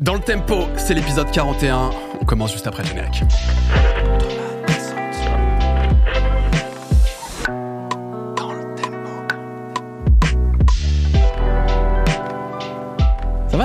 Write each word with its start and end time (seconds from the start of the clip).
Dans 0.00 0.14
le 0.14 0.20
tempo, 0.20 0.68
c'est 0.78 0.94
l'épisode 0.94 1.30
41. 1.30 1.90
On 2.18 2.24
commence 2.24 2.52
juste 2.52 2.66
après 2.66 2.82
le 2.82 2.88
générique. 2.88 3.24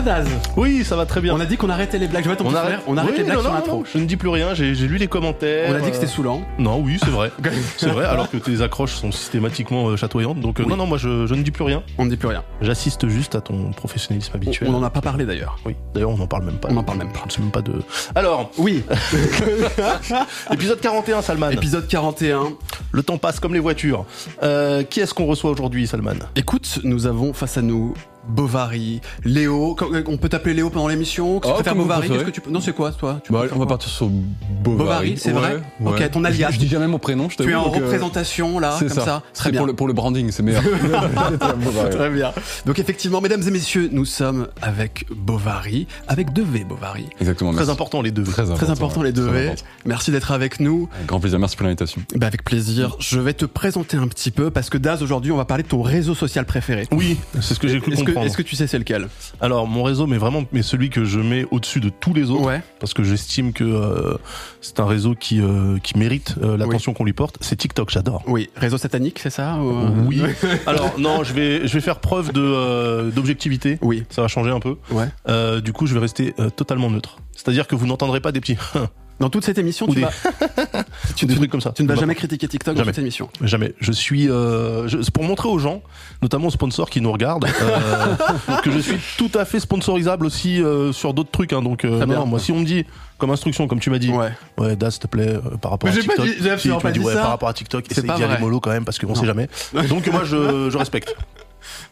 Va 0.01 0.21
Daz 0.21 0.27
Oui, 0.55 0.83
ça 0.83 0.95
va 0.95 1.05
très 1.05 1.21
bien. 1.21 1.33
On 1.35 1.39
a 1.39 1.45
dit 1.45 1.57
qu'on 1.57 1.69
arrêtait 1.69 1.97
les 1.97 2.07
blagues. 2.07 2.23
Je 2.25 2.31
ton 2.33 2.45
on 2.45 2.49
petit 2.49 2.57
arrête, 2.57 2.73
frère. 2.75 2.81
On 2.87 2.97
arrête 2.97 3.11
Oui, 3.11 3.17
les 3.17 3.23
blagues 3.23 3.37
non, 3.37 3.43
sur 3.43 3.53
l'intro. 3.53 3.83
Je 3.91 3.97
ne 3.97 4.05
dis 4.05 4.17
plus 4.17 4.29
rien, 4.29 4.53
j'ai 4.53 4.73
lu 4.73 4.97
les 4.97 5.07
commentaires. 5.07 5.69
On 5.71 5.75
a 5.75 5.79
dit 5.79 5.89
que 5.89 5.95
c'était 5.95 6.05
euh, 6.05 6.09
saoulant. 6.09 6.41
Non, 6.59 6.79
oui, 6.79 6.97
c'est 7.03 7.09
vrai. 7.09 7.31
c'est 7.77 7.89
vrai, 7.89 8.05
alors 8.05 8.29
que 8.29 8.37
tes 8.37 8.61
accroches 8.61 8.93
sont 8.95 9.11
systématiquement 9.11 9.87
euh, 9.89 9.95
chatoyantes. 9.97 10.39
Donc, 10.39 10.59
euh, 10.59 10.63
Oui. 10.63 10.69
non, 10.69 10.77
non, 10.77 10.85
moi, 10.85 10.97
je, 10.97 11.25
je 11.25 11.33
ne 11.33 11.41
dis 11.41 11.51
plus 11.51 11.63
rien. 11.63 11.83
On 11.97 12.05
ne 12.05 12.09
dit 12.09 12.17
plus 12.17 12.27
rien. 12.27 12.43
J'assiste 12.61 13.07
juste 13.07 13.35
à 13.35 13.41
ton 13.41 13.71
professionnalisme 13.71 14.31
On- 14.33 14.37
habituel. 14.37 14.69
On 14.69 14.73
n'en 14.73 14.83
a 14.83 14.89
pas 14.89 15.01
parlé 15.01 15.25
d'ailleurs. 15.25 15.57
Oui, 15.65 15.75
d'ailleurs, 15.93 16.11
on 16.11 16.17
n'en 16.17 16.27
parle 16.27 16.45
même 16.45 16.57
pas. 16.57 16.67
On 16.69 16.73
n'en 16.73 16.83
parle 16.83 16.99
même 16.99 17.11
pas. 17.11 17.19
Je 17.23 17.25
ne 17.27 17.31
sais 17.31 17.41
même 17.41 17.51
pas 17.51 17.61
de. 17.61 17.73
Alors, 18.15 18.51
Oui, 18.57 18.83
épisode 20.51 20.79
41, 20.79 21.21
Salman. 21.21 21.49
épisode 21.51 21.87
41. 21.87 22.53
Le 22.91 23.03
temps 23.03 23.17
passe 23.17 23.39
comme 23.39 23.53
les 23.53 23.59
voitures. 23.59 24.05
Euh, 24.43 24.83
qui 24.83 24.99
est-ce 24.99 25.13
qu'on 25.13 25.25
reçoit 25.25 25.51
aujourd'hui, 25.51 25.87
Salman? 25.87 26.13
Écoute, 26.35 26.79
nous 26.83 27.07
avons 27.07 27.33
face 27.33 27.57
à 27.57 27.61
nous 27.61 27.93
Bovary, 28.27 29.01
Léo. 29.23 29.75
Quand- 29.75 29.87
On 30.07 30.17
peut 30.17 30.29
t'appeler 30.29 30.53
Léo 30.53 30.69
pendant 30.69 30.87
l'émission 30.87 31.39
Tu 31.39 31.47
Oh, 31.49 31.53
préfères 31.53 31.75
Bovary 31.75 31.99
préférez. 32.01 32.17
Qu'est-ce 32.19 32.29
que 32.29 32.35
tu 32.35 32.41
peux 32.41 32.51
Non, 32.51 32.59
c'est 32.61 32.73
quoi 32.73 32.91
toi 32.91 33.19
Tu 33.23 33.31
Bah, 33.31 33.43
on 33.53 33.59
va 33.59 33.65
partir 33.65 33.89
sur 33.89 34.07
Bovary. 34.07 34.77
Bovary, 34.77 35.13
c'est 35.17 35.31
vrai 35.31 35.59
Ouais, 35.79 35.91
Ok, 36.03 36.11
ton 36.11 36.23
alias. 36.23 36.49
Je, 36.49 36.55
je 36.55 36.59
dis 36.59 36.67
jamais 36.67 36.87
mon 36.87 36.99
prénom, 36.99 37.29
je 37.29 37.37
Tu 37.37 37.49
es 37.51 37.55
en 37.55 37.65
euh, 37.65 37.69
représentation 37.69 38.59
là, 38.59 38.75
c'est 38.79 38.87
comme 38.87 39.03
ça, 39.03 39.23
C'est 39.33 39.39
Très 39.41 39.51
bien. 39.51 39.59
Pour 39.59 39.67
le, 39.67 39.73
pour 39.73 39.87
le 39.87 39.93
branding, 39.93 40.31
c'est 40.31 40.43
meilleur. 40.43 40.63
Très 41.91 42.09
bien. 42.09 42.31
Donc 42.65 42.79
effectivement, 42.79 43.21
mesdames 43.21 43.41
et 43.47 43.51
messieurs, 43.51 43.89
nous 43.91 44.05
sommes 44.05 44.47
avec 44.61 45.05
Bovary, 45.15 45.87
avec 46.07 46.33
deux 46.33 46.43
V 46.43 46.63
Bovary. 46.63 47.05
Exactement. 47.19 47.51
Très 47.51 47.59
merci. 47.59 47.71
important, 47.71 48.01
les 48.01 48.11
deux. 48.11 48.23
Très 48.23 48.43
important. 48.43 48.55
Très 48.65 48.69
important 48.71 49.03
les 49.03 49.11
deux 49.11 49.27
Très 49.27 49.33
V. 49.39 49.45
important. 49.47 49.63
Merci 49.85 50.11
d'être 50.11 50.31
avec 50.31 50.59
nous. 50.59 50.89
Avec 50.93 51.07
Grand 51.07 51.19
plaisir, 51.19 51.39
merci 51.39 51.55
pour 51.55 51.63
l'invitation. 51.65 52.01
Bah, 52.15 52.27
avec 52.27 52.43
plaisir. 52.43 52.95
Je 52.99 53.19
vais 53.19 53.33
te 53.33 53.45
présenter 53.45 53.97
un 53.97 54.07
petit 54.07 54.31
peu 54.31 54.51
parce 54.51 54.69
que 54.69 54.77
Daz, 54.77 55.01
aujourd'hui, 55.03 55.31
on 55.31 55.37
va 55.37 55.45
parler 55.45 55.63
de 55.63 55.67
ton 55.69 55.81
réseau 55.81 56.15
social 56.15 56.45
préféré. 56.45 56.87
Oui, 56.91 57.17
c'est 57.41 57.53
ce 57.53 57.59
que 57.59 57.67
j'ai 57.67 57.79
cru 57.79 57.93
Est-ce 57.93 58.03
est-ce 58.25 58.37
que 58.37 58.41
tu 58.41 58.55
sais 58.55 58.67
c'est 58.67 58.77
lequel 58.79 59.07
Alors, 59.41 59.67
mon 59.67 59.83
réseau, 59.83 60.07
mais 60.07 60.17
vraiment, 60.17 60.43
mais 60.51 60.61
celui 60.61 60.89
que 60.89 61.05
je 61.05 61.19
mets 61.19 61.45
au-dessus 61.51 61.79
de 61.79 61.89
tous 61.89 62.13
les 62.13 62.29
autres. 62.31 62.43
Ouais. 62.45 62.61
parce 62.79 62.93
que 62.93 63.03
j'estime 63.03 63.53
que 63.53 63.63
euh, 63.63 64.17
c'est 64.61 64.79
un 64.79 64.85
réseau 64.85 65.15
qui 65.15 65.41
euh, 65.41 65.77
qui 65.79 65.97
mérite 65.97 66.35
euh, 66.41 66.57
l'attention 66.57 66.93
qu'on 66.93 67.03
lui 67.05 67.13
porte. 67.13 67.37
C'est 67.41 67.55
TikTok, 67.55 67.89
j'adore. 67.89 68.23
Oui. 68.27 68.49
Réseau 68.55 68.77
satanique, 68.77 69.19
c'est 69.19 69.29
ça 69.29 69.55
ou- 69.57 70.05
Oui. 70.07 70.21
Alors 70.67 70.99
non, 70.99 71.23
je 71.23 71.33
vais 71.33 71.67
je 71.67 71.73
vais 71.73 71.81
faire 71.81 71.99
preuve 71.99 72.31
de 72.33 72.41
euh, 72.41 73.11
d'objectivité. 73.11 73.77
Oui. 73.81 74.03
Ça 74.09 74.21
va 74.21 74.27
changer 74.27 74.51
un 74.51 74.59
peu. 74.59 74.75
Ouais. 74.91 75.07
Euh, 75.27 75.61
du 75.61 75.73
coup, 75.73 75.85
je 75.87 75.93
vais 75.93 75.99
rester 75.99 76.33
totalement 76.55 76.89
neutre. 76.89 77.17
C'est-à-dire 77.35 77.67
que 77.67 77.75
vous 77.75 77.85
n'entendrez 77.87 78.19
pas 78.21 78.31
des 78.31 78.39
petits 78.41 78.57
Dans 79.19 79.29
toute 79.29 79.43
cette 79.45 79.57
émission, 79.57 79.87
Ou 79.89 79.93
tu, 79.95 80.01
des- 80.01 80.07
tu, 81.15 81.25
des 81.25 81.33
tu- 81.33 81.39
trucs 81.39 81.49
comme 81.51 81.61
ça. 81.61 81.71
tu 81.75 81.81
ne 81.83 81.87
vas 81.87 81.95
jamais 81.95 82.13
critiquer 82.13 82.47
TikTok 82.47 82.75
dans 82.75 82.81
Jamais. 82.81 82.91
cette 82.93 82.99
émission. 83.01 83.29
Jamais. 83.41 83.73
Je 83.79 83.91
suis 83.91 84.29
euh, 84.29 84.87
je- 84.87 85.01
c'est 85.01 85.11
pour 85.11 85.23
montrer 85.23 85.49
aux 85.49 85.57
gens, 85.57 85.81
notamment 86.21 86.47
aux 86.47 86.51
sponsors 86.51 86.89
qui 86.89 87.01
nous 87.01 87.11
regardent, 87.11 87.45
euh, 87.45 88.15
que 88.63 88.69
je 88.71 88.77
suis 88.79 88.97
tout 89.17 89.31
à 89.33 89.45
fait 89.45 89.59
sponsorisable 89.59 90.25
aussi 90.25 90.61
euh, 90.61 90.91
sur 90.93 91.13
d'autres 91.15 91.31
trucs. 91.31 91.51
Hein, 91.53 91.63
donc 91.63 91.83
euh, 91.83 92.05
non, 92.05 92.13
non, 92.19 92.25
moi, 92.27 92.39
si 92.39 92.51
on 92.51 92.59
me 92.59 92.65
dit 92.65 92.85
comme 93.17 93.31
instruction, 93.31 93.67
comme 93.67 93.79
tu 93.79 93.89
m'as 93.89 93.97
dit, 93.97 94.11
Ouais. 94.11 94.29
ouais, 94.59 94.75
Das, 94.75 94.91
s'il 94.91 95.01
te 95.01 95.07
plaît, 95.07 95.29
euh, 95.29 95.57
par 95.59 95.71
rapport 95.71 95.89
Mais 95.89 95.97
à 95.97 95.99
j'ai 95.99 96.05
pas 96.07 96.13
TikTok. 96.13 96.25
dit- 96.27 96.59
Si, 96.61 96.69
tu 96.69 96.77
pas 96.83 96.91
dit 96.91 96.99
ouais, 96.99 97.13
ça. 97.13 97.21
Par 97.21 97.29
rapport 97.31 97.49
à 97.49 97.53
TikTok, 97.53 97.89
essaye 97.91 98.03
d'y 98.03 98.23
aller 98.23 98.37
mollo 98.39 98.59
quand 98.59 98.69
même 98.69 98.85
parce 98.85 98.99
qu'on 98.99 99.15
sait 99.15 99.25
jamais. 99.25 99.49
Donc 99.89 100.05
moi, 100.11 100.23
je, 100.25 100.69
je 100.69 100.77
respecte. 100.77 101.15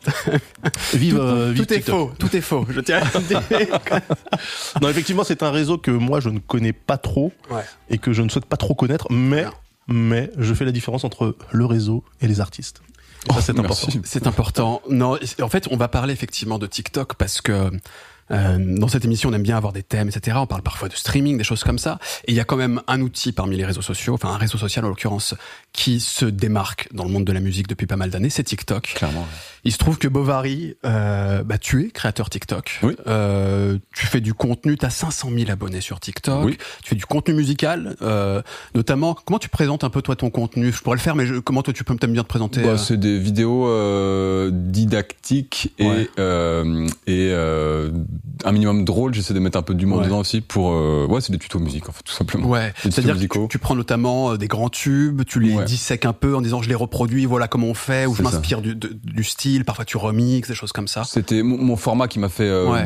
Vive, 0.94 1.18
euh, 1.20 1.52
vive 1.52 1.66
tout 1.66 1.74
est 1.74 1.82
faux, 1.82 2.12
tout 2.20 2.36
est 2.36 2.42
faux. 2.42 2.66
Je 2.70 2.80
tiens 2.80 3.02
à 3.14 3.20
dire. 3.20 3.42
Non, 4.82 4.90
effectivement, 4.90 5.24
c'est 5.24 5.44
un 5.44 5.52
réseau 5.52 5.78
que 5.78 5.92
moi 5.92 6.20
je 6.20 6.30
ne 6.30 6.40
connais 6.40 6.74
pas 6.74 6.98
trop 6.98 7.32
Ouais. 7.52 7.64
et 7.90 7.98
que 7.98 8.14
je 8.14 8.22
ne 8.22 8.30
souhaite 8.30 8.46
pas 8.46 8.58
trop 8.58 8.76
connaître, 8.76 9.08
mais 9.12 9.46
mais 9.88 10.32
je 10.38 10.54
fais 10.54 10.66
la 10.66 10.72
différence 10.72 11.04
entre 11.04 11.36
le 11.52 11.66
réseau 11.66 12.04
et 12.22 12.28
les 12.28 12.42
artistes. 12.42 12.82
Ça, 13.34 13.42
c'est 13.42 13.54
Oh, 13.56 13.60
important. 13.60 13.88
C'est 14.04 14.28
important. 14.28 14.82
Non, 14.90 15.18
en 15.42 15.50
fait, 15.50 15.68
on 15.72 15.78
va 15.78 15.88
parler 15.88 16.14
effectivement 16.14 16.60
de 16.60 16.68
TikTok 16.68 17.16
parce 17.16 17.42
que 17.42 17.72
euh, 18.32 18.58
dans 18.60 18.88
cette 18.88 19.06
émission, 19.06 19.30
on 19.30 19.34
aime 19.34 19.44
bien 19.44 19.58
avoir 19.58 19.74
des 19.74 19.84
thèmes, 19.84 20.10
etc. 20.10 20.38
On 20.40 20.48
parle 20.48 20.64
parfois 20.64 20.90
de 20.90 20.96
streaming, 20.96 21.38
des 21.38 21.44
choses 21.44 21.64
comme 21.64 21.78
ça. 21.78 22.00
Et 22.28 22.32
il 22.32 22.36
y 22.36 22.40
a 22.40 22.44
quand 22.44 22.56
même 22.56 22.82
un 22.88 23.02
outil 23.02 23.32
parmi 23.32 23.56
les 23.58 23.66
réseaux 23.66 23.84
sociaux, 23.84 24.14
enfin 24.16 24.30
un 24.30 24.38
réseau 24.38 24.58
social 24.58 24.86
en 24.86 24.90
l'occurrence, 24.90 25.36
qui 25.76 26.00
se 26.00 26.26
démarque 26.26 26.88
dans 26.94 27.04
le 27.04 27.12
monde 27.12 27.26
de 27.26 27.32
la 27.34 27.42
musique 27.42 27.68
depuis 27.68 27.86
pas 27.86 27.98
mal 27.98 28.10
d'années, 28.10 28.30
c'est 28.30 28.44
TikTok. 28.44 28.94
Clairement. 28.96 29.28
Il 29.66 29.72
se 29.74 29.78
trouve 29.78 29.98
que 29.98 30.08
Bovary, 30.08 30.76
euh, 30.86 31.44
bah, 31.44 31.58
tu 31.58 31.84
es 31.86 31.90
créateur 31.90 32.30
TikTok. 32.30 32.80
Oui. 32.84 32.96
Euh, 33.08 33.78
tu 33.94 34.06
fais 34.06 34.22
du 34.22 34.34
contenu, 34.34 34.78
tu 34.78 34.86
as 34.86 34.90
500 34.90 35.30
000 35.36 35.52
abonnés 35.52 35.82
sur 35.82 36.00
TikTok. 36.00 36.46
Oui. 36.46 36.58
Tu 36.84 36.90
fais 36.90 36.96
du 36.96 37.06
contenu 37.06 37.34
musical, 37.34 37.96
euh, 38.02 38.42
notamment. 38.74 39.16
Comment 39.26 39.40
tu 39.40 39.50
présentes 39.50 39.84
un 39.84 39.90
peu 39.90 40.02
toi 40.02 40.16
ton 40.16 40.30
contenu? 40.30 40.72
Je 40.72 40.82
pourrais 40.82 40.96
le 40.96 41.02
faire, 41.02 41.16
mais 41.16 41.26
je- 41.26 41.36
comment 41.40 41.62
toi 41.62 41.74
tu 41.74 41.84
peux 41.84 41.96
t'aimes 41.96 42.14
bien 42.14 42.24
te 42.24 42.28
présenter 42.28 42.62
Bah, 42.62 42.70
euh, 42.70 42.78
c'est 42.78 42.98
des 42.98 43.18
vidéos 43.20 43.68
euh, 43.68 44.52
didactiques 44.96 45.74
et, 45.80 45.88
Ouais. 45.88 46.10
euh, 46.20 46.88
et 47.08 47.30
euh, 47.32 47.90
un 48.46 48.52
minimum 48.52 48.86
drôle. 48.86 49.14
J'essaie 49.14 49.34
de 49.34 49.40
mettre 49.40 49.58
un 49.58 49.62
peu 49.64 49.74
d'humour 49.74 50.00
Ouais. 50.00 50.06
dedans 50.06 50.20
aussi 50.20 50.42
pour. 50.42 50.72
euh, 50.74 51.06
ouais, 51.10 51.22
c'est 51.22 51.32
des 51.32 51.38
tutos 51.40 51.60
musique 51.60 51.90
en 51.90 51.92
fait, 51.92 52.04
tout 52.04 52.14
simplement. 52.14 52.48
Ouais, 52.48 52.74
c'est-à-dire 52.82 53.16
que 53.16 53.22
tu, 53.26 53.48
tu 53.50 53.60
prends 53.60 53.76
notamment 53.76 54.36
des 54.38 54.48
grands 54.48 54.70
tubes, 54.70 55.24
tu 55.26 55.40
les 55.40 55.56
Ouais. 55.56 55.65
Dissèques 55.66 56.06
un 56.06 56.14
peu 56.14 56.36
en 56.36 56.42
disant 56.42 56.62
je 56.62 56.70
les 56.70 56.76
reproduis, 56.76 57.26
voilà 57.26 57.48
comment 57.48 57.68
on 57.68 57.74
fait, 57.74 58.06
ou 58.06 58.16
je 58.16 58.22
m'inspire 58.22 58.62
du, 58.62 59.24
style, 59.24 59.66
parfois 59.66 59.86
tu 59.86 59.98
remixes, 59.98 60.48
des 60.48 60.56
choses 60.56 60.72
comme 60.72 60.88
ça. 60.88 61.04
C'était 61.04 61.44
mon, 61.44 61.76
format 61.76 62.08
qui 62.08 62.20
m'a 62.20 62.30
fait 62.30 62.48
euh, 62.48 62.70
Ouais. 62.70 62.86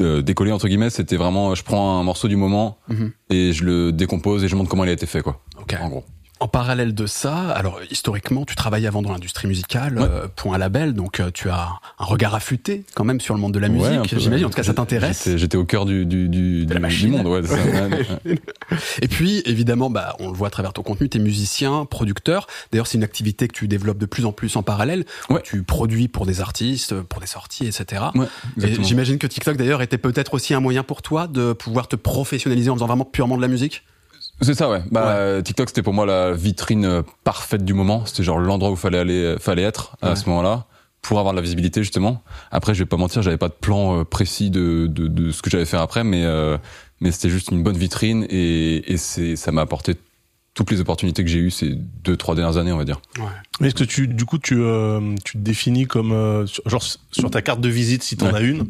euh, 0.00 0.22
décoller 0.22 0.52
entre 0.52 0.68
guillemets. 0.68 0.90
C'était 0.90 1.16
vraiment, 1.16 1.54
je 1.54 1.62
prends 1.62 1.98
un 1.98 2.02
morceau 2.02 2.28
du 2.28 2.36
moment 2.36 2.78
Mhm. 2.88 3.12
et 3.30 3.52
je 3.52 3.64
le 3.64 3.92
décompose 3.92 4.44
et 4.44 4.48
je 4.48 4.56
montre 4.56 4.68
comment 4.68 4.84
il 4.84 4.90
a 4.90 4.92
été 4.92 5.06
fait 5.06 5.22
quoi. 5.22 5.40
Ok. 5.60 5.76
En 5.80 5.88
gros. 5.88 6.04
En 6.42 6.48
parallèle 6.48 6.94
de 6.94 7.04
ça, 7.06 7.50
alors 7.50 7.80
historiquement, 7.90 8.46
tu 8.46 8.54
travaillais 8.56 8.86
avant 8.88 9.02
dans 9.02 9.12
l'industrie 9.12 9.46
musicale, 9.46 9.98
Ouais. 9.98 10.06
euh, 10.08 10.26
pour 10.34 10.54
un 10.54 10.58
label, 10.58 10.94
donc 10.94 11.20
euh, 11.20 11.30
tu 11.32 11.50
as 11.50 11.68
un 11.98 12.04
regard 12.04 12.34
affûté 12.34 12.84
quand 12.94 13.04
même 13.04 13.20
sur 13.20 13.34
le 13.34 13.40
monde 13.40 13.52
de 13.52 13.58
la 13.58 13.68
Ouais, 13.68 13.98
musique. 13.98 14.18
J'imagine, 14.18 14.46
en 14.46 14.48
tout 14.50 14.56
cas, 14.56 14.62
ça 14.62 14.72
t'intéresse. 14.72 15.28
J'étais- 15.36 15.58
au 15.58 15.66
cœur 15.66 15.84
du 15.84 16.06
du 16.06 16.30
du, 16.30 16.64
De 16.64 16.72
la 16.72 16.88
du- 16.88 17.08
monde. 17.08 17.26
Ouais, 17.26 17.42
ça. 17.46 17.56
Et 19.02 19.08
puis, 19.08 19.42
évidemment, 19.44 19.90
bah, 19.90 20.16
on 20.18 20.28
le 20.30 20.34
voit 20.36 20.48
à 20.48 20.50
travers 20.50 20.72
ton 20.72 20.82
contenu, 20.82 21.10
tu 21.10 21.18
es 21.18 21.20
musicien, 21.20 21.84
producteur. 21.84 22.46
D'ailleurs, 22.72 22.86
c'est 22.86 22.96
une 22.96 23.04
activité 23.04 23.46
que 23.46 23.52
tu 23.52 23.68
développes 23.68 23.98
de 23.98 24.06
plus 24.06 24.24
en 24.24 24.32
plus 24.32 24.56
en 24.56 24.62
parallèle. 24.62 25.04
Tu 25.44 25.62
produis 25.62 26.08
pour 26.08 26.24
des 26.24 26.40
artistes, 26.40 27.02
pour 27.02 27.20
des 27.20 27.26
sorties, 27.26 27.66
etc. 27.66 28.02
Ouais, 28.14 28.26
Et 28.66 28.82
j'imagine 28.82 29.18
que 29.18 29.26
TikTok 29.26 29.58
d'ailleurs 29.58 29.82
était 29.82 29.98
peut-être 29.98 30.32
aussi 30.34 30.54
un 30.54 30.60
moyen 30.60 30.84
pour 30.84 31.02
toi 31.02 31.26
de 31.26 31.52
pouvoir 31.52 31.86
te 31.86 31.96
professionnaliser 31.96 32.70
en 32.70 32.74
faisant 32.76 32.86
vraiment 32.86 33.04
purement 33.04 33.36
de 33.36 33.42
la 33.42 33.48
musique? 33.48 33.82
C'est 34.42 34.54
ça, 34.54 34.70
ouais. 34.70 34.82
Bah, 34.90 35.08
euh, 35.16 35.42
TikTok, 35.42 35.68
c'était 35.68 35.82
pour 35.82 35.92
moi 35.92 36.06
la 36.06 36.32
vitrine 36.32 36.84
euh, 36.86 37.02
parfaite 37.24 37.64
du 37.64 37.74
moment. 37.74 38.06
C'était 38.06 38.22
genre 38.22 38.38
l'endroit 38.38 38.70
où 38.70 38.76
fallait 38.76 38.98
aller, 38.98 39.22
euh, 39.22 39.38
fallait 39.38 39.62
être 39.62 39.96
à 40.02 40.10
Ouais. 40.10 40.16
ce 40.16 40.28
moment-là 40.30 40.66
pour 41.02 41.18
avoir 41.18 41.32
de 41.34 41.38
la 41.38 41.42
visibilité 41.42 41.82
justement. 41.82 42.22
Après, 42.50 42.74
je 42.74 42.78
vais 42.80 42.86
pas 42.86 42.96
mentir, 42.96 43.22
j'avais 43.22 43.36
pas 43.38 43.48
de 43.48 43.54
plan 43.54 44.00
euh, 44.00 44.04
précis 44.04 44.50
de, 44.50 44.86
de, 44.86 45.08
de 45.08 45.30
ce 45.30 45.42
que 45.42 45.50
j'allais 45.50 45.64
faire 45.66 45.80
après, 45.80 46.04
mais 46.04 46.24
euh, 46.24 46.56
mais 47.00 47.10
c'était 47.10 47.30
juste 47.30 47.50
une 47.50 47.62
bonne 47.62 47.76
vitrine 47.76 48.26
et, 48.30 48.92
et 48.92 48.96
c'est 48.96 49.36
ça 49.36 49.52
m'a 49.52 49.62
apporté 49.62 49.94
toutes 50.52 50.70
les 50.70 50.80
opportunités 50.80 51.22
que 51.24 51.30
j'ai 51.30 51.38
eues 51.38 51.50
ces 51.50 51.74
deux 51.74 52.16
trois 52.16 52.34
dernières 52.34 52.56
années, 52.58 52.72
on 52.72 52.76
va 52.76 52.84
dire. 52.84 53.00
Mais 53.60 53.68
Est-ce 53.68 53.74
que 53.76 53.84
tu, 53.84 54.08
du 54.08 54.24
coup, 54.26 54.36
tu, 54.38 54.56
euh, 54.60 55.14
tu 55.24 55.34
te 55.38 55.42
définis 55.42 55.86
comme, 55.86 56.12
euh, 56.12 56.44
sur- 56.46 56.68
genre 56.68 56.82
sur 56.82 57.30
ta 57.30 57.40
carte 57.40 57.60
de 57.60 57.68
visite, 57.68 58.02
si 58.02 58.16
t'en 58.16 58.26
Ouais. 58.26 58.34
as 58.34 58.40
une, 58.40 58.66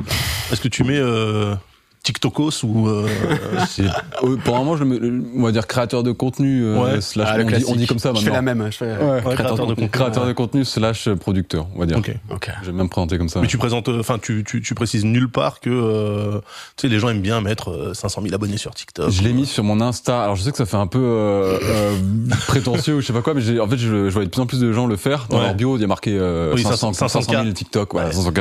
est-ce 0.52 0.60
que 0.60 0.68
tu 0.68 0.84
mets 0.84 0.98
euh, 0.98 1.54
TikTokos 2.02 2.64
ou 2.64 2.88
euh, 2.88 3.06
euh, 4.24 4.36
pour 4.44 4.56
un 4.56 4.60
moment, 4.60 4.76
je 4.76 4.84
me, 4.84 5.22
on 5.36 5.42
va 5.42 5.52
dire 5.52 5.66
créateur 5.66 6.02
de 6.02 6.12
contenu 6.12 6.62
euh, 6.64 6.78
Ouais. 6.94 7.00
slash 7.00 7.28
Ah, 7.30 7.34
on, 7.36 7.42
dit, 7.42 7.46
classique. 7.46 7.68
on 7.68 7.74
dit 7.76 7.86
comme 7.86 7.98
ça 7.98 8.12
Je 8.14 8.20
fais 8.20 8.30
la 8.30 8.40
maintenant. 8.42 8.62
même. 8.64 8.72
Je 8.72 8.76
fais 8.78 8.86
Ouais. 8.96 9.20
créateur 9.34 9.54
de 9.66 9.74
contenu. 9.74 9.88
Créateur 9.90 10.26
de 10.26 10.32
contenu 10.32 10.64
slash 10.64 11.10
producteur, 11.10 11.66
on 11.74 11.80
va 11.80 11.86
dire. 11.86 11.98
Ok. 11.98 12.14
Ok. 12.30 12.50
J'aime 12.64 12.74
bien 12.76 12.84
me 12.84 12.88
présenter 12.88 13.18
comme 13.18 13.28
ça. 13.28 13.40
Mais 13.40 13.46
tu 13.46 13.58
présentes, 13.58 13.88
euh, 13.88 14.00
enfin, 14.00 14.18
tu, 14.18 14.44
tu, 14.44 14.62
tu 14.62 14.74
précises 14.74 15.04
nulle 15.04 15.28
part 15.30 15.60
que, 15.60 15.68
euh, 15.70 16.40
tu 16.76 16.82
sais, 16.82 16.88
les 16.88 16.98
gens 16.98 17.10
aiment 17.10 17.20
bien 17.20 17.40
mettre 17.42 17.70
euh, 17.70 17.94
500 17.94 18.22
000 18.22 18.34
abonnés 18.34 18.56
sur 18.56 18.74
TikTok. 18.74 19.10
Je 19.10 19.22
l'ai 19.22 19.32
mis 19.32 19.44
sur 19.46 19.62
mon 19.64 19.80
Insta. 19.80 20.22
Alors 20.22 20.36
je 20.36 20.42
sais 20.42 20.50
que 20.52 20.56
ça 20.58 20.66
fait 20.66 20.76
un 20.78 20.86
peu 20.86 20.98
euh, 20.98 21.58
euh, 21.62 21.96
prétentieux 22.48 22.94
ou 22.96 23.00
je 23.02 23.06
sais 23.06 23.12
pas 23.12 23.22
quoi, 23.22 23.34
mais 23.34 23.40
j'ai, 23.42 23.60
en 23.60 23.68
fait 23.68 23.76
je, 23.78 24.08
je 24.08 24.14
vois 24.14 24.24
de 24.24 24.30
plus 24.30 24.40
en 24.40 24.46
plus 24.46 24.60
de 24.60 24.72
gens 24.72 24.86
le 24.86 24.96
faire. 24.96 25.26
Dans 25.28 25.38
Ouais. 25.38 25.44
leur 25.44 25.54
bio, 25.54 25.76
il 25.76 25.80
y 25.80 25.84
a 25.84 25.86
marqué 25.86 26.16
euh, 26.18 26.52
Oui, 26.54 26.62
500, 26.62 26.92
500, 26.94 27.20
500 27.22 27.42
000 27.42 27.52
TikTok, 27.52 27.92
voilà, 27.92 28.08
Ouais. 28.08 28.14
500 28.14 28.32
k. 28.32 28.40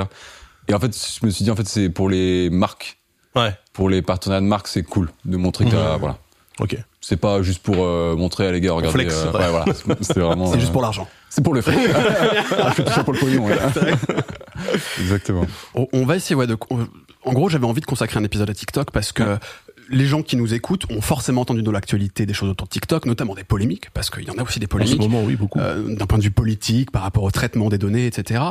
Et 0.68 0.74
en 0.74 0.80
fait, 0.80 0.95
je 1.19 1.25
me 1.25 1.31
suis 1.31 1.44
dit 1.44 1.50
en 1.51 1.56
fait 1.56 1.68
c'est 1.68 1.89
pour 1.89 2.10
les 2.10 2.50
marques, 2.51 2.99
Ouais. 3.36 3.54
pour 3.74 3.90
les 3.90 4.02
partenariats 4.02 4.42
de 4.42 4.48
marques, 4.48 4.68
c'est 4.68 4.84
cool 4.84 5.10
de 5.26 5.38
montrer 5.38 5.66
que 5.66 5.72
t'as- 5.72 5.94
Mhm. 5.94 6.00
voilà. 6.00 6.18
Ok. 6.60 6.76
C'est 7.02 7.16
pas 7.16 7.42
juste 7.42 7.64
pour 7.64 7.76
euh, 7.86 8.16
montrer 8.18 8.48
à 8.48 8.52
les 8.52 8.60
gars, 8.60 8.74
regardez. 8.74 8.94
flex, 9.06 9.14
euh, 9.16 9.31
ouais. 9.31 9.40
ouais, 9.40 9.50
voilà. 9.50 9.66
C'était 10.02 10.20
vraiment. 10.20 10.52
C'est 10.52 10.60
juste 10.60 10.72
euh, 10.72 10.74
pour 10.74 10.81
l'argent. 10.81 11.08
C'est 11.30 11.42
pour 11.44 11.54
le 11.54 11.62
fric. 11.62 11.78
ah, 11.96 12.70
je 12.70 12.74
fais 12.74 12.84
tout 12.84 12.92
ça 12.92 13.04
pour 13.04 13.14
le 13.14 13.20
pognon. 13.20 13.46
ouais. 13.46 13.56
Exactement. 15.00 15.46
On, 15.76 15.88
on 15.94 16.06
va 16.06 16.16
essayer, 16.18 16.36
ouais, 16.36 16.48
de, 16.48 16.58
en 17.26 17.34
gros, 17.34 17.50
j'avais 17.50 17.66
envie 17.66 17.81
de 17.81 17.86
consacrer 17.86 18.20
un 18.20 18.24
épisode 18.24 18.50
à 18.50 18.54
TikTok 18.54 18.92
parce 18.92 19.12
que 19.12 19.38
les 19.89 20.06
gens 20.06 20.21
qui 20.21 20.36
nous 20.38 20.53
écoutent 20.53 20.86
ont 20.91 21.01
forcément 21.01 21.41
entendu 21.41 21.62
dans 21.63 21.71
l'actualité 21.71 22.25
des 22.25 22.33
choses 22.33 22.50
autour 22.50 22.68
de 22.68 22.71
TikTok, 22.71 23.06
notamment 23.06 23.36
des 23.36 23.44
polémiques, 23.44 23.89
parce 23.91 24.09
qu'il 24.09 24.24
y 24.24 24.30
en 24.31 24.38
a 24.38 24.44
aussi 24.44 24.59
des 24.59 24.65
En 24.65 24.68
ce 24.68 24.69
polémiques. 24.69 25.00
moment, 25.00 25.24
oui, 25.24 25.36
beaucoup. 25.36 25.59
euh, 25.59 25.95
d'un 25.95 26.06
point 26.06 26.18
de 26.18 26.24
vue 26.24 26.31
politique, 26.31 26.91
par 26.91 27.01
rapport 27.01 27.24
au 27.24 27.31
traitement 27.31 27.69
des 27.69 27.77
données, 27.77 28.06
etc. 28.06 28.44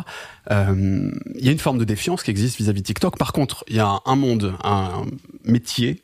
Euh, 0.50 1.10
Il 1.36 1.44
y 1.44 1.48
a 1.48 1.52
une 1.52 1.58
forme 1.58 1.78
de 1.78 1.84
défiance 1.84 2.22
qui 2.22 2.30
existe 2.30 2.56
vis-à-vis 2.58 2.82
de 2.82 2.86
TikTok. 2.86 3.18
Par 3.18 3.32
contre, 3.32 3.64
il 3.68 3.76
y 3.76 3.80
a 3.80 3.98
un 4.04 4.16
monde, 4.16 4.54
un 4.64 5.04
métier 5.44 6.02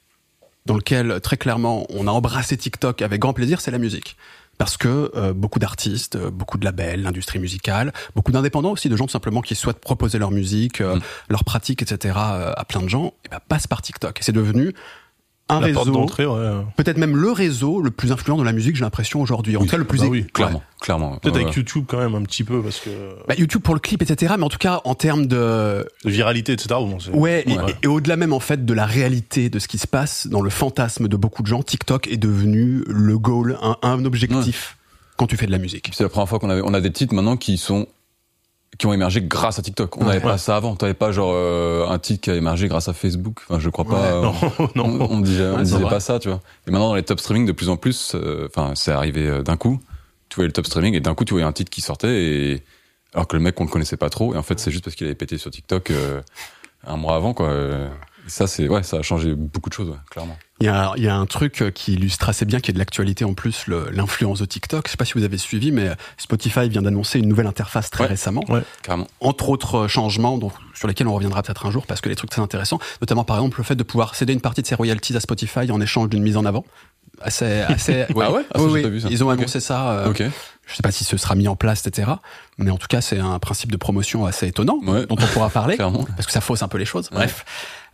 dans 0.66 0.74
lequel 0.76 1.20
très 1.20 1.36
clairement 1.36 1.86
on 1.90 2.06
a 2.06 2.10
embrassé 2.10 2.56
TikTok 2.56 3.02
avec 3.02 3.20
grand 3.20 3.32
plaisir, 3.32 3.60
c'est 3.60 3.70
la 3.70 3.78
musique. 3.78 4.16
Parce 4.56 4.76
que 4.76 5.10
euh, 5.16 5.32
beaucoup 5.32 5.58
d'artistes, 5.58 6.14
euh, 6.14 6.30
beaucoup 6.30 6.58
de 6.58 6.64
labels, 6.64 7.02
l'industrie 7.02 7.40
musicale, 7.40 7.92
beaucoup 8.14 8.30
d'indépendants 8.30 8.70
aussi, 8.70 8.88
de 8.88 8.94
gens 8.96 9.06
tout 9.06 9.10
simplement 9.10 9.40
qui 9.42 9.56
souhaitent 9.56 9.80
proposer 9.80 10.18
leur 10.18 10.30
musique, 10.30 10.80
euh, 10.80 10.94
Mm. 10.96 11.00
leurs 11.30 11.42
pratiques, 11.44 11.82
etc. 11.82 12.14
euh, 12.16 12.52
à 12.56 12.64
plein 12.64 12.80
de 12.80 12.88
gens, 12.88 13.14
et 13.24 13.28
ben, 13.30 13.40
passent 13.48 13.66
par 13.66 13.82
TikTok. 13.82 14.20
Et 14.20 14.22
c'est 14.22 14.30
devenu 14.32 14.72
un 15.50 15.60
La 15.60 15.66
réseau, 15.66 15.92
ouais. 15.94 16.64
peut-être 16.76 16.96
même 16.96 17.16
le 17.16 17.30
réseau 17.30 17.82
le 17.82 17.90
plus 17.90 18.12
influent 18.12 18.36
dans 18.38 18.44
la 18.44 18.52
musique, 18.52 18.76
j'ai 18.76 18.82
l'impression 18.84 19.20
aujourd'hui. 19.20 19.56
En 19.56 19.60
Oui. 19.60 19.66
tout 19.66 19.72
cas, 19.72 19.76
le 19.76 19.84
plus 19.84 20.00
Bah 20.00 20.06
oui. 20.08 20.24
Clairement, 20.32 20.62
clairement. 20.80 21.18
Peut-être 21.18 21.34
Ouais, 21.34 21.42
avec 21.42 21.48
ouais. 21.48 21.60
YouTube 21.60 21.84
quand 21.86 21.98
même 21.98 22.14
un 22.14 22.22
petit 22.22 22.44
peu 22.44 22.62
parce 22.62 22.80
que 22.80 22.88
Bah, 23.28 23.34
YouTube 23.36 23.60
pour 23.60 23.74
le 23.74 23.80
clip, 23.80 24.00
etc. 24.00 24.34
Mais 24.38 24.44
en 24.44 24.48
tout 24.48 24.56
cas, 24.58 24.80
en 24.84 24.94
termes 24.94 25.26
de, 25.26 25.86
de 26.04 26.10
viralité, 26.10 26.52
etc. 26.52 26.68
bon, 26.78 26.96
ouais, 27.12 27.44
et, 27.46 27.58
Ouais. 27.58 27.72
et- 27.72 27.84
et 27.84 27.86
au-delà 27.88 28.16
même 28.16 28.32
en 28.32 28.40
fait 28.40 28.64
de 28.64 28.72
la 28.74 28.86
réalité 28.86 29.50
de 29.50 29.58
ce 29.58 29.68
qui 29.68 29.76
se 29.78 29.86
passe 29.86 30.26
dans 30.28 30.40
le 30.40 30.48
fantasme 30.50 31.08
de 31.08 31.16
beaucoup 31.16 31.42
de 31.42 31.48
gens, 31.48 31.62
TikTok 31.62 32.08
est 32.08 32.16
devenu 32.16 32.82
le 32.86 33.18
goal, 33.18 33.58
un, 33.62 33.76
un 33.82 34.04
objectif 34.06 34.78
quand 35.18 35.26
tu 35.26 35.36
fais 35.36 35.46
de 35.46 35.52
la 35.52 35.58
musique. 35.58 35.90
C'est 35.92 36.02
la 36.04 36.08
première 36.08 36.28
fois 36.28 36.38
qu'on 36.38 36.50
avait, 36.50 36.62
on 36.64 36.72
a 36.74 36.80
des 36.80 36.90
titres 36.90 37.14
maintenant 37.14 37.36
qui 37.36 37.58
sont, 37.58 37.86
qui 38.78 38.86
ont 38.86 38.92
émergé 38.92 39.22
grâce 39.22 39.58
à 39.58 39.62
TikTok. 39.62 39.96
On 39.96 40.00
Ouais. 40.00 40.06
n'avait 40.06 40.20
pas 40.20 40.38
ça 40.38 40.56
avant. 40.56 40.74
T'avais 40.76 40.94
pas 40.94 41.12
genre 41.12 41.32
euh, 41.34 41.86
un 41.88 41.98
titre 41.98 42.22
qui 42.22 42.30
a 42.30 42.34
émergé 42.34 42.68
grâce 42.68 42.88
à 42.88 42.92
Facebook. 42.92 43.40
Enfin, 43.48 43.60
je 43.60 43.68
crois 43.70 43.84
pas. 43.84 44.20
Ouais. 44.20 44.32
Non, 44.74 44.88
non. 44.88 45.08
On, 45.10 45.20
disait, 45.20 45.46
on 45.46 45.58
disait 45.62 45.80
pas 45.88 46.00
ça, 46.00 46.18
tu 46.18 46.28
vois. 46.28 46.40
Et 46.66 46.70
maintenant 46.70 46.88
dans 46.88 46.94
les 46.94 47.02
top 47.02 47.20
streaming 47.20 47.46
de 47.46 47.52
plus 47.52 47.68
en 47.68 47.76
plus, 47.76 48.12
euh, 48.14 48.48
enfin, 48.50 48.72
c'est 48.74 48.92
arrivé 48.92 49.26
euh, 49.26 49.42
d'un 49.42 49.56
coup. 49.56 49.78
Tu 50.28 50.36
voyais 50.36 50.48
le 50.48 50.52
top 50.52 50.66
streaming 50.66 50.94
et 50.94 51.00
d'un 51.00 51.14
coup 51.14 51.24
tu 51.24 51.32
voyais 51.34 51.46
un 51.46 51.52
titre 51.52 51.70
qui 51.70 51.80
sortait 51.80 52.08
et 52.24 52.64
alors 53.12 53.28
que 53.28 53.36
le 53.36 53.42
mec 53.42 53.60
on 53.60 53.64
le 53.64 53.70
connaissait 53.70 53.96
pas 53.96 54.10
trop 54.10 54.34
et 54.34 54.36
en 54.36 54.42
fait 54.42 54.58
c'est 54.58 54.72
juste 54.72 54.82
parce 54.82 54.96
qu'il 54.96 55.06
avait 55.06 55.14
pété 55.14 55.38
sur 55.38 55.48
TikTok 55.52 55.90
euh, 55.92 56.20
un 56.84 56.96
mois 56.96 57.14
avant 57.14 57.34
quoi. 57.34 57.46
Euh, 57.50 57.88
et 58.26 58.30
ça 58.30 58.48
c'est 58.48 58.66
ouais, 58.66 58.82
ça 58.82 58.96
a 58.96 59.02
changé 59.02 59.34
beaucoup 59.36 59.68
de 59.68 59.74
choses, 59.74 59.90
ouais, 59.90 59.96
clairement. 60.10 60.36
Il 60.60 60.66
y 60.66 60.68
a, 60.68 60.92
il 60.96 61.02
y 61.02 61.08
a 61.08 61.16
un 61.16 61.26
truc 61.26 61.62
euh, 61.62 61.70
qui 61.70 61.94
illustre 61.94 62.28
assez 62.28 62.44
bien, 62.44 62.60
qui 62.60 62.70
est 62.70 62.74
de 62.74 62.78
l'actualité 62.78 63.24
en 63.24 63.34
plus, 63.34 63.66
le- 63.66 63.90
l'influence 63.90 64.38
de 64.38 64.44
TikTok. 64.44 64.86
Je 64.86 64.92
sais 64.92 64.96
pas 64.96 65.04
si 65.04 65.14
vous 65.14 65.24
avez 65.24 65.36
suivi, 65.36 65.72
mais 65.72 65.90
Spotify 66.16 66.68
vient 66.68 66.80
d'annoncer 66.82 67.18
une 67.18 67.28
nouvelle 67.28 67.48
interface 67.48 67.90
très 67.90 68.04
Ouais. 68.04 68.10
récemment. 68.10 68.44
Carrément. 68.82 69.08
entre 69.20 69.48
autres 69.48 69.74
euh, 69.74 69.88
changements 69.88 70.38
donc, 70.38 70.52
sur 70.74 70.86
lesquels 70.86 71.08
on 71.08 71.14
reviendra 71.14 71.42
peut-être 71.42 71.66
un 71.66 71.70
jour 71.72 71.86
parce 71.86 72.00
que 72.00 72.08
les 72.08 72.14
trucs 72.14 72.30
très 72.30 72.40
intéressants, 72.40 72.78
notamment 73.00 73.24
par 73.24 73.36
exemple 73.36 73.58
le 73.58 73.64
fait 73.64 73.74
de 73.74 73.82
pouvoir 73.82 74.14
céder 74.14 74.32
une 74.32 74.40
partie 74.40 74.62
de 74.62 74.66
ses 74.66 74.76
royalties 74.76 75.16
à 75.16 75.20
Spotify 75.20 75.70
en 75.72 75.80
échange 75.80 76.08
d'une 76.08 76.22
mise 76.22 76.36
en 76.36 76.44
avant. 76.44 76.64
Assez, 77.22 77.60
assez, 77.62 78.04
Ah 78.20 78.32
ouais? 78.32 78.42
Ah, 78.52 78.58
ça, 78.58 78.64
Oui, 78.64 78.68
j'ai 78.70 78.74
oui. 78.76 78.82
pas 78.82 78.88
vu 78.88 79.00
ça. 79.00 79.08
Ils 79.10 79.24
ont 79.24 79.30
annoncé 79.30 79.60
ça. 79.60 79.90
euh, 79.90 80.10
Ok. 80.10 80.22
Je 80.66 80.74
sais 80.76 80.82
pas 80.82 80.90
si 80.92 81.04
ce 81.04 81.18
sera 81.18 81.34
mis 81.34 81.46
en 81.46 81.56
place, 81.56 81.86
etc. 81.86 82.10
Mais 82.56 82.70
en 82.70 82.78
tout 82.78 82.86
cas, 82.86 83.02
c'est 83.02 83.18
un 83.18 83.38
principe 83.38 83.70
de 83.70 83.76
promotion 83.76 84.24
assez 84.24 84.46
étonnant 84.48 84.78
Ouais. 84.86 85.04
dont 85.06 85.16
on 85.20 85.26
pourra 85.26 85.50
parler 85.50 85.76
parce 86.16 86.24
que 86.26 86.32
ça 86.32 86.40
fausse 86.40 86.62
un 86.62 86.68
peu 86.68 86.78
les 86.78 86.86
choses. 86.86 87.10
Ouais. 87.12 87.18
Bref. 87.18 87.44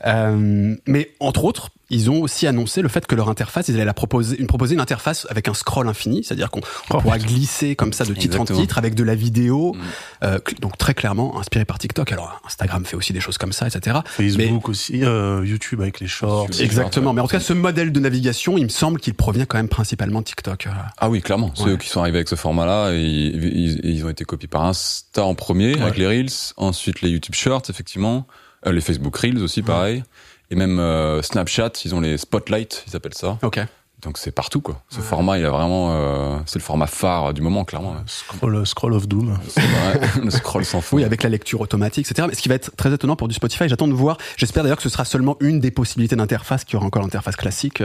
Euh, 0.06 0.74
mais 0.86 1.10
entre 1.20 1.44
autres, 1.44 1.68
ils 1.90 2.08
ont 2.10 2.22
aussi 2.22 2.46
annoncé 2.46 2.80
le 2.80 2.88
fait 2.88 3.06
que 3.06 3.14
leur 3.14 3.28
interface, 3.28 3.68
ils 3.68 3.74
allaient 3.74 3.84
la 3.84 3.92
proposer, 3.92 4.38
une 4.40 4.46
proposer 4.46 4.74
une 4.74 4.80
interface 4.80 5.26
avec 5.28 5.48
un 5.48 5.52
scroll 5.54 5.88
infini, 5.88 6.22
c'est-à-dire 6.24 6.50
qu'on 6.50 6.60
on 6.60 6.96
Oh, 6.96 7.00
pourra 7.00 7.18
glisser 7.18 7.74
comme 7.76 7.92
ça 7.92 8.04
de 8.04 8.14
titre 8.14 8.36
Exactement. 8.36 8.58
en 8.58 8.62
titre 8.62 8.78
avec 8.78 8.94
de 8.94 9.02
la 9.04 9.14
vidéo, 9.14 9.74
Mm. 9.74 9.80
euh, 10.24 10.38
donc 10.60 10.78
très 10.78 10.94
clairement 10.94 11.38
inspiré 11.38 11.64
par 11.66 11.78
TikTok. 11.78 12.12
Alors 12.12 12.40
Instagram 12.46 12.84
fait 12.86 12.96
aussi 12.96 13.12
des 13.12 13.20
choses 13.20 13.36
comme 13.36 13.52
ça, 13.52 13.66
etc. 13.66 13.98
Facebook 14.06 14.68
aussi, 14.70 15.04
euh, 15.04 15.44
YouTube 15.44 15.82
avec 15.82 16.00
les 16.00 16.06
shorts. 16.06 16.48
Exactement. 16.60 17.12
Mais 17.12 17.20
en 17.20 17.24
tout 17.26 17.32
cas, 17.32 17.40
ce 17.40 17.52
modèle 17.52 17.92
de 17.92 18.00
navigation, 18.00 18.56
il 18.56 18.64
me 18.64 18.68
semble 18.70 19.00
qu'il 19.00 19.09
provient 19.14 19.44
quand 19.46 19.58
même 19.58 19.68
principalement 19.68 20.20
de 20.20 20.24
TikTok. 20.24 20.66
euh. 20.66 20.70
Ah 20.98 21.08
oui, 21.10 21.20
clairement. 21.22 21.50
C'est 21.54 21.64
Ouais. 21.64 21.70
eux 21.72 21.76
qui 21.76 21.88
sont 21.88 22.00
arrivés 22.00 22.18
avec 22.18 22.28
ce 22.28 22.34
format-là 22.36 22.92
ils, 22.92 23.44
ils- 23.44 23.80
ils 23.84 24.04
ont 24.04 24.08
été 24.08 24.24
copiés 24.24 24.48
par 24.48 24.64
Insta 24.64 25.24
en 25.24 25.34
premier 25.34 25.74
Ouais. 25.74 25.82
avec 25.82 25.96
les 25.96 26.06
Reels, 26.06 26.30
ensuite 26.56 27.00
les 27.02 27.10
YouTube 27.10 27.34
Shorts 27.34 27.62
effectivement, 27.68 28.26
euh, 28.66 28.72
les 28.72 28.80
Facebook 28.80 29.16
Reels 29.16 29.42
aussi 29.42 29.62
pareil, 29.62 30.02
et 30.50 30.54
même 30.56 30.78
euh, 30.78 31.22
Snapchat, 31.22 31.72
ils 31.84 31.94
ont 31.94 32.00
les 32.00 32.18
Spotlight, 32.18 32.84
ils 32.88 32.96
appellent 32.96 33.14
ça. 33.14 33.38
Ok. 33.42 33.60
Donc 34.02 34.16
c'est 34.16 34.30
partout 34.32 34.62
quoi. 34.62 34.82
Ce 34.88 35.00
format, 35.00 35.38
il 35.38 35.44
a 35.44 35.50
vraiment, 35.50 35.88
euh, 35.92 36.38
c'est 36.46 36.58
le 36.58 36.64
format 36.64 36.86
phare 36.86 37.34
du 37.34 37.42
moment 37.42 37.66
clairement. 37.66 37.96
Scroll, 38.06 38.66
Scroll 38.66 38.94
of 38.94 39.06
Doom. 39.06 39.38
C'est 39.48 39.60
vrai, 39.60 40.00
le 40.24 40.30
scroll 40.30 40.64
sans 40.64 40.80
fond. 40.80 40.96
Oui, 40.96 41.04
avec 41.04 41.22
la 41.22 41.28
lecture 41.28 41.60
automatique, 41.60 42.10
etc. 42.10 42.26
Mais 42.26 42.34
ce 42.34 42.40
qui 42.40 42.48
va 42.48 42.54
être 42.54 42.74
très 42.76 42.90
étonnant 42.94 43.14
pour 43.14 43.28
du 43.28 43.34
Spotify, 43.34 43.68
j'attends 43.68 43.88
de 43.88 43.92
voir. 43.92 44.16
J'espère 44.38 44.62
d'ailleurs 44.62 44.78
que 44.78 44.82
ce 44.84 44.88
sera 44.88 45.04
seulement 45.04 45.36
une 45.40 45.60
des 45.60 45.70
possibilités 45.70 46.16
d'interface, 46.16 46.64
qu'il 46.64 46.74
y 46.74 46.76
aura 46.78 46.86
encore 46.86 47.02
l'interface 47.02 47.36
classique. 47.36 47.82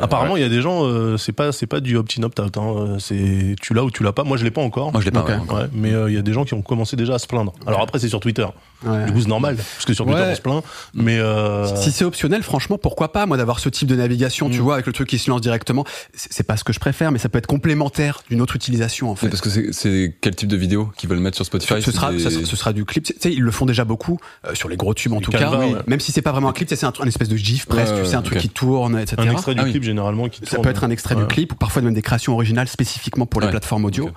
Apparemment, 0.00 0.36
il 0.36 0.42
y 0.42 0.46
a 0.46 0.48
des 0.48 0.60
gens, 0.62 0.84
euh, 0.84 1.16
c'est 1.16 1.32
pas, 1.32 1.52
c'est 1.52 1.66
pas 1.66 1.80
du 1.80 1.96
opt-in 1.96 2.22
opt-out. 2.22 2.56
Hein, 2.56 2.74
euh, 2.76 2.98
c'est 2.98 3.56
tu 3.60 3.74
l'as 3.74 3.84
ou 3.84 3.90
tu 3.90 4.02
l'as 4.02 4.12
pas. 4.12 4.24
Moi, 4.24 4.36
je 4.36 4.44
l'ai 4.44 4.50
pas 4.50 4.60
encore. 4.60 4.92
Moi 4.92 5.00
je 5.00 5.04
l'ai 5.06 5.10
pas. 5.10 5.24
Ouais, 5.24 5.34
encore. 5.34 5.62
Mais 5.72 5.92
euh, 5.92 6.10
il 6.10 6.14
y 6.14 6.18
a 6.18 6.22
des 6.22 6.32
gens 6.32 6.44
qui 6.44 6.54
ont 6.54 6.62
commencé 6.62 6.96
déjà 6.96 7.14
à 7.14 7.18
se 7.18 7.26
plaindre. 7.26 7.52
Alors 7.66 7.80
après, 7.82 7.98
c'est 7.98 8.08
sur 8.08 8.20
Twitter. 8.20 8.46
Ouais. 8.86 9.06
Du 9.06 9.12
coup, 9.12 9.20
c'est 9.20 9.28
normal 9.28 9.56
parce 9.56 9.84
que 9.84 9.92
sur 9.94 10.04
Twitter, 10.04 10.20
Ouais. 10.20 10.28
on 10.32 10.36
se 10.36 10.40
plaint. 10.40 10.62
Mais 10.94 11.18
euh, 11.18 11.66
Si 11.76 11.90
c'est 11.90 12.04
optionnel, 12.04 12.42
franchement, 12.42 12.78
pourquoi 12.78 13.12
pas, 13.12 13.26
moi, 13.26 13.36
d'avoir 13.36 13.58
ce 13.58 13.68
type 13.68 13.88
de 13.88 13.96
navigation, 13.96 14.48
tu 14.50 14.58
Mm. 14.60 14.62
vois, 14.62 14.74
avec 14.74 14.86
le 14.86 14.92
truc 14.92 15.08
qui 15.08 15.18
se 15.18 15.30
lance 15.30 15.40
directement. 15.40 15.84
C'est 16.14 16.32
c'est 16.32 16.44
pas 16.46 16.56
ce 16.56 16.62
que 16.64 16.72
je 16.72 16.78
préfère, 16.78 17.10
mais 17.10 17.18
ça 17.18 17.28
peut 17.28 17.38
être 17.38 17.46
complémentaire 17.48 18.20
d'une 18.30 18.40
autre 18.40 18.54
utilisation, 18.56 19.08
en 19.10 19.12
Mais 19.14 19.16
fait. 19.16 19.28
parce 19.28 19.40
que 19.40 19.50
c'est- 19.50 19.72
c'est 19.72 20.14
quel 20.20 20.34
type 20.36 20.48
de 20.48 20.56
vidéo 20.56 20.90
qu'ils 20.96 21.08
veulent 21.08 21.18
mettre 21.18 21.36
sur 21.36 21.44
Spotify? 21.44 21.74
Ce 21.74 21.90
c'est 21.90 21.92
sera, 21.96 22.12
des- 22.12 22.18
ça 22.20 22.30
sera- 22.30 22.44
ce 22.44 22.56
sera 22.56 22.72
du 22.72 22.84
clip. 22.84 23.04
Tu 23.04 23.14
sais, 23.18 23.32
ils 23.32 23.42
le 23.42 23.50
font 23.50 23.66
déjà 23.66 23.84
beaucoup 23.84 24.18
euh, 24.46 24.54
sur 24.54 24.68
les 24.68 24.76
gros 24.76 24.94
tubes 24.94 25.12
en 25.12 25.20
tout 25.20 25.30
Canva, 25.32 25.50
cas. 25.50 25.58
ouais. 25.58 25.74
Même 25.86 26.00
si 26.00 26.12
c'est 26.12 26.22
pas 26.22 26.32
vraiment 26.32 26.48
un 26.48 26.52
clip, 26.52 26.68
c'est 26.68 26.84
un, 26.84 26.92
un 27.00 27.06
espèce 27.06 27.28
de 27.28 27.36
gif 27.36 27.66
presque. 27.66 27.94
Sais, 28.06 28.14
un 28.14 28.22
truc 28.22 28.38
qui 28.38 28.48
tourne, 28.48 28.98
etc. 28.98 29.16
un 29.18 29.32
extrait 29.32 29.54
du 29.54 29.60
Ah 29.60 29.64
clip 29.68 29.82
généralement 29.88 30.28
qui 30.28 30.40
Ça 30.44 30.46
tourne. 30.56 30.62
peut 30.64 30.70
être 30.70 30.84
un 30.84 30.90
extrait 30.90 31.14
Ouais. 31.16 31.22
du 31.22 31.26
clip 31.26 31.52
ou 31.52 31.56
parfois 31.56 31.82
même 31.82 31.94
des 31.94 32.02
créations 32.02 32.32
originales 32.34 32.68
spécifiquement 32.68 33.26
pour 33.26 33.40
les 33.40 33.46
Ouais. 33.46 33.50
plateformes 33.52 33.84
audio. 33.84 34.10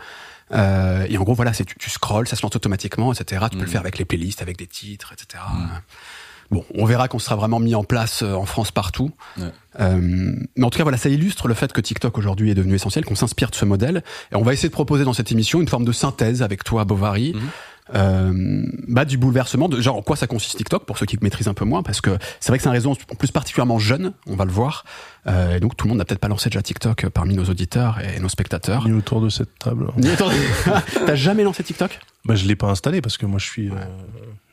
Euh, 0.54 1.06
et 1.10 1.18
en 1.18 1.24
gros, 1.24 1.34
voilà, 1.34 1.54
c'est 1.54 1.64
tu, 1.66 1.76
tu 1.80 1.90
scrolls, 1.90 2.28
ça 2.28 2.36
se 2.36 2.42
lance 2.44 2.56
automatiquement, 2.56 3.14
etc. 3.14 3.46
Tu 3.50 3.58
peux 3.58 3.64
Mm. 3.64 3.66
le 3.66 3.72
faire 3.72 3.82
avec 3.82 3.98
les 3.98 4.06
playlists, 4.06 4.42
avec 4.42 4.58
des 4.58 4.68
titres, 4.68 5.14
etc. 5.14 5.42
Bon, 6.52 6.66
on 6.76 6.84
verra 6.84 7.08
qu'on 7.08 7.20
sera 7.20 7.38
vraiment 7.38 7.62
mis 7.62 7.76
en 7.76 7.86
place 7.86 8.24
euh, 8.24 8.34
en 8.34 8.46
France 8.46 8.72
partout. 8.72 9.12
Ouais. 9.38 9.46
Euh, 9.80 10.34
mais 10.58 10.66
en 10.66 10.70
tout 10.70 10.78
cas, 10.78 10.84
voilà, 10.84 10.98
ça 10.98 11.08
illustre 11.08 11.48
le 11.48 11.54
fait 11.54 11.72
que 11.72 11.80
TikTok 11.80 12.18
aujourd'hui 12.18 12.52
est 12.52 12.56
devenu 12.56 12.76
essentiel, 12.76 13.06
qu'on 13.06 13.16
s'inspire 13.16 13.50
de 13.52 13.56
ce 13.56 13.64
modèle. 13.64 14.04
Et 14.34 14.36
on 14.36 14.42
va 14.42 14.52
essayer 14.52 14.68
de 14.68 14.74
proposer 14.74 15.06
dans 15.06 15.14
cette 15.14 15.32
émission 15.32 15.62
une 15.62 15.70
forme 15.70 15.86
de 15.86 15.94
synthèse 15.94 16.42
avec 16.42 16.66
toi, 16.66 16.84
Bovary. 16.84 17.32
Mhm. 17.34 17.42
Euh, 17.94 18.64
bah, 18.88 19.04
du 19.04 19.18
bouleversement 19.18 19.68
de 19.68 19.82
genre 19.82 19.98
en 19.98 20.02
quoi 20.02 20.16
ça 20.16 20.26
consiste 20.26 20.56
TikTok 20.56 20.86
pour 20.86 20.98
ceux 20.98 21.06
qui 21.06 21.18
maîtrisent 21.22 21.50
un 21.50 21.54
peu 21.54 21.66
moins 21.66 21.84
parce 21.84 22.00
que 22.00 22.18
c'est 22.40 22.48
vrai 22.50 22.58
que 22.58 22.64
c'est 22.64 22.70
un 22.70 22.74
réseau 22.74 22.92
en 22.92 23.16
plus 23.16 23.32
particulièrement 23.32 23.80
jeune 23.80 24.14
on 24.28 24.36
va 24.38 24.46
le 24.46 24.52
voir 24.52 24.86
euh, 25.28 25.58
et 25.58 25.60
donc 25.60 25.76
tout 25.76 25.88
le 25.88 25.90
monde 25.90 25.98
n'a 25.98 26.06
peut-être 26.06 26.20
pas 26.22 26.30
lancé 26.30 26.50
déjà 26.50 26.62
TikTok 26.62 27.10
parmi 27.10 27.36
nos 27.36 27.44
auditeurs 27.44 28.00
et 28.00 28.20
nos 28.22 28.30
spectateurs 28.30 28.88
Ni 28.88 28.94
autour 28.94 29.20
de 29.20 29.28
cette 29.30 29.60
table. 29.60 29.88
Ni 29.98 30.10
attendez, 30.10 30.38
t'as 31.06 31.16
jamais 31.16 31.44
lancé 31.44 31.64
TikTok? 31.64 32.00
Bah, 32.24 32.36
je 32.36 32.46
l'ai 32.48 32.56
pas 32.56 32.68
installé 32.68 33.02
parce 33.02 33.18
que 33.18 33.26
moi, 33.26 33.40
je 33.40 33.46
suis, 33.46 33.70
euh, 33.70 33.74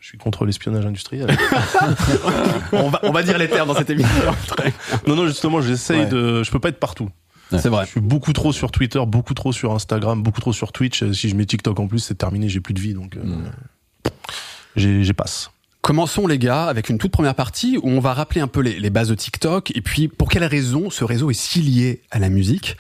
je 0.01 0.09
suis 0.09 0.19
contre 0.19 0.45
l'espionnage 0.47 0.85
industriel. 0.87 1.29
on 2.73 2.89
va, 2.89 3.01
on 3.03 3.13
va 3.13 3.23
dire 3.23 3.39
les 3.39 3.49
termes 3.49 3.69
dans 3.69 3.75
cette 3.75 3.91
émission. 3.91 4.33
non, 5.07 5.17
non, 5.17 5.27
justement, 5.27 5.61
j'essaye 5.61 6.01
Ouais. 6.01 6.07
de. 6.07 6.43
Je 6.43 6.51
peux 6.51 6.61
pas 6.61 6.71
être 6.71 6.81
partout. 6.81 7.11
C'est 7.51 7.69
vrai. 7.69 7.85
Je 7.87 7.91
suis 7.93 8.01
beaucoup 8.01 8.33
trop 8.33 8.53
sur 8.53 8.71
Twitter, 8.71 9.01
beaucoup 9.07 9.35
trop 9.35 9.53
sur 9.53 9.73
Instagram, 9.73 10.23
beaucoup 10.23 10.41
trop 10.41 10.53
sur 10.53 10.73
Twitch. 10.73 11.03
Euh, 11.03 11.13
Si 11.13 11.29
je 11.29 11.35
mets 11.35 11.47
TikTok 11.47 11.79
en 11.81 11.87
plus, 11.87 12.01
c'est 12.01 12.15
terminé, 12.17 12.49
j'ai 12.49 12.61
plus 12.61 12.75
de 12.75 12.81
vie, 12.81 12.95
donc 12.95 13.17
euh, 13.17 14.11
j'ai 14.77 15.03
j'ai 15.03 15.13
passe. 15.13 15.51
Commençons 15.81 16.27
les 16.27 16.39
gars 16.39 16.65
avec 16.67 16.89
une 16.89 16.99
toute 16.99 17.13
première 17.13 17.35
partie 17.35 17.79
où 17.79 17.89
on 17.89 18.01
va 18.01 18.13
rappeler 18.13 18.41
un 18.41 18.49
peu 18.49 18.61
les, 18.61 18.79
les 18.79 18.91
bases 18.91 19.09
de 19.09 19.15
TikTok 19.15 19.75
et 19.75 19.81
puis 19.81 20.09
pour 20.09 20.29
quelles 20.29 20.45
raisons 20.45 20.91
ce 20.91 21.05
réseau 21.05 21.31
est 21.31 21.35
si 21.35 21.61
lié 21.63 22.03
à 22.11 22.19
la 22.19 22.29
musique. 22.29 22.77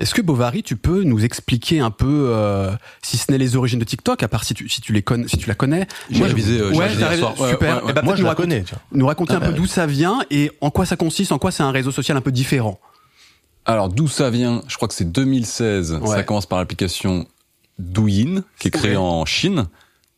Est-ce 0.00 0.14
que 0.14 0.22
Bovary, 0.22 0.62
tu 0.62 0.76
peux 0.76 1.02
nous 1.02 1.24
expliquer 1.24 1.80
un 1.80 1.90
peu, 1.90 2.28
euh, 2.30 2.70
si 3.02 3.16
ce 3.16 3.32
n'est 3.32 3.38
les 3.38 3.56
origines 3.56 3.80
de 3.80 3.84
TikTok, 3.84 4.22
à 4.22 4.28
part 4.28 4.44
si 4.44 4.54
tu, 4.54 4.68
si 4.68 4.80
tu 4.80 4.92
les 4.92 5.02
connais, 5.02 5.26
si 5.26 5.36
tu 5.38 5.48
la 5.48 5.56
connais, 5.56 5.88
J'ai 6.08 6.22
révisé, 6.22 6.60
euh, 6.60 6.70
ouais, 6.70 6.86
révisé 6.86 7.00
hier 7.00 7.14
soir. 7.16 7.40
Ouais, 7.40 7.50
super. 7.50 7.76
ouais, 7.78 7.82
ouais. 7.82 7.86
Eh 7.90 7.92
ben, 7.92 8.02
Moi, 8.02 8.14
je 8.14 8.22
nous 8.22 8.28
la 8.28 8.36
connais. 8.36 8.62
Tiens. 8.62 8.78
Nous 8.92 9.06
raconter 9.06 9.32
un 9.34 9.40
peu 9.40 9.48
ouais. 9.48 9.54
d'où 9.54 9.66
ça 9.66 9.86
vient 9.86 10.20
et 10.30 10.52
en 10.60 10.70
quoi 10.70 10.86
ça 10.86 10.96
consiste, 10.96 11.32
en 11.32 11.38
quoi 11.38 11.50
c'est 11.50 11.64
un 11.64 11.72
réseau 11.72 11.90
social 11.90 12.16
un 12.16 12.20
peu 12.20 12.30
différent. 12.30 12.78
Alors 13.68 13.88
d'où 13.88 14.08
ça 14.08 14.30
vient 14.30 14.62
Je 14.66 14.74
crois 14.76 14.88
que 14.88 14.94
c'est 14.94 15.10
2016. 15.10 15.98
Ouais. 16.02 16.08
Ça 16.08 16.22
commence 16.24 16.46
par 16.46 16.58
l'application 16.58 17.26
Douyin, 17.78 18.42
qui 18.58 18.68
est 18.68 18.70
créée 18.72 18.96
en 18.96 19.24
Chine 19.24 19.66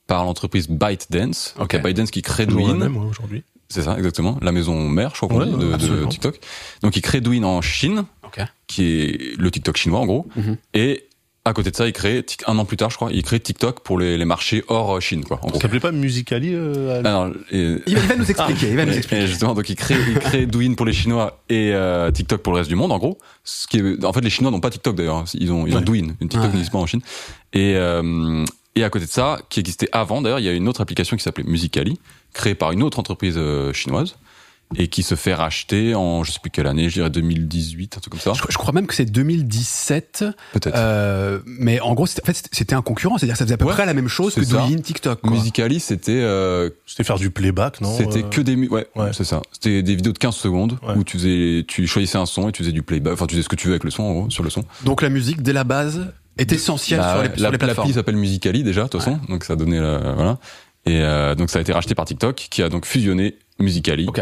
par 0.06 0.24
l'entreprise 0.24 0.68
ByteDance. 0.68 1.54
Donc 1.56 1.64
Ok. 1.64 1.72
il 1.74 1.76
y 1.76 1.80
a 1.80 1.82
ByteDance 1.82 2.10
qui 2.10 2.22
crée 2.22 2.46
Douyin. 2.46 2.80
aujourd'hui. 2.94 3.44
C'est 3.68 3.82
ça, 3.82 3.96
exactement. 3.98 4.38
La 4.42 4.50
maison 4.50 4.88
mère, 4.88 5.10
je 5.14 5.16
crois 5.20 5.28
qu'on 5.28 5.38
Ouais, 5.40 5.76
dit, 5.76 5.86
de, 5.86 6.00
de. 6.02 6.06
TikTok. 6.06 6.40
Donc 6.82 6.96
il 6.96 7.02
crée 7.02 7.20
Douyin 7.20 7.44
en 7.44 7.60
Chine, 7.60 8.04
Ok. 8.24 8.40
qui 8.66 8.84
est 8.84 9.36
le 9.38 9.50
TikTok 9.50 9.76
chinois 9.76 10.00
en 10.00 10.06
gros. 10.06 10.26
Mhm. 10.36 10.56
Et 10.74 11.06
à 11.46 11.52
côté 11.54 11.70
de 11.70 11.76
ça, 11.76 11.86
il 11.86 11.92
crée 11.94 12.24
un 12.46 12.58
an 12.58 12.64
plus 12.66 12.76
tard, 12.76 12.90
je 12.90 12.96
crois, 12.96 13.10
il 13.12 13.22
crée 13.22 13.40
TikTok 13.40 13.80
pour 13.80 13.98
les, 13.98 14.18
les 14.18 14.24
marchés 14.26 14.62
hors 14.68 14.96
euh, 14.96 15.00
Chine, 15.00 15.24
quoi. 15.24 15.38
En 15.42 15.46
gros. 15.48 15.54
Ça 15.56 15.62
s'appelait 15.62 15.80
pas 15.80 15.90
Musicali 15.90 16.50
euh, 16.54 17.02
à- 17.02 17.08
Alors, 17.08 17.28
et- 17.50 17.76
Il 17.86 17.94
va, 17.96 18.02
il 18.02 18.08
va 18.08 18.16
nous 18.16 18.30
expliquer, 18.30 18.68
il 18.70 18.76
va 18.76 18.84
nous 18.84 18.92
expliquer. 18.96 19.22
et 19.22 19.26
justement, 19.26 19.54
donc 19.54 19.68
il 19.70 19.74
crée, 19.76 19.96
il 20.08 20.18
crée 20.18 20.44
Douyin 20.46 20.74
pour 20.74 20.84
les 20.86 20.92
Chinois 20.92 21.42
et 21.48 21.70
euh, 21.72 22.10
TikTok 22.10 22.42
pour 22.42 22.52
le 22.52 22.58
reste 22.58 22.68
du 22.68 22.76
monde, 22.76 22.92
en 22.92 22.98
gros. 22.98 23.18
Ce 23.44 23.66
qui 23.66 23.78
est, 23.78 24.04
en 24.04 24.12
fait, 24.12 24.20
les 24.20 24.30
Chinois 24.30 24.50
n'ont 24.52 24.60
pas 24.60 24.70
TikTok 24.70 24.94
d'ailleurs. 24.96 25.24
Ils 25.34 25.50
ont, 25.50 25.66
ils 25.66 25.72
ont 25.74 25.78
Ouais. 25.78 25.82
Douyin. 25.84 26.08
Une 26.20 26.28
TikTok 26.28 26.42
Ouais. 26.42 26.48
n'existe 26.48 26.72
pas 26.72 26.78
en 26.78 26.86
Chine. 26.86 27.00
Et 27.54 27.74
euh, 27.76 28.44
et 28.76 28.84
à 28.84 28.90
côté 28.90 29.06
de 29.06 29.10
ça, 29.10 29.38
qui 29.48 29.58
existait 29.60 29.88
avant, 29.92 30.22
d'ailleurs, 30.22 30.38
il 30.38 30.44
y 30.44 30.48
a 30.48 30.52
une 30.52 30.68
autre 30.68 30.80
application 30.80 31.16
qui 31.16 31.22
s'appelait 31.24 31.42
Musicali, 31.44 31.98
créée 32.32 32.54
par 32.54 32.70
une 32.70 32.82
autre 32.84 32.98
entreprise 33.00 33.34
euh, 33.36 33.72
chinoise. 33.72 34.16
Et 34.76 34.88
qui 34.88 35.02
se 35.02 35.14
fait 35.16 35.34
racheter 35.34 35.94
en 35.94 36.22
je 36.22 36.30
sais 36.32 36.38
plus 36.40 36.50
quelle 36.50 36.66
année, 36.68 36.88
je 36.88 36.94
dirais 36.94 37.10
2018, 37.10 37.96
un 37.96 38.00
truc 38.00 38.12
comme 38.12 38.20
ça. 38.20 38.32
Je, 38.34 38.42
je 38.48 38.56
crois 38.58 38.72
même 38.72 38.86
que 38.86 38.94
c'est 38.94 39.04
2017. 39.04 40.24
Peut-être. 40.52 40.74
Euh, 40.76 41.40
mais 41.44 41.80
en 41.80 41.94
gros, 41.94 42.06
c'était- 42.06 42.22
en 42.22 42.26
fait, 42.26 42.48
c'était 42.52 42.74
un 42.74 42.82
concurrent, 42.82 43.18
c'est-à-dire 43.18 43.34
que 43.34 43.38
ça 43.38 43.44
faisait 43.44 43.54
à 43.54 43.58
peu 43.58 43.64
Ouais, 43.64 43.72
près 43.72 43.86
la 43.86 43.94
même 43.94 44.08
chose 44.08 44.34
que. 44.34 44.40
Douyin 44.44 44.78
TikTok. 44.78 45.20
Quoi. 45.20 45.30
Musically, 45.32 45.80
c'était 45.80 46.12
euh, 46.20 46.70
C'était 46.86 47.04
faire 47.04 47.18
du 47.18 47.30
playback, 47.30 47.80
non 47.80 47.96
c'était 47.96 48.24
Euh, 48.24 48.28
que 48.28 48.40
des 48.40 48.56
ouais, 48.68 48.86
ouais. 48.96 49.10
c'est 49.12 49.24
ça. 49.24 49.42
C'était 49.52 49.82
des 49.82 49.94
vidéos 49.96 50.12
de 50.12 50.18
15 50.18 50.34
secondes 50.36 50.78
Ouais. 50.86 50.94
où 50.96 51.04
tu 51.04 51.18
faisais 51.18 51.64
tu 51.66 51.86
choisissais 51.86 52.18
un 52.18 52.26
son 52.26 52.48
et 52.48 52.52
tu 52.52 52.62
faisais 52.62 52.72
du 52.72 52.82
playback, 52.82 53.14
enfin 53.14 53.26
tu 53.26 53.34
faisais 53.34 53.42
ce 53.44 53.48
que 53.48 53.56
tu 53.56 53.66
veux 53.66 53.72
avec 53.74 53.84
le 53.84 53.90
son 53.90 54.02
en 54.04 54.12
gros, 54.12 54.30
sur 54.30 54.42
le 54.44 54.50
son. 54.50 54.64
Donc 54.84 55.02
la 55.02 55.08
musique, 55.08 55.42
dès 55.42 55.52
la 55.52 55.64
base, 55.64 56.12
est 56.38 56.52
essentielle 56.52 57.00
Bah 57.00 57.12
sur, 57.14 57.22
les, 57.22 57.28
sur 57.36 57.42
la- 57.42 57.50
les 57.50 57.58
plateformes. 57.58 57.88
L'appli 57.88 57.94
s'appelle 57.94 58.16
Musically 58.16 58.62
déjà, 58.62 58.84
de 58.84 58.88
toute 58.88 59.00
façon, 59.02 59.18
donc 59.28 59.44
ça 59.44 59.54
a 59.54 59.56
donné 59.56 59.78
la, 59.80 59.98
voilà. 60.14 60.38
Et 60.86 61.00
euh, 61.00 61.34
donc 61.34 61.50
ça 61.50 61.58
a 61.58 61.62
été 61.62 61.72
racheté 61.72 61.94
par 61.94 62.04
TikTok, 62.06 62.36
qui 62.50 62.62
a 62.62 62.68
donc 62.68 62.86
fusionné 62.86 63.36
Musically 63.58 64.06
Ok, 64.08 64.20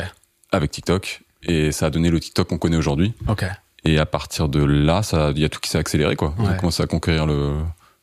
avec 0.52 0.70
TikTok, 0.70 1.22
et 1.42 1.72
ça 1.72 1.86
a 1.86 1.90
donné 1.90 2.10
le 2.10 2.20
TikTok 2.20 2.48
qu'on 2.48 2.58
connaît 2.58 2.76
aujourd'hui. 2.76 3.14
ok. 3.28 3.44
Et 3.84 3.98
à 3.98 4.06
partir 4.06 4.48
de 4.48 4.62
là, 4.62 5.02
ça, 5.04 5.30
il 5.34 5.40
y 5.40 5.44
a 5.44 5.48
tout 5.48 5.60
qui 5.60 5.70
s'est 5.70 5.78
accéléré, 5.78 6.16
quoi. 6.16 6.34
On 6.38 6.46
a 6.46 6.50
Ouais. 6.50 6.56
commencé 6.58 6.82
à 6.82 6.86
conquérir 6.86 7.26
le, 7.26 7.54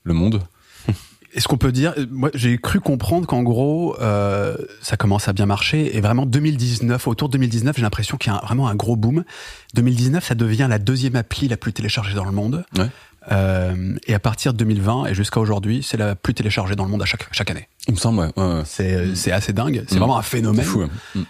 le 0.03 0.13
monde. 0.13 0.41
Est-ce 1.33 1.49
qu'on 1.49 1.57
peut 1.57 1.73
dire, 1.73 1.93
euh, 1.97 2.05
moi 2.09 2.29
j'ai 2.33 2.57
cru 2.57 2.79
comprendre 2.79 3.27
qu'en 3.27 3.43
gros 3.43 3.97
euh, 3.99 4.55
ça 4.81 4.95
commence 4.95 5.27
à 5.27 5.33
bien 5.33 5.45
marcher 5.45 5.95
et 5.97 5.99
vraiment 5.99 6.25
2019, 6.25 7.07
autour 7.09 7.27
de 7.27 7.33
2019 7.33 7.75
j'ai 7.75 7.81
l'impression 7.81 8.15
qu'il 8.15 8.31
y 8.31 8.35
a 8.35 8.37
un- 8.39 8.45
vraiment 8.45 8.69
un 8.69 8.75
gros 8.75 8.95
boom. 8.95 9.25
2019 9.73 10.25
ça 10.25 10.33
devient 10.33 10.67
la 10.69 10.79
deuxième 10.79 11.17
appli 11.17 11.49
la 11.49 11.57
plus 11.57 11.73
téléchargée 11.73 12.13
dans 12.13 12.23
le 12.23 12.31
monde. 12.31 12.63
Ouais. 12.77 12.87
Euh, 13.33 13.95
et 14.07 14.13
à 14.13 14.19
partir 14.19 14.53
de 14.53 14.57
2020 14.59 15.07
et 15.07 15.13
jusqu'à 15.13 15.41
aujourd'hui 15.41 15.83
c'est 15.83 15.97
la 15.97 16.15
plus 16.15 16.33
téléchargée 16.33 16.75
dans 16.75 16.85
le 16.85 16.91
monde 16.91 17.01
à 17.01 17.05
chaque, 17.05 17.27
chaque 17.33 17.51
année. 17.51 17.67
Il 17.89 17.95
me 17.95 17.99
semble, 17.99 18.19
ouais. 18.19 18.29
ouais, 18.37 18.43
ouais. 18.43 18.61
C'est 18.65 19.13
c'est 19.15 19.33
assez 19.33 19.51
dingue, 19.51 19.83
c'est 19.89 19.95
Mm. 19.95 19.99
vraiment 19.99 20.17
un 20.17 20.21
C'est 20.21 20.37
phénomène. 20.37 20.63
fou. 20.65 20.83
ouais. 21.15 21.21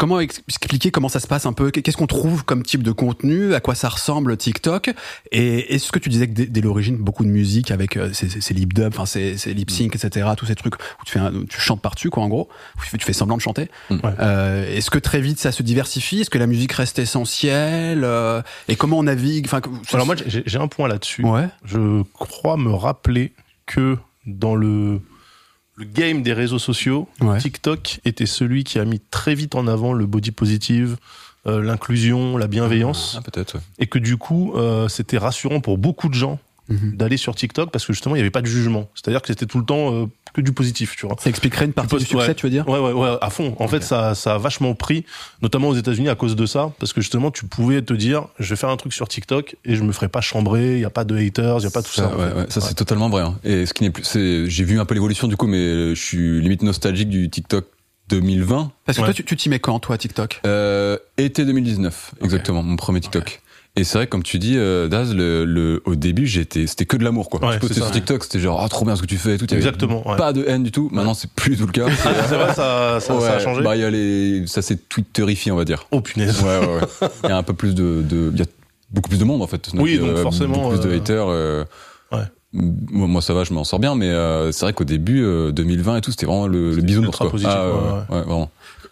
Mm. 0.00 0.08
Comment 0.10 0.20
ex- 0.20 0.42
expliquer 0.48 0.90
comment 0.90 1.08
ça 1.08 1.20
se 1.20 1.26
passe 1.26 1.46
un 1.46 1.52
peu? 1.52 1.70
Qu'est-ce 1.70 1.96
qu'on 1.96 2.06
trouve 2.06 2.44
comme 2.44 2.62
type 2.62 2.82
de 2.82 2.92
contenu? 2.92 3.54
À 3.54 3.60
quoi 3.60 3.74
ça 3.74 3.88
ressemble 3.88 4.36
TikTok? 4.36 4.90
Et 5.30 5.74
est-ce 5.74 5.92
que 5.92 5.98
tu 5.98 6.08
disais 6.08 6.26
que 6.26 6.32
dès, 6.32 6.46
dès 6.46 6.60
l'origine 6.62 6.96
beaucoup 6.96 7.24
de 7.24 7.28
musique 7.30 7.70
avec 7.70 7.96
euh, 7.96 8.10
ces, 8.12 8.54
lip 8.54 8.72
dub, 8.72 8.88
enfin 8.88 9.04
ces, 9.06 9.34
lip 9.54 9.70
sync, 9.70 9.94
etc. 9.94 10.26
Tous 10.36 10.46
ces 10.46 10.54
trucs 10.54 10.76
où 10.76 11.04
tu 11.04 11.12
fais 11.12 11.18
un- 11.18 11.44
tu 11.48 11.60
chantes 11.60 11.82
par 11.82 11.94
dessus 11.94 12.10
quoi 12.10 12.22
en 12.22 12.28
gros, 12.28 12.48
où 12.78 12.82
tu 12.82 12.88
fais, 12.88 12.98
tu 12.98 13.04
fais 13.04 13.12
semblant 13.12 13.36
de 13.36 13.42
chanter? 13.42 13.68
Mm. 13.90 13.94
Ouais. 13.96 14.12
Euh, 14.20 14.76
est-ce 14.76 14.90
que 14.90 14.98
très 14.98 15.20
vite 15.20 15.38
ça 15.38 15.52
se 15.52 15.62
diversifie? 15.62 16.20
Est-ce 16.22 16.30
que 16.30 16.38
la 16.38 16.46
musique 16.46 16.72
reste 16.72 16.98
essentielle 16.98 18.04
Euh, 18.04 18.42
Et 18.68 18.76
comment 18.76 18.98
on 18.98 19.02
navigue? 19.04 19.46
Enfin, 19.46 19.60
Alors 19.92 20.06
moi, 20.06 20.14
j'ai 20.26 20.42
j'ai 20.46 20.58
un 20.58 20.68
point 20.68 20.88
là-dessus. 20.88 21.24
ouais. 21.24 21.48
Je 21.64 22.02
crois 22.14 22.56
me 22.56 22.72
rappeler 22.72 23.32
que 23.66 23.96
dans 24.26 24.54
le, 24.54 25.00
le 25.80 25.86
game 25.86 26.22
des 26.22 26.32
réseaux 26.34 26.58
sociaux, 26.58 27.08
Ouais. 27.20 27.38
TikTok 27.38 28.00
était 28.04 28.26
celui 28.26 28.64
qui 28.64 28.78
a 28.78 28.84
mis 28.84 29.00
très 29.10 29.34
vite 29.34 29.54
en 29.54 29.66
avant 29.66 29.92
le 29.94 30.06
body 30.06 30.30
positive, 30.30 30.98
euh, 31.46 31.62
l'inclusion, 31.62 32.36
la 32.36 32.46
bienveillance, 32.48 33.16
Ah, 33.18 33.22
peut-être, 33.22 33.54
ouais. 33.54 33.60
et 33.78 33.86
que 33.86 33.98
du 33.98 34.18
coup, 34.18 34.52
euh, 34.56 34.88
c'était 34.88 35.16
rassurant 35.16 35.60
pour 35.60 35.78
beaucoup 35.78 36.08
de 36.10 36.14
gens 36.14 36.38
Mhm. 36.70 36.96
d'aller 36.96 37.16
sur 37.16 37.34
TikTok 37.34 37.70
parce 37.72 37.84
que 37.84 37.92
justement, 37.92 38.14
il 38.14 38.18
n'y 38.18 38.22
avait 38.22 38.30
pas 38.30 38.42
de 38.42 38.46
jugement. 38.46 38.88
C'est-à-dire 38.94 39.20
que 39.22 39.26
c'était 39.26 39.44
tout 39.46 39.58
le 39.58 39.64
temps 39.64 39.92
euh, 39.92 40.06
que 40.32 40.40
du 40.40 40.52
positif, 40.52 40.94
tu 40.96 41.04
vois. 41.06 41.16
Ça 41.18 41.28
expliquerait 41.28 41.64
une 41.64 41.72
partie 41.72 41.96
Tu 41.96 42.02
du 42.02 42.04
succès, 42.06 42.28
ouais. 42.28 42.34
tu 42.34 42.46
veux 42.46 42.50
dire 42.50 42.68
Ouais, 42.68 42.78
ouais, 42.78 42.92
ouais, 42.92 43.18
à 43.20 43.28
fond. 43.30 43.56
En 43.58 43.66
fait, 43.66 43.82
ça, 43.82 44.14
ça 44.14 44.34
a 44.34 44.38
vachement 44.38 44.74
pris, 44.74 45.04
notamment 45.42 45.68
aux 45.68 45.74
États-Unis 45.74 46.08
à 46.08 46.14
cause 46.14 46.36
de 46.36 46.46
ça, 46.46 46.72
parce 46.78 46.92
que 46.92 47.00
justement, 47.00 47.30
tu 47.32 47.44
pouvais 47.46 47.82
te 47.82 47.92
dire, 47.92 48.28
je 48.38 48.48
vais 48.50 48.56
faire 48.56 48.68
un 48.68 48.76
truc 48.76 48.92
sur 48.92 49.08
TikTok 49.08 49.56
et 49.64 49.74
je 49.74 49.82
me 49.82 49.90
ferai 49.90 50.08
pas 50.08 50.20
chambrer, 50.20 50.74
il 50.74 50.80
y 50.80 50.84
a 50.84 50.90
pas 50.90 51.02
de 51.04 51.16
haters, 51.16 51.58
il 51.58 51.64
y 51.64 51.66
a 51.66 51.70
pas 51.70 51.82
tout 51.82 51.90
ça. 51.92 52.08
ouais, 52.16 52.22
ouais, 52.24 52.46
ça 52.48 52.60
Ouais. 52.60 52.66
c'est 52.68 52.74
totalement 52.74 53.08
vrai. 53.10 53.22
hein. 53.22 53.36
Et 53.42 53.66
ce 53.66 53.74
qui 53.74 53.82
n'est 53.82 53.90
plus, 53.90 54.04
c'est, 54.04 54.48
j'ai 54.48 54.62
vu 54.64 54.78
un 54.78 54.84
peu 54.84 54.94
l'évolution 54.94 55.26
du 55.26 55.36
coup, 55.36 55.48
mais 55.48 55.94
je 55.96 56.00
suis 56.00 56.40
limite 56.40 56.62
nostalgique 56.62 57.08
du 57.08 57.28
TikTok 57.28 57.66
2020. 58.10 58.72
Parce 58.86 58.96
que 58.98 59.02
Ouais. 59.02 59.08
toi, 59.08 59.14
tu 59.14 59.24
tu 59.24 59.36
t'y 59.36 59.48
mets 59.48 59.58
quand, 59.60 59.78
toi, 59.80 59.96
TikTok? 59.98 60.40
Euh, 60.46 60.96
été 61.16 61.44
2019, 61.44 62.12
exactement, 62.22 62.62
mon 62.62 62.76
premier 62.76 63.00
TikTok. 63.00 63.40
Et 63.76 63.84
c'est 63.84 63.98
vrai, 63.98 64.06
comme 64.08 64.22
tu 64.24 64.38
dis, 64.40 64.54
euh, 64.56 64.88
Daz, 64.88 65.14
le, 65.14 65.44
le, 65.44 65.80
au 65.84 65.94
début, 65.94 66.26
j'étais, 66.26 66.66
c'était 66.66 66.86
que 66.86 66.96
de 66.96 67.04
l'amour, 67.04 67.30
quoi. 67.30 67.40
Ouais, 67.40 67.54
tu 67.54 67.60
postais 67.60 67.74
sur. 67.76 67.90
TikTok, 67.90 68.24
c'était 68.24 68.40
genre, 68.40 68.60
ah, 68.62 68.68
trop 68.68 68.84
bien 68.84 68.96
ce 68.96 69.00
que 69.02 69.06
tu 69.06 69.16
fais 69.16 69.36
et 69.36 69.38
tout. 69.38 69.46
Exactement. 69.54 70.06
ouais. 70.08 70.16
Pas 70.16 70.32
de 70.32 70.44
haine 70.46 70.64
du 70.64 70.72
tout. 70.72 70.88
Maintenant, 70.92 71.14
c'est 71.14 71.30
plus 71.30 71.52
du 71.52 71.56
tout 71.58 71.66
le 71.66 71.72
cas. 71.72 71.86
C'est 72.28 72.34
vrai, 72.34 72.52
ça, 72.54 72.98
ça, 73.00 73.20
ça 73.20 73.34
a 73.34 73.38
changé. 73.38 73.62
Bah, 73.62 73.76
il 73.76 73.82
y 73.82 73.84
a 73.84 73.90
les, 73.90 74.44
ça 74.48 74.60
s'est 74.60 74.76
twitterifié, 74.76 75.52
on 75.52 75.56
va 75.56 75.64
dire. 75.64 75.86
Oh 75.92 76.00
punaise. 76.00 76.42
Ouais, 76.42 76.58
ouais, 76.58 76.66
ouais. 76.66 77.08
Il 77.24 77.28
y 77.28 77.32
a 77.32 77.36
un 77.36 77.42
peu 77.44 77.54
plus 77.54 77.74
de, 77.76 78.02
de, 78.02 78.30
il 78.34 78.38
y 78.40 78.42
a 78.42 78.46
beaucoup 78.90 79.08
plus 79.08 79.18
de 79.18 79.24
monde, 79.24 79.40
en 79.40 79.46
fait. 79.46 79.70
Oui, 79.74 79.98
donc 79.98 80.16
forcément, 80.16 80.64
Beaucoup 80.70 80.80
plus 80.80 80.88
de 80.88 80.92
euh, 80.92 80.96
haters. 80.96 81.26
euh, 81.28 81.64
Ouais. 82.12 82.24
Moi, 82.52 83.22
ça 83.22 83.32
va, 83.32 83.44
je 83.44 83.54
m'en 83.54 83.62
sors 83.62 83.78
bien, 83.78 83.94
mais 83.94 84.08
euh, 84.08 84.50
c'est 84.50 84.64
vrai 84.64 84.72
qu'au 84.72 84.82
début, 84.82 85.22
euh, 85.22 85.52
2020 85.52 85.98
et 85.98 86.00
tout, 86.00 86.10
c'était 86.10 86.26
vraiment 86.26 86.48
le, 86.48 86.74
le 86.74 86.82
bisounours, 86.82 87.16
quoi. 87.16 87.30
positif, 87.30 87.52
Ah, 87.56 87.68
ouais, 87.68 87.72
ouais, 87.72 88.16
ouais, 88.16 88.22
vraiment. 88.24 88.50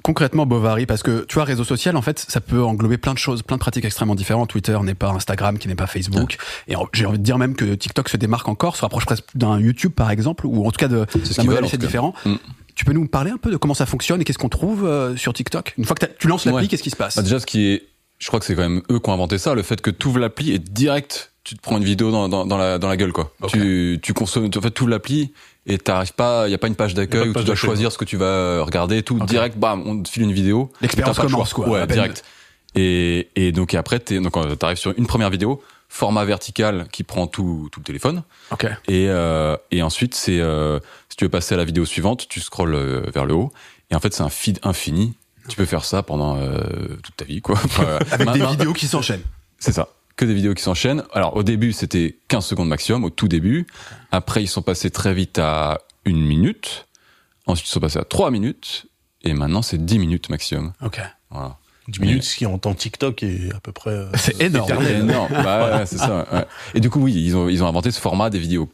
Concrètement, 0.08 0.46
Bovary, 0.46 0.86
parce 0.86 1.02
que 1.02 1.26
tu 1.26 1.34
vois, 1.34 1.44
réseau 1.44 1.64
social, 1.64 1.94
en 1.94 2.00
fait, 2.00 2.18
ça 2.18 2.40
peut 2.40 2.62
englober 2.62 2.96
plein 2.96 3.12
de 3.12 3.18
choses, 3.18 3.42
plein 3.42 3.56
de 3.56 3.60
pratiques 3.60 3.84
extrêmement 3.84 4.14
différentes. 4.14 4.48
Twitter 4.48 4.78
n'est 4.82 4.94
pas 4.94 5.10
Instagram, 5.10 5.58
qui 5.58 5.68
n'est 5.68 5.74
pas 5.74 5.86
Facebook. 5.86 6.38
Et 6.66 6.74
j'ai 6.94 7.04
envie 7.04 7.18
de 7.18 7.22
dire 7.22 7.36
même 7.36 7.54
que 7.54 7.74
TikTok 7.74 8.08
se 8.08 8.16
démarque 8.16 8.48
encore, 8.48 8.74
se 8.76 8.80
rapproche 8.80 9.04
presque 9.04 9.24
d'un 9.34 9.60
YouTube, 9.60 9.92
par 9.92 10.10
exemple, 10.10 10.46
ou 10.46 10.66
en 10.66 10.70
tout 10.70 10.78
cas 10.78 10.88
de 10.88 11.04
d'un 11.36 11.44
modèle 11.44 11.66
assez 11.66 11.76
différent. 11.76 12.14
Mm. 12.24 12.36
Tu 12.74 12.86
peux 12.86 12.94
nous 12.94 13.06
parler 13.06 13.30
un 13.32 13.36
peu 13.36 13.50
de 13.50 13.58
comment 13.58 13.74
ça 13.74 13.84
fonctionne 13.84 14.22
et 14.22 14.24
qu'est-ce 14.24 14.38
qu'on 14.38 14.48
trouve 14.48 14.86
euh, 14.86 15.14
sur 15.14 15.34
TikTok? 15.34 15.74
Une 15.76 15.84
fois 15.84 15.94
que 15.94 16.06
tu 16.18 16.26
lances 16.26 16.46
l'appli, 16.46 16.62
Ouais. 16.62 16.68
qu'est-ce 16.68 16.82
qui 16.82 16.88
se 16.90 16.96
passe? 16.96 17.16
Bah, 17.16 17.22
déjà, 17.22 17.38
ce 17.38 17.44
qui 17.44 17.66
est, 17.66 17.82
je 18.18 18.28
crois 18.28 18.40
que 18.40 18.46
c'est 18.46 18.54
quand 18.54 18.62
même 18.62 18.80
eux 18.90 19.00
qui 19.00 19.10
ont 19.10 19.12
inventé 19.12 19.36
ça, 19.36 19.52
le 19.54 19.62
fait 19.62 19.82
que 19.82 19.90
tu 19.90 20.08
ouvres 20.08 20.20
l'appli 20.20 20.52
et 20.52 20.58
direct, 20.58 21.32
tu 21.44 21.54
te 21.54 21.60
prends 21.60 21.76
une 21.76 21.84
vidéo 21.84 22.10
dans, 22.10 22.30
dans, 22.30 22.46
dans 22.46 22.56
la, 22.56 22.78
dans 22.78 22.88
la 22.88 22.96
gueule, 22.96 23.12
quoi. 23.12 23.34
Tu, 23.48 23.98
tu 24.02 24.14
consommes, 24.14 24.48
en 24.56 24.60
fait, 24.62 24.70
tu 24.72 24.82
ouvres 24.84 24.90
l'appli 24.90 25.32
et 25.68 25.78
t'arrives 25.78 26.14
pas, 26.14 26.48
il 26.48 26.50
y 26.50 26.54
a 26.54 26.58
pas 26.58 26.66
une 26.66 26.74
page 26.74 26.94
d'accueil 26.94 27.28
où 27.28 27.34
tu 27.34 27.44
dois 27.44 27.54
choisir 27.54 27.92
ce 27.92 27.98
que 27.98 28.04
tu 28.04 28.16
vas 28.16 28.62
regarder 28.62 28.98
et 28.98 29.02
tout. 29.02 29.18
Direct, 29.20 29.56
bam, 29.56 29.82
on 29.86 30.02
te 30.02 30.08
file 30.08 30.22
une 30.22 30.32
vidéo. 30.32 30.72
L'expérience 30.80 31.18
commence, 31.18 31.52
quoi, 31.52 31.68
Ouais, 31.68 31.86
direct. 31.86 32.24
Et, 32.74 33.28
et 33.36 33.52
donc, 33.52 33.74
et 33.74 33.76
après, 33.76 33.98
t'es, 33.98 34.18
donc, 34.20 34.36
euh, 34.36 34.54
t'arrives 34.54 34.76
sur 34.76 34.92
une 34.96 35.06
première 35.06 35.30
vidéo, 35.30 35.62
format 35.88 36.24
vertical 36.24 36.86
qui 36.92 37.02
prend 37.02 37.26
tout, 37.26 37.68
tout 37.72 37.80
le 37.80 37.84
téléphone. 37.84 38.22
Ok. 38.50 38.66
Et, 38.88 39.06
euh, 39.08 39.56
et 39.70 39.82
ensuite, 39.82 40.14
c'est 40.14 40.38
euh, 40.40 40.78
si 41.08 41.16
tu 41.16 41.24
veux 41.24 41.30
passer 41.30 41.54
à 41.54 41.58
la 41.58 41.64
vidéo 41.64 41.84
suivante, 41.84 42.28
tu 42.28 42.40
scrolles 42.40 42.74
euh, 42.74 43.02
vers 43.12 43.24
le 43.24 43.34
haut. 43.34 43.52
Et 43.90 43.94
en 43.94 44.00
fait, 44.00 44.12
c'est 44.12 44.22
un 44.22 44.28
feed 44.28 44.58
infini. 44.62 45.14
Tu 45.48 45.56
peux 45.56 45.64
faire 45.64 45.84
ça 45.84 46.02
pendant 46.02 46.36
euh, 46.36 46.60
toute 47.02 47.16
ta 47.16 47.24
vie, 47.24 47.40
quoi. 47.40 47.56
Enfin, 47.64 47.98
Avec 48.10 48.30
des 48.32 48.46
vidéos 48.46 48.74
qui 48.74 48.86
s'enchaînent. 48.86 49.22
C'est 49.58 49.72
ça. 49.72 49.88
Que 50.16 50.24
des 50.26 50.34
vidéos 50.34 50.52
qui 50.52 50.62
s'enchaînent. 50.62 51.04
Alors, 51.14 51.36
au 51.36 51.42
début, 51.42 51.72
c'était 51.72 52.18
15 52.28 52.44
secondes 52.44 52.68
maximum, 52.68 53.04
au 53.04 53.10
tout 53.10 53.28
début. 53.28 53.66
Après, 54.12 54.42
ils 54.42 54.46
sont 54.48 54.62
passés 54.62 54.90
très 54.90 55.14
vite 55.14 55.38
à 55.38 55.78
une 56.04 56.24
minute. 56.24 56.86
Ensuite, 57.46 57.68
ils 57.68 57.72
sont 57.72 57.80
passés 57.80 57.98
à 57.98 58.04
3 58.04 58.30
minutes. 58.30 58.86
Et 59.22 59.32
maintenant, 59.34 59.62
c'est 59.62 59.84
10 59.84 59.98
minutes 59.98 60.28
maximum. 60.30 60.72
Ok. 60.82 61.00
Voilà. 61.30 61.56
10 61.88 62.00
minutes, 62.00 62.22
ce 62.24 62.36
qui 62.36 62.44
en 62.46 62.58
temps 62.58 62.74
TikTok 62.74 63.22
est 63.22 63.52
à 63.54 63.60
peu 63.60 63.72
près. 63.72 63.90
euh, 63.90 64.10
C'est 64.14 64.40
énorme. 64.42 64.70
C'est 64.84 64.98
énorme. 64.98 65.32
Bah, 65.32 65.78
ouais, 65.78 65.86
c'est 65.86 65.98
ça. 65.98 66.26
ouais. 66.32 66.44
Et 66.74 66.80
du 66.80 66.90
coup, 66.90 67.00
oui, 67.00 67.14
ils 67.14 67.34
ont, 67.36 67.48
ils 67.48 67.62
ont 67.62 67.66
inventé 67.66 67.90
ce 67.90 68.00
format 68.00 68.28
des 68.30 68.38
vidéos 68.38 68.70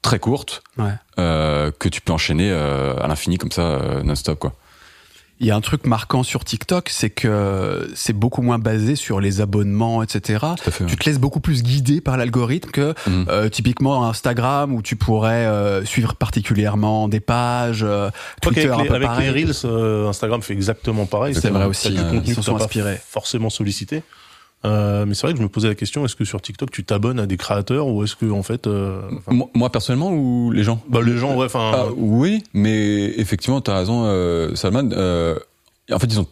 très 0.00 0.18
courtes 0.18 0.62
Ouais. 0.78 0.92
euh, 1.18 1.70
que 1.78 1.88
tu 1.88 2.00
peux 2.00 2.12
enchaîner 2.12 2.50
euh, 2.50 2.96
à 3.00 3.06
l'infini 3.08 3.36
comme 3.38 3.50
ça, 3.52 3.62
euh, 3.62 4.02
non-stop, 4.02 4.38
quoi. 4.38 4.54
Il 5.40 5.46
y 5.46 5.50
a 5.50 5.56
un 5.56 5.60
truc 5.60 5.86
marquant 5.86 6.22
sur 6.22 6.44
TikTok, 6.44 6.88
c'est 6.88 7.10
que 7.10 7.90
c'est 7.96 8.12
beaucoup 8.12 8.42
moins 8.42 8.60
basé 8.60 8.94
sur 8.94 9.20
les 9.20 9.40
abonnements, 9.40 10.00
etc. 10.04 10.46
Tu 10.86 10.96
te 10.96 11.04
laisses 11.04 11.18
beaucoup 11.18 11.40
plus 11.40 11.64
guider 11.64 12.00
par 12.00 12.16
l'algorithme 12.16 12.70
que 12.70 12.94
Mhm. 13.08 13.26
euh, 13.28 13.48
typiquement 13.48 14.06
Instagram 14.08 14.72
où 14.72 14.82
tu 14.82 14.94
pourrais 14.94 15.46
euh, 15.46 15.84
suivre 15.84 16.14
particulièrement 16.14 17.08
des 17.08 17.18
pages, 17.18 17.82
euh, 17.82 18.10
Twitter 18.40 18.62
qu'avec 18.68 18.78
un 18.78 18.82
les, 18.84 18.88
peu 18.88 18.94
avec 18.94 19.08
pareil. 19.08 19.32
les 19.34 19.44
Reels, 19.44 19.56
euh, 19.64 20.08
Instagram 20.08 20.42
fait 20.42 20.52
exactement 20.54 21.06
pareil. 21.06 21.34
C'est 21.34 21.50
vrai 21.50 21.64
aussi, 21.64 21.96
euh, 21.98 22.20
ils 22.24 22.34
sont 22.40 22.54
inspirés. 22.56 23.00
forcément 23.08 23.50
sollicité. 23.50 24.04
Euh, 24.64 25.04
mais 25.06 25.14
c'est 25.14 25.22
vrai 25.26 25.32
que 25.32 25.38
je 25.38 25.42
me 25.42 25.48
posais 25.48 25.66
la 25.68 25.74
question 25.74 26.04
est-ce 26.04 26.14
que 26.14 26.24
sur 26.24 26.40
TikTok 26.40 26.70
tu 26.70 26.84
t'abonnes 26.84 27.18
à 27.18 27.26
des 27.26 27.36
créateurs 27.36 27.88
ou 27.88 28.04
est-ce 28.04 28.14
que 28.14 28.30
en 28.30 28.42
fait, 28.44 28.66
euh, 28.68 29.00
enfin, 29.18 29.32
Moi, 29.32 29.48
moi, 29.54 29.70
personnellement 29.70 30.12
ou 30.12 30.52
les 30.52 30.62
gens? 30.62 30.80
Bah 30.88 31.00
les 31.04 31.16
gens 31.18 31.34
ouais, 31.36 31.46
enfin 31.46 31.72
Ah, 31.74 31.86
Oui, 31.96 32.44
mais 32.54 33.06
effectivement, 33.18 33.60
t'as 33.60 33.76
raison, 33.76 34.04
euh, 34.06 34.54
Salman. 34.54 34.90
euh, 34.92 35.36
en 35.90 35.98
fait, 35.98 36.06
ils 36.06 36.20
ont, 36.20 36.26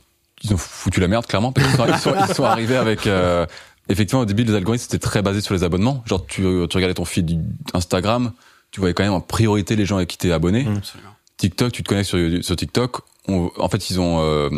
ils 0.44 0.54
ont 0.54 0.56
foutu 0.56 1.00
la 1.00 1.08
merde, 1.08 1.26
clairement, 1.26 1.50
parce 1.52 1.66
qu'ils 1.66 1.76
sont, 1.76 1.86
ils 1.86 1.98
sont, 1.98 2.14
ils 2.28 2.34
sont 2.34 2.44
arrivés 2.44 2.76
avec... 2.76 3.06
euh, 3.08 3.46
effectivement, 3.88 4.22
au 4.22 4.26
début, 4.26 4.44
les 4.44 4.54
algorithmes, 4.54 4.84
c'était 4.84 4.98
très 5.04 5.22
basé 5.22 5.40
sur 5.40 5.52
les 5.54 5.64
abonnements. 5.64 6.02
Genre, 6.06 6.24
tu, 6.24 6.42
tu 6.42 6.76
regardais 6.76 6.94
ton 6.94 7.04
feed 7.04 7.42
Instagram, 7.74 8.30
tu 8.70 8.78
voyais 8.78 8.94
quand 8.94 9.02
même 9.02 9.12
en 9.12 9.20
priorité 9.20 9.74
les 9.74 9.84
gens 9.86 9.96
avec 9.96 10.08
qui 10.08 10.18
t'es 10.18 10.30
abonné. 10.30 10.62
Mm. 10.64 10.76
Absolument. 10.76 11.10
TikTok, 11.36 11.72
tu 11.72 11.82
te 11.82 11.88
connectes 11.88 12.08
sur, 12.08 12.44
sur 12.44 12.54
TikTok. 12.54 13.00
on- 13.26 13.50
en 13.58 13.68
fait, 13.68 13.90
ils 13.90 13.98
ont... 13.98 14.50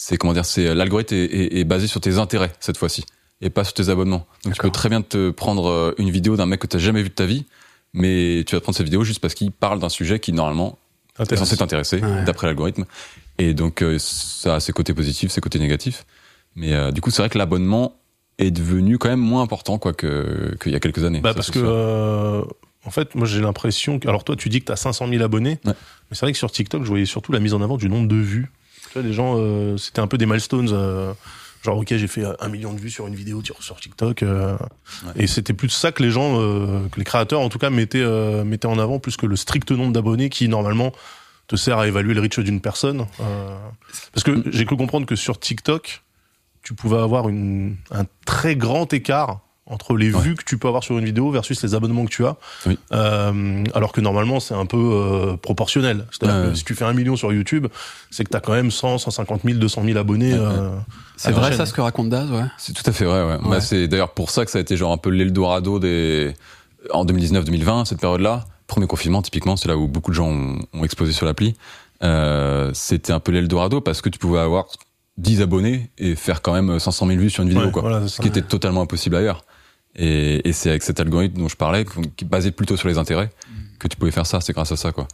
euh, 0.00 0.06
c'est 0.10 0.16
comment 0.16 0.32
dire, 0.32 0.44
c'est 0.44 0.74
l'algorithme 0.74 1.14
est, 1.14 1.24
est- 1.24 1.58
est 1.60 1.64
basé 1.64 1.86
sur 1.86 2.00
tes 2.00 2.18
intérêts 2.18 2.52
cette 2.60 2.76
fois-ci 2.76 3.04
et 3.42 3.50
pas 3.50 3.64
sur 3.64 3.74
tes 3.74 3.88
abonnements. 3.88 4.26
Donc 4.44 4.54
tu 4.54 4.60
peux 4.60 4.70
très 4.70 4.88
bien 4.88 5.02
te 5.02 5.30
prendre 5.30 5.66
euh, 5.68 5.94
une 5.98 6.10
vidéo 6.10 6.36
d'un 6.36 6.46
mec 6.46 6.60
que 6.60 6.66
t'as 6.66 6.78
jamais 6.78 7.02
vu 7.02 7.08
de 7.08 7.14
ta 7.14 7.26
vie, 7.26 7.44
mais 7.94 8.44
tu 8.46 8.54
vas 8.54 8.60
prendre 8.60 8.76
cette 8.76 8.84
vidéo 8.86 9.04
juste 9.04 9.20
parce 9.20 9.34
qu'il 9.34 9.50
parle 9.52 9.78
d'un 9.78 9.88
sujet 9.88 10.20
qui 10.20 10.32
normalement 10.32 10.78
est 11.18 11.36
censé 11.36 11.56
t'intéresser 11.56 12.00
Ouais. 12.00 12.24
d'après 12.24 12.46
l'algorithme. 12.46 12.84
Et 13.38 13.54
donc 13.54 13.82
euh, 13.82 13.96
ça 13.98 14.56
a 14.56 14.60
ses 14.60 14.72
côtés 14.72 14.94
positifs, 14.94 15.30
ses 15.32 15.40
côtés 15.40 15.58
négatifs. 15.58 16.04
Mais 16.56 16.72
euh, 16.74 16.90
du 16.92 17.00
coup, 17.00 17.10
c'est 17.10 17.22
vrai 17.22 17.28
que 17.30 17.38
l'abonnement 17.38 17.96
est 18.38 18.50
devenu 18.50 18.98
quand 18.98 19.08
même 19.10 19.20
moins 19.20 19.42
important 19.42 19.78
quoi 19.78 19.92
que 19.92 20.54
qu'il 20.62 20.72
y 20.72 20.74
a 20.74 20.80
quelques 20.80 21.04
années. 21.04 21.20
Bah 21.20 21.34
parce 21.34 21.50
que 21.50 21.58
euh, 21.62 22.42
en 22.86 22.90
fait 22.90 23.14
moi 23.14 23.26
j'ai 23.26 23.40
l'impression 23.40 23.98
que 23.98 24.08
alors 24.08 24.24
toi 24.24 24.34
tu 24.36 24.48
dis 24.48 24.60
que 24.60 24.64
t'as 24.66 24.76
500 24.76 25.08
000 25.08 25.22
abonnés 25.22 25.58
Ouais. 25.66 25.72
mais 25.74 26.12
c'est 26.16 26.20
vrai 26.24 26.32
que 26.32 26.38
sur 26.38 26.50
TikTok 26.50 26.82
je 26.82 26.88
voyais 26.88 27.04
surtout 27.04 27.32
la 27.32 27.38
mise 27.40 27.52
en 27.52 27.60
avant 27.60 27.76
du 27.76 27.88
nombre 27.90 28.08
de 28.08 28.16
vues 28.16 28.50
Tu 28.90 28.98
vois, 28.98 29.02
les 29.02 29.12
gens, 29.12 29.34
euh, 29.38 29.76
c'était 29.76 30.00
un 30.00 30.06
peu 30.06 30.18
des 30.18 30.26
milestones. 30.26 30.68
euh, 30.72 31.12
genre, 31.62 31.78
ok, 31.78 31.88
j'ai 31.88 32.06
fait 32.08 32.24
un 32.40 32.48
million 32.48 32.72
de 32.72 32.80
vues 32.80 32.90
sur 32.90 33.06
une 33.06 33.14
vidéo 33.14 33.42
sur, 33.60 33.76
TikTok. 33.80 34.22
euh, 34.22 34.56
Et 35.16 35.26
c'était 35.26 35.52
plus 35.52 35.68
ça 35.68 35.92
que 35.92 36.02
les 36.02 36.10
gens, 36.10 36.40
euh, 36.40 36.88
que 36.90 36.98
les 36.98 37.04
créateurs 37.04 37.40
en 37.40 37.48
tout 37.48 37.58
cas, 37.58 37.70
mettaient, 37.70 38.00
euh, 38.00 38.44
mettaient 38.44 38.66
en 38.66 38.78
avant, 38.78 38.98
plus 38.98 39.16
que 39.16 39.26
le 39.26 39.36
strict 39.36 39.70
nombre 39.70 39.92
d'abonnés 39.92 40.28
qui, 40.30 40.48
normalement, 40.48 40.92
te 41.46 41.56
sert 41.56 41.78
à 41.78 41.86
évaluer 41.86 42.14
le 42.14 42.20
reach 42.20 42.38
d'une 42.38 42.60
personne. 42.60 43.06
Euh, 43.20 43.56
parce 44.12 44.24
que 44.24 44.42
j'ai 44.50 44.64
cru 44.64 44.76
comprendre 44.76 45.06
que 45.06 45.16
sur 45.16 45.38
TikTok, 45.38 46.02
tu 46.62 46.74
pouvais 46.74 46.98
avoir 46.98 47.28
une, 47.28 47.76
un 47.90 48.04
très 48.24 48.54
grand 48.56 48.92
écart 48.92 49.40
entre 49.70 49.96
les 49.96 50.12
Ouais. 50.12 50.20
vues 50.20 50.34
que 50.34 50.44
tu 50.44 50.58
peux 50.58 50.68
avoir 50.68 50.82
sur 50.84 50.98
une 50.98 51.04
vidéo 51.04 51.30
versus 51.30 51.62
les 51.62 51.74
abonnements 51.74 52.04
que 52.04 52.10
tu 52.10 52.26
as. 52.26 52.36
Oui. 52.66 52.78
Euh, 52.92 53.64
alors 53.74 53.92
que 53.92 54.00
normalement, 54.00 54.40
c'est 54.40 54.54
un 54.54 54.66
peu 54.66 54.76
euh, 54.76 55.36
proportionnel. 55.36 56.06
C'est-à-dire 56.10 56.44
Ouais, 56.44 56.50
que 56.50 56.54
si 56.56 56.64
tu 56.64 56.74
fais 56.74 56.84
un 56.84 56.92
million 56.92 57.16
sur 57.16 57.32
YouTube, 57.32 57.66
c'est 58.10 58.24
que 58.24 58.30
tu 58.30 58.36
as 58.36 58.40
quand 58.40 58.52
même 58.52 58.70
100, 58.70 58.98
150 58.98 59.42
000, 59.44 59.58
200 59.58 59.82
000 59.84 59.98
abonnés. 59.98 60.32
Ouais, 60.34 60.38
euh, 60.40 60.70
C'est 61.16 61.30
vrai 61.32 61.48
chaîne. 61.50 61.56
ça 61.58 61.66
ce 61.66 61.72
que 61.72 61.80
raconte 61.80 62.08
Daz, 62.10 62.30
ouais. 62.30 62.44
C'est 62.58 62.72
tout 62.72 62.82
à 62.84 62.92
fait 62.92 63.04
vrai, 63.04 63.22
ouais. 63.22 63.34
Ouais. 63.42 63.50
Bah, 63.50 63.60
c'est 63.60 63.88
d'ailleurs 63.88 64.12
pour 64.12 64.30
ça 64.30 64.44
que 64.44 64.50
ça 64.50 64.58
a 64.58 64.60
été 64.60 64.76
genre 64.76 64.92
un 64.92 64.98
peu 64.98 65.10
l'Eldorado 65.10 65.78
des, 65.78 66.34
en 66.92 67.04
2019-2020, 67.04 67.84
cette 67.86 68.00
période-là. 68.00 68.44
Premier 68.66 68.86
confinement, 68.86 69.22
typiquement, 69.22 69.56
c'est 69.56 69.68
là 69.68 69.76
où 69.76 69.88
beaucoup 69.88 70.10
de 70.10 70.16
gens 70.16 70.28
ont, 70.28 70.58
ont 70.74 70.84
explosé 70.84 71.12
sur 71.12 71.26
l'appli. 71.26 71.56
Euh, 72.02 72.70
c'était 72.72 73.12
un 73.12 73.20
peu 73.20 73.32
l'Eldorado 73.32 73.80
parce 73.80 74.00
que 74.00 74.08
tu 74.08 74.18
pouvais 74.18 74.38
avoir 74.38 74.66
10 75.18 75.42
abonnés 75.42 75.90
et 75.98 76.14
faire 76.14 76.40
quand 76.40 76.54
même 76.54 76.78
500 76.78 77.06
000 77.08 77.18
vues 77.18 77.30
sur 77.30 77.42
une 77.42 77.50
vidéo, 77.50 77.66
Ouais, 77.66 77.70
quoi. 77.72 77.82
voilà, 77.82 78.00
c'est 78.02 78.08
Ce 78.08 78.16
ça. 78.16 78.22
qui 78.22 78.28
était 78.28 78.40
totalement 78.42 78.80
impossible 78.82 79.16
ailleurs. 79.16 79.44
Et, 79.96 80.48
et 80.48 80.52
c'est 80.52 80.70
avec 80.70 80.82
cet 80.82 81.00
algorithme 81.00 81.40
dont 81.40 81.48
je 81.48 81.56
parlais, 81.56 81.84
qui 82.16 82.24
basait 82.24 82.52
plutôt 82.52 82.76
sur 82.76 82.88
les 82.88 82.98
intérêts, 82.98 83.30
que 83.78 83.88
tu 83.88 83.96
pouvais 83.96 84.12
faire 84.12 84.26
ça. 84.26 84.40
C'est 84.40 84.52
grâce 84.52 84.72
à 84.72 84.76
ça, 84.76 84.92
quoi. 84.92 85.08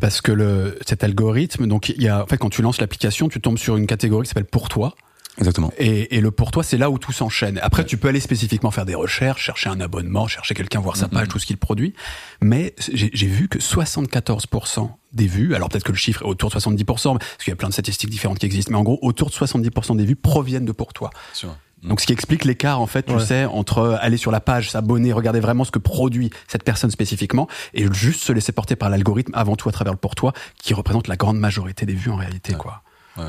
Parce 0.00 0.20
que 0.20 0.32
le, 0.32 0.78
cet 0.86 1.04
algorithme, 1.04 1.66
donc 1.66 1.90
il 1.90 2.02
y 2.02 2.08
a, 2.08 2.22
en 2.22 2.26
fait, 2.26 2.38
quand 2.38 2.48
tu 2.48 2.62
lances 2.62 2.80
l'application, 2.80 3.28
tu 3.28 3.40
tombes 3.40 3.58
sur 3.58 3.76
une 3.76 3.86
catégorie 3.86 4.24
qui 4.24 4.28
s'appelle 4.28 4.46
pour 4.46 4.68
toi. 4.68 4.94
Exactement. 5.38 5.72
Et, 5.78 6.16
et 6.16 6.20
le 6.20 6.30
pour 6.30 6.50
toi, 6.50 6.62
c'est 6.62 6.76
là 6.76 6.90
où 6.90 6.98
tout 6.98 7.12
s'enchaîne. 7.12 7.58
Après, 7.62 7.84
tu 7.84 7.96
peux 7.96 8.08
aller 8.08 8.20
spécifiquement 8.20 8.70
faire 8.70 8.84
des 8.84 8.94
recherches, 8.94 9.44
chercher 9.44 9.70
un 9.70 9.80
abonnement, 9.80 10.26
chercher 10.26 10.54
quelqu'un, 10.54 10.80
voir 10.80 10.96
sa 10.96 11.08
page, 11.08 11.28
tout 11.28 11.38
ce 11.38 11.46
qu'il 11.46 11.56
produit. 11.56 11.94
Mais 12.42 12.74
j'ai 12.92 13.26
vu 13.26 13.48
que 13.48 13.58
74% 13.58 14.90
des 15.12 15.26
vues, 15.26 15.54
alors 15.54 15.68
peut-être 15.68 15.84
que 15.84 15.92
le 15.92 15.98
chiffre 15.98 16.22
est 16.22 16.26
autour 16.26 16.50
de 16.50 16.56
70%, 16.56 16.84
parce 16.84 17.36
qu'il 17.38 17.50
y 17.50 17.52
a 17.52 17.56
plein 17.56 17.68
de 17.68 17.72
statistiques 17.72 18.10
différentes 18.10 18.38
qui 18.38 18.46
existent, 18.46 18.72
mais 18.72 18.78
en 18.78 18.82
gros, 18.82 18.98
autour 19.02 19.30
de 19.30 19.34
70% 19.34 19.96
des 19.96 20.04
vues 20.04 20.16
proviennent 20.16 20.66
de 20.66 20.72
pour 20.72 20.92
toi. 20.92 21.10
Sûr. 21.32 21.56
Donc 21.82 22.00
ce 22.00 22.06
qui 22.06 22.12
explique 22.12 22.44
l'écart 22.44 22.80
en 22.80 22.86
fait, 22.86 23.04
tu 23.04 23.14
Ouais. 23.14 23.24
sais, 23.24 23.44
entre 23.46 23.98
aller 24.02 24.16
sur 24.18 24.30
la 24.30 24.40
page, 24.40 24.70
s'abonner, 24.70 25.12
regarder 25.12 25.40
vraiment 25.40 25.64
ce 25.64 25.70
que 25.70 25.78
produit 25.78 26.30
cette 26.46 26.62
personne 26.62 26.90
spécifiquement, 26.90 27.48
et 27.74 27.86
juste 27.92 28.22
se 28.22 28.32
laisser 28.32 28.52
porter 28.52 28.76
par 28.76 28.90
l'algorithme 28.90 29.32
avant 29.34 29.56
tout 29.56 29.68
à 29.68 29.72
travers 29.72 29.92
le 29.94 29.98
pour 29.98 30.14
toi, 30.14 30.32
qui 30.58 30.74
représente 30.74 31.08
la 31.08 31.16
grande 31.16 31.38
majorité 31.38 31.86
des 31.86 31.94
vues 31.94 32.10
en 32.10 32.16
réalité, 32.16 32.52
quoi. 32.54 32.82
Ouais. 33.16 33.24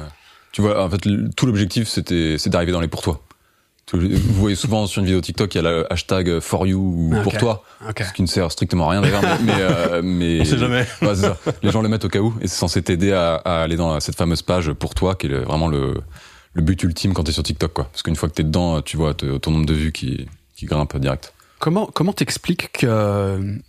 Tu 0.51 0.61
vois, 0.61 0.83
en 0.83 0.89
fait, 0.89 0.99
tout 1.37 1.45
l'objectif, 1.45 1.87
c'était, 1.87 2.35
c'est 2.37 2.49
d'arriver 2.49 2.73
dans 2.73 2.81
les 2.81 2.89
pour 2.89 3.01
toi. 3.01 3.21
Tu- 3.85 3.97
Vous 3.97 4.33
voyez 4.41 4.55
souvent 4.55 4.85
sur 4.85 4.99
une 4.99 5.05
vidéo 5.05 5.21
TikTok, 5.21 5.53
il 5.55 5.57
y 5.57 5.59
a 5.59 5.69
le 5.69 5.91
hashtag 5.91 6.39
for 6.39 6.67
you 6.67 6.77
ou 6.79 7.15
Ok. 7.15 7.23
pour 7.23 7.37
toi, 7.37 7.63
Ok. 7.89 8.03
ce 8.05 8.13
qui 8.13 8.21
ne 8.21 8.27
sert 8.27 8.51
strictement 8.51 8.87
à 8.89 8.91
rien 8.91 9.01
d'ailleurs, 9.01 9.21
mais, 9.21 9.37
mais, 9.45 9.53
euh, 9.61 10.01
mais- 10.03 10.41
On 10.41 10.45
sait 10.45 10.57
jamais. 10.57 10.85
Ouais, 11.01 11.15
c'est 11.15 11.21
ça. 11.21 11.37
Les 11.63 11.71
gens 11.71 11.81
le 11.81 11.87
mettent 11.89 12.05
au 12.05 12.09
cas 12.09 12.19
où 12.19 12.33
et 12.41 12.47
c'est 12.47 12.55
censé 12.57 12.81
t'aider 12.81 13.11
à, 13.13 13.35
à 13.35 13.61
aller 13.63 13.77
dans 13.77 13.97
cette 14.01 14.15
fameuse 14.17 14.41
page 14.41 14.71
pour 14.73 14.93
toi, 14.93 15.15
qui 15.15 15.27
est 15.27 15.39
vraiment 15.39 15.67
le, 15.67 15.95
le 16.53 16.61
but 16.61 16.81
ultime 16.83 17.13
quand 17.13 17.23
t'es 17.23 17.31
sur 17.31 17.43
TikTok, 17.43 17.73
quoi. 17.73 17.85
Parce 17.85 18.03
qu'une 18.03 18.15
fois 18.15 18.29
que 18.29 18.33
t'es 18.33 18.43
dedans, 18.43 18.81
tu 18.81 18.97
vois 18.97 19.13
ton 19.13 19.51
nombre 19.51 19.65
de 19.65 19.73
vues 19.73 19.91
qui, 19.91 20.27
qui 20.55 20.65
grimpe 20.65 20.97
direct. 20.97 21.33
Comment 21.59 21.85
comment 21.85 22.13
t'expliques 22.13 22.71
que 22.71 23.59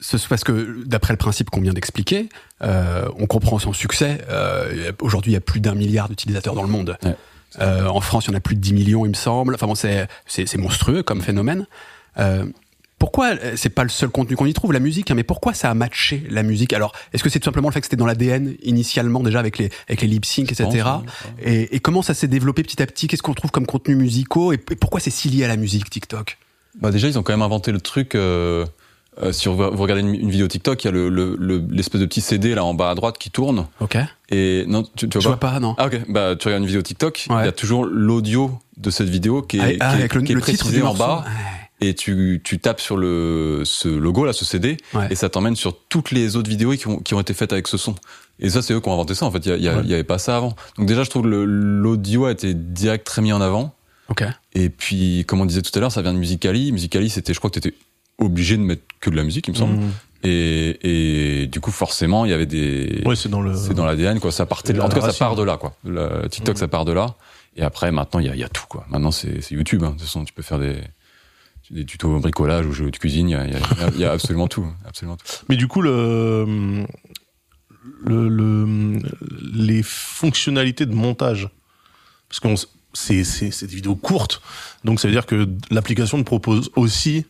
ce, 0.00 0.16
parce 0.28 0.44
que 0.44 0.84
d'après 0.84 1.12
le 1.12 1.18
principe 1.18 1.50
qu'on 1.50 1.60
vient 1.60 1.72
d'expliquer, 1.72 2.28
euh, 2.62 3.08
on 3.18 3.26
comprend 3.26 3.58
son 3.58 3.72
succès. 3.72 4.24
Euh, 4.30 4.92
Aujourd'hui, 5.00 5.32
il 5.32 5.34
y 5.34 5.38
a 5.38 5.40
plus 5.40 5.60
d'un 5.60 5.74
milliard 5.74 6.08
d'utilisateurs 6.08 6.54
dans 6.54 6.62
le 6.62 6.68
monde. 6.68 6.96
Ouais. 7.02 7.16
Euh, 7.60 7.86
en 7.86 8.00
France, 8.00 8.26
il 8.26 8.30
y 8.30 8.34
en 8.34 8.36
a 8.36 8.40
plus 8.40 8.54
de 8.54 8.60
10 8.60 8.74
millions, 8.74 9.04
il 9.06 9.10
me 9.10 9.14
semble. 9.14 9.54
Enfin 9.54 9.66
bon, 9.66 9.74
c'est 9.74 10.56
monstrueux 10.56 11.02
comme 11.02 11.22
phénomène. 11.22 11.66
Pourquoi 12.98 13.26
euh, 13.28 13.52
c'est 13.56 13.68
pas 13.68 13.84
le 13.84 13.88
seul 13.90 14.08
contenu 14.08 14.34
qu'on 14.36 14.46
y 14.46 14.52
trouve 14.52 14.72
la 14.72 14.80
musique 14.80 15.10
hein, 15.10 15.14
mais 15.14 15.22
pourquoi 15.22 15.54
ça 15.54 15.70
a 15.70 15.74
matché 15.74 16.24
la 16.30 16.42
musique? 16.42 16.72
Alors 16.72 16.92
est-ce 17.12 17.22
que 17.22 17.30
c'est 17.30 17.38
tout 17.38 17.44
simplement 17.44 17.68
le 17.68 17.72
fait 17.72 17.80
que 17.80 17.86
c'était 17.86 17.96
dans 17.96 18.06
l'ADN 18.06 18.54
initialement 18.62 19.20
déjà 19.22 19.38
avec 19.38 19.58
les 19.58 19.70
avec 19.88 20.02
les 20.02 20.08
lip 20.08 20.24
sync 20.24 20.50
etc 20.50 20.66
pense, 20.82 21.02
et, 21.42 21.76
et 21.76 21.80
comment 21.80 22.02
ça 22.02 22.14
s'est 22.14 22.26
développé 22.28 22.62
petit 22.62 22.82
à 22.82 22.86
petit? 22.86 23.06
Qu'est-ce 23.06 23.22
qu'on 23.22 23.34
trouve 23.34 23.50
comme 23.52 23.66
contenu 23.66 23.94
musicaux? 23.94 24.52
Et, 24.52 24.56
et 24.56 24.76
pourquoi 24.76 24.98
c'est 25.00 25.10
si 25.10 25.28
lié 25.28 25.44
à 25.44 25.48
la 25.48 25.56
musique 25.56 25.88
TikTok? 25.90 26.38
Bah 26.80 26.90
déjà, 26.90 27.08
ils 27.08 27.18
ont 27.18 27.22
quand 27.22 27.32
même 27.32 27.42
inventé 27.42 27.72
le 27.72 27.80
truc. 27.80 28.14
Euh, 28.14 28.64
euh, 29.22 29.32
si 29.32 29.48
vous 29.48 29.56
regardez 29.56 30.02
une, 30.02 30.14
une 30.14 30.30
vidéo 30.30 30.46
TikTok, 30.46 30.84
il 30.84 30.86
y 30.86 30.88
a 30.88 30.92
le, 30.92 31.08
le, 31.08 31.36
le- 31.40 31.64
l'espèce 31.70 32.00
de 32.00 32.06
petit 32.06 32.20
CD 32.20 32.54
là 32.54 32.64
en 32.64 32.74
bas 32.74 32.90
à 32.90 32.94
droite 32.94 33.18
qui 33.18 33.30
tourne. 33.30 33.66
ok 33.80 33.96
Et 34.30 34.64
non, 34.68 34.84
tu, 34.94 35.08
tu 35.08 35.18
je 35.20 35.26
vois 35.26 35.36
vois 35.36 35.40
pas 35.40 35.58
non 35.58 35.74
Ah 35.78 35.86
ok, 35.86 36.00
bah 36.08 36.36
tu 36.38 36.46
regardes 36.46 36.62
une 36.62 36.68
vidéo 36.68 36.82
TikTok, 36.82 37.26
il 37.26 37.32
Ouais. 37.32 37.44
y 37.44 37.48
a 37.48 37.52
toujours 37.52 37.84
l'audio 37.84 38.58
de 38.76 38.90
cette 38.90 39.08
vidéo 39.08 39.42
qui 39.42 39.58
est, 39.58 39.60
Ah, 39.60 39.66
qui 39.68 39.72
est- 39.74 39.78
ah, 39.80 39.90
avec 39.90 40.14
le, 40.14 40.22
qui 40.22 40.32
est 40.32 40.34
le 40.36 40.40
titre 40.40 40.58
précisé 40.58 40.76
du 40.76 40.82
en 40.82 40.86
morceau. 40.94 40.98
bas 41.02 41.24
Ouais. 41.26 41.32
Et 41.80 41.94
tu, 41.94 42.40
tu 42.44 42.58
tapes 42.58 42.80
sur 42.80 42.96
le 42.96 43.62
ce 43.64 43.88
logo 43.88 44.24
là, 44.24 44.32
ce 44.32 44.44
CD 44.44 44.76
Ouais. 44.94 45.06
et 45.10 45.14
ça 45.14 45.28
t'emmène 45.28 45.54
sur 45.56 45.76
toutes 45.88 46.10
les 46.10 46.36
autres 46.36 46.50
vidéos 46.50 46.72
qui 46.72 46.86
ont, 46.88 46.98
qui 46.98 47.14
ont 47.14 47.20
été 47.20 47.34
faites 47.34 47.52
avec 47.52 47.68
ce 47.68 47.76
son. 47.76 47.94
Et 48.40 48.50
ça 48.50 48.62
c'est 48.62 48.74
eux 48.74 48.80
qui 48.80 48.88
ont 48.88 48.92
inventé 48.92 49.14
ça 49.14 49.26
en 49.26 49.30
fait, 49.30 49.44
il 49.46 49.62
y, 49.62 49.68
Ouais. 49.68 49.84
y 49.84 49.94
avait 49.94 50.04
pas 50.04 50.18
ça 50.18 50.36
avant. 50.36 50.54
Donc 50.76 50.86
déjà 50.86 51.04
je 51.04 51.10
trouve 51.10 51.22
que 51.22 51.28
l'audio 51.28 52.24
a 52.26 52.32
été 52.32 52.54
direct 52.54 53.06
très 53.06 53.22
mis 53.22 53.32
en 53.32 53.40
avant. 53.40 53.74
ok 54.08 54.24
Et 54.54 54.68
puis 54.70 55.24
comme 55.26 55.40
on 55.40 55.46
disait 55.46 55.62
tout 55.62 55.70
à 55.74 55.80
l'heure, 55.80 55.92
ça 55.92 56.02
vient 56.02 56.12
de 56.12 56.18
Musicali. 56.18 56.72
Musicali 56.72 57.10
c'était, 57.10 57.32
je 57.34 57.38
crois 57.38 57.50
que 57.50 57.58
t'étais 57.60 57.74
obligé 58.20 58.56
de 58.56 58.62
mettre 58.62 58.82
que 59.00 59.10
de 59.10 59.16
la 59.16 59.22
musique 59.22 59.46
il 59.46 59.52
me 59.52 59.56
semble. 59.56 59.74
Mmh. 59.76 59.90
Et, 60.24 61.42
et 61.42 61.46
du 61.46 61.60
coup 61.60 61.70
forcément 61.70 62.24
il 62.24 62.32
y 62.32 62.34
avait 62.34 62.46
des 62.46 63.02
Ouais, 63.06 63.14
c'est 63.14 63.28
dans 63.28 63.40
le. 63.40 63.54
c'est 63.56 63.74
dans 63.74 63.86
l'ADN 63.86 64.18
quoi 64.18 64.32
ça 64.32 64.46
partait 64.46 64.74
C'est 64.74 64.80
en 64.80 64.88
tout 64.88 64.98
cas 65.00 65.12
ça 65.12 65.16
part 65.16 65.36
de 65.36 65.44
là 65.44 65.56
quoi 65.56 65.76
Le 65.84 66.26
TikTok 66.28 66.56
Mhm. 66.56 66.58
ça 66.60 66.66
part 66.66 66.84
de 66.84 66.90
là 66.92 67.14
et 67.56 67.62
après 67.62 67.92
maintenant 67.92 68.18
il 68.18 68.26
y 68.26 68.28
a, 68.28 68.34
y 68.34 68.42
a 68.42 68.48
tout 68.48 68.64
quoi 68.68 68.84
maintenant 68.90 69.12
c'est 69.12 69.40
c'est 69.40 69.54
YouTube 69.54 69.84
hein. 69.84 69.90
de 69.90 69.92
toute 69.92 70.02
façon 70.02 70.24
tu 70.24 70.32
peux 70.32 70.42
faire 70.42 70.58
des 70.58 70.74
des 71.70 71.84
tutos 71.84 72.18
bricolage 72.20 72.66
ou 72.66 72.72
jeux 72.72 72.90
de 72.90 72.96
cuisine 72.96 73.28
il 73.28 73.32
y 73.32 74.04
a, 74.04 74.12
absolument 74.12 74.48
tout 74.48 74.66
absolument 74.86 75.16
tout. 75.16 75.24
Mais 75.48 75.56
du 75.56 75.66
coup, 75.68 75.82
le, 75.82 76.86
le, 78.04 78.28
le- 78.28 78.98
les 79.54 79.82
fonctionnalités 79.82 80.86
de 80.86 80.94
montage, 80.94 81.48
parce 82.28 82.40
c'est 82.94 83.24
c'est 83.24 83.66
des 83.66 83.74
vidéos 83.76 83.96
courtes, 83.96 84.40
donc 84.84 84.98
ça 85.00 85.08
veut 85.08 85.12
dire 85.12 85.26
que 85.26 85.48
l'application 85.70 86.18
te 86.18 86.24
propose 86.24 86.70
aussi 86.74 87.26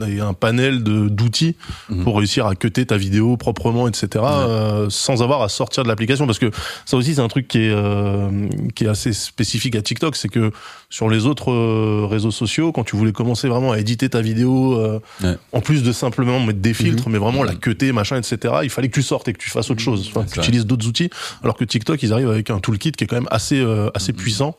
un 0.00 0.32
panel 0.34 0.82
de 0.82 1.08
d'outils 1.08 1.56
Mhm. 1.90 2.04
pour 2.04 2.16
réussir 2.18 2.46
à 2.46 2.54
cutter 2.54 2.86
ta 2.86 2.96
vidéo 2.96 3.36
proprement, 3.36 3.88
etc. 3.88 4.08
euh, 4.24 4.86
sans 4.90 5.22
avoir 5.22 5.42
à 5.42 5.48
sortir 5.48 5.82
de 5.82 5.88
l'application, 5.88 6.26
parce 6.26 6.38
que 6.38 6.50
ça 6.84 6.96
aussi 6.96 7.14
c'est 7.14 7.20
un 7.20 7.28
truc 7.28 7.48
qui 7.48 7.58
est 7.58 7.70
euh, 7.72 8.48
qui 8.74 8.84
est 8.84 8.88
assez 8.88 9.12
spécifique 9.12 9.74
à 9.76 9.82
TikTok, 9.82 10.16
c'est 10.16 10.28
que 10.28 10.52
sur 10.90 11.08
les 11.08 11.26
autres 11.26 11.50
euh, 11.50 12.06
réseaux 12.08 12.30
sociaux, 12.30 12.72
quand 12.72 12.84
tu 12.84 12.96
voulais 12.96 13.12
commencer 13.12 13.48
vraiment 13.48 13.72
à 13.72 13.78
éditer 13.78 14.08
ta 14.08 14.20
vidéo, 14.20 14.78
euh, 14.78 14.98
Ouais. 15.22 15.36
en 15.52 15.60
plus 15.60 15.82
de 15.82 15.92
simplement 15.92 16.38
mettre 16.40 16.60
des 16.60 16.74
filtres, 16.74 17.08
mais 17.08 17.18
vraiment 17.18 17.42
la 17.42 17.52
Mhm. 17.52 17.58
cutter, 17.58 17.92
machin, 17.92 18.16
etc. 18.18 18.54
Il 18.62 18.70
fallait 18.70 18.88
que 18.88 18.94
tu 18.94 19.02
sortes 19.02 19.28
et 19.28 19.32
que 19.32 19.38
tu 19.38 19.50
fasses 19.50 19.70
autre 19.70 19.80
chose, 19.82 20.08
enfin, 20.14 20.24
que 20.24 20.32
tu 20.32 20.38
utilises 20.40 20.66
d'autres 20.66 20.86
outils. 20.86 21.10
Alors 21.42 21.56
que 21.56 21.64
TikTok, 21.64 22.02
ils 22.02 22.12
arrivent 22.12 22.30
avec 22.30 22.50
un 22.50 22.58
toolkit 22.60 22.92
qui 22.92 23.04
est 23.04 23.06
quand 23.06 23.16
même 23.16 23.28
assez 23.30 23.60
euh, 23.60 23.90
assez 23.94 24.12
puissant. 24.12 24.56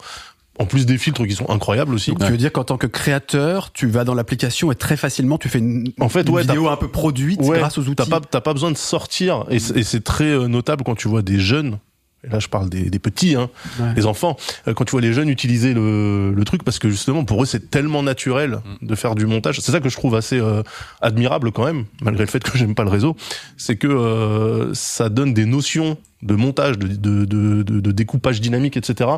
En 0.60 0.66
plus 0.66 0.86
des 0.86 1.00
filtres 1.00 1.26
qui 1.26 1.34
sont 1.34 1.50
incroyables 1.50 1.94
aussi. 1.96 2.12
Donc, 2.12 2.24
tu 2.24 2.30
veux 2.32 2.38
dire 2.38 2.52
qu'en 2.52 2.64
tant 2.64 2.78
que 2.78 2.86
créateur, 2.86 3.72
tu 3.72 3.88
vas 3.88 4.04
dans 4.04 4.14
l'application 4.14 4.72
et 4.72 4.76
très 4.76 4.98
facilement 4.98 5.40
tu 5.40 5.50
fais 5.50 5.58
une, 5.60 5.92
En 6.00 6.10
fait, 6.10 6.28
une 6.28 6.30
ouais, 6.36 6.44
vidéo 6.44 6.68
un 6.70 6.76
peu 6.78 6.88
produite 6.90 7.40
Ouais, 7.42 7.58
grâce 7.58 7.78
aux 7.80 7.82
outils. 7.84 7.96
T'as 7.96 8.06
pas, 8.06 8.22
t'as 8.22 8.42
pas 8.42 8.54
besoin 8.54 8.70
de 8.72 8.78
sortir. 8.78 9.46
Et 9.50 9.58
c'est 9.60 9.78
et 9.78 9.84
c'est 9.84 10.04
très 10.04 10.26
euh, 10.26 10.48
notable 10.48 10.84
quand 10.84 10.94
tu 10.96 11.08
vois 11.08 11.24
des 11.24 11.40
jeunes. 11.40 11.80
Et 12.26 12.30
là, 12.30 12.40
je 12.40 12.48
parle 12.48 12.70
des, 12.70 12.90
des 12.90 13.00
petits, 13.00 13.36
hein, 13.36 13.50
Ouais. 13.82 13.94
des 13.96 14.06
enfants. 14.06 14.38
euh, 14.68 14.74
quand 14.76 14.86
tu 14.86 14.92
vois 14.92 15.02
les 15.02 15.12
jeunes 15.12 15.28
utiliser 15.28 15.74
le, 15.74 16.32
le 16.32 16.46
truc, 16.46 16.64
parce 16.64 16.78
que 16.80 16.88
justement, 16.90 17.26
pour 17.26 17.42
eux, 17.44 17.46
c'est 17.46 17.70
tellement 17.72 18.02
naturel 18.04 18.60
Mm. 18.82 18.86
de 18.88 18.96
faire 18.96 19.16
du 19.16 19.26
montage. 19.26 19.60
C'est 19.60 19.72
ça 19.74 19.80
que 19.82 19.90
je 19.90 19.98
trouve 19.98 20.16
assez 20.16 20.40
euh, 20.40 20.62
admirable 21.02 21.52
quand 21.52 21.66
même, 21.66 21.86
malgré 22.02 22.24
le 22.26 22.30
fait 22.30 22.42
que 22.44 22.56
j'aime 22.60 22.76
pas 22.76 22.84
le 22.84 22.92
réseau. 22.92 23.16
C'est 23.58 23.76
que 23.76 23.88
euh, 23.88 24.72
ça 24.76 25.10
donne 25.10 25.34
des 25.34 25.46
notions 25.46 25.98
de 26.22 26.36
montage, 26.36 26.78
de, 26.78 26.88
de, 26.88 27.26
de, 27.26 27.64
de- 27.64 27.80
de 27.82 27.92
découpage 27.92 28.40
dynamique, 28.40 28.78
etc. 28.78 29.10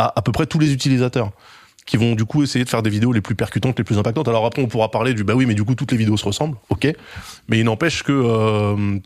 à 0.00 0.12
à 0.18 0.22
peu 0.22 0.32
près 0.32 0.46
tous 0.46 0.58
les 0.58 0.72
utilisateurs 0.72 1.30
qui 1.86 1.96
vont 1.96 2.14
du 2.14 2.24
coup 2.24 2.42
essayer 2.42 2.64
de 2.64 2.70
faire 2.70 2.82
des 2.82 2.90
vidéos 2.90 3.12
les 3.12 3.20
plus 3.20 3.34
percutantes, 3.34 3.76
les 3.78 3.84
plus 3.84 3.98
impactantes. 3.98 4.28
Alors 4.28 4.46
après, 4.46 4.62
on 4.62 4.68
pourra 4.68 4.90
parler 4.90 5.12
du 5.14 5.24
bah 5.24 5.34
oui, 5.34 5.46
mais 5.46 5.54
du 5.54 5.64
coup 5.64 5.74
toutes 5.74 5.90
les 5.92 5.98
vidéos 5.98 6.16
se 6.16 6.24
ressemblent, 6.24 6.56
ok. 6.68 6.86
Mais 7.48 7.58
il 7.58 7.64
n'empêche 7.64 8.02
que 8.04 8.12
euh, 8.12 8.98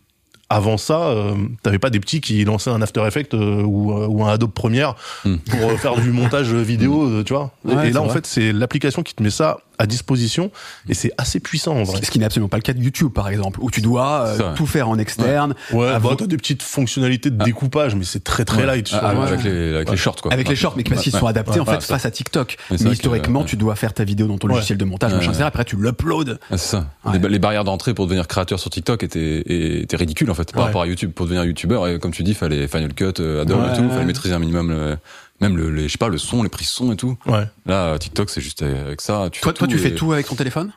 avant 0.51 0.77
ça, 0.77 1.09
euh, 1.09 1.35
t'avais 1.63 1.79
pas 1.79 1.89
des 1.89 2.01
petits 2.01 2.21
qui 2.21 2.45
lançaient 2.45 2.71
un 2.71 2.83
After 2.83 3.03
Effects 3.07 3.33
euh, 3.33 3.63
ou, 3.63 3.93
ou 3.93 4.25
un 4.25 4.29
Adobe 4.29 4.53
Premiere 4.53 4.95
Hmm. 5.25 5.37
pour 5.39 5.81
faire 5.81 5.97
du 5.99 6.11
montage 6.13 6.53
vidéo, 6.53 7.05
euh, 7.09 7.25
tu 7.25 7.33
vois. 7.33 7.53
Ouais, 7.65 7.89
et 7.89 7.93
là, 7.93 8.03
en 8.03 8.11
fait, 8.11 8.27
c'est 8.27 8.53
l'application 8.53 9.03
qui 9.03 9.15
te 9.15 9.23
met 9.23 9.31
ça 9.31 9.59
à 9.79 9.87
disposition 9.87 10.51
et 10.89 10.95
c'est 10.95 11.11
assez 11.19 11.41
puissant 11.41 11.75
en 11.77 11.83
vrai. 11.83 12.01
Ce 12.03 12.11
qui 12.11 12.19
n'est 12.19 12.25
absolument 12.25 12.49
pas 12.49 12.57
le 12.59 12.63
cas 12.63 12.73
de 12.73 12.81
YouTube, 12.83 13.13
par 13.13 13.29
exemple, 13.29 13.59
où 13.63 13.71
tu 13.71 13.81
dois 13.81 14.27
euh, 14.27 14.55
tout 14.55 14.67
faire 14.67 14.89
en 14.89 14.99
externe. 14.99 15.55
Ouais, 15.73 15.87
Avo- 15.89 16.01
bah, 16.11 16.17
t'as 16.19 16.27
des 16.27 16.37
petites 16.37 16.63
fonctionnalités 16.63 17.31
de 17.31 17.43
découpage, 17.45 17.95
mais 17.95 18.05
c'est 18.05 18.23
très 18.25 18.45
très 18.45 18.67
light. 18.67 18.89
Ah, 18.93 18.99
sur- 18.99 19.07
ah, 19.07 19.15
ouais. 19.15 19.27
avec 19.29 19.45
les, 19.45 19.75
avec 19.75 19.91
les 19.91 19.97
shorts, 19.97 20.17
quoi. 20.23 20.33
Avec 20.33 20.49
les 20.49 20.57
shorts, 20.57 20.75
mais 20.77 20.85
parce 20.85 21.03
qu'ils 21.03 21.13
Ouais, 21.15 21.21
sont 21.21 21.27
adaptés 21.27 21.61
en 21.61 21.65
ouais, 21.65 21.75
fait 21.75 21.83
face 21.83 22.05
à 22.07 22.11
TikTok. 22.11 22.57
Mais 22.71 22.77
historiquement, 22.77 23.41
que, 23.41 23.45
ouais. 23.45 23.51
tu 23.51 23.57
dois 23.57 23.75
faire 23.75 23.93
ta 23.95 24.05
vidéo 24.05 24.27
dans 24.27 24.39
ton 24.39 24.49
Ouais. 24.49 24.55
logiciel 24.55 24.79
de 24.79 24.85
montage, 24.85 25.11
Ouais, 25.13 25.17
machin, 25.19 25.29
ouais. 25.31 25.35
etc. 25.35 25.47
Après, 25.47 25.65
tu 25.65 25.77
l'uploads. 25.77 26.35
Ah, 26.51 26.57
c'est 26.57 26.59
ça. 26.59 26.87
Ouais. 27.05 27.19
Les, 27.19 27.29
les 27.29 27.39
barrières 27.39 27.65
d'entrée 27.65 27.95
pour 27.95 28.07
devenir 28.07 28.27
créateur 28.29 28.59
sur 28.61 28.71
TikTok 28.71 29.03
étaient, 29.03 29.43
étaient 29.83 29.97
ridicules 29.97 30.31
en 30.31 30.35
fait 30.35 30.53
par 30.53 30.63
Ouais. 30.63 30.67
rapport 30.69 30.83
à 30.83 30.87
YouTube. 30.87 31.13
Pour 31.13 31.27
devenir 31.27 31.45
YouTuber, 31.45 31.81
et 31.95 31.99
comme 31.99 32.13
tu 32.13 32.23
dis, 32.23 32.35
fallait 32.35 32.69
Final 32.69 32.95
Cut, 32.95 33.15
euh, 33.21 33.43
Adobe 33.43 33.61
Ouais, 33.61 33.73
et 33.73 33.77
tout, 33.77 33.83
ouais. 33.83 33.89
fallait 33.91 34.05
maîtriser 34.05 34.35
un 34.35 34.39
minimum, 34.39 34.71
le- 34.71 34.97
même 35.45 35.57
le, 35.57 35.71
les, 35.71 35.89
je 35.89 35.93
sais 35.93 35.99
pas, 35.99 36.09
le 36.09 36.19
son, 36.19 36.43
les 36.43 36.49
prises 36.49 36.69
son 36.69 36.93
et 36.93 36.97
tout. 36.97 37.17
Ouais. 37.27 37.47
Là, 37.67 37.99
TikTok, 37.99 38.31
c'est 38.31 38.41
juste 38.41 38.63
avec 38.63 39.01
ça. 39.01 39.29
Tu 39.31 39.41
Toi, 39.41 39.53
fais 39.53 39.59
toi, 39.59 39.69
tu 39.69 39.77
et- 39.77 39.79
fais 39.79 39.95
tout 39.95 40.13
avec 40.13 40.27
ton 40.27 40.35
téléphone? 40.35 40.73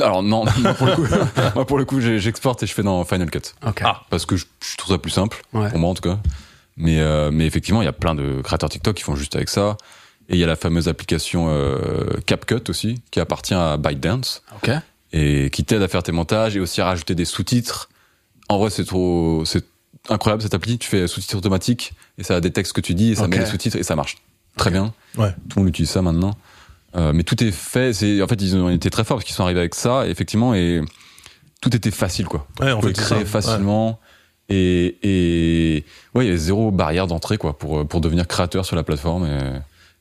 Alors 0.00 0.22
non, 0.22 0.44
moi, 0.58 0.74
pour 0.74 0.86
le 0.86 0.94
coup, 0.96 1.06
moi 1.54 1.66
pour 1.66 1.78
le 1.78 1.84
coup, 1.84 2.00
j'exporte 2.00 2.62
et 2.62 2.66
je 2.66 2.72
fais 2.72 2.82
dans 2.82 3.04
Final 3.04 3.30
Cut 3.30 3.40
Ok. 3.66 3.82
Ah. 3.84 4.02
parce 4.10 4.24
que 4.26 4.36
je, 4.36 4.46
je 4.60 4.76
trouve 4.76 4.94
ça 4.94 4.98
plus 4.98 5.10
simple 5.10 5.42
Ouais. 5.52 5.68
pour 5.68 5.78
moi 5.78 5.90
en 5.90 5.94
tout 5.94 6.02
cas. 6.08 6.18
Mais 6.78 7.00
euh, 7.00 7.30
mais 7.30 7.46
effectivement, 7.46 7.82
il 7.82 7.84
y 7.84 7.88
a 7.88 7.92
plein 7.92 8.14
de 8.14 8.40
créateurs 8.42 8.70
TikTok 8.70 8.96
qui 8.96 9.02
font 9.02 9.14
juste 9.16 9.36
avec 9.36 9.48
ça. 9.50 9.76
Et 10.28 10.34
il 10.36 10.38
y 10.38 10.44
a 10.44 10.46
la 10.46 10.56
fameuse 10.56 10.88
application 10.88 11.48
euh, 11.50 12.06
CapCut 12.24 12.62
aussi, 12.70 13.02
qui 13.10 13.20
appartient 13.20 13.52
à 13.54 13.76
ByteDance 13.76 14.42
Ok. 14.56 14.70
et 15.12 15.50
qui 15.50 15.64
t'aide 15.64 15.82
à 15.82 15.88
faire 15.88 16.02
tes 16.02 16.12
montages 16.12 16.56
et 16.56 16.60
aussi 16.60 16.80
à 16.80 16.86
rajouter 16.86 17.14
des 17.14 17.24
sous-titres. 17.26 17.90
En 18.48 18.58
vrai, 18.58 18.70
c'est 18.70 18.84
trop, 18.84 19.42
c'est 19.44 19.64
incroyable 20.08 20.42
cette 20.42 20.54
appli. 20.54 20.78
Tu 20.78 20.88
fais 20.88 21.06
sous-titres 21.06 21.36
automatiques 21.36 21.92
et 22.18 22.22
ça 22.24 22.36
a 22.36 22.40
des 22.40 22.50
textes 22.50 22.72
que 22.72 22.80
tu 22.80 22.94
dis 22.94 23.12
et 23.12 23.14
ça 23.14 23.28
met 23.28 23.38
les 23.38 23.46
sous-titres 23.46 23.76
et 23.76 23.82
ça 23.82 23.96
marche 23.96 24.16
très 24.56 24.70
bien. 24.70 24.92
Ouais. 25.16 25.30
Tout 25.48 25.58
le 25.58 25.62
monde 25.62 25.68
utilise 25.68 25.90
ça 25.90 26.02
maintenant. 26.02 26.36
Euh, 26.94 27.12
mais 27.14 27.22
tout 27.22 27.42
est 27.42 27.52
fait. 27.52 27.92
C'est 27.94 28.20
en 28.22 28.26
fait 28.26 28.40
ils 28.42 28.56
ont 28.56 28.68
été 28.68 28.90
très 28.90 29.04
forts 29.04 29.16
parce 29.18 29.24
qu'ils 29.24 29.34
sont 29.34 29.44
arrivés 29.44 29.60
avec 29.60 29.74
ça 29.74 30.06
effectivement 30.06 30.54
et 30.54 30.82
tout 31.60 31.74
était 31.74 31.90
facile 31.90 32.26
quoi. 32.26 32.46
Ouais, 32.60 32.72
On 32.72 32.80
pouvait 32.80 32.92
créer 32.92 33.20
ça. 33.20 33.24
facilement. 33.26 33.98
Et, 34.48 34.98
et 35.02 35.84
ouais, 36.14 36.24
il 36.24 36.26
y 36.26 36.30
avait 36.30 36.36
zéro 36.38 36.70
barrière 36.70 37.06
d'entrée 37.06 37.38
quoi 37.38 37.56
pour 37.58 37.86
pour 37.88 38.00
devenir 38.00 38.26
créateur 38.26 38.66
sur 38.66 38.76
la 38.76 38.82
plateforme. 38.82 39.24
Et 39.26 39.38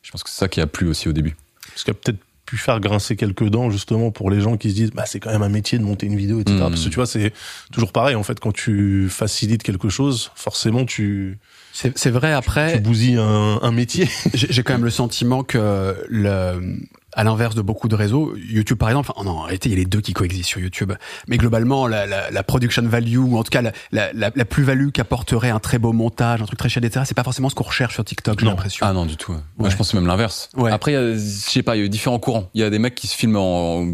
je 0.01 0.11
pense 0.11 0.23
que 0.23 0.29
c'est 0.29 0.39
ça 0.39 0.47
qui 0.49 0.59
a 0.59 0.67
plu 0.67 0.87
aussi 0.87 1.07
au 1.07 1.13
début. 1.13 1.37
Ce 1.75 1.85
qui 1.85 1.91
a 1.91 1.93
peut-être 1.93 2.17
pu 2.51 2.57
faire 2.57 2.81
grincer 2.81 3.15
quelques 3.15 3.47
dents 3.47 3.69
justement 3.69 4.11
pour 4.11 4.29
les 4.29 4.41
gens 4.41 4.57
qui 4.57 4.71
se 4.71 4.75
disent 4.75 4.91
bah 4.91 5.05
c'est 5.05 5.21
quand 5.21 5.31
même 5.31 5.41
un 5.41 5.47
métier 5.47 5.79
de 5.79 5.85
monter 5.85 6.05
une 6.05 6.17
vidéo 6.17 6.41
etc 6.41 6.57
Mm. 6.57 6.59
parce 6.59 6.83
que 6.83 6.89
tu 6.89 6.95
vois 6.95 7.05
c'est 7.05 7.31
toujours 7.71 7.93
pareil 7.93 8.15
en 8.15 8.23
fait 8.23 8.41
quand 8.41 8.51
tu 8.51 9.07
facilites 9.09 9.63
quelque 9.63 9.87
chose 9.87 10.31
forcément 10.35 10.83
tu, 10.83 11.39
C'est 11.71 12.09
vrai, 12.09 12.31
tu 12.31 12.33
après, 12.33 12.79
bousilles 12.79 13.15
un, 13.15 13.59
un 13.61 13.71
métier 13.71 14.09
j'ai 14.33 14.63
quand 14.63 14.73
même 14.73 14.83
le 14.83 14.89
sentiment 14.89 15.43
que, 15.43 15.95
le, 16.09 16.77
à 17.13 17.23
l'inverse 17.23 17.55
de 17.55 17.61
beaucoup 17.61 17.87
de 17.87 17.95
réseaux, 17.95 18.33
YouTube 18.37 18.77
par 18.77 18.89
exemple, 18.89 19.11
enfin, 19.13 19.23
non, 19.25 19.37
en 19.37 19.41
réalité, 19.43 19.69
il 19.69 19.73
y 19.73 19.75
a 19.75 19.79
les 19.79 19.85
deux 19.85 20.01
qui 20.01 20.13
coexistent 20.13 20.47
sur 20.49 20.59
YouTube. 20.61 20.93
Mais 21.27 21.37
globalement, 21.37 21.87
la, 21.87 22.05
la, 22.05 22.31
la 22.31 22.43
production 22.43 22.83
value, 22.83 23.17
ou 23.17 23.37
en 23.37 23.43
tout 23.43 23.49
cas 23.49 23.61
la, 23.91 24.13
la, 24.13 24.31
plus-value 24.45 24.89
qu'apporterait 24.89 25.49
un 25.49 25.59
très 25.59 25.77
beau 25.77 25.91
montage, 25.93 26.41
un 26.41 26.45
truc 26.45 26.57
très 26.59 26.69
cher, 26.69 26.83
etc., 26.83 27.03
c'est 27.07 27.15
pas 27.15 27.23
forcément 27.23 27.49
ce 27.49 27.55
qu'on 27.55 27.63
recherche 27.65 27.93
sur 27.95 28.05
TikTok, 28.05 28.39
j'ai 28.39 28.45
l'impression. 28.45 28.85
Ah 28.87 28.93
non 28.93 29.05
du 29.05 29.17
tout. 29.17 29.33
ouais. 29.33 29.37
Moi, 29.57 29.69
je 29.69 29.75
pense 29.75 29.87
que 29.87 29.91
c'est 29.91 29.97
même 29.97 30.07
l'inverse. 30.07 30.49
Ouais. 30.55 30.71
Après, 30.71 30.91
il 30.91 30.95
y 30.95 30.97
a- 30.97 31.13
je 31.13 31.19
sais 31.19 31.63
pas, 31.63 31.75
il 31.75 31.81
y 31.81 31.85
a 31.85 31.87
différents 31.87 32.19
courants. 32.19 32.49
Il 32.53 32.61
y 32.61 32.63
a 32.63 32.69
des 32.69 32.79
mecs 32.79 32.95
qui 32.95 33.07
se 33.07 33.15
filment 33.15 33.37
en 33.37 33.87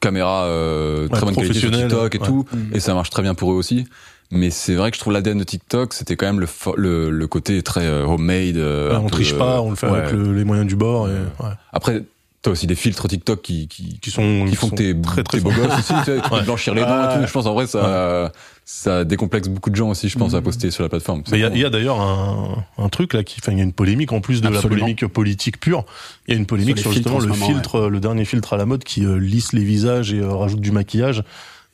caméra 0.00 0.44
euh, 0.44 1.08
très 1.08 1.20
Ouais, 1.20 1.24
bonne 1.26 1.36
qualité 1.36 1.58
sur 1.60 1.70
TikTok 1.70 2.14
et 2.14 2.18
ouais. 2.18 2.26
tout, 2.26 2.44
Mm. 2.52 2.74
et 2.74 2.80
ça 2.80 2.94
marche 2.94 3.10
très 3.10 3.22
bien 3.22 3.34
pour 3.34 3.52
eux 3.52 3.56
aussi. 3.56 3.86
Mais 4.30 4.50
c'est 4.50 4.74
vrai 4.74 4.90
que 4.90 4.96
je 4.96 5.00
trouve 5.00 5.12
l'ADN 5.12 5.38
de 5.38 5.44
TikTok, 5.44 5.92
c'était 5.92 6.16
quand 6.16 6.26
même 6.26 6.40
le, 6.40 6.48
le, 6.76 7.10
le 7.10 7.26
côté 7.28 7.62
très 7.62 7.86
euh, 7.86 8.04
homemade. 8.04 8.56
euh, 8.56 8.96
on 8.98 9.04
peu, 9.04 9.10
triche 9.10 9.34
pas 9.36 9.60
on 9.60 9.70
le 9.70 9.76
fait 9.76 9.86
ouais. 9.88 9.98
avec 9.98 10.12
le- 10.12 10.32
les 10.34 10.44
moyens 10.44 10.66
du 10.66 10.76
bord 10.76 11.08
et, 11.08 11.12
ouais. 11.12 11.50
Après, 11.72 12.02
t'as 12.44 12.50
aussi 12.52 12.66
des 12.68 12.74
filtres 12.76 13.08
TikTok 13.08 13.42
qui, 13.42 13.66
qui, 13.68 13.98
qui 13.98 14.10
sont 14.10 14.44
qui 14.48 14.54
font 14.54 14.68
que 14.68 14.76
t'es 14.76 14.94
très 15.02 15.24
très 15.24 15.40
beau 15.40 15.50
gosse 15.50 15.76
aussi, 15.78 15.94
tu 15.98 16.04
sais, 16.04 16.20
tu 16.22 16.28
peux 16.28 16.34
Ouais. 16.34 16.40
te 16.40 16.44
blanchir 16.44 16.74
les 16.74 16.82
dents 16.82 17.10
et 17.10 17.14
tout. 17.20 17.26
Je 17.26 17.32
pense 17.32 17.46
en 17.46 17.54
vrai 17.54 17.66
ça 17.66 18.30
ça 18.66 19.04
décomplexe 19.04 19.48
beaucoup 19.48 19.68
de 19.70 19.76
gens 19.76 19.90
aussi, 19.90 20.08
je 20.08 20.16
pense, 20.18 20.32
à 20.34 20.40
poster 20.40 20.70
sur 20.70 20.82
la 20.84 20.88
plateforme. 20.88 21.22
Mais 21.30 21.38
il 21.38 21.42
y 21.42 21.44
a, 21.44 21.50
y 21.54 21.64
a 21.66 21.70
d'ailleurs 21.70 22.00
un, 22.00 22.64
un 22.78 22.88
truc 22.88 23.12
là 23.12 23.22
qui, 23.22 23.36
enfin, 23.42 23.52
il 23.52 23.58
y 23.58 23.60
a 23.60 23.64
une 23.64 23.74
polémique 23.74 24.12
en 24.12 24.20
plus 24.22 24.40
de 24.40 24.46
Absolument. 24.46 24.70
la 24.70 24.80
polémique 24.80 25.06
politique 25.06 25.60
pure. 25.60 25.84
Il 26.26 26.32
y 26.32 26.36
a 26.36 26.40
une 26.40 26.46
polémique 26.46 26.78
Sur 26.78 26.90
justement 26.92 27.16
en 27.16 27.20
le 27.20 27.26
moment, 27.26 27.46
filtre, 27.46 27.88
le 27.88 28.00
dernier 28.00 28.24
filtre 28.24 28.54
à 28.54 28.56
la 28.56 28.64
mode 28.64 28.82
qui 28.84 29.04
euh, 29.04 29.16
lisse 29.18 29.52
les 29.52 29.64
visages 29.64 30.12
et 30.14 30.18
euh, 30.20 30.32
rajoute 30.32 30.60
du 30.60 30.70
maquillage 30.70 31.22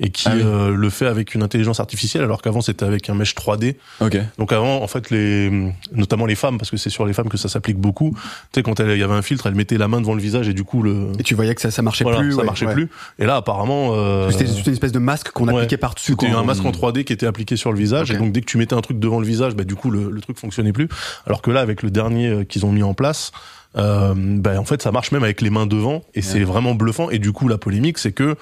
et 0.02 0.10
qui 0.10 0.28
Ah 0.28 0.32
oui. 0.34 0.42
euh, 0.44 0.74
le 0.74 0.90
fait 0.90 1.06
avec 1.06 1.34
une 1.34 1.42
intelligence 1.42 1.78
artificielle 1.78 2.24
alors 2.24 2.40
qu'avant 2.42 2.62
c'était 2.62 2.84
avec 2.86 3.08
un 3.10 3.14
mesh 3.14 3.34
3D. 3.34 3.76
Ok. 4.00 4.18
Donc 4.38 4.52
avant, 4.52 4.82
en 4.82 4.86
fait, 4.86 5.10
les, 5.10 5.50
notamment 5.92 6.24
les 6.26 6.34
femmes, 6.34 6.56
parce 6.58 6.70
que 6.70 6.76
c'est 6.78 6.88
sur 6.90 7.04
les 7.04 7.12
femmes 7.12 7.28
que 7.28 7.36
ça 7.36 7.48
s'applique 7.48 7.76
beaucoup. 7.76 8.12
Tu 8.14 8.20
sais, 8.54 8.62
quand 8.62 8.80
il 8.80 8.96
y 8.96 9.02
avait 9.02 9.14
un 9.14 9.22
filtre, 9.22 9.46
elle 9.46 9.54
mettait 9.54 9.76
la 9.78 9.88
main 9.88 10.00
devant 10.00 10.14
le 10.14 10.20
visage 10.22 10.48
et 10.48 10.54
du 10.54 10.64
coup 10.64 10.82
le, 10.82 11.08
Et 11.18 11.22
tu 11.22 11.34
voyais 11.34 11.54
que 11.54 11.60
ça, 11.60 11.70
ça 11.70 11.82
marchait 11.82 12.04
voilà, 12.04 12.18
plus. 12.20 12.32
ça 12.32 12.38
ouais, 12.38 12.44
marchait 12.44 12.66
ouais. 12.66 12.72
plus. 12.72 12.88
Et 13.18 13.26
là, 13.26 13.36
apparemment, 13.36 13.90
euh, 13.92 14.30
C'était 14.30 14.46
c'était 14.46 14.68
une 14.68 14.72
espèce 14.72 14.92
de 14.92 14.98
masque 14.98 15.30
qu'on 15.32 15.46
Ouais. 15.48 15.54
appliquait 15.54 15.76
par-dessus. 15.76 16.12
c'était 16.12 16.30
quoi. 16.30 16.40
un 16.40 16.44
masque 16.44 16.64
en 16.64 16.70
3D 16.72 17.04
qui 17.04 17.12
était 17.12 17.26
appliqué 17.26 17.56
sur 17.56 17.70
le 17.72 17.78
visage 17.78 18.10
et 18.10 18.16
donc 18.16 18.32
dès 18.32 18.40
que 18.40 18.46
tu 18.46 18.56
mettais 18.58 18.74
un 18.74 18.80
truc 18.80 18.98
devant 18.98 19.20
le 19.20 19.26
visage, 19.26 19.54
bah 19.54 19.64
du 19.64 19.74
coup 19.74 19.90
le, 19.90 20.10
le 20.10 20.20
truc 20.22 20.38
fonctionnait 20.38 20.72
plus. 20.72 20.88
Alors 21.26 21.42
que 21.42 21.50
là, 21.50 21.60
avec 21.60 21.82
le 21.82 21.90
dernier 21.90 22.28
euh, 22.28 22.44
qu'ils 22.44 22.64
ont 22.64 22.72
mis 22.72 22.82
en 22.82 22.94
place, 22.94 23.32
euh, 23.76 24.14
bah, 24.16 24.58
en 24.58 24.64
fait 24.64 24.82
ça 24.82 24.90
marche 24.92 25.12
même 25.12 25.22
avec 25.24 25.40
les 25.42 25.50
mains 25.50 25.66
devant 25.66 26.02
et 26.14 26.22
c'est 26.22 26.40
vraiment 26.42 26.74
bluffant. 26.74 27.10
Et 27.10 27.18
du 27.18 27.32
coup 27.32 27.48
la 27.48 27.58
polémique 27.58 27.98
c'est 27.98 28.12
que 28.12 28.36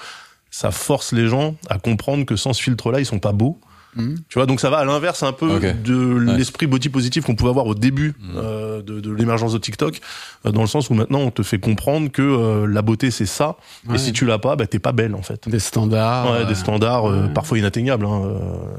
ça 0.59 0.71
force 0.73 1.13
les 1.13 1.29
gens 1.29 1.55
à 1.71 1.79
comprendre 1.79 2.25
que 2.27 2.35
sans 2.35 2.53
ce 2.53 2.61
filtre-là 2.63 2.99
ils 3.01 3.07
sont 3.07 3.21
pas 3.21 3.33
beaux. 3.33 3.61
Mhm. 3.97 4.17
Tu 4.29 4.39
vois, 4.39 4.45
donc 4.47 4.61
ça 4.61 4.69
va 4.71 4.79
à 4.79 4.85
l'inverse 4.85 5.23
un 5.23 5.33
peu 5.33 5.59
de 5.61 6.19
l'esprit 6.37 6.67
body 6.67 6.89
positif 6.91 7.25
qu'on 7.25 7.35
pouvait 7.37 7.51
avoir 7.51 7.67
au 7.67 7.75
début 7.75 8.15
euh, 8.37 8.83
de, 8.83 9.01
de 9.01 9.13
l'émergence 9.13 9.53
de 9.55 9.59
TikTok, 9.59 10.01
euh, 10.45 10.51
dans 10.53 10.61
le 10.61 10.67
sens 10.67 10.91
où 10.91 10.95
maintenant 10.95 11.21
on 11.21 11.31
te 11.31 11.43
fait 11.43 11.59
comprendre 11.59 12.11
que 12.11 12.21
euh, 12.23 12.67
la 12.67 12.83
beauté 12.83 13.11
c'est 13.11 13.25
ça, 13.27 13.57
Ouais. 13.89 13.95
et 13.95 13.99
si 13.99 14.13
tu 14.13 14.27
l'as 14.27 14.39
pas, 14.39 14.57
bah 14.57 14.67
t'es 14.67 14.79
pas 14.79 14.93
belle 14.93 15.15
en 15.15 15.23
fait. 15.23 15.49
Des 15.49 15.59
standards. 15.61 16.31
Ouais, 16.33 16.45
des 16.45 16.55
standards 16.55 17.07
euh, 17.07 17.27
ouais. 17.29 17.33
parfois 17.33 17.57
inatteignables. 17.59 18.05
Hein, 18.05 18.23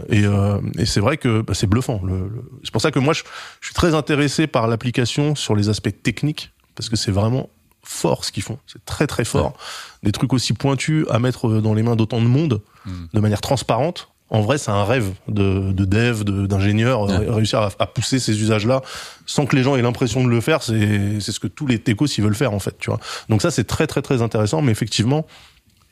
et 0.09 0.25
euh, 0.25 0.59
et 0.77 0.85
c'est 0.85 0.99
vrai 0.99 1.17
que 1.17 1.41
bah, 1.41 1.53
c'est 1.55 1.67
bluffant. 1.67 2.01
Le, 2.05 2.13
le- 2.13 2.43
C'est 2.63 2.71
pour 2.71 2.81
ça 2.81 2.91
que 2.91 2.99
moi, 2.99 3.13
je, 3.13 3.23
je 3.61 3.67
suis 3.67 3.75
très 3.75 3.95
intéressé 3.95 4.45
par 4.47 4.67
l'application 4.67 5.33
sur 5.35 5.55
les 5.55 5.69
aspects 5.69 5.95
techniques, 6.03 6.51
parce 6.75 6.87
que 6.87 6.95
c'est 6.95 7.11
vraiment 7.11 7.49
fort 7.89 8.23
ce 8.23 8.31
qu'ils 8.31 8.43
font. 8.43 8.59
C'est 8.67 8.83
très 8.85 9.07
très 9.07 9.25
fort. 9.25 9.53
Des 10.03 10.11
trucs 10.11 10.31
aussi 10.33 10.53
pointus 10.53 11.05
à 11.09 11.17
mettre 11.19 11.49
dans 11.59 11.73
les 11.73 11.81
mains 11.83 11.95
d'autant 11.95 12.21
de 12.21 12.27
monde, 12.27 12.61
Mm. 12.85 12.91
de 13.13 13.19
manière 13.19 13.41
transparente. 13.41 14.09
En 14.29 14.41
vrai, 14.41 14.57
c'est 14.59 14.69
un 14.71 14.83
rêve 14.85 15.11
de, 15.27 15.71
de 15.71 15.85
dev, 15.85 16.23
de- 16.23 16.45
d'ingénieur, 16.45 17.01
Ouais. 17.01 17.13
euh, 17.27 17.33
réussir 17.33 17.59
à, 17.61 17.71
à 17.79 17.87
pousser 17.87 18.19
ces 18.19 18.39
usages-là 18.39 18.81
sans 19.25 19.47
que 19.47 19.55
les 19.55 19.63
gens 19.63 19.75
aient 19.75 19.81
l'impression 19.81 20.23
de 20.23 20.29
le 20.29 20.39
faire. 20.39 20.61
C'est 20.61 21.19
c'est 21.19 21.31
ce 21.31 21.39
que 21.39 21.47
tous 21.47 21.65
les 21.65 21.79
techos 21.79 22.05
ils 22.05 22.23
veulent 22.23 22.35
faire 22.35 22.53
en 22.53 22.59
fait. 22.59 22.75
Tu 22.79 22.91
vois. 22.91 22.99
Donc 23.27 23.41
ça, 23.41 23.49
c'est 23.49 23.63
très 23.65 23.87
très 23.87 24.03
très 24.03 24.21
intéressant. 24.21 24.61
Mais 24.61 24.71
effectivement, 24.71 25.25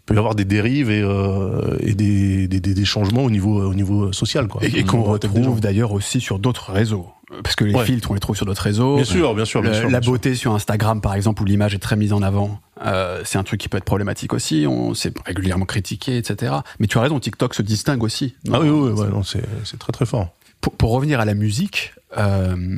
peut 0.08 0.16
y 0.16 0.18
avoir 0.18 0.34
des 0.34 0.46
dérives 0.46 0.90
et, 0.90 1.02
euh, 1.04 1.78
et 1.82 1.94
des, 1.94 2.48
des, 2.48 2.60
des, 2.60 2.86
changements 2.86 3.24
au 3.24 3.30
niveau 3.30 3.62
au 3.62 3.74
niveau 3.76 4.12
social 4.14 4.48
quoi. 4.48 4.64
Et, 4.66 4.80
et 4.80 4.84
qu'on 4.84 5.04
retrouve 5.04 5.60
d'ailleurs 5.60 5.92
aussi 5.92 6.20
sur 6.22 6.40
d'autres 6.40 6.72
réseaux. 6.72 7.08
Parce 7.44 7.58
que 7.58 7.66
les 7.66 7.76
Ouais. 7.76 7.84
filtres, 7.86 8.10
on 8.10 8.14
les 8.14 8.22
trouve 8.22 8.38
sur 8.38 8.46
d'autres 8.46 8.62
réseaux. 8.62 8.96
Bien 8.96 9.04
sûr, 9.04 9.36
bien 9.36 9.44
sûr, 9.44 9.62
bien 9.62 9.72
Le- 9.72 9.76
sûr. 9.76 9.84
la 9.90 10.00
bien 10.00 10.02
sûr. 10.02 10.12
beauté 10.14 10.34
sur 10.34 10.56
Instagram, 10.56 11.02
par 11.02 11.14
exemple, 11.14 11.42
où 11.42 11.46
l'image 11.46 11.76
est 11.76 11.80
très 11.80 11.98
mise 11.98 12.14
en 12.14 12.22
avant, 12.22 12.62
euh, 12.86 13.22
c'est 13.26 13.38
un 13.38 13.44
truc 13.44 13.60
qui 13.60 13.68
peut 13.68 13.78
être 13.78 13.84
problématique 13.84 14.32
aussi. 14.32 14.66
On 14.66 14.94
s'est 14.94 15.12
régulièrement 15.26 15.66
critiqué, 15.66 16.16
etc. 16.18 16.54
Mais 16.80 16.88
tu 16.88 16.98
as 16.98 17.02
raison, 17.02 17.20
TikTok 17.20 17.54
se 17.54 17.62
distingue 17.62 18.02
aussi. 18.02 18.36
Ah 18.54 18.62
oui, 18.62 18.70
oui, 18.70 18.92
oui, 18.94 19.02
ouais, 19.02 19.10
non, 19.10 19.24
c'est 19.24 19.44
c'est 19.66 19.78
très 19.78 19.92
très 19.92 20.06
fort. 20.06 20.30
Pour, 20.62 20.72
pour 20.74 20.92
revenir 20.92 21.20
à 21.20 21.26
la 21.26 21.34
musique, 21.34 21.94
euh, 22.18 22.78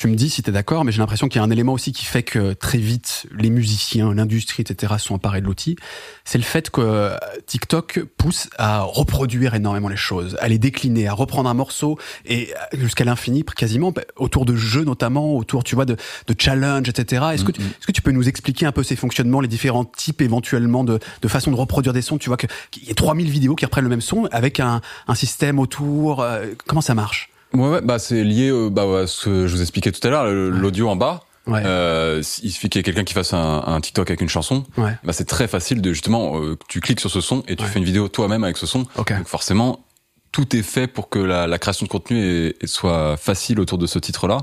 tu 0.00 0.08
me 0.08 0.14
dis 0.14 0.30
si 0.30 0.42
t'es 0.42 0.50
d'accord, 0.50 0.84
mais 0.86 0.92
j'ai 0.92 0.98
l'impression 0.98 1.28
qu'il 1.28 1.38
y 1.40 1.42
a 1.42 1.46
un 1.46 1.50
élément 1.50 1.74
aussi 1.74 1.92
qui 1.92 2.06
fait 2.06 2.22
que 2.22 2.54
très 2.54 2.78
vite 2.78 3.26
les 3.36 3.50
musiciens, 3.50 4.14
l'industrie, 4.14 4.62
etc. 4.62 4.94
sont 4.98 5.14
emparés 5.16 5.42
de 5.42 5.46
l'outil. 5.46 5.76
C'est 6.24 6.38
le 6.38 6.44
fait 6.44 6.70
que 6.70 7.12
TikTok 7.46 8.00
pousse 8.16 8.48
à 8.56 8.80
reproduire 8.82 9.54
énormément 9.54 9.88
les 9.88 9.96
choses, 9.96 10.36
à 10.40 10.48
les 10.48 10.58
décliner, 10.58 11.06
à 11.06 11.12
reprendre 11.12 11.50
un 11.50 11.54
morceau 11.54 11.98
et 12.24 12.48
jusqu'à 12.72 13.04
l'infini, 13.04 13.44
quasiment 13.44 13.92
bah, 13.92 14.02
autour 14.16 14.44
de 14.46 14.56
jeux 14.56 14.84
notamment, 14.84 15.36
autour, 15.36 15.64
tu 15.64 15.74
vois, 15.74 15.84
de, 15.84 15.96
de 16.26 16.34
challenges, 16.38 16.88
etc. 16.88 17.26
Est-ce 17.34 17.44
que, 17.44 17.52
tu- 17.52 17.60
est-ce 17.60 17.86
que 17.86 17.92
tu 17.92 18.02
peux 18.02 18.12
nous 18.12 18.28
expliquer 18.28 18.66
un 18.66 18.72
peu 18.72 18.82
ces 18.82 18.96
fonctionnements, 18.96 19.40
les 19.40 19.48
différents 19.48 19.84
types 19.84 20.22
éventuellement 20.22 20.82
de, 20.84 20.98
de 21.20 21.28
façon 21.28 21.50
de 21.50 21.56
reproduire 21.56 21.92
des 21.92 22.02
sons? 22.02 22.18
Tu 22.18 22.30
vois 22.30 22.36
que 22.36 22.46
qu'il 22.70 22.84
y 22.84 22.90
a 22.90 22.94
3000 22.94 23.28
vidéos 23.30 23.54
qui 23.54 23.64
reprennent 23.64 23.84
le 23.84 23.90
même 23.90 24.00
son 24.00 24.24
avec 24.32 24.60
un, 24.60 24.80
un 25.08 25.14
système 25.14 25.58
autour. 25.58 26.20
euh, 26.20 26.46
comment 26.66 26.80
ça 26.80 26.94
marche? 26.94 27.29
Ouais, 27.54 27.68
ouais, 27.68 27.80
bah 27.80 27.98
c'est 27.98 28.22
lié 28.24 28.48
euh, 28.50 28.68
bah, 28.70 28.86
ouais, 28.86 29.00
à 29.02 29.06
ce 29.06 29.24
que 29.24 29.46
je 29.46 29.54
vous 29.56 29.60
expliquais 29.62 29.92
tout 29.92 30.06
à 30.06 30.10
l'heure, 30.10 30.26
l'audio 30.26 30.88
en 30.88 30.96
bas. 30.96 31.24
Ouais. 31.46 31.62
Euh, 31.64 32.22
il 32.42 32.50
suffit 32.52 32.68
qu'il 32.68 32.78
y 32.78 32.80
ait 32.80 32.84
quelqu'un 32.84 33.02
qui 33.04 33.14
fasse 33.14 33.32
un, 33.32 33.62
un 33.66 33.80
TikTok 33.80 34.08
avec 34.10 34.20
une 34.20 34.28
chanson. 34.28 34.64
Ouais. 34.76 34.92
Bah 35.02 35.12
c'est 35.12 35.24
très 35.24 35.48
facile 35.48 35.80
de 35.80 35.92
justement, 35.92 36.40
euh, 36.40 36.56
tu 36.68 36.80
cliques 36.80 37.00
sur 37.00 37.10
ce 37.10 37.20
son 37.20 37.42
et 37.48 37.56
tu 37.56 37.64
fais 37.64 37.78
une 37.78 37.84
vidéo 37.84 38.08
toi-même 38.08 38.44
avec 38.44 38.56
ce 38.56 38.66
son. 38.66 38.84
Ok. 38.96 39.16
Donc 39.16 39.26
forcément, 39.26 39.84
tout 40.32 40.54
est 40.54 40.62
fait 40.62 40.86
pour 40.86 41.08
que 41.08 41.18
la, 41.18 41.46
la 41.48 41.58
création 41.58 41.86
de 41.86 41.90
contenu 41.90 42.22
est- 42.22 42.66
soit 42.66 43.16
facile 43.16 43.58
autour 43.58 43.78
de 43.78 43.86
ce 43.86 43.98
titre-là. 43.98 44.38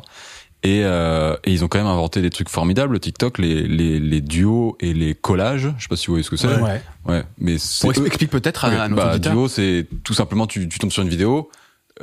Et, 0.64 0.82
euh, 0.84 1.38
et 1.46 1.54
ils 1.54 1.64
ont 1.64 1.68
quand 1.68 1.78
même 1.78 1.88
inventé 1.88 2.20
des 2.22 2.32
trucs 2.32 2.50
formidables, 2.50 3.00
TikTok, 3.00 3.38
les, 3.38 3.68
les, 3.68 4.00
les 4.00 4.22
duos 4.22 4.76
et 4.82 4.92
les 4.92 5.14
collages. 5.14 5.72
Je 5.78 5.84
sais 5.84 5.88
pas 5.88 5.96
si 5.96 6.08
vous 6.08 6.14
voyez 6.14 6.24
ce 6.24 6.32
que 6.32 6.36
c'est. 6.36 6.48
Ouais. 6.48 6.82
Ouais, 7.06 7.24
mais 7.38 7.54
explique 7.54 8.32
peut-être 8.32 8.66
à, 8.66 8.70
à 8.70 8.88
notre 8.90 9.02
bah, 9.06 9.20
duo, 9.20 9.48
c'est 9.48 9.86
tout 10.04 10.16
simplement 10.16 10.48
tu, 10.48 10.68
tu 10.68 10.80
tombes 10.80 10.92
sur 10.92 11.04
une 11.04 11.10
vidéo, 11.10 11.50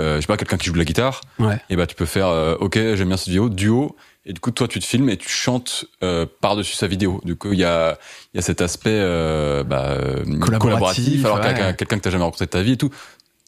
euh, 0.01 0.17
je 0.17 0.21
sais 0.23 0.27
pas, 0.27 0.37
quelqu'un 0.37 0.57
qui 0.57 0.67
joue 0.67 0.73
de 0.73 0.79
la 0.79 0.85
guitare, 0.85 1.21
Ouais. 1.39 1.59
et 1.71 1.77
bah 1.77 1.87
tu 1.87 1.95
peux 1.95 2.07
faire, 2.07 2.29
euh, 2.29 2.57
ok, 2.61 2.75
j'aime 2.95 3.09
bien 3.09 3.17
cette 3.17 3.29
vidéo, 3.29 3.49
duo, 3.49 3.97
Et 4.27 4.33
du 4.33 4.41
coup, 4.41 4.51
toi, 4.51 4.67
tu 4.69 4.79
te 4.81 4.85
filmes 4.87 5.11
et 5.11 5.19
tu 5.19 5.29
chantes 5.29 5.85
euh, 6.03 6.25
par-dessus 6.41 6.75
sa 6.77 6.87
vidéo. 6.87 7.21
Du 7.25 7.37
coup, 7.37 7.53
il 7.53 7.59
y 7.59 7.65
a, 7.65 7.99
il 8.33 8.39
y 8.39 8.41
a 8.41 8.43
cet 8.43 8.63
aspect 8.63 8.89
euh, 8.91 9.63
bah, 9.65 9.89
euh, 9.91 10.25
Collaboratif, 10.41 11.25
alors 11.27 11.39
ouais. 11.39 11.45
quelqu'un 11.49 11.73
quelqu'un 11.75 11.97
que 11.99 12.03
t'as 12.05 12.11
jamais 12.11 12.25
rencontré 12.25 12.47
de 12.47 12.51
ta 12.51 12.63
vie 12.63 12.73
et 12.73 12.77
tout. 12.79 12.91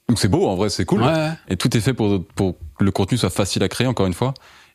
Donc 0.09 0.18
c'est 0.18 0.28
beau, 0.28 0.46
en 0.46 0.54
vrai, 0.54 0.68
c'est 0.68 0.85
cool. 0.85 1.02
Ouais. 1.02 1.30
Et 1.48 1.56
tout 1.56 1.74
est 1.76 1.80
fait 1.80 1.94
pour, 1.94 2.22
pour 2.35 2.56
que 2.78 2.85
le 2.85 2.90
contenu 2.90 3.16
soit 3.16 3.30
facile 3.30 3.62
à 3.62 3.68
créer, 3.68 3.87
encore 3.87 4.06
une 4.06 4.12
fois. 4.14 4.35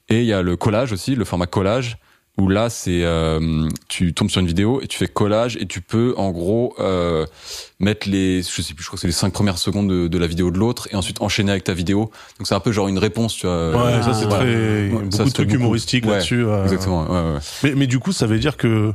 Et 0.10 0.22
il 0.22 0.26
y 0.26 0.34
a 0.34 0.42
le 0.42 0.58
collage 0.58 0.92
aussi, 0.92 1.16
le 1.16 1.24
format 1.24 1.46
collage, 1.46 1.98
où 2.38 2.48
là, 2.48 2.70
c'est 2.70 3.04
euh, 3.04 3.68
tu 3.90 4.14
tombes 4.14 4.30
sur 4.30 4.40
une 4.42 4.48
vidéo 4.48 4.80
et 4.82 4.88
tu 4.88 4.98
fais 4.98 5.08
collage 5.08 5.58
et 5.58 5.66
tu 5.68 5.82
peux, 5.82 6.14
en 6.18 6.32
gros, 6.32 6.74
euh, 6.80 7.26
mettre 7.80 8.10
les, 8.10 8.42
je 8.42 8.62
sais 8.62 8.74
plus, 8.74 8.84
je 8.84 8.88
crois 8.88 8.96
que 8.98 9.02
c'est 9.02 9.08
les 9.08 9.14
cinq 9.14 9.34
premières 9.34 9.58
secondes 9.58 9.90
de, 9.90 10.08
de 10.08 10.18
la 10.18 10.28
vidéo 10.28 10.50
de 10.50 10.58
l'autre 10.58 10.88
et 10.92 10.96
ensuite 10.96 11.22
enchaîner 11.22 11.52
avec 11.52 11.66
ta 11.66 11.74
vidéo. 11.74 12.10
Donc 12.40 12.48
c'est 12.48 12.56
un 12.56 12.60
peu 12.62 12.72
genre 12.72 12.88
une 12.88 12.98
réponse, 13.00 13.36
tu 13.36 13.46
vois. 13.48 13.72
Ouais, 13.72 14.02
ça 14.02 14.14
c'est 14.14 14.26
voilà. 14.26 14.44
très 14.46 14.46
Ouais, 14.56 14.90
beaucoup 14.90 15.12
ça, 15.12 15.24
de 15.24 15.28
c'est 15.28 15.34
trucs 15.36 15.48
beaucoup. 15.50 15.60
humoristiques 15.60 16.06
Ouais, 16.06 16.12
là-dessus. 16.14 16.46
euh. 16.46 16.64
Exactement, 16.64 17.04
ouais, 17.04 17.34
ouais. 17.34 17.40
Mais, 17.64 17.76
mais 17.76 17.88
du 17.88 18.00
coup, 18.00 18.12
ça 18.14 18.28
veut 18.28 18.40
dire 18.40 18.56
que 18.58 18.94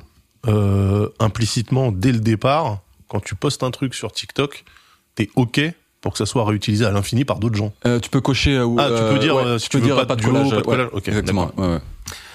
euh, 0.48 1.08
implicitement, 1.20 1.92
dès 1.92 2.12
le 2.12 2.20
départ, 2.20 2.78
quand 3.08 3.20
tu 3.20 3.34
postes 3.34 3.62
un 3.62 3.70
truc 3.70 3.94
sur 3.94 4.12
TikTok, 4.12 4.64
t'es 5.14 5.28
ok 5.36 5.60
pour 6.00 6.12
que 6.12 6.18
ça 6.18 6.26
soit 6.26 6.44
réutilisé 6.44 6.84
à 6.84 6.90
l'infini 6.90 7.24
par 7.24 7.38
d'autres 7.38 7.56
gens. 7.56 7.72
Euh, 7.86 8.00
tu 8.00 8.08
peux 8.10 8.20
cocher. 8.20 8.56
euh, 8.56 8.66
Ah, 8.78 8.88
tu 8.88 9.14
peux 9.14 9.18
dire, 9.18 9.34
ouais, 9.36 9.42
euh, 9.44 9.58
si 9.58 9.64
tu 9.68 9.70
tu 9.70 9.76
peux 9.76 9.82
veux 9.82 9.86
dire 9.88 9.96
pas 9.96 10.06
pas 10.06 10.16
de 10.16 10.22
collage. 10.24 10.50
pas 10.50 10.56
de 10.56 10.56
ouais, 10.60 10.62
collage. 10.64 10.88
Exactement. 11.06 11.50
Ouais, 11.56 11.66
ouais. 11.66 11.78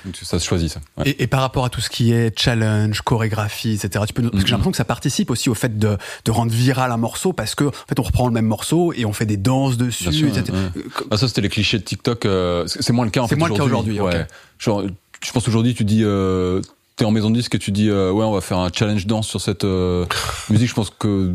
Donc 0.05 0.15
ça 0.15 0.39
se 0.39 0.45
choisit 0.47 0.69
ça. 0.71 0.79
Ouais. 0.97 1.09
Et, 1.09 1.23
et 1.23 1.27
par 1.27 1.41
rapport 1.41 1.65
à 1.65 1.69
tout 1.69 1.81
ce 1.81 1.89
qui 1.89 2.11
est 2.11 2.37
challenge, 2.39 3.01
chorégraphie, 3.01 3.73
etc. 3.73 4.03
Tu 4.07 4.13
peux, 4.13 4.23
parce 4.23 4.31
que 4.31 4.39
j'ai 4.39 4.45
Mhm. 4.45 4.51
l'impression 4.51 4.71
que 4.71 4.77
ça 4.77 4.85
participe 4.85 5.29
aussi 5.29 5.49
au 5.49 5.53
fait 5.53 5.77
de, 5.77 5.97
de 6.25 6.31
rendre 6.31 6.51
viral 6.51 6.91
un 6.91 6.97
morceau 6.97 7.33
parce 7.33 7.55
que 7.55 7.65
en 7.65 7.71
fait 7.71 7.99
on 7.99 8.03
reprend 8.03 8.27
le 8.27 8.33
même 8.33 8.45
morceau 8.47 8.93
et 8.93 9.05
on 9.05 9.13
fait 9.13 9.25
des 9.25 9.37
danses 9.37 9.77
dessus, 9.77 10.11
sûr, 10.11 10.27
etc. 10.27 10.45
ouais. 10.51 10.81
Euh, 10.81 11.03
Ah, 11.11 11.17
ça 11.17 11.27
c'était 11.27 11.41
les 11.41 11.49
clichés 11.49 11.77
de 11.77 11.83
TikTok. 11.83 12.25
euh, 12.25 12.65
c'est 12.67 12.81
c'est 12.81 12.93
moins 12.93 13.05
le 13.05 13.11
cas 13.11 13.21
en 13.21 13.27
C'est 13.27 13.35
fait 13.35 13.39
moins 13.39 13.49
le 13.49 13.55
cas 13.55 13.63
aujourd'hui, 13.63 13.99
Ouais. 13.99 14.25
Genre, 14.59 14.83
je 15.23 15.31
pense 15.31 15.47
aujourd'hui 15.47 15.73
tu 15.75 15.83
dis, 15.85 16.01
euh, 16.03 16.61
t'es 16.95 17.05
en 17.05 17.11
maison 17.11 17.29
de 17.29 17.35
disque 17.35 17.53
et 17.55 17.59
tu 17.59 17.71
dis, 17.71 17.89
euh, 17.89 18.11
ouais, 18.11 18.25
on 18.25 18.31
va 18.31 18.41
faire 18.41 18.57
un 18.59 18.69
challenge 18.73 19.05
danse 19.07 19.27
sur 19.27 19.39
cette 19.41 19.63
euh, 19.63 20.05
musique. 20.49 20.69
Je 20.69 20.73
pense 20.73 20.89
que 20.89 21.31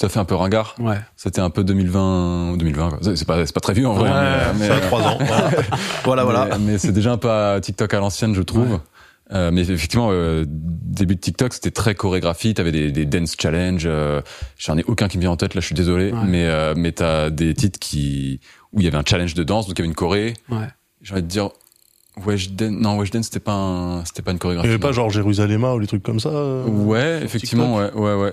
ça 0.00 0.08
fait 0.08 0.18
un 0.18 0.24
peu 0.24 0.34
ringard. 0.34 0.74
Ouais. 0.78 0.98
C'était 1.16 1.40
un 1.42 1.50
peu 1.50 1.62
2020 1.62 2.52
ou 2.52 2.56
2020. 2.56 2.88
quoi. 2.90 2.98
C'est- 3.02 3.24
pas, 3.26 3.44
c'est 3.44 3.52
pas 3.52 3.60
très 3.60 3.74
vieux 3.74 3.86
en 3.86 3.92
vrai. 3.94 4.08
Ouais, 4.10 4.16
mais, 4.58 4.66
Ça 4.68 4.72
a 4.72 4.76
mais- 4.76 4.86
trois 4.86 5.02
ans. 5.02 5.18
Voilà, 5.18 5.50
voilà. 6.04 6.24
voilà. 6.24 6.58
mais, 6.58 6.72
mais 6.72 6.78
c'est 6.78 6.92
déjà 6.92 7.12
un 7.12 7.18
peu 7.18 7.30
à 7.30 7.60
TikTok 7.60 7.92
à 7.92 7.98
l'ancienne, 8.00 8.34
je 8.34 8.42
trouve. 8.42 8.70
Ouais. 8.72 8.78
Euh, 9.32 9.50
mais 9.52 9.60
effectivement, 9.60 10.08
euh, 10.10 10.44
début 10.48 11.14
de 11.14 11.20
TikTok, 11.20 11.52
c'était 11.52 11.70
très 11.70 11.94
chorégraphie. 11.94 12.52
T'avais 12.54 12.72
des, 12.72 12.90
des 12.90 13.04
dance 13.04 13.36
challenge. 13.40 13.82
euh, 13.86 14.22
J'en 14.58 14.76
ai 14.78 14.82
aucun 14.84 15.06
qui 15.06 15.18
me 15.18 15.20
vient 15.20 15.30
en 15.30 15.36
tête. 15.36 15.54
Là, 15.54 15.60
je 15.60 15.66
suis 15.66 15.74
désolé. 15.74 16.10
Ouais. 16.12 16.18
Mais 16.26 16.46
euh, 16.46 16.74
mais 16.76 16.90
t'as 16.92 17.30
des 17.30 17.54
titres 17.54 17.78
qui 17.78 18.40
où 18.72 18.80
il 18.80 18.84
y 18.84 18.88
avait 18.88 18.96
un 18.98 19.04
challenge 19.06 19.34
de 19.34 19.42
danse, 19.44 19.66
donc 19.68 19.78
il 19.78 19.82
y 19.82 19.82
avait 19.82 19.88
une 19.88 19.94
choré. 19.94 20.34
Ouais. 20.48 20.66
J'ai 21.02 21.12
envie 21.12 21.22
de 21.22 21.28
dire 21.28 21.50
Weshden. 22.26 22.80
Non, 22.80 22.96
Weshden, 22.98 23.22
c'était 23.22 23.38
pas 23.40 23.52
un, 23.52 24.04
c'était 24.04 24.22
pas 24.22 24.30
une 24.32 24.36
Il 24.36 24.40
chorégraphie. 24.40 24.68
y 24.68 24.72
avait 24.72 24.80
pas 24.80 24.92
genre 24.92 25.10
Jérusalem 25.10 25.62
ou 25.64 25.78
les 25.78 25.86
trucs 25.86 26.02
comme 26.02 26.20
ça. 26.20 26.28
euh, 26.30 26.64
Ouais, 26.66 27.20
effectivement, 27.22 27.76
ouais, 27.76 27.92
ouais, 27.94 28.14
ouais. 28.14 28.32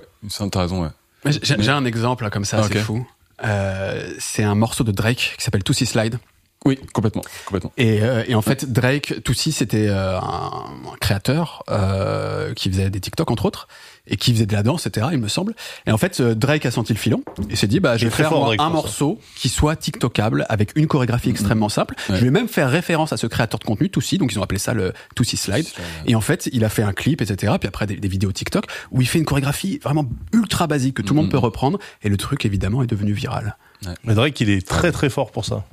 T'as 0.50 0.60
raison, 0.62 0.82
ouais. 0.82 0.88
J'ai 1.24 1.56
Mais- 1.56 1.68
un 1.68 1.84
exemple 1.84 2.24
là, 2.24 2.30
comme 2.30 2.44
ça, 2.44 2.62
c'est 2.62 2.78
fou. 2.78 3.06
Euh, 3.44 4.12
c'est 4.18 4.42
un 4.42 4.54
morceau 4.54 4.84
de 4.84 4.92
Drake 4.92 5.34
qui 5.38 5.44
s'appelle 5.44 5.62
Tootsie 5.62 5.86
Slide. 5.86 6.18
Oui, 6.64 6.78
complètement, 6.92 7.22
complètement. 7.46 7.72
Et, 7.76 8.02
euh, 8.02 8.24
et 8.26 8.34
en 8.34 8.42
fait, 8.42 8.72
Drake, 8.72 9.22
Tootsie, 9.22 9.52
c'était 9.52 9.86
euh, 9.88 10.18
un, 10.18 10.64
un 10.92 10.96
créateur 11.00 11.62
euh, 11.70 12.52
qui 12.54 12.68
faisait 12.68 12.90
des 12.90 12.98
TikTok 13.00 13.30
entre 13.30 13.44
autres 13.46 13.68
et 14.08 14.16
qui 14.16 14.32
faisait 14.32 14.46
de 14.46 14.52
la 14.52 14.62
danse, 14.62 14.86
etc. 14.86 15.08
Il 15.12 15.18
me 15.18 15.28
semble. 15.28 15.54
Et 15.86 15.92
en 15.92 15.98
fait, 15.98 16.20
euh, 16.20 16.34
Drake 16.34 16.66
a 16.66 16.70
senti 16.70 16.92
le 16.92 16.98
filon 16.98 17.22
et 17.50 17.56
s'est 17.56 17.66
dit, 17.66 17.80
bah, 17.80 17.96
je 17.96 18.04
vais 18.06 18.10
faire 18.10 18.28
fort, 18.30 18.38
moi, 18.40 18.46
Drake, 18.56 18.60
un 18.60 18.64
ça. 18.64 18.70
morceau 18.70 19.20
qui 19.36 19.48
soit 19.48 19.76
TikTokable 19.76 20.46
avec 20.48 20.72
une 20.76 20.86
chorégraphie 20.86 21.30
extrêmement 21.30 21.68
simple. 21.68 21.94
Ouais. 22.08 22.16
Je 22.16 22.24
vais 22.24 22.30
même 22.30 22.48
faire 22.48 22.70
référence 22.70 23.12
à 23.12 23.16
ce 23.16 23.26
créateur 23.26 23.58
de 23.60 23.64
contenu, 23.64 23.90
Tootsie, 23.90 24.18
donc 24.18 24.32
ils 24.32 24.38
ont 24.38 24.42
appelé 24.42 24.58
ça 24.58 24.74
le 24.74 24.92
Tootsie 25.14 25.36
Slide. 25.36 25.66
Et 26.06 26.14
en 26.14 26.20
fait, 26.20 26.48
il 26.52 26.64
a 26.64 26.68
fait 26.68 26.82
un 26.82 26.92
clip, 26.92 27.20
etc. 27.22 27.54
Puis 27.60 27.68
après, 27.68 27.86
des, 27.86 27.96
des 27.96 28.08
vidéos 28.08 28.32
TikTok 28.32 28.64
où 28.90 29.00
il 29.00 29.06
fait 29.08 29.18
une 29.18 29.24
chorégraphie 29.24 29.78
vraiment 29.82 30.04
ultra 30.32 30.66
basique 30.66 30.94
que 30.94 31.02
tout 31.02 31.14
le 31.14 31.16
monde 31.16 31.26
Mhm. 31.26 31.32
peut 31.32 31.38
reprendre. 31.38 31.78
Et 32.02 32.08
le 32.08 32.16
truc, 32.16 32.44
évidemment, 32.46 32.82
est 32.82 32.86
devenu 32.86 33.12
viral. 33.12 33.56
Mais 34.04 34.14
Drake, 34.14 34.40
il 34.40 34.50
est 34.50 34.66
très 34.66 34.90
très 34.92 35.08
fort 35.10 35.30
pour 35.30 35.44
ça. 35.44 35.64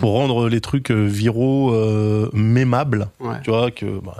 Pour 0.00 0.12
rendre 0.12 0.48
les 0.50 0.60
trucs 0.60 0.90
euh, 0.90 1.06
viraux, 1.06 1.72
euh, 1.72 2.28
mémables. 2.34 3.08
Ouais. 3.20 3.36
Tu 3.42 3.50
vois, 3.50 3.70
que 3.70 3.86
bah, 4.04 4.16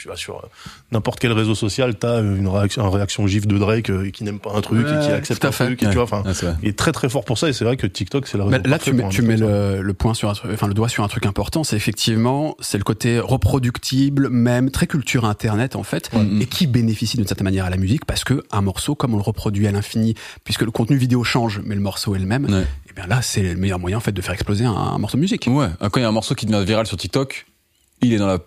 tu 0.00 0.08
vas 0.08 0.16
sur 0.16 0.36
euh, 0.36 0.48
n'importe 0.92 1.20
quel 1.20 1.32
réseau 1.32 1.54
social, 1.54 1.94
t'as 1.94 2.20
une 2.22 2.48
réaction, 2.48 2.82
une 2.88 2.94
réaction 2.94 3.26
gif 3.26 3.46
de 3.46 3.58
Drake 3.58 3.90
euh, 3.90 4.10
qui 4.10 4.24
n'aime 4.24 4.40
pas 4.40 4.52
un 4.54 4.60
truc 4.62 4.86
et 4.86 4.98
qui 5.06 5.12
accepte 5.12 5.44
un 5.44 5.52
fait. 5.52 5.66
truc. 5.66 5.82
Et, 5.82 5.88
tu 5.88 5.94
vois, 5.94 6.04
enfin, 6.04 6.22
Ah, 6.26 6.32
il 6.62 6.68
est 6.70 6.78
très 6.78 6.92
très 6.92 7.08
fort 7.08 7.24
pour 7.24 7.36
ça 7.38 7.48
et 7.48 7.52
c'est 7.52 7.64
vrai 7.64 7.76
que 7.76 7.86
TikTok, 7.86 8.26
c'est 8.26 8.38
la 8.38 8.44
raison. 8.44 8.62
Là, 8.64 8.78
tu 8.78 8.92
mets, 8.92 9.08
tu 9.10 9.22
mets 9.22 9.36
le, 9.36 9.82
le 9.82 9.94
point 9.94 10.14
sur 10.14 10.30
un 10.30 10.34
truc, 10.34 10.50
enfin 10.54 10.66
le 10.68 10.74
doigt 10.74 10.88
sur 10.88 11.04
un 11.04 11.08
truc 11.08 11.26
important. 11.26 11.64
C'est 11.64 11.76
effectivement, 11.76 12.56
c'est 12.60 12.78
le 12.78 12.84
côté 12.84 13.18
reproductible, 13.20 14.28
même 14.30 14.70
très 14.70 14.86
culture 14.86 15.24
internet 15.24 15.76
en 15.76 15.82
fait, 15.82 16.10
et 16.40 16.46
qui 16.46 16.66
bénéficie 16.66 17.16
d'une 17.16 17.26
certaine 17.26 17.44
manière 17.44 17.66
à 17.66 17.70
la 17.70 17.76
musique 17.76 18.04
parce 18.06 18.24
que 18.24 18.42
un 18.50 18.62
morceau, 18.62 18.94
comme 18.94 19.12
on 19.14 19.16
le 19.18 19.22
reproduit 19.22 19.66
à 19.66 19.72
l'infini, 19.72 20.14
puisque 20.44 20.62
le 20.62 20.70
contenu 20.70 20.96
vidéo 20.96 21.24
change, 21.24 21.60
mais 21.64 21.74
le 21.74 21.80
morceau 21.80 22.14
est 22.14 22.18
le 22.20 22.26
même. 22.26 22.46
Et 22.88 22.92
bien 22.94 23.06
là, 23.06 23.20
c'est 23.22 23.42
le 23.42 23.54
meilleur 23.56 23.78
moyen 23.78 23.98
en 23.98 24.00
fait 24.00 24.12
de 24.12 24.22
faire 24.22 24.32
exploser 24.34 24.64
un, 24.64 24.72
un 24.72 24.98
morceau 24.98 25.16
de 25.16 25.20
musique. 25.20 25.46
Ouais, 25.50 25.68
quand 25.80 25.96
il 25.96 26.02
y 26.02 26.04
a 26.04 26.08
un 26.08 26.12
morceau 26.12 26.34
qui 26.34 26.46
devient 26.46 26.64
viral 26.66 26.86
sur 26.86 26.96
TikTok, 26.96 27.46
il 28.02 28.12
est 28.14 28.18
dans 28.18 28.26
la 28.26 28.38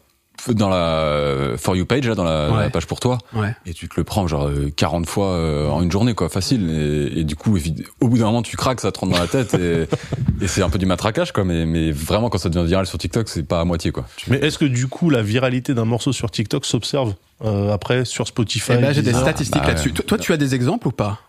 dans 0.50 0.68
la 0.70 0.76
euh, 1.00 1.58
for 1.58 1.76
you 1.76 1.86
page 1.86 2.08
là, 2.08 2.16
dans 2.16 2.24
la, 2.24 2.52
Ouais. 2.52 2.60
la 2.64 2.70
page 2.70 2.86
pour 2.86 3.00
toi, 3.00 3.18
Ouais. 3.34 3.56
et 3.66 3.74
tu 3.74 3.88
te 3.88 3.94
le 3.98 4.04
prends 4.04 4.28
genre 4.28 4.48
euh, 4.48 4.70
40 4.76 5.08
fois 5.08 5.28
euh, 5.28 5.70
en 5.70 5.82
une 5.82 5.92
journée 5.92 6.14
quoi, 6.16 6.28
facile. 6.30 6.70
Et, 6.70 7.20
et 7.20 7.24
du 7.24 7.36
coup, 7.36 7.58
au 8.02 8.08
bout 8.10 8.18
d'un 8.18 8.26
moment, 8.26 8.42
tu 8.42 8.58
craques, 8.58 8.82
ça 8.82 8.92
te 8.92 9.00
rentre 9.00 9.14
dans 9.14 9.20
la 9.20 9.28
tête, 9.28 9.54
et, 9.54 9.84
et 10.44 10.48
c'est 10.48 10.62
un 10.62 10.70
peu 10.70 10.78
du 10.80 10.86
matraquage 10.86 11.32
quoi. 11.32 11.44
Mais, 11.46 11.66
mais 11.66 11.92
vraiment, 11.92 12.30
quand 12.30 12.38
ça 12.40 12.50
devient 12.50 12.68
viral 12.68 12.86
sur 12.86 12.98
TikTok, 12.98 13.30
c'est 13.30 13.44
pas 13.44 13.62
à 13.62 13.66
moitié 13.66 13.92
quoi. 13.92 14.06
Tu- 14.18 14.30
Mais 14.32 14.38
est-ce 14.40 14.58
que 14.58 14.66
du 14.66 14.88
coup, 14.88 15.10
la 15.10 15.22
viralité 15.22 15.74
d'un 15.74 15.86
morceau 15.86 16.12
sur 16.12 16.30
TikTok 16.32 16.66
s'observe 16.66 17.14
euh, 17.46 17.72
après 17.72 18.06
sur 18.06 18.28
Spotify 18.28 18.74
Et 18.74 18.78
ben, 18.78 18.94
j'ai 18.94 19.02
des 19.02 19.14
statistiques 19.14 19.62
bah, 19.62 19.70
là-dessus. 19.70 19.90
ouais. 19.90 19.96
Toi, 19.96 20.06
toi, 20.06 20.18
tu 20.18 20.34
as 20.34 20.38
des 20.38 20.56
exemples 20.56 20.88
ou 20.88 20.92
pas? 20.92 21.20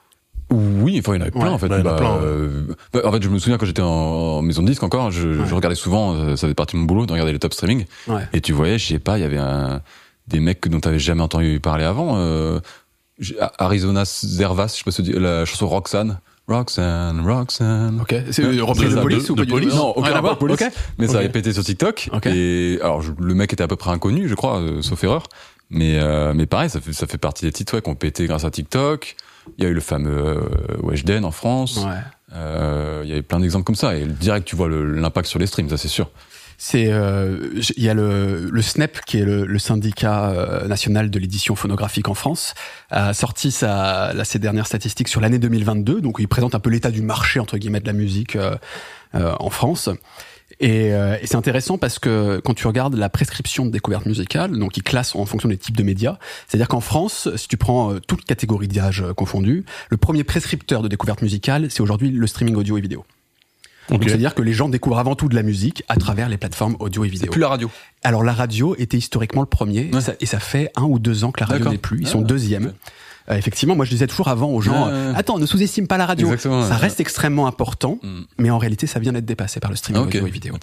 Oui, 0.51 0.99
enfin 1.01 1.15
il 1.15 1.17
y 1.17 1.19
en 1.19 1.23
avait 1.23 1.31
plein 1.31 1.43
Ouais, 1.43 1.49
en 1.49 1.59
fait. 1.59 1.69
bah, 1.69 1.77
a 1.77 1.83
Bah, 1.83 1.97
plein, 1.97 2.17
euh, 2.23 2.67
bah, 2.93 3.01
en 3.05 3.13
fait, 3.13 3.23
je 3.23 3.29
me 3.29 3.39
souviens 3.39 3.59
quand 3.59 3.67
j'étais 3.67 3.83
en, 3.83 3.87
en 3.89 4.43
maison 4.43 4.63
de 4.63 4.69
disque 4.69 4.83
encore, 4.83 5.11
je, 5.11 5.29
Ouais. 5.29 5.47
je 5.49 5.55
regardais 5.55 5.75
souvent, 5.77 6.15
euh, 6.15 6.37
ça 6.37 6.43
faisait 6.47 6.55
partie 6.55 6.77
de 6.77 6.81
mon 6.81 6.87
boulot 6.87 7.07
de 7.07 7.13
regarder 7.13 7.33
les 7.33 7.39
top 7.39 7.55
streaming. 7.55 7.87
Ouais. 8.09 8.23
Et 8.33 8.41
tu 8.41 8.53
voyais, 8.53 8.79
je 8.79 8.87
sais 8.87 8.99
pas, 8.99 9.19
il 9.19 9.23
y 9.23 9.25
avait 9.25 9.39
un, 9.39 9.81
des 10.29 10.41
mecs 10.41 10.69
dont 10.69 10.81
t'avais 10.81 10.99
jamais 10.99 11.23
entendu 11.23 11.61
parler 11.61 11.85
avant. 11.85 12.17
Euh, 12.19 12.61
Arizona 13.59 14.05
Zervas, 14.05 14.69
je 14.69 14.79
sais 14.79 14.85
pas 14.85 14.91
si 14.91 15.03
tu 15.03 15.13
la 15.19 15.45
chanson 15.45 15.69
Roxanne. 15.69 16.19
Roxanne, 16.47 17.21
Roxanne. 17.27 18.01
Ok. 18.03 18.15
C'est 18.31 18.45
Ouais. 18.45 18.59
euh, 18.59 18.65
repris 18.65 18.89
C'est 18.91 18.97
de 18.97 19.01
police 19.01 19.27
de- 19.27 19.33
ou 19.33 19.35
de 19.37 19.41
pas 19.43 19.47
tout 19.47 19.55
Police 19.55 19.75
Non, 19.75 19.93
aucun 19.97 20.11
à 20.11 20.15
rapport 20.15 20.37
Police. 20.39 20.61
Ok. 20.61 20.71
Mais 20.99 21.07
ça 21.07 21.15
Ok. 21.15 21.19
avait 21.21 21.29
pété 21.31 21.53
sur 21.55 21.65
TikTok. 21.65 22.11
Ok. 22.13 22.27
Et 22.27 22.79
alors, 22.83 23.01
je- 23.01 23.13
le 23.19 23.35
mec 23.35 23.53
était 23.53 23.63
à 23.63 23.69
peu 23.69 23.77
près 23.77 23.91
inconnu, 23.93 24.29
je 24.29 24.35
crois, 24.35 24.59
euh, 24.61 24.83
sauf 24.83 25.03
erreur. 25.05 25.25
Mais, 25.71 25.99
euh, 25.99 26.35
mais 26.35 26.45
pareil, 26.47 26.69
ça 26.69 26.81
fait, 26.81 26.93
ça 26.93 27.07
fait 27.07 27.17
partie 27.17 27.47
des 27.47 27.53
titres 27.53 27.75
ouais, 27.75 27.81
qui 27.83 27.89
ont 27.89 27.95
pété 27.95 28.27
grâce 28.27 28.45
à 28.45 28.51
TikTok. 28.51 29.17
Il 29.59 29.65
y 29.65 29.67
a 29.67 29.71
eu 29.71 29.75
le 29.75 29.81
fameux 29.81 30.17
euh, 30.17 30.77
Weshden 30.83 31.25
en 31.25 31.31
France. 31.31 31.79
Ouais. 31.85 31.93
Euh, 32.35 33.03
il 33.05 33.09
y 33.11 33.13
avait 33.13 33.23
plein 33.23 33.41
d'exemples 33.41 33.65
comme 33.65 33.75
ça. 33.77 33.97
Et 33.97 34.05
direct, 34.07 34.47
tu 34.47 34.57
vois 34.57 34.69
le- 34.69 34.95
l'impact 34.95 35.29
sur 35.29 35.39
les 35.39 35.47
streams, 35.47 35.69
ça 35.69 35.77
c'est 35.77 35.89
sûr. 35.89 36.11
C'est 36.57 36.87
euh, 36.93 37.37
il 37.77 37.83
y 37.83 37.89
a 37.89 37.95
le, 37.95 38.49
le 38.51 38.63
SNEP 38.63 39.01
qui 39.05 39.19
est 39.19 39.25
le, 39.25 39.45
le 39.45 39.59
syndicat 39.59 40.31
euh, 40.31 40.69
national 40.69 41.11
de 41.11 41.19
l'édition 41.19 41.57
phonographique 41.57 42.09
en 42.09 42.15
France 42.15 42.55
a 42.91 43.13
sorti 43.13 43.51
sa 43.51 44.13
là, 44.15 44.25
ses 44.25 44.39
dernières 44.39 44.69
statistiques 44.69 45.09
sur 45.09 45.21
l'année 45.21 45.41
2022 45.41 46.01
donc 46.01 46.17
il 46.21 46.29
présente 46.29 46.55
un 46.55 46.61
peu 46.61 46.71
l'état 46.71 46.93
du 46.93 47.03
marché 47.03 47.41
entre 47.41 47.59
guillemets 47.59 47.81
de 47.81 47.87
la 47.89 47.93
musique 47.93 48.37
euh, 48.37 48.55
en 49.15 49.51
France 49.51 49.89
et, 50.65 50.93
euh, 50.95 51.17
et 51.21 51.27
c'est 51.27 51.37
intéressant 51.37 51.79
parce 51.79 51.99
que 51.99 52.41
quand 52.45 52.55
tu 52.55 52.67
regardes 52.67 52.95
la 52.95 53.09
prescription 53.09 53.67
de 53.67 53.71
découverte 53.71 54.07
musicale 54.07 54.59
donc 54.59 54.77
il 54.77 54.83
classe 54.83 55.15
en 55.15 55.27
fonction 55.27 55.49
des 55.49 55.59
types 55.59 55.77
de 55.77 55.83
médias 55.83 56.19
c'est-à-dire 56.49 56.69
qu'en 56.69 56.81
France 56.81 57.29
si 57.37 57.49
tu 57.49 57.57
prends 57.57 57.93
euh, 57.93 58.01
toutes 58.01 58.25
catégories 58.25 58.69
d'âge 58.69 59.03
euh, 59.03 59.13
confondues 59.15 59.65
le 59.91 59.97
premier 59.97 60.25
prescripteur 60.25 60.83
de 60.83 60.89
découverte 60.89 61.23
musicale 61.23 61.67
c'est 61.71 61.81
aujourd'hui 61.83 62.11
le 62.11 62.27
streaming 62.27 62.57
audio 62.57 62.79
et 62.79 62.81
vidéo 62.81 63.05
Ok. 63.91 63.99
donc 64.01 64.09
c'est-à-dire 64.09 64.35
que 64.35 64.41
les 64.41 64.55
gens 64.55 64.71
découvrent 64.71 64.99
avant 64.99 65.15
tout 65.15 65.29
de 65.29 65.35
la 65.35 65.43
musique 65.43 65.83
à 65.89 65.97
travers 65.97 66.31
les 66.31 66.39
plateformes 66.39 66.75
audio 66.79 67.05
et 67.05 67.09
vidéo. 67.09 67.31
la 67.37 67.49
radio. 67.49 67.71
Alors 68.03 68.23
la 68.25 68.33
radio 68.33 68.75
était 68.79 68.97
historiquement 68.97 69.43
le 69.43 69.47
premier, 69.47 69.91
Ouais. 69.93 69.99
et, 69.99 70.01
ça, 70.01 70.13
et 70.21 70.25
ça 70.27 70.39
fait 70.41 70.71
un 70.75 70.85
ou 70.85 70.99
deux 70.99 71.23
ans 71.25 71.33
que 71.33 71.41
la 71.41 71.47
radio 71.47 71.69
n'est 71.71 71.77
plus. 71.77 71.99
Ils 72.01 72.07
Ah, 72.07 72.11
sont 72.13 72.23
deuxième. 72.23 72.73
Euh, 73.31 73.37
effectivement, 73.37 73.75
moi 73.75 73.85
je 73.87 73.91
disais 73.91 74.07
toujours 74.07 74.29
avant 74.29 74.49
aux 74.51 74.61
gens, 74.61 74.87
ouais, 74.87 74.93
euh, 74.93 75.13
attends, 75.17 75.39
ne 75.39 75.47
sous-estime 75.47 75.87
pas 75.87 75.97
la 75.97 76.05
radio. 76.07 76.27
Exactement, 76.27 76.63
ça 76.63 76.77
reste 76.77 77.01
extrêmement 77.01 77.47
important, 77.47 77.99
Mm. 78.03 78.21
mais 78.39 78.51
en 78.51 78.59
réalité 78.59 78.87
ça 78.87 79.01
vient 79.01 79.13
d'être 79.13 79.25
dépassé 79.25 79.61
par 79.61 79.71
le 79.71 79.77
streaming 79.77 80.03
Ah, 80.05 80.07
audio 80.09 80.27
et 80.27 80.31
vidéo. 80.31 80.55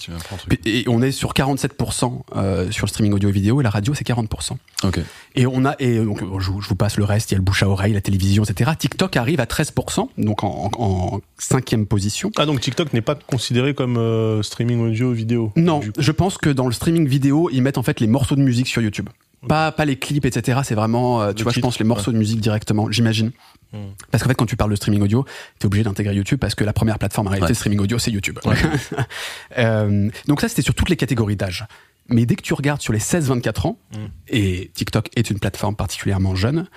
Et 0.66 0.84
on 0.88 1.02
est 1.02 1.12
sur 1.12 1.34
47% 1.34 2.24
euh, 2.36 2.70
sur 2.72 2.86
le 2.86 2.90
streaming 2.90 3.14
audio 3.14 3.30
et 3.30 3.32
vidéo, 3.32 3.62
et 3.62 3.64
la 3.64 3.70
radio 3.72 3.94
c'est 3.94 4.06
40%. 4.06 4.58
Ok. 4.84 5.00
Et 5.36 5.48
on 5.48 5.66
a 5.66 5.76
et 5.80 5.98
donc 6.04 6.20
je, 6.40 6.52
vous- 6.52 6.62
je 6.62 6.68
vous 6.70 6.76
passe 6.76 6.98
le 6.98 7.04
reste. 7.04 7.32
Il 7.32 7.34
y 7.34 7.36
a 7.36 7.40
le 7.40 7.44
bouche 7.44 7.64
à 7.64 7.70
oreille, 7.70 7.94
la 7.94 8.02
télévision, 8.02 8.44
etc. 8.44 8.72
TikTok 8.78 9.16
arrive 9.18 9.40
à 9.40 9.46
13%, 9.46 10.10
donc 10.18 10.44
en, 10.44 10.70
en, 10.78 10.84
en 10.84 11.22
cinquième 11.38 11.86
position. 11.88 12.32
Ah 12.38 12.46
donc 12.46 12.60
TikTok 12.62 12.94
n'est 12.94 13.02
pas 13.02 13.16
considéré 13.16 13.74
comme 13.74 13.98
euh, 13.98 14.44
streaming 14.44 14.82
audio 14.82 15.12
vidéo. 15.12 15.52
Non, 15.56 15.82
je 15.98 16.12
pense 16.12 16.38
que 16.38 16.50
dans 16.50 16.66
le 16.68 16.74
streaming 16.74 17.08
vidéo, 17.08 17.50
ils 17.52 17.62
mettent 17.62 17.78
en 17.78 17.84
fait 17.84 18.00
les 18.00 18.08
morceaux 18.08 18.36
de 18.36 18.42
musique 18.42 18.68
sur 18.68 18.82
YouTube. 18.82 19.10
Pas, 19.48 19.72
pas 19.72 19.86
les 19.86 19.98
clips, 19.98 20.26
etc. 20.26 20.60
C'est 20.64 20.76
vraiment, 20.76 21.22
euh, 21.22 21.32
tu 21.34 21.40
Le 21.40 21.44
vois, 21.46 21.52
je 21.54 21.60
pense 21.60 21.80
les 21.80 21.86
morceaux 21.86 22.12
de 22.12 22.18
musique 22.18 22.42
directement, 22.42 22.92
j'imagine. 22.92 23.32
Hmm. 23.74 23.88
Parce 24.12 24.22
qu'en 24.24 24.30
fait, 24.30 24.36
quand 24.36 24.46
tu 24.46 24.56
parles 24.56 24.70
de 24.72 24.76
streaming 24.76 25.02
audio, 25.02 25.26
t'es 25.58 25.66
obligé 25.66 25.84
d'intégrer 25.84 26.14
YouTube 26.14 26.40
parce 26.40 26.54
que 26.56 26.64
la 26.64 26.74
première 26.74 27.00
plateforme 27.00 27.28
en 27.28 27.32
réalité 27.32 27.52
Ouais. 27.52 27.56
streaming 27.56 27.80
audio, 27.80 27.98
c'est 27.98 28.12
YouTube. 28.12 28.38
Euh, 29.58 30.10
donc 30.28 30.42
ça, 30.42 30.48
c'était 30.50 30.62
sur 30.62 30.74
toutes 30.76 30.90
les 30.90 30.96
catégories 30.96 31.36
d'âge. 31.36 31.66
Mais 32.10 32.26
dès 32.26 32.36
que 32.36 32.42
tu 32.42 32.54
regardes 32.54 32.82
sur 32.82 32.94
les 32.94 33.00
16-24 33.00 33.68
ans, 33.68 33.78
Mm. 33.94 33.98
et 34.30 34.72
TikTok 34.74 35.08
est 35.16 35.30
une 35.30 35.40
plateforme 35.40 35.76
particulièrement 35.76 36.36
jeune, 36.36 36.68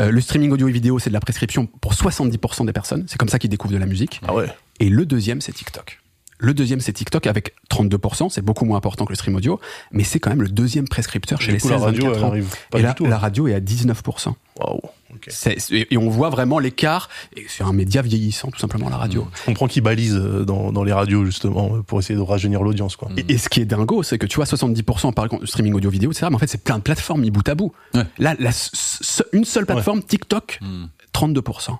euh, 0.00 0.10
le 0.10 0.20
streaming 0.20 0.50
audio 0.50 0.68
et 0.68 0.72
vidéo, 0.72 0.98
c'est 0.98 1.10
de 1.10 1.14
la 1.14 1.20
prescription 1.20 1.66
pour 1.66 1.94
70% 1.94 2.64
des 2.66 2.72
personnes. 2.72 3.04
C'est 3.08 3.16
comme 3.18 3.28
ça 3.28 3.38
qu'ils 3.38 3.50
découvrent 3.50 3.74
de 3.74 3.78
la 3.78 3.86
musique. 3.86 4.20
Ah 4.26 4.34
ouais. 4.34 4.46
Et 4.80 4.88
le 4.88 5.06
deuxième, 5.06 5.40
c'est 5.40 5.52
TikTok. 5.52 6.00
Le 6.44 6.54
deuxième, 6.54 6.80
c'est 6.80 6.92
TikTok 6.92 7.26
avec 7.28 7.54
32%. 7.70 8.28
C'est 8.30 8.42
beaucoup 8.42 8.64
moins 8.64 8.76
important 8.76 9.04
que 9.04 9.12
le 9.12 9.16
stream 9.16 9.36
audio, 9.36 9.60
mais 9.92 10.02
c'est 10.02 10.18
quand 10.18 10.30
même 10.30 10.42
le 10.42 10.48
deuxième 10.48 10.88
prescripteur 10.88 11.40
chez 11.40 11.52
les 11.52 11.58
coup, 11.58 11.68
la 11.68 11.76
16-24 11.76 11.80
radio, 11.82 12.12
elle 12.14 12.24
ans. 12.24 12.28
arrive 12.28 12.54
pas 12.70 12.78
et 12.78 12.82
du 12.82 12.86
là, 12.88 12.94
tout. 12.94 13.06
hein. 13.06 13.08
la 13.10 13.18
radio 13.18 13.46
est 13.46 13.54
à 13.54 13.60
19%. 13.60 14.34
Waouh. 14.60 14.76
ok. 15.14 15.26
C'est- 15.28 15.58
c'est- 15.60 15.86
et 15.90 15.96
on 15.96 16.10
voit 16.10 16.30
vraiment 16.30 16.58
l'écart. 16.58 17.08
Et 17.36 17.44
c'est 17.48 17.62
un 17.62 17.72
média 17.72 18.02
vieillissant, 18.02 18.50
tout 18.50 18.58
simplement, 18.58 18.88
la 18.90 18.96
radio. 18.96 19.26
Je 19.34 19.44
comprends 19.44 19.68
qu'ils 19.68 19.82
balisent 19.82 20.16
euh, 20.16 20.44
dans, 20.44 20.72
dans 20.72 20.82
les 20.84 20.92
radios 20.92 21.24
justement 21.24 21.76
euh, 21.76 21.82
pour 21.82 22.00
essayer 22.00 22.16
de 22.16 22.20
rajeunir 22.24 22.62
l'audience 22.62 22.96
quoi. 22.96 23.08
Et, 23.16 23.32
et 23.34 23.38
ce 23.38 23.48
qui 23.48 23.60
est 23.60 23.64
dingo, 23.64 24.02
c'est 24.02 24.18
que 24.18 24.26
tu 24.26 24.36
vois, 24.36 24.44
70% 24.44 25.14
par 25.14 25.28
contre, 25.28 25.46
streaming 25.46 25.74
audio 25.74 25.90
vidéo, 25.90 26.10
etc. 26.10 26.26
Mais 26.28 26.36
en 26.36 26.38
fait, 26.38 26.48
c'est 26.48 26.62
plein 26.64 26.78
de 26.78 26.82
plateformes 26.82 27.20
mis 27.20 27.30
bout 27.30 27.48
à 27.48 27.54
bout. 27.54 27.72
Ouais. 27.94 28.02
Là, 28.18 28.34
la 28.40 28.50
une 29.32 29.44
seule 29.44 29.64
plateforme, 29.66 30.02
TikTok, 30.02 30.58
Mm. 30.60 30.86
32%. 31.14 31.78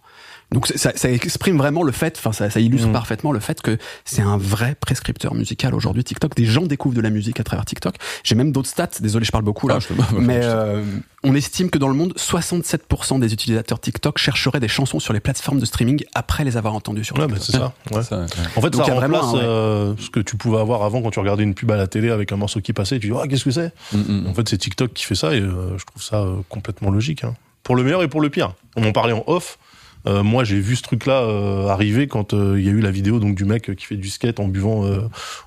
Donc 0.53 0.67
ça, 0.69 0.93
ça 0.95 1.11
exprime 1.11 1.57
vraiment 1.57 1.83
le 1.83 1.93
fait, 1.93 2.17
enfin 2.19 2.33
ça, 2.33 2.51
ça 2.51 2.61
illustre 2.61 2.87
Mhm. 2.88 2.93
parfaitement 2.93 3.33
le 3.33 3.41
fait 3.41 3.61
que 3.62 3.79
c'est 4.05 4.23
un 4.23 4.37
vrai 4.37 4.75
prescripteur 4.79 5.35
musical 5.35 5.75
aujourd'hui. 5.75 6.05
TikTok, 6.05 6.35
des 6.37 6.45
gens 6.45 6.62
découvrent 6.62 6.95
de 6.97 7.01
la 7.01 7.11
musique 7.11 7.41
à 7.41 7.45
travers 7.45 7.65
TikTok. 7.65 7.95
J'ai 8.25 8.35
même 8.35 8.53
d'autres 8.53 8.69
stats. 8.69 8.88
Désolé, 9.01 9.25
je 9.25 9.33
parle 9.33 9.45
beaucoup 9.45 9.69
là. 9.69 9.79
Ah, 9.81 9.81
te- 9.81 10.15
mais 10.21 10.41
euh, 10.43 10.83
on 11.25 11.35
estime 11.35 11.71
que 11.71 11.79
dans 11.79 11.88
le 11.88 11.95
monde, 11.95 12.12
67% 12.17 13.19
des 13.19 13.33
utilisateurs 13.33 13.81
TikTok 13.81 14.19
chercheraient 14.19 14.61
des 14.61 14.69
chansons 14.69 15.01
sur 15.01 15.12
les 15.12 15.21
plateformes 15.21 15.59
de 15.61 15.65
streaming 15.65 16.05
après 16.15 16.45
les 16.45 16.57
avoir 16.57 16.75
entendues 16.75 17.05
sur 17.05 17.17
Ouais, 17.19 17.27
TikTok. 17.27 17.38
bah, 17.38 17.45
c'est 17.45 17.53
ça. 17.53 17.97
ouais. 17.97 18.03
Ça, 18.03 18.19
ouais. 18.21 18.27
En 18.57 18.61
fait, 18.61 18.71
Donc, 18.71 18.85
ça 18.87 18.95
remplace 18.95 19.25
un, 19.35 19.37
euh, 19.38 19.95
ce 19.99 20.11
que 20.11 20.21
tu 20.21 20.37
pouvais 20.37 20.59
avoir 20.59 20.83
avant 20.83 21.03
quand 21.03 21.11
tu 21.11 21.19
regardais 21.21 21.43
une 21.45 21.55
pub 21.55 21.71
à 21.71 21.77
la 21.77 21.87
télé 21.87 22.11
avec 22.11 22.33
un 22.33 22.37
morceau 22.37 22.61
qui 22.61 22.73
passait. 22.73 22.97
Et 22.97 23.01
tu 23.01 23.09
dis, 23.09 23.15
ah, 23.21 23.27
qu'est-ce 23.29 23.45
que 23.45 23.51
c'est? 23.51 23.73
Mm, 23.93 23.99
mm. 23.99 24.27
En 24.29 24.35
fait, 24.35 24.49
c'est 24.49 24.59
TikTok 24.59 24.93
qui 24.93 25.05
fait 25.05 25.15
ça 25.15 25.35
et 25.35 25.41
euh, 25.41 25.79
je 25.79 25.85
trouve 25.85 26.03
ça 26.03 26.17
euh, 26.23 26.37
complètement 26.49 26.91
logique. 26.91 27.25
hein. 27.25 27.35
Pour 27.62 27.77
le 27.77 27.85
meilleur 27.85 28.03
et 28.03 28.09
pour 28.09 28.21
le 28.21 28.29
pire. 28.29 28.55
On 28.77 28.85
en 28.85 28.93
parlait 28.93 29.12
en 29.12 29.23
off. 29.29 29.59
Euh, 30.07 30.23
moi, 30.23 30.43
j'ai 30.45 30.59
vu 30.59 30.75
ce 30.77 30.83
truc-là 30.83 31.23
euh, 31.23 31.69
arriver 31.69 32.09
quand 32.09 32.35
euh, 32.35 32.57
il 32.59 32.65
y 32.65 32.69
a 32.69 32.73
eu 32.73 32.81
la 32.81 32.91
vidéo 32.91 33.21
donc 33.21 33.35
du 33.37 33.45
mec 33.45 33.75
qui 33.77 33.85
fait 33.87 33.97
du 33.97 34.09
skate 34.11 34.41
en 34.41 34.49
buvant 34.49 34.85
euh, 34.85 35.03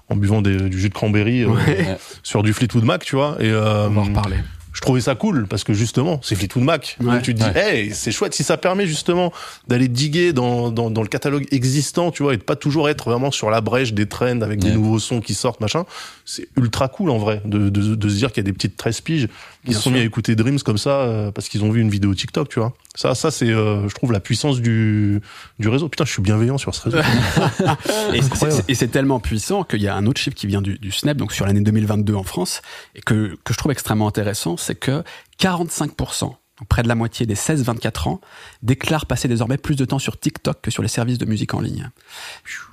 en 0.09 0.15
buvant 0.15 0.41
des- 0.41 0.69
du 0.69 0.79
jus 0.79 0.89
de 0.89 0.93
cranberry 0.93 1.43
euh, 1.43 1.49
Ouais. 1.49 1.97
sur 2.23 2.41
du 2.43 2.53
Fleetwood 2.53 2.83
Mac, 2.85 3.03
tu 3.03 3.15
vois. 3.15 3.35
Et 3.39 3.49
euh, 3.49 3.87
On 3.87 3.91
va 3.91 4.01
en 4.01 4.05
reparler. 4.05 4.37
Je 4.75 4.81
trouvais 4.81 4.99
ça 5.01 5.15
cool 5.15 5.47
parce 5.47 5.63
que 5.63 5.73
justement, 5.73 6.19
c'est 6.21 6.35
Fleetwood 6.35 6.63
Mac. 6.65 6.97
Ouais. 6.99 7.05
Donc 7.13 7.21
tu 7.23 7.33
te 7.33 7.41
dis, 7.41 7.57
hey, 7.57 7.91
c'est 7.93 8.11
chouette 8.11 8.33
si 8.35 8.43
ça 8.43 8.57
permet 8.57 8.85
justement 8.85 9.31
d'aller 9.67 9.87
diguer 9.87 10.33
dans, 10.33 10.69
dans, 10.69 10.91
dans 10.91 11.01
le 11.01 11.07
catalogue 11.07 11.47
existant, 11.51 12.11
tu 12.11 12.23
vois, 12.23 12.33
et 12.33 12.37
de 12.37 12.43
pas 12.43 12.57
toujours 12.57 12.89
être 12.89 13.09
vraiment 13.09 13.31
sur 13.31 13.49
la 13.49 13.61
brèche 13.61 13.93
des 13.93 14.05
trends 14.05 14.41
avec 14.41 14.59
des 14.59 14.71
nouveaux 14.71 14.99
sons 14.99 15.21
qui 15.21 15.33
sortent, 15.33 15.61
machin. 15.61 15.85
C'est 16.25 16.49
ultra 16.57 16.87
cool 16.89 17.09
en 17.09 17.17
vrai 17.17 17.41
de, 17.45 17.69
de, 17.69 17.95
de 17.95 18.09
se 18.09 18.15
dire 18.15 18.29
qu'il 18.33 18.37
y 18.43 18.45
a 18.45 18.49
des 18.49 18.53
petites 18.53 18.75
13 18.77 19.01
piges 19.01 19.27
qui 19.65 19.73
se 19.73 19.79
sont 19.79 19.89
mis 19.89 19.95
sûr. 19.97 20.03
à 20.03 20.05
écouter 20.05 20.35
Dreams 20.35 20.59
comme 20.59 20.77
ça 20.77 20.89
euh, 21.01 21.31
parce 21.31 21.49
qu'ils 21.49 21.63
ont 21.63 21.71
vu 21.71 21.81
une 21.81 21.89
vidéo 21.89 22.13
TikTok, 22.13 22.49
tu 22.49 22.59
vois. 22.59 22.73
Ça, 22.95 23.15
ça 23.15 23.31
c'est, 23.31 23.49
euh, 23.49 23.87
je 23.89 23.95
trouve, 23.95 24.11
la 24.11 24.19
puissance 24.19 24.59
du, 24.61 25.21
du 25.59 25.69
réseau. 25.69 25.89
Putain, 25.89 26.05
je 26.05 26.11
suis 26.11 26.21
bienveillant 26.21 26.57
sur 26.57 26.75
ce 26.75 26.89
réseau. 26.89 26.97
Et 28.67 28.73
c'est- 28.75 28.85
tellement 28.87 29.19
puissant 29.19 29.63
qu'il 29.63 29.81
y 29.81 29.87
a 29.87 29.95
un 29.95 30.05
autre 30.05 30.21
chiffre 30.21 30.35
qui 30.35 30.47
vient 30.47 30.61
du, 30.61 30.77
du 30.77 30.91
SNEP, 30.91 31.17
donc 31.17 31.33
sur 31.33 31.45
l'année 31.45 31.61
2022 31.61 32.13
en 32.13 32.23
France, 32.23 32.61
et 32.95 33.01
que, 33.01 33.35
que 33.43 33.53
je 33.53 33.57
trouve 33.57 33.71
extrêmement 33.71 34.07
intéressant, 34.07 34.57
c'est 34.65 34.75
que 34.75 35.03
45%, 35.39 36.21
donc 36.21 36.37
près 36.69 36.83
de 36.83 36.87
la 36.87 36.95
moitié 36.95 37.25
des 37.25 37.35
16-24 37.35 38.09
ans, 38.09 38.21
déclarent 38.63 39.05
passer 39.05 39.27
désormais 39.27 39.57
plus 39.57 39.75
de 39.75 39.85
temps 39.85 39.99
sur 39.99 40.19
TikTok 40.19 40.61
que 40.61 40.71
sur 40.71 40.81
les 40.81 40.87
services 40.89 41.17
de 41.17 41.25
musique 41.25 41.53
en 41.53 41.59
ligne. 41.59 41.89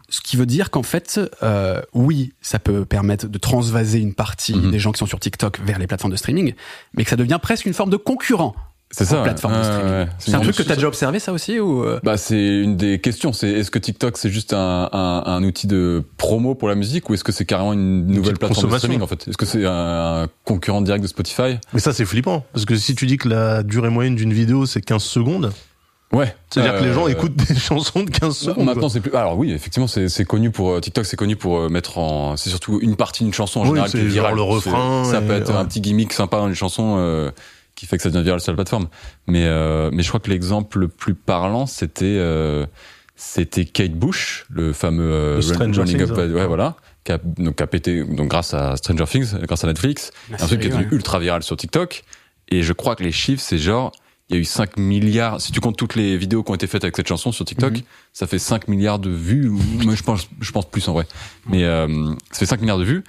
Ce 0.09 0.21
qui 0.21 0.37
veut 0.37 0.47
dire 0.47 0.71
qu'en 0.71 0.83
fait, 0.83 1.19
euh, 1.43 1.81
oui, 1.95 2.33
ça 2.43 2.59
peut 2.59 2.85
permettre 2.85 3.29
de 3.29 3.39
transvaser 3.39 3.99
une 3.99 4.15
partie 4.15 4.55
Mhm. 4.55 4.71
des 4.71 4.79
gens 4.79 4.93
qui 4.93 4.99
sont 4.99 5.07
sur 5.07 5.19
TikTok 5.21 5.61
vers 5.61 5.79
les 5.79 5.87
plateformes 5.87 6.13
de 6.13 6.17
streaming, 6.19 6.55
mais 6.95 7.05
que 7.05 7.11
ça 7.11 7.17
devient 7.17 7.39
presque 7.43 7.67
une 7.67 7.75
forme 7.75 7.91
de 7.91 7.97
concurrent 7.97 8.55
C'est 8.95 9.05
ça. 9.07 9.17
ouais. 9.19 9.23
plateformes 9.25 9.59
de 9.59 9.63
streaming. 9.63 9.85
ouais, 9.87 9.99
ouais. 10.05 10.09
C'est 10.19 10.35
un 10.35 10.41
truc 10.41 10.55
que 10.55 10.63
tu 10.63 10.71
as 10.71 10.75
déjà 10.77 10.87
observé 10.87 11.19
ça 11.19 11.33
aussi 11.33 11.59
ou 11.59 11.83
euh 11.83 11.99
Bah, 12.03 12.17
c'est 12.17 12.59
une 12.61 12.77
des 12.77 13.01
questions. 13.01 13.33
C'est 13.33 13.49
est-ce 13.49 13.71
que 13.71 13.79
TikTok 13.79 14.17
c'est 14.19 14.29
juste 14.31 14.53
un, 14.53 14.89
un, 14.93 15.23
un 15.27 15.43
outil 15.45 15.67
de 15.67 16.05
promo 16.19 16.55
pour 16.55 16.69
la 16.69 16.75
musique 16.75 17.09
ou 17.11 17.15
est-ce 17.15 17.25
que 17.25 17.33
c'est 17.33 17.47
carrément 17.47 17.73
une 17.73 18.07
nouvelle 18.07 18.39
plateforme 18.39 18.71
de 18.71 18.77
streaming 18.77 19.01
en 19.03 19.07
fait? 19.07 19.27
Est-ce 19.29 19.37
que 19.37 19.47
c'est 19.47 19.65
un, 19.65 20.23
un 20.25 20.27
concurrent 20.45 20.83
direct 20.83 21.03
de 21.03 21.09
Spotify? 21.09 21.59
Mais 21.73 21.81
ça, 21.81 21.93
c'est 21.93 22.05
flippant 22.05 22.45
parce 22.53 22.65
que 22.67 22.77
si 22.77 22.95
tu 22.95 23.07
dis 23.07 23.17
que 23.17 23.29
la 23.29 23.63
durée 23.63 23.91
moyenne 23.91 24.15
d'une 24.15 24.33
vidéo 24.33 24.67
c'est 24.67 24.83
15 24.83 25.03
secondes, 25.03 25.53
Ouais. 26.13 26.35
c'est-à-dire 26.51 26.79
que 26.79 26.85
les 26.85 26.93
gens 26.93 27.07
Euh, 27.07 27.11
écoutent 27.11 27.35
des 27.37 27.55
chansons 27.59 28.03
de 28.03 28.11
15 28.11 28.21
Bah, 28.21 28.53
secondes. 28.53 28.67
Maintenant, 28.67 28.91
c'est 28.91 29.01
plus. 29.01 29.15
Alors 29.15 29.39
oui, 29.39 29.51
effectivement, 29.53 29.87
c'est 29.87 30.11
c'est 30.11 30.27
connu 30.27 30.51
pour 30.51 30.73
euh, 30.73 30.81
TikTok, 30.81 31.07
c'est 31.07 31.17
connu 31.17 31.37
pour 31.37 31.71
mettre 31.71 31.97
en. 31.97 32.37
C'est 32.37 32.51
surtout 32.51 32.79
une 32.83 32.97
partie 32.97 33.25
d'une 33.25 33.33
chanson 33.33 33.61
en 33.61 33.63
Oui, 33.63 33.69
général 33.71 33.91
qui 33.91 33.97
est 33.97 34.01
genre 34.03 34.11
virale. 34.11 34.35
le 34.35 34.43
refrain 34.43 35.05
C'est- 35.07 35.13
Ça 35.13 35.23
peut 35.23 35.33
être 35.33 35.51
ouais. 35.51 35.57
un 35.57 35.65
petit 35.65 35.81
gimmick 35.81 36.13
sympa 36.13 36.37
dans 36.37 36.49
une 36.49 36.55
chanson 36.55 36.97
euh, 36.99 37.31
qui 37.83 37.89
fait 37.89 37.97
que 37.97 38.03
ça 38.05 38.11
devient 38.11 38.23
viral 38.23 38.41
sur 38.41 38.53
la 38.53 38.57
plateforme. 38.57 38.87
Mais 39.27 39.45
euh, 39.45 39.91
mais 39.93 40.05
je 40.05 40.09
crois 40.09 40.21
que 40.21 40.31
l'exemple 40.31 40.79
le 40.79 40.87
plus 40.87 41.15
parlant, 41.15 41.67
c'était 41.67 42.05
euh, 42.05 42.65
c'était 43.17 43.65
Kate 43.65 43.91
Bush, 43.95 44.47
le 44.51 44.73
fameux 44.73 45.11
euh, 45.11 45.41
Le 45.41 45.57
Running 45.57 45.85
Things, 45.85 46.01
Up, 46.03 46.17
ouais. 46.17 46.27
ouais, 46.29 46.47
voilà, 46.47 46.77
qui 47.03 47.11
a 47.11 47.19
donc 47.19 47.57
qui 47.57 47.63
a 47.65 47.67
pété 47.67 48.05
donc 48.05 48.29
grâce 48.29 48.55
à 48.55 48.77
Stranger 48.77 49.07
Things, 49.07 49.35
grâce 49.49 49.65
à 49.65 49.67
Netflix, 49.67 50.13
un 50.33 50.47
truc 50.47 50.61
qui 50.61 50.67
est 50.69 50.71
devenu 50.71 50.85
ouais. 50.85 50.95
ultra 50.95 51.19
viral 51.19 51.43
sur 51.43 51.57
TikTok. 51.57 52.05
Et 52.51 52.63
je 52.63 52.73
crois 52.73 52.95
que 52.95 53.03
les 53.03 53.11
chiffres, 53.11 53.43
c'est 53.43 53.59
genre, 53.59 53.91
il 54.29 54.37
y 54.37 54.39
a 54.39 54.41
eu 54.41 54.45
5 54.45 54.77
milliards, 54.77 55.41
si 55.41 55.51
tu 55.51 55.59
comptes 55.61 55.77
toutes 55.77 55.97
les 55.97 56.17
vidéos 56.17 56.45
qui 56.45 56.53
ont 56.53 56.55
été 56.55 56.69
faites 56.69 56.85
avec 56.85 56.95
cette 56.97 57.09
chanson 57.09 57.33
sur 57.33 57.45
TikTok, 57.45 57.73
Mhm. 57.73 57.83
ça 58.13 58.29
fait 58.29 58.39
5 58.39 58.69
milliards 58.69 59.01
de 59.01 59.11
vues, 59.11 59.49
ou 59.49 59.59
moi 59.83 59.97
je 59.97 60.05
pense, 60.05 60.29
je 60.41 60.53
pense 60.53 60.71
plus 60.71 60.87
en 60.87 60.93
vrai. 60.93 61.07
Mais 61.49 61.65
euh, 61.65 62.15
ça 62.31 62.39
fait 62.39 62.47
5 62.47 62.61
milliards 62.61 62.79
de 62.79 62.85
vues. 62.85 63.03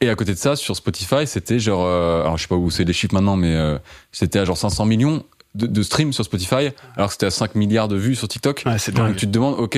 Et 0.00 0.08
à 0.08 0.14
côté 0.14 0.32
de 0.32 0.38
ça, 0.38 0.56
sur 0.56 0.76
Spotify, 0.76 1.26
c'était 1.26 1.58
genre, 1.58 1.84
euh, 1.84 2.22
alors 2.22 2.36
je 2.38 2.42
sais 2.42 2.48
pas 2.48 2.56
où 2.56 2.70
c'est 2.70 2.84
les 2.84 2.92
chiffres 2.92 3.14
maintenant, 3.14 3.36
mais 3.36 3.54
euh, 3.54 3.78
c'était 4.12 4.38
à 4.38 4.44
genre 4.44 4.56
500 4.56 4.86
millions 4.86 5.24
de, 5.54 5.66
de 5.66 5.82
streams 5.82 6.12
sur 6.12 6.24
Spotify, 6.24 6.70
alors 6.96 7.08
que 7.08 7.12
c'était 7.12 7.26
à 7.26 7.30
5 7.30 7.54
milliards 7.54 7.88
de 7.88 7.96
vues 7.96 8.14
sur 8.14 8.26
TikTok. 8.28 8.62
Ouais, 8.66 8.78
c'est 8.78 8.94
Donc 8.94 9.16
tu 9.16 9.26
te 9.26 9.30
demandes, 9.32 9.56
ok, 9.58 9.74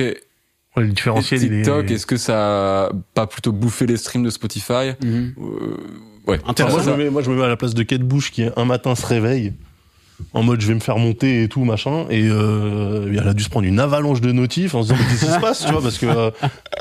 Ouais, 0.75 0.83
le 0.83 0.87
différentiel, 0.87 1.43
il 1.43 1.53
est- 1.53 1.55
TikTok, 1.63 1.91
est-ce 1.91 2.05
que 2.07 2.17
ça 2.17 2.85
a 2.85 2.91
pas 3.13 3.27
plutôt 3.27 3.51
bouffé 3.51 3.85
les 3.85 3.97
streams 3.97 4.23
de 4.23 4.29
Spotify 4.29 4.93
Mhm. 5.03 5.33
Euh, 5.39 5.77
Ouais. 6.25 6.39
Moi, 6.45 6.53
je 6.57 6.89
me 6.89 6.95
mets, 6.95 7.09
moi, 7.09 7.21
je 7.21 7.29
me 7.29 7.35
mets 7.35 7.43
à 7.43 7.49
la 7.49 7.57
place 7.57 7.73
de 7.73 7.83
Kate 7.83 8.01
Bush 8.01 8.31
qui 8.31 8.45
un 8.55 8.63
matin 8.65 8.95
se 8.95 9.05
réveille 9.05 9.51
en 10.33 10.43
mode 10.43 10.61
je 10.61 10.67
vais 10.67 10.73
me 10.75 10.79
faire 10.79 10.97
monter 10.97 11.43
et 11.43 11.47
tout 11.49 11.63
machin 11.65 12.05
et 12.09 12.23
euh, 12.27 13.13
elle 13.17 13.27
a 13.27 13.33
dû 13.33 13.43
se 13.43 13.49
prendre 13.49 13.67
une 13.67 13.79
avalanche 13.79 14.21
de 14.21 14.31
notifs 14.31 14.75
en 14.75 14.83
se 14.83 14.87
disant 14.93 14.99
mais 15.03 15.09
qu'est-ce 15.09 15.25
qui 15.25 15.31
se 15.31 15.39
passe 15.39 15.65
tu 15.65 15.71
vois 15.71 15.81
parce 15.81 15.97
que 15.97 16.05
euh, 16.05 16.31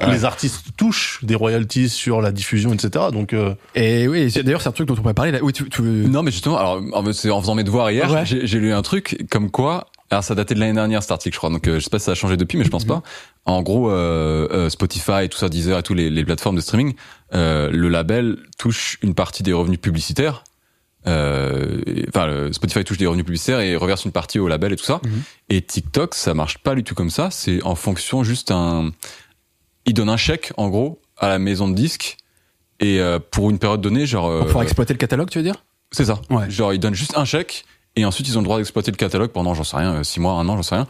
les 0.09 0.24
artistes 0.24 0.66
touchent 0.76 1.18
des 1.22 1.35
royalties 1.35 1.88
sur 1.88 2.20
la 2.20 2.33
diffusion 2.33 2.72
etc 2.72 3.07
donc 3.12 3.33
euh, 3.33 3.55
Et 3.74 4.09
oui, 4.09 4.31
c'est- 4.31 4.42
d'ailleurs, 4.42 4.62
c'est 4.62 4.68
un 4.68 4.72
truc 4.72 4.88
dont 4.88 4.94
on 4.94 5.02
pourrait 5.02 5.14
parler. 5.14 5.33
Là. 5.33 5.38
Oui, 5.42 5.52
tu, 5.52 5.68
tu 5.68 5.83
Non, 5.83 6.22
mais 6.22 6.31
justement, 6.31 6.57
alors, 6.59 6.81
en 6.92 7.05
fait, 7.05 7.12
c'est 7.12 7.31
en 7.31 7.40
faisant 7.40 7.55
mes 7.55 7.64
devoirs 7.64 7.90
hier, 7.90 8.11
Ouais. 8.11 8.24
j'ai 8.24 8.59
lu 8.59 8.72
un 8.72 8.83
truc 8.83 9.26
comme 9.31 9.50
quoi. 9.50 9.87
Alors, 10.11 10.22
ça 10.24 10.35
datait 10.35 10.55
de 10.55 10.61
l'année 10.61 10.74
dernière, 10.74 11.02
cet 11.02 11.11
article, 11.12 11.35
je 11.35 11.38
crois. 11.38 11.50
Donc, 11.50 11.66
euh, 11.68 11.76
je 11.78 11.85
sais 11.85 11.90
pas 11.90 11.98
si 11.98 12.05
ça 12.07 12.12
a 12.12 12.14
changé 12.14 12.37
depuis, 12.37 12.59
mais 12.59 12.64
je 12.64 12.70
pense 12.70 12.85
pas. 12.85 13.02
En 13.46 13.62
gros, 13.62 13.90
euh, 13.90 14.46
euh, 14.52 14.68
Spotify, 14.70 15.28
tout 15.31 15.38
ça, 15.38 15.48
Deezer 15.48 15.78
et 15.78 15.83
tous 15.83 15.94
les, 15.94 16.11
les 16.11 16.24
plateformes 16.24 16.57
de 16.57 16.61
streaming, 16.61 16.94
euh, 17.35 17.70
le 17.72 17.88
label 17.88 18.37
touche 18.59 18.98
une 19.02 19.14
partie 19.14 19.42
des 19.42 19.52
revenus 19.52 19.81
publicitaires. 19.81 20.44
Euh, 21.07 21.81
Enfin, 22.09 22.49
Spotify 22.53 22.85
touche 22.85 22.99
des 22.99 23.07
revenus 23.07 23.25
publicitaires 23.25 23.61
et 23.61 23.75
reverse 23.77 24.05
une 24.05 24.12
partie 24.12 24.38
au 24.38 24.49
label 24.49 24.73
et 24.73 24.77
tout 24.77 24.85
ça. 24.85 25.01
Mhm. 25.05 25.23
Et 25.49 25.62
TikTok, 25.62 26.15
ça 26.15 26.35
marche 26.35 26.59
pas 26.59 26.75
du 26.75 26.85
tout 26.85 26.95
comme 26.95 27.11
ça. 27.11 27.31
C'est 27.31 27.62
en 27.62 27.75
fonction 27.75 28.23
juste 28.25 28.51
un. 28.51 28.91
Il 29.87 29.95
donne 29.95 30.09
un 30.11 30.17
chèque, 30.17 30.53
en 30.57 30.69
gros, 30.69 31.01
à 31.17 31.29
la 31.29 31.38
maison 31.38 31.69
de 31.69 31.75
disques. 31.75 32.17
Et 32.81 33.01
euh, 33.01 33.19
pour 33.19 33.51
une 33.51 33.59
période 33.59 33.81
donnée, 33.81 34.07
genre. 34.07 34.29
Pour 34.31 34.47
pouvoir 34.47 34.61
euh, 34.62 34.65
exploiter 34.65 34.93
le 34.95 34.99
catalogue, 34.99 35.31
tu 35.31 35.38
veux 35.38 35.45
dire? 35.45 35.65
C'est 35.91 36.05
ça. 36.07 36.21
Ouais. 36.31 36.49
Genre, 36.51 36.73
ils 36.73 36.79
donnent 36.81 36.95
juste 36.95 37.17
un 37.17 37.25
chèque 37.25 37.65
et 37.97 38.05
ensuite 38.07 38.27
ils 38.29 38.38
ont 38.38 38.41
le 38.41 38.45
droit 38.47 38.57
d'exploiter 38.59 38.91
le 38.91 38.97
catalogue 38.97 39.31
pendant, 39.31 39.53
j'en 39.55 39.65
sais 39.65 39.77
rien, 39.77 39.97
euh, 39.97 40.03
six 40.05 40.21
mois, 40.21 40.33
un 40.35 40.49
an, 40.49 40.57
j'en 40.57 40.62
sais 40.62 40.75
rien. 40.75 40.87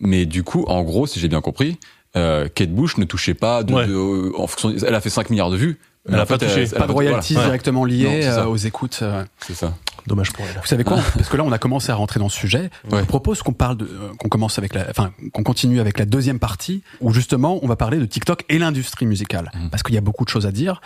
Mais 0.00 0.24
du 0.26 0.42
coup, 0.42 0.64
en 0.68 0.82
gros, 0.82 1.06
si 1.06 1.20
j'ai 1.20 1.28
bien 1.28 1.40
compris, 1.40 1.78
Kate 2.14 2.70
Bush 2.70 2.96
ne 2.96 3.04
touchait 3.04 3.34
pas 3.34 3.62
de, 3.62 3.74
Ouais. 3.74 3.86
de- 3.86 4.32
en 4.36 4.46
fonction, 4.46 4.74
elle 4.86 4.94
a 4.94 5.00
fait 5.02 5.10
5 5.10 5.28
milliards 5.28 5.50
de 5.50 5.56
vues. 5.58 5.78
Elle 6.08 6.14
a 6.14 6.22
en 6.22 6.26
pas 6.26 6.38
fait, 6.38 6.46
touché. 6.46 6.66
Pas 6.76 6.86
de 6.86 6.92
royalties 6.92 7.34
voilà. 7.34 7.48
directement 7.48 7.84
liées 7.84 8.20
euh, 8.24 8.44
aux 8.46 8.56
écoutes. 8.56 9.00
euh. 9.02 9.24
C'est 9.38 9.54
ça. 9.54 9.74
dommage 10.06 10.32
pour 10.32 10.44
elle 10.44 10.60
Vous 10.60 10.66
savez 10.66 10.84
quoi 10.84 10.98
Parce 11.16 11.28
que 11.28 11.36
là, 11.36 11.42
on 11.44 11.52
a 11.52 11.58
commencé 11.58 11.90
à 11.90 11.94
rentrer 11.96 12.20
dans 12.20 12.28
ce 12.28 12.38
sujet. 12.38 12.70
Ouais. 12.90 13.00
Je 13.00 13.04
propose 13.06 13.42
qu'on 13.42 13.52
parle 13.52 13.76
de, 13.76 13.84
euh, 13.86 14.12
qu'on 14.18 14.28
commence 14.28 14.58
avec 14.58 14.74
la, 14.74 14.86
enfin, 14.90 15.10
qu'on 15.32 15.42
continue 15.42 15.80
avec 15.80 15.98
la 15.98 16.04
deuxième 16.04 16.38
partie 16.38 16.82
où 17.00 17.12
justement, 17.12 17.58
on 17.62 17.66
va 17.66 17.76
parler 17.76 17.98
de 17.98 18.04
TikTok 18.06 18.44
et 18.48 18.58
l'industrie 18.58 19.06
musicale, 19.06 19.50
Mhm. 19.54 19.70
parce 19.70 19.82
qu'il 19.82 19.94
y 19.94 19.98
a 19.98 20.02
beaucoup 20.02 20.24
de 20.24 20.30
choses 20.30 20.46
à 20.46 20.52
dire. 20.52 20.80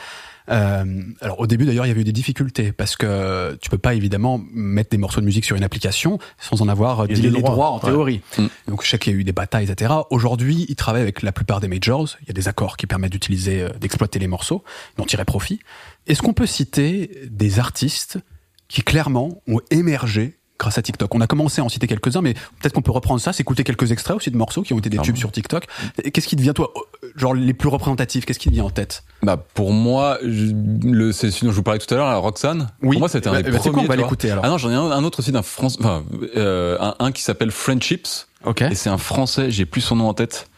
Euh, 0.51 0.85
alors 1.21 1.39
au 1.39 1.47
début 1.47 1.65
d'ailleurs 1.65 1.87
il 1.87 1.89
y 1.89 1.93
avait 1.93 2.01
eu 2.01 2.05
des 2.05 2.13
difficultés 2.13 2.73
parce 2.73 2.97
que 2.97 3.57
tu 3.63 3.71
peux 3.71 3.79
pas 3.79 3.95
évidemment 3.95 4.41
mettre 4.53 4.91
des 4.91 4.99
morceaux 4.99 5.21
de 5.21 5.27
musique 5.27 5.45
sur 5.45 5.55
une 5.57 5.63
application 5.63 6.19
sans 6.39 6.61
en 6.61 6.69
avoir 6.69 7.07
dealé 7.07 7.21
des 7.23 7.31
les 7.31 7.39
droits. 7.41 7.51
droits 7.53 7.71
en 7.71 7.75
Ouais. 7.77 7.91
théorie. 7.91 8.21
Mm. 8.37 8.47
Donc 8.69 8.83
je 8.85 8.89
sais 8.91 8.99
qu'il 8.99 9.13
y 9.13 9.17
a 9.17 9.19
eu 9.19 9.25
des 9.25 9.33
batailles 9.33 9.71
etc. 9.71 9.93
Aujourd'hui 10.11 10.67
ils 10.69 10.75
travaillent 10.77 11.03
avec 11.03 11.23
la 11.23 11.31
plupart 11.33 11.61
des 11.61 11.69
majors. 11.69 12.17
Il 12.23 12.29
y 12.29 12.31
a 12.31 12.35
des 12.35 12.49
accords 12.49 12.77
qui 12.77 12.87
permettent 12.87 13.13
d'utiliser, 13.13 13.63
euh, 13.63 13.69
d'exploiter 13.81 14.19
les 14.19 14.27
morceaux, 14.27 14.65
d'en 14.97 15.05
tirer 15.05 15.25
profit. 15.25 15.61
Est-ce 16.09 16.21
qu'on 16.23 16.33
peut 16.33 16.47
citer 16.47 17.13
des 17.31 17.59
artistes 17.61 18.19
qui 18.67 18.83
clairement 18.83 19.43
ont 19.47 19.61
émergé 19.71 20.37
grâce 20.61 20.79
à 20.79 20.83
TikTok. 20.83 21.13
On 21.15 21.21
a 21.21 21.27
commencé 21.27 21.61
à 21.61 21.65
en 21.65 21.69
citer 21.69 21.87
quelques-uns, 21.89 22.21
mais 22.21 22.35
peut-être 22.35 22.73
qu'on 22.75 22.83
peut 22.83 22.93
reprendre 22.93 23.21
ça, 23.21 23.33
s'écouter 23.33 23.65
quelques 23.65 23.91
extraits 23.91 24.17
aussi 24.17 24.31
de 24.31 24.37
morceaux 24.37 24.63
qui 24.63 24.73
ont 24.75 24.79
été 24.79 24.91
des 24.91 24.99
tubes 24.99 25.17
sur 25.17 25.33
TikTok. 25.33 25.67
Qu'est-ce 26.13 26.29
qui 26.29 26.37
te 26.37 26.43
vient, 26.43 26.53
toi, 26.53 26.71
genre 27.17 27.35
les 27.35 27.55
plus 27.55 27.69
représentatifs 27.69 28.25
Qu'est-ce 28.27 28.39
qui 28.39 28.49
te 28.51 28.55
vient 28.55 28.65
en 28.65 28.71
tête? 28.71 29.03
Bah 29.23 29.37
pour 29.55 29.73
moi, 29.73 30.19
je- 30.23 30.53
le 30.85 31.11
c'est 31.13 31.31
celui 31.31 31.47
dont 31.47 31.51
je 31.53 31.57
vous 31.57 31.63
parlais 31.63 31.81
tout 31.81 31.93
à 31.93 31.97
l'heure, 31.97 32.09
la 32.09 32.17
Roxane. 32.19 32.69
Oui. 32.83 32.91
Pour 32.97 33.01
moi, 33.01 33.09
c'était 33.09 33.29
un 33.29 33.33
Bah, 33.33 33.43
des 33.43 33.51
bah, 33.51 33.59
premiers. 33.59 33.73
quoi, 33.75 33.83
on 33.83 33.87
va 33.87 33.97
l'écouter, 33.97 34.31
alors. 34.31 34.45
Ah 34.45 34.51
non, 34.51 34.59
j'en 34.59 34.71
ai 34.71 34.75
un, 34.75 34.91
un 34.93 35.03
autre 35.05 35.19
aussi 35.21 35.33
d'un 35.33 35.43
France, 35.43 35.79
enfin 35.81 36.05
euh, 36.37 36.77
un, 36.79 36.95
un 36.99 37.11
qui 37.13 37.23
s'appelle 37.23 37.51
Friendships. 37.51 38.27
Ok. 38.45 38.63
Et 38.63 38.75
c'est 38.75 38.91
un 38.91 38.99
français, 38.99 39.51
j'ai 39.51 39.65
plus 39.67 39.81
son 39.81 39.97
nom 39.97 40.09
en 40.09 40.15
tête. 40.15 40.49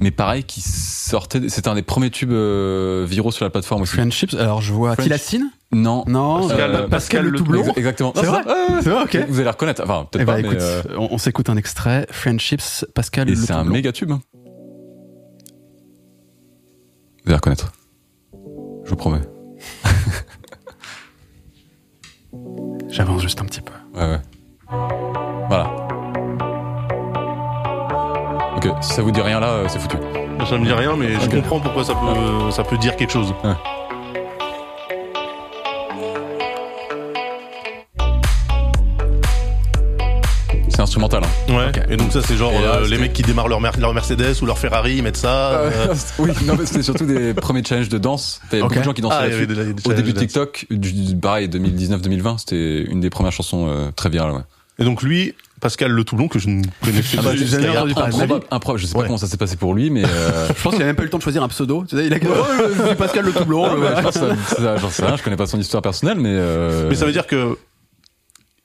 Mais 0.00 0.10
pareil, 0.10 0.42
qui 0.44 0.60
sortait, 0.62 1.48
c'était 1.48 1.68
un 1.68 1.74
des 1.74 1.82
premiers 1.82 2.10
tubes 2.10 2.32
euh, 2.32 3.06
viraux 3.08 3.30
sur 3.30 3.44
la 3.44 3.50
plateforme 3.50 3.82
aussi. 3.82 3.92
Friendships, 3.92 4.34
alors 4.34 4.60
je 4.60 4.72
vois 4.72 4.94
Friendship. 4.94 5.12
Tilacine 5.12 5.50
Non. 5.70 6.02
Non, 6.08 6.48
Pascal- 6.48 6.74
euh, 6.74 6.88
Pascal 6.88 7.24
le 7.24 7.30
Le 7.30 7.38
tout 7.38 7.44
blond. 7.44 7.62
Exa- 7.62 7.72
Exactement. 7.76 8.12
C'est 8.16 8.22
Non, 8.26 8.32
vrai. 8.32 8.42
C'est 8.82 8.90
vrai, 8.90 9.02
ok. 9.04 9.26
Vous 9.28 9.38
allez 9.40 9.50
reconnaître. 9.50 9.82
Enfin, 9.84 10.08
peut-être 10.10 10.22
Eh 10.22 10.24
bah 10.24 10.32
pas, 10.32 10.40
écoute, 10.40 10.56
mais, 10.58 10.62
euh, 10.62 10.82
on, 10.98 11.08
on 11.12 11.18
s'écoute 11.18 11.48
un 11.50 11.56
extrait. 11.56 12.06
Friendships, 12.10 12.84
Pascal 12.94 13.28
et 13.28 13.34
Le 13.34 13.36
c'est 13.36 13.52
un 13.52 13.64
méga 13.64 13.92
tube. 13.92 14.10
hein. 14.10 14.20
Vous 17.24 17.28
allez 17.28 17.36
reconnaître. 17.36 17.70
Je 18.84 18.90
vous 18.90 18.96
promets. 18.96 19.20
J'avance 22.88 23.22
juste 23.22 23.40
un 23.40 23.44
petit 23.44 23.60
peu. 23.60 23.72
Ouais, 23.94 24.06
ouais. 24.06 24.20
Voilà. 25.48 25.81
Ok, 28.64 28.72
si 28.82 28.92
ça 28.94 29.02
vous 29.02 29.10
dit 29.10 29.20
rien 29.20 29.40
là, 29.40 29.48
euh, 29.48 29.66
c'est 29.68 29.78
foutu. 29.80 29.96
Ça 30.48 30.56
me 30.58 30.64
dit 30.64 30.72
rien, 30.72 30.96
mais 30.96 31.14
je 31.20 31.28
comprends 31.30 31.60
pourquoi 31.60 31.84
ça 31.84 31.94
peut, 31.94 32.50
ça 32.50 32.62
peut 32.64 32.78
dire 32.78 32.96
quelque 32.96 33.12
chose. 33.12 33.32
C'est 40.68 40.80
instrumental. 40.80 41.22
Hein. 41.24 41.52
Ouais. 41.54 41.72
Et 41.90 41.96
donc 41.96 42.12
ça, 42.12 42.22
c'est 42.22 42.36
genre 42.36 42.52
Et 42.52 42.62
là, 42.62 42.76
euh, 42.76 42.80
les 42.80 42.86
c'était- 42.88 42.98
mecs 43.02 43.12
qui 43.12 43.22
démarrent 43.22 43.48
leur, 43.48 43.60
Mer- 43.60 43.78
leur 43.78 43.92
Mercedes 43.92 44.40
ou 44.42 44.46
leur 44.46 44.58
Ferrari, 44.58 44.96
ils 44.96 45.02
mettent 45.02 45.16
ça. 45.18 45.50
euh, 45.52 45.94
oui, 46.18 46.30
non, 46.46 46.54
mais 46.58 46.64
c'était 46.66 46.82
surtout 46.82 47.04
des 47.04 47.34
premiers 47.34 47.62
challenges 47.62 47.88
de 47.90 47.98
danse. 47.98 48.40
T'avais 48.50 48.62
Ok. 48.62 48.68
beaucoup 48.70 48.80
de 48.80 48.84
gens 48.84 48.92
qui 48.94 49.02
dansaient 49.02 49.16
Ah, 49.18 49.26
il 49.28 49.34
y 49.34 49.38
là-dessus. 49.40 49.52
avait 49.60 49.64
des- 49.74 49.82
des 49.82 49.88
Au 49.90 49.92
début 49.92 50.12
de. 50.14 50.18
TikTok, 50.18 50.66
du, 50.70 51.16
pareil, 51.16 51.48
2019-2020, 51.48 52.38
c'était 52.38 52.82
une 52.82 53.00
des 53.00 53.10
premières 53.10 53.32
chansons 53.32 53.66
euh, 53.68 53.90
très 53.94 54.08
virales. 54.08 54.32
Ouais. 54.32 54.40
Et 54.78 54.84
donc 54.84 55.02
lui, 55.02 55.34
Pascal 55.62 55.92
Le 55.92 56.04
Toulon, 56.04 56.26
que 56.28 56.38
je 56.38 56.48
ne 56.48 56.60
connaissais 56.84 57.16
Ah 57.18 57.22
pas 57.22 57.28
bah, 57.30 57.34
vie. 57.36 57.92
Improbable, 57.96 58.44
improbable. 58.50 58.80
Je 58.80 58.86
sais 58.86 58.92
pas 58.92 58.98
Ouais. 58.98 59.06
comment 59.06 59.16
ça 59.16 59.26
s'est 59.28 59.36
passé 59.38 59.56
pour 59.56 59.74
lui, 59.74 59.88
mais 59.90 60.04
euh, 60.04 60.48
Je 60.56 60.60
pense 60.62 60.74
qu'il 60.74 60.82
a 60.82 60.86
même 60.86 60.96
pas 60.96 61.02
eu 61.02 61.06
le 61.06 61.10
temps 61.10 61.18
de 61.18 61.22
choisir 61.22 61.42
un 61.42 61.48
pseudo. 61.48 61.84
Tu 61.88 61.96
sais, 61.96 62.06
il 62.06 62.12
a 62.12 62.18
oh, 62.20 62.44
je 62.76 62.86
suis 62.88 62.94
Pascal 62.96 63.24
Le 63.24 63.32
Tout-Blond. 63.32 63.78
ouais, 63.78 63.80
ouais. 63.94 64.02
ça- 64.12 64.36
ça- 64.90 65.06
rien. 65.06 65.16
Je 65.16 65.22
connais 65.22 65.36
pas 65.36 65.46
son 65.46 65.60
histoire 65.60 65.80
personnelle, 65.82 66.18
mais 66.18 66.30
euh, 66.32 66.88
Mais 66.90 66.96
ça 66.96 67.06
veut 67.06 67.12
dire 67.12 67.26
que 67.28 67.56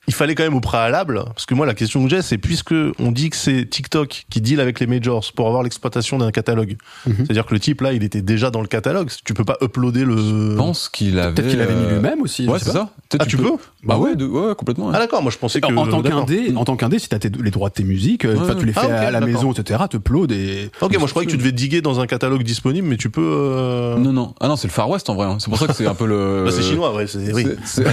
il 0.08 0.14
fallait 0.14 0.34
quand 0.34 0.42
même 0.42 0.54
au 0.54 0.60
préalable, 0.60 1.22
parce 1.26 1.44
que 1.44 1.52
moi 1.52 1.66
la 1.66 1.74
question 1.74 2.02
que 2.02 2.08
j'ai, 2.08 2.22
c'est 2.22 2.38
puisque 2.38 2.72
on 2.98 3.12
dit 3.12 3.28
que 3.28 3.36
c'est 3.36 3.66
TikTok 3.68 4.24
qui 4.30 4.40
deal 4.40 4.58
avec 4.58 4.80
les 4.80 4.86
majors 4.86 5.22
pour 5.36 5.48
avoir 5.48 5.62
l'exploitation 5.62 6.16
d'un 6.16 6.30
catalogue. 6.30 6.78
Mhm. 7.06 7.14
C'est-à-dire 7.18 7.44
que 7.44 7.52
le 7.52 7.60
type 7.60 7.82
là, 7.82 7.92
il 7.92 8.02
était 8.02 8.22
déjà 8.22 8.50
dans 8.50 8.62
le 8.62 8.68
catalogue. 8.68 9.10
Tu 9.26 9.34
peux 9.34 9.44
pas 9.44 9.58
uploader 9.60 10.06
le. 10.06 10.16
je 10.16 10.56
pense 10.56 10.88
qu'il 10.88 11.18
avait. 11.18 11.34
Peut-être 11.34 11.50
qu'il 11.50 11.58
l'avait 11.58 11.74
mis 11.74 11.84
euh, 11.84 11.92
lui-même 11.96 12.22
aussi. 12.22 12.46
je 12.46 12.50
Ouais, 12.50 12.58
sais 12.58 12.64
c'est 12.64 12.72
pas. 12.72 12.78
ça. 12.78 12.90
Peut-être 13.10 13.22
Ah, 13.24 13.26
tu 13.28 13.36
peux 13.36 13.52
Bah 13.84 13.96
ouais, 13.96 14.16
de- 14.16 14.26
ouais, 14.26 14.54
complètement. 14.56 14.86
ouais. 14.86 14.92
Ah 14.96 14.98
d'accord, 14.98 15.22
moi 15.22 15.30
je 15.30 15.38
pensais 15.38 15.60
que 15.60 15.66
En, 15.72 15.76
en 15.76 15.86
tant 15.86 16.02
qu'indé, 16.02 16.52
en 16.56 16.64
tant 16.64 16.76
qu'indé, 16.76 16.98
si 16.98 17.08
t'as 17.08 17.20
tes- 17.20 17.30
les 17.30 17.50
droits 17.52 17.68
de 17.68 17.74
tes 17.74 17.84
musiques, 17.84 18.24
euh, 18.24 18.34
Ouais, 18.34 18.40
enfin, 18.42 18.56
tu 18.56 18.66
les 18.66 18.72
ah, 18.74 18.80
fais 18.80 18.90
à 18.90 19.10
la 19.12 19.20
maison, 19.20 19.52
etc. 19.52 19.80
Te 19.88 19.96
upload 19.98 20.32
et. 20.32 20.70
Ok, 20.80 20.98
moi 20.98 21.06
je 21.06 21.12
croyais 21.12 21.26
que 21.26 21.30
tu 21.30 21.38
devais 21.38 21.52
diguer 21.52 21.80
dans 21.80 22.00
un 22.00 22.06
catalogue 22.08 22.42
disponible, 22.42 22.88
mais 22.88 22.96
tu 22.96 23.08
peux. 23.08 23.20
euh, 23.24 23.96
Non, 23.96 24.12
non. 24.12 24.34
Ah 24.40 24.48
non, 24.48 24.56
c'est 24.56 24.66
le 24.66 24.72
Far 24.72 24.90
West 24.90 25.08
en 25.10 25.14
vrai. 25.14 25.26
hein. 25.26 25.36
C'est 25.38 25.48
pour 25.48 25.58
ça 25.60 25.68
que 25.68 25.74
c'est 25.74 25.86
un 25.86 25.94
peu 25.94 26.06
le. 26.06 26.42
Bah, 26.46 26.50
c'est 26.50 26.62
chinois, 26.62 26.92
ouais. 26.94 27.06
C'est 27.06 27.32
oui. 27.32 27.46
C'est- 27.64 27.84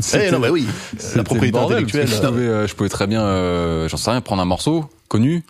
c'est- 0.00 0.26
Eh 0.28 0.30
non, 0.30 0.38
bah 0.40 0.50
oui. 0.50 0.66
La 1.16 1.24
propriété 1.24 1.52
bordel, 1.58 1.78
intellectuelle. 1.78 2.08
Je 2.08 2.26
pouvais, 2.28 2.40
euh, 2.42 2.66
je 2.66 2.74
pouvais 2.74 2.88
très 2.90 3.06
bien, 3.06 3.22
euh, 3.22 3.88
j'en 3.88 3.96
sais 3.96 4.10
rien, 4.10 4.20
prendre 4.20 4.42
un 4.42 4.46
morceau 4.46 4.84
connu 5.08 5.44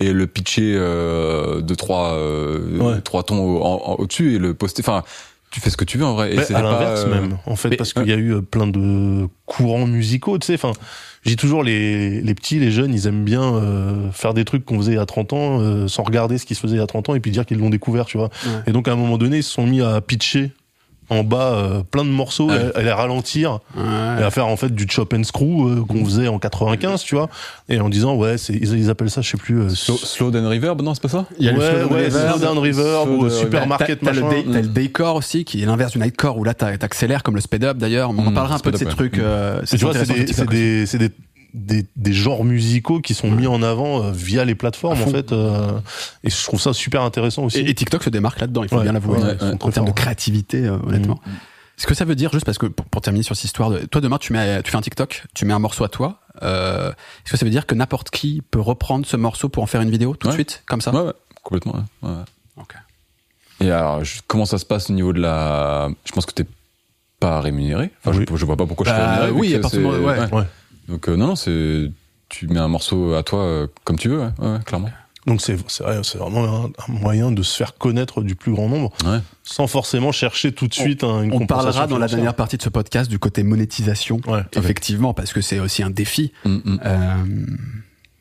et 0.00 0.12
le 0.12 0.26
pitcher 0.26 0.74
euh, 0.76 1.60
de 1.60 1.74
trois, 1.74 2.12
euh, 2.14 2.78
Ouais. 2.78 3.00
trois 3.02 3.22
tons 3.22 3.38
au- 3.38 3.96
au-dessus 3.98 4.34
et 4.34 4.38
le 4.38 4.54
poster. 4.54 4.82
Enfin, 4.82 5.02
tu 5.56 5.60
fais 5.62 5.70
ce 5.70 5.76
que 5.78 5.86
tu 5.86 5.96
veux 5.96 6.04
en 6.04 6.12
vrai. 6.12 6.34
Et 6.34 6.42
c'est 6.42 6.54
à 6.54 6.60
l'inverse 6.60 7.04
euh, 7.06 7.14
même, 7.14 7.38
en 7.46 7.56
fait, 7.56 7.70
mais- 7.70 7.76
parce 7.78 7.94
qu'il 7.94 8.06
y 8.06 8.12
a 8.12 8.16
eu 8.16 8.34
euh, 8.34 8.42
plein 8.42 8.66
de 8.66 9.26
courants 9.46 9.86
musicaux, 9.86 10.38
tu 10.38 10.44
sais. 10.46 10.52
Enfin, 10.54 10.72
je 11.22 11.30
dis 11.30 11.36
toujours 11.36 11.62
les, 11.64 12.20
les 12.20 12.34
petits, 12.34 12.58
les 12.58 12.70
jeunes, 12.70 12.92
ils 12.92 13.06
aiment 13.06 13.24
bien 13.24 13.42
euh, 13.54 14.10
faire 14.12 14.34
des 14.34 14.44
trucs 14.44 14.66
qu'on 14.66 14.76
faisait 14.76 14.92
il 14.92 14.96
y 14.96 14.98
a 14.98 15.06
30 15.06 15.32
ans, 15.32 15.60
euh, 15.62 15.88
sans 15.88 16.02
regarder 16.02 16.36
ce 16.36 16.44
qui 16.44 16.54
se 16.54 16.60
faisait 16.60 16.76
il 16.76 16.80
y 16.80 16.82
a 16.82 16.86
30 16.86 17.08
ans, 17.08 17.14
et 17.14 17.20
puis 17.20 17.30
dire 17.30 17.46
qu'ils 17.46 17.56
l'ont 17.58 17.70
découvert, 17.70 18.04
tu 18.04 18.18
vois. 18.18 18.28
Ouais. 18.44 18.50
Et 18.66 18.72
donc 18.72 18.86
à 18.86 18.92
un 18.92 18.96
moment 18.96 19.16
donné, 19.16 19.38
ils 19.38 19.42
se 19.42 19.50
sont 19.50 19.66
mis 19.66 19.80
à 19.80 20.02
pitcher 20.02 20.52
en 21.08 21.22
bas 21.24 21.52
euh, 21.54 21.82
plein 21.88 22.04
de 22.04 22.10
morceaux, 22.10 22.48
Ouais. 22.50 22.72
à, 22.74 22.78
à 22.78 22.82
les 22.82 22.90
ralentir, 22.92 23.60
Ouais. 23.76 23.82
et 24.20 24.22
à 24.24 24.30
faire 24.30 24.46
en 24.48 24.56
fait 24.56 24.74
du 24.74 24.86
chop 24.88 25.12
and 25.14 25.22
screw 25.24 25.68
euh, 25.68 25.84
qu'on 25.84 26.04
faisait 26.04 26.28
en 26.28 26.38
95, 26.38 27.02
tu 27.02 27.14
vois. 27.14 27.28
Et 27.68 27.80
en 27.80 27.88
disant, 27.88 28.14
ouais, 28.16 28.38
c'est, 28.38 28.54
ils, 28.54 28.72
ils 28.78 28.90
appellent 28.90 29.10
ça, 29.10 29.20
je 29.20 29.30
sais 29.30 29.36
plus. 29.36 29.60
euh, 29.60 29.68
Slow, 29.68 29.96
slow 29.96 30.30
down 30.30 30.46
reverb, 30.46 30.80
non, 30.82 30.94
c'est 30.94 31.02
pas 31.02 31.08
ça? 31.08 31.26
Il 31.38 31.46
y 31.46 31.48
a 31.48 31.52
le 31.52 31.58
ouais, 31.58 31.70
slow 31.80 31.88
reverb. 31.88 32.28
slow 32.30 32.38
down 32.40 32.58
reverb 32.58 33.04
slow 33.04 33.16
ou 33.16 33.28
down 33.28 33.30
supermarket 33.38 34.00
T'as 34.00 34.06
t'as 34.06 34.12
le, 34.12 34.22
machin. 34.22 34.36
day- 34.42 34.44
t'as 34.52 34.60
le 34.62 34.68
daycore 34.68 35.16
aussi, 35.16 35.44
qui 35.44 35.62
est 35.62 35.66
l'inverse 35.66 35.92
du 35.92 35.98
nightcore, 35.98 36.38
où 36.38 36.44
là 36.44 36.54
t'accélères 36.54 37.22
comme 37.22 37.34
le 37.36 37.40
speed 37.40 37.64
up 37.64 37.76
d'ailleurs. 37.78 38.10
On 38.10 38.18
en 38.26 38.30
Mm, 38.30 38.34
parlera 38.34 38.56
un 38.56 38.58
peu 38.58 38.70
de 38.72 38.76
ces 38.76 38.84
up, 38.84 38.90
ouais. 38.90 38.94
trucs. 38.96 39.18
euh, 39.18 39.60
Et 39.72 39.76
tu 39.78 39.84
vois, 39.84 39.94
c'est 39.94 40.06
des, 40.12 40.26
c'est 40.32 40.48
des, 40.48 40.86
c'est 40.86 40.98
des, 40.98 41.10
des, 41.56 41.86
des 41.96 42.12
genres 42.12 42.44
musicaux 42.44 43.00
qui 43.00 43.14
sont 43.14 43.30
mis 43.30 43.46
en 43.46 43.62
avant 43.62 44.04
euh, 44.04 44.10
via 44.12 44.44
les 44.44 44.54
plateformes, 44.54 45.00
en 45.02 45.06
fait. 45.06 45.32
euh, 45.32 45.80
et 46.22 46.30
je 46.30 46.44
trouve 46.44 46.60
ça 46.60 46.72
super 46.72 47.02
intéressant 47.02 47.44
aussi. 47.44 47.58
Et, 47.60 47.70
et 47.70 47.74
TikTok 47.74 48.02
se 48.04 48.10
démarque 48.10 48.38
là-dedans, 48.40 48.62
il 48.62 48.68
faut 48.68 48.76
Ouais, 48.76 48.82
bien 48.82 48.92
l'avouer, 48.92 49.18
ouais, 49.18 49.36
en- 49.42 49.46
ouais, 49.52 49.56
en 49.64 49.70
termes 49.70 49.86
de 49.86 49.92
créativité, 49.92 50.64
euh, 50.66 50.76
honnêtement. 50.86 51.18
Ce 51.78 51.86
que 51.86 51.94
ça 51.94 52.04
veut 52.04 52.14
dire, 52.14 52.30
juste 52.32 52.44
parce 52.46 52.58
que 52.58 52.66
pour, 52.66 52.86
pour 52.86 53.00
terminer 53.02 53.22
sur 53.22 53.34
cette 53.36 53.44
histoire, 53.46 53.70
de, 53.70 53.78
toi 53.80 54.00
demain 54.00 54.16
tu 54.18 54.32
mets, 54.32 54.62
tu 54.62 54.70
fais 54.70 54.76
un 54.78 54.82
TikTok, 54.82 55.24
tu 55.34 55.44
mets 55.44 55.52
un 55.52 55.58
morceau 55.58 55.84
à 55.84 55.88
toi. 55.88 56.20
Euh, 56.42 56.90
Est-ce 57.24 57.32
que 57.32 57.36
ça 57.38 57.44
veut 57.44 57.50
dire 57.50 57.66
que 57.66 57.74
n'importe 57.74 58.10
qui 58.10 58.42
peut 58.50 58.60
reprendre 58.60 59.04
ce 59.06 59.16
morceau 59.16 59.48
pour 59.48 59.62
en 59.62 59.66
faire 59.66 59.80
une 59.82 59.90
vidéo 59.90 60.14
tout 60.14 60.28
de 60.28 60.32
suite, 60.32 60.62
comme 60.66 60.80
ça? 60.80 60.90
Ouais, 60.94 61.02
ouais, 61.02 61.12
complètement. 61.42 61.74
Ouais, 62.02 62.10
ouais. 62.10 62.14
Ok. 62.58 62.74
Et 63.60 63.70
alors, 63.70 64.04
je- 64.04 64.20
comment 64.26 64.44
ça 64.46 64.58
se 64.58 64.64
passe 64.66 64.88
au 64.90 64.92
niveau 64.94 65.12
de 65.14 65.20
la 65.20 65.88
Je 66.04 66.12
pense 66.12 66.24
que 66.26 66.32
t'es 66.32 66.46
pas 67.20 67.40
rémunéré. 67.40 67.90
Enfin, 68.04 68.16
Oui. 68.18 68.26
je, 68.30 68.36
je 68.36 68.44
vois 68.46 68.56
pas 68.56 68.66
pourquoi 68.66 68.84
je 68.86 68.90
Bah, 68.90 68.96
suis 68.96 69.06
rémunéré. 69.26 69.32
oui, 69.40 69.54
à 69.54 69.58
partir 69.60 69.78
du 69.80 69.84
c'est- 69.86 69.90
moment- 69.90 70.06
ouais. 70.06 70.44
Donc 70.88 71.08
euh, 71.08 71.16
non, 71.16 71.28
non, 71.28 71.36
c'est 71.36 71.90
tu 72.28 72.48
mets 72.48 72.58
un 72.60 72.68
morceau 72.68 73.14
à 73.14 73.22
toi 73.22 73.40
euh, 73.40 73.66
comme 73.84 73.98
tu 73.98 74.08
veux, 74.08 74.18
ouais, 74.20 74.30
ouais, 74.38 74.52
ouais, 74.54 74.58
clairement. 74.64 74.90
Donc 75.26 75.40
c'est 75.40 75.56
c'est 75.68 75.82
vrai, 75.82 75.98
c'est 76.04 76.18
vraiment 76.18 76.44
un, 76.44 76.66
un 76.66 76.92
moyen 77.00 77.32
de 77.32 77.42
se 77.42 77.56
faire 77.56 77.76
connaître 77.76 78.22
du 78.22 78.36
plus 78.36 78.52
grand 78.52 78.68
nombre, 78.68 78.92
Ouais. 79.04 79.18
sans 79.42 79.66
forcément 79.66 80.12
chercher 80.12 80.52
tout 80.52 80.68
de 80.68 80.74
suite 80.74 81.02
un, 81.02 81.22
une 81.22 81.32
On 81.32 81.46
parlera 81.46 81.86
dans 81.88 81.98
la 81.98 82.06
dernière 82.06 82.34
partie 82.34 82.56
de 82.56 82.62
ce 82.62 82.68
podcast 82.68 83.10
du 83.10 83.18
côté 83.18 83.42
monétisation, 83.42 84.20
effectivement, 84.54 85.14
parce 85.14 85.32
que 85.32 85.40
c'est 85.40 85.58
aussi 85.58 85.82
un 85.82 85.90
défi. 85.90 86.32
Mm, 86.44 86.50
mm. 86.64 86.80
Euh, 86.84 87.24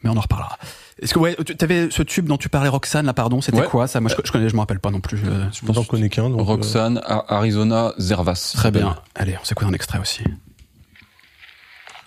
mais 0.04 0.10
on 0.10 0.18
en 0.18 0.22
reparlera. 0.22 0.58
Est-ce 1.02 1.14
que 1.14 1.20
ouais, 1.20 1.36
tu 1.44 1.56
avais 1.64 1.90
ce 1.92 2.02
tube 2.04 2.26
dont 2.28 2.38
tu 2.38 2.48
parlais, 2.50 2.70
Roxane, 2.70 3.06
là, 3.06 3.14
pardon, 3.14 3.42
c'était 3.42 3.60
Ouais. 3.60 3.68
quoi 3.68 3.86
ça? 3.88 4.00
Moi, 4.00 4.10
je, 4.10 4.16
je 4.24 4.32
connais, 4.32 4.48
je 4.50 4.54
me 4.56 4.60
rappelle 4.62 4.80
pas 4.80 4.92
non 4.92 5.02
plus. 5.02 5.20
euh, 5.26 5.46
Je 5.52 5.72
n'en 5.72 5.84
connais 5.84 6.10
qu'un. 6.10 6.30
donc, 6.30 6.40
euh, 6.40 6.44
Roxane, 6.44 7.02
Arizona, 7.28 7.94
Zervas. 8.00 8.52
Très 8.56 8.64
s'appelle. 8.70 8.84
bien. 8.84 8.96
Allez, 9.14 9.36
on 9.42 9.44
s'écoute 9.46 9.68
un 9.68 9.74
extrait 9.74 10.00
aussi. 10.00 10.24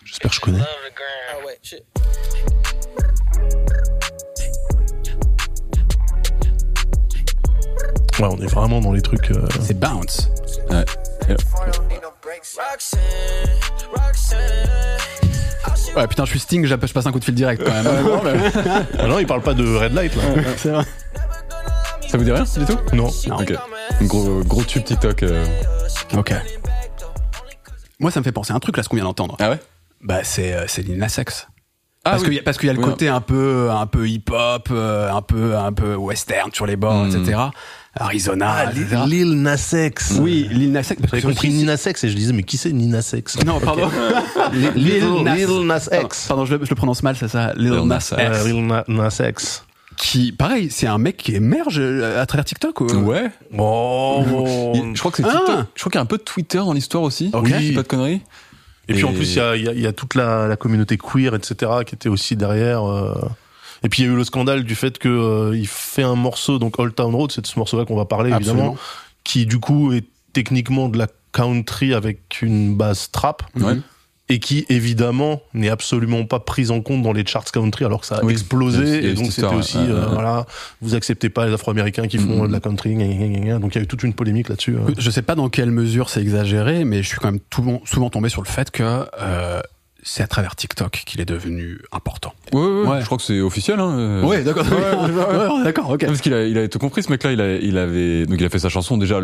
J'espère 0.08 0.30
que 0.30 0.36
je 0.36 0.40
connais. 0.40 0.62
Shit. 1.62 1.84
Ouais, 8.18 8.26
on 8.30 8.38
est 8.38 8.46
vraiment 8.52 8.80
dans 8.80 8.92
les 8.92 9.02
trucs. 9.02 9.30
euh, 9.30 9.46
C'est 9.60 9.78
Bounce. 9.78 10.30
Ouais. 10.70 10.84
Ouais, 15.96 16.06
putain, 16.06 16.24
je 16.24 16.30
suis 16.30 16.38
Sting, 16.38 16.64
je 16.64 16.68
je 16.68 16.92
passe 16.92 17.06
un 17.06 17.12
coup 17.12 17.18
de 17.18 17.24
fil 17.24 17.34
direct 17.34 17.62
quand 17.64 17.72
même. 17.72 17.86
Ah 18.98 19.06
non, 19.06 19.18
il 19.18 19.26
parle 19.26 19.42
pas 19.42 19.54
de 19.54 19.76
red 19.76 19.92
light 19.94 20.14
là. 20.16 20.22
C'est 20.56 20.70
vrai. 20.70 20.84
Ça 22.08 22.16
vous 22.16 22.24
dit 22.24 22.32
rien 22.32 22.44
du 22.44 22.64
tout? 22.64 22.78
Non. 22.94 23.08
Ok. 23.08 23.52
Gros, 24.02 24.40
gros 24.44 24.62
tube 24.64 24.84
TikTok. 24.84 25.22
euh. 25.24 25.44
Ok. 26.16 26.32
Moi, 28.00 28.10
ça 28.10 28.20
me 28.20 28.24
fait 28.24 28.32
penser 28.32 28.52
à 28.52 28.56
un 28.56 28.60
truc 28.60 28.76
là, 28.76 28.82
ce 28.82 28.88
qu'on 28.88 28.96
vient 28.96 29.04
d'entendre. 29.04 29.36
Ah 29.40 29.50
ouais? 29.50 29.58
Bah, 30.02 30.20
c'est 30.24 30.52
euh, 30.54 30.64
c'est 30.68 30.82
Lil 30.82 30.98
Nas 30.98 31.16
X. 31.18 31.48
Ah 32.04 32.12
parce 32.12 32.22
oui. 32.22 32.28
qu'il 32.28 32.36
y 32.36 32.38
a, 32.38 32.42
parce 32.42 32.56
qu'il 32.58 32.66
y 32.68 32.70
a 32.70 32.72
le 32.72 32.78
Oui, 32.78 32.84
côté 32.84 33.08
un 33.08 33.20
peu 33.20 33.70
un 33.70 33.86
peu 33.86 34.08
hip 34.08 34.30
hop, 34.30 34.70
un 34.70 35.22
peu 35.22 35.56
un 35.56 35.72
peu 35.72 35.94
western 35.96 36.50
sur 36.52 36.64
les 36.66 36.76
bords, 36.76 37.04
Mm. 37.06 37.08
etc. 37.22 37.38
Arizona, 38.00 38.54
Ah. 38.68 39.06
Lil 39.06 39.42
Nas 39.42 39.72
X. 39.74 40.18
Oui, 40.20 40.46
Lil 40.50 40.70
Nas 40.70 40.82
X. 40.82 40.94
que 41.10 41.20
compris 41.20 41.48
Nina 41.50 41.76
Sex 41.76 42.04
et 42.04 42.08
je 42.08 42.14
disais 42.14 42.32
mais 42.32 42.44
qui 42.44 42.56
c'est 42.56 42.70
Nina 42.72 43.02
Sex 43.02 43.42
Non, 43.44 43.58
pardon. 43.58 43.90
Lil, 44.52 44.70
Lil 44.76 45.22
Nas 45.24 45.36
Pardon, 45.90 46.06
X. 46.06 46.26
Pardon, 46.28 46.44
je, 46.44 46.54
le- 46.54 46.64
je 46.64 46.70
le 46.70 46.76
prononce 46.76 47.02
mal, 47.02 47.16
c'est 47.16 47.26
ça. 47.28 47.52
Lil 47.54 47.72
Lil 47.72 47.82
Nas 47.88 47.96
X. 47.98 48.14
Euh, 48.16 48.44
Lil 48.48 48.66
Na- 48.66 48.84
Nas 48.86 49.20
X. 49.28 49.64
Qui, 49.96 50.30
pareil, 50.30 50.68
c'est 50.70 50.86
un 50.86 50.98
mec 50.98 51.16
qui 51.16 51.34
émerge 51.34 51.80
euh, 51.80 52.22
à 52.22 52.26
travers 52.26 52.44
TikTok. 52.44 52.80
ou- 52.82 52.86
Ouais. 53.00 53.30
Oh. 53.58 54.22
Je 54.94 54.98
crois 55.00 55.10
que 55.10 55.16
c'est 55.16 55.24
Ah. 55.28 55.32
TikTok. 55.44 55.66
Je 55.74 55.80
crois 55.80 55.90
qu'il 55.90 55.98
y 55.98 55.98
a 55.98 56.02
un 56.02 56.06
peu 56.06 56.18
de 56.18 56.22
Twitter 56.22 56.58
dans 56.58 56.72
l'histoire 56.72 57.02
aussi. 57.02 57.30
Ok. 57.32 57.48
Oui. 57.58 57.72
Pas 57.72 57.82
de 57.82 57.88
conneries. 57.88 58.22
Et 58.88 58.94
puis 58.94 59.04
en 59.04 59.12
plus, 59.12 59.34
il 59.34 59.36
y 59.36 59.40
a, 59.40 59.56
y 59.56 59.68
a- 59.68 59.72
y 59.74 59.86
a 59.86 59.92
toute 59.92 60.14
la, 60.14 60.46
la 60.48 60.56
communauté 60.56 60.96
queer, 60.96 61.34
etc., 61.34 61.70
qui 61.86 61.94
était 61.94 62.08
aussi 62.08 62.36
derrière. 62.36 62.84
euh. 62.88 63.14
Et 63.84 63.88
puis 63.88 64.02
il 64.02 64.06
y 64.06 64.08
a 64.08 64.12
eu 64.12 64.16
le 64.16 64.24
scandale 64.24 64.64
du 64.64 64.74
fait 64.74 64.98
que 64.98 65.08
euh, 65.08 65.56
il 65.56 65.68
fait 65.68 66.02
un 66.02 66.16
morceau, 66.16 66.58
donc 66.58 66.78
Old 66.78 66.94
Town 66.94 67.14
Road, 67.14 67.30
c'est 67.30 67.42
de 67.42 67.46
ce 67.46 67.58
morceau-là 67.58 67.84
qu'on 67.84 67.96
va 67.96 68.06
parler 68.06 68.32
Absolument. 68.32 68.58
évidemment, 68.64 68.78
qui 69.24 69.46
du 69.46 69.58
coup 69.60 69.92
est 69.92 70.04
techniquement 70.32 70.88
de 70.88 70.98
la 70.98 71.06
country 71.32 71.94
avec 71.94 72.40
une 72.42 72.76
base 72.76 73.10
trap. 73.12 73.42
Ouais. 73.56 73.76
Et 74.30 74.38
qui 74.40 74.66
évidemment 74.68 75.40
n'est 75.54 75.70
absolument 75.70 76.24
pas 76.24 76.38
prise 76.40 76.70
en 76.70 76.80
compte 76.80 77.02
dans 77.02 77.12
les 77.12 77.24
charts 77.26 77.44
country 77.50 77.84
alors 77.84 78.00
que 78.00 78.06
ça 78.06 78.16
a 78.16 78.24
Oui. 78.24 78.32
explosé 78.32 79.04
et 79.08 79.14
donc 79.14 79.32
c'était 79.32 79.46
aussi 79.46 79.78
euh, 79.78 80.06
voilà 80.12 80.44
vous 80.82 80.94
acceptez 80.94 81.28
pas 81.30 81.46
les 81.46 81.52
Afro-Américains 81.54 82.06
qui 82.08 82.18
font 82.18 82.42
Mhm. 82.42 82.48
de 82.48 82.52
la 82.52 82.60
country 82.60 82.94
gna, 82.94 83.06
gna, 83.06 83.38
gna, 83.40 83.58
donc 83.58 83.74
il 83.74 83.78
y 83.78 83.80
a 83.80 83.84
eu 83.84 83.86
toute 83.86 84.02
une 84.02 84.12
polémique 84.14 84.48
là-dessus 84.48 84.74
euh. 84.76 84.92
Je 84.98 85.10
sais 85.10 85.22
pas 85.22 85.34
dans 85.34 85.48
quelle 85.48 85.70
mesure 85.70 86.10
c'est 86.10 86.20
exagéré, 86.20 86.84
mais 86.84 87.02
je 87.02 87.08
suis 87.08 87.18
quand 87.18 87.30
même 87.32 87.40
tout- 87.50 87.80
souvent 87.84 88.10
tombé 88.10 88.28
sur 88.28 88.42
le 88.42 88.46
fait 88.48 88.70
que 88.70 88.82
euh, 89.20 89.60
c'est 90.08 90.22
à 90.22 90.26
travers 90.26 90.56
TikTok 90.56 91.02
qu'il 91.06 91.20
est 91.20 91.26
devenu 91.26 91.80
important. 91.92 92.32
Ouais, 92.52 92.60
ouais, 92.60 92.86
ouais, 92.88 93.00
je 93.00 93.06
crois 93.06 93.18
que 93.18 93.24
c'est 93.24 93.40
officiel. 93.40 93.78
Hein, 93.78 93.98
euh. 93.98 94.24
Ouais, 94.24 94.42
d'accord. 94.42 94.64
Ouais, 94.66 95.64
d'accord, 95.64 95.90
ok. 95.90 96.06
Parce 96.06 96.20
qu'il 96.20 96.32
a, 96.32 96.44
il 96.44 96.56
a 96.56 96.66
tout 96.66 96.78
compris, 96.78 97.02
ce 97.02 97.10
mec-là. 97.10 97.32
Il, 97.32 97.40
a, 97.40 97.56
il 97.56 97.76
avait, 97.76 98.24
donc 98.26 98.40
il 98.40 98.44
a 98.44 98.48
fait 98.48 98.58
sa 98.58 98.70
chanson. 98.70 98.96
Déjà, 98.96 99.20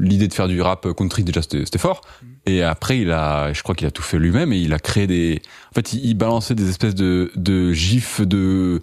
l'idée 0.00 0.28
de 0.28 0.34
faire 0.34 0.48
du 0.48 0.60
rap 0.62 0.90
country, 0.94 1.22
déjà, 1.22 1.42
c'était 1.42 1.64
c'était 1.64 1.78
fort. 1.78 2.00
Et 2.46 2.62
après, 2.62 2.98
il 2.98 3.10
a, 3.10 3.52
je 3.52 3.62
crois 3.62 3.74
qu'il 3.74 3.86
a 3.86 3.90
tout 3.90 4.02
fait 4.02 4.18
lui-même 4.18 4.52
et 4.52 4.58
il 4.58 4.72
a 4.72 4.78
créé 4.78 5.06
des. 5.06 5.42
En 5.70 5.74
fait, 5.74 5.92
il, 5.92 6.04
il 6.06 6.14
balançait 6.14 6.54
des 6.54 6.68
espèces 6.68 6.94
de, 6.94 7.30
de 7.36 7.72
gifs 7.72 8.22
de. 8.22 8.80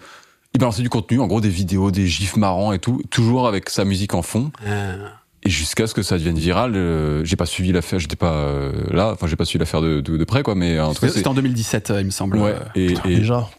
Il 0.54 0.60
balançait 0.60 0.82
du 0.82 0.90
contenu, 0.90 1.20
en 1.20 1.28
gros 1.28 1.42
des 1.42 1.50
vidéos, 1.50 1.92
des 1.92 2.08
gifs 2.08 2.36
marrants 2.36 2.74
et 2.74 2.80
tout, 2.80 3.02
toujours 3.12 3.48
avec 3.48 3.70
sa 3.70 3.86
musique 3.86 4.14
en 4.14 4.24
fond. 4.24 4.52
Euh, 4.66 5.08
Et 5.44 5.50
jusqu'à 5.50 5.88
ce 5.88 5.94
que 5.94 6.02
ça 6.04 6.18
devienne 6.18 6.38
viral, 6.38 6.74
euh, 6.76 7.24
j'ai 7.24 7.38
pas 7.38 7.46
suivi 7.46 7.72
l'affaire, 7.72 7.98
j'étais 8.00 8.18
pas 8.18 8.34
euh, 8.34 8.74
là, 8.92 9.12
enfin 9.14 9.26
j'ai 9.28 9.38
pas 9.38 9.46
suivi 9.46 9.60
l'affaire 9.60 9.82
de, 9.82 10.02
de, 10.02 10.18
de 10.18 10.24
près 10.26 10.44
quoi, 10.44 10.54
mais 10.56 10.80
en 10.80 10.94
tout 10.94 11.00
cas 11.02 11.08
C'était 11.10 11.28
en 11.30 11.34
2017, 11.34 11.92
euh, 11.92 12.02
il 12.02 12.06
me 12.08 12.12
semble. 12.12 12.38
ouais. 12.38 12.56
Et, 12.76 12.88
Putain, 12.88 13.10
et, 13.10 13.16
déjà 13.16 13.50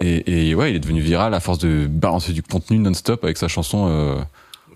et, 0.00 0.50
et 0.50 0.54
ouais, 0.54 0.70
il 0.70 0.76
est 0.76 0.80
devenu 0.80 1.00
viral 1.00 1.34
à 1.34 1.40
force 1.40 1.58
de 1.58 1.88
balancer 1.90 2.32
du 2.32 2.42
contenu 2.44 2.78
non-stop 2.78 3.24
avec 3.24 3.36
sa 3.36 3.48
chanson. 3.48 3.88
Euh, 3.90 4.14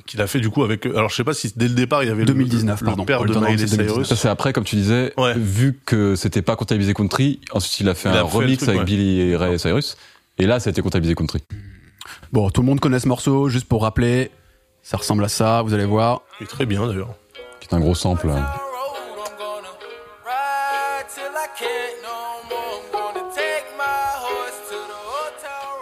qu'il 0.05 0.21
a 0.21 0.27
fait 0.27 0.41
du 0.41 0.51
coup 0.51 0.65
avec 0.65 0.85
alors 0.85 1.11
je 1.11 1.15
sais 1.15 1.23
pas 1.23 1.33
si 1.33 1.53
dès 1.55 1.69
le 1.69 1.75
départ 1.75 2.03
il 2.03 2.09
y 2.09 2.11
avait 2.11 2.23
le- 2.23 2.27
2019, 2.27 2.81
le, 2.81 2.87
pardon. 2.87 3.05
père 3.05 3.25
de 3.25 3.33
Miley 3.35 3.57
c'est 3.57 3.77
2019. 3.77 3.87
Cyrus 3.93 4.09
Ça 4.09 4.17
c'est 4.17 4.29
après, 4.29 4.53
comme 4.53 4.65
tu 4.65 4.75
disais, 4.75 5.13
Ouais. 5.17 5.35
vu 5.37 5.79
que 5.87 6.17
c'était 6.17 6.43
pas 6.43 6.57
comptabilisé 6.57 6.93
country, 6.93 7.39
ensuite 7.53 7.79
il 7.79 7.89
a 7.89 7.95
fait 7.95 8.09
Il 8.09 8.17
un 8.17 8.25
a 8.25 8.27
fait 8.27 8.39
le 8.39 8.45
remix 8.45 8.57
truc, 8.57 8.69
avec 8.71 8.81
ouais. 8.81 8.85
Billy 8.85 9.37
Ray 9.37 9.61
Cyrus, 9.61 9.97
et 10.39 10.47
là 10.47 10.59
ça 10.59 10.71
a 10.71 10.73
été 10.73 10.83
comptabilisé 10.83 11.15
country. 11.15 11.39
Bon, 12.33 12.51
tout 12.51 12.63
le 12.63 12.67
monde 12.67 12.81
connaît 12.81 12.99
ce 12.99 13.07
morceau, 13.07 13.49
juste 13.49 13.67
pour 13.69 13.83
rappeler, 13.83 14.33
ça 14.83 14.97
ressemble 14.97 15.25
à 15.25 15.29
ça, 15.29 15.63
vous 15.63 15.75
allez 15.75 15.85
voir. 15.85 16.23
Il 16.41 16.45
est 16.45 16.47
très 16.47 16.67
bien 16.67 16.87
d'ailleurs 16.87 17.15
Qui 17.61 17.69
est 17.69 17.75
un 17.75 17.81
gros 17.81 17.95
sample. 17.95 18.29
moi 18.29 18.41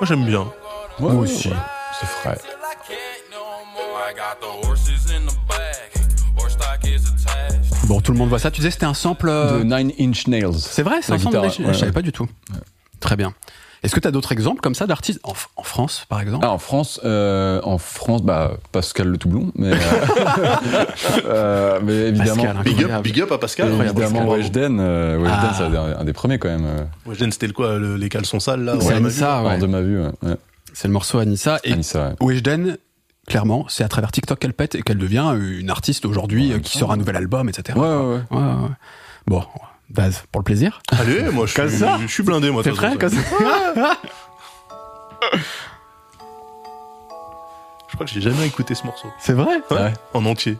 j'aime 0.05 0.25
bien 0.25 0.51
Moi 0.99 1.13
aussi. 1.15 1.51
C'est 2.01 2.07
frais. 2.07 2.39
Bon, 7.87 8.01
tout 8.01 8.13
le 8.13 8.19
monde 8.19 8.29
voit 8.29 8.39
ça. 8.39 8.51
Tu 8.51 8.59
disais 8.61 8.69
que 8.69 8.75
c'était 8.75 8.87
un 8.87 8.95
sample. 8.95 9.29
euh, 9.29 9.59
De 9.59 9.65
Nine 9.65 9.93
Inch 9.99 10.27
Nails. 10.29 10.55
C'est 10.61 10.83
vrai, 10.85 11.01
c'est 11.03 11.13
un 11.13 11.19
sample. 11.19 11.37
guitare, 11.37 11.43
de- 11.43 11.47
ouais, 11.65 11.73
Je 11.73 11.79
savais 11.79 11.87
ouais. 11.87 11.93
pas 11.93 12.03
du 12.03 12.13
tout. 12.13 12.29
Très 13.01 13.17
bien. 13.17 13.35
Est-ce 13.83 13.95
que 13.95 14.01
tu 14.01 14.07
as 14.07 14.11
d'autres 14.11 14.33
exemples 14.33 14.61
comme 14.61 14.75
ça 14.75 14.87
d'artistes 14.87 15.21
en, 15.25 15.33
en 15.57 15.63
France, 15.63 16.05
par 16.09 16.21
exemple? 16.21 16.45
Ah, 16.47 16.53
en 16.53 16.59
France, 16.59 17.01
euh, 17.05 17.61
en 17.65 17.79
France, 17.79 18.23
bah 18.23 18.53
Pascal 18.73 19.09
le 19.09 19.17
Toublon, 19.17 19.53
mais 19.55 19.73
euh, 19.73 19.77
euh, 21.25 21.81
mais 21.83 21.95
évidemment, 22.09 22.45
Pascal, 22.45 22.63
big 22.65 22.85
up 22.85 23.03
big 23.03 23.21
up 23.21 23.33
à 23.33 23.39
Pascal 23.39 23.73
évidemment. 23.73 24.29
Weshden, 24.29 24.79
euh, 24.81 25.17
Weshden, 25.19 25.39
Ah. 25.43 25.55
c'est 25.57 25.65
un, 25.77 26.01
un 26.01 26.05
des 26.05 26.13
premiers 26.13 26.39
quand 26.39 26.49
même. 26.49 26.65
euh, 26.67 26.85
Weshden, 27.07 27.33
c'était 27.33 27.47
le 27.47 27.53
quoi 27.53 27.79
le- 27.79 27.97
les 27.97 28.09
caleçons 28.09 28.41
sales 28.41 28.63
là 28.65 28.75
C'est 28.81 28.93
Anissa, 28.95 29.41
hors 29.41 29.47
ouais. 29.47 29.59
de 29.59 29.67
ma 29.67 29.81
vue. 29.81 30.01
Ouais. 30.03 30.11
Ouais. 30.23 30.37
C'est 30.73 30.89
le 30.89 30.93
morceau 30.93 31.19
Anissa. 31.19 31.59
Et 31.65 31.73
Anissa, 31.73 32.09
ouais. 32.21 32.27
Weshden, 32.27 32.77
clairement, 33.27 33.65
c'est 33.69 33.85
à 33.85 33.89
travers 33.89 34.13
TikTok 34.13 34.39
qu'elle 34.39 34.53
pète 34.53 34.75
et 34.75 34.83
qu'elle 34.83 34.99
devient 34.99 35.35
une 35.39 35.71
artiste 35.71 36.05
aujourd'hui 36.05 36.53
Ouais, 36.53 36.61
qui 36.61 36.79
sort 36.79 36.93
un 36.93 36.97
nouvel 36.97 37.17
album, 37.17 37.49
etc. 37.49 37.79
Ouais, 37.79 37.87
ouais, 37.87 37.97
ouais. 37.97 38.05
Ouais, 38.31 38.37
ouais, 38.39 38.43
ouais. 38.43 38.69
Bon, 39.27 39.43
Daz, 39.91 40.23
pour 40.31 40.41
le 40.41 40.45
plaisir. 40.45 40.81
allez 40.99 41.23
moi 41.31 41.47
je 41.47 41.53
suis 41.53 41.79
ça 41.79 41.99
je 42.01 42.07
suis 42.07 42.23
blindé 42.23 42.51
moi 42.51 42.63
comme 42.63 42.75
ça 42.77 42.91
je 47.89 47.95
crois 47.95 48.07
que 48.07 48.13
j'ai 48.13 48.21
jamais 48.21 48.47
écouté 48.47 48.75
ce 48.75 48.85
morceau 48.85 49.09
C'est 49.19 49.33
vrai 49.33 49.61
Ouais. 49.71 49.93
en 50.15 50.25
entier 50.27 50.57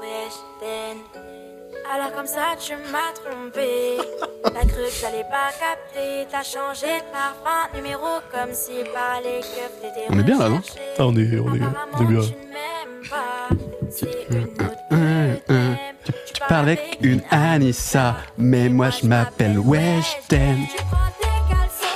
Weshden. 0.00 0.98
Alors 1.92 2.12
comme 2.12 2.26
ça 2.26 2.54
tu 2.60 2.72
m'as 2.92 3.12
trompé 3.14 3.96
T'as 4.44 4.50
cru 4.66 4.82
que 4.84 4.90
j'allais 5.00 5.24
pas 5.24 5.50
capter 5.58 6.26
T'as 6.30 6.42
changé 6.42 6.86
de 6.86 7.04
parfum 7.12 7.68
numéro 7.74 8.06
Comme 8.30 8.52
si 8.52 8.72
par 8.92 9.20
les 9.22 9.40
keufs 9.40 9.80
t'étais 9.80 10.06
On 10.10 10.18
est 10.18 10.22
bien, 10.22 10.38
là, 10.38 10.48
non. 10.50 10.60
Ah, 10.98 11.06
on 11.06 11.16
est- 11.16 11.38
on 11.38 11.46
est- 11.46 11.48
on 11.50 11.54
est 11.54 11.62
Apparemment, 11.64 12.10
bien. 12.10 12.20
Tu. 16.04 16.12
C'est 16.34 16.48
parles 16.48 16.66
avec 16.66 16.98
une 17.02 17.20
Anissa, 17.30 18.16
mais 18.38 18.68
moi 18.68 18.90
je 18.90 19.06
m'appelle 19.06 19.58
tes 20.28 20.36
caleçons 20.38 20.58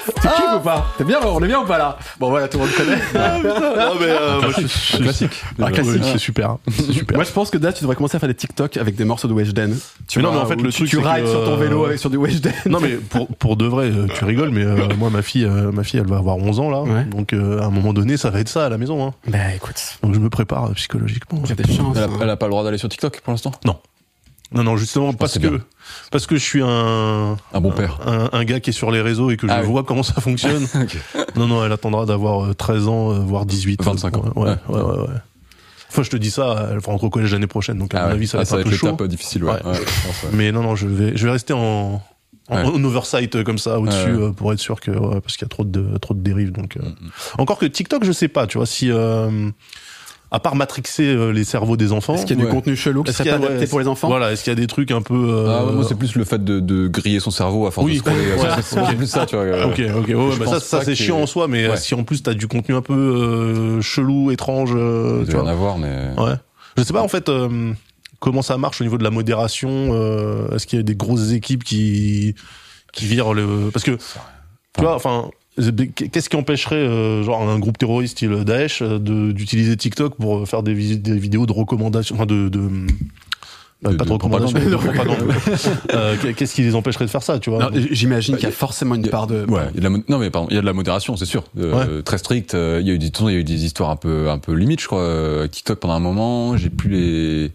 Tu 0.07 0.29
kiffes 0.29 0.55
ou 0.57 0.61
pas 0.61 0.87
T'es 0.97 1.05
bien, 1.05 1.19
on 1.23 1.43
est 1.43 1.47
bien 1.47 1.61
ou 1.61 1.67
pas 1.67 1.77
là 1.77 1.99
Bon 2.19 2.31
voilà, 2.31 2.49
tout 2.49 2.59
le 2.59 2.65
monde 2.65 2.75
connaît. 2.75 2.99
Ah, 3.15 3.37
mais, 4.01 4.07
euh, 4.09 4.41
moi, 4.41 4.51
je- 4.57 4.63
je- 4.67 4.97
classique. 5.03 5.31
Classique. 5.57 5.85
Ouais, 5.85 6.01
c'est 6.13 6.19
super 6.19 6.57
c'est 6.71 6.93
super 6.93 7.17
Moi 7.17 7.25
je 7.25 7.33
pense 7.33 7.51
que 7.51 7.59
Daz, 7.59 7.75
tu 7.75 7.83
devrais 7.83 7.95
commencer 7.97 8.17
à 8.17 8.21
faire 8.21 8.29
des 8.29 8.35
TikTok 8.35 8.77
avec 8.79 8.95
des 8.97 9.05
morceaux 9.05 9.29
de 9.29 9.35
Weshden. 9.35 9.77
Tu 10.07 10.19
Mais 10.19 10.25
non, 10.25 10.33
mais 10.33 10.39
en 10.39 10.47
fait, 10.47 10.57
le 10.57 10.71
tu, 10.71 10.77
truc, 10.79 10.89
tu 10.89 10.97
c'est 10.97 11.03
rides 11.09 11.25
que, 11.25 11.31
sur 11.31 11.45
ton 11.45 11.57
vélo 11.57 11.83
euh, 11.83 11.87
avec 11.89 11.99
sur 11.99 12.09
du 12.11 12.17
Weshden. 12.17 12.53
Non 12.67 12.81
mais 12.81 12.93
pour, 12.97 13.29
pour 13.37 13.57
de 13.57 13.67
vrai, 13.67 13.91
euh, 13.91 14.07
tu 14.15 14.25
rigoles, 14.25 14.51
mais 14.51 14.65
euh, 14.65 14.89
moi 14.99 15.11
ma 15.11 15.21
fille, 15.23 15.45
euh, 15.45 15.71
ma 15.73 15.85
fille, 15.85 16.01
elle 16.01 16.07
va 16.09 16.17
avoir 16.17 16.37
11 16.39 16.59
ans 16.61 16.71
là, 16.71 16.81
Ouais. 16.83 17.05
donc 17.05 17.33
euh, 17.35 17.61
à 17.61 17.67
un 17.67 17.71
moment 17.71 17.93
donné, 17.93 18.17
ça 18.17 18.31
va 18.31 18.41
être 18.41 18.49
ça 18.49 18.65
à 18.67 18.69
la 18.71 18.79
maison. 18.79 19.07
Hein. 19.07 19.13
Bah 19.29 19.55
écoute, 19.55 19.99
Donc 20.03 20.15
je 20.15 20.21
me 20.21 20.31
prépare 20.31 20.71
psychologiquement. 20.73 21.41
il 21.45 21.49
y 21.51 21.53
a 21.53 21.55
des 21.55 21.71
chances. 21.73 21.97
Elle 21.97 22.05
a, 22.05 22.07
hein. 22.07 22.19
elle 22.23 22.31
a 22.31 22.37
pas 22.37 22.47
le 22.47 22.51
droit 22.53 22.65
d'aller 22.65 22.79
sur 22.79 22.89
TikTok 22.89 23.21
pour 23.21 23.33
l'instant? 23.33 23.53
Non 23.67 23.77
non, 24.53 24.77
justement 24.77 25.13
parce 25.13 25.35
que 25.39 25.47
bien. 25.49 25.59
parce 26.11 26.27
que 26.27 26.37
je 26.37 26.43
suis 26.43 26.63
un 26.63 27.37
Un 27.53 27.61
bon 27.61 27.71
père. 27.71 28.01
un, 28.07 28.31
un 28.33 28.45
gars 28.45 28.61
qui 28.61 28.71
est 28.71 28.73
sur 28.73 28.91
les 28.91 29.01
réseaux 29.03 29.31
et 29.31 29.37
que 29.37 29.47
je 29.47 29.53
Ah 29.53 29.61
oui. 29.63 29.67
vois 29.69 29.85
comment 29.85 30.03
ça 30.03 30.21
fonctionne. 30.21 30.67
non 31.37 31.47
non, 31.47 31.65
elle 31.65 31.73
attendra 31.73 32.07
d'avoir 32.07 32.47
euh, 32.47 32.55
13 32.55 32.89
ans, 32.89 33.13
euh, 33.13 33.19
voire 33.19 33.45
18. 33.47 33.83
25 33.83 34.17
ans. 34.17 34.33
Ouais 34.37 34.49
ouais 34.49 34.57
Ouais. 34.69 34.81
ouais. 34.83 35.07
Enfin, 35.91 36.03
je 36.03 36.11
te 36.11 36.17
dis 36.19 36.31
ça, 36.31 36.69
elle 36.71 36.79
va 36.79 36.93
rentrer 36.93 37.07
au 37.07 37.11
collège 37.11 37.33
l'année 37.33 37.47
prochaine, 37.47 37.79
donc 37.79 37.95
à 37.95 37.99
Ah 37.99 38.03
mon 38.03 38.09
ouais. 38.09 38.15
avis, 38.15 38.27
ça 38.27 38.37
va 38.39 38.45
Ah, 38.47 38.55
être 38.61 38.67
un 38.67 38.71
peu 38.71 38.77
chaud. 38.77 38.87
l'étape 38.91 39.07
difficile, 39.09 39.45
ouais. 39.45 39.53
Ouais. 39.65 39.75
Je. 39.75 40.37
Mais 40.37 40.53
non 40.53 40.63
non, 40.63 40.77
je 40.77 40.87
vais 40.87 41.17
je 41.17 41.25
vais 41.27 41.33
rester 41.33 41.53
en 41.55 42.03
en, 42.51 42.57
Ouais. 42.57 42.63
en 42.65 42.83
oversight 42.85 43.37
euh, 43.37 43.45
comme 43.45 43.59
ça 43.59 43.79
au-dessus 43.79 44.09
euh, 44.09 44.31
pour 44.33 44.51
être 44.55 44.59
sûr 44.59 44.81
que 44.81 44.91
ouais, 44.91 45.21
parce 45.21 45.37
qu'il 45.37 45.45
y 45.45 45.45
a 45.45 45.51
trop 45.51 45.65
de 45.65 45.99
trop 45.99 46.15
de 46.15 46.21
dérives 46.21 46.53
donc 46.53 46.79
euh, 46.79 46.81
Mm, 46.81 47.11
encore 47.43 47.59
que 47.59 47.67
TikTok 47.67 48.05
je 48.05 48.13
sais 48.13 48.29
pas 48.29 48.47
tu 48.47 48.57
vois 48.57 48.67
si 48.67 48.91
euh, 48.91 49.51
à 50.31 50.41
part 50.41 50.55
matrixer 50.57 51.05
euh, 51.07 51.31
les 51.33 51.45
cerveaux 51.45 51.77
des 51.79 51.93
enfants 51.93 52.15
Est-ce 52.15 52.27
qu'il 52.27 52.39
y 52.39 52.43
a 52.43 52.45
du 52.45 52.51
contenu 52.51 52.77
chelou 52.77 53.03
qui 53.03 53.09
est-ce 53.11 53.19
serait 53.19 53.31
qu'il 53.31 53.37
y 53.37 53.41
pas 53.41 53.45
a- 53.45 53.47
adapté 53.49 53.65
ouais, 53.65 53.71
pour 53.71 53.81
les 53.81 53.89
enfants? 53.89 54.09
Voilà 54.09 54.33
est-ce 54.33 54.45
qu'il 54.45 54.51
y 54.51 54.57
a 54.57 54.61
des 54.61 54.67
trucs 54.67 54.91
un 54.91 55.01
peu 55.01 55.15
euh, 55.15 55.47
Ah 55.59 55.65
ouais, 55.65 55.73
moi 55.73 55.85
c'est 55.89 55.95
plus 55.95 56.15
le 56.17 56.25
fait 56.25 56.43
de, 56.45 56.61
de 56.61 56.87
griller 56.87 57.19
son 57.21 57.31
cerveau 57.31 57.67
à 57.67 57.71
force 57.71 57.87
Oui. 57.87 57.95
de 57.95 57.99
scroller. 57.99 58.19
C'est- 58.63 58.85
c'est 58.87 58.95
plus 58.97 59.07
ça, 59.07 59.25
tu 59.27 59.37
vois. 59.37 59.67
Ok, 59.67 59.81
ok, 59.97 60.39
bah 60.39 60.47
ça, 60.47 60.61
ça 60.61 60.83
c'est 60.85 60.95
chiant 60.95 61.19
en 61.21 61.27
soi, 61.27 61.49
mais 61.49 61.65
euh, 61.65 61.71
Ouais. 61.71 61.77
si 61.79 61.95
en 61.95 62.05
plus 62.05 62.23
t'as 62.23 62.35
du 62.35 62.47
contenu 62.49 62.75
un 62.75 62.83
peu 62.83 62.93
euh, 62.95 63.81
chelou, 63.81 64.31
étrange, 64.31 64.73
euh, 64.75 65.25
tu 65.25 65.33
y 65.33 65.37
en 65.37 65.47
avoir, 65.47 65.79
mais. 65.79 66.11
Ouais. 66.19 66.35
Je 66.77 66.83
sais 66.83 66.93
pas 66.93 67.03
en 67.03 67.09
fait 67.09 67.29
euh, 67.29 67.73
comment 68.21 68.43
ça 68.43 68.59
marche 68.59 68.81
au 68.81 68.85
niveau 68.85 68.99
de 68.99 69.05
la 69.05 69.11
modération. 69.11 69.69
euh, 69.93 70.55
Est-ce 70.55 70.67
qu'il 70.67 70.79
y 70.79 70.81
a 70.81 70.83
des 70.85 70.95
grosses 70.95 71.33
équipes 71.33 71.65
qui 71.65 72.35
qui 72.93 73.07
virent 73.07 73.33
le 73.35 73.71
parce 73.73 73.85
que 73.85 73.93
tu 73.93 74.81
vois, 74.83 74.95
enfin. 74.95 75.31
Qu'est-ce 75.95 76.29
qui 76.29 76.37
empêcherait 76.37 76.77
euh, 76.77 77.23
genre 77.23 77.43
un 77.49 77.59
groupe 77.59 77.79
terroriste 77.79 78.17
style 78.19 78.45
Daesh 78.45 78.81
euh, 78.83 78.99
de 78.99 79.33
d'utiliser 79.33 79.77
TikTok 79.77 80.17
pour 80.17 80.49
faire 80.49 80.63
des, 80.63 80.75
vidéos 80.75 81.47
de 81.47 81.53
recommandations, 81.53 82.15
enfin 82.15 82.27
de, 82.27 82.49
de 82.49 82.61
euh, 82.61 83.91
De- 83.91 83.97
pas 83.97 84.05
de 84.05 84.09
de 84.09 84.13
recommandations. 84.13 84.59
Euh, 85.95 86.17
Qu'est-ce 86.37 86.55
qui 86.55 86.63
les 86.63 86.75
empêcherait 86.75 87.05
de 87.07 87.11
faire 87.11 87.23
ça, 87.23 87.39
tu 87.39 87.51
vois? 87.51 87.71
J'imagine 87.93 88.35
qu'il 88.37 88.45
y 88.45 88.49
a 88.49 88.53
forcément 88.53 88.95
une 88.97 89.09
part 89.09 89.27
de. 89.27 89.45
Ouais, 89.49 89.63
il 89.75 89.83
y 89.83 89.87
a 89.87 89.89
de 89.89 89.95
la 89.95 90.03
non 90.09 90.19
mais 90.19 90.31
pardon, 90.31 90.49
il 90.51 90.55
y 90.55 90.59
a 90.59 90.61
de 90.61 90.67
la 90.67 90.73
modération, 90.73 91.17
c'est 91.17 91.25
sûr, 91.27 91.45
Euh, 91.59 92.03
très 92.03 92.19
stricte. 92.19 92.55
Euh, 92.55 92.79
Il 92.81 92.89
y 92.89 92.91
a 92.91 92.95
eu 92.95 92.99
des, 92.99 93.07
de 93.07 93.11
toute 93.11 93.19
façon, 93.19 93.29
il 93.29 93.35
y 93.35 93.37
a 93.37 93.41
eu 93.41 93.45
des 93.45 93.65
histoires 93.65 93.91
un 93.91 93.97
peu, 93.97 94.31
un 94.31 94.39
peu 94.39 94.53
limites, 94.53 94.81
je 94.81 94.87
crois. 94.87 95.01
euh, 95.03 95.47
TikTok 95.49 95.79
pendant 95.81 95.95
un 95.95 96.01
moment, 96.01 96.57
j'ai 96.57 96.71
plus 96.71 96.91
les, 96.91 97.53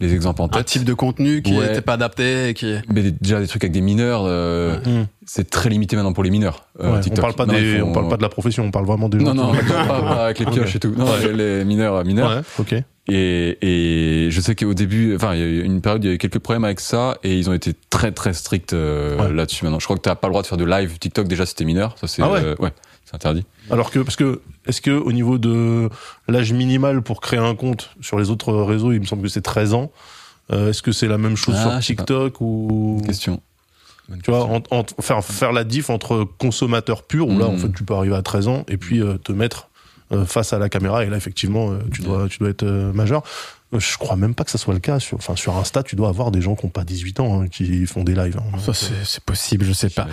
les 0.00 0.14
exemples 0.14 0.42
en 0.42 0.46
Un 0.46 0.48
tête. 0.48 0.66
type 0.66 0.84
de 0.84 0.94
contenu 0.94 1.42
qui 1.42 1.54
Ouais. 1.56 1.66
n'était 1.68 1.80
pas 1.80 1.94
adapté 1.94 2.48
et 2.50 2.54
qui. 2.54 2.74
Mais 2.92 3.02
des- 3.02 3.10
déjà 3.12 3.40
des 3.40 3.46
trucs 3.46 3.64
avec 3.64 3.72
des 3.72 3.80
mineurs, 3.80 4.22
euh, 4.26 4.78
Hum. 4.86 5.06
c'est 5.24 5.48
très 5.48 5.68
limité 5.70 5.96
maintenant 5.96 6.12
pour 6.12 6.24
les 6.24 6.30
mineurs. 6.30 6.64
euh, 6.80 6.90
Ouais, 6.92 6.98
on 6.98 7.00
TikTok. 7.00 7.20
parle 7.22 7.34
pas 7.34 7.46
des, 7.46 7.78
font- 7.78 7.88
on 7.88 7.92
parle 7.92 8.08
pas 8.08 8.16
de 8.18 8.22
la 8.22 8.28
profession, 8.28 8.64
on 8.64 8.70
parle 8.70 8.86
vraiment 8.86 9.08
des 9.08 9.18
gens. 9.20 9.32
Non, 9.34 9.34
non, 9.34 9.52
pas, 9.88 10.00
pas 10.00 10.24
avec 10.26 10.38
les 10.40 10.46
pioches 10.46 10.76
et 10.76 10.78
tout. 10.78 10.92
Non, 10.96 11.04
Ouais. 11.06 11.32
les 11.32 11.64
mineurs, 11.64 12.04
mineurs. 12.04 12.30
Ouais, 12.30 12.42
ok. 12.58 12.74
Et, 13.08 13.58
et 14.26 14.30
je 14.32 14.40
sais 14.40 14.54
qu'au 14.56 14.74
début, 14.74 15.14
enfin, 15.14 15.34
il 15.34 15.40
y 15.40 15.42
a 15.42 15.46
eu 15.46 15.62
une 15.62 15.80
période, 15.80 16.02
il 16.04 16.08
y 16.08 16.10
a 16.10 16.14
eu 16.14 16.18
quelques 16.18 16.40
problèmes 16.40 16.64
avec 16.64 16.80
ça, 16.80 17.18
et 17.22 17.36
ils 17.38 17.48
ont 17.48 17.52
été 17.52 17.72
très 17.88 18.10
très 18.10 18.34
stricts 18.34 18.72
euh, 18.72 19.16
Ouais. 19.16 19.32
là-dessus. 19.32 19.64
Maintenant, 19.64 19.78
je 19.78 19.84
crois 19.84 19.96
que 19.96 20.02
t'as 20.02 20.16
pas 20.16 20.26
le 20.26 20.32
droit 20.32 20.42
de 20.42 20.46
faire 20.48 20.58
de 20.58 20.64
live 20.64 20.98
TikTok 20.98 21.28
déjà 21.28 21.46
si 21.46 21.54
t'es 21.54 21.64
mineur. 21.64 21.94
Ça 22.00 22.08
c'est 22.08 22.20
Ah 22.22 22.30
ouais 22.32 22.40
euh, 22.42 22.54
ouais, 22.58 22.70
c'est 23.06 23.14
interdit. 23.14 23.44
Alors 23.70 23.90
que, 23.90 24.00
parce 24.00 24.16
que, 24.16 24.42
est-ce 24.66 24.80
que 24.82 24.90
au 24.90 25.12
niveau 25.12 25.38
de 25.38 25.88
l'âge 26.28 26.52
minimal 26.52 27.00
pour 27.02 27.20
créer 27.22 27.38
un 27.40 27.54
compte 27.54 27.90
sur 28.02 28.18
les 28.18 28.28
autres 28.30 28.52
réseaux, 28.52 28.92
il 28.92 29.00
me 29.00 29.06
semble 29.06 29.22
que 29.22 29.28
c'est 29.28 29.40
13 29.40 29.72
ans. 29.72 29.90
Euh, 30.52 30.70
est-ce 30.70 30.82
que 30.82 30.92
c'est 30.92 31.08
la 31.08 31.16
même 31.18 31.36
chose 31.36 31.54
Ah, 31.58 31.80
sur. 31.80 31.96
TikTok 31.96 32.40
ou 32.40 33.00
Question. 33.06 33.40
Bonne 34.08 34.20
tu 34.22 34.30
vois, 34.30 34.46
question. 34.46 34.62
en, 34.70 34.80
en- 34.80 35.02
faire 35.02 35.24
faire 35.24 35.52
la 35.52 35.64
diff 35.64 35.88
entre 35.90 36.24
consommateur 36.38 37.02
pur 37.02 37.26
où 37.28 37.38
là 37.38 37.46
en 37.46 37.56
fait 37.56 37.72
tu 37.72 37.82
peux 37.82 37.94
arriver 37.94 38.14
à 38.14 38.22
13 38.22 38.46
ans 38.46 38.64
et 38.68 38.76
puis 38.76 39.00
euh, 39.02 39.18
te 39.18 39.32
mettre 39.32 39.68
euh, 40.12 40.24
face 40.24 40.52
à 40.52 40.60
la 40.60 40.68
caméra 40.68 41.04
et 41.04 41.10
là 41.10 41.16
effectivement 41.16 41.72
euh, 41.72 41.78
tu 41.92 42.02
dois 42.02 42.28
tu 42.28 42.38
dois 42.38 42.50
être 42.50 42.62
euh, 42.62 42.92
majeur. 42.92 43.22
Je 43.72 43.98
crois 43.98 44.14
même 44.14 44.36
pas 44.36 44.44
que 44.44 44.52
ça 44.52 44.58
soit 44.58 44.74
le 44.74 44.78
cas. 44.80 45.00
Sur, 45.00 45.16
enfin, 45.18 45.34
sur 45.34 45.56
Insta, 45.56 45.82
tu 45.82 45.96
dois 45.96 46.08
avoir 46.08 46.30
des 46.30 46.40
gens 46.40 46.54
qui 46.54 46.64
ont 46.64 46.68
pas 46.70 46.84
18 46.84 47.18
ans 47.18 47.40
hein, 47.42 47.48
qui 47.48 47.84
font 47.86 48.04
des 48.04 48.14
lives. 48.14 48.38
hein. 48.38 48.58
Ça, 48.60 48.72
c'est 48.72 49.04
c'est 49.04 49.24
possible, 49.24 49.64
je 49.64 49.72
sais 49.72 49.90
pas. 49.90 50.06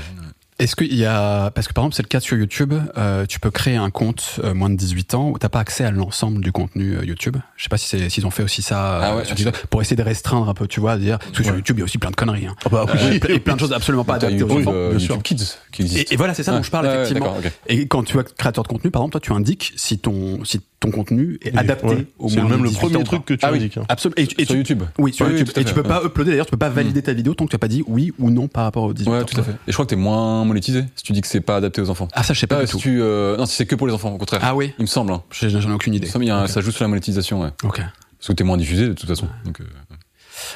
Ouais. 0.64 0.66
Est-ce 0.66 0.76
qu'il 0.76 0.96
y 0.96 1.06
a 1.06 1.52
parce 1.52 1.68
que 1.68 1.74
par 1.74 1.84
exemple 1.84 1.96
c'est 1.96 2.04
le 2.04 2.08
cas 2.08 2.20
sur 2.20 2.38
YouTube, 2.38 2.74
euh, 2.98 3.26
tu 3.26 3.40
peux 3.40 3.52
créer 3.52 3.76
un 3.76 3.90
compte 3.90 4.40
euh, 4.44 4.54
moins 4.54 4.70
de 4.70 4.76
18 4.76 5.14
ans 5.16 5.30
où 5.30 5.38
t'as 5.38 5.50
pas 5.50 5.60
accès 5.60 5.84
à 5.84 5.92
l'ensemble 5.92 6.42
du 6.42 6.52
contenu 6.52 6.96
euh, 6.98 7.06
YouTube. 7.06 7.38
Je 7.58 7.64
sais 7.64 7.70
pas 7.70 7.78
si 7.78 7.88
c'est 7.88 8.10
s'ils 8.10 8.26
ont 8.26 8.32
fait 8.32 8.44
aussi 8.44 8.62
ça 8.62 8.96
euh, 8.96 9.00
Ah 9.04 9.16
ouais, 9.18 9.26
sur 9.26 9.36
TikTok, 9.36 9.66
pour 9.68 9.82
essayer 9.82 9.96
de 9.98 10.02
restreindre 10.04 10.48
un 10.50 10.54
peu, 10.54 10.68
tu 10.68 10.80
vois, 10.80 10.96
de 10.96 11.02
dire 11.02 11.20
parce 11.20 11.32
que 11.32 11.44
sur 11.44 11.52
Ouais. 11.54 11.58
YouTube 11.60 11.78
il 11.78 11.80
y 11.80 11.84
a 11.84 11.86
aussi 11.86 11.98
plein 11.98 12.12
de 12.12 12.16
conneries, 12.16 12.48
hein. 12.48 12.56
Ah 12.66 12.70
bah 12.70 12.86
oui. 12.94 13.16
et 13.16 13.20
plein- 13.20 13.36
et 13.36 13.40
plein 13.40 13.56
de 13.56 13.60
choses 13.60 13.74
absolument 13.74 14.04
pas 14.06 14.16
adaptées 14.16 14.42
aux 14.44 14.48
YouTube, 14.50 14.68
enfants. 14.68 14.92
YouTube. 14.92 15.22
Kids 15.24 15.36
qui 15.72 15.82
existe. 15.84 16.12
Et, 16.12 16.14
et 16.14 16.18
voilà, 16.18 16.34
c'est 16.34 16.44
ça 16.44 16.52
dont 16.52 16.58
Ouais. 16.58 16.64
je 16.64 16.72
parle 16.72 16.86
Ouais, 16.86 16.92
ouais, 16.96 17.02
effectivement. 17.04 17.36
Et 17.68 17.88
quand 17.88 18.04
tu 18.04 18.18
es 18.18 18.24
créateur 18.38 18.64
de 18.64 18.68
contenu, 18.70 18.90
par 18.92 19.02
exemple, 19.02 19.12
toi 19.14 19.22
tu 19.22 19.34
indiques 19.34 19.74
si 19.76 20.00
ton 20.00 20.44
si 20.46 20.62
ton 20.80 20.92
contenu 20.92 21.40
est 21.42 21.58
adapté 21.58 21.88
ouais. 21.88 22.08
au 22.20 22.28
C'est 22.30 22.42
moins 22.42 22.50
même 22.50 22.60
de 22.60 22.64
le 22.64 22.70
18 22.70 22.80
premier 22.82 22.96
ans 22.98 23.04
truc 23.04 23.24
que 23.26 23.34
tu 23.34 23.46
Ah 23.46 23.52
oui. 23.52 23.58
indiques. 23.60 23.78
hein. 23.78 23.86
Absolument. 23.90 24.16
Et, 24.18 24.28
tu- 24.28 24.36
et 24.42 24.46
Sur 24.46 24.54
tu- 24.54 24.58
YouTube. 24.60 24.84
Oui, 24.98 25.14
sur 25.14 25.30
YouTube. 25.30 25.48
à 25.56 25.60
et 25.60 25.64
tu 25.64 25.70
fait, 25.70 25.74
peux 25.76 25.82
ouais. 25.82 25.88
pas 25.88 26.04
uploader 26.04 26.32
d'ailleurs, 26.32 26.46
tu 26.46 26.52
peux 26.52 26.58
pas 26.58 26.70
valider 26.70 27.02
ta 27.02 27.14
vidéo 27.14 27.34
tant 27.34 27.46
que 27.46 27.50
tu 27.52 27.56
as 27.56 27.60
pas 27.60 27.68
dit 27.70 27.84
oui 27.88 28.12
ou 28.20 28.30
non 28.32 28.48
par 28.50 28.64
rapport 28.66 28.84
aux 28.84 28.94
18 28.94 29.10
Ouais, 29.10 29.20
ans. 29.20 29.24
tout 29.24 29.40
à 29.40 29.44
fait. 29.44 29.52
Et 29.52 29.56
je 29.68 29.74
crois 29.74 29.86
que 29.86 29.92
t'es 29.92 29.96
moins 29.96 30.44
monétisé 30.54 30.86
si 30.96 31.04
tu 31.04 31.12
dis 31.14 31.22
que 31.22 31.28
c'est 31.28 31.42
pas 31.42 31.58
adapté 31.58 31.82
aux 31.82 31.90
enfants. 31.90 32.08
Ah 32.14 32.24
ça 32.24 32.34
je 32.34 32.40
sais 32.40 32.48
pas 32.48 32.58
Ah, 32.58 32.62
du 32.62 32.68
si 32.68 32.72
tout. 32.74 32.80
tu, 32.80 33.02
euh, 33.02 33.36
non, 33.38 33.46
si 33.46 33.56
c'est 33.56 33.66
que 33.66 33.76
pour 33.76 33.88
les 33.88 33.94
enfants, 33.94 34.12
au 34.14 34.18
contraire. 34.18 34.40
Ah 34.44 34.56
oui, 34.56 34.74
Il 34.78 34.84
me 34.84 34.88
semble. 34.88 35.12
Hein. 35.14 35.24
J'en 35.32 35.70
ai 35.70 35.74
aucune 35.74 35.94
Il 35.94 35.98
idée. 35.98 36.08
me 36.08 36.12
semble, 36.12 36.26
il 36.26 36.30
y 36.30 36.32
a 36.32 36.38
un- 36.38 36.44
Ok. 36.46 36.50
ça 36.50 36.62
joue 36.62 36.72
sur 36.72 36.84
la 36.84 36.88
monétisation, 36.90 37.42
ouais. 37.42 37.50
Ok. 37.64 37.78
Parce 37.80 38.28
que 38.30 38.34
t'es 38.34 38.44
moins 38.46 38.58
diffusé 38.58 38.88
de 38.88 38.94
toute 38.94 39.08
façon. 39.10 39.28
Donc, 39.46 39.60
euh, 39.62 39.66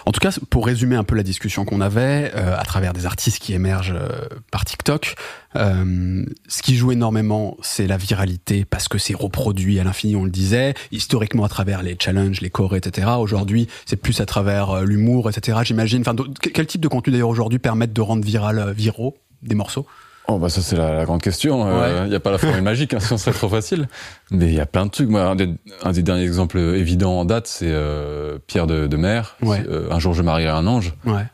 En 0.06 0.12
tout 0.12 0.20
cas, 0.20 0.32
pour 0.50 0.66
résumer 0.66 0.96
un 0.96 1.04
peu 1.04 1.16
la 1.16 1.22
discussion 1.24 1.64
qu'on 1.64 1.82
avait, 1.82 2.32
euh, 2.36 2.58
à 2.58 2.64
travers 2.64 2.94
des 2.94 3.06
artistes 3.06 3.38
qui 3.40 3.54
émergent 3.54 3.94
euh, 3.96 4.10
par 4.52 4.66
TikTok, 4.66 5.16
euh, 5.56 6.26
ce 6.48 6.62
qui 6.64 6.76
joue 6.76 6.92
énormément, 6.92 7.58
c'est 7.62 7.88
la 7.88 7.96
viralité, 7.98 8.66
parce 8.66 8.88
que 8.88 8.98
c'est 8.98 9.14
reproduit 9.16 9.80
à 9.80 9.84
l'infini, 9.84 10.16
on 10.16 10.24
le 10.26 10.32
disait, 10.32 10.74
historiquement 10.92 11.44
à 11.46 11.50
travers 11.50 11.84
les 11.84 11.96
challenges, 12.02 12.42
les 12.42 12.50
chorés, 12.50 12.78
etc. 12.80 13.08
Aujourd'hui, 13.20 13.68
c'est 13.86 13.96
plus 13.98 14.20
à 14.20 14.26
travers 14.26 14.82
l'humour, 14.84 15.30
etc. 15.30 15.60
J'imagine. 15.64 16.02
Enfin, 16.02 16.16
quel 16.54 16.66
type 16.68 16.82
de 16.82 16.88
contenu 16.88 17.12
d'ailleurs 17.14 17.30
aujourd'hui 17.30 17.60
permettent 17.60 17.94
de 17.94 18.02
rendre 18.02 18.26
viral, 18.26 18.74
viraux? 18.76 19.16
Des 19.48 19.56
morceaux 19.56 19.86
Oh 20.30 20.40
bah 20.40 20.50
ça 20.50 20.62
c'est 20.62 20.76
la, 20.76 20.92
la 20.94 21.06
grande 21.06 21.22
question. 21.22 21.66
Il 22.06 22.12
y 22.12 22.16
a 22.16 22.20
pas 22.20 22.32
la 22.32 22.38
formule 22.38 22.62
magique, 22.62 22.94
hein, 22.94 23.00
sinon 23.00 23.18
ce 23.18 23.24
serait 23.26 23.38
trop 23.38 23.48
facile. 23.48 23.88
Mais 24.30 24.48
il 24.48 24.54
y 24.54 24.60
a 24.60 24.66
plein 24.66 24.86
de 24.86 24.92
trucs. 24.92 25.08
Moi, 25.08 25.22
un 25.24 25.36
des, 25.36 25.50
un 25.84 25.92
des 25.94 26.04
derniers 26.04 26.26
exemples 26.26 26.60
évidents 26.60 27.20
en 27.20 27.24
date, 27.24 27.48
c'est 27.48 27.70
euh, 27.72 28.38
Pierre 28.46 28.68
de, 28.68 28.88
de 28.88 28.98
Mer. 28.98 29.38
Ouais. 29.42 29.64
Euh, 29.70 29.88
un 29.90 30.00
jour 30.00 30.14
je 30.14 30.22
marierai 30.22 30.52
un 30.52 30.68
ange. 30.68 30.94
Ouais. 31.06 31.26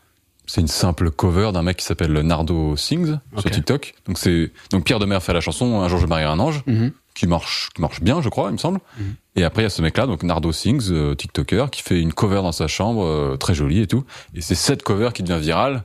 C'est 0.45 0.61
une 0.61 0.67
simple 0.67 1.09
cover 1.09 1.51
d'un 1.53 1.63
mec 1.63 1.77
qui 1.77 1.85
s'appelle 1.85 2.11
Nardo 2.13 2.75
Sings 2.75 3.17
sur 3.37 3.49
TikTok. 3.49 3.95
Donc 4.05 4.19
c'est 4.19 4.51
donc 4.69 4.83
Pierre 4.83 4.99
de 4.99 5.05
Mer 5.07 5.23
fait 5.23 5.33
la 5.33 5.41
chanson 5.41 5.81
Un 5.81 5.87
jour 5.87 5.97
je 5.99 6.05
marierai 6.05 6.31
un 6.31 6.39
ange 6.39 6.61
Mhm. 6.67 6.91
qui 7.15 7.25
marche 7.25 7.69
qui 7.73 7.81
marche 7.81 7.99
bien, 8.01 8.21
je 8.21 8.29
crois, 8.29 8.49
il 8.49 8.53
me 8.53 8.57
semble. 8.59 8.79
Mhm. 8.99 9.15
Et 9.37 9.43
après 9.43 9.63
il 9.63 9.65
y 9.65 9.67
a 9.67 9.69
ce 9.71 9.81
mec 9.81 9.97
là, 9.97 10.05
donc 10.05 10.21
Nardo 10.21 10.51
Sings, 10.51 10.91
euh, 10.91 11.15
TikToker, 11.15 11.71
qui 11.71 11.81
fait 11.81 11.99
une 11.99 12.13
cover 12.13 12.43
dans 12.43 12.51
sa 12.51 12.67
chambre 12.67 13.03
euh, 13.05 13.37
très 13.37 13.55
jolie 13.55 13.81
et 13.81 13.87
tout. 13.87 14.03
Et 14.35 14.41
c'est 14.41 14.53
cette 14.53 14.83
cover 14.83 15.09
qui 15.15 15.23
devient 15.23 15.41
virale. 15.41 15.81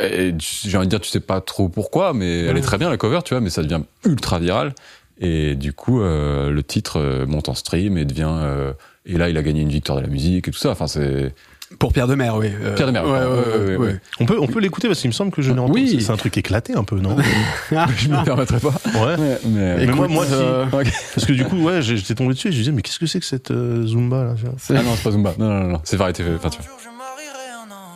Et 0.00 0.34
j'ai 0.38 0.76
envie 0.76 0.86
de 0.86 0.90
dire, 0.90 1.00
tu 1.00 1.10
sais 1.10 1.20
pas 1.20 1.40
trop 1.40 1.68
pourquoi, 1.68 2.12
mais 2.14 2.44
elle 2.44 2.56
est 2.56 2.60
très 2.62 2.78
bien 2.78 2.90
la 2.90 2.96
cover, 2.96 3.20
tu 3.24 3.34
vois, 3.34 3.40
mais 3.40 3.50
ça 3.50 3.62
devient 3.62 3.80
ultra 4.04 4.38
viral. 4.38 4.72
Et 5.20 5.54
du 5.56 5.72
coup, 5.72 6.00
euh, 6.00 6.50
le 6.50 6.62
titre 6.62 6.98
euh, 6.98 7.26
monte 7.26 7.48
en 7.48 7.54
stream 7.54 7.98
et 7.98 8.04
devient. 8.04 8.30
euh, 8.30 8.72
et 9.04 9.18
là, 9.18 9.28
il 9.28 9.36
a 9.36 9.42
gagné 9.42 9.62
une 9.62 9.68
victoire 9.68 9.98
de 9.98 10.02
la 10.02 10.08
musique 10.08 10.48
et 10.48 10.50
tout 10.50 10.58
ça. 10.58 10.70
Enfin, 10.70 10.86
c'est. 10.86 11.34
Pour 11.78 11.92
Pierre 11.92 12.08
de 12.08 12.14
Mer, 12.16 12.34
oui. 12.36 12.48
Euh, 12.62 12.74
Pierre 12.74 12.86
de 12.88 12.92
Mer, 12.92 13.04
Ouais, 13.04 13.10
ouais, 13.10 13.18
ouais, 13.18 13.26
ouais, 13.26 13.36
ouais, 13.36 13.58
ouais, 13.58 13.76
ouais. 13.76 13.86
ouais. 13.92 14.00
On 14.18 14.26
peut, 14.26 14.36
on 14.40 14.46
peut 14.48 14.58
l'écouter 14.60 14.88
parce 14.88 15.00
qu'il 15.00 15.08
me 15.08 15.12
semble 15.14 15.30
que 15.30 15.40
je 15.42 15.52
l'ai 15.52 15.58
entendu. 15.60 15.80
Oui. 15.80 16.00
C'est- 16.02 16.10
un 16.10 16.16
truc 16.16 16.36
éclaté 16.36 16.74
un 16.74 16.82
peu, 16.84 16.98
non? 16.98 17.16
Je 17.96 18.08
me 18.08 18.24
permettrais 18.24 18.58
pas. 18.60 18.74
Ouais. 18.98 19.16
Mais. 19.46 19.76
Mais 19.76 19.86
moi, 19.86 20.06
Écoute, 20.06 20.10
moi 20.10 20.26
qui- 20.26 20.32
euh, 20.34 20.64
Ok. 20.72 20.92
Parce 21.14 21.26
que 21.26 21.32
du 21.32 21.44
coup, 21.44 21.56
ouais, 21.62 21.80
j'étais 21.82 22.14
tombé 22.14 22.32
dessus 22.34 22.48
et 22.48 22.52
je 22.52 22.58
disais, 22.58 22.72
mais 22.72 22.82
qu'est-ce 22.82 22.98
que 22.98 23.06
c'est 23.06 23.20
que 23.20 23.26
cette 23.26 23.50
euh, 23.50 23.86
Zumba 23.86 24.24
là 24.24 24.34
tu 24.36 24.44
vois? 24.46 24.54
Ah 24.70 24.82
non, 24.82 24.94
c'est 24.96 25.02
pas 25.04 25.10
Zumba. 25.12 25.34
Non, 25.38 25.46
non, 25.48 25.60
non, 25.60 25.68
non. 25.72 25.80
c'est 25.84 25.96
variété 25.96 26.24
peinture. 26.42 26.60
Un 26.60 26.64
jour, 26.82 26.92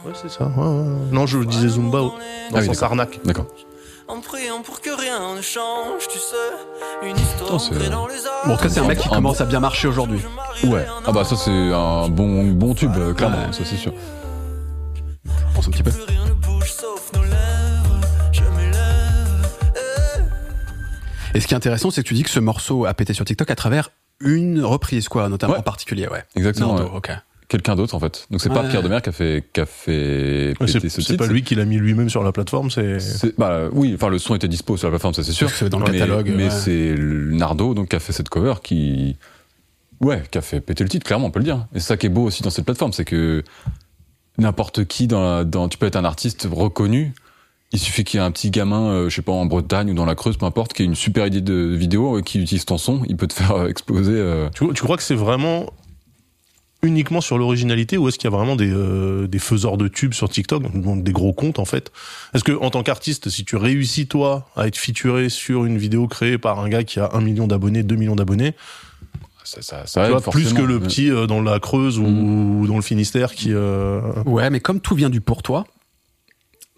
Ouais, 0.05 0.13
c'est 0.21 0.31
ça. 0.31 0.45
ouais, 0.47 0.51
ouais. 0.57 0.97
Non, 1.13 1.27
je 1.27 1.39
disais 1.39 1.69
Zumba 1.69 1.99
dans 1.99 2.15
Ah 2.53 2.59
oui, 2.59 2.67
son 2.67 2.73
d'accord. 2.73 2.85
arnaque. 2.91 3.21
D'accord. 3.25 3.47
En 4.07 4.21
priant 4.21 4.61
pour 4.63 4.83
que 4.83 4.91
rien 4.91 5.35
ne 5.37 5.41
change, 5.41 6.07
tu 6.11 6.19
sais. 6.19 6.37
Une 7.09 7.17
histoire 7.17 7.59
c'est- 7.61 7.75
ancrée 7.75 7.89
dans 7.89 8.07
les 8.07 8.15
arbres. 8.27 8.47
Bon, 8.47 8.53
en 8.53 8.57
tout 8.57 8.63
cas, 8.65 8.69
c'est 8.69 8.81
un 8.81 8.87
mec 8.87 8.99
qui 8.99 9.09
commence 9.09 9.41
à 9.41 9.47
bien 9.47 9.61
marcher 9.61 9.89
aujourd'hui. 9.89 10.21
Ouais. 10.65 10.85
Ah 11.07 11.13
bah 11.13 11.25
ça 11.25 11.37
c'est 11.37 11.51
un 11.51 12.09
bon 12.09 12.53
bon 12.53 12.75
tube, 12.75 12.93
euh, 12.99 13.15
clairement, 13.15 13.51
ça 13.53 13.65
c'est 13.65 13.77
sûr. 13.77 13.93
Je 15.25 15.55
pense 15.55 15.69
un 15.69 15.71
petit 15.71 15.83
peu. 15.83 15.91
Eh. 21.35 21.37
Et 21.37 21.41
ce 21.41 21.47
qui 21.47 21.55
est 21.55 21.57
intéressant, 21.57 21.91
c'est 21.91 22.03
que 22.03 22.09
tu 22.09 22.15
dis 22.15 22.23
que 22.23 22.31
ce 22.31 22.41
morceau 22.41 22.87
a 22.87 22.95
pété 22.95 23.13
sur 23.15 23.25
TikTok 23.25 23.51
à 23.51 23.55
travers 23.57 23.91
une 24.21 24.63
reprise, 24.65 25.09
quoi, 25.09 25.29
notamment 25.29 25.55
Ouais. 25.55 25.59
en 25.59 25.63
particulier, 25.63 26.07
ouais. 26.09 26.23
Exactement. 26.37 26.77
Ok. 26.77 27.11
Quelqu'un 27.49 27.77
d'autre 27.77 27.95
en 27.95 28.01
fait. 28.01 28.27
Donc 28.31 28.41
c'est 28.41 28.49
pas. 28.49 28.63
Pierre 28.65 28.83
de 28.83 28.89
Mer 28.89 29.03
qui 29.03 29.11
a 29.11 29.13
fait 29.13 29.45
qui 29.53 29.61
a 29.61 29.67
fait 29.67 30.55
péter 30.59 30.73
C'est 30.73 30.81
ce 30.89 30.89
c'est 31.03 31.03
titre. 31.13 31.27
pas 31.27 31.31
lui 31.31 31.43
qui 31.43 31.55
l'a 31.55 31.65
mis 31.67 31.77
lui-même 31.77 32.09
sur 32.09 32.23
la 32.25 32.33
plateforme, 32.33 32.71
c'est. 32.71 32.99
Bah 33.39 33.69
oui, 33.73 33.93
enfin 33.95 34.09
le 34.09 34.19
son 34.19 34.35
était 34.35 34.49
dispo 34.49 34.77
sur 34.77 34.89
la 34.89 34.93
plateforme, 34.93 35.13
ça 35.15 35.23
c'est 35.23 35.33
sûr. 35.33 35.51
C'est 35.51 35.69
dans 35.69 35.79
le 35.79 35.85
mais, 35.91 35.99
catalogue, 35.99 36.33
Mais 36.35 36.45
ouais. 36.45 36.51
c'est 36.51 36.95
Nardo 36.99 37.75
donc 37.75 37.89
qui 37.91 37.97
a 37.97 38.01
fait 38.01 38.13
cette 38.15 38.31
cover 38.31 38.55
qui, 38.63 39.17
ouais, 40.01 40.23
qui 40.31 40.39
a 40.39 40.41
fait 40.41 40.61
péter 40.61 40.85
le 40.85 40.89
titre, 40.91 41.05
clairement, 41.07 41.27
on 41.27 41.31
peut 41.31 41.39
le 41.41 41.45
dire. 41.45 41.67
Et 41.75 41.81
c'est 41.81 41.87
ça 41.89 41.97
qui 41.99 42.07
est 42.07 42.11
beau 42.11 42.25
aussi 42.25 42.43
dans 42.43 42.51
cette 42.51 42.65
plateforme, 42.65 42.93
c'est 42.95 43.05
que 43.05 43.45
n'importe 44.39 44.85
qui 44.87 45.07
dans, 45.07 45.23
la, 45.23 45.45
dans, 45.45 45.69
tu 45.69 45.77
peux 45.79 45.87
être 45.87 45.97
un 45.97 46.05
artiste 46.05 46.49
reconnu. 46.51 47.13
Il 47.73 47.79
suffit 47.79 48.05
qu'il 48.05 48.21
y 48.21 48.23
ait 48.23 48.27
un 48.27 48.31
petit 48.31 48.51
gamin, 48.51 48.87
euh, 48.87 49.09
je 49.09 49.17
sais 49.17 49.23
pas, 49.23 49.33
en 49.33 49.47
Bretagne 49.47 49.91
ou 49.91 49.95
dans 49.95 50.05
la 50.07 50.15
Creuse, 50.15 50.37
peu 50.37 50.47
importe, 50.47 50.73
qui 50.75 50.83
ait 50.83 50.87
une 50.87 50.95
super 50.95 51.27
idée 51.27 51.41
de 51.41 51.55
vidéo, 51.55 52.19
euh, 52.19 52.23
qui 52.23 52.41
utilise 52.41 52.65
ton 52.65 52.79
son, 52.79 53.03
il 53.09 53.17
peut 53.17 53.27
te 53.27 53.33
faire 53.35 53.53
euh, 53.53 53.69
exploser. 53.69 54.13
euh, 54.15 54.49
Tu, 54.55 54.67
tu 54.75 54.83
crois 54.83 54.97
que 54.97 55.03
c'est 55.03 55.17
vraiment 55.17 55.67
uniquement 56.85 57.21
sur 57.21 57.39
l'originalité 57.39 57.97
ou 57.99 58.09
est-ce 58.09 58.19
qu'il 58.19 58.31
y 58.31 58.33
a 58.33 58.37
vraiment 58.37 58.55
des, 58.57 58.71
euh, 58.71 59.27
des 59.27 59.39
faiseurs 59.39 59.77
de 59.77 59.89
tubes 59.89 60.15
sur 60.15 60.29
TikTok, 60.29 60.63
donc 60.81 61.03
des 61.03 61.13
gros 61.13 61.33
comptes 61.33 61.59
en 61.59 61.65
fait? 61.65 61.91
Est-ce 62.35 62.45
que 62.45 62.53
en 62.53 62.71
tant 62.71 62.83
qu'artiste, 62.83 63.29
si 63.31 63.45
tu 63.45 63.57
réussis 63.57 64.07
toi 64.07 64.47
à 64.57 64.67
être 64.67 64.77
featuré 64.77 65.29
sur 65.29 65.65
une 65.65 65.79
vidéo 65.79 66.07
créée 66.07 66.39
par 66.39 66.61
un 66.61 66.69
gars 66.69 66.85
qui 66.85 67.01
a 67.01 67.11
un 67.15 67.21
million 67.21 67.47
d'abonnés, 67.47 67.83
2 67.83 67.97
millions 67.97 68.17
d'abonnés, 68.17 68.55
ça, 69.45 69.61
ça, 69.61 69.87
ça 69.87 70.05
aide 70.05 70.11
vois, 70.11 70.21
plus 70.23 70.53
que 70.55 70.63
le 70.63 70.81
petit 70.81 71.11
euh, 71.11 71.27
dans 71.27 71.43
la 71.43 71.59
Creuse 71.61 71.99
ou, 71.99 72.07
Mm. 72.07 72.67
dans 72.67 72.77
le 72.77 72.83
Finistère 72.83 73.35
qui. 73.35 73.49
euh, 73.53 74.01
Ouais, 74.25 74.49
mais 74.51 74.61
comme 74.61 74.81
tout 74.81 74.95
vient 74.95 75.11
du 75.11 75.21
pour 75.21 75.43
toi, 75.43 75.67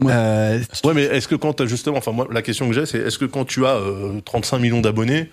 Ouais. 0.00 0.12
euh, 0.14 0.58
Ouais, 0.84 0.92
mais 0.92 1.04
est-ce 1.04 1.26
que 1.28 1.36
quand 1.36 1.54
t'as 1.54 1.64
justement, 1.66 1.96
enfin 1.96 2.12
moi 2.12 2.26
la 2.30 2.42
question 2.42 2.66
que 2.68 2.74
j'ai, 2.74 2.84
c'est 2.84 2.98
est-ce 2.98 3.18
que 3.18 3.24
quand 3.24 3.44
tu 3.46 3.64
as 3.64 3.76
euh, 3.76 4.20
35 4.24 4.58
millions 4.58 4.80
d'abonnés, 4.82 5.30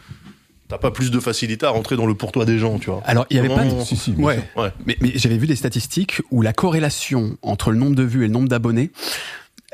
t'as 0.73 0.79
pas 0.79 0.89
plus 0.89 1.11
de 1.11 1.19
facilité 1.19 1.67
à 1.67 1.69
rentrer 1.69 1.95
dans 1.95 2.07
le 2.07 2.15
pour 2.15 2.31
toi 2.31 2.45
des 2.45 2.57
gens, 2.57 2.79
tu 2.79 2.89
vois 2.89 3.03
alors 3.05 3.27
il 3.29 3.37
y 3.37 3.39
avait 3.39 3.47
pas 3.47 3.63
de... 3.63 3.83
Si, 3.83 3.95
si, 3.95 4.11
Ouais. 4.17 4.39
Ouais. 4.55 4.69
Mais, 4.87 4.97
mais 5.01 5.11
j'avais 5.13 5.37
vu 5.37 5.45
des 5.45 5.55
statistiques 5.55 6.21
où 6.31 6.41
la 6.41 6.51
corrélation 6.51 7.37
entre 7.43 7.69
le 7.69 7.77
nombre 7.77 7.95
de 7.95 8.01
vues 8.01 8.23
et 8.23 8.27
le 8.27 8.33
nombre 8.33 8.47
d'abonnés, 8.47 8.89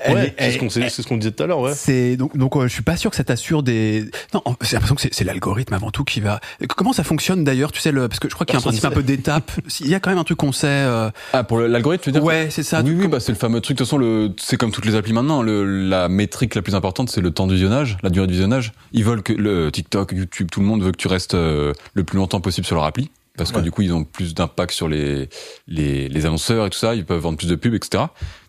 Ouais, 0.07 0.27
est- 0.27 0.35
c'est 0.37 0.51
ce 0.53 0.57
qu'on 0.59 0.69
ce 0.69 1.13
disait 1.19 1.31
tout 1.31 1.43
à 1.43 1.47
l'heure, 1.47 1.59
ouais. 1.59 1.73
C'est 1.75 2.15
donc 2.17 2.37
donc 2.37 2.55
euh, 2.55 2.63
je 2.67 2.73
suis 2.73 2.83
pas 2.83 2.95
sûr 2.97 3.09
que 3.11 3.17
ça 3.17 3.23
t'assure 3.23 3.63
des 3.63 4.05
non 4.33 4.41
j'ai 4.61 4.73
l'impression 4.75 4.95
que 4.95 5.01
c'est- 5.01 5.23
l'algorithme 5.23 5.73
avant 5.73 5.91
tout 5.91 6.03
qui 6.03 6.19
va 6.21 6.39
comment 6.75 6.93
ça 6.93 7.03
fonctionne 7.03 7.43
d'ailleurs 7.43 7.71
tu 7.71 7.79
sais 7.81 7.91
le 7.91 8.07
parce 8.07 8.19
que 8.19 8.29
je 8.29 8.33
crois 8.33 8.45
qu'il 8.45 8.53
y 8.53 8.57
a 8.57 8.59
un 8.59 8.63
principe 8.63 8.85
un 8.85 8.91
peu 8.91 9.03
d'étape 9.03 9.51
il 9.81 9.87
y 9.89 9.95
a 9.95 9.99
quand 9.99 10.09
même 10.09 10.19
un 10.19 10.23
truc 10.23 10.37
qu'on 10.37 10.51
sait 10.51 10.67
euh, 10.67 11.09
Ah, 11.33 11.43
pour 11.43 11.59
l'algorithme, 11.59 12.03
tu 12.03 12.09
veux 12.09 12.13
dire 12.13 12.23
ouais 12.23 12.47
c'est 12.49 12.63
ça 12.63 12.81
oui, 12.81 12.95
oui, 12.97 13.07
bah, 13.07 13.19
c'est 13.19 13.31
le 13.31 13.37
fameux 13.37 13.61
truc. 13.61 13.77
De 13.77 13.79
toute 13.83 13.87
façon, 13.87 13.97
le, 13.97 14.31
c'est 14.37 14.57
comme 14.57 14.71
toutes 14.71 14.85
les 14.85 14.95
applis 14.95 15.13
maintenant. 15.13 15.41
Le, 15.41 15.63
la 15.87 16.07
métrique 16.09 16.55
la 16.55 16.61
plus 16.61 16.75
importante, 16.75 17.09
c'est 17.09 17.21
le 17.21 17.31
temps 17.31 17.45
de 17.47 17.53
visionnage, 17.53 17.97
la 18.03 18.09
durée 18.09 18.25
de 18.27 18.31
visionnage. 18.31 18.71
Ils 18.93 19.03
veulent 19.03 19.21
que 19.21 19.33
le 19.33 19.71
TikTok, 19.71 20.11
YouTube, 20.13 20.49
tout 20.51 20.59
le 20.61 20.65
monde 20.65 20.81
veut 20.81 20.91
que 20.91 20.97
tu 20.97 21.07
restes 21.07 21.33
euh, 21.35 21.73
le 21.93 22.03
plus 22.03 22.17
longtemps 22.17 22.41
possible 22.41 22.65
sur 22.65 22.75
leur 22.75 22.85
appli. 22.85 23.11
Parce 23.39 23.51
que 23.51 23.57
Ouais. 23.57 23.63
du 23.63 23.71
coup, 23.71 23.81
ils 23.81 23.93
ont 23.93 24.03
plus 24.03 24.35
d'impact 24.35 24.71
sur 24.71 24.87
les, 24.87 25.29
les, 25.67 26.07
les 26.07 26.25
annonceurs 26.25 26.65
et 26.67 26.69
tout 26.69 26.77
ça. 26.77 26.93
Ils 26.93 27.05
peuvent 27.05 27.21
vendre 27.21 27.37
plus 27.37 27.47
de 27.47 27.55
pubs, 27.55 27.73
etc. 27.73 28.03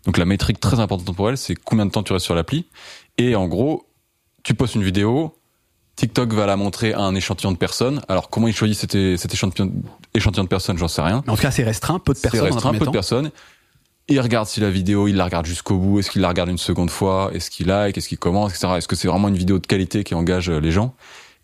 Donc, 0.05 0.17
la 0.17 0.25
métrique 0.25 0.59
très 0.59 0.79
importante 0.79 1.15
pour 1.15 1.29
elle, 1.29 1.37
c'est 1.37 1.55
combien 1.55 1.85
de 1.85 1.91
temps 1.91 2.03
tu 2.03 2.13
restes 2.13 2.25
sur 2.25 2.35
l'appli. 2.35 2.65
Et 3.17 3.35
en 3.35 3.47
gros, 3.47 3.87
tu 4.43 4.53
postes 4.53 4.75
une 4.75 4.83
vidéo, 4.83 5.35
TikTok 5.95 6.33
va 6.33 6.45
la 6.45 6.55
montrer 6.55 6.93
à 6.93 7.01
un 7.01 7.15
échantillon 7.15 7.51
de 7.51 7.57
personnes. 7.57 8.01
Alors, 8.07 8.29
comment 8.29 8.47
ils 8.47 8.55
choisissent 8.55 8.79
cet, 8.79 8.95
échantillon, 9.33 9.71
échantillon 10.13 10.43
de 10.43 10.49
personnes, 10.49 10.77
j'en 10.77 10.87
sais 10.87 11.01
rien. 11.01 11.21
Mais 11.25 11.31
en 11.33 11.35
tout 11.35 11.41
cas 11.41 11.51
c'est 11.51 11.63
restreint 11.63 11.99
peu 11.99 12.13
de 12.13 12.17
C'est 12.17 12.29
personnes 12.29 12.41
un 12.51 12.53
restreint, 12.53 12.73
peu 12.73 12.85
de 12.85 12.91
personnes. 12.91 13.31
Il 14.07 14.19
regarde 14.19 14.47
si 14.47 14.59
la 14.59 14.71
vidéo, 14.71 15.07
il 15.07 15.15
la 15.15 15.25
regarde 15.25 15.45
jusqu'au 15.45 15.77
bout. 15.77 15.99
Est-ce 15.99 16.09
qu'il 16.09 16.21
la 16.21 16.29
regarde 16.29 16.49
une 16.49 16.57
seconde 16.57 16.89
fois? 16.89 17.29
Est-ce 17.33 17.51
qu'il 17.51 17.67
like 17.67 17.97
Est-ce 17.97 18.09
qu'il 18.09 18.17
commente 18.17 18.49
etc. 18.49 18.67
Est-ce 18.77 18.87
que 18.87 18.95
c'est 18.95 19.07
vraiment 19.07 19.27
une 19.27 19.37
vidéo 19.37 19.59
de 19.59 19.67
qualité 19.67 20.03
qui 20.03 20.15
engage 20.15 20.49
euh, 20.49 20.59
les 20.59 20.71
gens? 20.71 20.95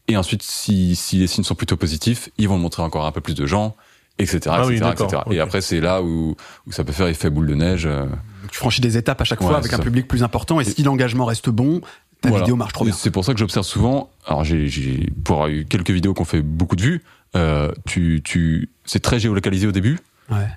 Et 0.07 0.15
ensuite, 0.17 0.41
si, 0.43 0.95
si 0.95 1.17
les 1.17 1.27
signes 1.27 1.43
sont 1.43 1.55
plutôt 1.55 1.77
positifs, 1.77 2.29
ils 2.37 2.47
vont 2.47 2.55
le 2.55 2.61
montrer 2.61 2.81
encore 2.83 3.05
un 3.05 3.11
peu 3.11 3.21
plus 3.21 3.33
de 3.35 3.45
gens, 3.45 3.75
etc. 4.19 4.39
Ah 4.49 4.63
etc., 4.71 4.91
etc. 4.93 5.21
Et 5.31 5.39
après, 5.39 5.61
c'est 5.61 5.81
là 5.81 6.01
où, 6.01 6.35
où 6.65 6.71
ça 6.71 6.83
peut 6.83 6.93
faire 6.93 7.07
effet 7.07 7.29
boule 7.29 7.47
de 7.47 7.55
neige. 7.55 7.85
euh. 7.85 8.05
Donc, 8.05 8.51
tu 8.51 8.57
franchis 8.57 8.81
des 8.81 8.97
étapes 8.97 9.19
à 9.21 9.23
chaque 9.25 9.41
Ouais, 9.41 9.47
fois 9.47 9.57
avec 9.57 9.73
un 9.73 9.77
ça. 9.77 9.83
public 9.83 10.07
plus 10.07 10.23
important 10.23 10.59
et 10.61 10.63
si 10.63 10.81
l'engagement 10.83 11.25
reste 11.25 11.49
bon? 11.49 11.81
Ta 12.21 12.29
Voilà. 12.29 12.45
vidéo 12.45 12.55
marche 12.55 12.73
trop 12.73 12.85
Et 12.85 12.87
bien 12.87 12.95
C'est 12.97 13.11
pour 13.11 13.23
ça 13.25 13.33
que 13.33 13.39
j'observe 13.39 13.65
souvent. 13.65 14.09
Alors, 14.25 14.43
j'ai, 14.43 14.67
j'ai, 14.69 15.11
pour 15.23 15.35
avoir 15.35 15.49
eu 15.49 15.65
quelques 15.65 15.91
vidéos 15.91 16.13
qui 16.13 16.21
ont 16.21 16.25
fait 16.25 16.41
beaucoup 16.41 16.75
de 16.75 16.81
vues, 16.81 17.03
euh, 17.35 17.71
tu, 17.85 18.21
tu, 18.23 18.69
c'est 18.85 19.01
très 19.01 19.19
géolocalisé 19.19 19.67
au 19.67 19.71
début. 19.71 19.99
ouais 20.31 20.47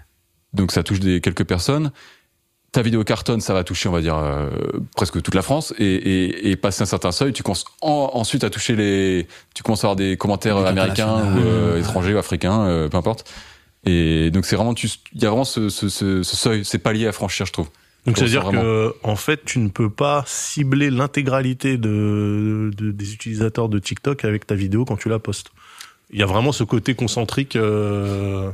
donc 0.53 0.73
ça 0.73 0.83
touche 0.83 0.99
des 0.99 1.21
quelques 1.21 1.45
personnes. 1.45 1.93
Ta 2.73 2.83
vidéo 2.83 3.03
cartonne, 3.03 3.41
ça 3.41 3.53
va 3.53 3.65
toucher, 3.65 3.89
on 3.89 3.93
va 3.93 4.01
dire, 4.01 4.17
euh, 4.17 4.49
presque 4.95 5.21
toute 5.23 5.35
la 5.35 5.43
France, 5.43 5.75
et, 5.79 5.85
et, 5.85 6.51
et 6.51 6.57
passer 6.57 6.83
un 6.83 6.87
certain 6.87 7.11
seuil, 7.11 7.33
tu 7.33 7.43
commences 7.43 7.65
en- 7.81 8.11
ensuite 8.15 8.45
à 8.45 8.51
toucher 8.51 8.77
les, 8.77 9.27
tu 9.55 9.63
commences 9.65 9.83
à 9.83 9.89
avoir 9.89 9.97
des 9.97 10.17
commentaires 10.17 10.61
Des 10.63 10.69
américains 10.69 11.17
ou 11.35 11.41
euh, 11.41 11.75
Ouais. 11.75 11.81
étrangers 11.81 12.15
ou 12.15 12.19
africains, 12.19 12.61
euh, 12.67 12.89
peu 12.89 12.97
importe. 12.97 13.29
Et 13.87 14.31
donc 14.31 14.45
c'est 14.47 14.55
vraiment, 14.57 14.75
tu- 14.75 14.89
il 15.15 15.21
y 15.23 15.27
a 15.27 15.31
vraiment 15.31 15.45
ce, 15.45 15.69
ce, 15.69 15.89
ce, 15.89 16.23
ce 16.23 16.37
seuil, 16.37 16.65
c'est 16.65 16.79
palier 16.79 17.09
à 17.09 17.13
franchir, 17.13 17.45
je 17.47 17.53
trouve. 17.53 17.69
Donc 18.07 18.17
c'est-à-dire 18.17 18.49
que 18.51 18.95
en 19.03 19.17
fait, 19.17 19.45
tu 19.45 19.59
ne 19.59 19.69
peux 19.69 19.91
pas 19.91 20.23
cibler 20.27 20.91
l'intégralité 20.91 21.77
de, 21.77 22.71
de- 22.77 22.93
des 22.93 23.13
utilisateurs 23.15 23.69
de 23.69 23.79
TikTok 23.79 24.25
avec 24.25 24.47
ta 24.47 24.55
vidéo 24.55 24.85
quand 24.85 24.97
tu 24.97 25.09
la 25.09 25.19
postes. 25.19 25.49
Il 26.13 26.19
y 26.19 26.23
a 26.23 26.27
vraiment 26.27 26.53
ce 26.53 26.65
côté 26.65 26.95
concentrique 26.95 27.57
euh, 27.57 28.51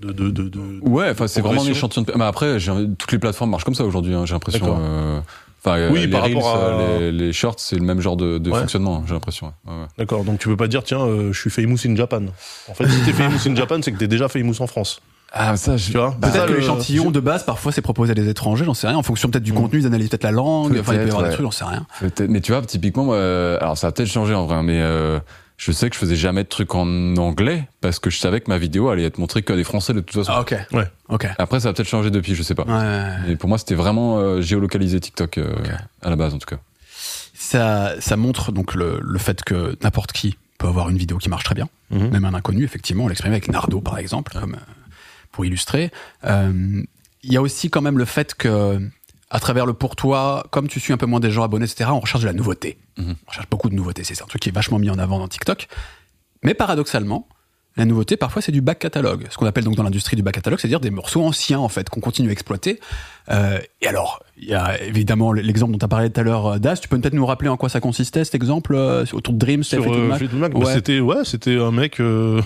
de, 0.00 0.12
de, 0.12 0.30
de, 0.30 0.48
de- 0.48 0.80
Ouais, 0.82 1.10
enfin 1.10 1.26
c'est 1.26 1.40
vraiment 1.40 1.62
un 1.62 1.66
échantillon 1.66 2.02
de. 2.04 2.12
Mais 2.16 2.24
après, 2.24 2.58
toutes 2.98 3.12
les 3.12 3.18
plateformes 3.18 3.50
marchent 3.50 3.64
comme 3.64 3.74
ça 3.74 3.84
aujourd'hui. 3.84 4.14
hein, 4.14 4.24
j'ai 4.26 4.34
l'impression. 4.34 4.78
Euh, 4.80 5.20
Enfin, 5.64 5.88
Oui, 5.90 6.00
les 6.02 6.08
par 6.08 6.22
reels, 6.22 6.34
rapport 6.36 6.54
à- 6.54 6.58
euh, 6.58 7.10
les, 7.10 7.26
les 7.26 7.32
shorts, 7.32 7.56
c'est 7.58 7.74
le 7.74 7.82
même 7.82 8.00
genre 8.00 8.16
de, 8.16 8.38
de 8.38 8.50
Ouais. 8.52 8.60
fonctionnement. 8.60 9.02
J'ai 9.04 9.14
l'impression. 9.14 9.46
ouais. 9.48 9.72
Ouais, 9.72 9.80
ouais. 9.80 9.86
D'accord, 9.98 10.22
donc 10.22 10.38
tu 10.38 10.46
peux 10.46 10.56
pas 10.56 10.68
dire 10.68 10.84
tiens, 10.84 11.00
euh, 11.00 11.32
je 11.32 11.40
suis 11.40 11.50
famous 11.50 11.78
in 11.84 11.96
Japan. 11.96 12.22
En 12.68 12.74
fait, 12.74 12.86
si 12.86 13.00
t'es 13.04 13.12
famous 13.12 13.38
in 13.48 13.56
Japan, 13.56 13.78
c'est 13.82 13.90
que 13.90 13.98
t'es 13.98 14.06
déjà 14.06 14.28
famous 14.28 14.54
en 14.60 14.68
France. 14.68 15.00
Ah 15.32 15.56
ça, 15.56 15.76
je... 15.76 15.90
Tu 15.90 15.98
vois 15.98 16.14
Peut-être 16.20 16.46
que 16.46 16.52
le- 16.52 16.58
l'échantillon 16.60 17.10
de 17.10 17.18
base, 17.18 17.42
parfois, 17.44 17.72
c'est 17.72 17.82
proposé 17.82 18.12
à 18.12 18.14
des 18.14 18.28
étrangers, 18.28 18.64
j'en 18.64 18.74
sais 18.74 18.86
rien. 18.86 18.96
En 18.96 19.02
fonction 19.02 19.28
peut-être 19.28 19.42
du 19.42 19.52
Mm. 19.52 19.56
contenu, 19.56 19.80
ils 19.80 19.86
analysent 19.86 20.08
peut-être 20.10 20.22
la 20.22 20.30
langue. 20.30 20.76
Enfin, 20.78 20.92
il 20.92 21.00
peut 21.00 21.06
y 21.06 21.08
avoir 21.08 21.24
des 21.24 21.30
trucs, 21.30 21.42
j'en 21.44 21.50
sais 21.50 21.64
rien. 21.64 21.84
Mais 22.28 22.40
tu 22.40 22.52
vois, 22.52 22.62
typiquement, 22.62 23.08
euh, 23.10 23.58
alors 23.60 23.76
ça 23.76 23.88
a 23.88 23.92
peut-être 23.92 24.08
changé 24.08 24.34
en 24.34 24.46
vrai, 24.46 24.62
mais 24.62 24.78
euh, 24.80 25.18
je 25.56 25.72
sais 25.72 25.88
que 25.88 25.94
je 25.94 26.00
faisais 26.00 26.16
jamais 26.16 26.44
de 26.44 26.48
trucs 26.48 26.74
en 26.74 27.16
anglais 27.16 27.68
parce 27.80 27.98
que 27.98 28.10
je 28.10 28.18
savais 28.18 28.40
que 28.40 28.50
ma 28.50 28.58
vidéo 28.58 28.88
allait 28.90 29.04
être 29.04 29.18
montrée 29.18 29.42
que 29.42 29.52
des 29.52 29.64
Français 29.64 29.92
de 29.94 30.00
toute 30.00 30.14
façon. 30.14 30.32
Ah, 30.34 30.40
ok. 30.42 30.54
Ouais. 30.72 30.88
Ok. 31.08 31.26
Après, 31.38 31.60
ça 31.60 31.70
a 31.70 31.72
peut-être 31.72 31.88
changé 31.88 32.10
depuis, 32.10 32.34
je 32.34 32.42
sais 32.42 32.54
pas. 32.54 32.64
Ouais. 32.64 33.12
Mais 33.28 33.36
pour 33.36 33.48
moi, 33.48 33.56
c'était 33.58 33.74
vraiment 33.74 34.18
euh, 34.18 34.40
géolocalisé 34.42 35.00
TikTok 35.00 35.38
euh, 35.38 35.54
à 36.02 36.10
la 36.10 36.16
base, 36.16 36.34
en 36.34 36.38
tout 36.38 36.46
cas. 36.46 36.58
Ça, 37.34 37.94
ça 38.00 38.16
montre 38.16 38.52
donc 38.52 38.74
le, 38.74 38.98
le 39.02 39.18
fait 39.18 39.42
que 39.44 39.76
n'importe 39.82 40.12
qui 40.12 40.36
peut 40.58 40.66
avoir 40.66 40.88
une 40.88 40.96
vidéo 40.98 41.18
qui 41.18 41.28
marche 41.28 41.44
très 41.44 41.54
bien. 41.54 41.68
Mhm. 41.90 42.08
Même 42.10 42.24
un 42.24 42.34
inconnu, 42.34 42.64
effectivement, 42.64 43.04
on 43.04 43.08
l'exprime 43.08 43.32
avec 43.32 43.48
Nardo, 43.48 43.80
par 43.80 43.98
exemple, 43.98 44.32
comme, 44.38 44.54
euh, 44.54 44.58
pour 45.32 45.44
illustrer. 45.44 45.90
Euh, 46.24 46.82
Il 47.22 47.32
y 47.32 47.36
a 47.36 47.42
aussi 47.42 47.70
quand 47.70 47.82
même 47.82 47.98
le 47.98 48.04
fait 48.04 48.34
que, 48.34 48.78
à 49.30 49.40
travers 49.40 49.66
le 49.66 49.72
pour 49.72 49.96
toi, 49.96 50.46
comme 50.50 50.68
tu 50.68 50.80
suis 50.80 50.92
un 50.92 50.96
peu 50.96 51.06
moins 51.06 51.20
des 51.20 51.30
gens 51.30 51.42
abonnés, 51.42 51.64
etc., 51.64 51.90
on 51.92 52.00
recherche 52.00 52.22
de 52.22 52.28
la 52.28 52.32
nouveauté. 52.32 52.78
Mhm. 52.96 53.16
On 53.26 53.30
recherche 53.30 53.48
beaucoup 53.50 53.68
de 53.68 53.74
nouveautés. 53.74 54.04
C'est 54.04 54.22
un 54.22 54.26
truc 54.26 54.42
qui 54.42 54.48
est 54.50 54.54
vachement 54.54 54.78
mis 54.78 54.90
en 54.90 54.98
avant 54.98 55.18
dans 55.18 55.28
TikTok. 55.28 55.68
Mais 56.42 56.54
paradoxalement, 56.54 57.28
la 57.76 57.84
nouveauté, 57.84 58.16
parfois, 58.16 58.40
c'est 58.40 58.52
du 58.52 58.62
back 58.62 58.78
catalogue. 58.78 59.26
Ce 59.30 59.36
qu'on 59.36 59.44
appelle 59.44 59.64
donc 59.64 59.74
dans 59.74 59.82
l'industrie 59.82 60.16
du 60.16 60.22
back 60.22 60.36
catalogue, 60.36 60.58
c'est-à-dire 60.58 60.80
des 60.80 60.90
morceaux 60.90 61.22
anciens, 61.22 61.58
en 61.58 61.68
fait, 61.68 61.90
qu'on 61.90 62.00
continue 62.00 62.30
à 62.30 62.32
exploiter. 62.32 62.80
Euh, 63.30 63.58
et 63.82 63.86
alors, 63.86 64.22
il 64.38 64.48
y 64.48 64.54
a 64.54 64.80
évidemment 64.82 65.32
l'exemple 65.32 65.72
dont 65.72 65.78
tu 65.78 65.84
as 65.84 65.88
parlé 65.88 66.08
tout 66.08 66.18
à 66.18 66.22
l'heure, 66.22 66.46
euh, 66.46 66.58
Das. 66.58 66.80
Tu 66.80 66.88
peux 66.88 66.98
peut-être 66.98 67.12
nous 67.12 67.26
rappeler 67.26 67.50
en 67.50 67.58
quoi 67.58 67.68
ça 67.68 67.80
consistait, 67.80 68.24
cet 68.24 68.34
exemple, 68.34 68.74
euh, 68.74 69.04
autour 69.12 69.34
de 69.34 69.38
Dream, 69.38 69.62
Sur 69.62 69.92
euh, 69.92 70.08
bah, 70.08 70.72
c'était 70.72 71.00
ouais, 71.00 71.24
c'était 71.24 71.58
un 71.58 71.70
mec 71.70 72.00
euh, 72.00 72.40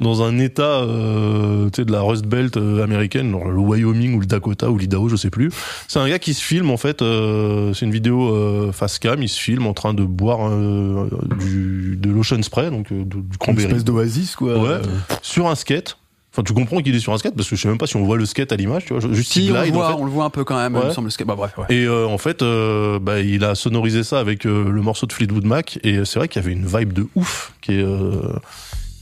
dans 0.00 0.22
un 0.22 0.38
état 0.38 0.62
euh, 0.62 1.66
tu 1.70 1.76
sais 1.82 1.84
de 1.84 1.92
la 1.92 2.00
Rust 2.00 2.24
Belt 2.26 2.56
euh, 2.56 2.82
américaine, 2.84 3.30
genre 3.30 3.48
le 3.48 3.58
Wyoming 3.58 4.14
ou 4.14 4.20
le 4.20 4.26
Dakota 4.26 4.70
ou 4.70 4.78
l'Idaho, 4.78 5.08
je 5.08 5.16
sais 5.16 5.30
plus. 5.30 5.50
C'est 5.88 5.98
un 5.98 6.08
gars 6.08 6.18
qui 6.18 6.34
se 6.34 6.42
filme 6.42 6.70
en 6.70 6.76
fait, 6.76 7.02
euh, 7.02 7.72
c'est 7.74 7.84
une 7.86 7.92
vidéo 7.92 8.34
euh, 8.34 8.72
face 8.72 8.98
cam, 8.98 9.20
il 9.22 9.28
se 9.28 9.40
filme 9.40 9.66
en 9.66 9.74
train 9.74 9.94
de 9.94 10.04
boire 10.04 10.48
euh, 10.48 11.08
du 11.38 11.96
de 12.00 12.10
l'ocean 12.10 12.42
spray 12.42 12.70
donc 12.70 12.92
euh, 12.92 13.04
du, 13.04 13.04
du 13.04 13.16
Une 13.32 13.36
cranberry 13.38 13.66
espèce 13.66 13.84
d'oasis, 13.84 14.36
quoi. 14.36 14.58
Ouais. 14.58 14.68
Euh, 14.68 14.82
sur 15.22 15.48
un 15.48 15.54
skate. 15.54 15.96
Enfin, 16.32 16.42
tu 16.44 16.52
comprends 16.52 16.80
qu'il 16.82 16.94
est 16.94 17.00
sur 17.00 17.12
un 17.12 17.18
skate 17.18 17.34
parce 17.34 17.48
que 17.48 17.56
je 17.56 17.62
sais 17.62 17.68
même 17.68 17.78
pas 17.78 17.86
si 17.86 17.96
on 17.96 18.04
voit 18.04 18.16
le 18.18 18.26
skate 18.26 18.52
à 18.52 18.56
l'image, 18.56 18.84
tu 18.84 18.94
vois, 18.94 19.12
juste 19.12 19.32
Si, 19.32 19.46
il 19.46 19.52
on 19.52 19.54
le, 19.62 19.68
en 19.70 19.72
voit, 19.72 19.88
fait. 19.88 19.94
on 19.98 20.04
le 20.04 20.10
voit 20.10 20.24
un 20.24 20.30
peu 20.30 20.44
quand 20.44 20.56
même, 20.56 20.74
il 20.74 20.78
Ouais. 20.80 20.86
me 20.88 20.92
semble. 20.92 21.10
ce- 21.10 21.24
Bah, 21.24 21.34
bref, 21.34 21.52
ouais. 21.58 21.64
Et 21.70 21.84
euh, 21.84 22.06
en 22.06 22.18
fait, 22.18 22.42
euh, 22.42 23.00
bah, 23.00 23.18
il 23.20 23.42
a 23.44 23.54
sonorisé 23.56 24.04
ça 24.04 24.20
avec 24.20 24.46
euh, 24.46 24.70
le 24.70 24.82
morceau 24.82 25.06
de 25.06 25.12
Fleetwood 25.12 25.44
Mac, 25.46 25.80
et 25.82 26.04
c'est 26.04 26.18
vrai 26.20 26.28
qu'il 26.28 26.40
y 26.40 26.44
avait 26.44 26.52
une 26.54 26.66
vibe 26.66 26.92
de 26.92 27.08
ouf 27.16 27.54
qui, 27.62 27.72
est, 27.72 27.82
euh, 27.82 28.12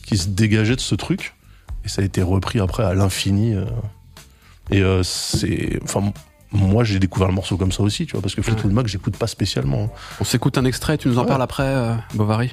qui 0.07 0.17
se 0.17 0.29
dégageait 0.29 0.77
de 0.77 0.81
ce 0.81 0.95
truc, 0.95 1.35
et 1.85 1.89
ça 1.89 2.03
a 2.03 2.05
été 2.05 2.23
repris 2.23 2.61
après 2.61 2.85
à 2.85 2.95
l'infini. 2.95 3.55
euh. 3.55 3.65
et 4.71 4.81
euh, 4.83 5.03
c'est, 5.03 5.79
enfin, 5.83 6.13
moi 6.53 6.85
j'ai 6.85 6.99
découvert 6.99 7.29
le 7.29 7.35
morceau 7.35 7.57
comme 7.57 7.73
ça 7.73 7.83
aussi, 7.83 8.07
tu 8.07 8.13
vois, 8.13 8.23
parce 8.23 8.35
que 8.35 8.43
Fleetwood 8.43 8.73
Mac 8.73 8.87
j'écoute 8.87 9.17
pas 9.17 9.27
spécialement. 9.27 9.85
hein. 9.85 9.91
On 10.21 10.25
s'écoute 10.25 10.57
un 10.59 10.65
extrait, 10.65 10.97
tu 10.97 11.09
nous 11.09 11.19
en 11.19 11.23
Ouais. 11.23 11.29
parles 11.29 11.43
après, 11.43 11.65
euh, 11.67 11.95
Bovary? 12.15 12.53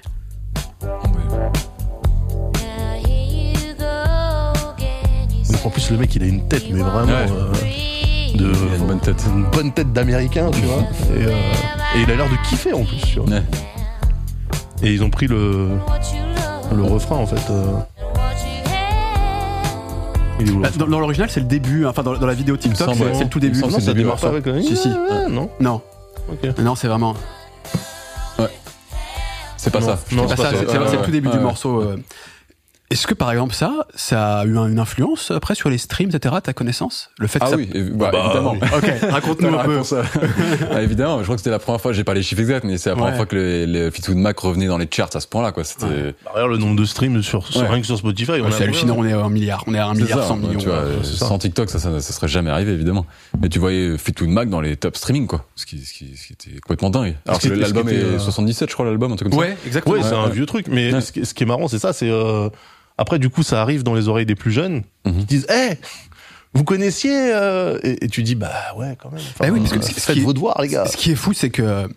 Donc 5.51 5.65
en 5.65 5.69
plus 5.69 5.91
le 5.91 5.97
mec 5.97 6.15
il 6.15 6.23
a 6.23 6.25
une 6.25 6.47
tête, 6.47 6.63
mais 6.71 6.81
vraiment 6.81 7.05
Ouais. 7.05 7.27
euh, 7.31 7.51
de 7.51 8.51
Il 8.51 8.73
a 8.73 8.75
une 8.77 8.87
bonne 8.87 8.99
tête. 8.99 9.23
une 9.27 9.45
bonne 9.45 9.71
tête 9.71 9.93
d'américain, 9.93 10.49
tu 10.51 10.61
vois. 10.61 10.83
Et, 11.15 11.25
euh, 11.25 11.31
et 11.95 12.01
il 12.01 12.11
a 12.11 12.15
l'air 12.15 12.29
de 12.29 12.49
kiffer 12.49 12.73
en 12.73 12.83
plus, 12.83 12.97
tu 13.01 13.19
vois. 13.19 13.29
Ouais. 13.29 13.43
Et 14.81 14.93
ils 14.93 15.03
ont 15.03 15.09
pris 15.09 15.27
le 15.27 15.69
le 16.75 16.83
refrain 16.83 17.17
en 17.17 17.25
fait. 17.25 17.51
euh, 17.51 17.63
Bah, 20.59 20.69
Dans, 20.77 20.87
dans 20.87 20.99
l'original, 20.99 21.29
c'est 21.29 21.39
le 21.39 21.45
début, 21.45 21.85
hein. 21.85 21.89
enfin 21.91 22.03
dans, 22.03 22.17
dans 22.17 22.27
la 22.27 22.33
vidéo 22.33 22.57
TikTok, 22.57 22.89
c'est 22.95 23.03
ouais. 23.03 23.11
c'est 23.13 23.23
le 23.23 23.29
tout 23.29 23.39
début. 23.39 23.61
Non, 23.61 23.67
c'est 23.69 23.79
ça 23.79 23.87
le 23.87 23.93
début 23.93 23.99
démarre 23.99 24.17
pas 24.17 24.31
morceau. 24.31 24.47
avec 24.49 24.65
un- 24.65 24.67
Si, 24.67 24.75
si. 24.75 24.89
Ouais, 24.89 25.29
non. 25.29 25.49
Non, 25.59 25.81
non, 26.59 26.75
c'est 26.75 26.87
vraiment. 26.87 27.15
C'est 29.57 29.71
pas 29.71 29.79
Non, 29.79 29.85
ça. 29.87 29.99
non, 30.11 30.27
C'est 30.27 30.35
pas 30.35 30.43
ça, 30.43 30.49
c'est 30.49 30.65
ça. 30.65 30.71
c'est- 30.73 30.77
Ouais, 30.77 30.85
c'est 30.89 30.97
le 30.97 31.03
tout 31.03 31.11
début 31.11 31.27
ouais. 31.29 31.37
du 31.37 31.39
morceau. 31.39 31.81
Euh. 32.93 32.95
Est-ce 32.95 33.07
que 33.07 33.13
par 33.13 33.31
exemple 33.31 33.53
ça, 33.55 33.87
ça 33.95 34.39
a 34.39 34.45
eu 34.45 34.57
un- 34.57 34.67
une 34.67 34.79
influence 34.79 35.31
après 35.31 35.55
sur 35.55 35.69
les 35.69 35.77
streams, 35.77 36.09
etc. 36.13 36.35
à 36.37 36.41
Ta 36.41 36.53
connaissance, 36.53 37.09
le 37.19 37.27
fait 37.27 37.39
que 37.39 37.45
Ah 37.45 37.49
ça. 37.49 37.55
oui, 37.55 37.69
bah, 37.93 38.09
Bah, 38.11 38.23
évidemment. 38.25 38.53
oui. 38.61 38.67
Ok, 38.77 39.11
raconte-nous 39.11 39.57
un 39.57 39.63
peu. 39.63 39.81
euh, 39.93 40.03
ah, 40.71 40.81
évidemment, 40.81 41.19
je 41.19 41.23
crois 41.23 41.35
que 41.35 41.41
c'était 41.41 41.49
la 41.49 41.59
première 41.59 41.81
fois, 41.81 41.93
j'ai 41.93 42.03
pas 42.03 42.13
les 42.13 42.23
chiffres 42.23 42.41
exacts, 42.41 42.65
mais 42.65 42.77
c'est 42.77 42.89
la 42.89 42.95
première 42.95 43.11
Ouais. 43.13 43.17
fois 43.17 43.25
que 43.25 43.35
les, 43.35 43.65
les 43.65 43.91
Fleetwood 43.91 44.17
Mac 44.17 44.37
revenaient 44.39 44.67
dans 44.67 44.77
les 44.77 44.87
charts 44.89 45.09
à 45.15 45.19
ce 45.19 45.27
point-là, 45.27 45.51
quoi. 45.51 45.63
C'était, 45.63 45.85
Ouais. 45.85 46.15
Bah, 46.25 46.31
regarde 46.33 46.51
le 46.51 46.57
nombre 46.57 46.75
de 46.75 46.85
streams 46.85 47.21
sur, 47.23 47.47
sur- 47.47 47.61
Ouais. 47.61 47.67
rien 47.67 47.81
que 47.81 47.85
sur 47.87 47.97
Spotify. 47.97 48.33
c'est 48.51 48.63
hallucinant, 48.63 48.95
on 48.97 49.05
est 49.05 49.13
à 49.13 49.19
un 49.19 49.29
milliard, 49.29 49.63
on 49.67 49.73
est 49.73 49.79
à 49.79 49.87
un 49.87 49.93
milliard 49.93 50.19
ça, 50.21 50.27
cent 50.27 50.37
millions. 50.37 50.59
Tu 50.59 50.67
vois, 50.67 50.75
euh, 50.77 51.03
ça. 51.03 51.25
sans 51.27 51.37
TikTok, 51.37 51.69
ça, 51.69 51.79
ça, 51.79 51.99
ça 51.99 52.13
serait 52.13 52.27
jamais 52.27 52.49
arrivé, 52.51 52.71
évidemment. 52.73 53.05
Mais 53.41 53.49
tu 53.49 53.59
voyais 53.59 53.97
Fleetwood 53.97 54.29
Mac 54.29 54.49
dans 54.49 54.61
les 54.61 54.75
top 54.77 54.97
streaming, 54.97 55.27
quoi. 55.27 55.45
Ce 55.55 55.65
qui, 55.65 55.79
ce 55.79 55.93
qui, 55.93 56.15
ce 56.17 56.27
qui 56.27 56.33
était 56.33 56.59
complètement 56.59 56.89
dingue. 56.89 57.15
Alors 57.27 57.39
que 57.39 57.47
l'album 57.49 57.89
est 57.89 57.93
euh, 57.93 58.19
77, 58.19 58.69
je 58.69 58.73
crois, 58.73 58.85
l'album, 58.85 59.11
un 59.11 59.15
truc 59.15 59.29
comme 59.29 59.39
ça. 59.39 59.45
Ouais, 59.47 59.57
exactement. 59.65 59.95
Ouais, 59.95 60.03
c'est 60.03 60.13
un 60.15 60.29
vieux 60.29 60.45
truc. 60.45 60.67
Mais 60.69 60.93
Ouais. 60.93 61.01
ce, 61.01 61.11
qui, 61.11 61.25
ce 61.25 61.33
qui 61.33 61.43
est 61.43 61.47
marrant, 61.47 61.67
c'est 61.67 61.79
ça. 61.79 61.93
C'est 61.93 62.09
euh, 62.09 62.49
après 62.97 63.19
du 63.19 63.29
coup, 63.29 63.43
ça 63.43 63.61
arrive 63.61 63.83
dans 63.83 63.93
les 63.93 64.07
oreilles 64.07 64.25
des 64.25 64.35
plus 64.35 64.51
jeunes 64.51 64.83
Mhm. 65.05 65.19
qui 65.19 65.25
disent, 65.25 65.47
hé. 65.49 65.77
vous 66.53 66.63
connaissiez 66.63 67.31
euh, 67.33 67.79
et, 67.83 68.05
et 68.05 68.07
tu 68.09 68.21
dis 68.23 68.35
bah 68.35 68.51
ouais 68.77 68.95
quand 69.01 69.09
même. 69.11 69.19
Enfin, 69.21 69.47
Bah 69.47 69.49
oui, 69.51 69.59
parce 69.59 69.71
que 69.73 69.79
euh, 69.79 69.81
ce- 69.81 69.91
faites 69.99 70.13
qui 70.15 70.21
est- 70.21 70.23
vos 70.23 70.33
devoirs 70.33 70.61
les 70.61 70.67
gars. 70.67 70.85
Ce 70.85 70.95
qui 70.97 71.11
est 71.11 71.15
fou, 71.15 71.33
c'est 71.33 71.49
que 71.49 71.87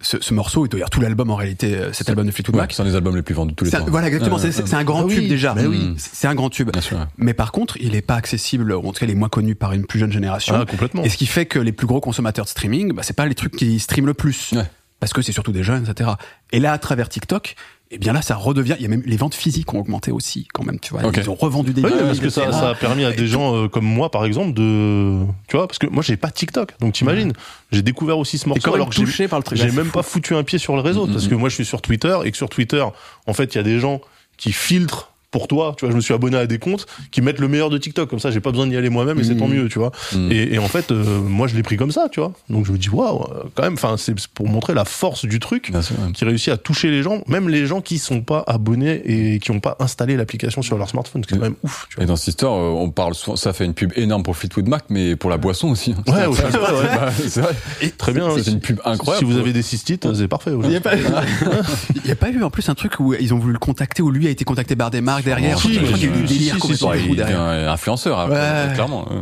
ce, 0.00 0.20
ce 0.20 0.34
morceau, 0.34 0.66
et 0.66 0.68
d'ailleurs 0.68 0.90
tout 0.90 1.00
l'album 1.00 1.30
en 1.30 1.36
réalité, 1.36 1.76
euh, 1.76 1.92
cet 1.92 2.08
album 2.08 2.26
de 2.26 2.32
Fleetwood 2.32 2.56
Ouais, 2.56 2.62
Mac, 2.62 2.72
c'est 2.72 2.82
un 2.82 2.84
des 2.84 2.96
albums 2.96 3.14
les 3.14 3.22
plus 3.22 3.36
vendus 3.36 3.52
de 3.52 3.56
tous 3.56 3.64
les 3.66 3.72
un- 3.76 3.78
temps. 3.82 3.86
voilà 3.88 4.08
exactement, 4.08 4.36
c'est- 4.38 4.74
un 4.74 4.82
grand 4.82 5.02
Ah 5.02 5.04
oui, 5.04 5.14
tube 5.14 5.28
déjà. 5.28 5.54
bah 5.54 5.62
oui. 5.68 5.94
C'est 5.96 6.26
un 6.26 6.34
grand 6.34 6.50
tube. 6.50 6.70
Bien 6.72 6.82
sûr. 6.82 6.98
ouais. 6.98 7.04
Mais 7.18 7.34
par 7.34 7.52
contre, 7.52 7.76
il 7.80 7.94
est 7.94 8.02
pas 8.02 8.16
accessible, 8.16 8.72
ou 8.72 8.88
en 8.88 8.92
tout 8.92 8.98
cas, 8.98 9.06
il 9.06 9.12
est 9.12 9.14
moins 9.14 9.28
connu 9.28 9.54
par 9.54 9.72
une 9.72 9.86
plus 9.86 10.00
jeune 10.00 10.10
génération. 10.10 10.56
Ah, 10.60 10.66
complètement. 10.66 11.04
Et 11.04 11.08
ce 11.08 11.16
qui 11.16 11.26
fait 11.26 11.46
que 11.46 11.60
les 11.60 11.70
plus 11.70 11.86
gros 11.86 12.00
consommateurs 12.00 12.44
de 12.46 12.50
streaming, 12.50 12.92
bah, 12.92 13.02
c'est 13.04 13.12
pas 13.14 13.26
les 13.26 13.36
trucs 13.36 13.54
qui 13.54 13.78
streament 13.78 14.06
le 14.06 14.14
plus. 14.14 14.50
Ouais. 14.54 14.64
Parce 14.98 15.12
que 15.12 15.22
c'est 15.22 15.30
surtout 15.32 15.52
des 15.52 15.62
jeunes, 15.62 15.86
etc. 15.88 16.10
Et 16.50 16.58
là, 16.58 16.72
à 16.72 16.78
travers 16.78 17.08
TikTok, 17.08 17.54
eh 17.94 17.98
bien 17.98 18.12
là, 18.14 18.22
ça 18.22 18.34
redevient. 18.36 18.74
Il 18.78 18.82
y 18.82 18.86
a 18.86 18.88
même 18.88 19.02
les 19.04 19.16
ventes 19.18 19.34
physiques 19.34 19.72
ont 19.74 19.78
augmenté 19.80 20.10
aussi, 20.10 20.48
quand 20.54 20.64
même. 20.64 20.80
Tu 20.80 20.92
vois, 20.94 21.02
ils 21.14 21.28
ont 21.30 21.34
revendu 21.34 21.72
des 21.74 21.82
Oui, 21.84 21.90
parce 22.00 22.20
que 22.20 22.30
ça, 22.30 22.50
ça 22.50 22.70
a 22.70 22.74
permis 22.74 23.04
à 23.04 23.12
des 23.12 23.26
gens 23.26 23.54
euh, 23.54 23.68
comme 23.68 23.84
moi, 23.84 24.10
par 24.10 24.24
exemple, 24.24 24.54
de, 24.54 25.18
tu 25.46 25.56
vois, 25.56 25.68
parce 25.68 25.78
que 25.78 25.86
moi 25.86 26.02
j'ai 26.02 26.16
pas 26.16 26.30
TikTok, 26.30 26.72
donc 26.80 26.94
t'imagines, 26.94 27.32
j'ai 27.70 27.82
découvert 27.82 28.18
aussi 28.18 28.38
ce 28.38 28.48
morceau 28.48 28.74
alors 28.74 28.88
que 28.90 29.04
j'ai 29.06 29.28
par 29.28 29.38
le 29.38 29.44
truc. 29.44 29.58
j'ai 29.58 29.68
c'est 29.68 29.76
même 29.76 29.86
fou. 29.86 29.92
pas 29.92 30.02
foutu 30.02 30.34
un 30.34 30.42
pied 30.42 30.58
sur 30.58 30.74
le 30.74 30.80
réseau, 30.80 31.06
Mhm. 31.06 31.12
parce 31.12 31.28
que 31.28 31.34
moi 31.34 31.48
je 31.50 31.54
suis 31.54 31.64
sur 31.66 31.82
Twitter 31.82 32.16
et 32.24 32.30
que 32.30 32.36
sur 32.36 32.48
Twitter, 32.48 32.84
en 33.26 33.34
fait, 33.34 33.54
il 33.54 33.58
y 33.58 33.60
a 33.60 33.64
des 33.64 33.78
gens 33.78 34.00
qui 34.38 34.52
filtrent 34.52 35.11
pour 35.32 35.48
toi, 35.48 35.74
tu 35.76 35.84
vois, 35.84 35.90
je 35.90 35.96
me 35.96 36.00
suis 36.00 36.14
abonné 36.14 36.36
à 36.36 36.46
des 36.46 36.58
comptes 36.58 36.86
qui 37.10 37.20
mettent 37.22 37.40
le 37.40 37.48
meilleur 37.48 37.70
de 37.70 37.78
TikTok, 37.78 38.08
comme 38.08 38.20
ça 38.20 38.30
j'ai 38.30 38.38
pas 38.40 38.50
besoin 38.52 38.68
d'y 38.68 38.76
aller 38.76 38.90
moi-même 38.90 39.18
et 39.18 39.24
c'est 39.24 39.36
tant 39.36 39.48
mieux, 39.48 39.68
tu 39.68 39.78
vois. 39.80 39.90
Mm. 40.12 40.30
Et, 40.30 40.54
et 40.54 40.58
en 40.58 40.68
fait, 40.68 40.92
euh, 40.92 41.20
moi 41.20 41.48
je 41.48 41.56
l'ai 41.56 41.62
pris 41.64 41.76
comme 41.76 41.90
ça, 41.90 42.08
tu 42.12 42.20
vois. 42.20 42.32
Donc 42.48 42.66
je 42.66 42.72
me 42.72 42.78
dis 42.78 42.88
waouh, 42.90 43.22
euh, 43.22 43.42
quand 43.54 43.64
même, 43.64 43.74
enfin 43.74 43.96
c'est 43.98 44.14
pour 44.28 44.46
montrer 44.48 44.74
la 44.74 44.84
force 44.84 45.24
du 45.24 45.40
truc 45.40 45.72
Bien 45.72 45.80
qui 46.14 46.24
réussit 46.24 46.52
à 46.52 46.56
toucher 46.56 46.90
les 46.90 47.02
gens, 47.02 47.22
même 47.26 47.48
les 47.48 47.66
gens 47.66 47.80
qui 47.80 47.98
sont 47.98 48.20
pas 48.20 48.44
abonnés 48.46 49.02
et 49.06 49.38
qui 49.40 49.50
ont 49.50 49.60
pas 49.60 49.76
installé 49.80 50.16
l'application 50.16 50.62
sur 50.62 50.76
leur 50.78 50.88
smartphone, 50.88 51.22
c'est 51.28 51.34
quand 51.36 51.42
même 51.42 51.56
ouf, 51.62 51.86
tu 51.88 51.96
vois. 51.96 52.04
Et 52.04 52.06
dans 52.06 52.16
cette 52.16 52.28
histoire, 52.28 52.52
euh, 52.54 52.68
on 52.70 52.90
parle 52.90 53.14
souvent, 53.14 53.36
ça 53.36 53.52
fait 53.54 53.64
une 53.64 53.74
pub 53.74 53.92
énorme 53.96 54.22
pour 54.22 54.36
Fleetwood 54.36 54.68
Mac, 54.68 54.84
mais 54.90 55.16
pour 55.16 55.30
la 55.30 55.38
boisson 55.38 55.68
aussi. 55.70 55.94
hein. 55.96 56.02
Ouais, 56.12 56.20
C'est- 56.20 56.26
aussi, 56.26 56.42
c'est- 56.42 56.58
ouais, 56.58 56.64
ouais. 56.64 56.96
bah, 56.96 57.10
c'est 57.26 57.40
vrai. 57.40 57.54
Très 57.96 58.12
bien. 58.12 58.28
C'est 58.36 58.50
une 58.50 58.60
pub 58.60 58.80
incroyable. 58.84 59.26
Si 59.26 59.32
vous 59.32 59.38
avez 59.38 59.52
des 59.54 59.62
cystites, 59.62 60.12
c'est 60.14 60.28
parfait. 60.28 60.50
Il 60.62 60.68
n'y 60.68 60.76
a, 60.76 60.80
pas... 60.80 60.92
a 62.10 62.14
pas 62.16 62.30
eu 62.30 62.42
en 62.42 62.50
plus 62.50 62.68
un 62.68 62.74
truc 62.74 63.00
où 63.00 63.14
ils 63.14 63.32
ont 63.32 63.38
voulu 63.38 63.52
le 63.54 63.58
contacter, 63.58 64.02
où 64.02 64.10
lui 64.10 64.26
a 64.26 64.30
été 64.30 64.44
contacté 64.44 64.76
par 64.76 64.90
des 64.90 65.00
marques 65.00 65.21
derrière. 65.24 65.58
Si, 65.58 65.74
Je 65.74 65.80
crois 65.80 65.98
qu'il 65.98 66.10
y 66.10 66.12
a 66.12 66.16
eu 66.16 66.20
du 66.22 66.28
si, 66.28 66.34
délire 66.34 66.54
si, 66.54 66.60
complètement 66.60 66.92
si, 66.92 66.98
fou 67.00 67.08
si, 67.10 67.16
derrière. 67.16 67.40
un 67.40 67.68
influenceur, 67.68 68.18
après, 68.18 68.34
Ouais. 68.36 68.74
clairement. 68.74 69.08
ouais. 69.08 69.16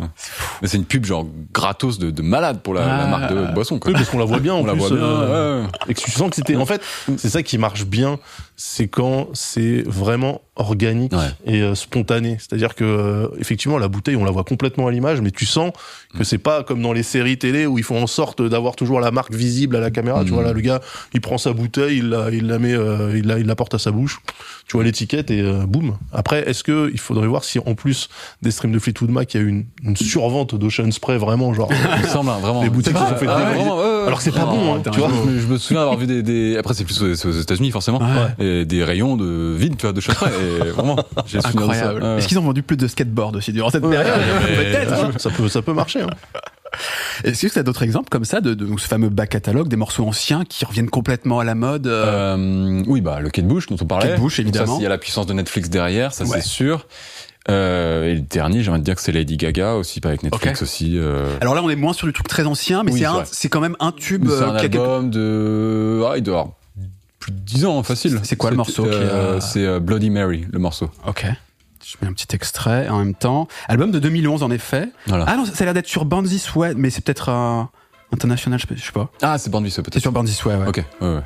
Mais 0.63 0.69
c'est 0.69 0.77
une 0.77 0.85
pub 0.85 1.05
genre 1.05 1.27
gratos 1.53 1.99
de, 1.99 2.11
de 2.11 2.23
malade 2.23 2.61
pour 2.63 2.75
la, 2.75 2.87
la 2.87 3.03
Ah. 3.03 3.07
marque 3.07 3.31
de, 3.33 3.47
de 3.47 3.53
boisson. 3.53 3.79
Quoi. 3.79 3.91
Oui, 3.91 3.97
parce 3.97 4.09
qu'on 4.11 4.19
la 4.19 4.25
voit 4.25 4.41
bien 4.41 4.55
en 4.55 4.61
On 4.61 4.65
la 4.67 4.73
plus. 4.73 4.81
voit 4.81 4.91
bien. 4.91 4.99
euh, 4.99 5.63
ouais. 5.63 5.69
Et 5.89 5.95
que 5.95 6.01
tu 6.01 6.11
sens 6.11 6.31
que 6.31 6.37
c'était. 6.37 6.57
En 6.57 6.67
fait, 6.67 6.83
c'est 7.17 7.31
ça 7.31 7.43
qui 7.43 7.59
marche 7.59 7.85
bien, 7.85 8.19
c'est 8.63 8.89
quand 8.89 9.29
c'est 9.33 9.83
vraiment 9.87 10.43
organique 10.57 11.15
Ouais. 11.15 11.31
et 11.47 11.63
euh, 11.63 11.75
spontané. 11.75 12.37
C'est-à-dire 12.39 12.75
que 12.75 12.85
euh, 12.85 13.29
effectivement 13.39 13.79
la 13.79 13.89
bouteille 13.89 14.17
on 14.17 14.25
la 14.27 14.31
voit 14.31 14.45
complètement 14.45 14.87
à 14.87 14.91
l'image, 14.91 15.23
mais 15.23 15.31
tu 15.31 15.47
sens 15.47 15.73
que 16.19 16.25
c'est 16.25 16.37
pas 16.37 16.63
comme 16.63 16.83
dans 16.83 16.93
les 16.93 17.03
séries 17.03 17.39
télé 17.39 17.65
où 17.65 17.79
ils 17.79 17.85
font 17.85 18.03
en 18.03 18.07
sorte 18.07 18.43
d'avoir 18.43 18.77
toujours 18.77 19.01
la 19.01 19.11
marque 19.13 19.33
visible 19.33 19.77
à 19.77 19.81
la 19.81 19.91
caméra. 19.91 20.23
Tu 20.25 20.33
vois 20.33 20.43
là 20.43 20.53
le 20.53 20.61
gars 20.61 20.81
il 21.15 21.23
prend 21.23 21.39
sa 21.39 21.55
bouteille, 21.55 21.99
il 21.99 22.11
la, 22.11 22.31
il 22.31 22.47
la 22.49 22.59
met, 22.59 22.75
euh, 22.75 23.17
il 23.17 23.27
la, 23.27 23.39
il 23.39 23.47
la 23.47 23.57
porte 23.57 23.73
à 23.75 23.79
sa 23.79 23.93
bouche. 23.93 24.21
Tu 24.67 24.77
vois 24.77 24.85
l'étiquette 24.85 25.31
et 25.31 25.41
euh, 25.41 25.65
boum. 25.65 25.97
Après 26.13 26.47
est-ce 26.47 26.63
que 26.63 26.91
il 26.93 27.01
faudrait 27.01 27.29
voir 27.29 27.45
si 27.45 27.59
en 27.61 27.75
plus 27.75 28.11
des 28.43 28.51
streams 28.51 28.73
de 28.73 28.79
Fleetwood 28.79 29.11
Mac 29.11 29.33
il 29.33 29.37
y 29.39 29.41
a 29.41 29.47
eu 29.47 29.49
une, 29.49 29.65
une 29.83 29.97
survente 29.97 30.55
d'Ocean 30.55 30.91
Spray 30.91 31.17
vraiment 31.17 31.55
genre. 31.55 31.71
Il 32.03 32.07
semble, 32.07 32.29
hein, 32.29 32.39
vraiment. 32.43 32.63
Les 32.63 32.69
boutiques 32.69 32.93
se 32.99 32.99
sont 33.07 33.17
fait 33.17 33.25
vraiment. 33.25 33.81
Alors 34.07 34.19
que 34.19 34.25
c'est 34.25 34.31
pas 34.35 34.45
bon, 34.45 34.75
hein, 34.77 34.83
tu 34.93 34.99
vois. 34.99 35.09
Je, 35.27 35.47
me- 35.47 35.57
souviens 35.59 35.81
avoir 35.83 35.97
vu 35.97 36.07
des, 36.07 36.23
des... 36.23 36.57
après 36.59 36.75
c'est 36.75 36.85
plus 36.85 37.01
aux, 37.03 37.31
États-Unis 37.41 37.71
forcément, 37.71 37.99
Ouais. 38.01 38.45
et 38.45 38.50
des 38.65 38.85
rayons 38.85 39.17
de 39.17 39.55
vide, 39.57 39.77
tu 39.77 39.83
vois, 39.83 39.93
de 39.93 40.01
chauffeur. 40.01 40.29
Et 40.29 40.69
vraiment, 40.71 40.97
j'ai. 41.27 41.39
Incroyable. 41.39 42.03
Ouais. 42.03 42.19
Est-ce 42.19 42.29
qu'ils 42.29 42.39
ont 42.39 42.43
vendu 42.43 42.63
plus 42.63 42.77
de 42.77 42.87
skateboard 42.87 43.37
aussi 43.37 43.53
durant 43.53 43.71
cette 43.71 43.83
période 43.83 44.07
Peut-être. 44.47 44.93
hein. 44.93 45.11
ça 45.19 45.31
peut 45.31 45.49
ça 45.49 45.63
peut 45.63 45.73
marcher. 45.73 46.03
Hein. 46.03 46.11
Est-ce 47.25 47.47
que 47.49 47.53
tu 47.53 47.59
as 47.59 47.63
d'autres 47.65 47.83
exemples 47.83 48.09
comme 48.11 48.25
ça 48.25 48.41
de, 48.41 48.55
de 48.55 48.67
ce 48.79 48.87
fameux 48.87 49.09
back 49.09 49.31
catalogue, 49.31 49.67
des 49.69 49.77
morceaux 49.77 50.07
anciens 50.07 50.45
qui 50.45 50.65
reviennent 50.65 50.89
complètement 50.89 51.41
à 51.41 51.45
la 51.45 51.55
mode 51.57 51.87
euh, 51.89 52.37
Euh, 52.37 52.83
oui, 52.87 53.01
bah 53.01 53.19
le 53.21 53.29
Kate 53.29 53.47
Bush 53.47 53.67
dont 53.67 53.77
on 53.81 53.87
parlait. 53.87 54.11
Kate 54.11 54.21
Bush, 54.21 54.39
évidemment. 54.39 54.77
Il 54.79 54.83
y 54.85 54.87
a 54.87 54.89
la 54.89 54.99
puissance 54.99 55.27
de 55.27 55.33
Netflix 55.33 55.69
derrière, 55.69 56.13
ça 56.13 56.25
Ouais. 56.25 56.41
c'est 56.41 56.47
sûr. 56.49 56.87
Euh, 57.49 58.05
et 58.11 58.15
le 58.15 58.21
dernier, 58.21 58.63
j'ai 58.63 58.71
envie 58.71 58.81
de 58.81 58.85
dire 58.85 58.95
que 58.95 59.01
c'est 59.03 59.11
Lady 59.13 59.37
Gaga 59.37 59.73
aussi, 59.75 60.01
pas 60.01 60.11
avec 60.11 60.23
Netflix 60.23 60.63
aussi. 60.63 60.93
Euh... 60.97 61.27
Alors 61.41 61.55
là, 61.57 61.63
on 61.65 61.71
est 61.71 61.77
moins 61.77 61.93
sur 61.95 62.07
du 62.07 62.13
truc 62.13 62.29
très 62.29 62.47
ancien, 62.47 62.85
mais 62.85 62.93
Oui, 62.93 62.99
c'est 63.01 63.05
c'est 63.05 63.11
un- 63.11 63.15
vrai. 63.15 63.25
c'est 63.33 63.49
quand 63.49 63.61
même 63.61 63.77
un 63.81 63.91
tube 63.93 64.29
c'est 64.29 64.45
un 64.45 64.55
album 64.55 65.11
de, 65.11 66.03
ah, 66.07 66.13
il 66.17 66.23
doit 66.23 66.35
avoir 66.41 66.53
plus 67.31 67.41
de 67.41 67.45
10 67.45 67.65
ans, 67.67 67.83
facile. 67.83 68.21
C'est 68.23 68.37
quoi 68.37 68.51
le 68.51 68.57
morceau 68.57 68.85
euh, 68.87 69.39
a- 69.39 69.41
C'est 69.41 69.65
euh, 69.65 69.81
Bloody 69.81 70.11
Mary, 70.11 70.47
le 70.51 70.59
morceau. 70.59 70.91
Ok. 71.07 71.27
Je 71.85 71.97
mets 72.03 72.09
un 72.09 72.13
petit 72.13 72.35
extrait 72.37 72.89
en 72.89 72.99
même 72.99 73.15
temps. 73.15 73.49
Album 73.69 73.91
de 73.91 73.99
2011 73.99 74.43
en 74.43 74.51
effet. 74.51 74.89
Voilà. 75.07 75.25
Ah 75.27 75.37
non, 75.37 75.45
ça 75.47 75.53
a 75.61 75.65
l'air 75.65 75.75
d'être 75.75 75.89
sur 75.89 76.05
Born 76.05 76.25
This 76.27 76.55
Way, 76.55 76.75
mais 76.77 76.91
c'est 76.91 77.03
peut-être 77.03 77.29
un 77.31 77.71
international, 78.13 78.61
je 78.61 78.67
sais- 78.83 78.93
pas. 78.93 79.09
Ah, 79.23 79.39
c'est 79.39 79.51
Born 79.51 79.65
This 79.65 79.73
Way, 79.73 79.77
C'est 79.77 79.91
peut-être. 79.91 80.03
sur 80.03 80.13
Born 80.13 80.27
This 80.27 80.45
Way, 80.45 80.55
ouais. 80.57 80.67
Ok, 80.69 80.85
ouais, 81.01 81.15
ouais. 81.15 81.21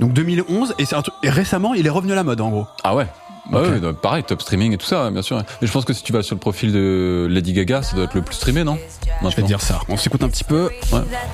Donc 0.00 0.12
2011 0.12 0.74
et, 0.78 0.84
c'est 0.86 0.96
un 0.96 1.02
truc- 1.02 1.14
et 1.22 1.30
récemment, 1.30 1.74
il 1.74 1.86
est 1.86 1.90
revenu 1.90 2.12
à 2.12 2.16
la 2.16 2.24
mode 2.24 2.40
en 2.40 2.50
gros. 2.50 2.66
Ah 2.84 2.94
ouais. 2.96 3.06
Bah 3.50 3.62
ouais, 3.62 3.80
bah, 3.80 3.92
pareil, 3.94 4.22
top 4.22 4.42
streaming 4.42 4.72
et 4.74 4.76
tout 4.78 4.86
ça, 4.86 5.10
bien 5.10 5.22
sûr. 5.22 5.36
Mais 5.60 5.66
je 5.66 5.72
pense 5.72 5.84
que 5.84 5.92
si 5.92 6.02
tu 6.04 6.12
vas 6.12 6.22
sur 6.22 6.36
le 6.36 6.40
profil 6.40 6.72
de 6.72 7.26
Lady 7.28 7.52
Gaga, 7.52 7.82
ça 7.82 7.96
doit 7.96 8.04
être 8.04 8.14
le 8.14 8.22
plus 8.22 8.34
streamé, 8.36 8.62
non? 8.64 8.76
Je 9.02 9.06
vais 9.06 9.12
Maintenant. 9.22 9.42
te 9.42 9.46
dire 9.46 9.60
ça. 9.60 9.80
On 9.88 9.96
s'écoute 9.96 10.22
un 10.22 10.28
petit 10.28 10.44
peu. 10.44 10.70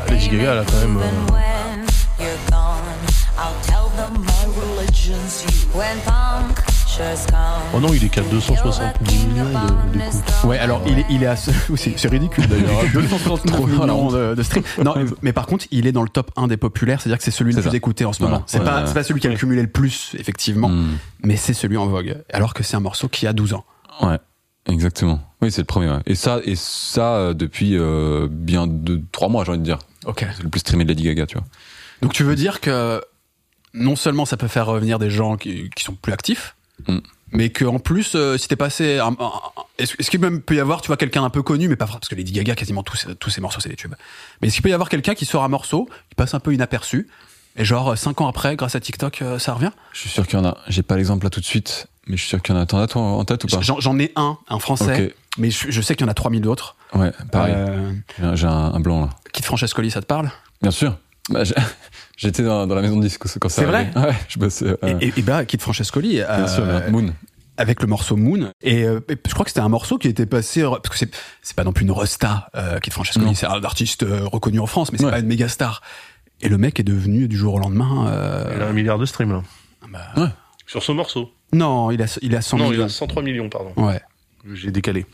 Lady 0.08 0.28
Gaga 0.28 0.52
elle 0.52 0.58
a 0.60 0.64
quand 0.64 0.78
même. 0.80 0.96
euh, 0.98 1.00
Oh 7.74 7.80
non 7.80 7.92
il 7.92 8.04
est 8.04 8.08
qu'à 8.08 8.22
270 8.22 9.26
millions 9.26 9.44
de, 9.44 9.50
de 9.98 10.02
coups. 10.04 10.44
Ouais, 10.44 10.58
alors 10.58 10.80
il 10.86 10.98
est, 11.00 11.04
il 11.10 11.22
est 11.22 11.26
à 11.26 11.36
ce... 11.36 11.50
c'est 11.76 12.08
ridicule 12.08 12.46
d'ailleurs. 12.48 12.82
239 12.92 13.60
millions 13.66 14.10
de, 14.10 14.34
de 14.34 14.42
streams. 14.42 14.64
Non, 14.82 14.94
mais 15.22 15.32
par 15.32 15.46
contre, 15.46 15.66
il 15.70 15.86
est 15.86 15.92
dans 15.92 16.02
le 16.02 16.08
top 16.08 16.30
1 16.36 16.46
des 16.48 16.56
populaires, 16.56 17.00
c'est-à-dire 17.00 17.18
que 17.18 17.24
c'est 17.24 17.30
celui 17.30 17.52
le 17.52 17.56
C'est 17.56 17.62
plus 17.62 17.70
ça. 17.70 17.76
écouté 17.76 18.04
en 18.04 18.12
ce 18.12 18.18
Voilà. 18.20 18.34
moment. 18.36 18.44
C'est 18.46 18.58
Ouais, 18.60 18.64
pas, 18.64 18.80
ouais. 18.80 18.86
c'est 18.86 18.94
pas 18.94 19.02
celui 19.02 19.20
qui 19.20 19.28
a 19.28 19.34
cumulé 19.34 19.62
le 19.62 19.68
plus, 19.68 20.14
effectivement, 20.18 20.68
Hmm. 20.68 20.96
mais 21.22 21.36
c'est 21.36 21.54
celui 21.54 21.76
en 21.76 21.86
vogue. 21.86 22.16
Alors 22.32 22.54
que 22.54 22.62
c'est 22.62 22.76
un 22.76 22.80
morceau 22.80 23.08
qui 23.08 23.26
a 23.26 23.32
12 23.32 23.52
ans. 23.54 23.64
Ouais, 24.02 24.18
exactement. 24.68 25.20
Oui, 25.42 25.52
c'est 25.52 25.60
le 25.60 25.66
premier. 25.66 25.88
ouais. 25.90 26.00
Et 26.06 26.14
ça, 26.14 26.40
et 26.44 26.54
ça 26.56 27.14
euh, 27.16 27.34
depuis 27.34 27.76
euh, 27.76 28.26
bien 28.30 28.66
de 28.66 29.00
trois 29.12 29.28
mois, 29.28 29.44
j'ai 29.44 29.50
envie 29.50 29.60
de 29.60 29.64
dire. 29.64 29.78
Ok. 30.06 30.26
C'est 30.36 30.42
le 30.42 30.48
plus 30.48 30.60
streamé 30.60 30.84
de 30.84 30.88
Lady 30.88 31.04
Gaga, 31.04 31.26
tu 31.26 31.36
vois. 31.36 31.46
Donc 32.02 32.12
tu 32.12 32.24
veux 32.24 32.34
dire 32.36 32.60
que 32.60 33.00
non 33.76 33.94
seulement 33.96 34.24
ça 34.26 34.36
peut 34.36 34.48
faire 34.48 34.66
revenir 34.66 34.98
des 34.98 35.10
gens 35.10 35.36
qui, 35.36 35.70
qui 35.76 35.84
sont 35.84 35.94
plus 35.94 36.12
actifs, 36.12 36.54
Mm. 36.88 36.98
mais 37.32 37.50
qu'en 37.50 37.78
plus, 37.78 38.14
euh, 38.14 38.36
si 38.36 38.48
t'es 38.48 38.56
passé... 38.56 38.98
un- 38.98 39.06
un- 39.08 39.12
un- 39.24 39.62
Est-ce 39.78 40.10
qu'il 40.10 40.20
même 40.20 40.40
peut 40.42 40.54
y 40.56 40.60
avoir, 40.60 40.80
tu 40.82 40.88
vois, 40.88 40.96
quelqu'un 40.96 41.24
un 41.24 41.30
peu 41.30 41.42
connu, 41.42 41.68
mais 41.68 41.76
pas 41.76 41.86
parce 41.86 42.08
que 42.08 42.14
Lady 42.14 42.32
Gaga, 42.32 42.54
quasiment 42.54 42.82
tous, 42.82 43.06
tous 43.18 43.30
ses 43.30 43.40
morceaux, 43.40 43.60
c'est 43.60 43.68
des 43.70 43.76
tubes. 43.76 43.94
Mais 44.40 44.48
est-ce 44.48 44.56
qu'il 44.56 44.62
peut 44.62 44.68
y 44.70 44.74
avoir 44.74 44.88
quelqu'un 44.88 45.14
qui 45.14 45.24
sort 45.26 45.42
un 45.44 45.48
morceau, 45.48 45.88
qui 46.10 46.14
passe 46.16 46.34
un 46.34 46.40
peu 46.40 46.52
inaperçu, 46.52 47.08
et 47.56 47.64
genre, 47.64 47.96
5 47.96 48.20
ans 48.20 48.28
après, 48.28 48.56
grâce 48.56 48.74
à 48.74 48.80
TikTok, 48.80 49.22
euh, 49.22 49.38
ça 49.38 49.54
revient? 49.54 49.70
Je 49.92 50.00
suis 50.00 50.10
sûr 50.10 50.26
qu'il 50.26 50.38
y 50.38 50.42
en 50.42 50.44
a. 50.44 50.58
J'ai 50.68 50.82
pas 50.82 50.96
l'exemple 50.96 51.24
là 51.24 51.30
tout 51.30 51.40
de 51.40 51.46
suite, 51.46 51.86
mais 52.06 52.16
je 52.16 52.20
suis 52.22 52.28
sûr 52.28 52.42
qu'il 52.42 52.54
y 52.54 52.58
en 52.58 52.60
a. 52.60 52.66
T'en 52.66 52.78
as 52.78 52.86
toi 52.86 53.00
en 53.02 53.24
tête 53.24 53.42
ou 53.44 53.46
pas? 53.46 53.60
J'en 53.62 53.98
ai 53.98 54.12
un, 54.16 54.36
un 54.48 54.58
français, 54.58 55.14
mais 55.38 55.50
je, 55.50 55.70
je 55.70 55.80
sais 55.80 55.94
qu'il 55.96 56.04
y 56.04 56.08
en 56.08 56.10
a 56.10 56.14
3000 56.14 56.42
d'autres. 56.42 56.76
Ouais, 56.94 57.10
pareil. 57.32 57.54
Euh, 57.56 57.92
J'ai- 58.20 58.36
J'ai 58.36 58.46
un, 58.46 58.50
un 58.74 58.80
blanc 58.80 59.00
là. 59.00 59.10
Kid 59.32 59.44
Francescoli, 59.46 59.90
ça 59.90 60.00
te 60.02 60.06
parle? 60.06 60.30
Bien 60.62 60.70
sûr. 60.70 60.96
Bah, 61.30 61.42
J'étais 62.16 62.42
dans, 62.42 62.66
dans 62.66 62.74
la 62.74 62.82
maison 62.82 62.96
de 62.96 63.02
disque 63.02 63.22
quand 63.38 63.48
ça 63.48 63.62
C'est 63.62 63.66
vrai. 63.66 63.90
Ouais, 63.94 64.14
je 64.28 64.38
bossais. 64.38 64.66
euh, 64.66 64.98
et, 65.00 65.08
et, 65.08 65.12
et 65.18 65.22
bah, 65.22 65.44
Kid 65.44 65.60
Francescoli, 65.60 66.14
bien 66.14 66.24
euh, 66.28 66.46
sûr, 66.48 66.64
bien. 66.64 66.88
Moon. 66.88 67.12
avec 67.58 67.82
le 67.82 67.86
morceau 67.88 68.16
Moon. 68.16 68.52
Et, 68.62 68.84
euh, 68.84 69.00
et 69.08 69.16
je 69.26 69.32
crois 69.34 69.44
que 69.44 69.50
c'était 69.50 69.60
un 69.60 69.68
morceau 69.68 69.98
qui 69.98 70.08
était 70.08 70.24
passé 70.26 70.62
parce 70.82 70.98
que 71.00 71.06
c'est 71.42 71.56
pas 71.56 71.64
non 71.64 71.72
plus 71.72 71.84
une 71.84 71.90
resta 71.92 72.48
euh, 72.54 72.78
Kid 72.80 72.92
Francescoli, 72.92 73.34
c'est 73.34 73.46
un 73.46 73.62
artiste 73.64 74.04
reconnu 74.08 74.60
en 74.60 74.66
France, 74.66 74.92
mais 74.92 74.98
c'est 74.98 75.04
Ouais. 75.04 75.10
pas 75.10 75.18
une 75.18 75.26
méga 75.26 75.48
star. 75.48 75.82
Et 76.40 76.48
le 76.48 76.58
mec 76.58 76.78
est 76.80 76.84
devenu 76.84 77.28
du 77.28 77.36
jour 77.36 77.54
au 77.54 77.58
lendemain. 77.58 78.08
euh, 78.08 78.52
Il 78.56 78.62
a 78.62 78.66
un 78.68 78.72
milliard 78.72 78.98
de 78.98 79.06
streams 79.06 79.32
là. 79.32 79.42
bah, 79.90 80.00
Ouais. 80.22 80.28
Sur 80.66 80.82
ce 80.82 80.92
morceau. 80.92 81.30
non, 81.52 81.90
il 81.90 82.02
a 82.02 82.06
il 82.22 82.34
a 82.36 82.40
100 82.42 82.58
non 82.58 82.72
il 82.72 82.80
a 82.82 82.88
103 82.88 83.22
millions 83.22 83.48
pardon. 83.48 83.72
Ouais. 83.76 84.00
J'ai 84.54 84.70
décalé. 84.70 85.06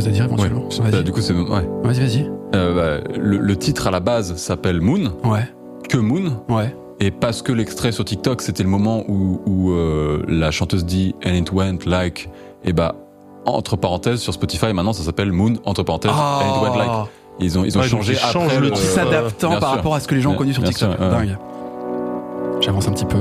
Chose 0.00 0.08
à 0.08 0.10
dire 0.12 0.24
Ouais. 0.24 0.34
éventuellement 0.46 0.68
Bah, 0.80 0.90
Vas-y, 0.90 1.04
du 1.04 1.12
coup, 1.12 1.20
c'est. 1.20 1.32
Ouais. 1.34 1.68
vas-y, 1.82 2.00
vas-y. 2.00 2.30
Euh, 2.54 3.00
bah, 3.00 3.08
le, 3.16 3.38
le 3.38 3.56
titre 3.56 3.86
à 3.86 3.90
la 3.90 4.00
base 4.00 4.34
s'appelle 4.36 4.80
Moon, 4.80 5.12
Ouais, 5.24 5.48
que 5.88 5.96
Moon. 5.98 6.42
ouais. 6.48 6.74
Et 7.02 7.10
parce 7.10 7.40
que 7.40 7.52
l'extrait 7.52 7.92
sur 7.92 8.04
TikTok, 8.04 8.42
c'était 8.42 8.62
le 8.62 8.68
moment 8.68 9.04
où, 9.08 9.40
où 9.46 9.70
euh, 9.70 10.22
la 10.28 10.50
chanteuse 10.50 10.84
dit 10.84 11.14
And 11.24 11.30
it 11.30 11.50
went 11.52 11.78
like, 11.86 12.28
et 12.64 12.72
bah, 12.74 12.94
entre 13.46 13.76
parenthèses, 13.76 14.20
sur 14.20 14.34
Spotify, 14.34 14.72
maintenant, 14.74 14.92
ça 14.92 15.02
s'appelle 15.02 15.32
Moon, 15.32 15.54
entre 15.64 15.82
parenthèses, 15.82 16.10
And 16.12 16.56
it 16.56 16.62
went 16.62 16.76
like. 16.78 16.90
Ah, 16.92 17.06
Ils 17.40 17.58
ont, 17.58 17.64
ils 17.64 17.78
ont 17.78 17.80
Ouais, 17.80 17.88
changé 17.88 18.12
ils 18.14 18.18
après 18.38 18.56
le 18.56 18.66
le. 18.66 18.70
titre. 18.72 18.86
s'adaptant 18.86 19.48
bien 19.50 19.60
par 19.60 19.68
sûr. 19.70 19.76
rapport 19.78 19.94
à 19.94 20.00
ce 20.00 20.08
que 20.08 20.14
les 20.14 20.20
gens 20.20 20.32
ont 20.32 20.36
connu 20.36 20.52
sur 20.52 20.62
TikTok. 20.62 20.90
sûr, 20.92 21.00
ouais. 21.00 21.10
Dingue. 21.10 21.38
J'avance 22.60 22.86
un 22.88 22.92
petit 22.92 23.06
peu. 23.06 23.16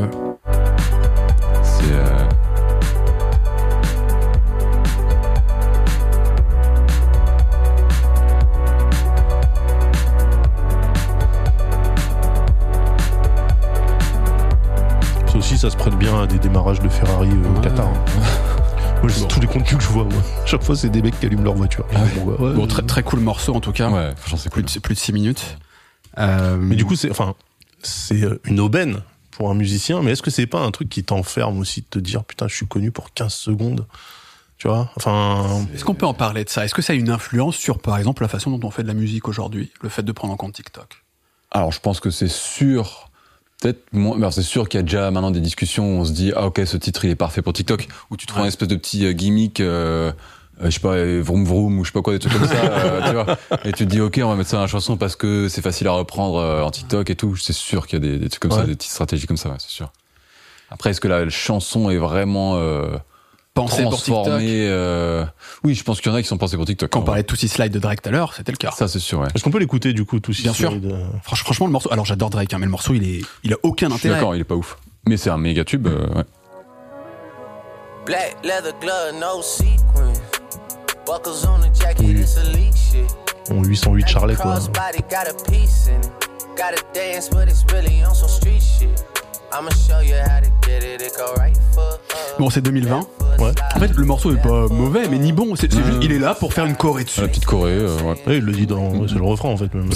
Aussi, 15.49 15.57
ça 15.57 15.69
se 15.71 15.77
prête 15.77 15.95
bien 15.95 16.21
à 16.21 16.27
des 16.27 16.37
démarrages 16.37 16.79
de 16.79 16.89
Ferrari 16.89 17.27
euh, 17.31 17.49
au 17.49 17.55
Ouais. 17.55 17.61
Qatar. 17.63 17.87
hein. 17.87 18.03
Moi, 19.01 19.11
Bon. 19.19 19.27
tous 19.27 19.39
les 19.39 19.47
contenus 19.47 19.77
que 19.77 19.83
je 19.83 19.87
vois. 19.89 20.03
Moi. 20.03 20.21
Chaque 20.45 20.61
fois, 20.61 20.75
c'est 20.75 20.89
des 20.89 21.01
mecs 21.01 21.19
qui 21.19 21.25
allument 21.25 21.43
leur 21.43 21.55
voiture. 21.55 21.85
Ah 21.95 22.01
ouais. 22.03 22.09
Bon, 22.17 22.25
ouais, 22.31 22.53
Bon, 22.53 22.61
ouais. 22.61 22.67
très, 22.67 22.83
très 22.83 23.01
cool 23.03 23.19
morceau 23.21 23.55
en 23.55 23.59
tout 23.61 23.71
cas. 23.71 23.89
Ouais, 23.89 24.11
c'est 24.37 24.51
Plus 24.51 24.61
cool. 24.63 24.71
de, 24.73 24.79
plus 24.79 24.93
de 24.93 24.99
6 24.99 25.13
minutes. 25.13 25.57
Euh, 26.19 26.57
Mais 26.59 26.75
du 26.75 26.85
coup, 26.85 26.95
c'est 26.95 27.09
enfin, 27.09 27.33
c'est 27.81 28.21
euh, 28.23 28.39
une 28.45 28.59
aubaine 28.59 29.01
pour 29.31 29.49
un 29.49 29.53
musicien. 29.55 30.01
Mais 30.03 30.11
est-ce 30.11 30.21
que 30.21 30.29
c'est 30.29 30.45
pas 30.47 30.59
un 30.59 30.69
truc 30.71 30.87
qui 30.89 31.03
t'enferme 31.03 31.57
aussi 31.59 31.81
de 31.81 31.87
te 31.89 31.97
dire 31.99 32.23
putain, 32.25 32.47
je 32.47 32.55
suis 32.55 32.67
connu 32.67 32.91
pour 32.91 33.11
15 33.13 33.33
secondes? 33.33 33.87
Tu 34.57 34.67
vois? 34.67 34.91
Enfin, 34.97 35.65
Est-ce 35.73 35.85
qu'on 35.85 35.95
peut 35.95 36.05
en 36.05 36.13
parler 36.13 36.43
de 36.43 36.49
ça? 36.49 36.65
Est-ce 36.65 36.73
que 36.75 36.81
ça 36.83 36.91
a 36.93 36.95
une 36.95 37.09
influence 37.09 37.55
sur, 37.55 37.79
par 37.79 37.97
exemple, 37.97 38.21
la 38.21 38.27
façon 38.27 38.51
dont 38.55 38.67
on 38.67 38.71
fait 38.71 38.83
de 38.83 38.89
la 38.89 38.93
musique 38.93 39.27
aujourd'hui? 39.29 39.71
Le 39.81 39.87
fait 39.89 40.03
de 40.03 40.11
prendre 40.11 40.33
en 40.33 40.37
compte 40.37 40.53
TikTok? 40.53 41.03
Alors, 41.51 41.71
je 41.71 41.79
pense 41.79 42.01
que 42.01 42.11
c'est 42.11 42.27
sûr. 42.29 43.08
Peut-être 43.61 43.81
moins. 43.91 44.15
alors, 44.17 44.31
c'est 44.33 44.41
sûr 44.41 44.69
qu'il 44.69 44.77
y 44.77 44.81
a 44.81 44.83
déjà 44.83 45.11
maintenant 45.11 45.31
des 45.31 45.41
discussions 45.41 45.97
où 45.97 45.99
on 46.01 46.05
se 46.05 46.11
dit 46.13 46.31
ah 46.35 46.45
ok 46.47 46.61
ce 46.65 46.77
titre 46.77 47.03
il 47.05 47.11
est 47.11 47.15
parfait 47.15 47.41
pour 47.41 47.51
TikTok 47.53 47.87
où 48.09 48.15
tu 48.17 48.25
trouves 48.25 48.39
Ouais. 48.41 48.45
un 48.45 48.47
espèce 48.47 48.67
de 48.69 48.75
petit 48.75 49.05
euh, 49.05 49.11
gimmick. 49.11 49.59
euh, 49.59 50.11
euh, 50.61 50.65
je 50.65 50.69
sais 50.71 50.79
pas, 50.81 50.93
euh, 50.95 51.21
vroom 51.23 51.45
vroom 51.45 51.79
ou 51.79 51.83
je 51.85 51.89
sais 51.89 51.93
pas 51.93 52.01
quoi, 52.01 52.11
des 52.13 52.19
trucs 52.19 52.33
comme 52.33 52.47
ça, 52.47 52.55
euh, 52.55 53.01
tu 53.07 53.13
vois. 53.13 53.37
Et 53.65 53.71
tu 53.71 53.85
te 53.85 53.89
dis, 53.91 54.01
ok, 54.01 54.19
on 54.23 54.29
va 54.29 54.35
mettre 54.35 54.49
ça 54.49 54.57
dans 54.57 54.63
la 54.63 54.67
chanson 54.67 54.97
parce 54.97 55.15
que 55.15 55.47
c'est 55.47 55.61
facile 55.61 55.87
à 55.87 55.91
reprendre 55.91 56.37
en 56.65 56.69
TikTok 56.71 57.09
et 57.09 57.15
tout. 57.15 57.35
C'est 57.37 57.53
sûr 57.53 57.87
qu'il 57.87 58.03
y 58.03 58.07
a 58.07 58.11
des, 58.11 58.17
des 58.19 58.27
trucs 58.29 58.41
comme 58.41 58.51
ça, 58.51 58.63
des 58.65 58.75
petites 58.75 58.91
stratégies 58.91 59.25
comme 59.25 59.37
ça, 59.37 59.49
ouais, 59.49 59.55
c'est 59.59 59.69
sûr. 59.69 59.91
Après, 60.69 60.89
est-ce 60.91 60.99
que 61.01 61.07
la 61.07 61.29
chanson 61.29 61.89
est 61.89 61.97
vraiment 61.97 62.57
euh, 62.57 62.89
Pour 63.67 64.01
TikTok 64.01 64.27
euh, 64.27 65.25
Oui, 65.63 65.75
je 65.75 65.83
pense 65.83 66.01
qu'il 66.01 66.11
y 66.11 66.13
en 66.13 66.17
a 66.17 66.21
qui 66.21 66.27
sont 66.27 66.37
pensés 66.37 66.55
pour 66.55 66.65
TikTok. 66.65 66.89
Quand 66.89 66.99
on 66.99 67.03
en 67.03 67.05
parlait 67.05 67.21
de 67.23 67.27
Tootsie 67.27 67.47
Slide 67.47 67.71
de 67.71 67.79
Drake 67.79 68.01
tout 68.01 68.09
à 68.09 68.11
l'heure, 68.11 68.33
c'était 68.33 68.51
le 68.51 68.57
cas. 68.57 68.71
Ça, 68.71 68.87
c'est 68.87 68.99
sûr, 68.99 69.19
ouais. 69.19 69.27
est-ce 69.33 69.43
qu'on 69.43 69.51
peut 69.51 69.59
l'écouter 69.59 69.93
du 69.93 70.05
coup 70.05 70.19
tout 70.19 70.31
Bien 70.31 70.53
sûr. 70.53 70.73
Franch- 71.23 71.43
franchement, 71.43 71.65
le 71.65 71.71
morceau. 71.71 71.91
Alors, 71.91 72.05
j'adore 72.05 72.29
Drake, 72.29 72.53
hein, 72.53 72.57
mais 72.59 72.65
le 72.65 72.71
morceau, 72.71 72.93
il 72.93 73.03
est, 73.03 73.21
il 73.43 73.53
a 73.53 73.57
aucun 73.63 73.91
intérêt. 73.91 74.15
d'accord, 74.15 74.35
il 74.35 74.41
est 74.41 74.45
pas 74.45 74.55
ouf. 74.55 74.77
Mais 75.07 75.17
c'est 75.17 75.29
un 75.29 75.37
méga 75.37 75.63
tube, 75.63 75.87
euh, 75.87 76.07
ouais. 76.15 76.23
Black 78.05 78.37
leather 78.43 78.73
glove, 78.81 79.19
no 79.19 79.41
sequin. 79.41 80.13
Buckles 81.05 81.45
on 81.47 81.59
the 81.59 81.73
jacket, 81.75 82.03
it's 82.03 82.37
elite 82.37 82.75
shit. 82.75 83.05
On 83.51 83.63
808 83.63 84.07
Charlet 84.07 84.35
quoi. 84.35 84.53
Crossbody 84.53 85.01
got 85.09 85.27
a 85.27 85.51
piece 85.51 85.87
in 85.87 85.99
it. 85.99 86.11
Gotta 86.55 86.81
dance, 86.93 87.29
but 87.29 87.47
it's 87.49 87.63
really 87.73 88.03
on 88.03 88.13
some 88.13 88.29
street 88.29 88.61
shit. 88.61 88.89
I'ma 89.51 89.69
show 89.71 89.99
you 90.01 90.15
how 90.15 90.41
to 90.41 90.49
get 90.67 90.83
it. 90.83 91.01
It 91.01 91.13
go 91.17 91.33
right 91.37 91.55
foot 91.73 91.83
up. 91.83 92.01
Bon, 92.39 92.49
c'est 92.49 92.61
2020. 92.61 92.95
left 92.97 93.07
foot 93.07 93.39
Ouais. 93.39 93.51
En 93.75 93.79
fait, 93.79 93.91
le 93.95 94.05
morceau 94.05 94.31
est 94.35 94.41
pas 94.41 94.67
mauvais, 94.67 95.07
mais 95.09 95.17
ni 95.17 95.31
bon. 95.31 95.55
C'est 95.55 95.71
c'est 95.71 95.83
juste, 95.83 95.99
il 96.01 96.11
est 96.11 96.19
là 96.19 96.35
pour 96.35 96.53
faire 96.53 96.65
une 96.65 96.75
choré 96.75 97.03
dessus. 97.05 97.21
La 97.21 97.27
petite 97.27 97.45
Corée, 97.45 97.71
euh, 97.71 97.97
ouais. 98.01 98.21
Ouais, 98.27 98.37
il 98.37 98.43
le 98.43 98.51
dit 98.51 98.67
dans. 98.67 98.91
ouais, 98.91 99.07
c'est 99.07 99.15
le 99.15 99.23
refrain 99.23 99.49
en 99.49 99.57
fait. 99.57 99.73
Même. 99.73 99.89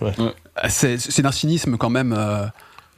Ouais, 0.00 0.12
ouais. 0.18 0.32
Ah, 0.56 0.68
C'est 0.68 0.98
c'est 0.98 1.22
d'un 1.22 1.32
cynisme 1.32 1.76
quand 1.76 1.90
même. 1.90 2.12
euh, 2.16 2.46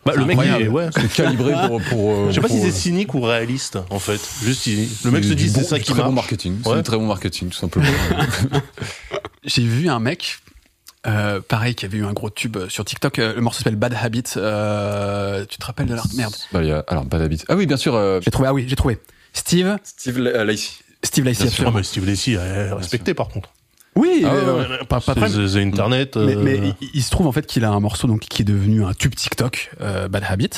Bah, 0.05 0.13
le 0.17 0.25
mec, 0.25 0.37
il 0.39 0.41
incroyable. 0.51 0.65
est, 0.65 0.69
ouais. 0.69 0.89
C'est 0.95 1.13
calibré 1.13 1.53
pour. 1.69 1.81
pour 1.83 2.11
euh, 2.13 2.27
Je 2.29 2.35
sais 2.35 2.41
pas 2.41 2.49
pour, 2.49 2.57
si 2.57 2.63
c'est 2.63 2.69
euh, 2.69 2.73
cynique 2.73 3.15
ou 3.15 3.21
réaliste 3.21 3.79
en 3.91 3.99
fait. 3.99 4.21
Juste, 4.43 4.67
il- 4.67 4.89
le 5.05 5.11
mec 5.11 5.25
se 5.25 5.29
du 5.31 5.35
dit 5.37 5.51
c'est 5.51 5.61
bon- 5.61 5.67
ça 5.67 5.77
du 5.77 5.83
qui 5.83 5.91
très 5.91 5.99
marche. 5.99 6.09
bon 6.09 6.15
marketing. 6.15 6.59
C'est 6.63 6.71
Ouais. 6.71 6.77
du 6.77 6.83
très 6.83 6.97
bon 6.97 7.07
marketing, 7.07 7.49
tout 7.51 7.59
simplement. 7.59 7.87
J'ai 9.45 9.63
vu 9.63 9.89
un 9.89 10.01
mec, 10.01 10.39
euh, 11.07 11.41
pareil, 11.41 11.75
qui 11.75 11.85
avait 11.87 11.99
eu 11.99 12.05
un 12.05 12.13
gros 12.13 12.31
tube 12.31 12.57
sur 12.69 12.85
TikTok. 12.85 13.19
euh, 13.19 13.35
Le 13.35 13.41
morceau 13.41 13.59
s'appelle 13.59 13.77
Bad 13.77 13.95
Habit. 14.01 14.25
euh, 14.37 15.45
tu 15.49 15.59
te 15.59 15.65
rappelles 15.67 15.87
de 15.87 15.95
l'art 15.95 16.07
Merde. 16.17 16.35
Bah, 16.53 16.63
il 16.63 16.69
y 16.69 16.73
a- 16.73 16.85
alors, 16.89 17.05
Bad 17.05 17.23
Habit. 17.23 17.43
Ah 17.49 17.57
oui, 17.57 17.67
bien 17.67 17.77
sûr. 17.77 17.95
euh, 17.95 18.21
J'ai 18.23 18.31
trouvé. 18.31 18.49
Ah 18.49 18.55
oui, 18.55 18.65
j'ai 18.69 18.77
trouvé. 18.77 18.99
Steve. 19.33 19.77
Steve 19.85 20.19
Lacey. 20.19 20.71
Steve 21.03 21.25
Lacey, 21.25 21.45
Bien 21.45 21.51
sûr, 21.53 21.65
absolument. 21.69 21.77
mais 21.77 21.83
Steve 21.83 22.07
Lacy 22.07 22.33
est 22.35 22.73
respecté 22.73 23.15
par 23.15 23.29
contre. 23.29 23.51
Oui, 23.95 24.23
Ah 24.27 24.35
ouais, 24.35 24.41
euh, 24.45 24.69
ouais. 24.81 24.85
pas, 24.89 25.01
pas 25.01 25.15
de 25.15 25.59
Internet. 25.59 26.17
Mais, 26.17 26.37
euh, 26.37 26.43
mais 26.43 26.57
il, 26.81 26.91
il 26.95 27.03
se 27.03 27.11
trouve 27.11 27.27
en 27.27 27.33
fait 27.33 27.47
qu'il 27.47 27.65
a 27.65 27.71
un 27.71 27.81
morceau 27.81 28.07
donc 28.09 28.21
qui 28.21 28.43
est 28.43 28.45
devenu 28.45 28.85
un 28.85 28.93
tube 28.93 29.15
TikTok, 29.15 29.71
euh, 29.81 30.09
Bad 30.09 30.25
Habit, 30.29 30.51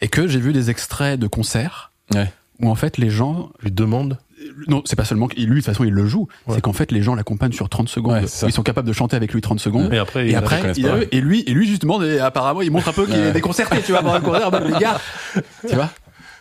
et 0.00 0.08
que 0.08 0.26
j'ai 0.28 0.38
vu 0.40 0.52
des 0.52 0.70
extraits 0.70 1.18
de 1.20 1.26
concerts 1.26 1.90
Ouais. 2.14 2.32
où 2.60 2.70
en 2.70 2.74
fait 2.74 2.96
les 2.98 3.10
gens, 3.10 3.50
lui 3.62 3.70
demande. 3.70 4.18
Non, 4.68 4.82
c'est 4.86 4.96
pas 4.96 5.04
seulement 5.04 5.28
qu'il 5.28 5.44
lui 5.46 5.50
de 5.50 5.54
toute 5.56 5.66
façon 5.66 5.84
il 5.84 5.92
le 5.92 6.06
joue, 6.06 6.28
Ouais. 6.46 6.54
c'est 6.56 6.60
qu'en 6.60 6.72
fait 6.72 6.92
les 6.92 7.02
gens 7.02 7.14
l'accompagnent 7.14 7.52
sur 7.52 7.68
30 7.68 7.88
secondes, 7.88 8.12
Ouais, 8.14 8.20
c'est 8.22 8.28
ça. 8.40 8.46
ils 8.46 8.52
sont 8.52 8.62
capables 8.62 8.88
de 8.88 8.92
chanter 8.92 9.16
avec 9.16 9.32
lui 9.32 9.40
30 9.40 9.60
secondes. 9.60 9.92
Et 9.92 9.98
après, 9.98 10.26
Et 10.26 10.30
il- 10.30 10.36
après, 10.36 10.72
il 10.76 10.86
a- 10.88 10.98
et 11.12 11.20
lui, 11.20 11.42
et 11.46 11.52
lui 11.52 11.66
justement, 11.66 12.02
et 12.02 12.18
apparemment, 12.20 12.62
il 12.62 12.70
montre 12.70 12.88
un 12.88 12.92
peu 12.92 13.06
qu'il 13.06 13.16
est 13.16 13.32
déconcerté, 13.32 13.80
tu 13.82 13.92
vois, 13.92 14.00
pendant 14.02 14.14
le 14.16 14.20
concert, 14.20 14.48
en 14.48 14.50
mode, 14.50 14.64
les 14.72 14.78
gars, 14.78 15.00
tu 15.68 15.74
vois, 15.74 15.90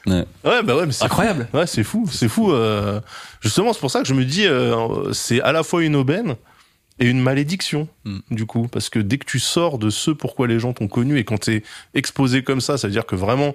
Ouais. 0.08 0.26
Ouais, 0.46 0.64
bah 0.64 0.78
ouais, 0.78 0.86
mais 0.86 0.94
c'est 0.94 1.04
incroyable. 1.04 1.48
Ouais, 1.54 1.68
c'est 1.68 1.84
fou, 1.84 2.08
c'est 2.10 2.30
fou. 2.30 2.52
euh, 2.54 3.02
Justement, 3.42 3.74
c'est 3.74 3.82
pour 3.82 3.92
ça 3.92 4.02
que 4.02 4.08
je 4.08 4.14
me 4.14 4.24
dis, 4.24 4.48
euh, 4.48 5.12
c'est 5.12 5.42
à 5.42 5.52
la 5.52 5.62
fois 5.62 5.84
une 5.84 5.96
aubaine 5.98 6.36
et 7.00 7.06
une 7.08 7.20
malédiction, 7.22 7.90
Mm. 8.06 8.20
du 8.32 8.46
coup, 8.46 8.68
parce 8.70 8.90
que 8.90 9.00
dès 9.00 9.18
que 9.18 9.26
tu 9.26 9.40
sors 9.40 9.78
de 9.78 9.90
ce 9.90 10.10
pourquoi 10.12 10.48
les 10.48 10.58
gens 10.58 10.72
t'ont 10.72 10.88
connu 10.88 11.18
et 11.18 11.26
quand 11.26 11.38
t'es 11.40 11.64
exposé 11.94 12.44
comme 12.44 12.62
ça, 12.62 12.78
ça 12.78 12.88
veut 12.88 12.94
dire 12.94 13.06
que 13.06 13.16
vraiment 13.16 13.54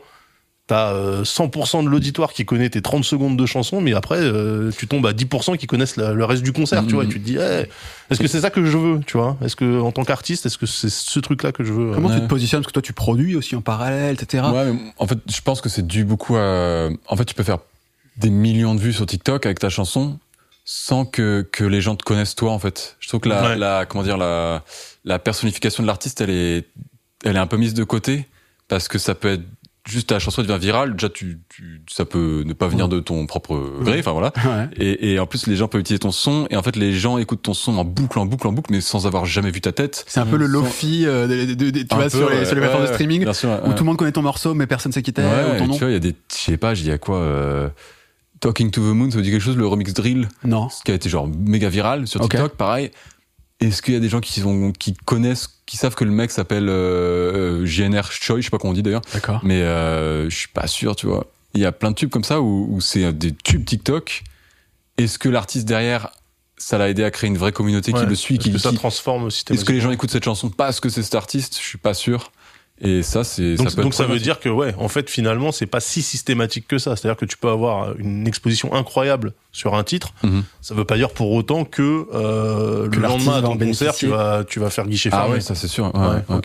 t'as 0.67 0.93
euh, 0.95 1.25
100% 1.25 1.85
de 1.85 1.89
l'auditoire 1.91 2.33
qui 2.33 2.47
connaît 2.47 2.71
tes 2.71 2.81
30 2.81 3.05
secondes 3.05 3.37
de 3.37 3.45
chanson, 3.47 3.83
mais 3.83 3.93
après 3.93 4.19
euh, 4.19 4.71
tu 4.77 4.87
tombes 4.87 5.07
à 5.07 5.13
10% 5.13 5.59
qui 5.59 5.67
connaissent 5.67 5.97
la- 5.97 6.13
le 6.15 6.25
reste 6.25 6.43
du 6.43 6.53
concert, 6.53 6.87
tu 6.87 6.95
vois. 6.95 7.05
Et 7.05 7.09
tu 7.09 7.21
te 7.21 7.25
dis, 7.27 7.37
eh, 7.37 7.67
est-ce 8.11 8.19
que 8.19 8.27
c'est 8.27 8.41
ça 8.41 8.49
que 8.51 8.65
je 8.65 8.79
veux, 8.79 9.01
tu 9.07 9.19
vois? 9.19 9.37
Est-ce 9.43 9.57
que 9.57 9.81
en 9.81 9.93
tant 9.93 10.05
qu'artiste, 10.05 10.47
est-ce 10.47 10.57
que 10.57 10.65
c'est 10.67 10.89
ce 10.91 11.21
truc-là 11.21 11.53
que 11.53 11.65
je 11.65 11.73
veux 11.73 11.91
euh, 11.91 11.95
Comment 11.95 12.09
tu 12.09 12.15
Ouais. 12.15 12.21
te 12.23 12.27
positionnes? 12.29 12.61
Parce 12.63 12.69
que 12.69 12.73
toi, 12.73 12.83
tu 12.83 12.95
produis 12.95 13.37
aussi 13.37 13.55
en 13.57 13.61
parallèle, 13.61 14.15
etc. 14.19 14.45
Ouais, 14.53 14.73
mais 14.73 14.79
en 14.99 15.07
fait, 15.07 15.19
je 15.29 15.41
pense 15.43 15.61
que 15.61 15.69
c'est 15.69 15.87
dû 15.87 16.05
beaucoup 16.05 16.37
à. 16.37 16.89
En 17.09 17.17
fait, 17.17 17.27
tu 17.27 17.35
peux 17.35 17.43
faire 17.45 17.59
des 18.17 18.31
millions 18.31 18.75
de 18.75 18.81
vues 18.81 18.93
sur 18.95 19.05
TikTok 19.05 19.45
avec 19.45 19.59
ta 19.59 19.69
chanson 19.69 20.19
sans 20.65 21.05
que, 21.05 21.47
que 21.53 21.65
les 21.65 21.83
gens 21.83 21.95
te 21.95 22.05
connaissent 22.05 22.37
toi, 22.37 22.53
en 22.53 22.59
fait. 22.59 22.97
Je 23.01 23.09
trouve 23.09 23.21
que 23.21 23.29
la, 23.29 23.43
Ouais. 23.51 23.57
la 23.57 23.85
comment 23.85 24.03
dire, 24.03 24.17
la, 24.17 24.63
la 25.05 25.19
personnification 25.19 25.83
de 25.83 25.87
l'artiste, 25.89 26.23
elle 26.23 26.31
est, 26.31 26.65
elle 27.23 27.37
est 27.37 27.41
un 27.41 27.47
peu 27.47 27.59
mise 27.59 27.75
de 27.75 27.85
côté 27.85 28.27
parce 28.69 28.89
que 28.89 28.97
ça 28.99 29.15
peut 29.15 29.29
être 29.33 29.43
juste 29.87 30.09
ta 30.09 30.19
chanson 30.19 30.43
devient 30.43 30.59
virale. 30.61 30.93
Déjà, 30.95 31.09
tu, 31.09 31.41
tu, 31.49 31.83
ça 31.91 32.05
peut 32.05 32.43
ne 32.47 32.53
pas 32.53 32.69
venir 32.69 32.89
de 32.89 33.01
ton 33.01 33.27
propre 33.27 33.61
gré. 33.83 33.99
Enfin 34.01 34.13
voilà. 34.13 34.33
Ouais. 34.45 34.69
Et, 34.77 35.13
et 35.13 35.19
en 35.19 35.27
plus, 35.27 35.47
les 35.47 35.57
gens 35.57 35.69
peuvent 35.69 35.81
utiliser 35.81 35.99
ton 36.01 36.11
son. 36.11 36.47
Et 36.51 36.57
en 36.57 36.63
fait, 36.63 36.77
les 36.77 36.93
gens 36.93 37.19
écoutent 37.19 37.43
ton 37.43 37.55
son 37.55 37.77
en 37.79 37.85
boucle, 37.85 38.19
en 38.19 38.27
boucle, 38.27 38.47
en 38.47 38.53
boucle, 38.53 38.71
mais 38.73 38.81
sans 38.81 39.07
avoir 39.07 39.25
jamais 39.27 39.51
vu 39.51 39.61
ta 39.61 39.73
tête. 39.73 40.05
C'est 40.07 40.21
un 40.21 40.27
peu 40.27 40.37
le 40.37 40.47
Sans- 40.47 40.53
lofi, 40.53 41.05
euh, 41.07 41.27
de- 41.27 41.55
de- 41.55 41.71
de- 41.71 41.83
tu 41.83 41.95
vois, 41.95 42.05
peu, 42.05 42.11
sur 42.11 42.31
les, 42.31 42.39
ouais, 42.39 42.45
sur 42.45 42.55
les 42.55 42.61
plateformes 42.61 42.85
de 42.87 42.93
streaming, 42.93 43.33
sûr, 43.33 43.61
où 43.65 43.73
tout 43.73 43.79
le 43.83 43.85
monde 43.85 43.97
connaît 43.97 44.13
ton 44.13 44.23
morceau, 44.23 44.55
mais 44.55 44.67
personne 44.67 44.93
sait 44.93 45.03
qui 45.03 45.13
t'es, 45.13 45.23
Ouais, 45.23 45.29
ou 45.29 45.59
ton 45.59 45.65
tu 45.65 45.71
nom. 45.71 45.77
vois, 45.79 45.89
il 45.89 45.93
y 45.95 45.97
a 45.97 46.01
des, 46.01 46.15
je 46.31 46.37
sais 46.37 46.57
pas, 46.57 46.73
il 46.75 46.87
y 46.87 46.91
a 46.91 46.99
quoi, 46.99 47.19
euh, 47.19 47.69
Talking 48.41 48.71
to 48.71 48.81
the 48.83 48.95
Moon, 48.95 49.11
ça 49.11 49.17
vous 49.17 49.23
dit 49.23 49.31
quelque 49.31 49.41
chose, 49.43 49.57
le 49.57 49.67
remix 49.67 49.95
drill, 49.95 50.29
Non. 50.45 50.69
ce 50.69 50.83
qui 50.83 50.91
a 50.91 50.95
été 50.95 51.09
genre 51.09 51.27
méga 51.29 51.69
viral 51.71 52.07
sur 52.07 52.21
Ok. 52.21 52.31
TikTok, 52.33 52.57
pareil. 52.57 52.91
Est-ce 53.67 53.83
qu'il 53.83 53.95
y 53.95 53.97
a 53.97 54.01
des 54.01 54.09
gens 54.09 54.21
qui 54.21 54.41
sont, 54.41 54.73
qui 54.73 54.95
connaissent, 54.95 55.49
qui 55.67 55.77
savent 55.77 55.95
que 55.95 56.05
le 56.05 56.11
mec 56.11 56.31
s'appelle 56.31 56.69
euh, 56.69 57.63
euh, 57.63 57.67
JNR 57.67 58.11
Choi, 58.11 58.39
je 58.41 58.45
sais 58.45 58.51
pas 58.51 58.59
comment 58.59 58.73
on 58.73 58.75
dit 58.75 58.83
d'ailleurs, 58.83 59.03
D'accord. 59.13 59.41
mais 59.43 59.63
euh, 59.63 60.29
je 60.29 60.37
suis 60.37 60.49
pas 60.49 60.67
sûr, 60.67 60.97
tu 60.97 61.07
vois. 61.07 61.27
Il 61.55 61.61
y 61.61 61.65
a 61.65 61.73
plein 61.73 61.91
de 61.91 61.95
tubes 61.97 62.11
comme 62.11 62.25
ça 62.25 62.41
où, 62.41 62.67
où 62.71 62.81
c'est 62.81 63.13
des 63.13 63.33
tubes 63.33 63.65
TikTok. 63.65 64.23
Est-ce 64.99 65.19
que 65.19 65.29
l'artiste 65.29 65.67
derrière, 65.67 66.11
ça 66.57 66.79
l'a 66.79 66.89
aidé 66.91 67.05
à 67.05 67.11
créer 67.11 67.29
une 67.29 67.39
vraie 67.39 67.53
communauté 67.53 67.93
qui 67.93 68.05
le 68.05 68.15
suit, 68.15 68.35
est-ce 68.37 68.45
qui, 68.45 68.53
que 68.53 68.59
ça 68.59 68.71
qui- 68.71 68.77
transforme 68.77 69.29
est-ce 69.29 69.65
que 69.65 69.73
les 69.73 69.81
gens 69.81 69.91
écoutent 69.91 70.11
cette 70.11 70.25
chanson 70.25 70.51
parce 70.51 70.81
que 70.81 70.89
c'est 70.89 71.03
cet 71.03 71.15
artiste? 71.15 71.57
Je 71.59 71.65
suis 71.67 71.79
pas 71.79 71.95
sûr. 71.95 72.33
Et 72.81 73.03
ça, 73.05 73.23
c'est 73.23 73.55
Donc, 73.55 73.71
ça 73.71 73.77
peut 73.77 73.83
donc 73.83 73.95
ça 73.95 74.05
veut 74.05 74.19
dire 74.19 74.41
que 74.41 74.49
ouais, 74.49 74.75
en 74.79 74.89
fait 74.89 75.09
finalement 75.09 75.53
c'est 75.53 75.67
pas 75.67 75.79
si 75.79 76.03
systématique 76.03 76.67
que 76.67 76.79
ça. 76.79 76.97
C'est-à-dire 76.97 77.17
que 77.17 77.25
tu 77.25 77.37
peux 77.37 77.49
avoir 77.49 77.97
une 77.99 78.27
exposition 78.27 78.75
incroyable 78.75 79.33
sur 79.53 79.77
un 79.77 79.85
titre. 79.85 80.13
Mhm. 80.25 80.43
Ça 80.61 80.75
veut 80.75 80.85
pas 80.85 80.97
dire 80.97 81.11
pour 81.11 81.31
autant 81.33 81.65
que, 81.65 82.07
euh, 82.13 82.89
Que 82.89 82.97
le 82.97 83.03
lendemain 83.03 83.35
à 83.39 83.43
ton 83.43 83.57
concert 83.57 83.95
tu 83.95 84.09
vas 84.09 84.43
tu 84.45 84.59
vas 84.59 84.71
faire 84.71 84.87
guichet 84.89 85.09
Ah 85.13 85.19
fermé. 85.19 85.35
ouais, 85.35 85.41
ça 85.41 85.55
c'est 85.55 85.69
sûr. 85.69 85.95
Ouais, 85.95 86.35
Ouais, 86.35 86.41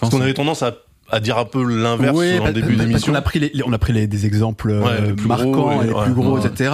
Parce 0.00 0.12
qu'on 0.12 0.20
avait 0.20 0.34
tendance 0.34 0.64
à, 0.64 0.74
à 1.10 1.20
dire 1.20 1.38
un 1.38 1.44
peu 1.44 1.62
l'inverse 1.62 2.16
Oui, 2.16 2.38
en 2.40 2.50
début 2.50 2.74
d'émission. 2.74 3.12
qu'on 3.12 3.18
a 3.18 3.22
pris 3.22 3.38
les, 3.38 3.52
on 3.64 3.72
a 3.72 3.78
pris 3.78 3.92
les, 3.92 4.08
des 4.08 4.26
exemples 4.26 4.70
euh, 4.72 4.82
Ouais, 4.82 5.00
les 5.00 5.12
plus 5.12 5.28
marquants, 5.28 5.50
gros, 5.52 5.82
et 5.82 5.86
les 5.86 5.92
ouais, 5.92 6.04
plus 6.06 6.14
gros, 6.14 6.38
ouais. 6.38 6.44
etc. 6.46 6.72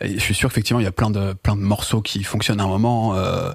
Et 0.00 0.14
je 0.14 0.18
suis 0.20 0.34
sûr 0.34 0.50
qu'effectivement, 0.50 0.78
il 0.80 0.84
y 0.84 0.86
a 0.88 0.92
plein 0.92 1.10
de, 1.10 1.32
plein 1.32 1.56
de 1.56 1.62
morceaux 1.62 2.00
qui 2.00 2.22
fonctionnent 2.22 2.60
à 2.60 2.64
un 2.64 2.68
moment. 2.68 3.16
Euh, 3.16 3.50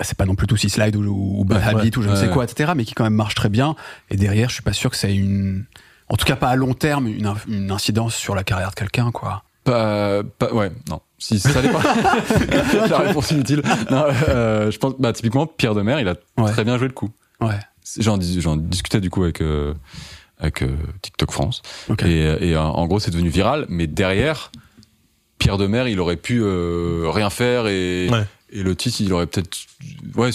c'est 0.00 0.16
pas 0.16 0.26
non 0.26 0.34
plus 0.34 0.46
tout 0.46 0.56
si 0.56 0.70
slide 0.70 0.96
ou, 0.96 1.40
ou 1.40 1.44
Bad 1.44 1.58
Ouais, 1.58 1.68
Habit 1.68 1.90
ouais, 1.90 1.98
ou 1.98 2.02
je 2.02 2.08
ne 2.08 2.14
sais 2.16 2.26
ouais. 2.26 2.32
quoi, 2.32 2.44
etc. 2.44 2.72
Mais 2.76 2.84
qui 2.84 2.94
quand 2.94 3.04
même 3.04 3.14
marchent 3.14 3.34
très 3.34 3.48
bien. 3.48 3.76
Et 4.10 4.16
derrière, 4.16 4.48
je 4.48 4.54
suis 4.54 4.62
pas 4.62 4.72
sûr 4.72 4.90
que 4.90 4.96
ça 4.96 5.08
ait 5.08 5.14
une, 5.14 5.64
en 6.08 6.16
tout 6.16 6.24
cas 6.24 6.36
pas 6.36 6.48
à 6.48 6.56
long 6.56 6.74
terme, 6.74 7.06
une, 7.06 7.70
incidence 7.70 8.14
sur 8.14 8.34
la 8.34 8.44
carrière 8.44 8.70
de 8.70 8.74
quelqu'un, 8.74 9.10
quoi. 9.10 9.44
Pas, 9.64 10.22
pas, 10.38 10.52
ouais, 10.52 10.72
non. 10.88 11.00
Si 11.18 11.38
ça 11.38 11.62
dépend. 11.62 11.78
la 12.90 12.98
réponse 12.98 13.30
inutile. 13.30 13.62
Non, 13.90 14.04
euh, 14.28 14.70
je 14.70 14.78
pense, 14.78 14.94
bah, 14.98 15.12
typiquement, 15.12 15.46
Pierre 15.46 15.74
Demer, 15.74 15.98
il 16.00 16.08
a 16.08 16.14
Ouais. 16.38 16.50
très 16.50 16.64
bien 16.64 16.78
joué 16.78 16.88
le 16.88 16.94
coup. 16.94 17.10
Ouais. 17.40 17.58
J'en, 17.98 18.16
dis- 18.18 18.40
j'en 18.40 18.56
discutais 18.56 19.00
du 19.00 19.10
coup 19.10 19.22
avec, 19.22 19.40
euh, 19.40 19.74
avec 20.38 20.62
euh, 20.62 20.76
TikTok 21.02 21.30
France. 21.30 21.62
Et, 22.04 22.48
et 22.50 22.56
en 22.56 22.86
gros, 22.86 22.98
c'est 22.98 23.10
devenu 23.10 23.28
viral. 23.28 23.66
Mais 23.68 23.86
derrière, 23.86 24.50
Pierre 25.38 25.58
Demer, 25.58 25.84
il 25.90 26.00
aurait 26.00 26.16
pu 26.16 26.40
euh, 26.42 27.06
rien 27.08 27.30
faire 27.30 27.66
et, 27.66 28.08
Ouais. 28.10 28.24
Et 28.52 28.62
le 28.62 28.76
titre, 28.76 28.98
il 29.00 29.12
aurait 29.12 29.26
peut-être 29.26 29.56
ouais, 30.16 30.30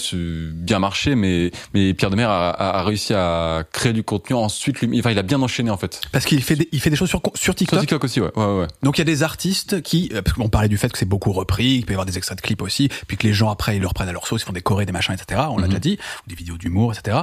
bien 0.52 0.78
marché. 0.78 1.14
Mais, 1.14 1.50
mais 1.74 1.94
Pierre 1.94 2.10
Demer 2.10 2.24
a, 2.24 2.50
a, 2.50 2.78
a 2.78 2.82
réussi 2.82 3.14
à 3.14 3.64
créer 3.72 3.92
du 3.92 4.02
contenu. 4.02 4.34
Ensuite, 4.36 4.80
lui, 4.80 4.98
enfin, 4.98 5.10
il 5.10 5.18
a 5.18 5.22
bien 5.22 5.40
enchaîné 5.40 5.70
en 5.70 5.76
fait. 5.76 6.00
Parce 6.12 6.24
qu'il 6.24 6.42
fait 6.42 6.56
des, 6.56 6.68
il 6.72 6.80
fait 6.80 6.90
des 6.90 6.96
choses 6.96 7.08
sur, 7.08 7.20
sur 7.34 7.36
Sur 7.36 7.54
TikTok. 7.54 7.80
TikTok 7.80 8.04
aussi, 8.04 8.20
ouais. 8.20 8.30
ouais, 8.36 8.58
ouais. 8.60 8.66
Donc 8.82 8.98
il 8.98 9.00
y 9.00 9.02
a 9.02 9.04
des 9.04 9.22
artistes 9.22 9.82
qui, 9.82 10.10
euh, 10.14 10.22
parce 10.22 10.36
qu'on 10.36 10.48
parlait 10.48 10.68
du 10.68 10.76
fait 10.78 10.90
que 10.90 10.98
c'est 10.98 11.04
beaucoup 11.06 11.32
repris, 11.32 11.76
qu'il 11.76 11.86
peut 11.86 11.92
y 11.92 11.94
avoir 11.94 12.06
des 12.06 12.16
extraits 12.18 12.36
de 12.38 12.42
clips 12.42 12.62
aussi, 12.62 12.88
puis 13.06 13.16
que 13.16 13.26
les 13.26 13.32
gens 13.32 13.50
après 13.50 13.76
ils 13.76 13.80
le 13.80 13.86
reprennent 13.86 14.08
à 14.08 14.12
leur 14.12 14.26
sauce, 14.26 14.42
ils 14.42 14.46
font 14.46 14.52
des 14.52 14.62
chorés, 14.62 14.86
des 14.86 14.92
machins, 14.92 15.14
etc. 15.14 15.42
On 15.50 15.56
l'a 15.58 15.62
Mhm. 15.62 15.68
déjà 15.68 15.78
dit, 15.80 15.98
ou 16.26 16.30
des 16.30 16.34
vidéos 16.36 16.56
d'humour, 16.56 16.92
etc. 16.92 17.18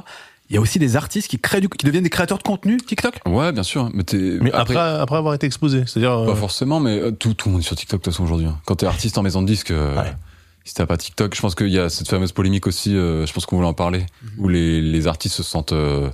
Il 0.50 0.56
y 0.56 0.58
a 0.60 0.62
aussi 0.62 0.78
des 0.78 0.96
artistes 0.96 1.28
qui 1.28 1.39
créent 1.39 1.60
du, 1.60 1.68
qui 1.70 1.86
deviennent 1.88 2.04
des 2.04 2.10
créateurs 2.12 2.38
de 2.38 2.43
contenu 2.43 2.78
TikTok. 2.78 3.20
Ouais, 3.26 3.52
bien 3.52 3.64
sûr. 3.64 3.89
Mais, 3.93 4.52
après, 4.54 4.76
après 4.78 5.16
avoir 5.18 5.34
été 5.34 5.48
exposé, 5.48 5.84
c'est-à-dire 5.88 6.12
euh, 6.12 6.26
Pas 6.28 6.36
forcément, 6.36 6.80
mais 6.80 7.00
euh, 7.00 7.10
tout, 7.12 7.34
tout 7.34 7.50
le 7.50 7.54
monde 7.54 7.62
est 7.62 7.66
sur 7.66 7.76
TikTok 7.76 8.00
de 8.00 8.04
toute 8.04 8.14
façon 8.14 8.24
aujourd'hui. 8.26 8.46
hein. 8.46 8.60
Quand 8.66 8.76
t'es 8.76 8.86
artiste 8.86 9.18
en 9.18 9.24
maison 9.24 9.41
de 9.41 9.48
disque, 9.48 9.72
euh, 9.72 9.96
Ouais. 10.00 10.14
Si 10.66 10.74
t'as 10.74 10.86
pas 10.86 10.97
TikTok, 10.97 11.34
je 11.36 11.41
pense 11.41 11.55
qu'il 11.55 11.70
y 11.70 11.80
a 11.80 11.89
cette 11.89 12.09
fameuse 12.09 12.32
polémique 12.34 12.68
aussi, 12.68 12.95
euh, 12.97 13.26
je 13.26 13.32
pense 13.34 13.45
qu'on 13.45 13.55
voulait 13.55 13.68
en 13.68 13.74
parler, 13.74 13.99
Mhm. 14.24 14.30
où 14.39 14.47
les, 14.49 14.82
les 14.82 15.07
artistes 15.07 15.36
se 15.36 15.43
sentent, 15.43 15.72
euh, 15.74 16.09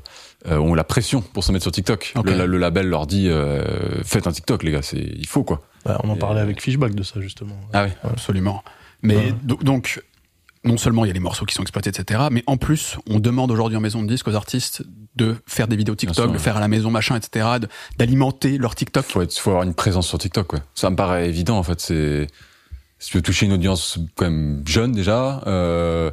euh, 0.47 0.57
ont 0.57 0.73
la 0.75 0.83
pression 0.83 1.21
pour 1.21 1.43
se 1.43 1.51
mettre 1.51 1.63
sur 1.63 1.71
TikTok. 1.71 2.13
Ok. 2.15 2.29
Le, 2.29 2.45
le 2.45 2.57
label 2.57 2.87
leur 2.87 3.07
dit, 3.07 3.27
euh, 3.29 3.63
faites 4.03 4.27
un 4.27 4.31
TikTok 4.31 4.63
les 4.63 4.71
gars, 4.73 4.81
c'est, 4.81 4.97
il 4.99 5.25
faut 5.27 5.43
quoi. 5.43 5.61
ouais, 5.87 5.93
on 6.03 6.09
en 6.09 6.15
Et- 6.15 6.19
parlait 6.19 6.41
avec 6.41 6.61
Fishback 6.61 6.93
de 6.93 7.03
ça 7.03 7.19
justement. 7.21 7.55
Ah 7.73 7.85
oui. 7.85 7.89
Absolument. 8.03 8.63
Mais 9.01 9.15
Ouais. 9.15 9.33
do- 9.43 9.57
donc, 9.63 10.03
non 10.63 10.77
seulement 10.77 11.05
il 11.05 11.07
y 11.07 11.11
a 11.11 11.13
les 11.15 11.19
morceaux 11.19 11.45
qui 11.45 11.55
sont 11.55 11.63
exploités, 11.63 11.89
etc. 11.89 12.21
Mais 12.29 12.43
en 12.45 12.57
plus, 12.57 12.97
on 13.09 13.19
demande 13.19 13.49
aujourd'hui 13.51 13.77
en 13.77 13.81
maison 13.81 14.03
de 14.03 14.07
disque 14.07 14.27
aux 14.27 14.35
artistes 14.35 14.83
de 15.15 15.35
faire 15.47 15.67
des 15.67 15.75
vidéos 15.75 15.95
TikTok, 15.95 16.15
sûr, 16.15 16.27
de 16.27 16.33
ouais. 16.33 16.37
faire 16.39 16.57
à 16.57 16.59
la 16.59 16.67
maison, 16.67 16.91
machin, 16.91 17.15
etc. 17.15 17.47
D'alimenter 17.97 18.57
leur 18.57 18.75
TikTok. 18.75 19.05
Faut 19.05 19.21
être, 19.21 19.35
faut 19.37 19.49
avoir 19.51 19.63
une 19.63 19.73
présence 19.73 20.07
sur 20.07 20.17
TikTok 20.19 20.47
quoi. 20.47 20.59
Ça 20.75 20.89
me 20.89 20.95
paraît 20.95 21.27
évident 21.29 21.57
en 21.57 21.63
fait. 21.63 21.79
C'est, 21.81 22.27
si 23.01 23.09
tu 23.11 23.17
veux 23.17 23.21
toucher 23.21 23.45
une 23.47 23.53
audience 23.53 23.97
quand 24.15 24.25
même 24.25 24.61
jeune 24.65 24.93
déjà, 24.93 25.41
euh, 25.47 26.11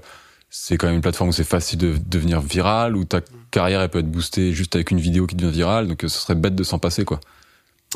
c'est 0.51 0.76
quand 0.78 0.86
même 0.86 0.97
une 0.97 1.03
plateforme 1.03 1.30
où 1.30 1.32
c'est 1.32 1.45
facile 1.45 1.78
de 1.78 1.95
devenir 2.05 2.41
viral, 2.41 2.97
où 2.97 3.05
ta 3.05 3.20
carrière 3.51 3.80
elle 3.82 3.91
peut 3.91 3.99
être 4.01 4.11
boostée 4.11 4.53
juste 4.53 4.74
avec 4.74 4.91
une 4.91 4.99
vidéo 4.99 5.26
qui 5.26 5.36
devient 5.36 5.53
virale, 5.55 5.86
donc 5.86 6.03
euh, 6.05 6.09
ce 6.09 6.18
serait 6.18 6.34
bête 6.34 6.55
de 6.57 6.64
s'en 6.64 6.78
passer 6.78 7.05
quoi. 7.05 7.20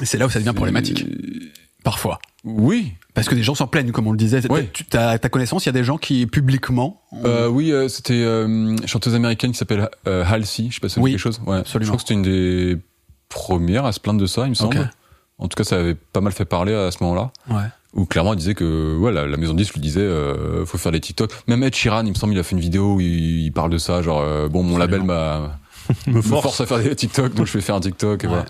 Et 0.00 0.06
c'est 0.06 0.18
là 0.18 0.26
où 0.26 0.30
ça 0.30 0.38
devient 0.38 0.52
problématique. 0.54 1.04
Euh, 1.04 1.48
Parfois. 1.84 2.20
Oui, 2.44 2.92
Parce 3.14 3.28
que 3.28 3.34
des 3.34 3.42
gens 3.42 3.54
s'en 3.56 3.66
plaignent, 3.66 3.90
comme 3.90 4.06
on 4.06 4.12
le 4.12 4.16
disait. 4.18 4.40
Oui. 4.50 4.68
Tu 4.72 4.84
as 4.96 5.18
ta 5.18 5.28
connaissance, 5.28 5.64
il 5.64 5.68
y 5.68 5.70
a 5.70 5.72
des 5.72 5.82
gens 5.84 5.98
qui, 5.98 6.26
publiquement, 6.26 7.02
ont- 7.10 7.24
Euh, 7.24 7.48
oui, 7.48 7.72
euh, 7.72 7.88
c'était 7.88 8.22
euh, 8.22 8.46
une 8.46 8.86
chanteuse 8.86 9.14
américaine 9.16 9.50
qui 9.52 9.58
s'appelle 9.58 9.88
euh, 10.06 10.24
Halsey, 10.24 10.66
je 10.70 10.74
sais 10.74 10.80
pas 10.80 10.88
si 10.88 10.96
vous 11.00 11.04
Oui, 11.04 11.10
quelque 11.12 11.20
chose. 11.20 11.40
Ouais, 11.46 11.56
absolument. 11.58 11.86
Je 11.86 11.90
crois 11.90 11.96
que 11.96 12.02
c'était 12.02 12.14
une 12.14 12.22
des 12.22 12.78
premières 13.28 13.84
à 13.84 13.92
se 13.92 13.98
plaindre 14.00 14.20
de 14.20 14.26
ça, 14.26 14.44
il 14.44 14.50
me 14.50 14.54
semble. 14.54 14.78
Ok. 14.78 14.86
En 15.38 15.48
tout 15.48 15.56
cas, 15.56 15.64
ça 15.64 15.78
avait 15.78 15.94
pas 15.94 16.20
mal 16.20 16.32
fait 16.32 16.44
parler 16.44 16.72
à 16.74 16.90
ce 16.92 17.02
moment-là. 17.02 17.32
Ouais. 17.50 17.64
Où 17.94 18.06
clairement, 18.06 18.32
elle 18.32 18.38
disait 18.38 18.54
que 18.54 18.96
ouais, 18.96 19.12
la, 19.12 19.26
la 19.26 19.36
maison 19.36 19.52
de 19.52 19.58
disques 19.58 19.74
lui 19.74 19.80
disait 19.82 20.00
euh, 20.00 20.64
faut 20.64 20.78
faire 20.78 20.92
des 20.92 21.00
TikTok. 21.00 21.30
Même 21.46 21.62
Ed 21.62 21.74
Sheeran, 21.74 22.04
il 22.06 22.10
me 22.10 22.14
semble, 22.14 22.32
il 22.32 22.38
a 22.38 22.42
fait 22.42 22.56
une 22.56 22.60
vidéo 22.60 22.94
où 22.94 23.00
il, 23.00 23.44
il 23.44 23.50
parle 23.52 23.70
de 23.70 23.78
ça, 23.78 24.00
genre 24.02 24.20
euh, 24.22 24.48
bon, 24.48 24.62
mon 24.62 24.78
label 24.78 25.02
m'a 25.02 25.58
me 26.06 26.14
me 26.14 26.22
force. 26.22 26.60
à 26.60 26.66
faire 26.66 26.78
des 26.78 26.94
TikTok, 26.96 27.34
donc 27.34 27.46
je 27.46 27.52
vais 27.52 27.60
faire 27.60 27.74
un 27.74 27.80
TikTok. 27.80 28.24
Et 28.24 28.26
Ouais. 28.26 28.32
voilà. 28.32 28.46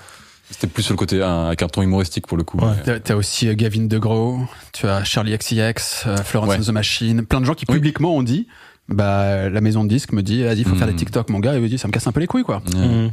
C'était 0.50 0.66
plus 0.66 0.82
sur 0.82 0.92
le 0.92 0.98
côté 0.98 1.22
un- 1.22 1.46
avec 1.46 1.62
un 1.62 1.68
ton 1.68 1.80
humoristique 1.82 2.26
pour 2.26 2.36
le 2.36 2.44
coup. 2.44 2.58
Ouais. 2.58 2.74
T'as 2.84 3.00
t'as 3.00 3.14
aussi 3.16 3.48
euh, 3.48 3.54
Gavin 3.54 3.86
DeGraw, 3.86 4.40
tu 4.72 4.86
as 4.86 5.02
Charlie 5.02 5.36
XCX, 5.36 6.04
euh, 6.06 6.16
Florence 6.18 6.50
Ouais. 6.50 6.58
and 6.58 6.62
the 6.64 6.68
Machine, 6.68 7.24
plein 7.24 7.40
de 7.40 7.46
gens 7.46 7.54
qui 7.54 7.64
Oui. 7.68 7.74
publiquement 7.76 8.14
ont 8.14 8.22
dit, 8.22 8.46
bah 8.88 9.48
la 9.48 9.60
maison 9.62 9.82
de 9.82 9.88
disques 9.88 10.12
me 10.12 10.22
dit, 10.22 10.42
vas-y, 10.44 10.64
faut 10.64 10.74
faire 10.76 10.86
des 10.86 10.92
Mm. 10.92 10.96
TikTok, 10.96 11.30
mon 11.30 11.38
gars, 11.40 11.54
et 11.54 11.56
il 11.56 11.62
me 11.62 11.68
dit, 11.68 11.78
ça 11.78 11.88
me 11.88 11.92
casse 11.92 12.06
un 12.06 12.12
peu 12.12 12.20
les 12.20 12.26
couilles, 12.26 12.42
quoi. 12.44 12.62
Mhm. 12.74 13.10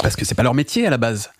Parce 0.00 0.14
que 0.16 0.24
c'est 0.24 0.34
pas 0.36 0.42
leur 0.44 0.54
métier 0.54 0.86
à 0.86 0.90
la 0.90 0.98
base. 0.98 1.30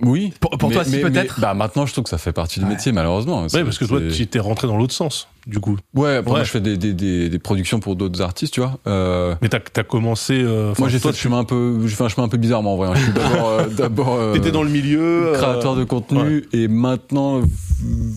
Oui. 0.00 0.32
Pour- 0.40 0.50
pour 0.56 0.72
toi, 0.72 0.82
si, 0.82 0.98
peut-être 0.98 1.40
Bah 1.40 1.52
maintenant, 1.52 1.84
je 1.84 1.92
trouve 1.92 2.04
que 2.04 2.10
ça 2.10 2.16
fait 2.16 2.32
partie 2.32 2.58
du 2.58 2.64
Ouais. 2.64 2.72
métier, 2.72 2.90
malheureusement. 2.92 3.42
Ouais, 3.42 3.48
C'est- 3.50 3.62
parce 3.64 3.76
que 3.76 3.84
toi, 3.84 4.00
tu 4.14 4.26
t'es 4.26 4.38
rentré 4.38 4.66
dans 4.66 4.78
l'autre 4.78 4.94
sens, 4.94 5.28
du 5.46 5.60
coup. 5.60 5.76
Ouais, 5.94 6.16
après, 6.16 6.30
moi, 6.30 6.42
je 6.42 6.50
fais 6.50 6.60
des, 6.62 6.78
des, 6.78 6.94
des, 6.94 7.28
des 7.28 7.38
productions 7.38 7.80
pour 7.80 7.94
d'autres 7.94 8.22
artistes, 8.22 8.54
tu 8.54 8.60
vois. 8.60 8.78
Euh, 8.86 9.34
Mais 9.42 9.50
t'as 9.50 9.58
as 9.76 9.82
commencé. 9.82 10.40
euh, 10.42 10.72
moi, 10.78 10.88
j'ai 10.88 10.98
fait 10.98 11.12
chemin 11.12 11.40
un 11.40 11.44
peu, 11.44 11.80
j'ai 11.86 11.94
fait 11.96 12.04
un 12.04 12.08
chemin 12.08 12.24
un 12.26 12.30
peu 12.30 12.38
bizarre, 12.38 12.62
moi, 12.62 12.72
en 12.72 12.76
vrai. 12.76 12.88
hein. 12.88 12.94
Je 12.94 13.02
suis 13.02 13.12
d'abord, 13.12 13.48
euh, 13.48 13.66
d'abord, 13.76 14.14
euh, 14.14 14.32
T'étais 14.32 14.52
dans 14.52 14.62
le 14.62 14.70
milieu. 14.70 15.28
euh, 15.28 15.34
créateur 15.34 15.76
de 15.76 15.84
contenu, 15.84 16.46
et 16.54 16.66
maintenant, 16.66 17.42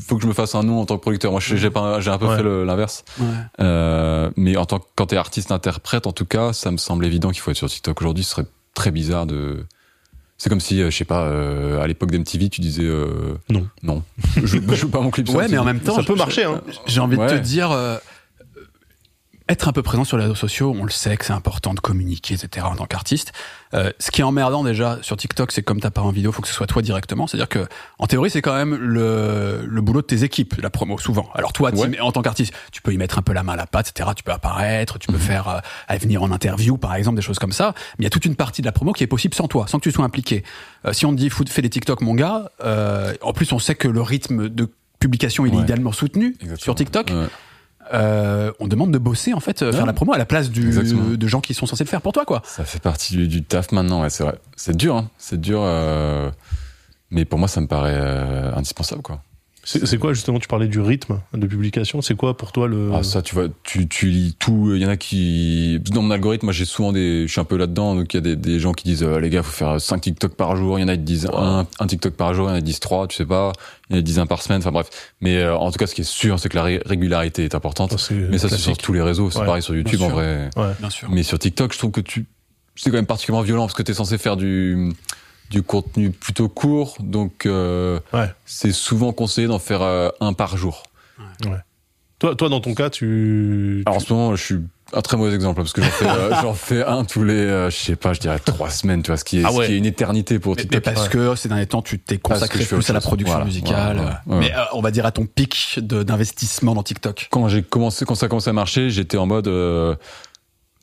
faut 0.08 0.16
que 0.16 0.22
je 0.24 0.28
me 0.28 0.34
fasse 0.34 0.56
un 0.56 0.64
nom 0.64 0.80
en 0.80 0.86
tant 0.86 0.96
que 0.96 1.02
producteur. 1.02 1.32
Moi, 1.32 1.42
j'ai 1.42 1.70
pas, 1.70 2.00
j'ai 2.00 2.12
un 2.12 2.18
peu 2.18 2.28
Ouais. 2.28 2.38
fait 2.38 2.44
l'inverse. 2.44 3.04
Ouais. 3.20 3.26
Euh, 3.60 4.30
mais 4.38 4.56
en 4.56 4.66
tant 4.66 4.80
que, 4.80 4.86
quand 4.96 5.08
t'es 5.08 5.18
artiste 5.18 5.52
interprète, 5.52 6.08
en 6.08 6.14
tout 6.14 6.26
cas, 6.26 6.54
ça 6.54 6.72
me 6.72 6.78
semble 6.78 7.06
évident 7.06 7.30
qu'il 7.32 7.42
faut 7.42 7.52
être 7.52 7.58
sur 7.58 7.68
TikTok 7.70 8.00
aujourd'hui. 8.02 8.24
Ce 8.24 8.32
serait 8.32 8.46
très 8.74 8.92
bizarre 8.92 9.26
de. 9.26 9.66
C'est 10.40 10.50
comme 10.50 10.60
si, 10.60 10.82
euh, 10.82 10.92
je 10.92 10.96
sais 10.98 11.06
pas, 11.06 11.24
euh, 11.24 11.82
à 11.82 11.88
l'époque 11.88 12.12
d'MTV, 12.12 12.50
tu 12.50 12.62
disais 12.62 12.84
euh, 12.84 13.36
Non. 13.50 13.68
non, 13.82 14.04
je, 14.36 14.58
je 14.68 14.76
joue 14.76 14.90
pas 14.90 15.02
mon 15.02 15.10
clip. 15.10 15.28
sur 15.28 15.36
Ouais, 15.38 15.44
mais 15.48 15.58
MTV. 15.58 15.60
en 15.60 15.66
même 15.66 15.80
temps, 15.80 15.96
Ça 15.96 16.04
peut 16.04 16.16
marcher, 16.16 16.44
hein. 16.44 16.62
J'ai 16.86 17.00
envie 17.00 17.18
de 17.18 17.28
te 17.28 17.36
dire, 17.40 17.72
euh, 17.72 17.98
être 19.50 19.68
un 19.68 19.72
peu 19.72 19.82
présent 19.82 20.04
sur 20.04 20.18
les 20.18 20.24
réseaux 20.24 20.36
sociaux, 20.36 20.76
on 20.78 20.84
le 20.84 20.90
sait 20.90 21.16
que 21.18 21.26
c'est 21.26 21.34
important 21.34 21.74
de 21.74 21.80
communiquer, 21.80 22.34
etc. 22.36 22.66
en 22.70 22.76
tant 22.76 22.86
qu'artiste. 22.86 23.32
Euh, 23.74 23.92
ce 24.00 24.12
qui 24.12 24.22
est 24.22 24.24
emmerdant 24.24 24.64
déjà 24.64 25.00
sur 25.02 25.16
TikTok, 25.18 25.52
c'est 25.52 25.62
comme 25.64 25.80
t'as 25.80 25.90
pas 25.92 26.02
en 26.02 26.10
vidéo, 26.12 26.32
faut 26.32 26.42
que 26.42 26.48
ce 26.48 26.54
soit 26.54 26.68
toi 26.68 26.82
directement. 26.82 27.28
C'est-à-dire 27.28 27.48
que, 27.50 27.68
en 28.00 28.08
théorie, 28.08 28.30
c'est 28.30 28.42
quand 28.42 28.56
même 28.56 28.76
le, 28.76 29.66
le 29.66 29.82
boulot 29.82 30.02
de 30.02 30.06
tes 30.08 30.24
équipes, 30.24 30.56
la 30.62 30.70
promo, 30.70 30.98
souvent. 30.98 31.30
Alors 31.34 31.54
toi, 31.54 31.72
Ouais. 31.74 32.00
en 32.00 32.12
tant 32.12 32.22
qu'artiste, 32.22 32.54
tu 32.72 32.82
peux 32.82 32.94
y 32.94 32.98
mettre 32.98 33.18
un 33.20 33.22
peu 33.22 33.34
la 33.34 33.44
main 33.44 33.54
à 33.54 33.58
la 33.58 33.68
pâte, 33.68 33.90
etc. 33.90 34.10
Tu 34.16 34.24
peux 34.24 34.32
apparaître, 34.32 35.00
tu 35.00 35.08
peux 35.08 35.14
Mhm. 35.14 35.20
faire 35.20 35.48
euh, 35.90 35.96
venir 35.98 36.24
en 36.24 36.32
interview, 36.32 36.78
par 36.78 36.96
exemple, 36.96 37.16
des 37.16 37.22
choses 37.22 37.40
comme 37.40 37.52
ça. 37.54 37.74
Mais 37.98 38.04
il 38.04 38.06
y 38.06 38.08
a 38.08 38.10
toute 38.12 38.26
une 38.26 38.36
partie 38.36 38.62
de 38.62 38.66
la 38.68 38.72
promo 38.72 38.94
qui 38.94 39.04
est 39.04 39.08
possible 39.08 39.34
sans 39.36 39.48
toi, 39.48 39.66
sans 39.68 39.80
que 39.80 39.84
tu 39.84 39.92
sois 39.92 40.06
impliqué. 40.06 40.44
Euh, 40.86 40.94
si 40.94 41.06
on 41.06 41.12
te 41.12 41.18
dit, 41.18 41.30
fais 41.30 41.62
des 41.62 41.70
TikTok, 41.70 42.02
mon 42.02 42.16
gars, 42.16 42.52
euh, 42.64 43.14
en 43.22 43.34
plus, 43.34 43.52
on 43.54 43.60
sait 43.60 43.76
que 43.76 43.88
le 43.88 44.02
rythme 44.02 44.50
de 44.50 44.70
publication, 45.00 45.46
il 45.46 45.54
est 45.54 45.60
idéalement 45.60 45.92
soutenu 45.92 46.30
Exactement. 46.42 46.58
sur 46.58 46.76
TikTok. 46.76 47.10
Ouais. 47.12 47.28
Euh, 47.94 48.52
on 48.60 48.68
demande 48.68 48.92
de 48.92 48.98
bosser 48.98 49.34
en 49.34 49.40
fait, 49.40 49.62
euh, 49.62 49.72
faire 49.72 49.86
la 49.86 49.94
promo 49.94 50.14
à 50.14 50.18
la 50.18 50.26
place 50.26 50.50
du, 50.50 50.72
de 50.72 51.28
gens 51.28 51.42
qui 51.42 51.54
sont 51.54 51.66
censés 51.66 51.84
le 51.84 51.90
faire 51.90 52.02
pour 52.02 52.14
toi 52.14 52.26
quoi. 52.26 52.42
Ça 52.46 52.64
fait 52.66 52.82
partie 52.82 53.16
du, 53.16 53.28
du 53.28 53.44
taf 53.44 53.72
maintenant, 53.72 54.02
ouais, 54.02 54.10
c'est 54.10 54.24
vrai. 54.24 54.40
C'est 54.56 54.76
dur, 54.76 54.96
hein. 54.96 55.10
C'est 55.18 55.40
dur, 55.40 55.62
euh, 55.64 56.30
mais 57.12 57.26
pour 57.26 57.40
moi, 57.40 57.48
ça 57.48 57.62
me 57.62 57.68
paraît 57.68 57.98
euh, 57.98 58.54
indispensable, 58.56 59.02
quoi. 59.02 59.22
C'est 59.70 59.98
quoi, 59.98 60.14
justement, 60.14 60.40
tu 60.40 60.48
parlais 60.48 60.68
du 60.70 60.80
rythme 60.80 61.20
de 61.34 61.46
publication 61.46 62.02
C'est 62.02 62.16
quoi 62.16 62.38
pour 62.38 62.54
toi 62.54 62.68
le. 62.70 62.92
Ah, 62.94 63.04
ça, 63.04 63.22
tu 63.22 63.36
vois, 63.36 63.48
tu, 63.64 63.88
tu 63.90 64.08
lis 64.08 64.34
tout. 64.40 64.72
Il 64.74 64.82
y 64.82 64.86
en 64.86 64.90
a 64.90 64.96
qui, 64.96 65.80
dans 65.92 66.02
mon 66.02 66.12
algorithme, 66.12 66.46
moi, 66.46 66.54
j'ai 66.54 66.64
souvent 66.64 66.94
des, 66.94 67.28
je 67.28 67.32
suis 67.34 67.42
un 67.42 67.44
peu 67.44 67.58
là-dedans, 67.58 67.94
donc 67.96 68.14
il 68.14 68.18
y 68.18 68.20
a 68.20 68.22
des, 68.22 68.36
des 68.38 68.60
gens 68.60 68.72
qui 68.72 68.86
disent, 68.86 69.04
euh, 69.04 69.20
les 69.20 69.30
gars, 69.30 69.44
faut 69.44 69.52
faire 69.52 69.82
5 69.82 70.00
TikTok 70.00 70.36
par 70.36 70.56
jour. 70.56 70.80
Il 70.80 70.84
y 70.84 70.86
en 70.86 70.88
a 70.88 70.96
qui 70.96 71.04
disent 71.04 71.28
un, 71.34 71.68
un 71.80 71.88
TikTok 71.88 72.14
par 72.14 72.34
jour, 72.34 72.48
il 72.48 72.52
y 72.52 72.54
en 72.54 72.56
a 72.56 72.60
qui 72.60 72.64
disent 72.66 72.80
3, 72.80 73.08
tu 73.08 73.18
sais 73.18 73.26
pas. 73.26 73.52
Il 73.90 73.94
y 73.94 73.96
en 73.96 73.98
a 73.98 74.00
qui 74.00 74.04
disent 74.06 74.20
un 74.20 74.26
par 74.26 74.42
semaine. 74.42 74.60
Enfin, 74.60 74.72
bref. 74.72 74.88
Mais, 75.20 75.36
euh, 75.38 75.58
en 75.58 75.70
tout 75.70 75.78
cas, 75.80 75.88
ce 75.88 75.96
qui 75.96 76.02
est 76.02 76.06
sûr, 76.10 76.40
c'est 76.40 76.48
que 76.48 76.56
la 76.56 76.64
ré- 76.64 76.82
régularité 76.86 77.44
est 77.44 77.54
importante. 77.56 78.00
C'est 78.00 78.14
mais 78.16 78.38
ça, 78.38 78.48
c'est 78.48 78.58
sur 78.58 78.78
tous 78.78 78.94
les 78.94 79.02
réseaux. 79.02 79.30
C'est 79.32 79.40
Ouais, 79.40 79.46
pareil 79.46 79.62
sur 79.64 79.76
YouTube, 79.76 80.02
en 80.02 80.10
vrai. 80.10 80.50
Ouais. 80.56 80.72
Bien 80.80 80.90
sûr. 80.90 81.10
Mais 81.12 81.24
sur 81.24 81.38
TikTok, 81.40 81.74
je 81.74 81.78
trouve 81.78 81.92
que 81.92 82.02
tu, 82.02 82.26
c'est 82.76 82.90
quand 82.90 82.96
même 82.96 83.06
particulièrement 83.06 83.44
violent 83.44 83.64
parce 83.64 83.74
que 83.74 83.84
t'es 83.84 83.94
censé 83.94 84.18
faire 84.18 84.38
du, 84.38 84.94
du 85.50 85.64
contenu 85.64 86.12
plutôt 86.12 86.50
court, 86.50 86.98
donc 87.00 87.46
euh, 87.46 88.00
Ouais. 88.14 88.30
c'est 88.46 88.72
souvent 88.72 89.14
conseillé 89.14 89.48
d'en 89.48 89.60
faire 89.60 89.82
euh, 89.82 90.10
un 90.20 90.34
par 90.34 90.58
jour. 90.58 90.84
Toi, 92.20 92.36
toi, 92.36 92.50
dans 92.50 92.60
ton 92.60 92.74
cas, 92.74 92.90
tu. 92.90 93.84
Alors 93.86 93.98
en 93.98 94.00
ce 94.00 94.12
moment, 94.12 94.36
je 94.36 94.44
suis 94.44 94.56
un 94.94 95.02
très 95.02 95.18
mauvais 95.18 95.36
exemple 95.36 95.58
parce 95.62 95.72
que 95.72 95.84
j'en 95.84 95.90
fais, 95.90 96.08
euh, 96.08 96.32
j'en 96.42 96.54
fais 96.56 96.84
un 96.84 97.04
tous 97.06 97.24
les, 97.24 97.34
euh, 97.36 97.70
je 97.70 97.76
sais 97.78 97.96
pas, 97.96 98.14
je 98.14 98.20
dirais 98.20 98.40
trois 98.40 98.72
semaines, 98.72 99.04
tu 99.04 99.12
vois, 99.12 99.18
ce 99.18 99.24
qui 99.24 99.40
est, 99.40 99.44
Ah 99.46 99.52
ce 99.52 99.58
ouais. 99.58 99.68
qui 99.68 99.74
est 99.74 99.78
une 99.78 99.86
éternité 99.86 100.40
pour 100.40 100.56
Mais, 100.56 100.64
mais 100.64 100.70
TikTok. 100.80 100.84
parce 100.96 101.10
que 101.10 101.36
ces 101.36 101.48
derniers 101.48 101.68
temps 101.68 101.84
tu 101.84 102.00
t'es 102.00 102.18
consacré 102.18 102.64
plus 102.66 102.90
à 102.90 102.94
la 102.94 103.00
chose. 103.00 103.06
production 103.06 103.34
Voilà, 103.36 103.46
musicale. 103.46 103.98
voilà, 103.98 104.22
voilà. 104.26 104.42
Mais 104.42 104.52
euh, 104.56 104.64
on 104.74 104.82
va 104.82 104.90
dire 104.90 105.06
à 105.06 105.12
ton 105.12 105.28
pic 105.28 105.78
de- 105.80 106.02
d'investissement 106.02 106.74
dans 106.74 106.82
TikTok. 106.82 107.28
Quand 107.30 107.48
j'ai 107.50 107.62
commencé, 107.62 108.04
quand 108.06 108.16
ça 108.16 108.26
a 108.26 108.30
commencé 108.30 108.50
à 108.50 108.54
marcher, 108.54 108.90
j'étais 108.90 109.18
en 109.18 109.28
mode, 109.28 109.48
euh, 109.48 109.96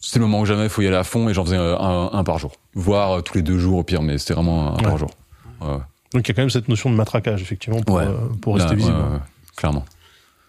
c'est 0.06 0.18
le 0.18 0.24
moment 0.26 0.40
où 0.40 0.44
jamais 0.46 0.64
il 0.64 0.68
faut 0.68 0.82
y 0.82 0.86
aller 0.86 0.96
à 0.96 1.04
fond 1.04 1.28
et 1.28 1.34
j'en 1.34 1.44
faisais 1.44 1.56
euh, 1.56 1.78
un, 1.78 2.10
un 2.12 2.24
par 2.24 2.38
jour, 2.38 2.52
voire 2.74 3.18
euh, 3.18 3.20
tous 3.22 3.34
les 3.34 3.42
deux 3.42 3.58
jours 3.58 3.78
au 3.78 3.82
pire, 3.84 4.02
mais 4.02 4.18
c'était 4.18 4.34
vraiment 4.34 4.72
un 4.72 4.76
Ouais. 4.76 4.82
par 4.82 4.98
jour. 4.98 5.10
Ouais. 5.60 5.78
Donc 6.12 6.26
il 6.26 6.28
y 6.28 6.30
a 6.30 6.34
quand 6.34 6.42
même 6.42 6.50
cette 6.50 6.68
notion 6.68 6.90
de 6.90 6.94
matraquage, 6.94 7.40
effectivement, 7.42 7.80
pour, 7.82 7.96
Ouais. 7.96 8.04
euh, 8.06 8.28
pour 8.40 8.54
rester 8.56 8.70
Là, 8.70 8.76
visible. 8.76 8.96
clairement. 9.56 9.84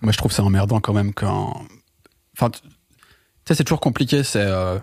Moi 0.02 0.12
je 0.12 0.18
trouve 0.18 0.32
ça 0.32 0.44
emmerdant 0.44 0.80
quand 0.80 0.94
même 0.94 1.14
quand. 1.14 1.62
Enfin, 2.38 2.50
tu 2.50 2.62
tu 2.62 2.68
sais 3.48 3.56
c'est 3.56 3.64
toujours 3.64 3.80
compliqué. 3.80 4.24
C'est 4.24 4.40
euh, 4.42 4.78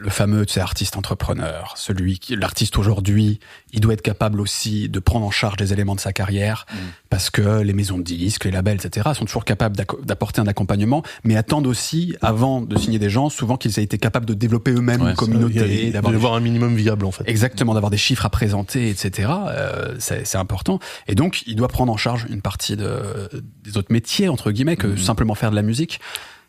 le 0.00 0.10
fameux, 0.10 0.44
tu 0.44 0.54
sais, 0.54 0.60
artiste 0.60 0.96
entrepreneur, 0.96 1.74
celui 1.76 2.18
qui, 2.18 2.34
l'artiste 2.34 2.76
aujourd'hui, 2.76 3.38
il 3.72 3.80
doit 3.80 3.92
être 3.92 4.02
capable 4.02 4.40
aussi 4.40 4.88
de 4.88 4.98
prendre 4.98 5.24
en 5.24 5.30
charge 5.30 5.56
des 5.56 5.72
éléments 5.72 5.94
de 5.94 6.00
sa 6.00 6.12
carrière, 6.12 6.66
parce 7.08 7.30
que 7.30 7.60
les 7.60 7.72
maisons 7.72 7.96
de 7.96 8.02
disques, 8.02 8.46
les 8.46 8.50
labels, 8.50 8.78
etc., 8.84 9.10
sont 9.14 9.26
toujours 9.26 9.44
capables 9.44 9.76
d'apporter 9.76 10.40
un 10.40 10.46
accompagnement, 10.48 11.04
mais 11.22 11.36
attendent 11.36 11.68
aussi, 11.68 12.16
avant 12.20 12.62
de 12.62 12.76
signer 12.76 12.98
des 12.98 13.10
gens, 13.10 13.28
souvent 13.30 13.56
qu'ils 13.56 13.78
aient 13.78 13.84
été 13.84 13.96
capables 13.96 14.26
de 14.26 14.34
développer 14.34 14.72
eux-mêmes 14.72 15.02
Ouais, 15.02 15.10
une 15.10 15.16
communauté, 15.16 15.90
d'avoir 15.90 16.34
un 16.34 16.40
minimum 16.40 16.74
viable, 16.74 17.06
en 17.06 17.12
fait. 17.12 17.24
Exactement, 17.28 17.74
d'avoir 17.74 17.90
des 17.90 17.96
chiffres 17.96 18.26
à 18.26 18.30
présenter, 18.30 18.90
etc. 18.90 19.30
Euh, 19.48 19.94
c'est 19.98 20.36
important. 20.36 20.80
Et 21.06 21.14
donc, 21.14 21.44
il 21.46 21.54
doit 21.54 21.68
prendre 21.68 21.92
en 21.92 21.96
charge 21.96 22.26
une 22.28 22.42
partie 22.42 22.76
de, 22.76 23.28
des 23.62 23.76
autres 23.76 23.92
métiers, 23.92 24.28
entre 24.28 24.50
guillemets, 24.50 24.76
que 24.76 24.96
simplement 24.96 25.36
faire 25.36 25.50
de 25.52 25.56
la 25.56 25.62
musique. 25.62 26.00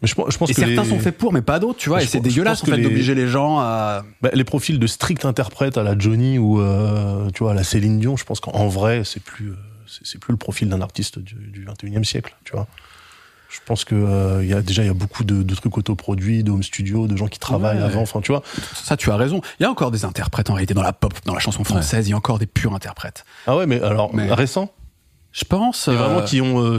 Mais 0.02 0.08
je, 0.08 0.14
pense- 0.16 0.32
je 0.32 0.38
pense 0.38 0.50
Et 0.50 0.54
que 0.54 0.60
certains 0.62 0.84
les, 0.84 0.90
sont 0.90 1.00
faits 1.00 1.18
pour, 1.18 1.34
mais 1.34 1.42
pas 1.42 1.60
d'autres, 1.60 1.80
tu 1.80 1.90
vois. 1.90 1.98
Mais 2.00 2.04
Et 2.04 2.08
c'est 2.08 2.20
dégueulasse, 2.20 2.62
en 2.64 2.68
fait, 2.68 2.78
les- 2.78 2.84
d'obliger 2.84 3.16
les 3.16 3.28
gens 3.28 3.60
à... 3.60 4.04
bah, 4.22 4.30
les 4.34 4.44
profils 4.44 4.78
de 4.78 4.88
strict 4.88 5.26
interprète 5.26 5.78
à 5.78 5.84
la 5.84 5.98
Johnny 5.98 6.38
ou 6.38 6.62
euh, 6.62 7.30
tu 7.34 7.44
vois 7.44 7.52
à 7.52 7.56
la 7.56 7.64
Céline 7.64 8.00
Dion. 8.00 8.16
Je 8.18 8.24
pense 8.24 8.40
qu'en 8.40 8.68
vrai, 8.68 9.02
c'est 9.06 9.22
plus, 9.24 9.50
euh, 9.50 9.56
c'est 10.04 10.20
plus 10.20 10.32
le 10.32 10.38
profil 10.38 10.70
d'un 10.70 10.82
artiste 10.82 11.18
du, 11.20 11.34
du 11.36 11.66
21e 11.66 12.04
siècle, 12.04 12.36
tu 12.44 12.52
vois. 12.54 12.68
Je 13.50 13.60
pense 13.66 13.86
que 13.86 13.96
euh, 13.96 14.44
y 14.46 14.54
a 14.54 14.62
déjà 14.62 14.84
il 14.84 14.88
y 14.88 14.90
a 14.90 14.94
beaucoup 14.94 15.24
de, 15.24 15.42
de 15.42 15.56
trucs 15.56 15.78
autoproduits, 15.78 16.44
de 16.44 16.52
home 16.52 16.62
studio, 16.64 17.08
de 17.08 17.16
gens 17.16 17.28
qui 17.28 17.40
travaillent 17.40 17.78
Ouais. 17.78 17.84
avant. 17.84 18.02
Enfin, 18.02 18.20
tu 18.20 18.32
vois. 18.34 18.44
Ça, 18.76 18.98
tu 18.98 19.10
as 19.10 19.16
raison. 19.16 19.42
Il 19.60 19.64
y 19.64 19.66
a 19.66 19.72
encore 19.72 19.90
des 19.90 20.04
interprètes, 20.04 20.50
en 20.50 20.54
réalité, 20.54 20.74
dans 20.74 20.82
la 20.84 20.92
pop, 20.94 21.14
dans 21.26 21.34
la 21.34 21.40
chanson 21.40 21.64
française, 21.64 22.08
il 22.08 22.12
y 22.12 22.14
a 22.14 22.18
encore 22.18 22.40
des 22.40 22.46
purs 22.46 22.74
interprètes. 22.76 23.24
Ah 23.48 23.56
ouais, 23.56 23.66
mais 23.66 23.82
alors 23.82 24.14
Mais- 24.14 24.32
récents, 24.34 24.72
Je 25.32 25.46
pense... 25.46 25.88
et 25.88 25.92
euh, 25.92 25.96
vraiment 25.96 26.22
qui 26.24 26.42
ont, 26.42 26.60
euh, 26.62 26.78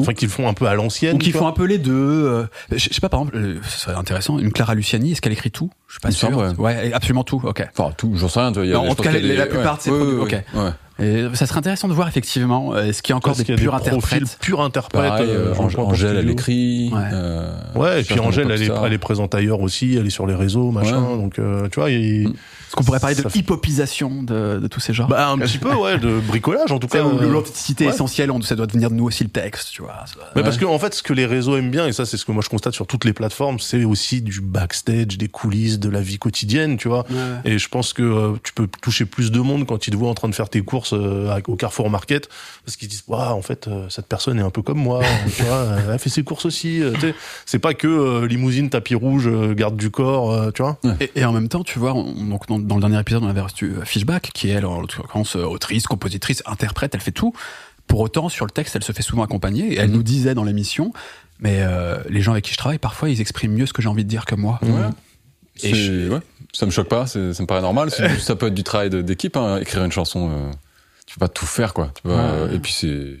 enfin 0.00 0.12
qui 0.14 0.24
le 0.26 0.30
font 0.30 0.48
un 0.48 0.54
peu 0.54 0.66
à 0.66 0.74
l'ancienne. 0.74 1.16
ou 1.16 1.18
qui 1.18 1.32
font 1.32 1.46
un 1.46 1.52
peu 1.52 1.64
les 1.64 1.78
deux. 1.78 1.92
euh, 1.92 2.44
je 2.70 2.76
je 2.88 2.94
sais 2.94 3.00
pas, 3.00 3.08
par 3.08 3.20
exemple, 3.20 3.36
euh, 3.38 3.56
ce 3.68 3.78
serait 3.78 3.94
intéressant, 3.94 4.38
une 4.38 4.52
Clara 4.52 4.74
Luciani, 4.74 5.12
est-ce 5.12 5.20
qu'elle 5.20 5.32
écrit 5.32 5.50
tout? 5.50 5.70
Je 5.88 5.94
suis 5.94 6.00
pas 6.00 6.10
sûr. 6.10 6.30
semble, 6.30 6.60
ouais, 6.60 6.92
absolument 6.92 7.24
tout, 7.24 7.40
ok. 7.44 7.66
Enfin, 7.76 7.92
tout, 7.96 8.12
j'en 8.16 8.28
sais 8.28 8.40
rien. 8.40 8.50
tu 8.52 8.58
vois, 8.58 8.66
il 8.66 8.70
y 8.70 8.72
a- 8.72 8.76
Non, 8.76 8.88
en 8.90 8.94
tout 8.94 9.02
cas, 9.02 9.12
les- 9.12 9.36
la 9.36 9.46
plupart 9.46 9.76
de 9.78 9.82
ces 9.82 9.90
ouais, 9.90 9.98
produits, 9.98 10.16
ouais, 10.18 10.44
ok. 10.54 10.60
ouais. 10.62 10.70
Et 11.04 11.24
ça 11.34 11.46
serait 11.46 11.58
intéressant 11.58 11.88
de 11.88 11.94
voir, 11.94 12.06
effectivement, 12.06 12.74
euh, 12.74 12.84
est-ce 12.84 13.02
qu'il 13.02 13.12
y 13.12 13.14
a 13.14 13.16
encore 13.16 13.32
Parce 13.34 13.44
des 13.44 13.54
purs 13.56 13.72
des 13.80 13.88
interprètes? 13.88 14.38
purs 14.40 14.60
interprètes. 14.60 15.02
Pareil, 15.02 15.26
euh, 15.28 15.52
euh, 15.52 15.68
j'en 15.68 15.82
Angèle, 15.84 16.16
elle 16.18 16.30
écrit. 16.30 16.90
Ouais. 16.92 17.00
euh, 17.12 17.50
Ouais, 17.74 18.00
et 18.02 18.04
puis 18.04 18.20
Angèle, 18.20 18.50
elle 18.50 18.62
est, 18.62 18.70
elle 18.84 18.92
est 18.92 18.98
présente 18.98 19.34
ailleurs 19.34 19.60
aussi, 19.60 19.96
elle 19.96 20.06
est 20.06 20.10
sur 20.10 20.26
les 20.26 20.34
réseaux, 20.34 20.70
machin. 20.70 21.02
Ouais. 21.02 21.16
Donc, 21.16 21.38
euh, 21.38 21.68
tu 21.72 21.80
vois, 21.80 21.90
il, 21.90 22.28
Mm. 22.28 22.34
Est-ce 22.72 22.76
qu'on 22.78 22.84
pourrait 22.84 23.00
parler 23.00 23.16
de 23.16 23.28
hippopisation 23.34 24.22
de, 24.22 24.58
de 24.58 24.66
tous 24.66 24.80
ces 24.80 24.94
genres 24.94 25.06
bah, 25.06 25.28
un 25.28 25.36
petit 25.36 25.58
peu, 25.58 25.74
ouais, 25.74 25.98
de 25.98 26.20
bricolage 26.20 26.72
en 26.72 26.78
tout 26.78 26.88
cas. 26.88 27.04
euh, 27.04 27.28
l'authenticité 27.30 27.84
ouais. 27.86 27.92
essentielle, 27.92 28.30
on, 28.30 28.40
ça 28.40 28.54
doit 28.56 28.66
devenir 28.66 28.88
de 28.88 28.94
nous 28.94 29.04
aussi 29.04 29.24
le 29.24 29.28
texte, 29.28 29.68
tu 29.72 29.82
vois. 29.82 30.04
Mais 30.34 30.42
parce 30.42 30.56
que 30.56 30.64
en 30.64 30.78
fait, 30.78 30.94
ce 30.94 31.02
que 31.02 31.12
les 31.12 31.26
réseaux 31.26 31.54
aiment 31.58 31.70
bien, 31.70 31.86
et 31.86 31.92
ça 31.92 32.06
c'est 32.06 32.16
ce 32.16 32.24
que 32.24 32.32
moi 32.32 32.42
je 32.42 32.48
constate 32.48 32.72
sur 32.72 32.86
toutes 32.86 33.04
les 33.04 33.12
plateformes, 33.12 33.58
c'est 33.60 33.84
aussi 33.84 34.22
du 34.22 34.40
backstage, 34.40 35.18
des 35.18 35.28
coulisses, 35.28 35.78
de 35.78 35.90
la 35.90 36.00
vie 36.00 36.18
quotidienne, 36.18 36.78
tu 36.78 36.88
vois. 36.88 37.04
Et 37.44 37.58
je 37.58 37.68
pense 37.68 37.92
que 37.92 38.02
euh, 38.02 38.32
tu 38.42 38.54
peux 38.54 38.66
toucher 38.80 39.04
plus 39.04 39.30
de 39.30 39.40
monde 39.40 39.66
quand 39.66 39.86
ils 39.86 39.90
te 39.90 39.96
voient 39.96 40.08
en 40.08 40.14
train 40.14 40.30
de 40.30 40.34
faire 40.34 40.48
tes 40.48 40.62
courses 40.62 40.94
euh, 40.94 41.38
au 41.48 41.56
Carrefour 41.56 41.90
Market, 41.90 42.30
parce 42.64 42.76
qu'ils 42.78 42.88
disent, 42.88 43.04
waouh, 43.06 43.36
en 43.36 43.42
fait, 43.42 43.68
euh, 43.68 43.86
cette 43.90 44.06
personne 44.06 44.38
est 44.38 44.42
un 44.42 44.48
peu 44.50 44.62
comme 44.62 44.78
moi, 44.78 45.02
tu 45.36 45.42
vois, 45.42 45.66
elle 45.92 45.98
fait 45.98 46.08
ses 46.08 46.22
courses 46.24 46.46
aussi. 46.46 46.80
c'est 47.44 47.58
pas 47.58 47.74
que 47.74 48.24
limousine, 48.24 48.70
tapis 48.70 48.94
rouge, 48.94 49.28
garde 49.54 49.76
du 49.76 49.90
corps, 49.90 50.50
tu 50.54 50.62
vois. 50.62 50.78
Et, 51.00 51.10
et 51.16 51.24
en 51.26 51.32
même 51.32 51.48
temps, 51.48 51.64
tu 51.64 51.78
vois, 51.78 51.92
on- 51.92 52.14
donc 52.24 52.46
dans, 52.48 52.61
dans 52.66 52.76
le 52.76 52.80
dernier 52.80 52.98
épisode, 53.00 53.22
on 53.24 53.28
avait 53.28 53.40
reçu 53.40 53.72
euh, 53.76 53.84
Fishback, 53.84 54.30
qui 54.34 54.48
est 54.48 54.52
elle, 54.52 54.66
en 54.66 54.80
l'occurrence, 54.80 55.36
euh, 55.36 55.44
autrice, 55.44 55.86
compositrice, 55.86 56.42
interprète, 56.46 56.94
elle 56.94 57.00
fait 57.00 57.12
tout. 57.12 57.32
Pour 57.86 58.00
autant, 58.00 58.28
sur 58.28 58.44
le 58.46 58.50
texte, 58.50 58.76
elle 58.76 58.84
se 58.84 58.92
fait 58.92 59.02
souvent 59.02 59.22
accompagner. 59.24 59.72
Et 59.74 59.76
elle 59.78 59.88
Mhm. 59.90 59.96
nous 59.96 60.02
disait 60.02 60.34
dans 60.34 60.44
l'émission, 60.44 60.92
mais 61.40 61.58
euh, 61.60 61.98
les 62.08 62.20
gens 62.22 62.32
avec 62.32 62.44
qui 62.44 62.52
je 62.52 62.56
travaille, 62.56 62.78
parfois, 62.78 63.08
ils 63.10 63.20
expriment 63.20 63.54
mieux 63.54 63.66
ce 63.66 63.72
que 63.72 63.82
j'ai 63.82 63.88
envie 63.88 64.04
de 64.04 64.08
dire 64.08 64.24
que 64.24 64.34
moi. 64.34 64.58
Ouais. 64.62 64.70
Et 65.64 66.08
ouais, 66.08 66.20
ça 66.52 66.64
me 66.66 66.70
choque 66.70 66.88
pas, 66.88 67.06
c'est- 67.06 67.34
ça 67.34 67.42
me 67.42 67.46
paraît 67.46 67.60
normal. 67.60 67.90
ça 68.20 68.36
peut 68.36 68.46
être 68.46 68.54
du 68.54 68.62
travail 68.62 68.88
de- 68.90 69.02
d'équipe, 69.02 69.36
hein, 69.36 69.58
écrire 69.58 69.84
une 69.84 69.92
chanson. 69.92 70.30
euh, 70.30 70.50
tu 71.06 71.14
peux 71.18 71.20
pas 71.20 71.28
tout 71.28 71.44
faire, 71.46 71.74
quoi. 71.74 71.90
Tu 71.94 72.02
peux 72.02 72.08
pas- 72.10 72.44
Ouais. 72.46 72.54
Et 72.54 72.58
puis 72.58 72.72
c'est, 72.72 73.18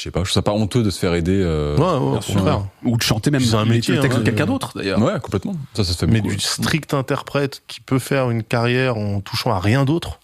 je 0.00 0.04
sais 0.04 0.10
pas, 0.10 0.20
je 0.20 0.24
trouve 0.24 0.32
ça 0.32 0.40
pas 0.42 0.52
honteux 0.52 0.82
de 0.82 0.88
se 0.88 0.98
faire 0.98 1.12
aider. 1.12 1.38
euh, 1.44 1.76
ouais, 1.76 1.82
ouais, 1.82 2.16
au 2.16 2.20
contraire. 2.20 2.64
Ou 2.84 2.96
de 2.96 3.02
chanter 3.02 3.30
même 3.30 3.42
un 3.52 3.64
métier, 3.66 3.94
le 3.96 4.00
texte 4.00 4.16
hein, 4.16 4.20
de 4.20 4.24
quelqu'un 4.24 4.46
d'autre, 4.46 4.72
d'ailleurs. 4.74 4.98
Ouais, 5.02 5.20
complètement. 5.20 5.54
Ça, 5.74 5.84
ça 5.84 5.92
se 5.92 5.98
fait 5.98 6.06
Mais 6.06 6.22
beaucoup. 6.22 6.34
du 6.34 6.40
strict 6.40 6.94
interprète 6.94 7.62
qui 7.66 7.82
peut 7.82 7.98
faire 7.98 8.30
une 8.30 8.42
carrière 8.42 8.96
en 8.96 9.20
touchant 9.20 9.52
à 9.52 9.60
rien 9.60 9.84
d'autre. 9.84 10.18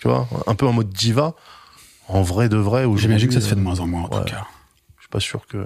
tu 0.00 0.08
vois, 0.08 0.26
un 0.46 0.54
peu 0.54 0.66
en 0.66 0.72
mode 0.72 0.88
diva. 0.88 1.34
En 2.08 2.22
vrai 2.22 2.48
de 2.48 2.56
vrai, 2.56 2.84
aujourd'hui, 2.84 3.02
J'imagine 3.02 3.28
que 3.28 3.34
ça 3.34 3.42
se 3.42 3.48
fait 3.48 3.54
de 3.54 3.60
euh, 3.60 3.64
moins 3.64 3.80
en 3.80 3.86
moins, 3.86 4.04
en 4.04 4.08
ouais. 4.16 4.24
tout 4.24 4.30
cas. 4.32 4.46
Je 4.96 5.02
suis 5.02 5.10
pas 5.10 5.20
sûr 5.20 5.46
que 5.46 5.58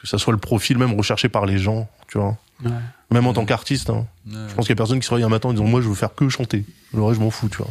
que 0.00 0.06
ça 0.06 0.16
soit 0.18 0.32
le 0.32 0.38
profil 0.38 0.78
même 0.78 0.94
recherché 0.94 1.28
par 1.28 1.44
les 1.46 1.58
gens, 1.58 1.88
tu 2.08 2.16
vois. 2.18 2.36
Même 3.10 3.26
en 3.26 3.32
tant 3.34 3.44
qu'artiste, 3.44 3.90
hein. 3.90 4.06
je 4.30 4.54
pense 4.54 4.64
qu'il 4.66 4.70
y 4.70 4.72
a 4.72 4.76
personne 4.76 4.98
qui 5.00 5.06
se 5.06 5.10
réveille 5.10 5.24
un 5.26 5.30
matin 5.30 5.48
en 5.50 5.52
disant 5.52 5.64
moi 5.64 5.80
je 5.82 5.88
veux 5.88 5.94
faire 5.94 6.14
que 6.14 6.28
chanter. 6.30 6.64
Le 6.94 7.02
reste 7.02 7.18
je 7.20 7.24
m'en 7.24 7.30
fous, 7.30 7.48
tu 7.50 7.58
vois. 7.58 7.68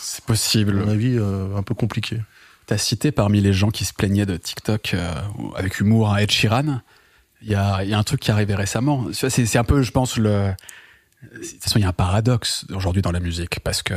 C'est 0.00 0.22
À 0.22 0.26
possible. 0.26 0.74
mon 0.74 0.88
avis, 0.88 1.16
euh, 1.18 1.56
un 1.56 1.62
peu 1.62 1.74
compliqué. 1.74 2.20
T'as 2.66 2.78
cité 2.78 3.10
parmi 3.12 3.40
les 3.40 3.52
gens 3.52 3.70
qui 3.70 3.84
se 3.84 3.92
plaignaient 3.92 4.26
de 4.26 4.36
TikTok 4.36 4.94
euh, 4.94 5.12
avec 5.56 5.80
humour 5.80 6.12
à 6.12 6.22
Ed 6.22 6.30
Sheeran. 6.30 6.80
Il 7.42 7.48
y 7.50 7.54
a, 7.56 7.82
il 7.82 7.90
y 7.90 7.94
a 7.94 7.98
un 7.98 8.02
truc 8.04 8.20
qui 8.20 8.30
est 8.30 8.32
arrivé 8.34 8.54
récemment. 8.54 9.06
C'est 9.12 9.56
un 9.56 9.64
peu, 9.64 9.82
je 9.82 9.90
pense, 9.90 10.16
le. 10.16 10.52
De 11.32 11.38
toute 11.38 11.62
façon, 11.62 11.78
il 11.78 11.82
y 11.82 11.84
a 11.84 11.88
un 11.88 11.92
paradoxe 11.92 12.64
aujourd'hui 12.74 13.02
dans 13.02 13.12
la 13.12 13.20
musique 13.20 13.60
parce 13.60 13.82
que 13.82 13.94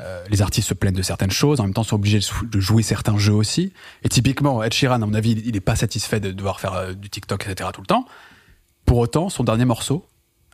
euh, 0.00 0.24
les 0.28 0.42
artistes 0.42 0.68
se 0.68 0.74
plaignent 0.74 0.94
de 0.96 1.02
certaines 1.02 1.30
choses, 1.30 1.60
en 1.60 1.64
même 1.64 1.74
temps 1.74 1.82
sont 1.84 1.96
obligés 1.96 2.20
de 2.44 2.60
jouer 2.60 2.82
certains 2.82 3.18
jeux 3.18 3.32
aussi. 3.34 3.72
Et 4.04 4.08
typiquement, 4.08 4.62
Ed 4.62 4.72
Sheeran, 4.72 4.94
à 5.02 5.06
mon 5.06 5.14
avis, 5.14 5.32
il 5.44 5.52
n'est 5.52 5.60
pas 5.60 5.76
satisfait 5.76 6.18
de 6.20 6.30
devoir 6.32 6.60
faire 6.60 6.74
euh, 6.74 6.92
du 6.94 7.10
TikTok, 7.10 7.46
etc. 7.48 7.70
tout 7.74 7.80
le 7.80 7.86
temps. 7.86 8.06
Pour 8.86 8.98
autant, 8.98 9.28
son 9.28 9.44
dernier 9.44 9.64
morceau, 9.64 10.06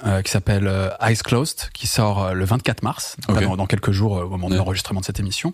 euh, 0.07 0.23
qui 0.23 0.31
s'appelle 0.31 0.71
Eyes 1.01 1.17
Closed, 1.17 1.71
qui 1.73 1.87
sort 1.87 2.35
le 2.35 2.45
24 2.45 2.83
mars, 2.83 3.17
donc 3.27 3.37
Ok. 3.37 3.43
là, 3.43 3.49
dans, 3.49 3.57
dans 3.57 3.67
quelques 3.67 3.93
jours 3.93 4.13
au 4.13 4.29
moment 4.29 4.49
de 4.51 4.57
l'enregistrement 4.57 5.01
de 5.01 5.05
cette 5.07 5.21
émission, 5.21 5.53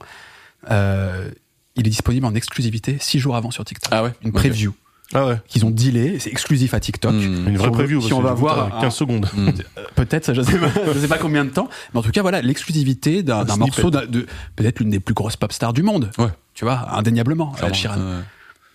il 1.77 1.87
est 1.87 1.91
disponible 1.91 2.27
en 2.27 2.35
exclusivité 2.35 2.97
six 3.01 3.19
jours 3.19 3.37
avant 3.37 3.51
sur 3.51 3.65
TikTok. 3.65 3.91
Ah 3.93 4.05
ouais 4.05 4.13
Une 4.23 4.33
preview 4.33 4.73
Ah 5.13 5.27
ouais, 5.27 5.37
qu'ils 5.49 5.65
ont 5.67 5.71
dealé, 5.71 6.19
c'est 6.19 6.31
exclusif 6.31 6.73
à 6.75 6.81
TikTok. 6.81 7.13
Hmm. 7.13 7.49
une 7.49 7.57
vraie 7.57 7.69
Si 7.69 7.73
preview. 7.75 8.01
si 8.01 8.13
on 8.13 8.21
va 8.21 8.33
voir 8.33 8.69
t'as 8.71 8.79
un- 8.79 8.81
15 8.83 8.95
secondes. 8.95 9.29
Hmm. 9.37 9.51
Peut-être, 9.97 10.33
je 10.35 10.43
sais 10.43 10.59
pas, 10.59 10.69
je 10.95 10.99
sais 10.99 11.09
pas 11.09 11.19
combien 11.19 11.45
de 11.45 11.51
temps, 11.51 11.69
mais 11.93 12.01
en 12.01 12.03
tout 12.03 12.11
cas 12.11 12.23
voilà 12.23 12.43
l'exclusivité 12.43 13.23
d'un 13.23 13.45
morceau 13.57 13.91
de 13.91 14.27
peut-être 14.57 14.81
l'une 14.81 14.91
des 14.91 15.01
plus 15.01 15.15
grosses 15.15 15.37
pop 15.37 15.53
stars 15.53 15.73
du 15.73 15.83
monde. 15.83 16.11
Ouais. 16.19 16.29
Tu 16.55 16.65
vois, 16.65 16.89
indéniablement. 16.97 17.53
Sheeran. 17.73 17.97
Ouais. 17.97 18.03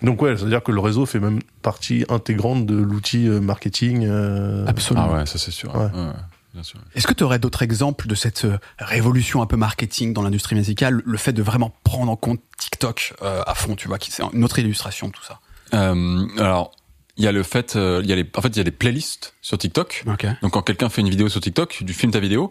Donc 0.01 0.21
ouais, 0.21 0.37
c'est-à-dire 0.37 0.63
que 0.63 0.71
le 0.71 0.79
réseau 0.79 1.05
fait 1.05 1.19
même 1.19 1.39
partie 1.61 2.05
intégrante 2.09 2.65
de 2.65 2.75
l'outil 2.75 3.27
euh, 3.27 3.41
marketing. 3.41 4.05
euh, 4.07 4.65
Absolument. 4.67 5.09
Ah 5.11 5.17
ouais, 5.19 5.25
ça 5.25 5.37
c'est 5.37 5.51
sûr. 5.51 5.73
Ouais. 5.75 5.81
Ouais, 5.81 5.91
ouais, 5.93 6.13
bien 6.53 6.63
sûr. 6.63 6.79
Est-ce 6.95 7.07
que 7.07 7.13
tu 7.13 7.23
aurais 7.23 7.39
d'autres 7.39 7.61
exemples 7.61 8.07
de 8.07 8.15
cette 8.15 8.45
euh, 8.45 8.57
révolution 8.79 9.41
un 9.41 9.45
peu 9.45 9.55
marketing 9.57 10.13
dans 10.13 10.21
l'industrie 10.21 10.55
musicale, 10.55 11.01
le 11.05 11.17
fait 11.17 11.33
de 11.33 11.41
vraiment 11.43 11.73
prendre 11.83 12.11
en 12.11 12.15
compte 12.15 12.41
TikTok 12.57 13.13
euh, 13.21 13.41
à 13.45 13.55
fond, 13.55 13.75
tu 13.75 13.87
vois, 13.87 13.97
qui 13.97 14.11
c'est 14.11 14.23
une 14.33 14.43
autre 14.43 14.59
illustration 14.59 15.07
de 15.07 15.13
tout 15.13 15.23
ça? 15.23 15.39
Euh, 15.73 16.27
alors, 16.37 16.71
il 17.17 17.23
y 17.23 17.27
a 17.27 17.31
le 17.31 17.43
fait, 17.43 17.75
euh, 17.75 17.99
il 18.03 18.09
y 18.09 18.13
a 18.13 18.15
les, 18.15 18.29
en 18.35 18.41
fait, 18.41 18.49
il 18.49 18.57
y 18.57 18.61
a 18.61 18.63
des 18.63 18.71
playlists 18.71 19.35
sur 19.41 19.57
TikTok. 19.57 20.03
Ok. 20.07 20.25
Donc, 20.41 20.53
quand 20.53 20.61
quelqu'un 20.61 20.89
fait 20.89 21.01
une 21.01 21.09
vidéo 21.09 21.29
sur 21.29 21.41
TikTok, 21.41 21.69
tu 21.85 21.93
filmes 21.93 22.11
ta 22.13 22.19
vidéo. 22.19 22.49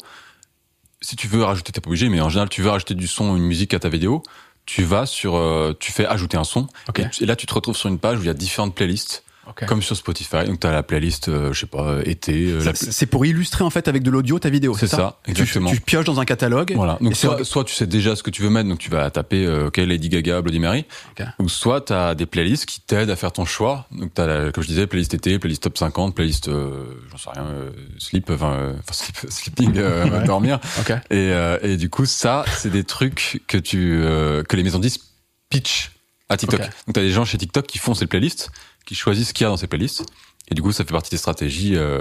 Si 1.00 1.16
tu 1.16 1.28
veux 1.28 1.42
rajouter, 1.44 1.72
t'es 1.72 1.80
pas 1.80 1.88
obligé, 1.88 2.08
mais 2.08 2.20
en 2.20 2.28
général, 2.28 2.48
tu 2.48 2.60
veux 2.62 2.70
rajouter 2.70 2.94
du 2.94 3.06
son, 3.06 3.36
une 3.36 3.44
musique 3.44 3.72
à 3.72 3.78
ta 3.78 3.88
vidéo. 3.88 4.22
Tu 4.66 4.82
vas 4.84 5.06
sur, 5.06 5.36
euh, 5.36 5.74
tu 5.80 5.92
fais 5.92 6.04
ajouter 6.04 6.36
un 6.36 6.44
son. 6.44 6.66
Ok. 6.88 6.98
Et, 6.98 7.08
tu- 7.08 7.22
et 7.22 7.26
là, 7.26 7.36
tu 7.36 7.46
te 7.46 7.54
retrouves 7.54 7.76
sur 7.76 7.88
une 7.88 7.98
page 7.98 8.18
où 8.18 8.22
il 8.22 8.26
y 8.26 8.30
a 8.30 8.34
différentes 8.34 8.74
playlists, 8.74 9.24
Comme 9.66 9.82
sur 9.82 9.96
Spotify. 9.96 10.44
Donc, 10.46 10.60
t'as 10.60 10.70
la 10.72 10.82
playlist, 10.82 11.28
euh, 11.28 11.52
je 11.52 11.60
sais 11.60 11.66
pas, 11.66 11.82
euh, 11.82 12.02
été. 12.04 12.46
euh, 12.50 12.64
la 12.64 12.74
C'est 12.74 13.06
pour 13.06 13.24
illustrer 13.26 13.64
en 13.64 13.70
fait 13.70 13.88
avec 13.88 14.02
de 14.02 14.10
l'audio 14.10 14.38
ta 14.38 14.50
vidéo, 14.50 14.76
c'est 14.78 14.86
ça, 14.86 15.18
Tu- 15.24 15.30
exactement. 15.32 15.70
Tu, 15.70 15.80
pioches 15.80 16.04
dans 16.04 16.20
un 16.20 16.24
catalogue. 16.24 16.72
Voilà. 16.74 16.98
Donc 17.00 17.16
soit, 17.16 17.44
soit 17.44 17.64
tu 17.64 17.74
sais 17.74 17.86
déjà 17.86 18.14
ce 18.16 18.22
que 18.22 18.30
tu 18.30 18.42
veux 18.42 18.50
mettre, 18.50 18.68
donc 18.68 18.78
tu 18.78 18.90
vas 18.90 19.10
taper 19.10 19.44
euh, 19.44 19.68
ok 19.68 19.76
Lady 19.78 20.08
Gaga, 20.08 20.40
Bloody 20.42 20.58
Mary, 20.60 20.84
Ok. 21.18 21.26
ou 21.38 21.48
soit 21.48 21.80
tu 21.82 21.92
as 21.92 22.14
des 22.14 22.26
playlists 22.26 22.66
qui 22.66 22.80
t'aident 22.80 23.10
à 23.10 23.16
faire 23.16 23.32
ton 23.32 23.44
choix. 23.44 23.86
Donc 23.92 24.12
tu 24.14 24.20
as 24.20 24.50
comme 24.52 24.62
je 24.62 24.68
disais 24.68 24.86
playlist 24.86 25.14
été, 25.14 25.38
playlist 25.38 25.62
top 25.62 25.78
50, 25.78 26.14
playlist 26.14 26.48
euh, 26.48 26.84
j'en 27.10 27.18
sais 27.18 27.30
rien, 27.34 27.46
euh, 27.46 27.70
sleep, 27.98 28.30
enfin 28.30 28.74
sleep, 28.90 29.16
sleeping, 29.30 29.72
euh, 29.76 30.24
dormir. 30.24 30.60
Ok. 30.80 30.90
Et, 30.90 30.96
euh, 31.12 31.58
et 31.62 31.76
du 31.76 31.90
coup 31.90 32.04
ça 32.06 32.44
c'est 32.56 32.70
des 32.70 32.84
trucs 32.84 33.42
que 33.46 33.58
tu 33.58 33.98
euh, 34.02 34.42
que 34.42 34.56
les 34.56 34.62
maisons 34.62 34.78
disques 34.78 35.02
pitch 35.50 35.92
à 36.28 36.36
TikTok. 36.36 36.60
Ok. 36.60 36.66
Donc 36.86 36.94
tu 36.94 37.00
as 37.00 37.02
des 37.02 37.10
gens 37.10 37.24
chez 37.24 37.38
TikTok 37.38 37.66
qui 37.66 37.78
font 37.78 37.94
ces 37.94 38.06
playlists, 38.06 38.50
qui 38.88 38.94
choisissent 38.94 39.28
ce 39.28 39.34
qu'il 39.34 39.44
y 39.44 39.46
a 39.46 39.50
dans 39.50 39.56
ces 39.58 39.66
playlists, 39.66 40.04
et 40.50 40.54
du 40.54 40.62
coup 40.62 40.72
ça 40.72 40.82
fait 40.84 40.92
partie 40.92 41.10
des 41.10 41.18
stratégies 41.18 41.76
euh, 41.76 42.00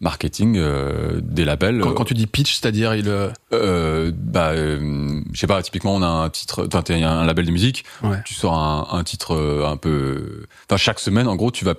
marketing 0.00 0.56
euh, 0.56 1.20
des 1.22 1.44
labels. 1.44 1.80
Quand, 1.82 1.92
quand 1.94 2.04
tu 2.04 2.14
dis 2.14 2.26
pitch, 2.26 2.58
c'est-à-dire 2.60 2.94
il. 2.94 3.08
euh, 3.08 3.30
Euh, 3.52 4.10
bah, 4.14 4.50
euh, 4.50 5.20
je 5.32 5.38
sais 5.38 5.46
pas. 5.46 5.62
Typiquement, 5.62 5.94
on 5.94 6.02
a 6.02 6.06
un 6.06 6.30
titre. 6.30 6.66
Enfin, 6.66 6.82
t'as 6.82 6.94
un 6.94 7.24
label 7.24 7.46
de 7.46 7.50
musique. 7.52 7.84
Ouais. 8.02 8.16
Tu 8.24 8.34
sors 8.34 8.54
un, 8.54 8.88
un 8.90 9.04
titre 9.04 9.34
euh, 9.36 9.66
un 9.68 9.76
peu. 9.76 10.44
Enfin, 10.68 10.76
chaque 10.76 10.98
semaine, 11.00 11.28
en 11.28 11.36
gros, 11.36 11.50
tu 11.50 11.64
vas 11.64 11.74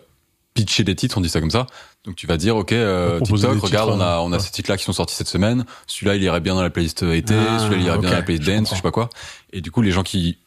pitcher 0.54 0.84
des 0.84 0.96
titres. 0.96 1.18
On 1.18 1.22
dit 1.22 1.30
ça 1.30 1.40
comme 1.42 1.52
ça. 1.52 1.68
Donc, 2.06 2.16
tu 2.16 2.28
vas 2.28 2.38
dire, 2.38 2.56
ok, 2.56 2.72
euh, 2.74 3.20
TikTok, 3.22 3.62
regarde, 3.62 3.90
titres, 3.92 3.98
on 3.98 4.02
a, 4.02 4.20
on 4.20 4.32
a 4.32 4.38
ouais. 4.38 4.40
ces 4.44 4.52
titres-là 4.52 4.78
qui 4.78 4.84
sont 4.84 4.94
sortis 4.94 5.16
cette 5.16 5.28
semaine. 5.30 5.66
Celui-là, 5.88 6.16
il 6.16 6.24
irait 6.24 6.42
bien 6.42 6.54
dans 6.56 6.62
la 6.64 6.70
playlist 6.70 7.04
été. 7.04 7.34
Ah, 7.36 7.60
Celui-là, 7.60 7.78
il 7.82 7.86
irait 7.88 7.98
bien 7.98 8.10
dans 8.10 8.16
la 8.16 8.22
playlist 8.24 8.46
je 8.46 8.52
dance, 8.52 8.60
comprends. 8.70 8.76
je 8.76 8.80
sais 8.80 8.84
pas 8.84 8.92
quoi. 8.92 9.10
Et 9.52 9.62
du 9.62 9.72
coup, 9.72 9.82
les 9.82 9.92
gens 9.92 10.04
qui 10.04 10.38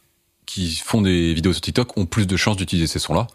qui 0.45 0.75
font 0.77 1.01
des 1.01 1.33
vidéos 1.33 1.51
sur 1.51 1.61
TikTok 1.61 1.97
ont 1.97 2.05
plus 2.05 2.25
de 2.25 2.37
chances 2.37 2.55
d'utiliser 2.55 2.87
ces 2.87 2.99
sons-là. 2.99 3.27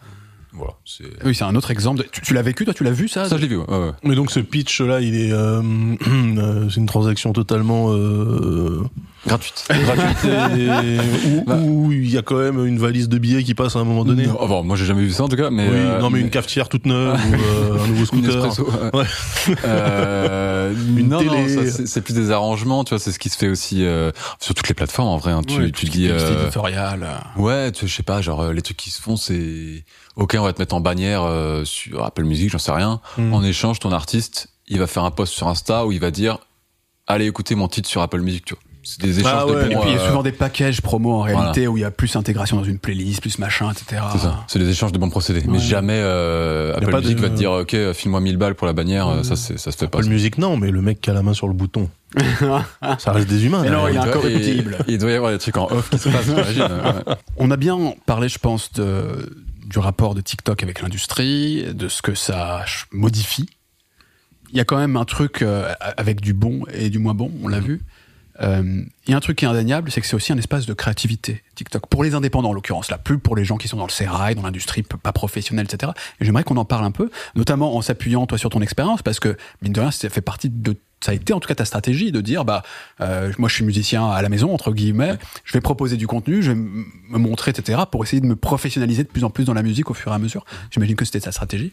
Voilà. 0.53 0.75
C'est. 0.85 1.05
Oui, 1.25 1.35
c'est 1.35 1.45
un 1.45 1.55
autre 1.55 1.71
exemple. 1.71 2.03
de- 2.03 2.09
Tu, 2.11 2.21
tu 2.21 2.35
l'as 2.35 2.43
vécu, 2.43 2.65
toi, 2.65 2.75
tu 2.75 2.85
l'as 2.85 2.91
vu 2.93 3.09
ça? 3.09 3.25
Ça, 3.29 3.37
je 3.37 3.43
l'ai 3.43 3.49
vu. 3.49 3.57
Ouais, 3.57 3.65
ouais. 3.69 3.91
Mais 4.03 4.15
donc 4.15 4.31
ce 4.31 4.41
pitch 4.41 4.81
là, 4.83 5.01
il 5.01 5.15
est, 5.15 5.33
euh, 5.33 5.63
euh, 6.09 6.69
c'est 6.69 6.77
une 6.81 6.87
transaction 6.87 7.33
totalement 7.33 7.87
euh, 7.93 8.83
Gratuite. 9.27 9.65
gratuite 9.71 10.25
et 10.25 11.43
Bah. 11.47 11.57
où 11.63 11.93
il 11.93 12.11
y 12.11 12.19
a 12.19 12.23
quand 12.23 12.39
même 12.39 12.65
une 12.67 12.79
valise 12.79 13.09
de 13.09 13.19
billets 13.19 13.45
qui 13.45 13.55
passe 13.55 13.77
à 13.77 13.79
un 13.79 13.85
moment 13.85 14.05
donné. 14.05 14.27
Non, 14.27 14.37
enfin, 14.41 14.63
moi, 14.63 14.77
j'ai 14.77 14.85
jamais 14.85 15.03
vu 15.03 15.13
ça 15.13 15.23
en 15.23 15.29
tout 15.29 15.37
cas. 15.37 15.51
Mais 15.51 15.69
oui, 15.69 15.75
euh, 15.77 16.01
non 16.01 16.11
mais 16.11 16.21
une 16.21 16.31
cafetière 16.31 16.69
toute 16.69 16.87
neuve 16.87 17.15
ou 17.31 17.35
euh, 17.35 17.85
un 17.85 17.87
nouveau 17.87 18.01
Une 18.17 18.25
scooter. 18.25 18.47
espresso, 18.47 18.69
ouais. 18.95 19.05
Euh, 19.65 20.75
Une 20.97 21.09
non, 21.09 21.19
télé. 21.19 21.71
c'est- 21.71 22.01
plus 22.01 22.15
des 22.15 22.31
arrangements, 22.33 22.83
tu 22.85 22.91
vois, 22.91 22.99
c'est 22.99 23.13
ce 23.13 23.19
qui 23.19 23.29
se 23.29 23.37
fait 23.39 23.49
aussi 23.49 23.85
euh, 23.85 24.11
sur 24.41 24.55
toutes 24.55 24.69
les 24.69 24.75
plateformes 24.75 25.09
en 25.09 25.19
vrai. 25.19 25.33
hein. 25.33 25.43
tu 25.47 25.57
Ouais, 25.61 25.71
tu 25.71 25.87
dis, 25.87 26.09
euh, 26.09 26.43
éditorial. 26.43 27.07
ouais, 27.37 27.71
tu, 27.73 27.87
je 27.87 27.95
sais 27.95 28.03
pas, 28.03 28.21
genre 28.23 28.53
les 28.53 28.63
trucs 28.63 28.77
qui 28.77 28.91
se 28.91 29.01
font, 29.01 29.17
c'est 29.17 29.85
ok, 30.17 30.37
on 30.39 30.43
va 30.43 30.53
te 30.53 30.61
mettre 30.61 30.75
en 30.75 30.81
bannière 30.81 31.23
euh, 31.23 31.65
sur 31.65 32.05
Apple 32.05 32.25
Music, 32.25 32.51
j'en 32.51 32.59
sais 32.59 32.73
rien. 32.73 33.01
Hmm. 33.19 33.33
En 33.33 33.45
échange, 33.45 33.79
ton 33.79 33.93
artiste, 33.93 34.49
il 34.67 34.79
va 34.81 34.87
faire 34.89 35.05
un 35.05 35.11
post 35.13 35.33
sur 35.35 35.47
Insta 35.49 35.87
où 35.87 35.93
il 35.93 36.01
va 36.01 36.11
dire, 36.11 36.39
allez 37.07 37.27
écouter 37.27 37.55
mon 37.55 37.69
titre 37.69 37.89
sur 37.89 38.03
Apple 38.03 38.21
Music, 38.21 38.45
tu 38.47 38.55
vois. 38.55 38.63
C'est 38.85 39.01
des 39.01 39.21
échanges 39.21 39.33
Ah 39.35 39.47
de 39.47 39.53
ouais. 39.55 39.65
bons, 39.67 39.71
Et 39.71 39.81
puis 39.81 39.91
il 39.91 39.95
y 39.95 39.97
a 39.99 40.01
euh, 40.03 40.09
souvent 40.09 40.23
des 40.25 40.33
packages 40.33 40.81
promo 40.81 41.13
en 41.13 41.21
réalité 41.23 41.61
voilà. 41.67 41.71
où 41.71 41.77
il 41.77 41.81
y 41.83 41.85
a 41.85 41.91
plus 41.93 42.17
intégration 42.17 42.57
dans 42.57 42.65
une 42.65 42.79
playlist, 42.79 43.21
plus 43.21 43.39
machin, 43.39 43.71
etc. 43.71 44.03
C'est 44.13 44.19
ça, 44.19 44.45
c'est 44.49 44.59
des 44.59 44.69
échanges 44.69 44.91
de 44.93 44.99
bons 44.99 45.09
procédés. 45.11 45.43
Mais 45.47 45.53
Ouais. 45.53 45.59
jamais 45.61 46.01
euh, 46.01 46.75
Apple 46.77 46.91
pas 46.91 47.01
Music 47.01 47.17
de- 47.17 47.23
va 47.23 47.31
te 47.31 47.35
dire, 47.37 47.53
ok, 47.53 47.93
file-moi 47.93 48.21
1000 48.21 48.37
balles 48.39 48.55
pour 48.57 48.67
la 48.67 48.73
bannière, 48.73 49.07
euh, 49.09 49.23
ça, 49.23 49.37
c'est, 49.37 49.57
ça 49.59 49.71
se 49.71 49.77
fait 49.77 49.87
pas. 49.87 49.99
Apple 49.99 50.09
Music 50.09 50.37
non, 50.39 50.57
mais 50.57 50.71
le 50.73 50.83
mec 50.83 51.01
qui 51.01 51.11
a 51.11 51.13
la 51.13 51.23
main 51.23 51.33
sur 51.35 51.47
le 51.47 51.55
bouton, 51.55 51.89
ça 52.99 53.13
reste 53.13 53.29
des 53.29 53.45
humains. 53.47 53.63
Mais 53.63 53.71
non, 53.71 53.85
derrière. 53.85 53.89
il 53.91 54.09
est 54.09 54.11
doit- 54.13 54.21
incorruptible. 54.21 54.77
et- 54.89 54.93
Il 54.93 54.99
doit 54.99 55.11
y 55.11 55.15
avoir 55.15 55.31
des 55.33 55.39
trucs 55.39 55.57
en 55.57 55.67
off 55.71 55.89
qui 55.91 55.99
se 55.99 56.09
passent, 56.09 56.27
j'imagine. 56.27 56.63
ouais. 56.63 57.15
On 57.37 57.51
a 57.51 57.57
bien 57.57 57.95
parlé, 58.07 58.29
je 58.29 58.39
pense, 58.39 58.73
de, 58.73 59.33
du 59.67 59.79
rapport 59.79 60.15
de 60.15 60.21
TikTok 60.21 60.63
avec 60.63 60.83
l'industrie, 60.83 61.67
de 61.73 61.89
ce 61.89 62.03
que 62.03 62.15
ça 62.15 62.65
modifie. 62.91 63.49
Il 64.51 64.59
y 64.59 64.61
a 64.61 64.65
quand 64.65 64.77
même 64.77 64.97
un 64.97 65.05
truc 65.07 65.41
euh, 65.41 65.73
avec 65.97 66.21
du 66.21 66.35
bon 66.35 66.63
et 66.75 66.91
du 66.91 66.99
moins 66.99 67.15
bon, 67.15 67.31
on 67.43 67.49
l'a 67.49 67.61
vu. 67.61 67.81
Euh, 68.41 68.83
Il 69.07 69.11
y 69.11 69.15
a 69.15 69.17
un 69.17 69.21
truc 69.21 69.39
qui 69.39 69.45
est 69.45 69.49
indéniable, 69.49 69.91
c'est 69.91 70.01
que 70.01 70.07
c'est 70.07 70.17
aussi 70.17 70.33
un 70.33 70.39
espace 70.39 70.67
de 70.67 70.75
créativité, 70.75 71.43
TikTok. 71.55 71.87
Pour 71.89 72.05
les 72.05 72.15
indépendants, 72.15 72.51
en 72.51 72.53
l'occurrence, 72.53 72.91
là, 72.91 72.99
plus 72.99 73.19
pour 73.19 73.37
les 73.37 73.45
gens 73.45 73.57
qui 73.57 73.69
sont 73.69 73.77
dans 73.77 73.87
le 73.87 73.91
sérail, 73.91 74.35
dans 74.35 74.43
l'industrie 74.43 74.83
pas 74.83 75.13
professionnelle, 75.13 75.67
etc. 75.71 75.93
Et 76.21 76.25
j'aimerais 76.25 76.45
qu'on 76.45 76.57
en 76.57 76.65
parle 76.65 76.85
un 76.85 76.91
peu, 76.91 77.11
notamment 77.35 77.77
en 77.77 77.83
s'appuyant, 77.83 78.27
toi, 78.27 78.39
sur 78.39 78.51
ton 78.51 78.61
expérience, 78.61 79.03
parce 79.03 79.21
que, 79.21 79.37
mine 79.61 79.73
de 79.73 79.81
rien, 79.81 79.91
ça 79.91 80.09
fait 80.09 80.21
partie 80.21 80.49
de 80.49 80.77
ça 81.03 81.11
a 81.11 81.15
été 81.15 81.33
en 81.33 81.41
tout 81.41 81.49
cas 81.49 81.57
ta 81.57 81.65
stratégie 81.65 82.13
de 82.13 82.21
dire 82.21 82.45
bah 82.45 82.63
euh, 83.01 83.33
moi 83.37 83.49
je 83.49 83.57
suis 83.57 83.65
musicien 83.65 84.09
à 84.09 84.23
la 84.23 84.29
maison 84.29 84.55
entre 84.55 84.73
guillemets 84.73 85.19
je 85.45 85.53
vais 85.53 85.61
proposer 85.61 85.97
du 85.97 86.07
contenu 86.07 86.43
je 86.43 86.53
vais 86.53 86.57
me 86.57 87.19
montrer 87.19 87.51
etc 87.51 87.83
pour 87.91 88.05
essayer 88.05 88.21
de 88.21 88.27
me 88.27 88.37
professionnaliser 88.37 89.03
de 89.03 89.09
plus 89.09 89.25
en 89.25 89.31
plus 89.31 89.45
dans 89.45 89.55
la 89.55 89.63
musique 89.63 89.91
au 89.91 89.95
fur 89.95 90.13
et 90.13 90.15
à 90.15 90.19
mesure 90.19 90.45
j'imagine 90.71 90.95
que 90.95 91.05
c'était 91.05 91.19
ta 91.19 91.33
stratégie 91.33 91.73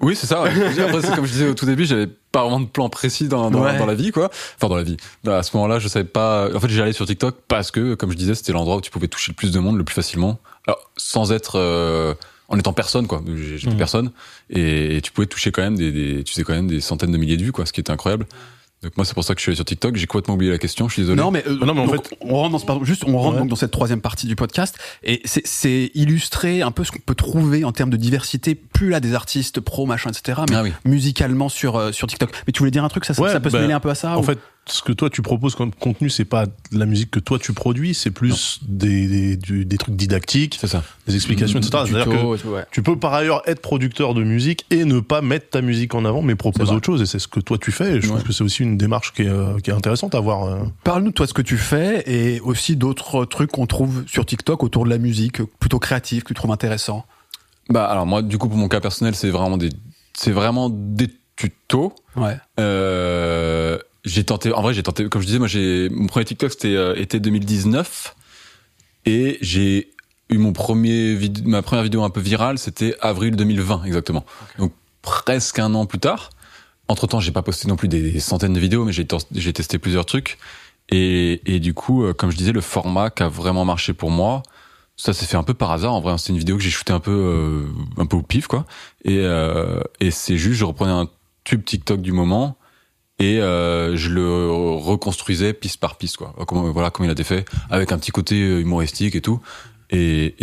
Oui, 0.00 0.14
c'est 0.14 0.26
ça. 0.26 0.42
Après, 0.44 1.00
c'est 1.02 1.14
comme 1.14 1.24
je 1.26 1.32
disais 1.32 1.48
au 1.48 1.54
tout 1.54 1.64
début, 1.66 1.84
j'avais 1.86 2.06
pas 2.32 2.42
vraiment 2.42 2.60
de 2.60 2.66
plan 2.66 2.88
précis 2.90 3.28
dans, 3.28 3.50
dans, 3.50 3.62
Ouais. 3.62 3.78
dans 3.78 3.86
la 3.86 3.94
vie, 3.94 4.10
quoi. 4.12 4.30
Enfin, 4.56 4.68
dans 4.68 4.76
la 4.76 4.82
vie. 4.82 4.96
À 5.26 5.42
ce 5.42 5.56
moment-là, 5.56 5.78
je 5.78 5.88
savais 5.88 6.04
pas. 6.04 6.48
En 6.54 6.60
fait, 6.60 6.68
j'allais 6.68 6.92
sur 6.92 7.06
TikTok 7.06 7.36
parce 7.48 7.70
que, 7.70 7.94
comme 7.94 8.10
je 8.12 8.16
disais, 8.16 8.34
c'était 8.34 8.52
l'endroit 8.52 8.76
où 8.76 8.80
tu 8.82 8.90
pouvais 8.90 9.08
toucher 9.08 9.32
le 9.32 9.36
plus 9.36 9.52
de 9.52 9.58
monde 9.58 9.78
le 9.78 9.84
plus 9.84 9.94
facilement. 9.94 10.38
Alors, 10.66 10.90
sans 10.98 11.32
être, 11.32 11.56
euh, 11.58 12.12
en 12.48 12.58
étant 12.58 12.72
personne, 12.74 13.06
quoi. 13.06 13.22
J'étais 13.36 13.70
Mhm. 13.70 13.76
personne. 13.78 14.10
Et, 14.50 14.96
et 14.98 15.00
tu 15.02 15.12
pouvais 15.12 15.26
toucher 15.26 15.50
quand 15.50 15.62
même 15.62 15.76
des, 15.76 15.90
des, 15.92 16.24
tu 16.24 16.32
faisais 16.34 16.44
quand 16.44 16.52
même 16.54 16.68
des 16.68 16.80
centaines 16.80 17.10
de 17.12 17.18
milliers 17.18 17.36
de 17.38 17.42
vues, 17.44 17.52
quoi, 17.52 17.64
ce 17.66 17.72
qui 17.72 17.80
était 17.80 17.90
incroyable. 17.90 18.26
Donc 18.82 18.96
moi, 18.96 19.04
c'est 19.06 19.14
pour 19.14 19.24
ça 19.24 19.34
que 19.34 19.40
je 19.40 19.42
suis 19.42 19.50
allé 19.50 19.56
sur 19.56 19.64
TikTok. 19.64 19.96
J'ai 19.96 20.06
complètement 20.06 20.34
oublié 20.34 20.50
la 20.52 20.58
question. 20.58 20.86
Je 20.88 20.92
suis 20.94 21.02
désolé. 21.02 21.20
non 21.20 21.30
mais, 21.30 21.42
euh, 21.48 21.56
Non, 21.64 21.72
mais 21.74 21.80
en 21.80 21.86
donc, 21.86 22.06
fait- 22.08 22.16
on 22.20 22.34
rentre 22.36 22.52
dans 22.52 22.58
ce, 22.58 22.66
pardon, 22.66 22.84
juste 22.84 23.04
on 23.06 23.16
rentre 23.18 23.34
Ouais. 23.34 23.40
donc 23.40 23.48
dans 23.48 23.56
cette 23.56 23.70
troisième 23.70 24.00
partie 24.02 24.26
du 24.26 24.36
podcast 24.36 24.76
et 25.02 25.22
c'est- 25.24 25.46
c'est 25.46 25.90
illustrer 25.94 26.60
un 26.62 26.70
peu 26.70 26.84
ce 26.84 26.92
qu'on 26.92 26.98
peut 26.98 27.14
trouver 27.14 27.64
en 27.64 27.72
termes 27.72 27.90
de 27.90 27.96
diversité 27.96 28.54
plus 28.54 28.90
là 28.90 29.00
des 29.00 29.14
artistes 29.14 29.60
pro 29.60 29.86
machin 29.86 30.10
etc 30.10 30.42
mais 30.50 30.56
Ah 30.56 30.62
oui. 30.62 30.72
musicalement 30.84 31.48
sur 31.48 31.76
euh, 31.76 31.90
sur 31.92 32.06
TikTok 32.06 32.30
mais 32.46 32.52
tu 32.52 32.58
voulais 32.58 32.70
dire 32.70 32.84
un 32.84 32.88
truc? 32.88 33.04
Ça, 33.06 33.14
ça- 33.14 33.22
Ouais, 33.22 33.32
ça 33.32 33.40
peut 33.40 33.48
se 33.48 33.54
bah, 33.56 33.62
mêler 33.62 33.72
un 33.72 33.80
peu 33.80 33.90
à 33.90 33.94
ça 33.94 34.16
En 34.16 34.20
ou- 34.20 34.22
fait, 34.22 34.38
ce 34.68 34.82
que 34.82 34.92
toi 34.92 35.08
tu 35.10 35.22
proposes 35.22 35.54
comme 35.54 35.72
contenu, 35.72 36.10
c'est 36.10 36.24
pas 36.24 36.46
de 36.46 36.52
la 36.72 36.86
musique 36.86 37.10
que 37.12 37.20
toi 37.20 37.38
tu 37.38 37.52
produis, 37.52 37.94
c'est 37.94 38.10
plus 38.10 38.58
des, 38.66 39.06
des, 39.06 39.36
du- 39.36 39.64
des 39.64 39.78
trucs 39.78 39.94
didactiques, 39.94 40.58
ça. 40.60 40.82
des 41.06 41.14
explications, 41.14 41.60
etc. 41.60 41.84
C'est-à-dire 41.86 42.06
que 42.06 42.34
et 42.34 42.38
tout, 42.38 42.48
ouais. 42.48 42.64
tu 42.72 42.82
peux 42.82 42.98
par 42.98 43.14
ailleurs 43.14 43.42
être 43.46 43.60
producteur 43.62 44.12
de 44.14 44.24
musique 44.24 44.66
et 44.70 44.84
ne 44.84 44.98
pas 44.98 45.22
mettre 45.22 45.50
ta 45.50 45.60
musique 45.62 45.94
en 45.94 46.04
avant, 46.04 46.20
mais 46.20 46.34
proposer 46.34 46.72
autre 46.72 46.86
chose. 46.86 47.00
Et 47.00 47.06
c'est 47.06 47.20
ce 47.20 47.28
que 47.28 47.38
toi 47.38 47.58
tu 47.58 47.70
fais. 47.70 47.96
Et 47.96 48.00
je 48.00 48.06
Ouais. 48.08 48.14
trouve 48.14 48.24
que 48.24 48.32
c'est 48.32 48.42
aussi 48.42 48.62
une 48.64 48.76
démarche 48.76 49.12
qui 49.12 49.22
est, 49.22 49.28
euh, 49.28 49.58
qui 49.60 49.70
est 49.70 49.74
intéressante 49.74 50.14
à 50.16 50.20
voir. 50.20 50.44
euh. 50.46 50.64
Parle-nous 50.82 51.10
de 51.10 51.14
toi 51.14 51.26
ce 51.28 51.34
que 51.34 51.42
tu 51.42 51.58
fais 51.58 52.02
et 52.06 52.40
aussi 52.40 52.74
d'autres 52.74 53.24
trucs 53.24 53.52
qu'on 53.52 53.66
trouve 53.66 54.04
sur 54.08 54.26
TikTok 54.26 54.64
autour 54.64 54.84
de 54.84 54.90
la 54.90 54.98
musique, 54.98 55.42
plutôt 55.60 55.78
créatifs, 55.78 56.24
que 56.24 56.28
tu 56.28 56.34
trouves 56.34 56.50
intéressants. 56.50 57.06
Bah 57.70 57.86
alors 57.86 58.06
moi, 58.06 58.20
du 58.22 58.36
coup, 58.38 58.48
pour 58.48 58.58
mon 58.58 58.68
cas 58.68 58.80
personnel, 58.80 59.14
c'est 59.14 59.30
vraiment 59.30 59.58
des, 59.58 59.70
c'est 60.12 60.32
vraiment 60.32 60.70
des 60.70 61.08
tutos. 61.36 61.92
Ouais. 62.16 62.36
Euh, 62.58 63.78
j'ai 64.06 64.24
tenté, 64.24 64.52
en 64.52 64.62
vrai, 64.62 64.72
j'ai 64.72 64.82
tenté, 64.82 65.06
comme 65.08 65.20
je 65.20 65.26
disais, 65.26 65.38
moi, 65.38 65.48
j'ai 65.48 65.88
mon 65.90 66.06
premier 66.06 66.24
TikTok 66.24 66.50
c'était 66.52 66.74
euh, 66.74 66.94
été 66.96 67.20
2019 67.20 68.14
et 69.04 69.38
j'ai 69.40 69.90
eu 70.30 70.38
mon 70.38 70.52
premier 70.52 71.14
vid- 71.14 71.44
ma 71.46 71.62
première 71.62 71.84
vidéo 71.84 72.02
un 72.02 72.10
peu 72.10 72.20
virale, 72.20 72.58
c'était 72.58 72.94
avril 73.00 73.36
2020 73.36 73.84
exactement. 73.84 74.24
Donc 74.58 74.72
presque 75.02 75.58
un 75.58 75.74
an 75.74 75.86
plus 75.86 75.98
tard. 75.98 76.30
Entre 76.88 77.06
temps, 77.06 77.20
j'ai 77.20 77.32
pas 77.32 77.42
posté 77.42 77.68
non 77.68 77.76
plus 77.76 77.88
des, 77.88 78.12
des 78.12 78.20
centaines 78.20 78.52
de 78.52 78.60
vidéos, 78.60 78.84
mais 78.84 78.92
j'ai 78.92 79.06
tes- 79.06 79.16
j'ai 79.32 79.52
testé 79.52 79.78
plusieurs 79.78 80.06
trucs 80.06 80.38
et, 80.88 81.42
et 81.52 81.58
du 81.60 81.74
coup, 81.74 82.04
euh, 82.04 82.12
comme 82.12 82.30
je 82.30 82.36
disais, 82.36 82.52
le 82.52 82.60
format 82.60 83.10
qui 83.10 83.22
a 83.24 83.28
vraiment 83.28 83.64
marché 83.64 83.92
pour 83.92 84.10
moi. 84.10 84.42
Ça 84.98 85.12
s'est 85.12 85.26
fait 85.26 85.36
un 85.36 85.42
peu 85.42 85.52
par 85.52 85.72
hasard. 85.72 85.92
En 85.92 86.00
vrai, 86.00 86.16
c'était 86.16 86.32
une 86.32 86.38
vidéo 86.38 86.56
que 86.56 86.62
j'ai 86.62 86.70
shootée 86.70 86.92
un 86.94 87.00
peu, 87.00 87.10
euh, 87.10 87.66
un 87.98 88.06
peu 88.06 88.16
au 88.16 88.22
pif, 88.22 88.46
quoi. 88.46 88.64
Et, 89.04 89.18
euh, 89.18 89.80
et 90.00 90.10
c'est 90.10 90.38
juste, 90.38 90.54
je 90.58 90.64
reprenais 90.64 90.92
un 90.92 91.08
tube 91.44 91.64
TikTok 91.64 92.00
du 92.00 92.12
moment 92.12 92.56
et 93.18 93.40
euh, 93.40 93.96
je 93.96 94.10
le 94.10 94.50
reconstruisais 94.76 95.52
piste 95.54 95.80
par 95.80 95.96
piste 95.96 96.16
quoi. 96.18 96.34
Comme, 96.46 96.70
voilà 96.70 96.90
comme 96.90 97.04
il 97.06 97.08
a 97.08 97.12
été 97.12 97.24
fait 97.24 97.44
avec 97.70 97.92
un 97.92 97.98
petit 97.98 98.10
côté 98.10 98.34
euh, 98.42 98.60
humoristique 98.60 99.14
et 99.16 99.20
tout. 99.22 99.40
Et, 99.90 100.34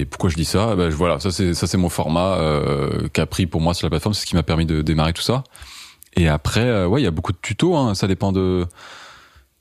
et 0.00 0.04
pourquoi 0.06 0.30
je 0.30 0.36
dis 0.36 0.44
ça? 0.44 0.74
Ben, 0.76 0.88
je- 0.90 0.96
voilà 0.96 1.18
ça 1.20 1.30
c'est 1.30 1.54
ça 1.54 1.66
c'est 1.66 1.76
mon 1.76 1.88
format 1.88 2.36
euh, 2.36 3.08
qu'a 3.12 3.26
pris 3.26 3.46
pour 3.46 3.60
moi 3.60 3.74
sur 3.74 3.84
la 3.86 3.90
plateforme. 3.90 4.14
C'est 4.14 4.22
ce 4.22 4.26
qui 4.26 4.36
m'a 4.36 4.42
permis 4.44 4.64
de 4.66 4.80
démarrer 4.80 5.12
tout 5.12 5.22
ça. 5.22 5.44
Et 6.14 6.28
après 6.28 6.60
euh, 6.66 6.86
ouais 6.86 7.00
il 7.00 7.04
y 7.04 7.08
a 7.08 7.10
beaucoup 7.10 7.32
de 7.32 7.38
tutos 7.42 7.76
hein, 7.76 7.94
ça 7.94 8.06
dépend 8.06 8.32
de 8.32 8.66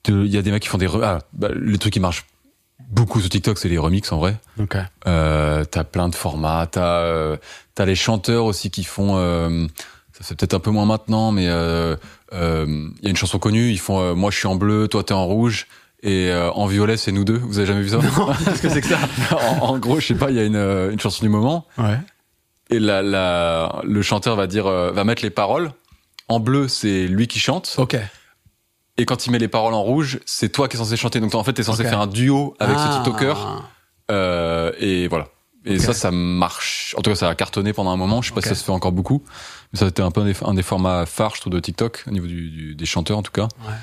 de- 0.05 0.25
il 0.25 0.31
y 0.31 0.37
a 0.37 0.41
des 0.41 0.51
mecs 0.51 0.61
qui 0.63 0.69
font 0.69 0.77
des 0.77 0.87
re- 0.87 1.01
ah, 1.03 1.19
bah, 1.33 1.49
les 1.55 1.77
trucs 1.77 1.93
qui 1.93 1.99
marchent 1.99 2.25
beaucoup 2.89 3.19
sur 3.19 3.29
TikTok 3.29 3.57
c'est 3.57 3.69
les 3.69 3.77
remixes 3.77 4.11
en 4.11 4.17
vrai. 4.19 4.37
Ok. 4.59 4.77
euh, 5.07 5.63
t'as 5.65 5.83
plein 5.83 6.07
de 6.09 6.15
formats, 6.15 6.67
t'as 6.67 7.01
euh, 7.01 7.37
t'as 7.75 7.85
les 7.85 7.95
chanteurs 7.95 8.45
aussi 8.45 8.69
qui 8.71 8.83
font. 8.83 9.17
euh, 9.17 9.67
ça 10.13 10.23
fait 10.23 10.35
peut-être 10.35 10.53
un 10.53 10.59
peu 10.59 10.71
moins 10.71 10.85
maintenant, 10.85 11.31
mais 11.31 11.47
euh, 11.47 11.95
il 12.31 13.03
y 13.03 13.07
a 13.07 13.09
une 13.09 13.15
chanson 13.17 13.39
connue. 13.39 13.69
Ils 13.71 13.79
font 13.79 13.99
euh, 13.99 14.13
moi 14.15 14.31
je 14.31 14.37
suis 14.37 14.47
en 14.47 14.55
bleu, 14.55 14.87
toi 14.87 15.03
t'es 15.03 15.13
en 15.13 15.25
rouge. 15.25 15.67
Et 16.03 16.31
euh, 16.31 16.49
en 16.53 16.65
violet, 16.65 16.97
c'est 16.97 17.11
nous 17.11 17.23
deux. 17.23 17.37
Vous 17.37 17.59
avez 17.59 17.67
jamais 17.67 17.81
vu 17.83 17.89
ça? 17.89 17.99
Qu'est-ce 18.45 18.61
que 18.63 18.69
c'est 18.69 18.81
que 18.81 18.87
ça? 18.87 18.97
En, 19.61 19.67
en 19.73 19.77
gros, 19.77 19.99
je 19.99 20.07
sais 20.07 20.15
pas, 20.15 20.31
il 20.31 20.35
y 20.37 20.39
a 20.39 20.43
une, 20.45 20.55
euh, 20.55 20.91
une 20.91 20.99
chanson 20.99 21.23
du 21.23 21.29
moment 21.29 21.67
Ouais. 21.77 21.99
et 22.71 22.79
la, 22.79 23.03
la, 23.03 23.81
le 23.83 24.01
chanteur 24.01 24.35
va 24.35 24.47
dire, 24.47 24.65
euh, 24.65 24.91
va 24.91 25.03
mettre 25.03 25.21
les 25.21 25.29
paroles. 25.29 25.71
En 26.27 26.39
bleu, 26.39 26.67
c'est 26.67 27.05
lui 27.07 27.27
qui 27.27 27.39
chante. 27.39 27.75
Ok. 27.77 27.97
Et 28.97 29.05
quand 29.05 29.27
il 29.27 29.31
met 29.31 29.37
les 29.37 29.47
paroles 29.47 29.75
en 29.75 29.83
rouge, 29.83 30.19
c'est 30.25 30.49
toi 30.49 30.67
qui 30.67 30.75
es 30.75 30.79
censé 30.79 30.97
chanter. 30.97 31.19
Donc 31.19 31.35
en 31.35 31.43
fait, 31.43 31.53
t'es 31.53 31.61
censé 31.63 31.83
faire 31.83 31.99
un 32.01 32.07
duo 32.07 32.55
avec 32.59 32.77
Ah. 32.79 32.89
ce 33.03 33.03
TikToker. 33.09 33.35
Euh, 34.09 34.71
et 34.79 35.07
voilà. 35.07 35.27
Et 35.65 35.77
ça, 35.79 35.93
ça 35.93 36.09
marche. 36.11 36.95
En 36.97 37.01
tout 37.01 37.11
cas, 37.11 37.15
ça 37.15 37.29
a 37.29 37.35
cartonné 37.35 37.71
pendant 37.73 37.91
un 37.91 37.97
moment. 37.97 38.21
Je 38.21 38.29
sais 38.29 38.33
pas 38.33 38.41
si 38.41 38.49
ça 38.49 38.55
se 38.55 38.63
fait 38.63 38.71
encore 38.71 38.91
beaucoup. 38.91 39.23
Mais 39.71 39.79
ça 39.79 39.85
a 39.85 39.87
été 39.89 40.01
un 40.01 40.09
peu 40.11 40.21
un 40.21 40.25
des, 40.25 40.35
un 40.43 40.53
des 40.55 40.63
formats 40.63 41.05
phares, 41.05 41.35
je 41.35 41.41
trouve, 41.41 41.53
de 41.53 41.59
TikTok, 41.59 42.03
au 42.07 42.11
niveau 42.11 42.25
du, 42.27 42.49
du- 42.49 42.75
des 42.75 42.85
chanteurs, 42.85 43.17
en 43.17 43.21
tout 43.23 43.31
cas. 43.31 43.47
Ouais. 43.67 43.73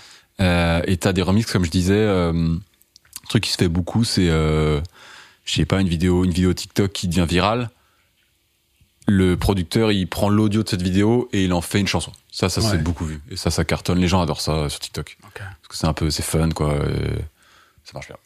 Euh, 0.40 0.82
et 0.86 0.96
t'as 0.96 1.12
des 1.12 1.22
remixes, 1.22 1.52
comme 1.52 1.64
je 1.64 1.70
disais. 1.70 1.94
Euh, 1.94 2.32
un 2.32 3.28
truc 3.28 3.44
qui 3.44 3.50
se 3.52 3.56
fait 3.58 3.68
beaucoup, 3.68 4.04
c'est, 4.04 4.28
euh, 4.28 4.80
je 5.44 5.54
sais 5.54 5.64
pas, 5.66 5.80
une 5.80 5.88
vidéo, 5.88 6.24
une 6.24 6.30
vidéo 6.32 6.52
TikTok 6.52 6.90
qui 6.92 7.06
devient 7.08 7.26
virale. 7.28 7.70
Le 9.06 9.36
producteur, 9.36 9.90
il 9.92 10.06
prend 10.06 10.28
l'audio 10.28 10.62
de 10.62 10.68
cette 10.68 10.82
vidéo 10.82 11.28
et 11.32 11.44
il 11.44 11.52
en 11.54 11.60
fait 11.62 11.80
une 11.80 11.86
chanson. 11.86 12.12
Ça, 12.30 12.48
ça 12.50 12.60
Ouais. 12.60 12.68
c'est 12.72 12.82
beaucoup 12.82 13.04
vu. 13.06 13.20
Et 13.30 13.36
ça, 13.36 13.50
ça 13.50 13.64
cartonne. 13.64 13.98
Les 13.98 14.08
gens 14.08 14.20
adorent 14.20 14.40
ça 14.42 14.68
sur 14.68 14.80
TikTok. 14.80 15.16
Ok. 15.24 15.38
Parce 15.38 15.68
que 15.68 15.76
c'est 15.76 15.86
un 15.86 15.94
peu, 15.94 16.10
c'est 16.10 16.22
fun, 16.22 16.50
quoi. 16.50 16.74
et 16.74 17.18
ça 17.84 17.92
marche 17.94 18.08
bien. 18.08 18.16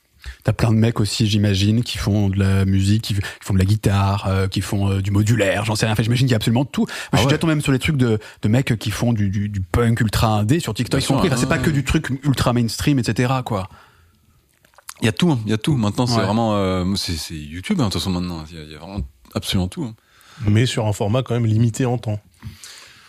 T'as 0.44 0.53
plein 0.53 0.70
de 0.70 0.77
mecs 0.77 0.99
aussi, 1.01 1.27
j'imagine, 1.27 1.82
qui 1.82 1.99
font 1.99 2.28
de 2.28 2.39
la 2.39 2.65
musique, 2.65 3.03
qui, 3.03 3.15
qui 3.15 3.20
font 3.40 3.55
de 3.55 3.59
la 3.59 3.65
guitare, 3.65 4.27
euh, 4.28 4.49
qui 4.49 4.61
font 4.61 4.90
euh, 4.90 5.01
du 5.03 5.11
modulaire, 5.11 5.65
j'en 5.65 5.74
sais 5.77 5.86
rien. 5.86 5.93
Enfin, 5.93 6.03
j'imagine 6.03 6.27
qu'il 6.27 6.32
y 6.32 6.35
a 6.35 6.36
absolument 6.36 6.65
tout. 6.65 6.82
Moi, 6.82 6.89
je 6.89 6.94
suis 6.94 7.09
Ah 7.12 7.16
ouais. 7.19 7.24
déjà 7.27 7.39
tombé 7.39 7.55
même 7.55 7.61
sur 7.62 7.73
les 7.73 7.78
trucs 7.78 7.97
de, 7.97 8.19
de 8.43 8.49
mecs 8.49 8.77
qui 8.78 8.90
font 8.90 9.12
du, 9.12 9.31
du, 9.31 9.49
du 9.49 9.61
punk 9.61 10.01
ultra 10.01 10.28
indé 10.39 10.59
sur 10.61 10.74
TikTok. 10.74 11.03
Y 11.03 11.07
compris. 11.07 11.27
sûr, 11.28 11.32
Enfin, 11.32 11.40
c'est 11.40 11.49
pas 11.49 11.57
ouais. 11.59 11.62
que 11.62 11.70
du 11.70 11.85
truc 11.85 12.09
ultra 12.24 12.53
mainstream, 12.53 12.99
etc. 12.99 13.32
Quoi. 13.44 13.69
Il 15.01 15.07
y 15.07 15.09
a 15.09 15.12
tout, 15.12 15.31
hein. 15.32 15.40
il 15.44 15.51
y 15.51 15.55
a 15.55 15.59
tout. 15.59 15.77
Maintenant, 15.77 16.07
c'est 16.07 16.16
Ouais. 16.19 16.24
vraiment, 16.24 16.55
euh, 16.57 16.85
c'est 16.97 17.16
c'est 17.16 17.35
YouTube, 17.36 17.81
hein, 17.81 17.86
de 17.89 17.90
toute 17.93 18.01
façon, 18.01 18.11
maintenant. 18.11 18.44
Il 18.51 18.57
y, 18.57 18.61
a- 18.61 18.65
il 18.65 18.70
y 18.73 18.74
a 18.74 18.78
vraiment 18.78 19.01
absolument 19.35 19.69
tout. 19.69 19.85
hein. 19.85 19.94
Mais 20.47 20.66
sur 20.66 20.86
un 20.86 20.93
format 20.93 21.23
quand 21.23 21.35
même 21.35 21.47
limité 21.47 21.85
en 21.86 21.99
temps. 21.99 22.20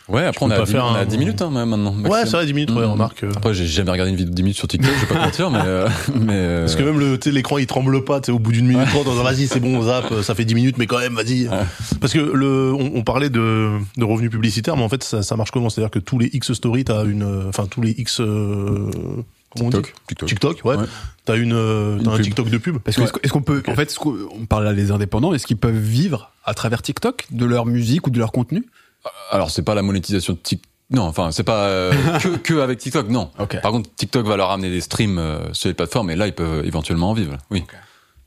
Ouais, 0.09 0.25
après, 0.25 0.45
on 0.45 0.51
a, 0.51 0.57
pas 0.57 0.65
10, 0.65 0.71
faire 0.73 0.85
on 0.85 0.95
a 0.95 0.99
un- 0.99 1.05
10 1.05 1.17
minutes, 1.17 1.41
hein, 1.41 1.49
maintenant. 1.49 1.91
Ouais, 1.91 2.01
maximum. 2.01 2.25
c'est 2.25 2.31
vrai, 2.37 2.45
10 2.45 2.53
minutes, 2.53 2.71
ouais, 2.71 2.83
Mhm. 2.83 2.91
remarque. 2.91 3.23
euh. 3.23 3.31
Après, 3.37 3.53
j'ai 3.53 3.65
jamais 3.65 3.89
regardé 3.91 4.11
une 4.11 4.17
vidéo 4.17 4.31
de 4.31 4.35
10 4.35 4.43
minutes 4.43 4.57
sur 4.57 4.67
TikTok, 4.67 4.91
je 4.93 5.05
vais 5.05 5.13
pas 5.13 5.25
mentir, 5.25 5.49
mais, 5.49 5.59
euh, 5.63 5.87
mais, 6.19 6.33
euh, 6.33 6.59
Parce 6.61 6.75
que 6.75 6.83
même 6.83 6.99
le, 6.99 7.17
tu 7.17 7.29
sais, 7.29 7.33
l'écran 7.33 7.57
il 7.57 7.67
tremble 7.67 8.03
pas, 8.03 8.19
tu 8.19 8.25
sais, 8.25 8.31
au 8.33 8.39
bout 8.39 8.51
d'une 8.51 8.67
minute 8.67 8.87
trente, 8.89 9.07
vas-y, 9.07 9.47
c'est 9.47 9.61
bon, 9.61 9.77
on 9.77 9.83
zappe, 9.83 10.13
ça 10.21 10.35
fait 10.35 10.43
10 10.43 10.55
minutes, 10.55 10.77
mais 10.77 10.87
quand 10.87 10.99
même, 10.99 11.13
vas-y. 11.15 11.47
Parce 12.01 12.11
que 12.11 12.19
le, 12.19 12.73
on, 12.73 12.91
on 12.95 13.03
parlait 13.03 13.29
de, 13.29 13.77
de 13.95 14.03
revenus 14.03 14.29
publicitaires, 14.29 14.75
mais 14.75 14.83
en 14.83 14.89
fait, 14.89 15.03
ça, 15.03 15.23
ça 15.23 15.37
marche 15.37 15.51
comment? 15.51 15.69
C'est-à-dire 15.69 15.91
que 15.91 15.99
tous 15.99 16.19
les 16.19 16.29
X 16.33 16.51
stories, 16.53 16.83
t'as 16.83 17.05
une, 17.05 17.23
euh, 17.23 17.47
enfin, 17.47 17.65
tous 17.67 17.81
les 17.81 17.91
X, 17.91 18.19
euh, 18.19 18.89
comment 19.55 19.67
on 19.67 19.69
dit? 19.69 19.77
TikTok. 19.77 19.93
TikTok. 20.07 20.29
TikTok, 20.29 20.61
ouais. 20.65 20.75
Ouais. 20.75 20.85
T'as 21.25 21.37
une, 21.37 21.53
euh, 21.53 21.97
Une 21.99 22.03
t'as 22.03 22.11
un. 22.11 22.19
TikTok 22.19 22.49
de 22.49 22.57
pub. 22.57 22.79
Parce 22.79 22.97
que 22.97 23.03
est-ce 23.23 23.31
qu'on 23.31 23.41
peut, 23.41 23.63
en 23.67 23.75
fait, 23.75 23.95
on 24.37 24.45
parle 24.45 24.65
là 24.65 24.73
des 24.73 24.91
indépendants, 24.91 25.33
est-ce 25.33 25.47
qu'ils 25.47 25.55
peuvent 25.57 25.73
vivre 25.77 26.31
à 26.43 26.53
travers 26.53 26.81
TikTok 26.81 27.25
de 27.31 27.45
leur 27.45 27.65
musique 27.65 28.05
ou 28.07 28.09
de 28.09 28.19
leur 28.19 28.33
contenu? 28.33 28.65
Alors, 29.31 29.49
c'est 29.51 29.63
pas 29.63 29.75
la 29.75 29.81
monétisation 29.81 30.33
de 30.33 30.37
TikTok. 30.39 30.69
Non, 30.91 31.03
enfin, 31.03 31.31
c'est 31.31 31.43
pas 31.43 31.63
euh, 31.65 31.91
que, 32.19 32.37
que 32.37 32.59
avec 32.59 32.77
TikTok, 32.79 33.09
non. 33.09 33.31
Par 33.63 33.71
contre, 33.71 33.89
TikTok 33.95 34.25
va 34.27 34.37
leur 34.37 34.51
amener 34.51 34.69
des 34.69 34.81
streams 34.81 35.17
euh, 35.17 35.51
sur 35.53 35.67
les 35.69 35.73
plateformes, 35.73 36.11
et 36.11 36.15
là, 36.15 36.27
ils 36.27 36.33
peuvent 36.33 36.65
éventuellement 36.65 37.09
en 37.11 37.13
vivre. 37.13 37.37
Oui. 37.49 37.61
Ok. 37.63 37.75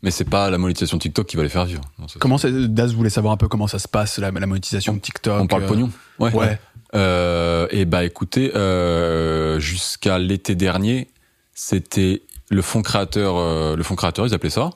Mais 0.02 0.10
c'est 0.10 0.24
pas 0.28 0.50
la 0.50 0.58
monétisation 0.58 0.96
de 0.98 1.02
TikTok 1.02 1.26
qui 1.26 1.36
va 1.36 1.42
les 1.42 1.48
faire 1.48 1.64
vivre. 1.64 1.80
Non, 1.98 2.06
ça, 2.08 2.18
Comment 2.18 2.36
Daz 2.68 2.94
voulait 2.94 3.10
savoir 3.10 3.32
un 3.32 3.36
peu 3.36 3.48
comment 3.48 3.66
ça 3.66 3.78
se 3.78 3.88
passe, 3.88 4.18
la, 4.18 4.30
la 4.30 4.46
monétisation 4.46 4.92
de 4.94 4.98
TikTok. 4.98 5.40
On 5.40 5.46
parle 5.46 5.64
euh, 5.64 5.68
pognon. 5.68 5.90
Ouais. 6.18 6.32
Ouais. 6.34 6.58
Euh, 6.94 7.66
et 7.70 7.84
bah 7.86 8.04
écoutez, 8.04 8.54
euh, 8.54 9.58
jusqu'à 9.58 10.18
l'été 10.18 10.54
dernier, 10.54 11.08
c'était 11.54 12.22
le 12.50 12.62
fonds 12.62 12.82
créateur. 12.82 13.36
euh, 13.36 13.74
le 13.76 13.82
fonds 13.82 13.96
créateur, 13.96 14.26
ils 14.26 14.34
appelaient 14.34 14.50
ça. 14.50 14.70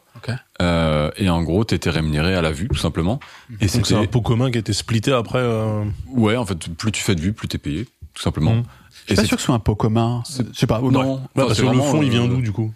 Euh, 0.60 1.10
et 1.16 1.28
en 1.30 1.42
gros, 1.42 1.64
t'étais 1.64 1.90
rémunéré 1.90 2.34
à 2.34 2.42
la 2.42 2.52
vue, 2.52 2.68
tout 2.68 2.76
simplement. 2.78 3.18
Et 3.60 3.66
Donc 3.66 3.86
c'est 3.86 3.94
un 3.94 4.06
pot 4.06 4.20
commun 4.20 4.50
qui 4.50 4.56
a 4.58 4.60
été 4.60 4.72
splitté 4.72 5.12
après. 5.12 5.38
euh, 5.38 5.84
ouais, 6.08 6.36
en 6.36 6.44
fait, 6.46 6.68
plus 6.74 6.92
tu 6.92 7.02
fais 7.02 7.14
de 7.14 7.20
vues, 7.20 7.32
plus 7.32 7.48
t'es 7.48 7.58
payé, 7.58 7.86
tout 8.14 8.22
simplement. 8.22 8.54
Mhm. 8.54 8.62
Je 8.90 8.96
suis 8.96 9.12
Et 9.12 9.14
pas 9.16 9.22
c'est 9.22 9.28
sûr 9.28 9.36
que 9.36 9.40
ce 9.40 9.46
soit 9.46 9.54
un 9.54 9.58
pot 9.60 9.74
commun. 9.74 10.22
Je 10.28 10.42
sais 10.58 10.66
pas. 10.66 10.80
non, 10.80 10.90
Ouais, 10.90 11.00
enfin, 11.12 11.28
parce 11.34 11.60
que 11.60 11.66
le 11.66 11.80
fond, 11.80 12.02
il 12.02 12.10
vient 12.10 12.24
euh, 12.24 12.28
d'où, 12.28 12.40
du 12.42 12.52
coup 12.52 12.72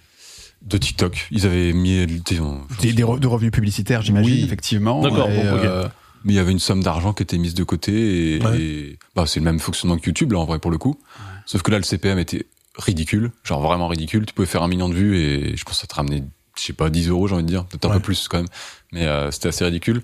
De 0.63 0.79
TikTok. 0.79 1.27
Ils 1.31 1.45
avaient 1.47 1.73
mis. 1.73 2.07
Des, 2.07 2.93
des 2.93 3.03
re- 3.05 3.19
de 3.19 3.27
revenus 3.27 3.53
publicitaires, 3.53 4.03
j'imagine, 4.03 4.33
Oui. 4.35 4.45
effectivement. 4.45 5.03
D'accord, 5.03 5.29
bon, 5.29 5.35
euh, 5.45 5.87
Mais 6.25 6.33
il 6.33 6.37
y 6.37 6.39
avait 6.39 6.53
une 6.53 6.59
somme 6.59 6.83
d'argent 6.83 7.13
qui 7.13 7.23
était 7.23 7.37
mise 7.37 7.53
de 7.55 7.65
côté 7.65 8.37
et, 8.37 8.43
Ouais. 8.43 8.59
et- 8.61 8.99
bah, 9.15 9.27
c'est 9.27 9.41
le 9.41 9.45
même 9.45 9.59
fonctionnement 9.61 9.99
que 9.99 10.07
YouTube 10.07 10.33
là 10.33 10.39
en 10.39 10.47
vrai 10.47 10.59
pour 10.59 10.71
le 10.71 10.79
coup. 10.79 10.99
Sauf 11.45 11.61
que 11.63 11.71
là 11.71 11.77
le 11.77 11.85
CPM 11.85 12.19
était 12.19 12.47
ridicule, 12.79 13.31
genre 13.45 13.61
vraiment 13.61 13.87
ridicule. 13.89 14.25
Tu 14.25 14.33
pouvais 14.33 14.47
faire 14.49 14.63
un 14.63 14.69
million 14.69 14.89
de 14.89 14.95
vues 14.95 15.19
et 15.19 15.57
je 15.57 15.63
pense 15.65 15.75
que 15.75 15.81
ça 15.83 15.87
te 15.87 15.95
ramenait, 15.95 16.23
je 16.57 16.63
sais 16.63 16.73
pas, 16.73 16.91
10 16.91 17.09
euros 17.09 17.29
j'ai 17.29 17.35
envie 17.35 17.45
de 17.45 17.49
dire, 17.49 17.65
peut-être 17.65 17.91
un 17.91 17.95
peu 17.95 18.01
plus 18.01 18.29
quand 18.29 18.39
même. 18.39 18.49
Mais 18.93 19.07
euh, 19.07 19.31
c'était 19.31 19.49
assez 19.49 19.65
ridicule. 19.65 20.03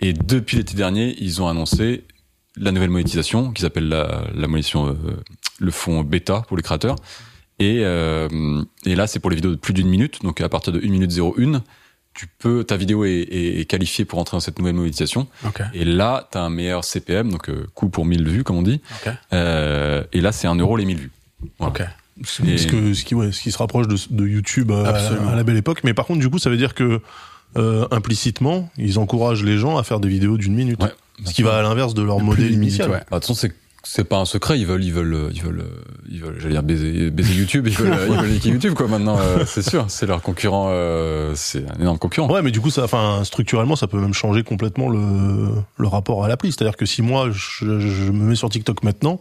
Et 0.00 0.12
depuis 0.12 0.56
l'été 0.56 0.74
dernier, 0.74 1.16
ils 1.20 1.42
ont 1.42 1.48
annoncé 1.48 2.04
la 2.56 2.72
nouvelle 2.72 2.90
monétisation 2.90 3.52
qui 3.52 3.62
s'appelle 3.62 3.88
la, 3.88 4.24
la 4.34 4.48
monétisation, 4.48 4.88
euh, 4.88 4.94
le 5.58 5.70
fonds 5.70 6.02
bêta 6.02 6.42
pour 6.46 6.56
les 6.56 6.62
créateurs. 6.62 6.96
Et, 7.58 7.80
euh, 7.82 8.62
et 8.84 8.94
là, 8.94 9.06
c'est 9.06 9.18
pour 9.18 9.30
les 9.30 9.36
vidéos 9.36 9.50
de 9.50 9.56
plus 9.56 9.74
d'une 9.74 9.88
minute. 9.88 10.22
Donc 10.22 10.40
à 10.40 10.48
partir 10.48 10.72
de 10.72 10.78
1 10.78 10.82
minute 10.90 11.12
01, 11.12 11.62
tu 12.14 12.26
peux, 12.38 12.64
ta 12.64 12.76
vidéo 12.76 13.04
est, 13.04 13.10
est, 13.10 13.60
est 13.60 13.64
qualifiée 13.64 14.04
pour 14.04 14.18
entrer 14.18 14.36
dans 14.36 14.40
cette 14.40 14.58
nouvelle 14.58 14.74
monétisation. 14.74 15.28
Ok. 15.44 15.62
Et 15.72 15.84
là, 15.84 16.28
tu 16.32 16.38
as 16.38 16.42
un 16.42 16.50
meilleur 16.50 16.84
CPM, 16.84 17.30
donc 17.30 17.48
euh, 17.48 17.66
coût 17.74 17.88
pour 17.88 18.04
1000 18.06 18.28
vues, 18.28 18.44
comme 18.44 18.56
on 18.56 18.62
dit. 18.62 18.80
Ok. 19.04 19.12
Euh, 19.32 20.04
et 20.12 20.20
là, 20.20 20.32
c'est 20.32 20.46
1 20.48 20.56
euro 20.56 20.76
les 20.76 20.84
1000 20.84 20.96
vues. 20.98 21.10
Voilà. 21.58 21.72
Ok. 21.72 21.82
Et- 22.46 22.58
ce, 22.58 22.66
que, 22.66 22.94
ce, 22.94 23.04
qui, 23.04 23.14
ouais, 23.14 23.32
ce 23.32 23.40
qui 23.40 23.50
se 23.52 23.58
rapproche 23.58 23.86
de, 23.88 23.96
de 24.10 24.26
YouTube 24.26 24.72
à 24.72 25.34
la 25.36 25.44
belle 25.44 25.56
époque. 25.56 25.80
Mais 25.84 25.94
par 25.94 26.06
contre, 26.06 26.20
du 26.20 26.28
coup, 26.30 26.38
ça 26.38 26.50
veut 26.50 26.56
dire 26.56 26.74
que 26.74 27.00
euh, 27.56 27.86
implicitement, 27.90 28.68
ils 28.76 28.98
encouragent 28.98 29.44
les 29.44 29.56
gens 29.58 29.78
à 29.78 29.82
faire 29.82 30.00
des 30.00 30.08
vidéos 30.08 30.36
d'une 30.36 30.54
minute. 30.54 30.82
Ouais. 30.82 30.92
Ce 31.24 31.32
qui 31.32 31.42
va 31.42 31.56
à 31.58 31.62
l'inverse 31.62 31.94
de 31.94 32.02
leur 32.02 32.20
modèle 32.20 32.52
initial. 32.52 32.90
ouais. 32.90 32.98
Bah, 33.10 33.18
de 33.18 33.24
toute 33.24 33.24
façon, 33.24 33.34
c'est 33.34 33.52
c'est 33.84 34.04
pas 34.04 34.18
un 34.18 34.24
secret. 34.26 34.58
Ils 34.58 34.66
veulent, 34.66 34.84
ils 34.84 34.92
veulent, 34.92 35.30
ils 35.32 35.40
veulent, 35.42 35.64
ils 36.10 36.20
veulent. 36.20 36.36
J'allais 36.38 36.52
dire 36.54 36.62
baiser, 36.62 37.10
baiser 37.10 37.32
YouTube. 37.34 37.66
Ils 37.68 37.74
veulent, 37.74 37.96
ils 38.10 38.16
veulent 38.42 38.52
YouTube 38.52 38.74
quoi. 38.74 38.86
Maintenant, 38.86 39.18
euh, 39.18 39.44
c'est 39.46 39.62
sûr. 39.62 39.86
C'est 39.88 40.04
leur 40.04 40.20
concurrent. 40.20 40.66
euh, 40.70 41.32
c'est 41.36 41.64
un 41.70 41.80
énorme 41.80 41.96
concurrent. 41.98 42.28
Ouais, 42.30 42.42
mais 42.42 42.50
du 42.50 42.60
coup, 42.60 42.70
ça, 42.70 42.84
enfin, 42.84 43.22
structurellement, 43.24 43.76
ça 43.76 43.86
peut 43.86 43.98
même 43.98 44.12
changer 44.12 44.42
complètement 44.42 44.90
le, 44.90 45.54
le 45.78 45.86
rapport 45.88 46.22
à 46.24 46.28
l'appli. 46.28 46.52
C'est-à-dire 46.52 46.76
que 46.76 46.84
si 46.86 47.00
moi, 47.00 47.30
je, 47.30 47.78
je 47.80 48.10
me 48.12 48.24
mets 48.26 48.34
sur 48.34 48.50
TikTok 48.50 48.82
maintenant, 48.82 49.20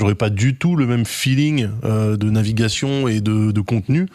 j'aurais 0.00 0.14
pas 0.14 0.30
du 0.30 0.56
tout 0.56 0.76
le 0.76 0.86
même 0.86 1.04
feeling 1.04 1.68
euh, 1.84 2.16
de 2.16 2.30
navigation 2.30 3.06
et 3.06 3.20
de, 3.20 3.52
de 3.52 3.60
contenu 3.60 4.06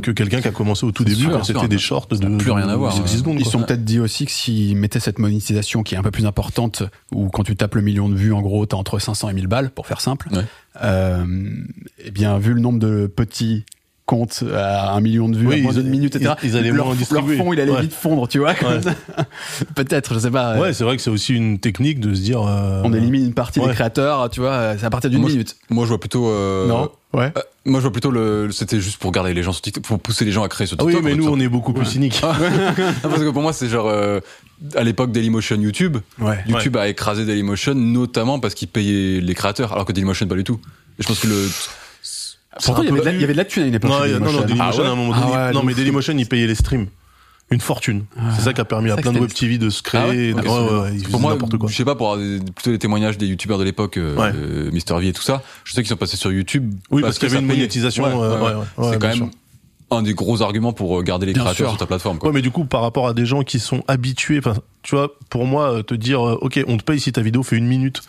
que 0.00 0.10
quelqu'un 0.10 0.40
qui 0.40 0.48
a 0.48 0.52
commencé 0.52 0.86
au 0.86 0.90
tout 0.90 1.04
début 1.04 1.24
sûr, 1.24 1.32
quand 1.32 1.44
c'était 1.44 1.68
des 1.68 1.76
shorts 1.76 2.08
de 2.08 2.38
plus 2.38 2.50
rien 2.50 2.66
à 2.66 2.76
voir, 2.76 2.96
de 2.96 3.02
10 3.02 3.12
ouais. 3.12 3.18
secondes. 3.18 3.36
Ils 3.38 3.44
se 3.44 3.50
sont 3.50 3.62
peut-être 3.62 3.84
dit 3.84 4.00
aussi 4.00 4.24
que 4.24 4.32
s'ils 4.32 4.74
mettaient 4.74 5.00
cette 5.00 5.18
monétisation 5.18 5.82
qui 5.82 5.96
est 5.96 5.98
un 5.98 6.02
peu 6.02 6.10
plus 6.10 6.24
importante, 6.24 6.82
où 7.12 7.28
quand 7.28 7.42
tu 7.42 7.56
tapes 7.56 7.74
le 7.74 7.82
million 7.82 8.08
de 8.08 8.14
vues, 8.14 8.32
en 8.32 8.40
gros, 8.40 8.64
t'as 8.64 8.78
entre 8.78 8.98
500 8.98 9.28
et 9.28 9.32
1000 9.34 9.46
balles, 9.46 9.70
pour 9.70 9.86
faire 9.86 10.00
simple. 10.00 10.30
Ouais. 10.32 10.44
Euh, 10.82 11.26
eh 12.02 12.10
bien, 12.10 12.38
vu 12.38 12.54
le 12.54 12.60
nombre 12.60 12.78
de 12.78 13.06
petits 13.06 13.66
comptes 14.06 14.44
à 14.54 14.92
un 14.94 15.00
million 15.00 15.28
de 15.30 15.36
vues, 15.38 15.46
Oui, 15.46 15.60
à 15.60 15.62
moins 15.62 15.72
d'une 15.72 15.88
minute, 15.88 16.14
etc., 16.16 16.34
ils- 16.42 16.50
ils 16.50 16.56
allaient 16.58 16.70
leur, 16.70 16.86
moins 16.86 16.94
leur 17.10 17.26
fond, 17.38 17.52
il 17.54 17.60
allait 17.60 17.72
Ouais. 17.72 17.80
vite 17.82 17.94
fondre, 17.94 18.28
tu 18.28 18.38
vois. 18.38 18.50
Ouais. 18.50 18.80
peut-être, 19.74 20.14
je 20.14 20.18
sais 20.18 20.30
pas. 20.30 20.58
Ouais, 20.58 20.72
c'est 20.72 20.84
vrai 20.84 20.96
que 20.96 21.02
c'est 21.02 21.10
aussi 21.10 21.34
une 21.34 21.58
technique 21.58 22.00
de 22.00 22.14
se 22.14 22.20
dire. 22.20 22.42
euh, 22.46 22.82
On 22.84 22.92
élimine 22.92 23.24
une 23.26 23.34
partie 23.34 23.60
ouais. 23.60 23.68
des 23.68 23.72
créateurs, 23.74 24.28
tu 24.30 24.40
vois, 24.40 24.76
c'est 24.78 24.84
à 24.84 24.90
partir 24.90 25.10
d'une 25.10 25.20
Moi, 25.20 25.28
je- 25.30 25.34
minute. 25.34 25.56
Moi, 25.70 25.84
je 25.84 25.88
vois 25.88 26.00
plutôt. 26.00 26.28
euh, 26.28 26.66
non 26.68 26.90
Ouais. 27.12 27.32
euh, 27.36 27.40
moi, 27.64 27.78
je 27.80 27.84
vois 27.84 27.92
plutôt 27.92 28.10
le. 28.10 28.50
C'était 28.52 28.80
juste 28.80 28.98
pour 28.98 29.12
garder 29.12 29.32
les 29.34 29.42
gens 29.42 29.52
sur 29.52 29.62
TikTok, 29.62 29.84
pour 29.84 29.98
pousser 30.00 30.24
les 30.24 30.32
gens 30.32 30.42
à 30.42 30.48
créer 30.48 30.66
sur 30.66 30.76
Ah 30.80 30.82
TikTok. 30.84 31.00
oui, 31.04 31.10
mais 31.10 31.16
nous, 31.16 31.28
on 31.28 31.38
est 31.40 31.48
beaucoup 31.48 31.72
plus 31.72 31.86
cyniques. 31.86 32.20
Parce 33.02 33.20
que 33.22 33.30
pour 33.30 33.40
moi, 33.42 33.52
c'est 33.52 33.68
genre 33.68 33.86
euh, 33.88 34.20
à 34.74 34.82
l'époque 34.82 35.12
Dailymotion 35.12 35.56
YouTube. 35.56 35.98
Ouais. 36.20 36.38
YouTube 36.46 36.76
a 36.76 36.88
écrasé 36.88 37.24
Dailymotion 37.24 37.74
notamment 37.74 38.38
parce 38.40 38.54
qu'il 38.54 38.68
payait 38.68 39.20
les 39.20 39.34
créateurs, 39.34 39.72
alors 39.72 39.84
que 39.84 39.92
Dailymotion 39.92 40.26
pas 40.26 40.34
du 40.34 40.44
tout. 40.44 40.60
Et 40.98 41.02
je 41.02 41.06
pense 41.08 41.20
que 41.20 41.28
le. 41.28 41.48
Pourtant, 42.62 42.82
il 42.82 42.86
y, 42.86 42.88
avait 42.88 42.98
de 42.98 43.02
peu 43.02 43.08
la- 43.10 43.14
il 43.14 43.20
y 43.20 43.24
avait 43.24 43.32
de 43.32 43.38
la 43.38 43.44
thune 43.44 43.62
à 43.62 43.66
une 43.66 43.74
époque. 43.74 43.90
Non, 43.90 44.04
il 44.04 44.12
non, 44.16 44.32
non, 44.32 44.40
Dailymotion. 44.42 44.60
Ah 44.60 44.76
ouais 44.82 44.86
à 44.86 44.90
un 44.90 44.94
moment 44.94 45.12
Ah 45.16 45.20
donné. 45.20 45.32
ouais, 45.36 45.52
non, 45.52 45.62
mais. 45.62 45.74
Dailymotion, 45.74 46.14
ils 46.16 46.26
payaient 46.28 46.46
les 46.46 46.54
streams. 46.54 46.86
Une 47.50 47.60
fortune. 47.60 48.04
C'est 48.36 48.40
ça 48.42 48.52
qui 48.54 48.60
a 48.60 48.64
permis 48.64 48.90
à 48.90 48.96
plein 48.96 49.12
de 49.12 49.18
web 49.20 49.30
TV 49.32 49.58
de 49.58 49.68
se 49.70 49.82
créer. 49.82 50.00
Ah 50.02 50.08
ouais 50.08 50.32
Ok, 50.32 50.44
ouais, 50.44 50.50
ouais, 50.50 50.80
ouais, 50.92 50.98
pour 51.10 51.20
moi, 51.20 51.32
n'importe 51.32 51.58
quoi. 51.58 51.68
je 51.68 51.76
sais 51.76 51.84
pas 51.84 51.94
pour 51.94 52.16
plutôt 52.54 52.70
les 52.70 52.78
témoignages 52.78 53.18
des 53.18 53.26
youtubeurs 53.26 53.58
de 53.58 53.64
l'époque, 53.64 53.98
euh, 53.98 54.70
Mister 54.72 54.94
V 54.98 55.08
et 55.08 55.12
tout 55.12 55.22
ça. 55.22 55.42
Je 55.64 55.72
sais 55.74 55.82
qu'ils 55.82 55.90
sont 55.90 55.96
passés 55.96 56.16
sur 56.16 56.32
YouTube. 56.32 56.72
Oui, 56.90 57.02
parce 57.02 57.18
qu'il 57.18 57.28
y 57.28 57.32
avait 57.32 57.40
une 57.40 57.46
payait. 57.46 57.58
monétisation, 57.58 58.22
euh, 58.22 58.62
C'est 58.90 58.98
quand 58.98 59.08
même 59.08 59.16
sûr. 59.16 59.28
un 59.90 60.02
des 60.02 60.14
gros 60.14 60.40
arguments 60.40 60.72
pour 60.72 60.98
euh, 60.98 61.02
garder 61.02 61.26
les 61.26 61.34
Bien 61.34 61.42
créateurs 61.42 61.56
sûr. 61.66 61.68
sur 61.70 61.78
ta 61.78 61.86
plateforme. 61.86 62.18
Quoi. 62.18 62.30
Ouais, 62.30 62.34
mais 62.34 62.40
du 62.42 62.50
coup, 62.50 62.64
par 62.64 62.80
rapport 62.80 63.06
à 63.08 63.12
des 63.14 63.26
gens 63.26 63.42
qui 63.42 63.60
sont 63.60 63.84
habitués, 63.88 64.40
tu 64.82 64.94
vois, 64.96 65.10
pour 65.28 65.44
moi, 65.44 65.70
euh, 65.74 65.82
te 65.82 65.94
dire, 65.94 66.26
euh, 66.26 66.38
ok, 66.40 66.64
on 66.66 66.78
te 66.78 66.82
paye 66.82 66.98
si 66.98 67.12
ta 67.12 67.20
vidéo 67.20 67.42
fait 67.42 67.56
une 67.56 67.66
minute. 67.66 68.00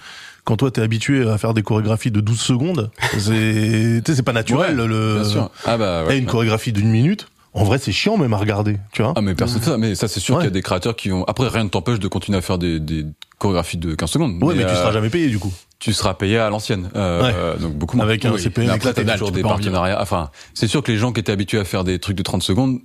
Quand 0.45 0.57
toi, 0.57 0.71
t'es 0.71 0.81
habitué 0.81 1.27
à 1.27 1.37
faire 1.37 1.53
des 1.53 1.63
chorégraphies 1.63 2.11
de 2.11 2.21
12 2.21 2.39
secondes, 2.39 2.91
c'est, 3.17 4.01
c'est 4.05 4.23
pas 4.23 4.31
naturel, 4.33 4.79
Ouais, 4.79 4.87
le, 4.87 5.15
Bien 5.21 5.23
sûr. 5.29 5.51
Ah 5.65 5.75
bah. 5.77 6.05
Ouais. 6.07 6.17
une 6.17 6.25
chorégraphie 6.27 6.71
d'une 6.71 6.89
minute. 6.89 7.27
En 7.53 7.63
vrai, 7.63 7.77
c'est 7.79 7.91
chiant 7.93 8.17
même 8.17 8.33
à 8.33 8.37
regarder, 8.37 8.77
tu 8.91 9.01
vois. 9.01 9.13
Ah 9.15 9.21
mais 9.21 9.33
personne 9.33 9.61
ça, 9.61 9.77
mais 9.77 9.95
ça 9.95 10.07
c'est 10.09 10.19
sûr 10.19 10.35
Ouais. 10.35 10.41
qu'il 10.41 10.47
y 10.47 10.51
a 10.51 10.53
des 10.53 10.61
créateurs 10.61 10.95
qui 10.95 11.07
vont. 11.09 11.23
Après 11.23 11.47
rien 11.47 11.63
ne 11.63 11.69
t'empêche 11.69 11.99
de 11.99 12.07
continuer 12.09 12.37
à 12.37 12.41
faire 12.41 12.57
des, 12.57 12.79
des 12.81 13.05
chorégraphies 13.39 13.77
de 13.77 13.95
15 13.95 14.09
secondes. 14.09 14.43
ouais, 14.43 14.55
mais, 14.55 14.63
tu 14.65 14.69
euh, 14.71 14.75
seras 14.75 14.91
jamais 14.91 15.09
payé, 15.09 15.29
du 15.29 15.39
coup. 15.39 15.53
tu 15.79 15.93
seras 15.93 16.13
payé 16.15 16.37
à 16.37 16.49
l'ancienne. 16.49 16.89
Euh, 16.97 17.53
Ouais. 17.55 17.59
donc 17.61 17.73
beaucoup 17.75 17.95
moins. 17.95 18.05
Avec 18.05 18.25
un 18.25 18.37
CPM 18.37 18.67
Mais 18.67 18.73
après, 18.73 18.93
t'as 18.93 19.13
toujours 19.13 19.31
des 19.31 19.41
partenariats. 19.41 20.01
Enfin, 20.01 20.29
c'est 20.53 20.67
sûr 20.67 20.83
que 20.83 20.91
les 20.91 20.97
gens 20.97 21.13
qui 21.13 21.21
étaient 21.21 21.31
habitués 21.31 21.59
à 21.59 21.63
faire 21.65 21.85
des 21.85 21.97
trucs 21.97 22.17
de 22.17 22.23
30 22.23 22.43
secondes, 22.43 22.79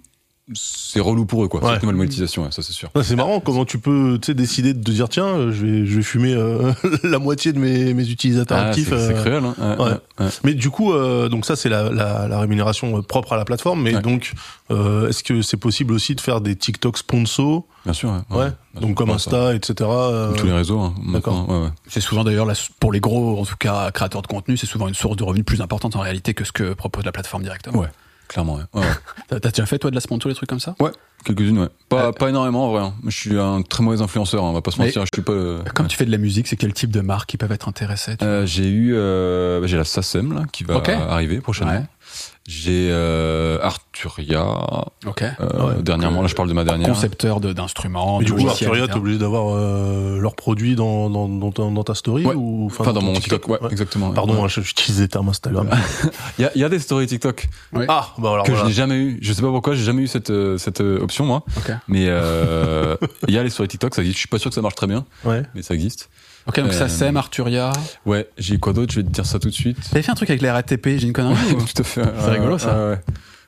c'est 0.55 1.01
relou 1.01 1.25
pour 1.27 1.45
eux, 1.45 1.49
quoi. 1.49 1.63
Ouais. 1.65 1.73
Cette 1.75 1.83
nouvelle 1.83 1.97
monétisation, 1.97 2.43
ouais, 2.45 2.51
ça 2.51 2.63
c'est 2.63 2.73
sûr. 2.73 2.89
Ouais, 2.95 3.03
C'est 3.05 3.17
marrant 3.17 3.41
comment 3.41 3.65
tu 3.65 3.79
peux 3.79 4.19
décider 4.29 4.75
de 4.75 4.83
te 4.83 4.91
dire 4.91 5.09
tiens 5.09 5.27
euh, 5.27 5.53
je 5.53 5.65
vais 5.67 5.87
je 5.87 5.97
vais 5.97 6.03
fumer 6.03 6.35
euh, 6.35 6.73
la 7.05 7.19
moitié 7.19 7.53
de 7.53 7.59
mes, 7.59 7.95
mes 7.95 8.09
utilisateurs 8.11 8.59
Ah, 8.59 8.69
actifs. 8.69 8.89
c'est 8.91 8.99
c'est 8.99 9.15
euh. 9.15 9.21
cruel, 9.21 9.45
hein. 9.45 9.55
Ouais, 9.59 9.85
ouais. 9.85 9.91
ouais, 9.93 9.99
ouais. 10.27 10.31
Mais 10.45 10.55
du 10.55 10.71
coup 10.71 10.93
euh, 10.93 11.29
donc 11.29 11.47
ça 11.47 11.57
c'est 11.57 11.69
la, 11.69 11.91
la, 11.91 12.27
la 12.29 12.39
rémunération 12.41 13.01
propre 13.03 13.33
à 13.33 13.37
la 13.37 13.45
plateforme. 13.45 13.83
Mais 13.83 13.95
Ouais. 13.95 14.03
donc 14.03 14.33
euh, 14.71 15.09
est-ce 15.09 15.23
que 15.25 15.43
c'est 15.43 15.57
possible 15.57 15.93
aussi 15.95 16.15
de 16.15 16.21
faire 16.21 16.41
des 16.41 16.57
TikTok 16.57 16.99
sponsors? 16.99 17.65
Bien 17.85 17.93
sûr, 17.95 18.11
ouais. 18.31 18.37
Ouais. 18.37 18.51
Bien 18.75 18.81
donc 18.83 18.91
sûr. 18.91 18.95
comme 18.97 19.11
Insta 19.11 19.55
etc. 19.55 19.75
euh, 19.83 20.29
Comme 20.29 20.37
tous 20.37 20.47
les 20.47 20.53
réseaux, 20.53 20.79
hein, 20.81 20.95
D'accord. 21.13 21.35
maintenant, 21.35 21.59
ouais, 21.61 21.65
ouais. 21.67 21.73
C'est 21.89 22.01
souvent 22.01 22.25
d'ailleurs, 22.25 22.47
pour 22.79 22.93
les 22.93 23.01
gros, 23.01 23.41
en 23.41 23.45
tout 23.45 23.57
cas, 23.59 23.91
créateurs 23.91 24.23
de 24.23 24.27
contenu, 24.27 24.57
c'est 24.57 24.67
souvent 24.67 24.87
une 24.87 24.95
source 24.95 25.17
de 25.17 25.25
revenus 25.25 25.45
plus 25.45 25.61
importante 25.61 25.97
en 25.97 26.01
réalité 26.01 26.35
que 26.35 26.45
ce 26.45 26.53
que 26.53 26.75
propose 26.75 27.05
la 27.05 27.11
plateforme 27.13 27.43
directement. 27.43 27.81
Ouais. 27.81 27.89
Clairement, 28.31 28.55
ouais. 28.55 28.63
ouais, 28.75 28.81
ouais. 28.83 29.39
T'as 29.41 29.51
déjà 29.51 29.67
fait, 29.67 29.79
toi, 29.81 29.91
de 29.91 29.97
la 29.97 30.01
sponsor, 30.01 30.31
des 30.31 30.37
trucs 30.37 30.49
comme 30.49 30.61
ça? 30.61 30.77
Ouais, 30.79 30.93
quelques-unes, 31.25 31.59
ouais. 31.59 31.69
Pas, 31.89 32.07
Euh, 32.07 32.13
pas 32.13 32.29
énormément, 32.29 32.67
en 32.69 32.71
vrai. 32.71 32.81
hein. 32.83 32.95
Je 33.05 33.11
suis 33.11 33.37
un 33.37 33.63
très 33.63 33.83
mauvais 33.83 34.01
influenceur, 34.03 34.45
hein, 34.45 34.49
on 34.51 34.53
va 34.53 34.63
pas 34.63 34.71
se 34.71 34.79
mentir. 34.81 35.03
Je 35.05 35.11
suis 35.13 35.23
pas. 35.23 35.33
euh, 35.33 35.63
Comme 35.75 35.89
tu 35.89 35.97
fais 35.97 36.05
de 36.07 36.13
la 36.13 36.19
musique, 36.19 36.47
c'est 36.47 36.55
quel 36.57 36.73
type 36.73 36.93
de 36.93 37.01
marques 37.01 37.29
qui 37.31 37.37
peuvent 37.37 37.51
être 37.51 37.69
intéressées 37.69 38.17
Euh, 38.23 38.47
j'ai 38.47 38.69
eu, 38.69 38.93
euh, 38.95 39.61
bah, 39.61 39.67
j'ai 39.67 39.77
la 39.77 39.85
SACEM 39.85 40.33
là 40.33 40.45
qui 40.53 40.63
va 40.63 40.81
arriver 41.11 41.41
prochainement. 41.41 41.85
J'ai 42.49 42.89
euh, 42.91 43.59
Arturia. 43.63 44.43
Ok. 45.07 45.23
euh, 45.23 45.67
Ouais. 45.77 45.83
dernièrement, 45.83 46.23
là 46.23 46.27
je 46.29 46.35
parle 46.35 46.49
de 46.49 46.55
ma 46.55 46.65
dernière. 46.65 46.89
Concepteur 46.89 47.39
d'instruments, 47.41 48.21
du 48.21 48.33
coup 48.33 48.49
Arturia 48.49 48.89
t'es 48.89 48.97
obligé 48.97 49.19
d'avoir 49.19 49.55
euh, 49.55 50.19
leurs 50.19 50.35
produits 50.35 50.75
dans 50.75 51.11
dans, 51.11 51.29
dans, 51.29 51.53
ta, 51.53 51.63
dans 51.63 51.85
ta 51.85 51.95
story 51.95 52.25
Ouais. 52.25 52.35
ou 52.35 52.67
Enfin, 52.67 52.85
dans 52.93 53.01
ton 53.01 53.03
mon 53.07 53.13
TikTok, 53.13 53.47
ouais, 53.49 53.61
ouais. 53.61 53.69
exactement. 53.71 54.11
Pardon 54.13 54.35
Ouais. 54.37 54.41
hein, 54.45 54.49
je- 54.49 54.63
j'utilise 54.63 54.99
des 55.01 55.09
termes 55.09 55.29
Instagram. 55.29 55.69
Il 56.39 56.43
y 56.43 56.45
a, 56.47 56.51
il 56.55 56.61
y 56.61 56.65
a 56.65 56.69
des 56.71 56.79
stories 56.79 57.07
TikTok 57.07 57.47
ah 57.89 58.09
bah 58.19 58.31
alors 58.33 58.45
que 58.45 58.51
voilà. 58.53 58.65
je 58.65 58.69
n'ai 58.69 58.75
jamais 58.75 58.97
eu. 58.97 59.19
Je 59.21 59.33
sais 59.33 59.43
pas 59.43 59.49
pourquoi, 59.51 59.75
j'ai 59.75 59.85
jamais 59.85 60.03
eu 60.03 60.07
cette 60.09 60.33
cette 60.59 60.81
option 60.81 61.27
moi. 61.27 61.45
Ok. 61.59 61.73
Mais 61.89 62.07
euh, 62.09 62.97
il 63.29 63.35
y 63.35 63.39
a 63.39 63.43
les 63.43 63.51
stories 63.51 63.69
TikTok, 63.69 63.95
ça 63.95 64.01
existe. 64.01 64.17
Je 64.17 64.21
suis 64.21 64.29
pas 64.29 64.39
sûr 64.39 64.51
que 64.51 64.55
ça 64.55 64.63
marche 64.63 64.75
très 64.77 64.87
bien, 64.87 65.05
Ouais. 65.25 65.43
mais 65.55 65.63
ça 65.63 65.75
existe. 65.75 66.09
Ok, 66.47 66.57
donc 66.61 66.71
Euh, 66.71 66.73
ça 66.73 66.89
sème, 66.89 67.17
Arturia. 67.17 67.71
Ouais, 68.07 68.29
j'ai 68.39 68.55
eu 68.55 68.59
quoi 68.59 68.73
d'autre? 68.73 68.93
Je 68.93 69.01
vais 69.01 69.07
te 69.07 69.11
dire 69.13 69.27
ça 69.27 69.39
tout 69.39 69.49
de 69.49 69.55
suite. 69.55 69.77
T'avais 69.91 70.03
fait 70.03 70.11
un 70.11 70.15
truc 70.15 70.31
avec 70.31 70.43
les 70.43 70.51
RATP, 70.51 70.87
j'ai 70.99 71.07
une 71.07 71.13
connerie 71.13 71.53
ou- 71.53 71.63
tout 71.75 71.83
à 71.83 71.85
fait. 71.85 72.03
C'est 72.19 72.31
rigolo, 72.31 72.59
ça. 72.59 72.99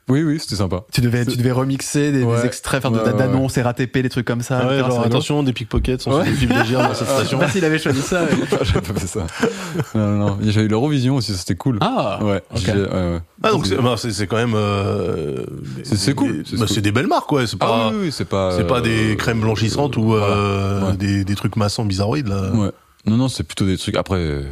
Oui, 0.09 0.23
oui, 0.23 0.39
c'était 0.41 0.57
sympa. 0.57 0.83
Tu 0.93 1.01
devais, 1.01 1.25
tu 1.25 1.37
devais 1.37 1.53
remixer 1.53 2.11
des, 2.13 2.27
extraits, 2.45 2.83
faire 2.83 2.91
de- 2.91 2.99
Ouais, 2.99 3.05
ouais, 3.05 3.13
d'annonces, 3.17 3.57
RATP, 3.57 3.99
des 3.99 4.09
trucs 4.09 4.27
comme 4.27 4.43
ça. 4.43 4.61
Ah 4.63 4.79
genre 4.79 5.03
attention 5.03 5.43
des 5.43 5.53
pickpockets 5.53 6.03
sont 6.03 6.11
d'agir 6.49 6.81
dans 6.81 6.95
cette 6.95 7.09
station. 7.09 7.39
Merci, 7.39 7.59
il 7.59 7.65
avait 7.65 7.79
choisi 7.79 8.03
ça. 8.03 8.25
ouais. 8.25 8.31
J'ai 8.63 8.81
pas 8.81 8.95
fait 8.95 9.07
ça. 9.07 9.27
Non, 9.95 10.07
non, 10.09 10.27
non. 10.29 10.39
J'ai 10.43 10.63
eu 10.63 10.69
l'Eurovision 10.69 11.17
aussi, 11.17 11.35
c'était 11.35 11.55
cool. 11.55 11.79
Ah, 11.81 12.19
Ouais. 12.23 12.43
Ah 13.45 13.51
donc 13.51 13.67
c'est 13.67 13.77
bah, 13.77 13.97
quand 14.29 14.37
même 14.37 14.55
euh, 14.55 15.45
C'est- 15.83 16.15
cool, 16.15 16.43
bah, 16.53 16.57
cool. 16.59 16.69
c'est 16.69 16.81
des 16.81 16.93
belles 16.93 17.07
marques 17.09 17.31
ouais, 17.33 17.47
c'est 17.47 17.57
Ah 17.61 17.67
pas 17.67 17.91
oui, 17.91 17.97
oui, 18.05 18.13
c'est 18.13 18.25
pas. 18.25 18.57
c'est 18.57 18.67
pas 18.67 18.79
euh, 18.79 18.81
des 18.81 19.17
crèmes 19.17 19.41
blanchissantes 19.41 19.97
ou 19.97 20.15
euh, 20.15 20.79
Voilà. 20.81 20.97
Des 20.97 21.25
des 21.25 21.35
trucs 21.35 21.57
massants 21.57 21.85
bizarroïdes 21.85 22.29
là. 22.29 22.51
Ouais. 22.53 22.71
Non, 23.07 23.17
non, 23.17 23.29
c'est 23.29 23.43
plutôt 23.43 23.67
des 23.67 23.77
trucs. 23.77 23.97
Après, 23.97 24.17
euh, 24.19 24.43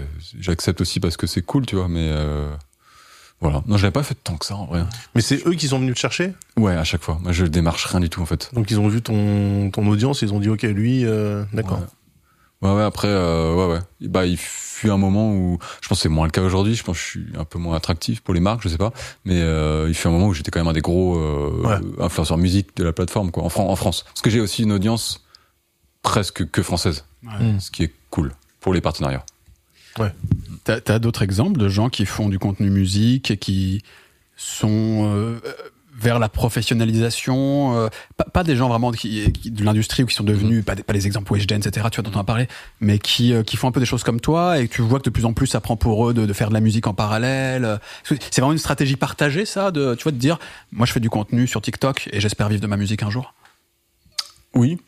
j'accepte 0.41 0.81
aussi 0.81 0.99
parce 0.99 1.17
que 1.17 1.29
c'est 1.29 1.43
cool, 1.43 1.67
tu 1.67 1.77
vois, 1.77 1.87
mais 1.89 2.09
euh, 2.11 2.49
voilà. 3.41 3.63
Non, 3.67 3.77
je 3.77 3.83
l'avais 3.83 3.93
pas 3.93 4.03
fait 4.03 4.15
tant 4.23 4.37
que 4.37 4.45
ça 4.47 4.55
en 4.57 4.67
vrai. 4.67 4.83
Mais 5.15 5.21
c'est 5.23 5.47
eux 5.47 5.55
qui 5.55 5.69
sont 5.69 5.79
venus 5.79 5.95
te 5.95 6.01
chercher? 6.01 6.33
Ouais, 6.57 6.75
à 6.75 6.85
chaque 6.85 7.03
fois. 7.03 7.19
Moi, 7.23 7.33
je 7.33 7.47
démarche 7.47 7.87
rien 7.87 8.01
du 8.01 8.11
tout 8.11 8.21
en 8.21 8.27
fait. 8.27 8.51
Donc 8.55 8.71
ils 8.71 8.79
ont 8.79 8.89
vu 8.89 9.01
ton 9.03 9.71
ton 9.71 9.87
audience, 9.89 10.23
ils 10.23 10.33
ont 10.35 10.41
dit 10.41 10.49
OK, 10.51 10.63
lui 10.63 11.05
euh, 11.07 11.45
d'accord. 11.53 11.79
Ouais. 11.81 11.85
Ouais, 12.63 12.75
ouais, 12.75 12.83
après, 12.83 13.09
euh, 13.09 13.55
ouais, 13.55 13.73
ouais. 13.75 13.81
Bah, 14.03 14.27
il 14.27 14.37
fut 14.37 14.91
un 14.91 14.99
moment 14.99 15.33
où, 15.33 15.59
je 15.81 15.89
pense 15.89 15.97
que 15.97 16.03
c'est 16.03 16.09
moins 16.11 16.27
le 16.27 16.31
cas 16.31 16.43
aujourd'hui, 16.43 16.75
je 16.75 16.85
pense 16.85 16.99
que 16.99 17.03
je 17.03 17.09
suis 17.09 17.27
un 17.39 17.47
peu 17.47 17.59
moins 17.59 17.75
attractif 17.75 18.21
pour 18.21 18.35
les 18.35 18.41
marques, 18.41 18.61
je 18.63 18.69
sais 18.69 18.77
pas, 18.77 18.93
mais 19.25 19.41
euh, 19.41 19.87
il 19.89 19.95
fut 19.95 20.09
un 20.09 20.11
moment 20.11 20.27
où 20.27 20.35
j'étais 20.35 20.51
quand 20.51 20.61
même 20.61 20.69
un 20.69 20.75
des 20.75 20.83
gros 20.83 21.17
euh, 21.17 21.63
Ouais. 21.65 22.05
influenceurs 22.05 22.37
musique 22.37 22.77
de 22.77 22.85
la 22.85 22.93
plateforme, 22.93 23.31
quoi, 23.31 23.45
en, 23.45 23.49
Fran- 23.49 23.67
en 23.71 23.77
France. 23.77 24.03
Parce 24.05 24.21
que 24.21 24.29
j'ai 24.29 24.41
aussi 24.43 24.65
une 24.65 24.73
audience 24.73 25.25
presque 26.03 26.51
que 26.51 26.63
française, 26.63 27.07
Ouais. 27.25 27.55
ce 27.61 27.71
qui 27.71 27.85
est 27.85 27.95
cool 28.11 28.33
pour 28.61 28.75
les 28.75 28.83
partenariats. 28.83 29.25
T'as 30.65 30.81
t'as 30.81 30.99
d'autres 30.99 31.23
exemples 31.23 31.59
de 31.59 31.69
gens 31.69 31.89
qui 31.89 32.07
font 32.07 32.29
du 32.29 32.39
contenu 32.39 32.71
musique 32.71 33.31
et 33.31 33.37
qui 33.37 33.83
sont 34.37 35.11
euh, 35.15 35.39
vers 35.97 36.19
la 36.19 36.29
professionnalisation, 36.31 37.77
euh, 37.77 37.89
pas, 38.17 38.25
pas 38.25 38.43
des 38.45 38.57
gens 38.57 38.69
vraiment 38.69 38.91
qui, 38.91 39.31
qui- 39.33 39.51
de 39.51 39.63
l'industrie 39.65 40.03
ou 40.03 40.07
qui 40.07 40.15
sont 40.15 40.25
devenus, 40.25 40.65
pas, 40.65 40.75
des, 40.75 40.83
pas 40.83 40.95
les 40.95 41.07
exemples 41.07 41.31
Weshden, 41.33 41.59
etc., 41.59 41.87
tu 41.93 42.01
vois, 42.01 42.11
dont 42.11 42.17
on 42.17 42.21
a 42.21 42.25
parlé, 42.25 42.49
mais 42.81 42.99
qui, 42.99 43.35
euh, 43.35 43.43
qui 43.43 43.57
font 43.59 43.69
un 43.69 43.73
peu 43.73 43.81
des 43.81 43.87
choses 43.87 44.03
comme 44.03 44.19
toi 44.21 44.59
et 44.59 44.69
que 44.69 44.75
tu 44.77 44.81
vois 44.83 44.99
que 44.99 45.05
de 45.05 45.11
plus 45.11 45.27
en 45.27 45.35
plus 45.35 45.47
ça 45.47 45.61
prend 45.61 45.77
pour 45.77 46.09
eux 46.09 46.15
de, 46.15 46.25
de 46.25 46.33
faire 46.33 46.49
de 46.49 46.55
la 46.55 46.61
musique 46.61 46.87
en 46.87 46.95
parallèle. 46.95 47.79
C'est 48.05 48.39
vraiment 48.39 48.53
une 48.53 48.59
stratégie 48.59 48.97
partagée, 48.97 49.45
ça, 49.45 49.71
de, 49.71 49.95
tu 49.95 50.05
vois, 50.05 50.13
de 50.13 50.17
dire, 50.19 50.39
moi 50.73 50.87
je 50.87 50.93
fais 50.93 51.01
du 51.01 51.11
contenu 51.11 51.47
sur 51.47 51.61
TikTok 51.61 52.09
et 52.13 52.21
j'espère 52.21 52.49
vivre 52.49 52.63
de 52.63 52.67
ma 52.67 52.77
musique 52.79 53.03
un 53.03 53.11
jour? 53.11 53.35
Oui, 54.55 54.79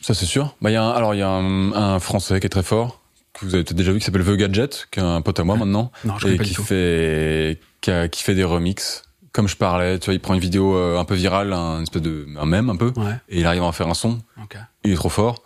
ça 0.00 0.14
c'est 0.14 0.26
sûr. 0.26 0.56
Bah, 0.62 0.70
y 0.70 0.76
a 0.76 0.82
un, 0.82 0.90
alors 0.92 1.14
il 1.14 1.18
y 1.18 1.22
a 1.22 1.28
un, 1.28 1.72
un 1.72 1.98
français 2.00 2.40
qui 2.40 2.46
est 2.46 2.50
très 2.50 2.62
fort, 2.62 3.01
que 3.34 3.44
vous 3.46 3.54
avez 3.54 3.64
peut-être 3.64 3.76
déjà 3.76 3.92
vu, 3.92 3.98
qui 3.98 4.04
s'appelle 4.04 4.24
The 4.24 4.36
Gadget, 4.36 4.88
qui 4.90 5.00
est 5.00 5.02
un 5.02 5.20
pote 5.22 5.40
à 5.40 5.44
moi 5.44 5.56
maintenant. 5.56 5.90
Non, 6.04 6.18
je 6.18 6.28
et 6.28 6.36
pas 6.36 6.44
qui 6.44 6.54
tout. 6.54 6.62
fait 6.62 7.58
qui, 7.80 7.90
a- 7.90 8.08
qui 8.08 8.22
fait 8.22 8.34
des 8.34 8.44
remixes 8.44 9.02
comme 9.32 9.48
je 9.48 9.56
parlais 9.56 9.98
tu 9.98 10.04
vois 10.06 10.14
il 10.14 10.20
prend 10.20 10.34
une 10.34 10.40
vidéo 10.40 10.76
euh, 10.76 10.98
un 10.98 11.04
peu 11.06 11.14
virale 11.14 11.54
un 11.54 11.80
espèce 11.82 12.02
de 12.02 12.26
un 12.38 12.44
mème 12.44 12.68
un 12.68 12.76
peu 12.76 12.92
Ouais, 12.96 13.14
et 13.30 13.40
il 13.40 13.46
arrive 13.46 13.62
à 13.62 13.64
en 13.64 13.72
faire 13.72 13.88
un 13.88 13.94
son 13.94 14.18
ok. 14.42 14.58
il 14.84 14.92
est 14.92 14.94
trop 14.94 15.08
fort 15.08 15.42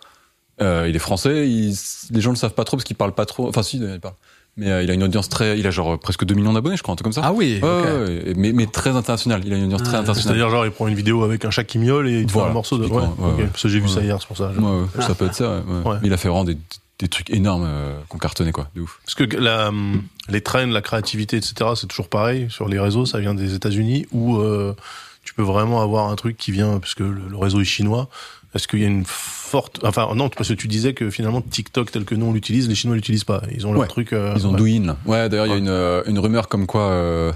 euh, 0.61 0.87
il 0.89 0.95
est 0.95 0.99
français 0.99 1.49
il, 1.49 1.73
les 2.11 2.19
gens 2.19 2.31
le 2.31 2.35
savent 2.35 2.53
pas 2.53 2.65
trop 2.65 2.75
parce 2.75 2.83
qu'il 2.83 2.97
parle 2.97 3.13
pas 3.13 3.25
trop 3.25 3.47
enfin 3.47 3.63
si 3.63 3.77
il 3.77 3.99
parle 4.01 4.15
mais 4.57 4.69
euh, 4.69 4.83
il 4.83 4.91
a 4.91 4.93
une 4.93 5.03
audience 5.03 5.29
très 5.29 5.57
il 5.57 5.65
a 5.65 5.71
genre 5.71 5.97
presque 5.97 6.25
2 6.25 6.35
millions 6.35 6.51
d'abonnés 6.51 6.75
je 6.75 6.83
crois 6.83 6.91
un 6.91 6.95
truc 6.97 7.05
comme 7.05 7.13
ça 7.13 7.21
Ah 7.23 7.31
oui, 7.31 7.59
Ouais, 7.63 7.69
ouais, 7.69 8.33
mais, 8.35 8.51
mais 8.51 8.65
très 8.67 8.89
international 8.89 9.41
il 9.45 9.53
a 9.53 9.55
une 9.55 9.63
audience 9.63 9.83
très 9.83 9.95
Ah, 9.95 9.99
internationale 10.01 10.35
C'est-à-dire 10.37 10.49
genre 10.53 10.65
il 10.65 10.71
prend 10.71 10.87
une 10.89 10.95
vidéo 10.95 11.23
avec 11.23 11.45
un 11.45 11.49
chat 11.49 11.63
qui 11.63 11.79
miaule 11.79 12.09
et 12.09 12.19
il 12.19 12.25
te 12.25 12.31
fait 12.31 12.33
Voilà, 12.39 12.49
un 12.51 12.53
morceau 12.53 12.77
de 12.77 12.83
ouais, 12.83 12.89
typiquement, 12.89 13.15
ouais, 13.25 13.31
ok. 13.33 13.37
ouais. 13.39 13.47
Parce 13.47 13.63
que 13.63 13.69
j'ai 13.69 13.79
vu 13.79 13.87
ça 13.87 14.01
hier 14.01 14.17
c'est 14.19 14.27
pour 14.27 14.35
ça. 14.37 14.49
Ouais, 14.51 14.59
ouais, 14.59 15.01
ça 15.01 15.15
peut 15.15 15.25
être 15.27 15.35
ça 15.35 15.49
ouais, 15.49 15.61
ouais. 15.85 15.89
Ouais. 15.91 15.97
Mais 16.01 16.07
il 16.09 16.13
a 16.13 16.17
fait 16.17 16.27
vraiment 16.27 16.43
des, 16.43 16.57
des 16.99 17.07
trucs 17.07 17.29
énormes 17.29 17.65
euh, 17.67 17.95
qu'on 18.09 18.17
cartonnait 18.17 18.51
quoi 18.51 18.69
de 18.75 18.81
ouf 18.81 18.99
Parce 19.05 19.15
que 19.15 19.35
la, 19.37 19.67
hum, 19.69 20.01
les 20.29 20.41
trends, 20.41 20.65
la 20.67 20.81
créativité, 20.81 21.37
etc., 21.37 21.71
c'est 21.75 21.87
toujours 21.87 22.09
pareil. 22.09 22.47
Sur 22.49 22.67
les 22.67 22.79
réseaux, 22.79 23.05
ça 23.05 23.19
vient 23.19 23.33
des 23.35 23.53
États-Unis 23.53 24.07
où 24.11 24.37
euh, 24.37 24.75
tu 25.23 25.33
peux 25.33 25.43
vraiment 25.43 25.81
avoir 25.81 26.09
un 26.09 26.15
truc 26.15 26.37
qui 26.37 26.51
vient, 26.51 26.79
puisque 26.79 27.01
le, 27.01 27.13
le 27.29 27.37
réseau 27.37 27.61
est 27.61 27.65
chinois, 27.65 28.09
Parce 28.53 28.65
qu'il 28.65 28.79
y 28.79 28.85
a 28.85 28.87
une 28.87 29.03
forte, 29.05 29.79
enfin 29.83 30.09
non, 30.15 30.29
parce 30.29 30.49
que 30.49 30.53
tu 30.55 30.67
disais 30.67 30.93
que 30.93 31.09
finalement 31.11 31.41
TikTok 31.41 31.91
tel 31.91 32.05
que 32.05 32.15
nous 32.15 32.25
on 32.25 32.33
l'utilise, 32.33 32.67
les 32.67 32.75
Chinois 32.75 32.95
l'utilisent 32.95 33.23
pas. 33.25 33.41
Ils 33.53 33.67
ont 33.67 33.71
leur 33.73 33.81
Ouais. 33.81 33.87
truc. 33.87 34.13
euh, 34.13 34.33
Ils 34.35 34.47
ont 34.47 34.51
ouais. 34.51 34.57
Douyin. 34.57 34.85
là. 34.85 34.97
Ouais, 35.05 35.29
d'ailleurs, 35.29 35.45
il 35.47 35.49
y 35.51 35.53
a 35.53 35.57
une, 35.57 35.67
euh, 35.69 36.01
une 36.07 36.17
rumeur 36.19 36.47
comme 36.47 36.65
quoi, 36.65 36.89
euh, 36.89 37.31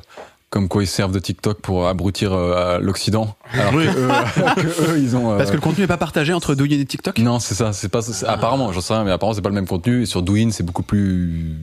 comme 0.52 0.68
quoi 0.68 0.84
ils 0.84 0.88
servent 0.88 1.14
de 1.14 1.20
TikTok 1.20 1.62
pour 1.62 1.88
abrutir 1.88 2.34
euh, 2.34 2.76
à 2.76 2.80
l'Occident. 2.80 3.36
Alors 3.54 3.74
Oui. 3.74 3.86
que, 3.86 3.98
eux, 3.98 4.08
que 4.62 4.92
eux, 4.92 5.00
ils 5.00 5.16
ont. 5.16 5.32
euh, 5.32 5.38
Parce 5.38 5.50
que 5.50 5.56
le 5.56 5.62
contenu 5.62 5.82
n'est 5.82 5.88
pas 5.88 5.98
partagé 5.98 6.34
entre 6.34 6.54
Douyin 6.54 6.78
et 6.80 6.86
TikTok? 6.86 7.18
Non, 7.20 7.40
c'est 7.40 7.56
ça. 7.56 7.74
C'est 7.74 7.90
pas. 7.90 8.02
c'est- 8.04 8.26
Apparemment, 8.28 8.72
j'en 8.74 8.82
sais 8.82 8.94
rien, 8.94 9.04
mais 9.04 9.12
apparemment 9.12 9.34
c'est 9.34 9.42
pas 9.42 9.50
le 9.50 9.56
même 9.56 9.68
contenu. 9.68 10.04
Et 10.04 10.06
sur 10.06 10.22
Douyin, 10.22 10.52
c'est 10.52 10.64
beaucoup 10.66 10.84
plus 10.84 11.56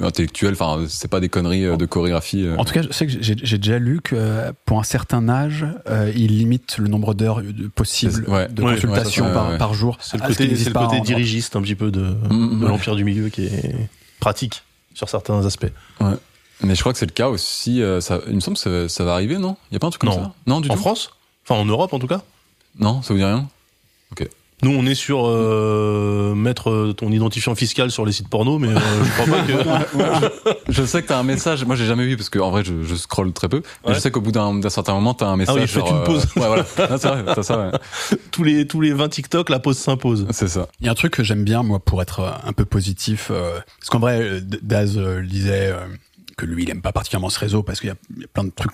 intellectuel. 0.00 0.54
Enfin, 0.54 0.82
c'est 0.88 1.08
pas 1.10 1.20
des 1.20 1.28
conneries 1.28 1.66
euh, 1.66 1.76
de 1.76 1.84
chorégraphie. 1.84 2.46
euh. 2.46 2.56
En 2.56 2.64
tout 2.64 2.72
cas, 2.72 2.80
je 2.80 2.90
sais 2.92 3.06
que 3.06 3.12
j'ai 3.20 3.36
j'ai 3.36 3.58
déjà 3.58 3.78
lu 3.78 4.00
que 4.02 4.16
euh, 4.16 4.52
pour 4.64 4.80
un 4.80 4.84
certain 4.84 5.28
âge, 5.28 5.66
euh, 5.90 6.10
il 6.16 6.38
limite 6.38 6.78
le 6.78 6.88
nombre 6.88 7.12
d'heures 7.12 7.42
possibles 7.74 8.24
Ouais. 8.26 8.48
de 8.48 8.62
Ouais, 8.62 8.72
consultation 8.76 9.24
ouais, 9.26 9.32
ça, 9.32 9.38
par, 9.38 9.50
ouais. 9.50 9.58
par 9.58 9.74
jour. 9.74 9.98
C'est 10.00 10.16
le 10.16 10.22
ce 10.22 10.28
côté, 10.28 10.56
c'est 10.56 10.64
le 10.68 10.72
pas 10.72 10.86
côté 10.86 10.96
en- 10.98 11.02
dirigiste 11.04 11.56
un 11.56 11.60
petit 11.62 11.74
peu 11.74 11.90
de, 11.90 12.00
Mm, 12.30 12.58
de 12.60 12.64
ouais. 12.64 12.70
l'empire 12.70 12.96
du 12.96 13.04
milieu 13.04 13.28
qui 13.28 13.44
est 13.44 13.74
pratique 14.18 14.62
sur 14.94 15.10
certains 15.10 15.44
aspects. 15.44 15.70
Mais 16.62 16.74
je 16.74 16.80
crois 16.80 16.92
que 16.92 16.98
c'est 16.98 17.06
le 17.06 17.12
cas 17.12 17.28
aussi. 17.28 17.82
euh, 17.82 18.00
ça, 18.00 18.20
il 18.28 18.34
me 18.34 18.40
semble 18.40 18.56
que 18.56 18.86
ça, 18.86 18.88
ça 18.88 19.04
va 19.04 19.14
arriver, 19.14 19.38
non? 19.38 19.56
Il 19.70 19.74
y 19.74 19.76
a 19.76 19.78
pas 19.80 19.86
un 19.86 19.90
truc 19.90 20.00
comme 20.02 20.10
Non. 20.10 20.16
ça? 20.24 20.32
Non, 20.46 20.60
du 20.60 20.70
En 20.70 20.74
tout? 20.74 20.80
France, 20.80 21.10
enfin 21.46 21.60
en 21.60 21.64
Europe 21.64 21.92
en 21.92 21.98
tout 21.98 22.06
cas? 22.06 22.22
Non, 22.78 23.02
ça 23.02 23.12
vous 23.14 23.18
dit 23.18 23.24
rien? 23.24 23.48
Nous, 24.62 24.72
on 24.76 24.84
est 24.84 24.94
sur 24.94 25.26
euh, 25.26 26.34
mettre 26.34 26.68
euh, 26.68 26.92
ton 26.92 27.10
identifiant 27.10 27.54
fiscal 27.54 27.90
sur 27.90 28.04
les 28.04 28.12
sites 28.12 28.28
porno, 28.28 28.58
mais 28.58 28.68
euh, 28.68 28.78
je 29.02 29.10
crois 29.22 29.38
pas 29.38 29.42
que. 29.46 30.50
Je 30.72 30.82
sais 30.84 31.00
que 31.00 31.08
t'as 31.08 31.18
un 31.18 31.22
message. 31.22 31.64
Moi, 31.64 31.76
j'ai 31.76 31.86
jamais 31.86 32.04
vu 32.04 32.18
parce 32.18 32.28
que 32.28 32.38
en 32.38 32.50
vrai, 32.50 32.62
je, 32.62 32.82
je 32.82 32.94
scrolle 32.94 33.32
très 33.32 33.48
peu. 33.48 33.62
Mais 33.84 33.88
Ouais. 33.88 33.94
je 33.94 34.00
sais 34.00 34.10
qu'au 34.10 34.20
bout 34.20 34.32
d'un 34.32 34.54
d'un 34.56 34.68
certain 34.68 34.92
moment, 34.92 35.14
t'as 35.14 35.28
un 35.28 35.38
message. 35.38 35.56
oui, 35.56 35.66
faites 35.66 35.88
une 35.88 36.04
pause. 36.04 36.26
euh, 36.36 36.40
ouais, 36.42 36.46
voilà. 36.46 36.66
Ah, 36.76 36.98
c'est 36.98 37.08
vrai, 37.08 37.24
t'as 37.34 37.42
ça. 37.42 37.58
Ouais. 37.58 38.18
tous 38.32 38.44
les 38.44 38.66
tous 38.66 38.82
les 38.82 38.92
20 38.92 39.08
TikTok, 39.08 39.48
la 39.48 39.60
pause 39.60 39.78
s'impose. 39.78 40.26
C'est 40.30 40.48
ça. 40.48 40.68
Il 40.80 40.84
y 40.84 40.88
a 40.90 40.92
un 40.92 40.94
truc 40.94 41.14
que 41.14 41.24
j'aime 41.24 41.42
bien, 41.42 41.62
moi, 41.62 41.78
pour 41.78 42.02
être 42.02 42.20
euh, 42.20 42.30
un 42.44 42.52
peu 42.52 42.66
positif. 42.66 43.28
euh, 43.30 43.58
parce 43.78 43.88
qu'en 43.88 43.98
vrai, 43.98 44.42
Daz 44.60 44.98
euh, 44.98 45.22
disait 45.22 45.70
euh, 45.72 45.78
que 46.36 46.46
lui, 46.46 46.62
il 46.64 46.70
aime 46.70 46.82
pas 46.82 46.92
particulièrement 46.92 47.30
ce 47.30 47.38
réseau 47.38 47.62
parce 47.62 47.80
qu'il 47.80 47.88
y, 47.88 47.92
a- 47.92 47.96
il 48.16 48.22
y 48.22 48.24
a 48.24 48.28
plein 48.28 48.44
de 48.44 48.50
trucs 48.50 48.72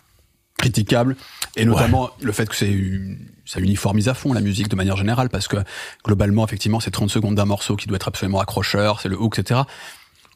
critiquables. 0.59 1.17
Et 1.57 1.65
notamment 1.65 2.11
le 2.21 2.33
fait 2.33 2.49
que 2.49 2.55
c'est 2.57 2.71
une- 2.71 3.19
ça 3.45 3.61
uniformise 3.61 4.09
à 4.09 4.15
fond 4.15 4.33
la 4.33 4.41
musique 4.41 4.69
de 4.69 4.77
manière 4.77 4.97
générale 4.97 5.29
parce 5.29 5.49
que 5.49 5.59
globalement, 6.05 6.45
effectivement, 6.47 6.81
c'est 6.81 6.91
30 6.91 7.11
secondes 7.11 7.35
d'un 7.35 7.45
morceau 7.45 7.77
qui 7.77 7.87
doit 7.87 7.97
être 7.97 8.09
absolument 8.09 8.41
accrocheur, 8.41 9.01
c'est 9.01 9.09
le 9.09 9.21
hook, 9.21 9.39
etc. 9.39 9.61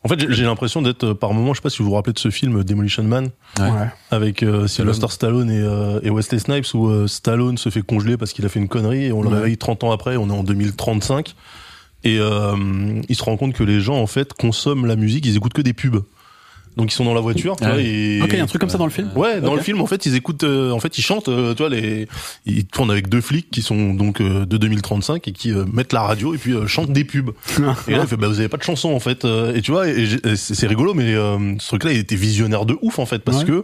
En 0.02 0.08
fait, 0.08 0.30
j'ai- 0.32 0.44
l'impression 0.44 0.80
d'être 0.80 1.04
euh, 1.04 1.14
par 1.14 1.34
moment, 1.34 1.52
je 1.52 1.58
sais 1.58 1.62
pas 1.62 1.68
si 1.70 1.78
vous 1.82 1.88
vous 1.90 1.94
rappelez 1.94 2.14
de 2.14 2.18
ce 2.18 2.30
film 2.30 2.64
Demolition 2.64 3.02
Man 3.02 3.28
Ouais. 3.58 3.68
avec 4.10 4.42
euh, 4.42 4.66
Sylvester 4.66 5.08
Stallone 5.08 5.50
et, 5.50 5.60
euh, 5.60 6.00
et 6.02 6.08
Wesley 6.10 6.38
Snipes 6.38 6.72
où 6.74 6.88
euh, 6.88 7.06
Stallone 7.06 7.58
se 7.58 7.68
fait 7.68 7.82
congeler 7.82 8.16
parce 8.16 8.32
qu'il 8.32 8.46
a 8.46 8.48
fait 8.48 8.60
une 8.60 8.68
connerie 8.68 9.06
et 9.06 9.12
on 9.12 9.20
le 9.22 9.28
Ouais. 9.28 9.34
réveille 9.36 9.58
30 9.58 9.84
ans 9.84 9.90
après, 9.92 10.16
on 10.16 10.28
est 10.30 10.32
en 10.32 10.42
2035 10.44 11.34
et 12.04 12.18
euh, 12.18 12.56
il 13.10 13.14
se 13.16 13.22
rend 13.22 13.36
compte 13.36 13.52
que 13.52 13.62
les 13.62 13.80
gens 13.82 13.96
en 14.00 14.06
fait 14.06 14.32
consomment 14.32 14.86
la 14.86 14.96
musique, 14.96 15.26
ils 15.26 15.36
écoutent 15.36 15.52
que 15.52 15.60
des 15.62 15.74
pubs. 15.74 16.02
Donc 16.80 16.92
ils 16.92 16.94
sont 16.96 17.04
dans 17.04 17.14
la 17.14 17.20
voiture, 17.20 17.56
tu 17.56 17.64
vois, 17.64 17.78
et 17.80 18.20
Ok, 18.22 18.28
il 18.32 18.36
y 18.38 18.40
a 18.40 18.42
un 18.42 18.46
truc 18.46 18.60
comme 18.60 18.70
ça 18.70 18.78
dans 18.78 18.86
le 18.86 18.90
film. 18.90 19.10
Ouais, 19.14 19.40
dans 19.40 19.54
le 19.54 19.60
film, 19.60 19.80
en 19.80 19.86
fait, 19.86 20.06
ils 20.06 20.14
écoutent, 20.14 20.44
euh, 20.44 20.70
en 20.70 20.80
fait, 20.80 20.96
ils 20.98 21.02
chantent, 21.02 21.28
euh, 21.28 21.52
tu 21.54 21.58
vois, 21.62 21.68
les, 21.68 22.08
ils 22.46 22.64
tournent 22.64 22.90
avec 22.90 23.08
deux 23.08 23.20
flics 23.20 23.50
qui 23.50 23.60
sont 23.62 23.92
donc 23.94 24.20
euh, 24.20 24.46
de 24.46 24.56
2035 24.56 25.28
et 25.28 25.32
qui 25.32 25.52
euh, 25.52 25.64
mettent 25.72 25.92
la 25.92 26.02
radio 26.02 26.34
et 26.34 26.38
puis 26.38 26.52
euh, 26.54 26.66
chantent 26.66 26.92
des 26.92 27.04
pubs. 27.04 27.30
et 27.88 27.92
là, 27.92 28.00
il 28.02 28.06
fait, 28.06 28.16
bah, 28.16 28.28
vous 28.28 28.38
avez 28.40 28.48
pas 28.48 28.56
de 28.56 28.62
chanson, 28.62 28.90
en 28.92 29.00
fait. 29.00 29.24
euh, 29.24 29.54
et 29.54 29.60
tu 29.62 29.70
vois, 29.72 29.88
et 29.88 30.06
j'ai- 30.06 30.26
et 30.26 30.36
c'est 30.36 30.66
rigolo, 30.66 30.94
mais 30.94 31.14
euh, 31.14 31.38
ce 31.58 31.68
truc-là, 31.68 31.92
il 31.92 31.98
était 31.98 32.16
visionnaire 32.16 32.64
de 32.64 32.76
ouf, 32.82 32.98
en 32.98 33.06
fait, 33.06 33.18
parce 33.20 33.38
Ouais. 33.40 33.44
que 33.44 33.62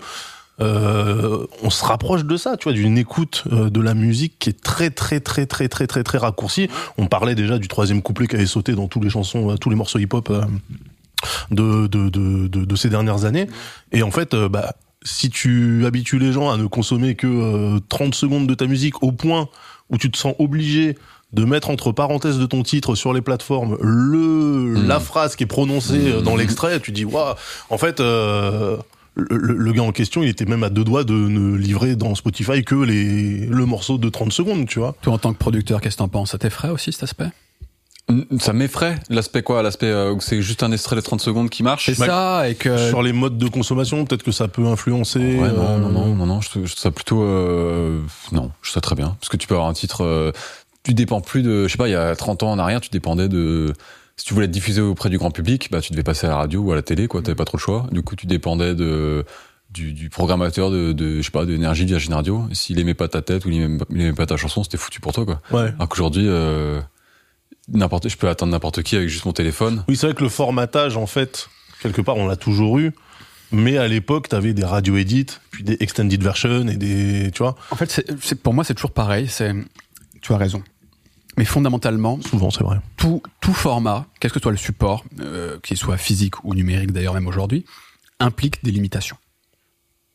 euh, 0.60 1.46
on 1.62 1.68
se 1.70 1.84
rapproche 1.84 2.24
de 2.24 2.36
ça, 2.36 2.56
tu 2.56 2.64
vois, 2.64 2.72
d'une 2.72 2.96
écoute 2.96 3.44
euh, 3.52 3.68
de 3.68 3.80
la 3.80 3.92
musique 3.94 4.38
qui 4.38 4.48
est 4.50 4.60
très, 4.62 4.88
très, 4.90 5.20
très, 5.20 5.44
très, 5.46 5.68
très, 5.68 5.86
très, 5.86 6.02
très 6.02 6.18
raccourcie. 6.18 6.68
On 6.96 7.06
parlait 7.06 7.34
déjà 7.34 7.58
du 7.58 7.68
troisième 7.68 8.00
couplet 8.02 8.26
qui 8.26 8.36
avait 8.36 8.46
sauté 8.46 8.72
dans 8.72 8.88
tous 8.88 9.00
les 9.00 9.10
chansons, 9.10 9.50
euh, 9.50 9.56
tous 9.56 9.68
les 9.70 9.76
morceaux 9.76 9.98
hip-hop. 9.98 10.30
Euh, 11.24 11.54
de, 11.54 11.86
de, 11.86 12.08
de, 12.08 12.48
de, 12.48 12.64
de 12.64 12.76
ces 12.76 12.88
dernières 12.88 13.24
années. 13.24 13.46
Et 13.92 14.02
en 14.02 14.10
fait, 14.10 14.34
euh, 14.34 14.48
bah, 14.48 14.74
si 15.02 15.30
tu 15.30 15.84
habitues 15.86 16.18
les 16.18 16.32
gens 16.32 16.50
à 16.50 16.56
ne 16.56 16.66
consommer 16.66 17.14
que 17.14 17.26
euh, 17.26 17.78
30 17.88 18.14
secondes 18.14 18.46
de 18.46 18.54
ta 18.54 18.66
musique 18.66 19.02
au 19.02 19.12
point 19.12 19.48
où 19.90 19.98
tu 19.98 20.10
te 20.10 20.18
sens 20.18 20.34
obligé 20.38 20.96
de 21.32 21.44
mettre 21.44 21.70
entre 21.70 21.92
parenthèses 21.92 22.38
de 22.38 22.46
ton 22.46 22.62
titre 22.62 22.94
sur 22.94 23.12
les 23.12 23.20
plateformes 23.20 23.76
le 23.80 24.46
Mm. 24.80 24.86
la 24.88 25.00
phrase 25.00 25.36
qui 25.36 25.44
est 25.44 25.46
prononcée 25.46 26.12
euh, 26.12 26.20
dans 26.22 26.34
Mm. 26.34 26.38
l'extrait, 26.38 26.80
tu 26.80 26.92
dis 26.92 27.04
waouh. 27.04 27.34
En 27.70 27.78
fait, 27.78 28.00
euh, 28.00 28.76
le, 29.14 29.26
le- 29.36 29.54
le 29.56 29.72
gars 29.72 29.82
en 29.82 29.92
question, 29.92 30.22
il 30.22 30.28
était 30.28 30.44
même 30.44 30.62
à 30.64 30.70
deux 30.70 30.84
doigts 30.84 31.04
de 31.04 31.14
ne 31.14 31.56
livrer 31.56 31.94
dans 31.96 32.14
Spotify 32.14 32.64
que 32.64 32.74
les 32.74 33.46
le 33.46 33.64
morceau 33.66 33.96
de 33.98 34.08
30 34.08 34.32
secondes, 34.32 34.66
tu 34.66 34.78
vois. 34.78 34.94
Toi, 35.02 35.14
en 35.14 35.18
tant 35.18 35.32
que 35.32 35.38
producteur, 35.38 35.80
qu'est-ce 35.80 35.96
que 35.96 35.98
t'en 36.00 36.08
penses? 36.08 36.32
Ça 36.32 36.38
t'effraie 36.38 36.68
aussi 36.70 36.92
cet 36.92 37.02
aspect? 37.04 37.28
Ça 38.38 38.52
m'effraie. 38.52 38.96
L'aspect 39.10 39.42
quoi 39.42 39.62
L'aspect 39.62 39.86
euh, 39.86 40.12
où 40.12 40.20
c'est 40.20 40.40
juste 40.40 40.62
un 40.62 40.70
extrait 40.70 40.94
de 40.94 41.00
30 41.00 41.20
secondes 41.20 41.50
qui 41.50 41.64
marche 41.64 41.86
C'est 41.86 41.94
ça, 41.94 42.48
et 42.48 42.54
que 42.54 42.88
Sur 42.88 43.02
les 43.02 43.12
modes 43.12 43.36
de 43.36 43.48
consommation, 43.48 44.04
peut-être 44.04 44.22
que 44.22 44.30
ça 44.30 44.46
peut 44.46 44.64
influencer. 44.64 45.18
Ouais, 45.18 45.48
non, 45.48 45.68
euh, 45.68 45.78
non, 45.78 45.88
non, 45.88 46.14
non, 46.14 46.26
non, 46.26 46.40
je 46.40 46.48
trouve 46.50 46.66
je 46.66 46.72
trouve 46.72 46.82
ça 46.82 46.90
plutôt, 46.92 47.22
euh, 47.22 48.00
non, 48.30 48.52
je 48.62 48.70
trouve 48.70 48.74
ça 48.74 48.80
très 48.80 48.94
bien. 48.94 49.16
Parce 49.20 49.28
que 49.28 49.36
tu 49.36 49.48
peux 49.48 49.54
avoir 49.54 49.68
un 49.68 49.72
titre, 49.72 50.04
euh, 50.04 50.30
tu 50.84 50.94
dépends 50.94 51.20
plus 51.20 51.42
de, 51.42 51.66
je 51.66 51.72
sais 51.72 51.78
pas, 51.78 51.88
il 51.88 51.92
y 51.92 51.96
a 51.96 52.14
30 52.14 52.44
ans 52.44 52.52
en 52.52 52.58
arrière, 52.60 52.80
tu 52.80 52.90
dépendais 52.90 53.28
de, 53.28 53.72
si 54.16 54.24
tu 54.24 54.34
voulais 54.34 54.46
être 54.46 54.52
diffusé 54.52 54.80
auprès 54.80 55.10
du 55.10 55.18
grand 55.18 55.32
public, 55.32 55.68
bah, 55.72 55.80
tu 55.80 55.90
devais 55.90 56.04
passer 56.04 56.26
à 56.26 56.30
la 56.30 56.36
radio 56.36 56.60
ou 56.60 56.70
à 56.72 56.76
la 56.76 56.82
télé, 56.82 57.08
quoi, 57.08 57.22
t'avais 57.22 57.34
pas 57.34 57.44
trop 57.44 57.56
le 57.58 57.62
choix. 57.62 57.86
Du 57.90 58.02
coup, 58.02 58.14
tu 58.14 58.26
dépendais 58.26 58.76
de, 58.76 59.24
du, 59.70 59.92
du 59.92 60.10
programmateur 60.10 60.70
de, 60.70 60.92
de, 60.92 61.16
je 61.16 61.22
sais 61.22 61.30
pas, 61.32 61.44
d'énergie 61.44 61.84
de 61.84 61.90
Virgin 61.90 62.14
Radio. 62.14 62.44
S'il 62.52 62.78
aimait 62.78 62.94
pas 62.94 63.08
ta 63.08 63.20
tête 63.20 63.44
ou 63.44 63.50
il 63.50 63.60
aimait, 63.60 63.84
il 63.90 64.00
aimait 64.00 64.12
pas 64.12 64.26
ta 64.26 64.36
chanson, 64.36 64.62
c'était 64.62 64.78
foutu 64.78 65.00
pour 65.00 65.12
toi, 65.12 65.26
quoi. 65.26 65.40
Ouais. 65.50 65.72
Alors 65.76 65.88
qu'aujourd'hui, 65.88 66.26
euh, 66.28 66.80
n'importe, 67.68 68.08
je 68.08 68.16
peux 68.16 68.28
attendre 68.28 68.52
n'importe 68.52 68.82
qui 68.82 68.96
avec 68.96 69.08
juste 69.08 69.24
mon 69.24 69.32
téléphone. 69.32 69.84
Oui, 69.88 69.96
c'est 69.96 70.06
vrai 70.06 70.14
que 70.14 70.22
le 70.22 70.28
formatage, 70.28 70.96
en 70.96 71.06
fait, 71.06 71.48
quelque 71.82 72.00
part, 72.00 72.16
on 72.16 72.26
l'a 72.26 72.36
toujours 72.36 72.78
eu. 72.78 72.92
Mais 73.52 73.78
à 73.78 73.86
l'époque, 73.86 74.28
t'avais 74.28 74.52
des 74.54 74.64
radio 74.64 74.96
edits, 74.96 75.26
puis 75.52 75.62
des 75.62 75.76
extended 75.80 76.20
versions 76.22 76.66
et 76.68 76.76
des, 76.76 77.30
tu 77.32 77.38
vois, 77.42 77.54
En 77.70 77.76
fait, 77.76 77.90
c'est- 78.20 78.34
pour 78.34 78.54
moi, 78.54 78.64
c'est 78.64 78.74
toujours 78.74 78.90
pareil. 78.92 79.28
C'est, 79.28 79.52
tu 80.20 80.32
as 80.32 80.36
raison. 80.36 80.62
Mais 81.38 81.44
fondamentalement, 81.44 82.20
souvent, 82.22 82.50
c'est 82.50 82.64
vrai. 82.64 82.78
tout, 82.96 83.22
tout 83.40 83.52
format, 83.52 84.06
quel 84.20 84.32
que 84.32 84.40
soit 84.40 84.50
le 84.52 84.56
support, 84.56 85.04
euh, 85.20 85.58
qu'il 85.62 85.76
soit 85.76 85.96
physique 85.98 86.42
ou 86.44 86.54
numérique 86.54 86.92
d'ailleurs 86.92 87.14
même 87.14 87.26
aujourd'hui, 87.28 87.64
implique 88.20 88.64
des 88.64 88.70
limitations. 88.72 89.16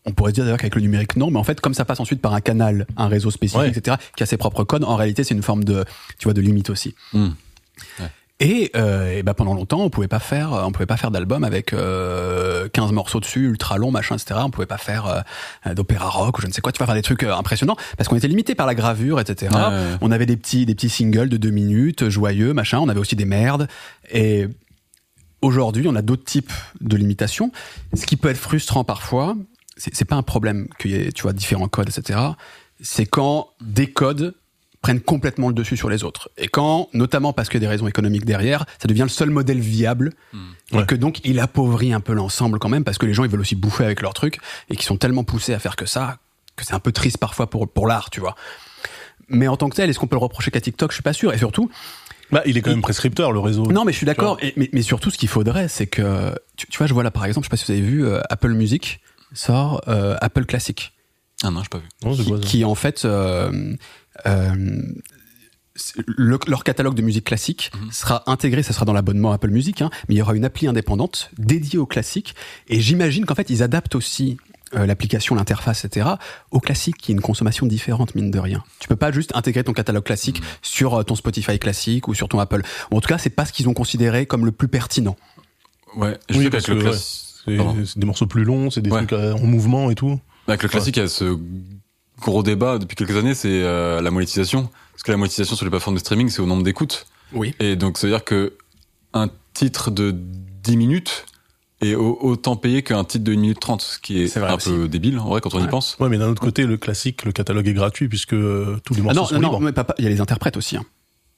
On 0.05 0.11
pourrait 0.13 0.31
se 0.31 0.35
dire 0.35 0.43
d'ailleurs 0.45 0.57
qu'avec 0.59 0.75
le 0.75 0.81
numérique, 0.81 1.15
non, 1.15 1.29
mais 1.29 1.37
en 1.37 1.43
fait, 1.43 1.61
comme 1.61 1.73
ça 1.75 1.85
passe 1.85 1.99
ensuite 1.99 2.21
par 2.21 2.33
un 2.33 2.41
canal, 2.41 2.87
un 2.97 3.07
réseau 3.07 3.29
spécifique, 3.29 3.61
Ouais. 3.61 3.69
etc., 3.69 3.97
qui 4.17 4.23
a 4.23 4.25
ses 4.25 4.37
propres 4.37 4.63
codes, 4.63 4.83
en 4.83 4.95
réalité, 4.95 5.23
c'est 5.23 5.35
une 5.35 5.43
forme 5.43 5.63
de, 5.63 5.85
tu 6.17 6.23
vois, 6.23 6.33
de 6.33 6.41
limite 6.41 6.69
aussi. 6.71 6.95
Hmm. 7.13 7.29
Et, 8.43 8.71
euh, 8.75 9.19
et 9.19 9.21
ben 9.21 9.35
pendant 9.35 9.53
longtemps, 9.53 9.81
on 9.81 9.91
pouvait 9.91 10.07
pas 10.07 10.17
faire, 10.17 10.53
on 10.53 10.71
pouvait 10.71 10.87
pas 10.87 10.97
faire 10.97 11.11
d'album 11.11 11.43
avec 11.43 11.73
euh, 11.73 12.67
15 12.69 12.91
morceaux 12.91 13.19
dessus, 13.19 13.45
ultra 13.47 13.77
long, 13.77 13.91
machin, 13.91 14.15
etc. 14.15 14.39
On 14.43 14.49
pouvait 14.49 14.65
pas 14.65 14.79
faire 14.79 15.23
euh, 15.67 15.73
d'opéra 15.75 16.09
rock 16.09 16.39
ou 16.39 16.41
je 16.41 16.47
ne 16.47 16.51
sais 16.51 16.59
quoi. 16.61 16.71
Tu 16.71 16.79
vas 16.79 16.87
faire 16.87 16.95
des 16.95 17.03
trucs 17.03 17.21
euh, 17.21 17.35
impressionnants 17.35 17.75
parce 17.97 18.07
qu'on 18.09 18.15
était 18.15 18.27
limité 18.27 18.55
par 18.55 18.65
la 18.65 18.73
gravure, 18.73 19.19
etc. 19.19 19.51
Ouais. 19.55 19.97
On 20.01 20.09
avait 20.09 20.25
des 20.25 20.37
petits, 20.37 20.65
des 20.65 20.73
petits 20.73 20.89
singles 20.89 21.29
de 21.29 21.37
deux 21.37 21.51
minutes, 21.51 22.09
joyeux, 22.09 22.53
machin. 22.53 22.79
On 22.79 22.89
avait 22.89 22.99
aussi 22.99 23.15
des 23.15 23.25
merdes. 23.25 23.67
Et 24.11 24.47
aujourd'hui, 25.43 25.87
on 25.87 25.95
a 25.95 26.01
d'autres 26.01 26.25
types 26.25 26.51
de 26.79 26.97
limitations. 26.97 27.51
Ce 27.93 28.07
qui 28.07 28.17
peut 28.17 28.29
être 28.29 28.37
frustrant 28.37 28.83
parfois, 28.83 29.35
c'est 29.93 30.05
pas 30.05 30.15
un 30.15 30.23
problème 30.23 30.67
qu'il 30.79 30.91
y 30.91 30.95
ait, 30.95 31.11
tu 31.11 31.23
vois, 31.23 31.33
différents 31.33 31.67
codes, 31.67 31.89
etc. 31.89 32.19
C'est 32.81 33.05
quand 33.05 33.49
des 33.61 33.87
codes 33.87 34.33
prennent 34.81 34.99
complètement 35.01 35.47
le 35.47 35.53
dessus 35.53 35.77
sur 35.77 35.89
les 35.89 36.03
autres. 36.03 36.29
Et 36.37 36.47
quand, 36.47 36.89
notamment 36.93 37.33
parce 37.33 37.49
qu'il 37.49 37.57
y 37.57 37.63
a 37.63 37.67
des 37.67 37.69
raisons 37.69 37.87
économiques 37.87 38.25
derrière, 38.25 38.65
ça 38.81 38.87
devient 38.87 39.03
le 39.03 39.09
seul 39.09 39.29
modèle 39.29 39.59
viable, 39.59 40.11
et 40.71 40.77
Ouais. 40.77 40.85
que 40.87 40.95
donc 40.95 41.19
il 41.23 41.39
appauvrit 41.39 41.93
un 41.93 41.99
peu 41.99 42.13
l'ensemble 42.13 42.57
quand 42.57 42.69
même, 42.69 42.83
parce 42.83 42.97
que 42.97 43.05
les 43.05 43.13
gens 43.13 43.23
ils 43.23 43.29
veulent 43.29 43.41
aussi 43.41 43.55
bouffer 43.55 43.83
avec 43.85 44.01
leur 44.01 44.13
truc, 44.15 44.39
et 44.69 44.75
qui 44.75 44.85
sont 44.85 44.97
tellement 44.97 45.23
poussés 45.23 45.53
à 45.53 45.59
faire 45.59 45.75
que 45.75 45.85
ça, 45.85 46.17
que 46.55 46.65
c'est 46.65 46.73
un 46.73 46.79
peu 46.79 46.91
triste 46.91 47.17
parfois 47.19 47.47
pour, 47.49 47.67
pour 47.71 47.87
l'art, 47.87 48.09
tu 48.09 48.19
vois. 48.19 48.35
Mais 49.29 49.47
en 49.47 49.55
tant 49.55 49.69
que 49.69 49.75
tel, 49.75 49.89
est-ce 49.89 49.99
qu'on 49.99 50.07
peut 50.07 50.15
le 50.15 50.21
reprocher 50.21 50.49
qu'à 50.51 50.59
TikTok? 50.61 50.91
Je 50.91 50.95
suis 50.95 51.03
pas 51.03 51.13
sûr. 51.13 51.31
Et 51.33 51.37
surtout, 51.37 51.69
Bah, 52.31 52.41
il 52.45 52.57
est 52.57 52.61
quand 52.61 52.71
même 52.71 52.81
prescripteur, 52.81 53.31
le 53.31 53.39
réseau. 53.39 53.65
non, 53.67 53.85
mais 53.85 53.91
je 53.93 53.97
suis 53.97 54.05
d'accord. 54.07 54.37
Et- 54.41 54.53
Mais, 54.57 54.69
mais 54.73 54.81
surtout, 54.81 55.09
ce 55.11 55.17
qu'il 55.17 55.29
faudrait, 55.29 55.67
c'est 55.67 55.85
que 55.87 56.33
tu, 56.57 56.65
tu 56.67 56.77
vois, 56.79 56.87
je 56.87 56.93
vois 56.93 57.03
là 57.03 57.11
par 57.11 57.25
exemple, 57.25 57.45
je 57.45 57.49
sais 57.49 57.51
pas 57.51 57.57
si 57.57 57.65
vous 57.71 57.77
avez 57.77 57.87
vu, 57.87 58.05
euh, 58.05 58.19
Apple 58.29 58.51
Music 58.53 58.99
sort 59.33 59.81
euh, 59.87 60.15
Apple 60.21 60.45
Classic, 60.45 60.93
Ah 61.43 61.49
non, 61.51 61.61
j'ai 61.63 61.69
pas 61.69 61.79
vu. 61.79 61.87
Non, 62.03 62.13
qui, 62.15 62.25
quoi, 62.25 62.39
qui, 62.39 62.65
en 62.65 62.75
fait 62.75 63.05
euh, 63.05 63.75
euh, 64.25 64.81
le- 66.05 66.39
leur 66.47 66.63
catalogue 66.63 66.95
de 66.95 67.01
musique 67.01 67.25
classique 67.25 67.71
Mhm. 67.75 67.91
sera 67.91 68.23
intégré, 68.29 68.61
ça 68.61 68.73
sera 68.73 68.85
dans 68.85 68.93
l'abonnement 68.93 69.31
Apple 69.31 69.49
Music, 69.49 69.81
hein, 69.81 69.89
mais 70.07 70.15
il 70.15 70.17
y 70.17 70.21
aura 70.21 70.35
une 70.35 70.45
appli 70.45 70.67
indépendante 70.67 71.31
dédiée 71.37 71.79
au 71.79 71.85
classique. 71.85 72.35
Et 72.67 72.79
j'imagine 72.81 73.25
qu'en 73.25 73.35
fait, 73.35 73.49
ils 73.49 73.63
adaptent 73.63 73.95
aussi 73.95 74.37
euh, 74.73 74.85
l'application, 74.85 75.35
l'interface, 75.35 75.83
etc. 75.83 76.11
au 76.51 76.59
classique, 76.61 76.95
qui 76.97 77.11
est 77.11 77.15
une 77.15 77.19
consommation 77.21 77.65
différente, 77.65 78.15
mine 78.15 78.31
de 78.31 78.39
rien. 78.39 78.63
Tu 78.79 78.87
peux 78.87 78.95
pas 78.95 79.11
juste 79.11 79.35
intégrer 79.35 79.65
ton 79.65 79.73
catalogue 79.73 80.03
classique 80.05 80.39
Mhm. 80.39 80.47
sur 80.61 80.93
euh, 80.99 81.03
ton 81.03 81.15
Spotify 81.15 81.57
classique 81.59 82.07
ou 82.07 82.13
sur 82.13 82.29
ton 82.29 82.39
Apple. 82.39 82.61
Ou 82.91 82.97
en 82.97 83.01
tout 83.01 83.09
cas, 83.09 83.17
c'est 83.17 83.29
pas 83.31 83.45
ce 83.45 83.51
qu'ils 83.51 83.67
ont 83.67 83.73
considéré 83.73 84.25
comme 84.25 84.45
le 84.45 84.51
plus 84.53 84.67
pertinent. 84.69 85.17
Ouais, 85.95 86.17
je 86.29 86.37
Oui, 86.37 86.43
sais 86.45 86.49
parce 86.49 86.65
que, 86.65 86.71
classique. 86.73 87.30
C'est 87.45 87.97
des 87.99 88.05
morceaux 88.05 88.27
plus 88.27 88.43
longs, 88.43 88.69
c'est 88.69 88.81
des 88.81 88.89
Ouais. 88.91 88.99
trucs 89.05 89.13
euh, 89.13 89.33
en 89.33 89.45
mouvement 89.45 89.89
et 89.91 89.95
tout. 89.95 90.19
Avec 90.47 90.63
le 90.63 90.69
classique, 90.69 90.97
il 90.97 91.01
y 91.01 91.03
a 91.03 91.07
ce 91.07 91.37
gros 92.19 92.43
débat 92.43 92.77
depuis 92.77 92.95
quelques 92.95 93.15
années, 93.15 93.33
c'est 93.35 93.49
euh, 93.63 94.01
la 94.01 94.11
monétisation. 94.11 94.69
Parce 94.93 95.03
que 95.03 95.11
la 95.11 95.17
monétisation 95.17 95.55
sur 95.55 95.65
les 95.65 95.71
plateformes 95.71 95.95
de 95.95 95.99
streaming, 96.01 96.29
c'est 96.29 96.41
au 96.41 96.45
nombre 96.45 96.63
d'écoutes. 96.63 97.05
Oui. 97.33 97.55
Et 97.59 97.75
donc, 97.75 97.97
ça 97.97 98.07
veut 98.07 98.13
dire 98.13 98.23
que 98.23 98.53
un 99.13 99.29
titre 99.53 99.89
de 99.91 100.13
10 100.63 100.77
minutes 100.77 101.25
est 101.81 101.95
au- 101.95 102.17
autant 102.21 102.55
payé 102.55 102.83
qu'un 102.83 103.03
titre 103.03 103.23
de 103.23 103.33
1 103.33 103.37
minute 103.39 103.59
30, 103.59 103.81
ce 103.81 103.97
qui 103.99 104.21
est, 104.21 104.37
un 104.37 104.53
aussi. 104.55 104.69
peu 104.69 104.87
débile, 104.87 105.17
en 105.17 105.25
vrai, 105.29 105.41
quand 105.41 105.55
on 105.55 105.63
y 105.63 105.67
pense. 105.67 105.97
Ouais, 105.99 106.09
mais 106.09 106.17
d'un 106.19 106.29
autre 106.29 106.41
côté, 106.41 106.65
le 106.67 106.77
classique, 106.77 107.25
le 107.25 107.31
catalogue 107.31 107.67
est 107.67 107.73
gratuit 107.73 108.07
puisque 108.07 108.33
euh, 108.33 108.77
tous 108.85 108.93
les 108.93 108.99
Ah 109.01 109.03
morceaux 109.05 109.21
non, 109.21 109.27
sont 109.27 109.39
non, 109.39 109.51
non, 109.53 109.59
mais 109.59 109.71
pas- 109.71 109.87
il 109.97 110.03
y 110.03 110.07
a 110.07 110.11
les 110.11 110.21
interprètes 110.21 110.57
aussi. 110.57 110.77
Hein. 110.77 110.83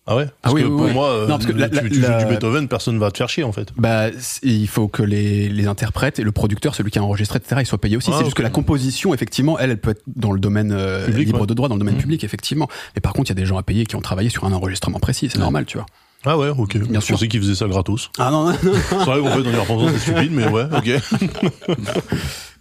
Ah 0.06 0.18
ouais 0.18 0.26
Parce 0.42 0.52
Ah 0.52 0.56
oui, 0.56 0.62
que 0.64 0.68
oui, 0.68 0.76
pour 0.78 0.86
oui. 0.88 0.92
moi, 0.94 1.10
euh, 1.12 1.22
Non, 1.28 1.36
parce 1.38 1.46
que 1.46 1.54
la- 1.54 1.70
tu, 1.70 1.76
la- 1.76 1.82
tu 1.84 1.94
joues 1.96 2.02
la- 2.02 2.24
du 2.24 2.30
Beethoven, 2.30 2.68
personne 2.68 3.00
va 3.00 3.10
te 3.10 3.18
faire 3.18 3.30
chier 3.30 3.44
en 3.46 3.54
fait. 3.54 3.70
Bah, 3.78 4.08
il 4.42 4.68
faut 4.68 4.90
que 4.90 5.02
les, 5.02 5.48
les 5.48 5.68
interprètes 5.68 6.20
et 6.20 6.24
le 6.24 6.32
producteur, 6.34 6.76
celui 6.76 6.92
qui 6.92 7.00
a 7.00 7.04
enregistré, 7.04 7.38
etc., 7.38 7.62
ils 7.62 7.66
soient 7.66 7.78
payés 7.80 7.96
aussi. 7.96 8.10
Ah, 8.12 8.16
c'est 8.18 8.26
juste 8.26 8.36
que 8.36 8.42
la 8.42 8.50
composition, 8.50 9.14
effectivement, 9.14 9.58
elle, 9.60 9.70
elle 9.70 9.80
peut 9.80 9.92
être 9.92 10.04
dans 10.08 10.34
le 10.34 10.42
domaine 10.42 10.74
euh, 10.74 11.06
Public, 11.06 11.28
libre 11.28 11.42
ouais. 11.42 11.48
de 11.48 11.54
droit, 11.54 11.70
dans 11.70 11.76
le 11.76 11.80
domaine 11.80 11.96
Mhm. 11.96 12.02
public, 12.02 12.24
effectivement. 12.26 12.68
Mais 12.96 13.00
par 13.02 13.14
contre, 13.14 13.30
il 13.32 13.34
y 13.34 13.38
a 13.40 13.42
des 13.42 13.46
gens 13.46 13.58
à 13.58 13.64
payer 13.64 13.86
qui 13.86 13.96
ont 13.96 14.02
travaillé 14.02 14.30
sur 14.30 14.44
un 14.44 14.52
enregistrement 14.52 15.00
précis. 15.00 15.30
C'est 15.32 15.38
Ouais. 15.38 15.44
normal, 15.44 15.66
tu 15.66 15.78
vois. 15.78 15.86
Ah 16.26 16.38
ouais, 16.38 16.50
ok. 16.50 16.78
Bien 16.78 17.00
Je 17.00 17.06
sûr. 17.06 17.16
pensais 17.16 17.28
qu'ils 17.30 17.42
faisaient 17.42 17.56
ça 17.56 17.68
gratos. 17.68 18.10
Ah 18.18 18.30
non, 18.32 18.46
non, 18.46 18.52
non. 18.64 18.74
C'est 18.90 18.96
vrai 19.06 19.20
qu'en 19.20 19.28
fait, 19.32 19.58
repensant, 19.58 19.88
c'est 19.94 20.00
stupide, 20.00 20.32
mais 20.34 20.48
ouais, 20.50 20.66
ok. 20.74 21.78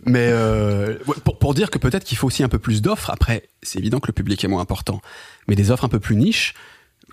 Mais 0.04 0.28
euh, 0.32 0.96
pour, 1.24 1.38
pour 1.38 1.54
dire 1.54 1.70
que 1.70 1.78
peut-être 1.78 2.02
qu'il 2.02 2.18
faut 2.18 2.26
aussi 2.26 2.42
un 2.42 2.48
peu 2.48 2.58
plus 2.58 2.82
d'offres. 2.82 3.10
Après, 3.10 3.44
c'est 3.62 3.78
évident 3.78 4.00
que 4.00 4.08
le 4.08 4.12
public 4.12 4.42
est 4.42 4.48
moins 4.48 4.60
important, 4.60 5.00
mais 5.46 5.54
des 5.54 5.70
offres 5.70 5.84
un 5.84 5.88
peu 5.88 6.00
plus 6.00 6.16
niches 6.16 6.54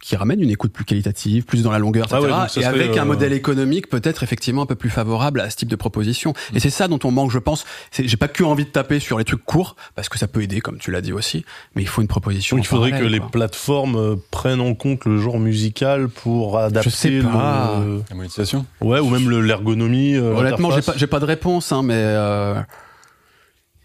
qui 0.02 0.16
ramènent 0.16 0.42
une 0.42 0.50
écoute 0.50 0.72
plus 0.72 0.86
qualitative, 0.86 1.44
plus 1.44 1.64
dans 1.64 1.72
la 1.72 1.80
longueur, 1.80 2.06
etc. 2.06 2.22
Ah 2.32 2.44
ouais, 2.44 2.50
ça 2.50 2.62
et 2.62 2.66
avec 2.66 2.98
un 2.98 3.02
euh, 3.02 3.06
modèle 3.06 3.34
économique 3.34 3.90
peut-être 3.90 4.24
effectivement 4.24 4.62
un 4.62 4.66
peu 4.66 4.76
plus 4.76 4.90
favorable 4.90 5.42
à 5.42 5.50
ce 5.50 5.56
type 5.58 5.70
de 5.70 5.76
proposition. 5.76 6.34
Mm. 6.52 6.58
Et 6.58 6.60
c'est 6.60 6.70
ça 6.70 6.88
dont 6.88 7.00
on 7.04 7.12
manque, 7.12 7.32
je 7.32 7.40
pense. 7.40 7.66
J'ai 7.92 8.18
pas 8.18 8.28
que 8.28 8.44
envie 8.44 8.66
de 8.66 8.70
taper 8.70 9.00
sur 9.00 9.18
les 9.18 9.26
trucs 9.26 9.44
courts 9.46 9.76
parce 9.96 10.10
que 10.10 10.18
ça 10.18 10.28
peut 10.28 10.42
aider, 10.42 10.62
comme 10.62 10.78
tu 10.78 10.92
l'as 10.92 11.02
dit 11.02 11.14
aussi. 11.14 11.46
Mais 11.76 11.82
il 11.82 11.88
faut 11.88 12.02
une 12.02 12.08
proposition. 12.08 12.56
Donc 12.58 12.66
il 12.66 12.68
faudrait 12.68 12.92
que 12.92 13.04
les 13.06 13.20
plateformes 13.20 13.96
euh, 13.96 14.16
prennent 14.32 14.62
en 14.62 14.74
compte 14.76 15.06
le 15.06 15.20
genre 15.20 15.40
musical 15.40 16.08
pour 16.10 16.58
adapter 16.60 16.90
sais 16.90 17.22
pas. 17.22 17.82
le... 17.86 18.02
La 18.10 18.16
monétisation. 18.16 18.66
Ouais, 18.82 19.00
ou 19.00 19.10
même 19.10 19.30
le- 19.30 19.42
l'ergonomie. 19.42 20.16
euh, 20.16 20.36
Honnêtement, 20.36 20.72
j'ai 20.72 20.82
pas, 20.82 21.08
pas 21.08 21.20
de 21.20 21.26
réponse, 21.26 21.72
hein, 21.72 21.82
mais 21.84 21.96
euh, 21.96 22.56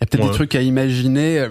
y 0.05 0.07
a 0.07 0.11
peut-être 0.11 0.25
Ouais. 0.25 0.31
des 0.31 0.35
trucs 0.35 0.55
à 0.55 0.63
imaginer. 0.63 1.47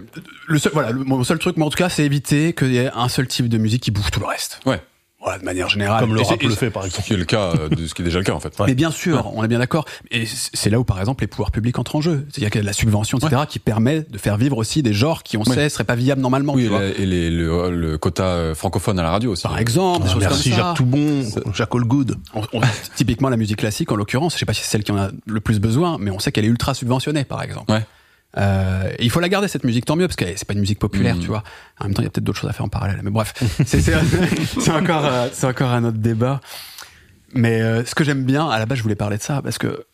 Le 0.47 0.57
seul, 0.59 0.71
voilà, 0.73 0.91
le- 0.91 1.03
mon 1.03 1.23
seul 1.23 1.39
truc, 1.39 1.57
moi 1.57 1.67
en 1.67 1.69
tout 1.69 1.77
cas, 1.77 1.89
c'est 1.89 2.03
éviter 2.05 2.53
qu'il 2.53 2.71
y 2.73 2.77
ait 2.77 2.91
un 2.95 3.09
seul 3.09 3.27
type 3.27 3.49
de 3.49 3.57
musique 3.57 3.83
qui 3.83 3.91
bouffe 3.91 4.11
tout 4.11 4.19
le 4.19 4.25
reste. 4.27 4.59
Ouais. 4.65 4.81
Voilà, 5.25 5.39
de 5.39 5.45
manière 5.45 5.69
générale. 5.69 6.01
Comme 6.01 6.13
le 6.15 6.19
rap 6.21 6.43
le 6.43 6.49
fait, 6.49 6.69
par 6.69 6.83
Ce 6.83 6.87
exemple. 6.89 7.07
qui 7.07 7.13
est 7.13 7.17
le 7.17 7.23
cas, 7.23 7.53
euh, 7.55 7.69
de 7.69 7.87
ce 7.87 7.93
qui 7.93 8.01
est 8.01 8.05
déjà 8.05 8.19
le 8.19 8.25
cas, 8.25 8.33
en 8.33 8.41
fait. 8.41 8.59
Ouais. 8.59 8.65
Mais 8.67 8.75
bien 8.75 8.91
sûr, 8.91 9.31
on 9.33 9.41
est 9.41 9.47
bien 9.47 9.59
d'accord. 9.59 9.85
Et 10.11 10.25
c'est 10.25 10.69
là 10.69 10.81
où, 10.81 10.83
par 10.83 10.99
exemple, 10.99 11.23
les 11.23 11.27
pouvoirs 11.27 11.51
publics 11.51 11.79
entrent 11.79 11.95
en 11.95 12.01
jeu. 12.01 12.25
C'est-à-dire 12.29 12.49
qu'il 12.51 12.57
y 12.57 12.59
a 12.59 12.63
de 12.63 12.67
la 12.67 12.73
subvention, 12.73 13.19
etc., 13.19 13.43
qui 13.47 13.59
permet 13.59 14.01
de 14.01 14.17
faire 14.17 14.35
vivre 14.35 14.57
aussi 14.57 14.83
des 14.83 14.91
genres 14.91 15.23
qui, 15.23 15.37
on 15.37 15.43
Ouais. 15.43 15.55
sait, 15.55 15.69
seraient 15.69 15.85
pas 15.85 15.95
viables 15.95 16.19
normalement. 16.21 16.55
Oui, 16.55 16.63
tu 16.63 16.65
et, 16.65 16.69
vois. 16.69 16.81
la- 16.81 16.87
et 16.89 17.05
les- 17.05 17.29
le, 17.29 17.69
le 17.71 17.97
quota 17.97 18.25
euh, 18.25 18.53
francophone 18.53 18.99
à 18.99 19.03
la 19.03 19.11
radio 19.11 19.31
aussi. 19.31 19.43
Par 19.43 19.57
exemple, 19.59 20.05
Ah, 20.11 20.15
merci 20.19 20.49
comme 20.49 20.59
ça. 20.59 20.63
Jacques 20.67 20.75
Toubon, 20.75 21.23
Jacques 21.53 21.73
Allgood. 21.73 22.17
On- 22.33 22.41
on- 22.51 22.61
typiquement, 22.97 23.29
la 23.29 23.37
musique 23.37 23.59
classique, 23.59 23.93
en 23.93 23.95
l'occurrence, 23.95 24.33
je 24.33 24.39
sais 24.39 24.45
pas 24.45 24.53
si 24.53 24.63
c'est 24.63 24.71
celle 24.71 24.83
qui 24.83 24.91
en 24.91 24.97
a 24.97 25.09
le 25.25 25.39
plus 25.39 25.61
besoin, 25.61 25.95
mais 26.01 26.11
on 26.11 26.19
sait 26.19 26.33
qu'elle 26.33 26.43
est 26.43 26.49
ultra 26.49 26.73
subventionnée, 26.73 27.23
par 27.23 27.41
exemple. 27.43 27.71
Ouais. 27.71 27.85
Euh, 28.37 28.91
il 28.99 29.09
faut 29.11 29.19
la 29.19 29.29
garder 29.29 29.47
cette 29.47 29.63
musique, 29.63 29.85
tant 29.85 29.95
mieux, 29.95 30.07
parce 30.07 30.15
que 30.15 30.25
c'est 30.35 30.45
pas 30.47 30.53
une 30.53 30.59
musique 30.59 30.79
populaire, 30.79 31.15
Mhm. 31.15 31.21
tu 31.21 31.27
vois. 31.27 31.43
En 31.79 31.85
même 31.85 31.93
temps, 31.93 32.01
il 32.01 32.05
y 32.05 32.07
a 32.07 32.09
peut-être 32.11 32.23
d'autres 32.23 32.39
choses 32.39 32.49
à 32.49 32.53
faire 32.53 32.65
en 32.65 32.69
parallèle. 32.69 32.99
Mais 33.03 33.11
bref, 33.11 33.33
c'est 33.65 34.71
encore, 34.71 35.05
euh, 35.05 35.27
c'est 35.31 35.45
encore 35.47 35.71
un 35.71 35.83
autre 35.83 35.97
débat. 35.99 36.41
Mais 37.33 37.61
euh, 37.61 37.83
ce 37.85 37.95
que 37.95 38.03
j'aime 38.03 38.23
bien, 38.25 38.47
à 38.47 38.59
la 38.59 38.65
base, 38.65 38.77
je 38.79 38.83
voulais 38.83 38.95
parler 38.95 39.17
de 39.17 39.23
ça, 39.23 39.41
parce 39.41 39.57
que 39.57 39.85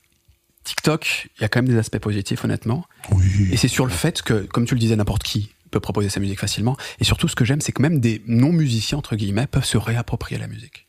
TikTok, 0.63 1.29
il 1.37 1.41
y 1.41 1.45
a 1.45 1.47
quand 1.49 1.59
même 1.61 1.69
des 1.69 1.77
aspects 1.77 1.99
positifs, 1.99 2.43
honnêtement. 2.43 2.85
Oui. 3.11 3.49
Et 3.51 3.57
c'est 3.57 3.67
sur 3.67 3.85
le 3.85 3.91
fait 3.91 4.21
que, 4.21 4.33
comme 4.45 4.65
tu 4.65 4.73
le 4.75 4.79
disais, 4.79 4.95
n'importe 4.95 5.23
qui 5.23 5.51
peut 5.71 5.79
proposer 5.79 6.09
sa 6.09 6.19
musique 6.19 6.39
facilement. 6.39 6.77
Et 6.99 7.03
surtout, 7.03 7.27
ce 7.27 7.35
que 7.35 7.45
j'aime, 7.45 7.61
c'est 7.61 7.71
que 7.71 7.81
même 7.81 7.99
des 7.99 8.21
non-musiciens, 8.27 8.97
entre 8.97 9.15
guillemets, 9.15 9.47
peuvent 9.47 9.65
se 9.65 9.77
réapproprier 9.77 10.39
la 10.39 10.47
musique. 10.47 10.87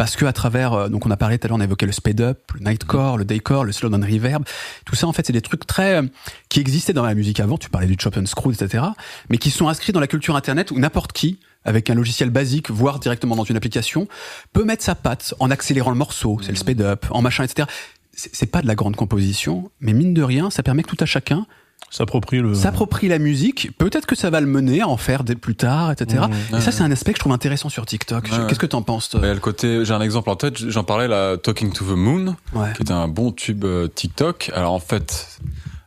Parce 0.00 0.16
que 0.16 0.24
à 0.24 0.32
travers, 0.32 0.72
euh, 0.72 0.88
donc 0.88 1.04
on 1.04 1.10
a 1.10 1.18
parlé 1.18 1.38
tout 1.38 1.46
à 1.46 1.48
l'heure, 1.48 1.58
on 1.58 1.60
a 1.60 1.64
évoqué 1.64 1.84
le 1.84 1.92
speed 1.92 2.22
up, 2.22 2.52
le 2.54 2.60
nightcore, 2.60 3.18
le 3.18 3.26
daycore, 3.26 3.66
le 3.66 3.72
slow 3.72 3.90
down 3.90 4.02
reverb. 4.02 4.44
Tout 4.86 4.94
ça, 4.94 5.06
en 5.06 5.12
fait, 5.12 5.26
c'est 5.26 5.34
des 5.34 5.42
trucs 5.42 5.66
très 5.66 5.96
euh, 5.96 6.06
qui 6.48 6.58
existaient 6.58 6.94
dans 6.94 7.04
la 7.04 7.14
musique 7.14 7.38
avant. 7.38 7.58
Tu 7.58 7.68
parlais 7.68 7.86
du 7.86 7.96
chop 8.00 8.16
and 8.16 8.24
screw, 8.24 8.50
etc. 8.54 8.82
Mais 9.28 9.36
qui 9.36 9.50
sont 9.50 9.68
inscrits 9.68 9.92
dans 9.92 10.00
la 10.00 10.06
culture 10.06 10.36
internet 10.36 10.70
où 10.70 10.78
n'importe 10.78 11.12
qui, 11.12 11.38
avec 11.66 11.90
un 11.90 11.94
logiciel 11.94 12.30
basique, 12.30 12.70
voire 12.70 12.98
directement 12.98 13.36
dans 13.36 13.44
une 13.44 13.58
application, 13.58 14.08
peut 14.54 14.64
mettre 14.64 14.82
sa 14.82 14.94
patte 14.94 15.34
en 15.38 15.50
accélérant 15.50 15.90
le 15.90 15.98
morceau. 15.98 16.38
C'est 16.40 16.52
le 16.52 16.56
speed 16.56 16.80
up, 16.80 17.04
en 17.10 17.20
machin, 17.20 17.44
etc. 17.44 17.68
C'est 18.14 18.50
pas 18.50 18.62
de 18.62 18.66
la 18.66 18.76
grande 18.76 18.96
composition, 18.96 19.70
mais 19.80 19.92
mine 19.92 20.14
de 20.14 20.22
rien, 20.22 20.48
ça 20.48 20.62
permet 20.62 20.82
que 20.82 20.88
tout 20.88 20.96
à 21.00 21.06
chacun 21.06 21.46
S'approprier 21.88 22.40
le. 22.42 22.54
s'approprie 22.54 23.08
la 23.08 23.18
musique. 23.18 23.70
Peut-être 23.76 24.06
que 24.06 24.14
ça 24.14 24.30
va 24.30 24.40
le 24.40 24.46
mener 24.46 24.80
à 24.82 24.88
en 24.88 24.96
faire 24.96 25.24
des 25.24 25.34
plus 25.34 25.56
tard, 25.56 25.90
etc. 25.90 26.24
Mmh. 26.52 26.56
Et 26.56 26.60
ça, 26.60 26.70
c'est 26.70 26.82
un 26.84 26.90
aspect 26.92 27.12
que 27.12 27.16
je 27.16 27.20
trouve 27.20 27.32
intéressant 27.32 27.68
sur 27.68 27.84
TikTok. 27.84 28.24
Ouais. 28.30 28.38
Qu'est-ce 28.48 28.60
que 28.60 28.66
t'en 28.66 28.82
penses 28.82 29.12
a 29.14 29.18
le 29.34 29.40
côté, 29.40 29.84
j'ai 29.84 29.92
un 29.92 30.00
exemple 30.00 30.30
en 30.30 30.36
tête, 30.36 30.56
j'en 30.68 30.84
parlais 30.84 31.08
là, 31.08 31.36
Talking 31.36 31.72
to 31.72 31.84
the 31.84 31.96
Moon, 31.96 32.36
Ouais. 32.54 32.72
qui 32.76 32.82
est 32.84 32.92
un 32.92 33.08
bon 33.08 33.32
tube 33.32 33.64
euh, 33.64 33.88
TikTok. 33.88 34.52
Alors 34.54 34.72
en 34.72 34.78
fait, 34.78 35.40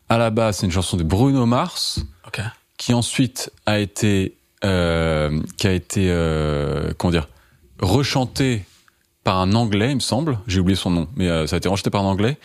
à 0.09 0.17
la 0.17 0.29
base, 0.29 0.57
c'est 0.57 0.65
une 0.65 0.71
chanson 0.73 0.97
de 0.97 1.03
Bruno 1.03 1.45
Mars, 1.45 2.01
qui 2.77 2.93
ensuite 2.93 3.51
a 3.65 3.79
été, 3.79 4.35
euh, 4.65 5.39
qui 5.57 5.67
a 5.67 5.71
été, 5.71 6.07
euh, 6.09 6.91
comment 6.97 7.11
dire, 7.11 7.29
rechanté 7.79 8.65
par 9.23 9.39
un 9.39 9.53
anglais, 9.53 9.91
il 9.91 9.95
me 9.95 9.99
semble. 10.01 10.39
J'ai 10.47 10.59
oublié 10.59 10.75
son 10.75 10.89
nom, 10.89 11.07
mais 11.15 11.29
euh, 11.29 11.47
ça 11.47 11.55
a 11.55 11.57
été 11.57 11.69
rechanté 11.69 11.89
par 11.89 12.01
un 12.01 12.05
anglais. 12.07 12.37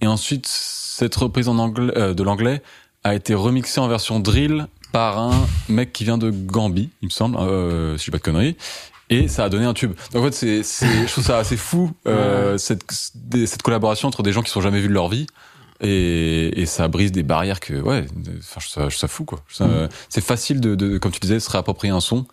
Et 0.00 0.06
ensuite, 0.06 0.46
cette 0.48 1.14
reprise 1.14 1.48
en 1.48 1.58
anglais, 1.58 1.92
euh, 1.96 2.14
de 2.14 2.22
l'anglais 2.22 2.62
a 3.04 3.14
été 3.14 3.34
remixée 3.34 3.80
en 3.80 3.88
version 3.88 4.18
drill 4.20 4.66
par 4.92 5.18
un 5.18 5.46
mec 5.68 5.92
qui 5.92 6.04
vient 6.04 6.18
de 6.18 6.30
Gambie, 6.30 6.90
il 7.02 7.06
me 7.06 7.10
semble, 7.10 7.36
euh, 7.38 7.98
si 7.98 8.06
j'ai 8.06 8.12
pas 8.12 8.18
de 8.18 8.22
conneries. 8.22 8.56
Et 9.10 9.28
ça 9.28 9.44
a 9.44 9.48
donné 9.50 9.66
un 9.66 9.74
tube. 9.74 9.92
Donc 10.12 10.22
en 10.22 10.26
fait, 10.26 10.32
c'est, 10.34 10.62
c'est, 10.62 11.06
je 11.06 11.12
trouve 11.12 11.24
ça 11.24 11.36
assez 11.38 11.56
fou 11.58 11.92
euh, 12.08 12.56
cette, 12.56 12.84
cette 12.90 13.60
collaboration 13.62 14.08
entre 14.08 14.22
des 14.22 14.32
gens 14.32 14.42
qui 14.42 14.50
sont 14.50 14.62
jamais 14.62 14.80
vus 14.80 14.88
de 14.88 14.94
leur 14.94 15.08
vie. 15.08 15.26
Et, 15.80 16.60
et 16.60 16.66
ça 16.66 16.86
brise 16.88 17.10
des 17.12 17.24
barrières 17.24 17.58
que 17.60 17.74
ouais 17.74 18.06
enfin 18.38 18.60
je 18.60 18.70
trouve 18.70 18.84
ça, 18.84 18.88
je 18.88 18.96
ça 18.96 19.08
fou 19.08 19.24
quoi 19.24 19.40
Je 19.48 19.56
trouve 19.56 19.66
ça- 19.68 19.88
c'est 20.08 20.22
facile 20.22 20.60
de, 20.60 20.76
de 20.76 20.98
comme 20.98 21.10
tu 21.10 21.18
disais 21.18 21.40
se 21.40 21.50
réapproprier 21.50 21.92
un 21.92 21.98
son 22.00 22.26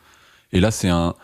et 0.53 0.59
là 0.59 0.69
c'est 0.69 0.89
un 0.89 1.15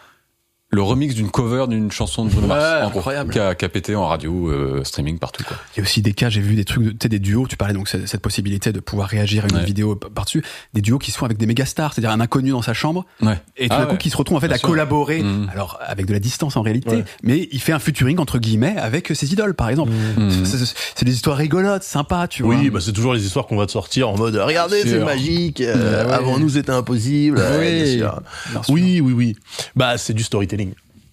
le 0.70 0.82
remix 0.82 1.16
d'une 1.16 1.30
cover 1.32 1.66
d'une 1.70 1.92
chanson 1.94 2.26
de 2.26 2.30
Bruno 2.30 2.48
Mars 2.48 2.62
Ouais, 2.62 2.90
gros, 2.90 3.00
incroyable. 3.00 3.32
qui 3.32 3.40
a, 3.40 3.56
qui 3.56 3.64
a 3.64 3.70
pété 3.70 3.96
en 3.96 4.06
radio 4.08 4.50
euh, 4.52 4.84
streaming 4.84 5.18
partout 5.18 5.44
quoi 5.46 5.56
Il 5.76 5.80
y 5.80 5.82
a 5.82 5.84
aussi 5.84 6.02
des 6.02 6.12
cas, 6.12 6.30
j'ai 6.30 6.42
vu 6.42 6.56
des 6.56 6.66
trucs, 6.66 6.84
de- 6.84 6.90
tu 6.92 6.98
sais, 7.04 7.08
des 7.10 7.20
duos, 7.20 7.48
tu 7.48 7.56
parlais 7.56 7.74
donc 7.74 7.88
cette 7.88 8.20
possibilité 8.22 8.74
de 8.74 8.82
pouvoir 8.82 9.08
réagir 9.08 9.46
à 9.46 9.48
une 9.48 9.56
Ouais. 9.56 9.64
vidéo 9.64 9.96
p- 9.96 10.08
par-dessus, 10.14 10.44
des 10.74 10.82
duos 10.82 10.98
qui 11.00 11.12
se 11.12 11.18
font 11.18 11.26
avec 11.26 11.38
des 11.38 11.46
méga 11.46 11.66
stars, 11.66 11.94
c'est-à-dire 11.94 12.12
un 12.12 12.20
inconnu 12.20 12.50
dans 12.52 12.62
sa 12.62 12.74
chambre, 12.74 13.06
ouais 13.22 13.40
et 13.56 13.70
tout 13.70 13.76
Ah 13.78 13.86
d'un 13.86 13.92
coup 13.92 13.96
qui 13.98 14.10
se 14.10 14.18
retrouve 14.18 14.38
en 14.38 14.42
fait 14.42 14.48
Bien 14.48 14.56
à 14.58 14.60
sûr. 14.60 14.68
collaborer, 14.68 15.24
Mhm. 15.24 15.50
alors 15.54 15.80
avec 15.86 16.06
de 16.06 16.12
la 16.14 16.20
distance 16.20 16.58
en 16.58 16.62
réalité, 16.64 16.98
Ouais. 16.98 17.06
mais 17.24 17.48
il 17.52 17.62
fait 17.62 17.72
un 17.72 17.80
featuring 17.80 18.20
entre 18.20 18.38
guillemets 18.38 18.76
avec 18.78 19.08
ses 19.16 19.32
idoles 19.32 19.54
par 19.54 19.70
exemple. 19.70 19.92
Mhm. 20.18 20.44
C'est- 20.44 21.06
des 21.06 21.14
histoires 21.14 21.38
rigolotes, 21.38 21.84
sympas, 21.84 22.28
tu 22.28 22.44
vois. 22.44 22.54
Oui, 22.56 22.70
bah 22.70 22.80
c'est 22.82 22.92
toujours 22.92 23.14
les 23.14 23.26
histoires 23.26 23.48
qu'on 23.48 23.56
va 23.56 23.68
te 23.68 23.72
sortir 23.72 24.10
en 24.10 24.18
mode 24.18 24.36
regardez, 24.36 24.82
c'est 24.82 25.00
magique. 25.00 25.62
euh, 25.62 26.04
Bah 26.04 26.10
ouais. 26.10 26.14
Avant 26.16 26.38
nous, 26.40 26.50
c'était 26.50 26.72
impossible. 26.74 27.38
Oui. 27.40 27.58
Ouais, 27.58 27.84
bien 27.84 27.98
sûr. 27.98 28.22
Bien 28.52 28.64
sûr. 28.64 28.74
Oui, 28.74 29.00
oui, 29.00 29.14
oui. 29.14 29.36
Bah, 29.78 29.98
c'est 29.98 30.14
du 30.14 30.24
storytelling. 30.24 30.67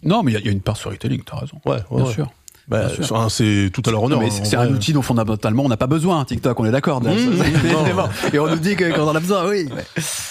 Non, 0.05 0.23
mais 0.23 0.33
il 0.33 0.35
y 0.35 0.37
a- 0.37 0.41
il 0.41 0.47
y, 0.47 0.49
a 0.49 0.53
une 0.53 0.61
part 0.61 0.77
storytelling, 0.77 1.23
t'as 1.25 1.37
raison. 1.39 1.59
Ouais, 1.65 1.77
ouais, 1.91 1.97
Bien 1.97 2.05
ouais. 2.07 2.13
sûr. 2.13 2.31
Bah, 2.67 2.87
Bien 2.87 3.05
sûr. 3.05 3.31
c'est 3.31 3.69
tout 3.75 3.83
à 3.85 3.91
leur 3.91 4.03
honneur. 4.05 4.23
Hein, 4.23 4.29
c'est 4.31 4.57
un 4.57 4.73
outil 4.73 4.95
dont 4.95 5.03
fondamentalement 5.03 5.65
on 5.65 5.69
n'a 5.69 5.77
pas 5.77 5.87
besoin, 5.87 6.25
TikTok, 6.25 6.59
on 6.59 6.65
est 6.65 6.71
d'accord. 6.71 7.03
Mmh, 7.03 7.05
bon. 7.95 8.09
Et 8.33 8.39
on 8.39 8.47
nous 8.49 8.57
dit 8.57 8.75
que 8.75 8.91
quand 8.91 9.05
on 9.05 9.11
en 9.11 9.15
a 9.15 9.21
besoin, 9.21 9.47
oui. 9.47 9.69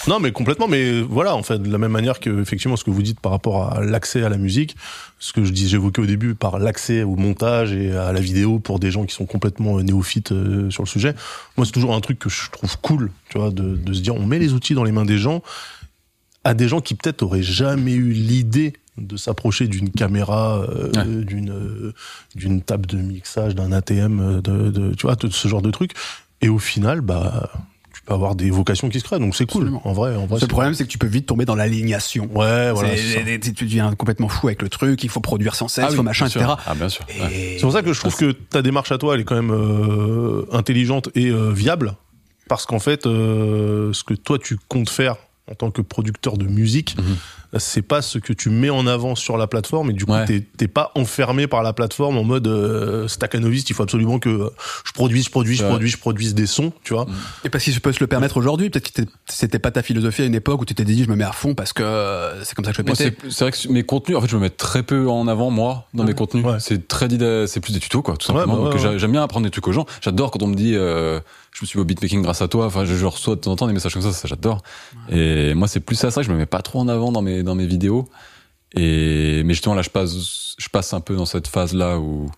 Non, 0.08 0.18
mais 0.18 0.32
complètement. 0.32 0.66
Mais 0.66 1.00
voilà, 1.00 1.36
en 1.36 1.44
fait, 1.44 1.60
de 1.62 1.70
la 1.70 1.78
même 1.78 1.92
manière 1.92 2.18
que 2.18 2.40
effectivement 2.42 2.74
ce 2.74 2.82
que 2.82 2.90
vous 2.90 3.02
dites 3.02 3.20
par 3.20 3.30
rapport 3.30 3.72
à 3.72 3.84
l'accès 3.84 4.24
à 4.24 4.28
la 4.28 4.36
musique, 4.36 4.74
ce 5.20 5.32
que 5.32 5.44
je 5.44 5.52
dis, 5.52 5.68
j'évoquais 5.68 6.02
au 6.02 6.06
début 6.06 6.34
par 6.34 6.58
l'accès 6.58 7.04
au 7.04 7.14
montage 7.14 7.72
et 7.72 7.92
à 7.96 8.12
la 8.12 8.20
vidéo 8.20 8.58
pour 8.58 8.80
des 8.80 8.90
gens 8.90 9.04
qui 9.04 9.14
sont 9.14 9.26
complètement 9.26 9.78
euh, 9.78 9.82
néophytes 9.82 10.32
euh, 10.32 10.68
sur 10.70 10.82
le 10.82 10.88
sujet. 10.88 11.14
Moi, 11.56 11.66
c'est 11.66 11.72
toujours 11.72 11.94
un 11.94 12.00
truc 12.00 12.18
que 12.18 12.28
je 12.30 12.50
trouve 12.50 12.76
cool, 12.80 13.12
tu 13.28 13.38
vois, 13.38 13.50
de, 13.50 13.76
de 13.76 13.92
se 13.92 14.00
dire, 14.00 14.16
on 14.16 14.26
met 14.26 14.40
les 14.40 14.54
outils 14.54 14.74
dans 14.74 14.82
les 14.82 14.90
mains 14.92 15.04
des 15.04 15.18
gens, 15.18 15.40
à 16.42 16.54
des 16.54 16.66
gens 16.66 16.80
qui 16.80 16.96
peut-être 16.96 17.22
auraient 17.22 17.44
jamais 17.44 17.92
eu 17.92 18.10
l'idée 18.10 18.72
de 18.98 19.16
s'approcher 19.16 19.66
d'une 19.66 19.90
caméra, 19.90 20.58
euh, 20.62 20.90
Ouais. 20.94 21.24
d'une 21.24 21.50
euh, 21.50 21.92
d'une 22.36 22.62
table 22.62 22.86
de 22.86 22.96
mixage, 22.98 23.54
d'un 23.54 23.72
ATM, 23.72 24.20
euh, 24.20 24.40
de, 24.40 24.70
de- 24.70 24.94
tu 24.94 25.02
vois, 25.06 25.16
de 25.16 25.28
ce 25.28 25.48
genre 25.48 25.62
de 25.62 25.70
truc. 25.70 25.92
Et 26.40 26.48
au 26.48 26.58
final, 26.58 27.00
bah, 27.00 27.50
tu 27.92 28.02
peux 28.02 28.12
avoir 28.14 28.34
des 28.34 28.50
vocations 28.50 28.88
qui 28.88 29.00
se 29.00 29.04
créent, 29.04 29.18
donc 29.18 29.34
c'est 29.34 29.46
cool. 29.46 29.62
Absolument. 29.62 29.82
En 29.88 29.92
vrai, 29.94 30.14
en 30.14 30.26
vrai. 30.26 30.38
Le 30.40 30.46
problème, 30.46 30.74
c'est 30.74 30.84
que 30.84 30.90
tu 30.90 30.98
peux 30.98 31.06
vite 31.06 31.26
tomber 31.26 31.44
dans 31.44 31.54
l'alignation. 31.56 32.24
Ouais, 32.34 32.70
voilà. 32.70 32.90
C'est- 32.96 33.24
c'est 33.24 33.42
ça. 33.44 33.52
tu 33.52 33.64
deviens 33.64 33.94
complètement 33.94 34.28
fou 34.28 34.46
avec 34.48 34.62
le 34.62 34.68
truc, 34.68 35.02
il 35.02 35.08
faut 35.10 35.20
produire 35.20 35.54
sans 35.54 35.68
cesse, 35.68 35.86
il 35.90 35.96
faut 35.96 36.02
machin, 36.02 36.26
etc. 36.26 36.44
ah 36.66 36.74
bien 36.74 36.88
sûr 36.88 37.04
ouais. 37.08 37.54
C'est 37.56 37.62
pour 37.62 37.72
ça 37.72 37.82
que 37.82 37.92
je 37.92 37.98
trouve 38.00 38.16
que 38.16 38.30
ta 38.32 38.62
démarche 38.62 38.92
à 38.92 38.98
toi, 38.98 39.14
elle 39.14 39.20
est 39.22 39.24
quand 39.24 39.34
même 39.34 39.50
euh, 39.52 40.44
intelligente 40.52 41.08
et 41.14 41.30
euh, 41.30 41.50
viable, 41.50 41.94
parce 42.48 42.66
qu'en 42.66 42.78
fait, 42.80 43.06
euh, 43.06 43.92
ce 43.92 44.04
que 44.04 44.14
toi 44.14 44.38
tu 44.38 44.58
comptes 44.68 44.90
faire 44.90 45.16
en 45.50 45.54
tant 45.54 45.70
que 45.70 45.82
producteur 45.82 46.38
de 46.38 46.46
musique, 46.46 46.96
Mhm. 46.98 47.16
c'est 47.58 47.82
pas 47.82 48.00
ce 48.02 48.18
que 48.18 48.32
tu 48.32 48.48
mets 48.48 48.70
en 48.70 48.86
avant 48.86 49.14
sur 49.14 49.36
la 49.36 49.46
plateforme 49.46 49.90
et 49.90 49.92
du 49.92 50.06
coup 50.06 50.12
Ouais. 50.12 50.24
t'es 50.24 50.40
t'es 50.56 50.68
pas 50.68 50.90
enfermé 50.94 51.46
par 51.46 51.62
la 51.62 51.72
plateforme 51.74 52.16
en 52.16 52.24
mode 52.24 52.46
euh, 52.48 53.06
staccanoviste, 53.08 53.68
il 53.70 53.74
faut 53.74 53.82
absolument 53.82 54.18
que 54.18 54.28
euh, 54.30 54.48
je 54.86 54.92
produise, 54.92 55.26
je 55.26 55.30
produise, 55.30 55.58
je 55.58 55.64
produise, 55.64 55.92
je 55.92 55.98
produise 55.98 56.34
des 56.34 56.46
sons, 56.46 56.72
tu 56.82 56.94
vois. 56.94 57.06
Et 57.44 57.50
parce 57.50 57.62
qu'il 57.64 57.78
peut 57.80 57.92
se 57.92 58.00
le 58.00 58.06
permettre 58.06 58.38
aujourd'hui, 58.38 58.70
peut-être 58.70 58.90
que 58.90 59.02
c'était 59.26 59.58
pas 59.58 59.70
ta 59.70 59.82
philosophie 59.82 60.22
à 60.22 60.24
une 60.24 60.34
époque 60.34 60.62
où 60.62 60.64
tu 60.64 60.74
t'étais 60.74 60.90
dit 60.92 61.04
je 61.04 61.10
me 61.10 61.16
mets 61.16 61.24
à 61.24 61.32
fond 61.32 61.54
parce 61.54 61.72
que 61.74 61.82
euh, 61.82 62.42
c'est 62.44 62.54
comme 62.54 62.64
ça 62.64 62.70
que 62.72 62.78
je 62.78 62.82
vais 62.82 62.86
Moi, 62.88 62.96
péter. 62.96 63.16
c'est 63.30 63.44
vrai 63.44 63.52
que 63.52 63.68
mes 63.68 63.82
contenus, 63.84 64.16
en 64.16 64.22
fait, 64.22 64.28
je 64.30 64.36
me 64.36 64.40
mets 64.40 64.50
très 64.50 64.82
peu 64.82 65.08
en 65.10 65.28
avant, 65.28 65.50
moi, 65.50 65.86
dans 65.94 66.04
mes 66.04 66.14
contenus. 66.14 66.44
Ouais. 66.44 66.56
C'est 66.58 66.88
très 66.88 67.08
c'est 67.46 67.60
plus 67.60 67.72
des 67.74 67.80
tutos, 67.80 68.00
quoi, 68.02 68.16
tout 68.16 68.32
Ouais, 68.32 68.38
simplement. 68.38 68.56
bah 68.64 68.70
ouais, 68.74 68.82
Donc, 68.82 68.98
j'aime 68.98 69.12
bien 69.12 69.22
apprendre 69.22 69.44
des 69.44 69.50
trucs 69.50 69.68
aux 69.68 69.72
gens. 69.72 69.84
J'adore 70.00 70.30
quand 70.30 70.42
on 70.42 70.46
me 70.48 70.54
dit, 70.56 70.72
euh, 70.74 71.20
je 71.54 71.60
me 71.62 71.66
suis 71.66 71.78
mis 71.78 71.82
au 71.82 71.84
beatmaking 71.86 72.20
grâce 72.20 72.42
à 72.42 72.48
toi. 72.48 72.66
Enfin, 72.66 72.84
je, 72.84 72.94
je 72.94 73.06
reçois 73.06 73.36
de 73.36 73.40
temps 73.40 73.52
en 73.52 73.56
temps 73.56 73.66
des 73.66 73.72
messages 73.72 73.94
comme 73.94 74.02
ça, 74.02 74.12
ça 74.12 74.28
j'adore. 74.28 74.62
Et 75.08 75.54
moi, 75.54 75.66
c'est 75.68 75.80
plus 75.80 75.96
ça, 75.96 76.10
ça, 76.10 76.20
je 76.22 76.30
me 76.30 76.36
mets 76.36 76.44
pas 76.46 76.60
trop 76.60 76.80
en 76.80 76.88
avant 76.88 77.10
dans 77.12 77.22
mes, 77.22 77.42
dans 77.42 77.54
mes 77.54 77.66
vidéos. 77.66 78.08
Et, 78.74 79.42
mais 79.44 79.54
justement, 79.54 79.74
là, 79.74 79.82
je 79.82 79.90
passe, 79.90 80.56
je 80.58 80.68
passe 80.68 80.92
un 80.94 81.00
peu 81.00 81.14
dans 81.16 81.26
cette 81.26 81.46
phase-là 81.46 81.98
où, 81.98 82.28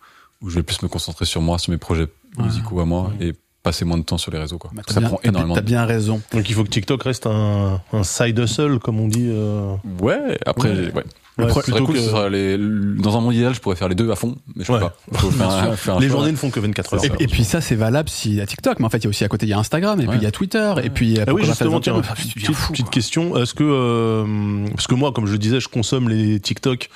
où 0.42 0.50
je 0.50 0.56
vais 0.56 0.62
plus 0.62 0.82
me 0.82 0.88
concentrer 0.88 1.24
sur 1.24 1.40
moi, 1.40 1.58
sur 1.58 1.70
mes 1.72 1.78
projets 1.78 2.08
musicaux 2.38 2.78
à 2.80 2.84
moi 2.84 3.10
et 3.20 3.32
passer 3.62 3.84
moins 3.86 3.98
de 3.98 4.02
temps 4.04 4.18
sur 4.18 4.30
les 4.30 4.38
réseaux, 4.38 4.58
quoi. 4.58 4.70
Bah, 4.74 4.82
que 4.86 4.92
ça 4.92 5.00
bien- 5.00 5.08
prend 5.08 5.18
énormément 5.24 5.54
T'as 5.54 5.60
bien 5.62 5.84
raison. 5.86 6.20
Donc 6.32 6.48
il 6.48 6.54
faut 6.54 6.62
que 6.62 6.68
TikTok 6.68 7.02
reste 7.02 7.26
un, 7.26 7.80
un 7.92 8.04
side 8.04 8.38
hustle, 8.38 8.78
comme 8.78 9.00
on 9.00 9.08
dit. 9.08 9.26
euh, 9.30 9.74
Ouais, 10.00 10.38
après, 10.46 10.92
Ouais. 10.92 11.04
Ouais. 11.44 11.46
pro- 11.48 11.60
plutôt 11.62 11.86
que- 11.86 11.98
ce 11.98 12.08
serait 12.08 12.30
les- 12.30 12.56
dans 12.58 13.16
un 13.16 13.20
monde 13.20 13.34
idéal, 13.34 13.54
je 13.54 13.60
pourrais 13.60 13.76
faire 13.76 13.88
les 13.88 13.94
deux 13.94 14.10
à 14.10 14.16
fond, 14.16 14.36
mais 14.54 14.62
je 14.64 14.68
peux 14.68 14.74
Ouais. 14.74 14.80
pas. 14.80 14.96
Faut 15.14 15.30
faire 15.30 15.48
un- 15.50 15.76
faire 15.76 15.96
un 15.96 16.00
Les 16.00 16.08
choix. 16.08 16.16
journées 16.18 16.32
ne 16.32 16.36
font 16.36 16.50
que 16.50 16.60
24 16.60 16.94
heures. 16.94 17.04
Et, 17.04 17.24
et 17.24 17.26
puis 17.26 17.44
ça, 17.44 17.60
c'est 17.60 17.74
valable 17.74 18.08
si 18.08 18.40
à 18.40 18.46
TikTok, 18.46 18.78
mais 18.80 18.86
en 18.86 18.90
fait, 18.90 18.98
il 18.98 19.04
y 19.04 19.06
a 19.06 19.10
aussi 19.10 19.24
à 19.24 19.28
côté, 19.28 19.46
il 19.46 19.50
y 19.50 19.52
a 19.52 19.58
Instagram, 19.58 20.00
et 20.00 20.04
puis 20.04 20.10
Ouais. 20.12 20.16
il 20.18 20.22
y 20.24 20.26
a 20.26 20.30
Twitter, 20.30 20.74
et 20.82 20.90
puis 20.90 21.14
Ah 21.20 21.26
pourquoi 21.26 21.40
oui, 21.42 21.46
justement, 21.46 21.80
tiens, 21.80 22.00
Ah, 22.08 22.14
petite, 22.14 22.52
fou, 22.54 22.72
petite 22.72 22.90
question. 22.90 23.36
Est-ce 23.36 23.54
que, 23.54 23.64
euh, 23.64 24.66
parce 24.70 24.86
que 24.86 24.94
moi, 24.94 25.12
comme 25.12 25.26
je 25.26 25.32
le 25.32 25.38
disais, 25.38 25.60
je 25.60 25.68
consomme 25.68 26.08
les 26.08 26.40
TikTok 26.40 26.88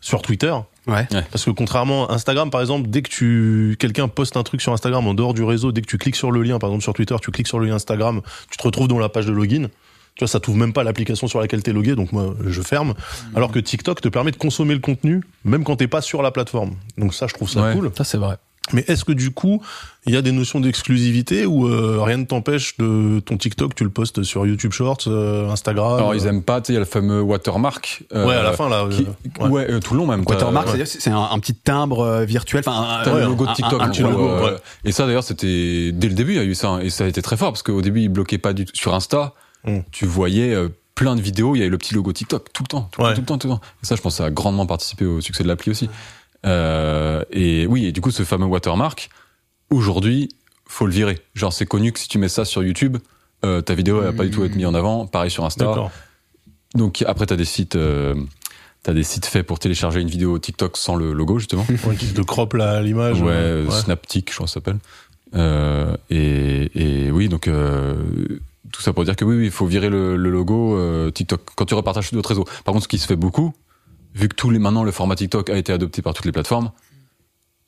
sur 0.00 0.22
Twitter. 0.22 0.54
Ouais. 0.86 1.06
Parce 1.32 1.44
que 1.44 1.50
contrairement 1.50 2.08
à 2.08 2.14
Instagram, 2.14 2.50
par 2.50 2.60
exemple, 2.60 2.88
dès 2.88 3.02
que 3.02 3.10
tu 3.10 3.76
quelqu'un 3.80 4.06
poste 4.08 4.36
un 4.36 4.42
truc 4.44 4.62
sur 4.62 4.72
Instagram 4.72 5.06
en 5.06 5.12
dehors 5.12 5.34
du 5.34 5.42
réseau, 5.42 5.72
dès 5.72 5.80
que 5.82 5.86
tu 5.88 5.98
cliques 5.98 6.14
sur 6.16 6.30
le 6.30 6.40
lien, 6.42 6.58
par 6.60 6.70
exemple 6.70 6.84
sur 6.84 6.94
Twitter, 6.94 7.16
tu 7.20 7.30
cliques 7.32 7.48
sur 7.48 7.58
le 7.58 7.66
lien 7.66 7.74
Instagram, 7.74 8.20
tu 8.48 8.56
te 8.56 8.62
retrouves 8.62 8.86
dans 8.88 8.98
la 9.00 9.08
page 9.08 9.26
de 9.26 9.32
login. 9.32 9.66
Tu 10.18 10.24
vois, 10.24 10.28
ça 10.28 10.40
t'ouvre 10.40 10.58
même 10.58 10.72
pas 10.72 10.82
l'application 10.82 11.28
sur 11.28 11.40
laquelle 11.40 11.62
t'es 11.62 11.72
logué, 11.72 11.94
donc 11.94 12.10
moi 12.12 12.34
je 12.44 12.60
ferme. 12.60 12.94
Alors 13.36 13.52
que 13.52 13.60
TikTok 13.60 14.00
te 14.00 14.08
permet 14.08 14.32
de 14.32 14.36
consommer 14.36 14.74
le 14.74 14.80
contenu 14.80 15.22
même 15.44 15.62
quand 15.62 15.76
t'es 15.76 15.86
pas 15.86 16.00
sur 16.02 16.22
la 16.22 16.32
plateforme. 16.32 16.72
Donc 16.98 17.14
ça, 17.14 17.28
je 17.28 17.34
trouve 17.34 17.48
ça 17.48 17.62
Ouais. 17.62 17.72
cool. 17.72 17.90
Ça, 17.96 18.02
c'est 18.04 18.18
vrai. 18.18 18.36
Mais 18.74 18.84
est-ce 18.88 19.04
que 19.04 19.12
du 19.12 19.30
coup, 19.30 19.62
il 20.06 20.12
y 20.12 20.16
a 20.18 20.20
des 20.22 20.32
notions 20.32 20.60
d'exclusivité 20.60 21.46
ou 21.46 21.66
euh, 21.68 22.00
rien 22.02 22.18
ne 22.18 22.24
t'empêche 22.24 22.76
de 22.78 23.20
ton 23.20 23.36
TikTok, 23.38 23.74
tu 23.74 23.82
le 23.84 23.88
postes 23.90 24.24
sur 24.24 24.44
YouTube 24.44 24.72
Shorts, 24.72 24.98
euh, 25.06 25.48
Instagram 25.48 25.94
Alors, 25.96 26.14
ils 26.14 26.26
euh, 26.26 26.30
aiment 26.30 26.42
pas, 26.42 26.60
tu 26.60 26.66
sais, 26.66 26.72
il 26.72 26.74
y 26.74 26.76
a 26.76 26.80
le 26.80 26.84
fameux 26.84 27.22
watermark. 27.22 28.02
euh, 28.12 28.26
Ouais, 28.26 28.34
à 28.34 28.42
la 28.42 28.52
fin 28.52 28.68
là. 28.68 28.86
qui- 28.90 29.06
euh, 29.40 29.48
ouais, 29.48 29.70
euh, 29.70 29.78
tout 29.80 29.94
le 29.94 29.98
long 30.00 30.06
même. 30.06 30.22
Watermark, 30.26 30.74
ouais. 30.74 30.84
c'est 30.84 31.08
un, 31.10 31.28
un 31.30 31.38
petit 31.38 31.54
timbre 31.54 32.00
euh, 32.00 32.24
virtuel, 32.26 32.62
enfin, 32.66 33.02
un- 33.06 33.14
ouais, 33.14 33.24
logo 33.24 33.46
de 33.46 33.52
TikTok. 33.54 33.80
un- 33.80 33.84
un 33.86 33.90
gros, 33.90 34.10
logo, 34.10 34.44
ouais. 34.46 34.56
Et 34.84 34.92
ça, 34.92 35.06
d'ailleurs, 35.06 35.24
c'était 35.24 35.92
dès 35.92 36.08
le 36.08 36.14
début, 36.14 36.32
il 36.32 36.36
y 36.36 36.40
a 36.40 36.44
eu 36.44 36.54
ça, 36.56 36.68
hein, 36.68 36.80
et 36.80 36.90
ça 36.90 37.04
a 37.04 37.06
été 37.06 37.22
très 37.22 37.36
fort 37.38 37.52
parce 37.52 37.62
qu'au 37.62 37.80
début, 37.80 38.00
ils 38.02 38.08
bloquaient 38.08 38.36
pas 38.38 38.52
du 38.52 38.64
tout 38.66 38.76
sur 38.76 38.94
Insta. 38.94 39.32
Mm. 39.64 39.78
Tu 39.90 40.06
voyais 40.06 40.54
euh, 40.54 40.68
plein 40.94 41.16
de 41.16 41.20
vidéos, 41.20 41.54
il 41.54 41.58
y 41.58 41.62
avait 41.62 41.70
le 41.70 41.78
petit 41.78 41.94
logo 41.94 42.12
TikTok 42.12 42.52
tout 42.52 42.62
le 42.62 42.68
temps, 42.68 42.88
tout, 42.92 43.00
le 43.00 43.06
Ouais. 43.08 43.14
temps, 43.14 43.16
tout 43.16 43.20
le 43.22 43.26
temps, 43.26 43.38
tout 43.38 43.48
le 43.48 43.54
temps. 43.54 43.60
Et 43.82 43.86
ça, 43.86 43.96
je 43.96 44.00
pense, 44.02 44.16
ça 44.16 44.26
a 44.26 44.30
grandement 44.30 44.66
participé 44.66 45.04
au 45.04 45.20
succès 45.20 45.42
de 45.42 45.48
l'appli 45.48 45.70
aussi. 45.70 45.88
Euh, 46.46 47.24
et 47.30 47.66
oui, 47.66 47.86
et 47.86 47.92
du 47.92 48.00
coup, 48.00 48.10
ce 48.10 48.22
fameux 48.24 48.46
watermark, 48.46 49.10
aujourd'hui, 49.70 50.28
faut 50.66 50.86
le 50.86 50.92
virer. 50.92 51.18
Genre, 51.34 51.52
c'est 51.52 51.66
connu 51.66 51.92
que 51.92 51.98
si 51.98 52.08
tu 52.08 52.18
mets 52.18 52.28
ça 52.28 52.44
sur 52.44 52.62
YouTube, 52.62 52.96
euh, 53.44 53.60
ta 53.60 53.74
vidéo, 53.74 53.98
elle 54.00 54.06
va 54.06 54.12
pas 54.12 54.24
du 54.24 54.30
tout 54.30 54.44
être 54.44 54.54
mise 54.56 54.66
en 54.66 54.74
avant. 54.74 55.06
Pareil 55.06 55.30
sur 55.30 55.44
Insta. 55.44 55.90
Donc 56.74 57.02
après, 57.06 57.26
t'as 57.26 57.36
des 57.36 57.44
sites, 57.46 57.76
euh, 57.76 58.14
t'as 58.82 58.92
des 58.92 59.02
sites 59.02 59.24
faits 59.26 59.46
pour 59.46 59.58
télécharger 59.58 60.00
une 60.00 60.08
vidéo 60.10 60.38
TikTok 60.38 60.76
sans 60.76 60.96
le 60.96 61.12
logo 61.12 61.38
justement. 61.38 61.64
Ouais, 61.86 61.96
qui 61.96 62.12
te 62.12 62.20
crop 62.20 62.54
l'image. 62.54 63.20
ouais, 63.22 63.30
euh, 63.30 63.70
Snaptic, 63.70 64.30
je 64.30 64.34
crois 64.34 64.44
que 64.46 64.50
ça 64.50 64.54
s'appelle. 64.54 64.78
Euh, 65.34 65.96
et, 66.10 67.06
et 67.06 67.10
oui, 67.10 67.28
donc 67.28 67.48
euh, 67.48 67.94
tout 68.72 68.82
ça 68.82 68.92
pour 68.92 69.04
dire 69.04 69.16
que 69.16 69.24
oui, 69.24 69.36
oui, 69.36 69.44
il 69.46 69.50
faut 69.50 69.66
virer 69.66 69.88
le, 69.90 70.16
le 70.16 70.30
logo 70.30 70.76
euh, 70.76 71.10
TikTok 71.10 71.40
quand 71.56 71.64
tu 71.66 71.74
repartages 71.74 72.08
sur 72.08 72.16
d'autres 72.16 72.28
réseaux. 72.30 72.44
Par 72.64 72.72
contre, 72.72 72.84
ce 72.84 72.88
qui 72.88 72.98
se 72.98 73.06
fait 73.06 73.16
beaucoup, 73.16 73.52
vu 74.14 74.28
que 74.28 74.34
tous 74.34 74.50
les 74.50 74.58
maintenant 74.58 74.84
le 74.84 74.90
format 74.92 75.14
TikTok 75.16 75.50
a 75.50 75.56
été 75.56 75.72
adopté 75.72 76.02
par 76.02 76.14
toutes 76.14 76.24
les 76.26 76.32
plateformes, 76.32 76.70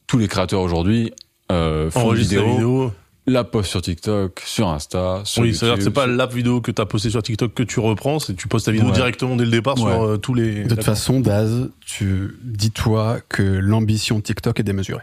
tous 0.06 0.18
les 0.18 0.28
créateurs 0.28 0.60
aujourd'hui 0.60 1.12
euh, 1.52 1.90
font 1.90 2.01
Enregistre 2.01 2.35
la 2.36 2.40
vidéo, 2.43 2.55
vidéo. 2.55 2.93
la 3.27 3.44
postent 3.44 3.70
sur 3.70 3.82
TikTok, 3.82 4.43
sur 4.44 4.68
Insta, 4.68 5.22
sur 5.24 5.43
Oui, 5.43 5.55
c'est-à-dire 5.55 5.78
que 5.78 5.82
c'est 5.85 5.90
pas 5.90 6.06
la 6.06 6.27
vidéo 6.27 6.60
que 6.60 6.70
t'as 6.70 6.86
postée 6.86 7.10
sur 7.10 7.22
TikTok 7.22 7.55
que 7.55 7.62
tu 7.62 7.78
reprends, 7.81 8.18
c'est 8.18 8.35
tu 8.35 8.48
postes 8.48 8.66
ta 8.66 8.72
vidéo 8.72 8.89
Ouais. 8.89 8.94
directement 8.94 9.36
dès 9.36 9.44
le 9.44 9.51
départ 9.51 9.77
Ouais. 9.81 9.93
sur 9.93 10.02
euh, 10.05 10.16
tous 10.16 10.35
les. 10.35 10.64
De 10.64 10.74
toute 10.74 10.85
façon, 10.85 11.20
Daz, 11.20 11.68
tu 11.81 12.36
dis-toi 12.43 13.18
que 13.28 13.43
l'ambition 13.43 14.20
TikTok 14.20 14.59
est 14.60 14.64
démesurée. 14.64 15.02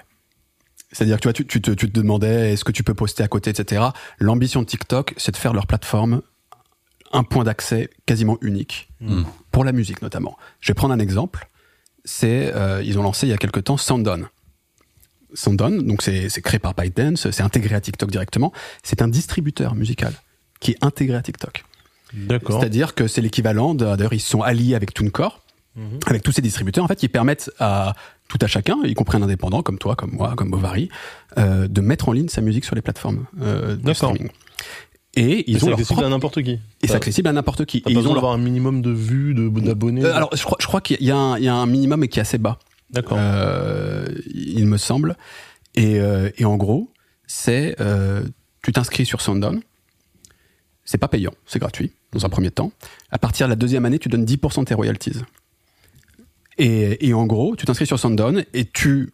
C'est-à-dire 0.92 1.18
que 1.18 1.22
tu 1.22 1.28
vois, 1.28 1.34
tu, 1.34 1.46
tu 1.46 1.62
te, 1.62 1.72
tu 1.72 1.90
te 1.92 2.00
demandais 2.00 2.54
est-ce 2.54 2.64
que 2.64 2.72
tu 2.72 2.84
peux 2.84 2.94
poster 2.94 3.24
à 3.24 3.28
côté, 3.28 3.50
etc. 3.50 3.88
L'ambition 4.20 4.62
de 4.62 4.66
TikTok, 4.68 5.14
c'est 5.18 5.32
de 5.32 5.38
faire 5.38 5.54
leur 5.54 5.68
plateforme 5.68 6.22
un 7.12 7.24
point 7.24 7.44
d'accès 7.44 7.90
quasiment 8.06 8.38
unique 8.42 8.88
Mm. 9.00 9.24
pour 9.52 9.64
la 9.64 9.72
musique 9.72 10.02
notamment. 10.02 10.38
Je 10.60 10.72
vais 10.72 10.74
prendre 10.74 10.94
un 10.94 11.00
exemple. 11.00 11.48
C'est 12.04 12.52
euh, 12.56 12.82
ils 12.84 12.98
ont 12.98 13.04
lancé 13.04 13.28
il 13.28 13.30
y 13.30 13.34
a 13.34 13.38
quelque 13.38 13.60
temps 13.60 13.78
Soundon. 13.78 14.26
Soundon, 15.34 15.82
donc 15.84 16.02
c'est 16.02 16.42
créé 16.42 16.58
par 16.58 16.74
ByteDance, 16.74 17.30
c'est 17.32 17.44
intégré 17.44 17.76
à 17.76 17.82
TikTok 17.82 18.10
directement. 18.10 18.54
C'est 18.82 19.02
un 19.02 19.08
distributeur 19.08 19.76
musical 19.76 20.14
qui 20.60 20.72
est 20.72 20.78
intégré 20.84 21.18
à 21.18 21.22
TikTok. 21.22 21.64
D'accord. 22.14 22.60
C'est-à-dire 22.60 22.96
que 22.96 23.08
c'est 23.08 23.22
l'équivalent, 23.22 23.76
d'ailleurs 23.76 24.14
ils 24.14 24.22
sont 24.22 24.42
alliés 24.42 24.74
avec 24.74 24.94
TuneCore, 24.94 25.44
Mhm. 25.78 26.00
avec 26.08 26.24
tous 26.24 26.32
ces 26.32 26.42
distributeurs 26.42 26.84
en 26.84 26.88
fait 26.88 26.96
qui 26.96 27.08
permettent 27.08 27.52
à 27.60 27.94
tout 28.28 28.40
à 28.42 28.48
chacun, 28.48 28.78
y 28.84 28.94
compris 28.96 29.18
un 29.18 29.22
indépendant 29.22 29.62
comme 29.62 29.78
toi, 29.78 29.96
comme 29.96 30.12
moi, 30.12 30.34
comme 30.36 30.50
Bovary, 30.52 30.90
euh, 31.38 31.68
de 31.68 31.82
mettre 31.82 32.10
en 32.10 32.14
ligne 32.14 32.28
sa 32.30 32.42
musique 32.42 32.66
sur 32.66 32.76
les 32.76 32.82
plateformes 32.82 33.26
euh, 33.42 33.76
de 33.76 33.82
D'accord. 33.82 34.10
streaming. 34.12 34.30
Et 35.16 35.50
ils 35.50 35.64
ont 35.64 35.70
leur 35.70 35.80
accessible 35.80 36.04
à 36.04 36.10
n'importe 36.10 36.44
qui. 36.44 36.60
Et 36.82 36.88
c'est 36.88 36.96
accessible 36.96 37.28
à 37.30 37.34
n'importe 37.34 37.66
qui. 37.66 37.78
Et 37.88 37.92
ils 37.92 38.08
ont 38.08 38.14
leur- 38.14 38.30
un 38.32 38.38
minimum 38.38 38.82
de 38.82 38.92
vues, 38.92 39.34
de- 39.34 39.48
d'abonnés. 39.62 40.04
Euh, 40.04 40.16
alors 40.16 40.30
je 40.36 40.44
crois, 40.44 40.58
je 40.60 40.68
crois 40.68 40.82
qu'il 40.82 41.02
y, 41.02 41.10
a 41.12 41.18
un- 41.18 41.38
il 41.38 41.44
y 41.44 41.48
a 41.48 41.56
un 41.56 41.66
minimum 41.66 42.00
mais 42.02 42.08
qui 42.08 42.20
est 42.20 42.22
assez 42.22 42.38
bas, 42.38 42.60
D'accord. 42.92 43.18
euh, 43.20 44.08
il 44.34 44.66
me 44.68 44.78
semble. 44.78 45.16
Et, 45.76 46.00
euh, 46.00 46.30
et 46.38 46.46
en 46.46 46.58
gros, 46.58 46.92
c'est 47.28 47.76
tu 48.64 48.72
t'inscris 48.74 49.06
sur 49.06 49.22
Soundon. 49.22 49.60
C'est 50.86 50.98
pas 50.98 51.08
payant, 51.08 51.34
c'est 51.46 51.60
gratuit 51.60 51.92
dans 52.14 52.26
un 52.26 52.30
premier 52.30 52.52
temps. 52.52 52.72
À 53.12 53.18
partir 53.20 53.48
de 53.48 53.52
la 53.52 53.56
deuxième 53.56 53.86
année, 53.86 54.00
tu 54.00 54.10
donnes 54.10 54.26
10% 54.26 54.62
de 54.62 54.66
tes 54.68 54.74
royalties. 54.74 55.14
Et, 56.58 57.08
et 57.08 57.14
en 57.14 57.26
gros, 57.26 57.56
tu 57.56 57.66
t'inscris 57.66 57.86
sur 57.86 58.00
Soundon 58.00 58.44
et 58.54 58.66
tu 58.66 59.14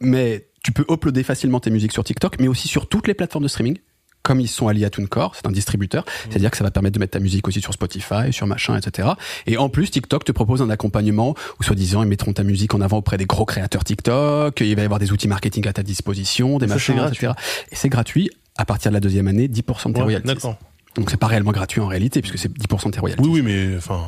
mets, 0.00 0.48
tu 0.62 0.72
peux 0.72 0.84
uploader 0.90 1.22
facilement 1.22 1.60
tes 1.60 1.70
musiques 1.70 1.92
sur 1.92 2.04
TikTok, 2.04 2.38
mais 2.40 2.48
aussi 2.48 2.68
sur 2.68 2.88
toutes 2.88 3.06
les 3.06 3.14
plateformes 3.14 3.44
de 3.44 3.48
streaming. 3.48 3.78
Comme 4.22 4.38
ils 4.38 4.46
sont 4.46 4.68
alliés 4.68 4.84
à 4.84 4.90
TuneCore, 4.90 5.34
c'est 5.34 5.48
un 5.48 5.50
distributeur, 5.50 6.04
c'est-à-dire 6.30 6.52
que 6.52 6.56
ça 6.56 6.62
va 6.62 6.70
permettre 6.70 6.94
de 6.94 7.00
mettre 7.00 7.14
ta 7.14 7.18
musique 7.18 7.48
aussi 7.48 7.60
sur 7.60 7.72
Spotify, 7.72 8.30
sur 8.32 8.46
machin, 8.46 8.76
etc. 8.76 9.08
Et 9.48 9.56
en 9.56 9.68
plus, 9.68 9.90
TikTok 9.90 10.24
te 10.24 10.30
propose 10.30 10.62
un 10.62 10.70
accompagnement 10.70 11.34
où, 11.58 11.64
soi-disant, 11.64 12.04
ils 12.04 12.08
mettront 12.08 12.32
ta 12.32 12.44
musique 12.44 12.72
en 12.72 12.80
avant 12.80 12.98
auprès 12.98 13.16
des 13.16 13.24
gros 13.26 13.44
créateurs 13.44 13.82
TikTok, 13.82 14.60
il 14.60 14.76
va 14.76 14.82
y 14.82 14.84
avoir 14.84 15.00
des 15.00 15.10
outils 15.10 15.26
marketing 15.26 15.66
à 15.66 15.72
ta 15.72 15.82
disposition, 15.82 16.58
des 16.58 16.68
machins, 16.68 17.00
etc. 17.08 17.32
Et 17.72 17.74
c'est 17.74 17.88
gratuit 17.88 18.30
à 18.56 18.64
partir 18.64 18.92
de 18.92 18.94
la 18.94 19.00
deuxième 19.00 19.26
année, 19.26 19.48
10% 19.48 19.88
de 19.88 19.92
tes 19.94 19.98
Ouais, 19.98 20.02
royalties. 20.04 20.26
D'accord. 20.28 20.56
Donc 20.96 21.08
c'est 21.10 21.16
pas 21.16 21.26
réellement 21.26 21.52
gratuit 21.52 21.80
en 21.80 21.86
réalité, 21.86 22.20
puisque 22.20 22.36
c'est 22.38 22.52
10% 22.52 22.86
de 22.86 22.90
tes 22.92 23.00
royalties. 23.00 23.24
Oui, 23.26 23.40
oui, 23.40 23.42
mais 23.42 23.76
enfin. 23.78 24.00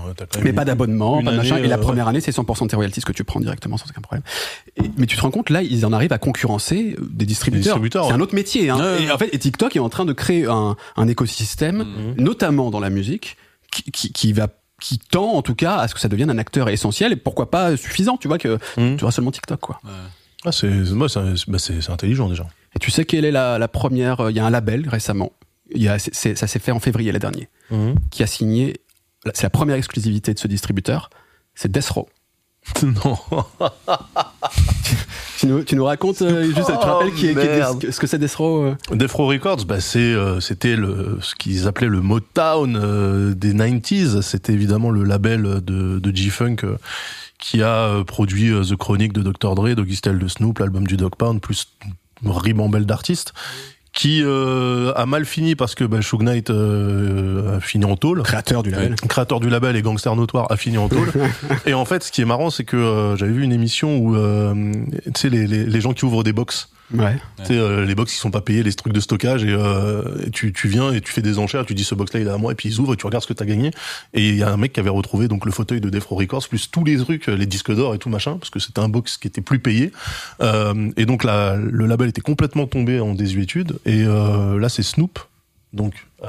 Mais 0.42 0.52
pas 0.52 0.64
d'abonnement, 0.66 1.22
pas 1.22 1.30
de 1.32 1.36
machin. 1.38 1.56
année, 1.56 1.64
Et 1.64 1.68
la 1.68 1.76
euh, 1.78 1.80
première 1.80 2.08
année, 2.08 2.20
c'est 2.20 2.30
100% 2.30 2.64
de 2.64 2.68
tes 2.68 2.76
royalties 2.76 3.00
que 3.00 3.12
tu 3.12 3.24
prends 3.24 3.40
directement 3.40 3.76
sans 3.78 3.86
aucun 3.88 4.02
problème. 4.02 4.22
Et- 4.76 4.90
mais 4.98 5.06
tu 5.06 5.16
te 5.16 5.22
rends 5.22 5.30
compte, 5.30 5.48
là, 5.48 5.62
ils 5.62 5.86
en 5.86 5.92
arrivent 5.94 6.12
à 6.12 6.18
concurrencer 6.18 6.96
euh, 6.98 7.08
des 7.10 7.24
distributeurs. 7.24 7.62
distributeurs, 7.76 8.06
c'est 8.08 8.12
un 8.12 8.20
autre 8.20 8.34
métier. 8.34 8.68
Hein. 8.68 8.78
Ouais, 8.78 9.04
et 9.04 9.10
en 9.10 9.16
fait, 9.16 9.30
et 9.32 9.38
TikTok 9.38 9.74
est 9.76 9.80
en 9.80 9.88
train 9.88 10.04
de 10.04 10.12
créer 10.12 10.46
un, 10.46 10.76
un 10.96 11.08
écosystème, 11.08 11.78
Mhm. 11.78 12.14
notamment 12.22 12.70
dans 12.70 12.80
la 12.80 12.90
musique, 12.90 13.36
qui, 13.72 13.84
qui, 13.90 14.12
qui 14.12 14.32
va 14.32 14.48
qui 14.80 14.98
tend 14.98 15.32
en 15.32 15.40
tout 15.40 15.54
cas 15.54 15.76
à 15.76 15.88
ce 15.88 15.94
que 15.94 16.00
ça 16.00 16.08
devienne 16.08 16.28
un 16.28 16.36
acteur 16.36 16.68
essentiel 16.68 17.12
et 17.12 17.16
pourquoi 17.16 17.50
pas 17.50 17.74
suffisant, 17.76 18.18
tu 18.18 18.28
vois 18.28 18.36
que 18.38 18.58
Mhm. 18.76 18.96
tu 18.98 19.04
auras 19.04 19.12
seulement 19.12 19.30
TikTok 19.30 19.58
quoi. 19.60 19.80
Ah, 20.44 20.52
c'est, 20.52 20.68
moi, 20.68 21.08
c'est, 21.08 21.20
bah, 21.48 21.58
c'est, 21.58 21.80
c'est 21.80 21.90
intelligent 21.90 22.28
déjà. 22.28 22.44
Et 22.76 22.78
tu 22.78 22.90
sais 22.90 23.06
quelle 23.06 23.24
est 23.24 23.30
la, 23.30 23.58
la 23.58 23.68
première 23.68 24.20
euh, 24.20 24.30
Il 24.30 24.36
y 24.36 24.40
a 24.40 24.44
un 24.44 24.50
label 24.50 24.86
récemment. 24.86 25.32
Il 25.70 25.82
y 25.82 25.88
a, 25.88 25.98
ça 25.98 26.46
s'est 26.46 26.58
fait 26.58 26.72
en 26.72 26.80
février 26.80 27.10
l'année 27.12 27.20
dernier, 27.20 27.48
qui 28.10 28.22
a 28.22 28.26
signé. 28.26 28.76
C'est 29.32 29.44
la 29.44 29.50
première 29.50 29.76
exclusivité 29.76 30.34
de 30.34 30.38
ce 30.38 30.46
distributeur. 30.48 31.08
C'est 31.54 31.70
Death 31.72 31.88
Row. 31.88 32.08
non. 32.82 33.16
Tu 35.38 35.46
nous, 35.48 35.64
tu 35.64 35.74
nous 35.74 35.84
racontes 35.84 36.22
euh, 36.22 36.44
juste, 36.44 36.58
tu 36.58 36.64
te 36.64 36.72
Oh, 36.72 36.78
rappelles 36.78 37.12
qui 37.12 37.26
est, 37.26 37.34
qui 37.34 37.40
est- 37.40 37.56
merde. 37.58 37.80
ce 37.80 37.86
que- 37.86 37.92
ce 37.92 38.00
que 38.00 38.06
c'est 38.06 38.18
Death 38.18 38.34
Row 38.36 38.62
euh 38.62 38.76
Death 38.92 39.10
Row 39.12 39.26
Records, 39.26 39.64
bah, 39.66 39.80
c'est, 39.80 39.98
euh, 39.98 40.38
c'était 40.40 40.76
le, 40.76 41.18
ce 41.20 41.34
qu'ils 41.34 41.66
appelaient 41.66 41.88
le 41.88 42.00
Motown 42.00 43.34
des 43.34 43.52
90s. 43.52 44.22
C'était 44.22 44.52
évidemment 44.52 44.90
le 44.90 45.02
label 45.02 45.42
de, 45.62 45.98
de 45.98 46.16
G-Funk 46.16 46.56
qui 47.38 47.62
a 47.62 48.04
produit 48.04 48.52
The 48.52 48.76
Chronic 48.76 49.12
de 49.12 49.22
Dr. 49.22 49.54
Dre, 49.56 49.74
Doggy 49.74 49.96
Style 49.96 50.18
de 50.18 50.28
Snoop, 50.28 50.60
l'album 50.60 50.86
du 50.86 50.96
Dog 50.96 51.16
Pound, 51.16 51.40
plus 51.40 51.66
une 52.22 52.30
ribambelle 52.30 52.86
d'artistes 52.86 53.34
qui 53.94 54.22
euh, 54.24 54.92
a 54.96 55.06
mal 55.06 55.24
fini 55.24 55.54
parce 55.54 55.74
que 55.76 55.84
bah, 55.84 56.00
Shug 56.00 56.22
Knight 56.22 56.50
euh, 56.50 57.56
a 57.56 57.60
fini 57.60 57.84
en 57.84 57.96
tôle. 57.96 58.22
Créateur 58.22 58.62
du 58.64 58.70
label. 58.70 58.96
Créateur 59.08 59.40
du 59.40 59.48
label 59.48 59.76
et 59.76 59.82
gangster 59.82 60.14
notoire 60.16 60.50
a 60.50 60.56
fini 60.56 60.76
en 60.76 60.88
tôle. 60.88 61.12
et 61.66 61.74
en 61.74 61.84
fait, 61.84 62.02
ce 62.02 62.12
qui 62.12 62.20
est 62.20 62.24
marrant, 62.24 62.50
c'est 62.50 62.64
que 62.64 62.76
euh, 62.76 63.16
j'avais 63.16 63.32
vu 63.32 63.44
une 63.44 63.52
émission 63.52 63.96
où 63.96 64.16
euh, 64.16 64.72
tu 65.04 65.12
sais 65.14 65.30
les, 65.30 65.46
les, 65.46 65.64
les 65.64 65.80
gens 65.80 65.92
qui 65.92 66.04
ouvrent 66.04 66.24
des 66.24 66.32
box. 66.32 66.68
Ouais. 66.94 67.16
Tu 67.38 67.46
sais, 67.46 67.58
euh, 67.58 67.84
les 67.84 67.94
box 67.94 68.12
qui 68.12 68.18
sont 68.18 68.30
pas 68.30 68.40
payés, 68.40 68.62
les 68.62 68.72
trucs 68.72 68.92
de 68.92 69.00
stockage, 69.00 69.44
et, 69.44 69.50
euh, 69.50 70.26
et 70.26 70.30
tu, 70.30 70.52
tu 70.52 70.68
viens 70.68 70.92
et 70.92 71.00
tu 71.00 71.12
fais 71.12 71.22
des 71.22 71.38
enchères, 71.38 71.66
tu 71.66 71.74
dis 71.74 71.84
ce 71.84 71.94
box-là 71.94 72.20
il 72.20 72.26
est 72.26 72.30
à 72.30 72.38
moi, 72.38 72.52
et 72.52 72.54
puis 72.54 72.68
ils 72.68 72.80
ouvrent 72.80 72.94
et 72.94 72.96
tu 72.96 73.06
regardes 73.06 73.22
ce 73.22 73.28
que 73.28 73.32
t'as 73.32 73.44
gagné. 73.44 73.70
Et 74.12 74.28
il 74.28 74.36
y 74.36 74.42
a 74.42 74.50
un 74.50 74.56
mec 74.56 74.72
qui 74.72 74.80
avait 74.80 74.90
retrouvé 74.90 75.28
donc 75.28 75.44
le 75.46 75.52
fauteuil 75.52 75.80
de 75.80 75.90
Defro 75.90 76.16
Records, 76.16 76.48
plus 76.48 76.70
tous 76.70 76.84
les 76.84 76.96
trucs, 76.96 77.26
les 77.26 77.46
disques 77.46 77.74
d'or 77.74 77.94
et 77.94 77.98
tout 77.98 78.08
machin, 78.08 78.36
parce 78.38 78.50
que 78.50 78.58
c'était 78.58 78.80
un 78.80 78.88
box 78.88 79.16
qui 79.16 79.28
était 79.28 79.40
plus 79.40 79.58
payé. 79.58 79.92
Euh, 80.40 80.90
et 80.96 81.06
donc 81.06 81.24
là, 81.24 81.56
le 81.56 81.86
label 81.86 82.08
était 82.08 82.20
complètement 82.20 82.66
tombé 82.66 83.00
en 83.00 83.14
désuétude, 83.14 83.78
et 83.84 84.04
euh, 84.04 84.58
là 84.58 84.68
c'est 84.68 84.82
Snoop, 84.82 85.18
donc 85.72 86.06
euh, 86.22 86.28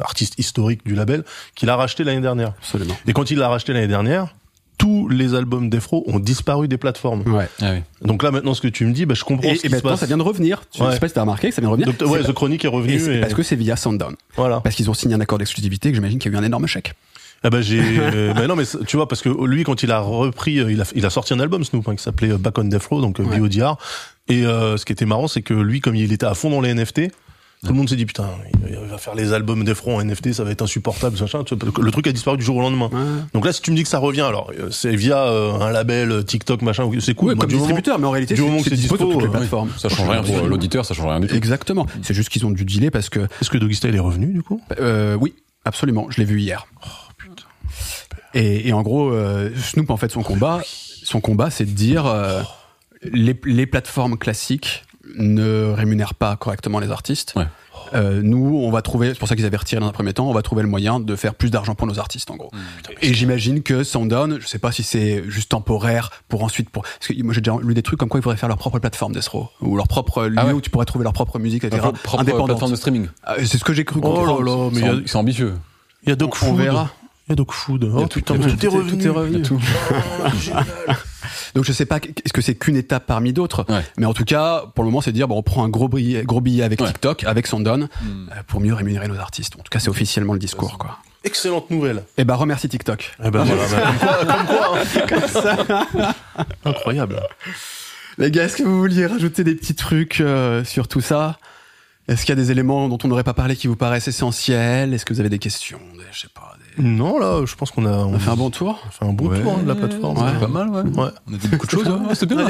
artiste 0.00 0.38
historique 0.38 0.84
du 0.84 0.94
label, 0.94 1.24
qui 1.54 1.66
l'a 1.66 1.76
racheté 1.76 2.04
l'année 2.04 2.20
dernière. 2.20 2.52
Absolument. 2.58 2.96
Et 3.06 3.12
quand 3.12 3.30
il 3.30 3.38
l'a 3.38 3.48
racheté 3.48 3.72
l'année 3.72 3.88
dernière, 3.88 4.34
tous 4.78 5.08
les 5.08 5.34
albums 5.34 5.68
Defro 5.68 6.04
ont 6.06 6.18
disparu 6.20 6.68
des 6.68 6.78
plateformes. 6.78 7.22
Ouais. 7.30 7.48
Ah 7.60 7.72
oui. 7.74 7.80
Donc 8.00 8.22
là 8.22 8.30
maintenant 8.30 8.54
ce 8.54 8.60
que 8.60 8.68
tu 8.68 8.86
me 8.86 8.92
dis, 8.92 9.04
bah, 9.06 9.14
je 9.14 9.24
comprends 9.24 9.50
Et, 9.50 9.56
ce 9.56 9.60
qui 9.62 9.66
et 9.66 9.70
se 9.70 9.74
maintenant, 9.74 9.90
passe. 9.90 10.00
ça 10.00 10.06
vient 10.06 10.16
de 10.16 10.22
revenir. 10.22 10.62
Tu 10.70 10.82
Ouais. 10.82 10.92
sais 10.92 11.00
pas 11.00 11.08
si 11.08 11.14
t'as 11.14 11.20
remarqué 11.22 11.48
que 11.48 11.54
ça 11.54 11.60
vient 11.60 11.68
de 11.68 11.72
revenir. 11.72 11.92
Donc, 11.92 12.10
ouais, 12.10 12.22
The 12.22 12.32
Chronic 12.32 12.64
est 12.64 12.68
revenu. 12.68 12.94
Et 13.16 13.20
parce 13.20 13.34
que 13.34 13.42
c'est 13.42 13.56
via 13.56 13.76
Sundown. 13.76 14.14
Voilà. 14.36 14.60
Parce 14.60 14.76
qu'ils 14.76 14.88
ont 14.88 14.94
signé 14.94 15.14
un 15.16 15.20
accord 15.20 15.38
d'exclusivité 15.38 15.88
que 15.90 15.96
j'imagine 15.96 16.18
qu'il 16.18 16.32
y 16.32 16.34
a 16.34 16.38
eu 16.38 16.40
un 16.40 16.44
énorme 16.46 16.66
chèque. 16.66 16.94
Ah 17.42 17.50
bah 17.50 17.60
j'ai, 17.60 17.80
euh, 17.98 18.32
bah 18.34 18.46
non 18.48 18.56
mais 18.56 18.64
tu 18.86 18.96
vois 18.96 19.06
parce 19.06 19.22
que 19.22 19.28
lui 19.46 19.62
quand 19.62 19.82
il 19.84 19.90
a 19.92 20.00
repris, 20.00 20.58
euh, 20.58 20.72
il 20.72 20.80
a, 20.80 20.84
il 20.96 21.06
a 21.06 21.10
sorti 21.10 21.32
un 21.34 21.38
album 21.40 21.62
Snoop 21.64 21.88
hein, 21.88 21.94
qui 21.94 22.02
s'appelait 22.02 22.32
euh, 22.32 22.38
Back 22.38 22.58
on 22.58 22.64
Death 22.64 22.84
Row 22.86 23.00
donc 23.00 23.18
Ouais. 23.20 23.38
BODR. 23.38 23.76
Et 24.28 24.44
euh, 24.44 24.76
ce 24.76 24.84
qui 24.84 24.92
était 24.92 25.06
marrant 25.06 25.28
c'est 25.28 25.42
que 25.42 25.54
lui 25.54 25.80
comme 25.80 25.94
il 25.94 26.12
était 26.12 26.26
à 26.26 26.34
fond 26.34 26.50
dans 26.50 26.60
les 26.60 26.74
NFT, 26.74 27.12
tout 27.62 27.72
le 27.72 27.74
monde 27.74 27.88
s'est 27.88 27.96
dit 27.96 28.06
putain 28.06 28.28
il 28.68 28.76
va 28.90 28.98
faire 28.98 29.14
les 29.14 29.32
albums 29.32 29.64
Death 29.64 29.80
Row 29.80 29.92
en 29.96 30.04
NFT, 30.04 30.32
ça 30.32 30.44
va 30.44 30.50
être 30.52 30.62
insupportable 30.62 31.16
machin. 31.20 31.42
Le 31.50 31.90
truc 31.90 32.06
a 32.06 32.12
disparu 32.12 32.36
du 32.36 32.44
jour 32.44 32.56
au 32.56 32.60
lendemain. 32.60 32.90
Donc 33.34 33.44
là 33.44 33.52
si 33.52 33.60
tu 33.60 33.70
me 33.70 33.76
dis 33.76 33.82
que 33.82 33.88
ça 33.88 33.98
revient 33.98 34.20
alors 34.22 34.52
euh, 34.58 34.70
c'est 34.70 34.94
via 34.94 35.24
euh, 35.26 35.58
un 35.60 35.70
label 35.70 36.10
euh, 36.12 36.22
TikTok 36.22 36.62
machin, 36.62 36.88
c'est 37.00 37.14
cool. 37.14 37.34
Moi, 37.34 37.40
comme 37.42 37.48
du 37.48 37.54
moment- 37.56 37.66
distributeur, 37.66 37.98
mais 37.98 38.06
en 38.06 38.10
réalité, 38.12 38.34
du 38.34 38.42
moment 38.42 38.58
que 38.58 38.64
c'est 38.70 38.76
dispo 38.76 38.96
sur 38.96 39.06
dispo, 39.06 39.20
toutes 39.20 39.30
les 39.30 39.36
plateformes. 39.36 39.70
Ça 39.78 39.88
change 39.88 40.08
rien 40.08 40.22
pour 40.22 40.46
l'auditeur, 40.46 40.84
ça 40.84 40.94
change 40.94 41.06
rien 41.06 41.20
du 41.20 41.26
tout. 41.26 41.34
Exactement. 41.34 41.86
C'est 42.02 42.14
juste 42.14 42.28
qu'ils 42.28 42.46
ont 42.46 42.50
dû 42.50 42.64
dealer 42.64 42.90
parce 42.90 43.08
que, 43.08 43.20
Est-ce 43.40 43.50
que 43.50 43.58
Doggy 43.58 43.74
Style 43.74 43.94
est 43.94 43.98
revenu 44.00 44.26
du 44.32 44.42
coup? 44.42 44.60
Euh, 44.80 45.16
oui, 45.20 45.34
absolument. 45.64 46.06
Je 46.10 46.18
l'ai 46.18 46.24
vu 46.24 46.40
hier. 46.40 46.66
Et, 48.34 48.68
et 48.68 48.72
en 48.72 48.82
gros, 48.82 49.10
euh, 49.10 49.50
Snoop, 49.56 49.90
en 49.90 49.96
fait, 49.96 50.10
son 50.12 50.22
combat, 50.22 50.60
son 51.02 51.20
combat, 51.20 51.50
c'est 51.50 51.64
de 51.64 51.70
dire 51.70 52.06
euh, 52.06 52.42
les, 53.02 53.38
les 53.44 53.66
plateformes 53.66 54.18
classiques 54.18 54.84
ne 55.16 55.72
rémunèrent 55.72 56.14
pas 56.14 56.36
correctement 56.36 56.78
les 56.80 56.90
artistes. 56.90 57.34
Ouais. 57.36 57.46
Euh, 57.94 58.20
nous, 58.22 58.58
on 58.62 58.70
va 58.70 58.82
trouver, 58.82 59.08
c'est 59.14 59.18
pour 59.18 59.28
ça 59.28 59.36
qu'ils 59.36 59.46
avaient 59.46 59.56
retiré 59.56 59.80
dans 59.80 59.86
un 59.88 59.92
premier 59.92 60.12
temps, 60.12 60.28
on 60.28 60.34
va 60.34 60.42
trouver 60.42 60.60
le 60.62 60.68
moyen 60.68 61.00
de 61.00 61.16
faire 61.16 61.34
plus 61.34 61.50
d'argent 61.50 61.74
pour 61.74 61.86
nos 61.86 61.98
artistes, 61.98 62.30
en 62.30 62.36
gros. 62.36 62.50
Et 63.00 63.14
j'imagine 63.14 63.62
que 63.62 63.82
Sundown, 63.82 64.38
je 64.40 64.46
sais 64.46 64.58
pas 64.58 64.72
si 64.72 64.82
c'est 64.82 65.24
juste 65.28 65.50
temporaire 65.50 66.10
pour 66.28 66.44
ensuite 66.44 66.68
pour, 66.68 66.82
parce 66.82 67.06
que 67.06 67.22
moi 67.22 67.32
j'ai 67.32 67.40
déjà 67.40 67.56
lu 67.62 67.72
des 67.72 67.82
trucs 67.82 67.98
comme 67.98 68.10
quoi 68.10 68.20
ils 68.20 68.22
pourraient 68.22 68.36
faire 68.36 68.48
leur 68.50 68.58
propre 68.58 68.78
plateforme 68.78 69.14
d'Esro 69.14 69.48
ou 69.62 69.76
leur 69.78 69.88
propre 69.88 70.24
lieu 70.26 70.34
Ah 70.36 70.46
ouais. 70.46 70.52
où 70.52 70.60
tu 70.60 70.68
pourrais 70.68 70.84
trouver 70.84 71.04
leur 71.04 71.14
propre 71.14 71.38
musique, 71.38 71.64
etc. 71.64 71.80
Propre 71.80 71.98
propre 72.02 72.20
indépendante. 72.20 72.46
plateforme 72.48 72.72
de 72.72 72.76
streaming. 72.76 73.06
Ah, 73.24 73.36
C'est 73.38 73.56
ce 73.56 73.64
que 73.64 73.72
j'ai 73.72 73.86
cru 73.86 74.00
Oh 74.02 74.08
comprendre. 74.08 74.42
là 74.42 74.50
là, 74.54 74.70
mais 74.70 75.02
C'est 75.06 75.16
ambitieux. 75.16 75.54
il 76.02 76.10
y 76.10 76.12
a 76.12 76.16
Dog 76.16 76.34
On- 76.42 76.48
on 76.48 76.54
verra. 76.54 76.90
Il 77.28 77.30
y 77.30 77.32
a 77.32 77.36
Dog 77.36 77.52
Food. 77.52 77.84
Oh 77.94 78.00
tout- 78.06 78.18
putain, 78.20 78.38
tout- 78.38 78.50
tout 78.50 78.64
est 78.64 78.68
revenu. 78.68 78.98
tout 79.02 79.06
est 79.06 79.10
revenu. 79.10 79.42
Tout. 79.42 79.60
Donc 81.54 81.64
je 81.64 81.72
sais 81.72 81.86
pas, 81.86 81.96
est-ce 81.98 82.32
que 82.32 82.40
c'est 82.40 82.54
qu'une 82.54 82.76
étape 82.76 83.06
parmi 83.06 83.32
d'autres 83.32 83.64
Ouais. 83.68 83.82
Mais 83.96 84.06
en 84.06 84.14
tout 84.14 84.24
cas, 84.24 84.64
pour 84.74 84.84
le 84.84 84.90
moment, 84.90 85.00
c'est 85.00 85.10
de 85.10 85.16
dire 85.16 85.28
bon, 85.28 85.36
on 85.38 85.42
prend 85.42 85.64
un 85.64 85.68
gros 85.68 85.88
billet, 85.88 86.22
gros 86.24 86.40
billet 86.40 86.62
avec 86.62 86.80
Ouais. 86.80 86.86
TikTok, 86.86 87.24
avec 87.24 87.46
Sundown, 87.46 87.88
Hmm. 88.02 88.28
euh, 88.30 88.34
pour 88.46 88.60
mieux 88.60 88.74
rémunérer 88.74 89.08
nos 89.08 89.18
artistes. 89.18 89.54
En 89.56 89.62
tout 89.62 89.70
cas, 89.70 89.78
c'est 89.78 89.88
officiellement 89.88 90.32
le 90.32 90.38
discours, 90.38 90.78
quoi. 90.78 90.98
Excellente 91.24 91.70
nouvelle. 91.70 92.04
Et 92.16 92.24
bah 92.24 92.36
remercie 92.36 92.68
TikTok. 92.68 93.14
Eh 93.24 93.30
ben 93.30 93.42
voilà, 93.44 93.62
bah, 93.68 94.24
comme 94.26 94.46
quoi, 94.46 94.78
comme 95.08 95.30
quoi, 95.30 96.04
hein. 96.06 96.14
Incroyable. 96.64 97.20
Les 98.18 98.30
gars, 98.30 98.44
est-ce 98.44 98.56
que 98.56 98.62
vous 98.62 98.78
vouliez 98.78 99.06
rajouter 99.06 99.44
des 99.44 99.54
petits 99.54 99.74
trucs 99.74 100.20
euh, 100.20 100.64
sur 100.64 100.86
tout 100.88 101.00
ça? 101.00 101.38
Est-ce 102.08 102.22
qu'il 102.22 102.30
y 102.30 102.32
a 102.32 102.36
des 102.42 102.50
éléments 102.50 102.88
dont 102.88 102.98
on 103.04 103.08
n'aurait 103.08 103.24
pas 103.24 103.34
parlé 103.34 103.54
qui 103.56 103.66
vous 103.66 103.76
paraissent 103.76 104.08
essentiels? 104.08 104.94
Est-ce 104.94 105.04
que 105.04 105.12
vous 105.12 105.20
avez 105.20 105.28
des 105.28 105.38
questions? 105.38 105.80
Des, 105.98 106.04
Je 106.12 106.20
sais 106.20 106.28
pas. 106.32 106.56
des- 106.58 106.67
Non, 106.78 107.18
là, 107.18 107.44
je 107.44 107.54
pense 107.56 107.70
qu'on 107.70 107.84
a, 107.86 107.90
On 107.90 108.14
a 108.14 108.18
fait 108.18 108.30
un 108.30 108.36
bon 108.36 108.50
tour 108.50 108.78
on 108.84 108.88
a 108.88 108.90
fait 108.90 109.04
un 109.04 109.12
bon 109.12 109.26
Ouais. 109.28 109.40
tour 109.40 109.52
hein, 109.58 109.62
de 109.62 109.68
la 109.68 109.74
plateforme. 109.74 110.18
Ouais. 110.18 110.38
Pas 110.40 110.46
mal, 110.46 110.68
ouais. 110.70 110.82
Ouais. 110.82 111.10
On 111.28 111.34
a 111.34 111.36
dit 111.36 111.48
beaucoup 111.48 111.66
de 111.66 111.70
choses. 111.70 111.86
hein. 111.88 112.02
C'était 112.14 112.34
bien. 112.34 112.46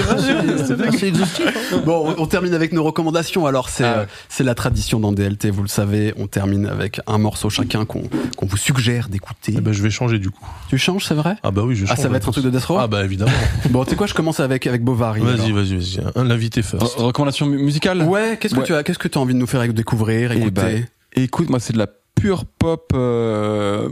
C'est 0.93 1.09
exhaustif. 1.09 1.47
hein. 1.73 1.81
Bon, 1.85 2.15
on, 2.17 2.23
on 2.23 2.27
termine 2.27 2.55
avec 2.55 2.73
nos 2.73 2.83
recommandations. 2.85 3.47
Alors, 3.47 3.69
c'est 3.69 3.85
Ah 3.85 3.99
euh, 4.01 4.07
c'est 4.29 4.45
la 4.45 4.55
tradition 4.55 5.01
dans 5.01 5.13
DLT, 5.13 5.51
vous 5.51 5.63
le 5.63 5.69
savez. 5.69 6.13
On 6.17 6.27
termine 6.27 6.67
avec 6.67 7.01
un 7.07 7.19
morceau 7.19 7.49
chacun 7.51 7.85
qu'on 7.85 8.03
qu'on 8.37 8.47
vous 8.47 8.57
suggère 8.57 9.09
d'écouter. 9.09 9.55
Eh 9.57 9.61
ben, 9.61 9.73
je 9.73 9.83
vais 9.83 9.91
changer 9.91 10.19
du 10.19 10.31
coup. 10.31 10.45
Tu 10.69 10.79
changes, 10.79 11.05
c'est 11.07 11.15
vrai? 11.15 11.37
Ah 11.43 11.51
bah 11.51 11.63
oui, 11.65 11.75
je 11.77 11.85
Ah, 11.85 11.89
change. 11.89 11.99
ça 11.99 12.09
va 12.09 12.17
être 12.19 12.29
un 12.29 12.33
truc 12.33 12.45
de 12.45 12.51
Death 12.51 12.65
Row? 12.65 12.79
Ah 12.79 12.87
bah 12.87 13.05
évidemment. 13.05 13.31
Bon, 13.71 13.85
tu 13.85 13.91
sais 13.91 13.97
quoi, 13.97 14.07
je 14.07 14.15
commence 14.15 14.41
avec, 14.41 14.67
avec 14.67 14.83
Bovary. 14.85 15.21
vas-y, 15.21 15.53
vas-y, 15.53 15.77
vas-y. 15.77 16.01
Un- 16.15 16.25
L'invité 16.25 16.63
first. 16.63 16.83
Re- 16.99 17.03
Recommandation 17.03 17.47
mu- 17.47 17.59
musicale? 17.63 18.03
Ouais, 18.03 18.39
qu'est-ce 18.41 18.55
que 18.55 18.61
Ouais. 18.61 18.67
tu 18.67 18.75
as, 18.75 18.83
qu'est-ce 18.83 18.99
que 18.99 19.09
tu 19.09 19.19
as 19.19 19.21
envie 19.21 19.35
de 19.35 19.39
nous 19.39 19.47
faire 19.47 19.67
découvrir, 19.73 20.33
Eh 20.33 20.37
écouter? 20.39 20.51
ben, 20.51 20.87
écoute, 21.15 21.49
moi, 21.51 21.61
c'est 21.61 21.73
de 21.73 21.79
la 21.79 21.87
pure 22.15 22.45
pop. 22.45 22.91
euh, 22.95 23.89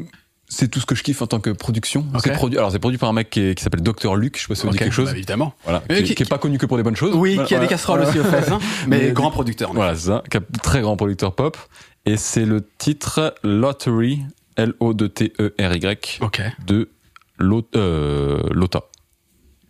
c'est 0.48 0.68
tout 0.68 0.80
ce 0.80 0.86
que 0.86 0.94
je 0.94 1.02
kiffe 1.02 1.22
en 1.22 1.26
tant 1.26 1.40
que 1.40 1.50
production. 1.50 2.06
C'est 2.22 2.32
produit. 2.32 2.56
Alors, 2.58 2.70
c'est 2.72 2.78
produit 2.78 2.98
par 2.98 3.08
un 3.08 3.12
mec 3.12 3.30
qui, 3.30 3.54
s'appelle 3.58 3.82
Dr 3.82 4.14
Luc. 4.16 4.36
Je 4.36 4.42
sais 4.42 4.48
pas 4.48 4.54
si 4.54 4.62
vous 4.62 4.68
dit 4.70 4.76
Ok, 4.76 4.78
quelque 4.82 4.92
chose. 4.92 5.10
bah, 5.10 5.16
évidemment. 5.16 5.54
Voilà. 5.64 5.82
Mais 5.88 5.96
Qui, 5.98 6.04
qui- 6.04 6.14
qui 6.14 6.22
est 6.22 6.26
pas 6.28 6.38
connu 6.38 6.58
que 6.58 6.66
pour 6.66 6.76
des 6.76 6.82
bonnes 6.82 6.96
choses. 6.96 7.14
Oui, 7.16 7.34
Voilà, 7.34 7.48
qui 7.48 7.54
a 7.54 7.58
des 7.60 7.66
casseroles 7.66 8.02
aussi 8.02 8.18
aux 8.20 8.24
fesses, 8.24 8.50
hein, 8.50 8.58
mais 8.86 8.98
Mais- 9.06 9.12
grand 9.12 9.30
producteur. 9.30 9.72
Voilà, 9.74 9.94
c'est 9.94 10.06
ça. 10.06 10.22
Très 10.62 10.80
grand 10.80 10.96
producteur 10.96 11.34
pop. 11.34 11.56
Et 12.04 12.16
c'est 12.16 12.44
le 12.44 12.64
titre 12.78 13.34
Lottery, 13.42 14.20
L-O-T-E-R-Y, 14.56 16.20
de 16.66 16.88
Lot- 17.38 17.76
euh, 17.76 18.40
Lota. 18.52 18.82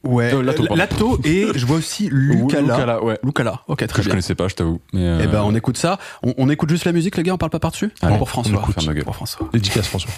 Ouais. 0.04 0.32
Euh, 0.32 0.42
Lato, 0.42 0.62
euh. 0.70 0.76
Lato 0.76 1.20
et 1.24 1.48
je 1.56 1.66
vois 1.66 1.78
aussi 1.78 2.08
Lucala. 2.12 2.60
Lucala, 2.76 3.02
ouais. 3.02 3.18
Lucala. 3.24 3.62
Ok, 3.66 3.78
Que 3.80 3.84
très 3.86 4.02
je 4.02 4.06
bien. 4.08 4.12
connaissais 4.14 4.36
pas, 4.36 4.46
je 4.46 4.54
t'avoue. 4.54 4.80
Euh, 4.94 5.20
Eh 5.24 5.26
ben, 5.26 5.42
on 5.42 5.52
écoute 5.56 5.76
ça. 5.76 5.98
On, 6.22 6.32
on 6.38 6.48
écoute 6.48 6.70
juste 6.70 6.84
la 6.84 6.92
musique, 6.92 7.16
les 7.16 7.24
gars. 7.24 7.34
On 7.34 7.38
parle 7.38 7.50
pas 7.50 7.58
par-dessus? 7.58 7.90
Pour 8.18 8.28
François. 8.28 8.62
on 8.76 8.80
écoute. 8.92 9.04
Pour 9.04 9.16
François. 9.16 9.48
Dédicace 9.52 9.88
François. 9.88 10.12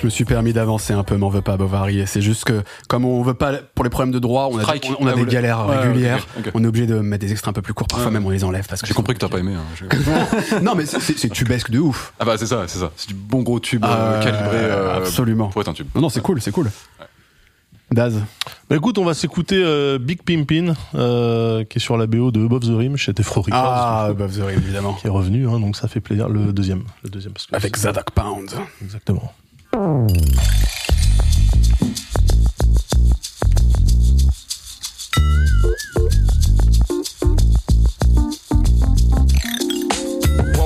Je 0.00 0.04
me 0.04 0.10
suis 0.10 0.24
permis 0.24 0.52
d'avancer 0.52 0.92
un 0.92 1.02
peu, 1.02 1.16
m'en 1.16 1.28
veux 1.28 1.42
pas, 1.42 1.56
Bovary. 1.56 2.04
C'est 2.06 2.20
juste 2.20 2.44
que, 2.44 2.62
comme 2.88 3.04
on 3.04 3.20
veut 3.22 3.34
pas, 3.34 3.54
pour 3.74 3.82
les 3.84 3.90
problèmes 3.90 4.12
de 4.12 4.20
droit, 4.20 4.48
on 4.52 4.58
a, 4.58 4.62
Strike. 4.62 4.92
on, 5.00 5.04
on 5.04 5.06
a 5.08 5.14
des 5.14 5.24
galères 5.24 5.66
Ouais, 5.68 5.76
régulières. 5.78 6.24
On 6.54 6.62
est 6.62 6.66
obligé 6.68 6.86
de 6.86 7.00
mettre 7.00 7.24
des 7.24 7.32
extraits 7.32 7.48
un 7.50 7.52
peu 7.52 7.62
plus 7.62 7.74
courts. 7.74 7.88
Parfois 7.88 8.06
Ouais. 8.06 8.12
même, 8.12 8.24
on 8.26 8.30
les 8.30 8.44
enlève 8.44 8.66
parce 8.68 8.80
que 8.80 8.86
J'ai 8.86 8.94
compris 8.94 9.14
que 9.14 9.18
t'as 9.18 9.28
pas 9.28 9.38
aimé. 9.38 9.54
hein. 9.54 10.60
Non, 10.62 10.74
mais 10.76 10.86
c'est- 10.86 11.28
tubesque 11.30 11.70
de 11.70 11.80
ouf. 11.80 12.12
Ah 12.20 12.24
bah 12.24 12.36
c'est 12.38 12.46
ça, 12.46 12.64
c'est 12.68 12.78
ça. 12.78 12.92
C'est 12.96 13.08
du 13.08 13.14
bon 13.14 13.42
gros 13.42 13.58
tube 13.60 13.84
euh, 13.84 13.88
Euh, 13.88 14.22
calibré. 14.22 14.56
euh, 14.56 14.96
absolument. 14.98 15.48
Pour 15.48 15.62
être 15.62 15.68
un 15.68 15.72
tube. 15.72 15.88
Non, 15.96 16.02
non, 16.02 16.08
c'est 16.10 16.20
cool, 16.22 16.40
c'est 16.40 16.52
cool. 16.52 16.70
Daz. 17.90 18.20
Bah 18.68 18.76
écoute, 18.76 18.98
on 18.98 19.04
va 19.04 19.14
s'écouter 19.14 19.60
euh, 19.64 19.98
Big 19.98 20.20
Pimpin, 20.22 20.74
euh, 20.94 21.64
qui 21.64 21.78
est 21.78 21.80
sur 21.80 21.96
la 21.96 22.06
BO 22.06 22.30
de 22.30 22.44
Above 22.44 22.60
the 22.66 22.76
Rim 22.76 22.96
chez 22.96 23.14
Tefro 23.14 23.40
Records, 23.40 23.58
Ah, 23.60 24.10
bah, 24.16 24.26
vous 24.26 24.40
aurez 24.40 24.54
évidemment. 24.54 24.92
qui 24.92 25.06
est 25.06 25.10
revenu, 25.10 25.48
hein, 25.48 25.58
donc 25.58 25.74
ça 25.74 25.88
fait 25.88 26.00
plaisir. 26.00 26.28
Le 26.28 26.52
deuxième, 26.52 26.82
le 27.02 27.08
deuxième 27.08 27.32
parce 27.32 27.46
que 27.46 27.56
Avec 27.56 27.76
Zadak 27.76 28.10
Pound. 28.10 28.50
exactement. 28.82 29.32
Woke 29.98 30.06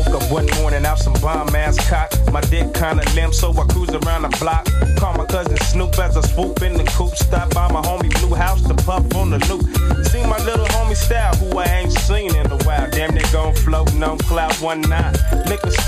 up 0.08 0.30
one 0.30 0.46
morning 0.60 0.84
have 0.84 0.98
some 0.98 1.14
bomb 1.14 1.54
ass 1.56 1.78
cock. 1.88 2.12
My 2.30 2.42
dick 2.42 2.74
kinda 2.74 3.02
limp, 3.14 3.32
so 3.32 3.52
I 3.52 3.64
cruise 3.72 3.88
around 3.88 4.22
the 4.22 4.36
block. 4.38 4.68
Call 4.98 5.14
my 5.14 5.24
cousin 5.24 5.56
Snoop 5.62 5.98
as 5.98 6.18
I 6.18 6.20
swoop 6.20 6.60
in 6.60 6.74
the 6.74 6.84
coop. 6.84 7.16
Stop 7.16 7.54
by 7.54 7.72
my 7.72 7.80
homie 7.80 8.12
Blue 8.20 8.34
House 8.34 8.60
to 8.68 8.74
puff 8.74 9.14
on 9.14 9.30
the 9.30 9.38
loop. 9.48 9.62
See 10.08 10.22
my 10.26 10.36
little 10.44 10.66
homie 10.66 10.94
style, 10.94 11.34
who 11.36 11.56
I 11.56 11.64
ain't 11.64 11.92
seen 11.92 12.36
in 12.36 12.52
a 12.52 12.58
while. 12.64 12.90
Damn, 12.90 13.14
they 13.14 13.24
gon' 13.32 13.54
float, 13.54 13.94
no 13.94 14.18
cloud, 14.18 14.52
one 14.60 14.82
night 14.82 15.16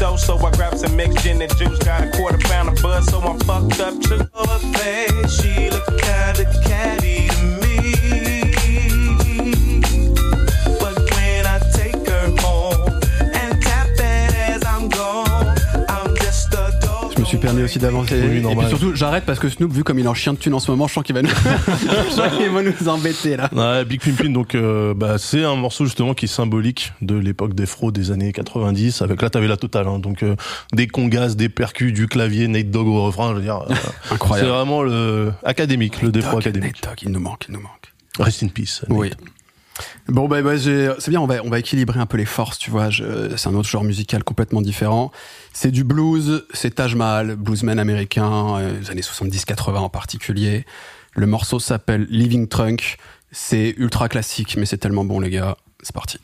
so, 0.04 0.16
so 0.16 0.46
I 0.46 0.50
grab 0.50 0.76
some 0.76 0.94
mixed 0.96 1.24
gin 1.24 1.40
and 1.40 1.56
juice. 1.56 1.78
Got 1.78 2.04
a 2.04 2.10
quarter 2.10 2.38
pound 2.38 2.68
of 2.68 2.82
buzz, 2.82 3.06
so 3.06 3.20
I'm 3.20 3.38
fucked 3.40 3.80
up 3.80 3.98
too. 4.02 4.33
Aussi 17.74 17.78
d'avancer. 17.78 18.20
Oui, 18.20 18.52
et 18.52 18.56
puis 18.56 18.68
surtout, 18.68 18.94
j'arrête 18.94 19.24
parce 19.24 19.38
que 19.38 19.48
Snoop, 19.48 19.72
vu 19.72 19.84
comme 19.84 19.98
il 19.98 20.04
est 20.04 20.08
en 20.08 20.14
chien 20.14 20.32
de 20.32 20.38
thune 20.38 20.54
en 20.54 20.60
ce 20.60 20.70
moment, 20.70 20.86
je 20.86 20.94
sens 20.94 21.04
qu'il 21.04 21.14
va 21.14 21.22
nous, 21.22 21.28
va 22.80 22.92
embêter 22.92 23.36
là. 23.36 23.48
Ouais, 23.52 23.84
Big 23.84 24.00
Pimpin, 24.00 24.30
donc 24.30 24.54
euh, 24.54 24.94
bah, 24.94 25.18
c'est 25.18 25.44
un 25.44 25.56
morceau 25.56 25.84
justement 25.84 26.14
qui 26.14 26.26
est 26.26 26.28
symbolique 26.28 26.92
de 27.02 27.16
l'époque 27.16 27.54
des 27.54 27.66
fraudes 27.66 27.94
des 27.94 28.10
années 28.10 28.32
90. 28.32 29.02
Avec 29.02 29.20
là, 29.22 29.30
t'avais 29.30 29.48
la 29.48 29.56
totale, 29.56 29.88
hein, 29.88 29.98
donc 29.98 30.22
euh, 30.22 30.36
des 30.72 30.86
congas, 30.86 31.34
des 31.34 31.48
percus, 31.48 31.92
du 31.92 32.06
clavier, 32.06 32.48
Nate 32.48 32.70
Dogg 32.70 32.86
au 32.86 33.04
refrain. 33.04 33.30
Je 33.30 33.36
veux 33.36 33.42
dire, 33.42 33.62
euh, 33.68 33.74
c'est 34.04 34.14
Incroyable. 34.14 34.50
vraiment 34.50 34.82
le 34.82 35.32
académique, 35.44 36.02
le 36.02 36.12
défaut 36.12 36.38
académique. 36.38 36.76
Nate 36.82 36.90
Dogg, 36.90 37.02
il 37.02 37.10
nous 37.10 37.20
manque, 37.20 37.46
il 37.48 37.54
nous 37.54 37.60
manque. 37.60 37.92
Rest 38.18 38.42
in 38.42 38.48
peace. 38.48 38.82
Nate. 38.88 38.98
Oui. 38.98 39.10
Bon, 40.08 40.28
bah, 40.28 40.42
bah, 40.42 40.58
c'est 40.58 41.08
bien, 41.08 41.20
on 41.20 41.26
va, 41.26 41.42
on 41.44 41.48
va 41.48 41.58
équilibrer 41.58 41.98
un 41.98 42.04
peu 42.06 42.18
les 42.18 42.26
forces, 42.26 42.58
tu 42.58 42.70
vois. 42.70 42.90
C'est 42.90 43.48
un 43.48 43.54
autre 43.54 43.68
genre 43.68 43.84
musical 43.84 44.22
complètement 44.22 44.60
différent. 44.60 45.10
C'est 45.54 45.70
du 45.70 45.82
blues, 45.82 46.44
c'est 46.52 46.74
Taj 46.74 46.94
Mahal, 46.94 47.36
bluesman 47.36 47.78
américain, 47.78 48.58
euh, 48.58 48.78
des 48.80 48.90
années 48.90 49.00
70-80 49.00 49.76
en 49.78 49.88
particulier. 49.88 50.66
Le 51.14 51.26
morceau 51.26 51.58
s'appelle 51.58 52.06
Living 52.10 52.48
Trunk. 52.48 52.98
C'est 53.32 53.74
ultra 53.78 54.08
classique, 54.08 54.56
mais 54.58 54.66
c'est 54.66 54.76
tellement 54.76 55.04
bon, 55.04 55.20
les 55.20 55.30
gars. 55.30 55.56
C'est 55.82 55.94
parti. 55.94 56.18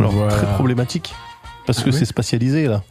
Alors 0.00 0.12
Voilà. 0.12 0.32
très 0.34 0.46
problématique 0.54 1.14
parce 1.66 1.78
que 1.78 1.90
Ah 1.90 1.92
oui 1.92 1.98
c'est 1.98 2.04
spatialisé 2.06 2.66
là. 2.66 2.82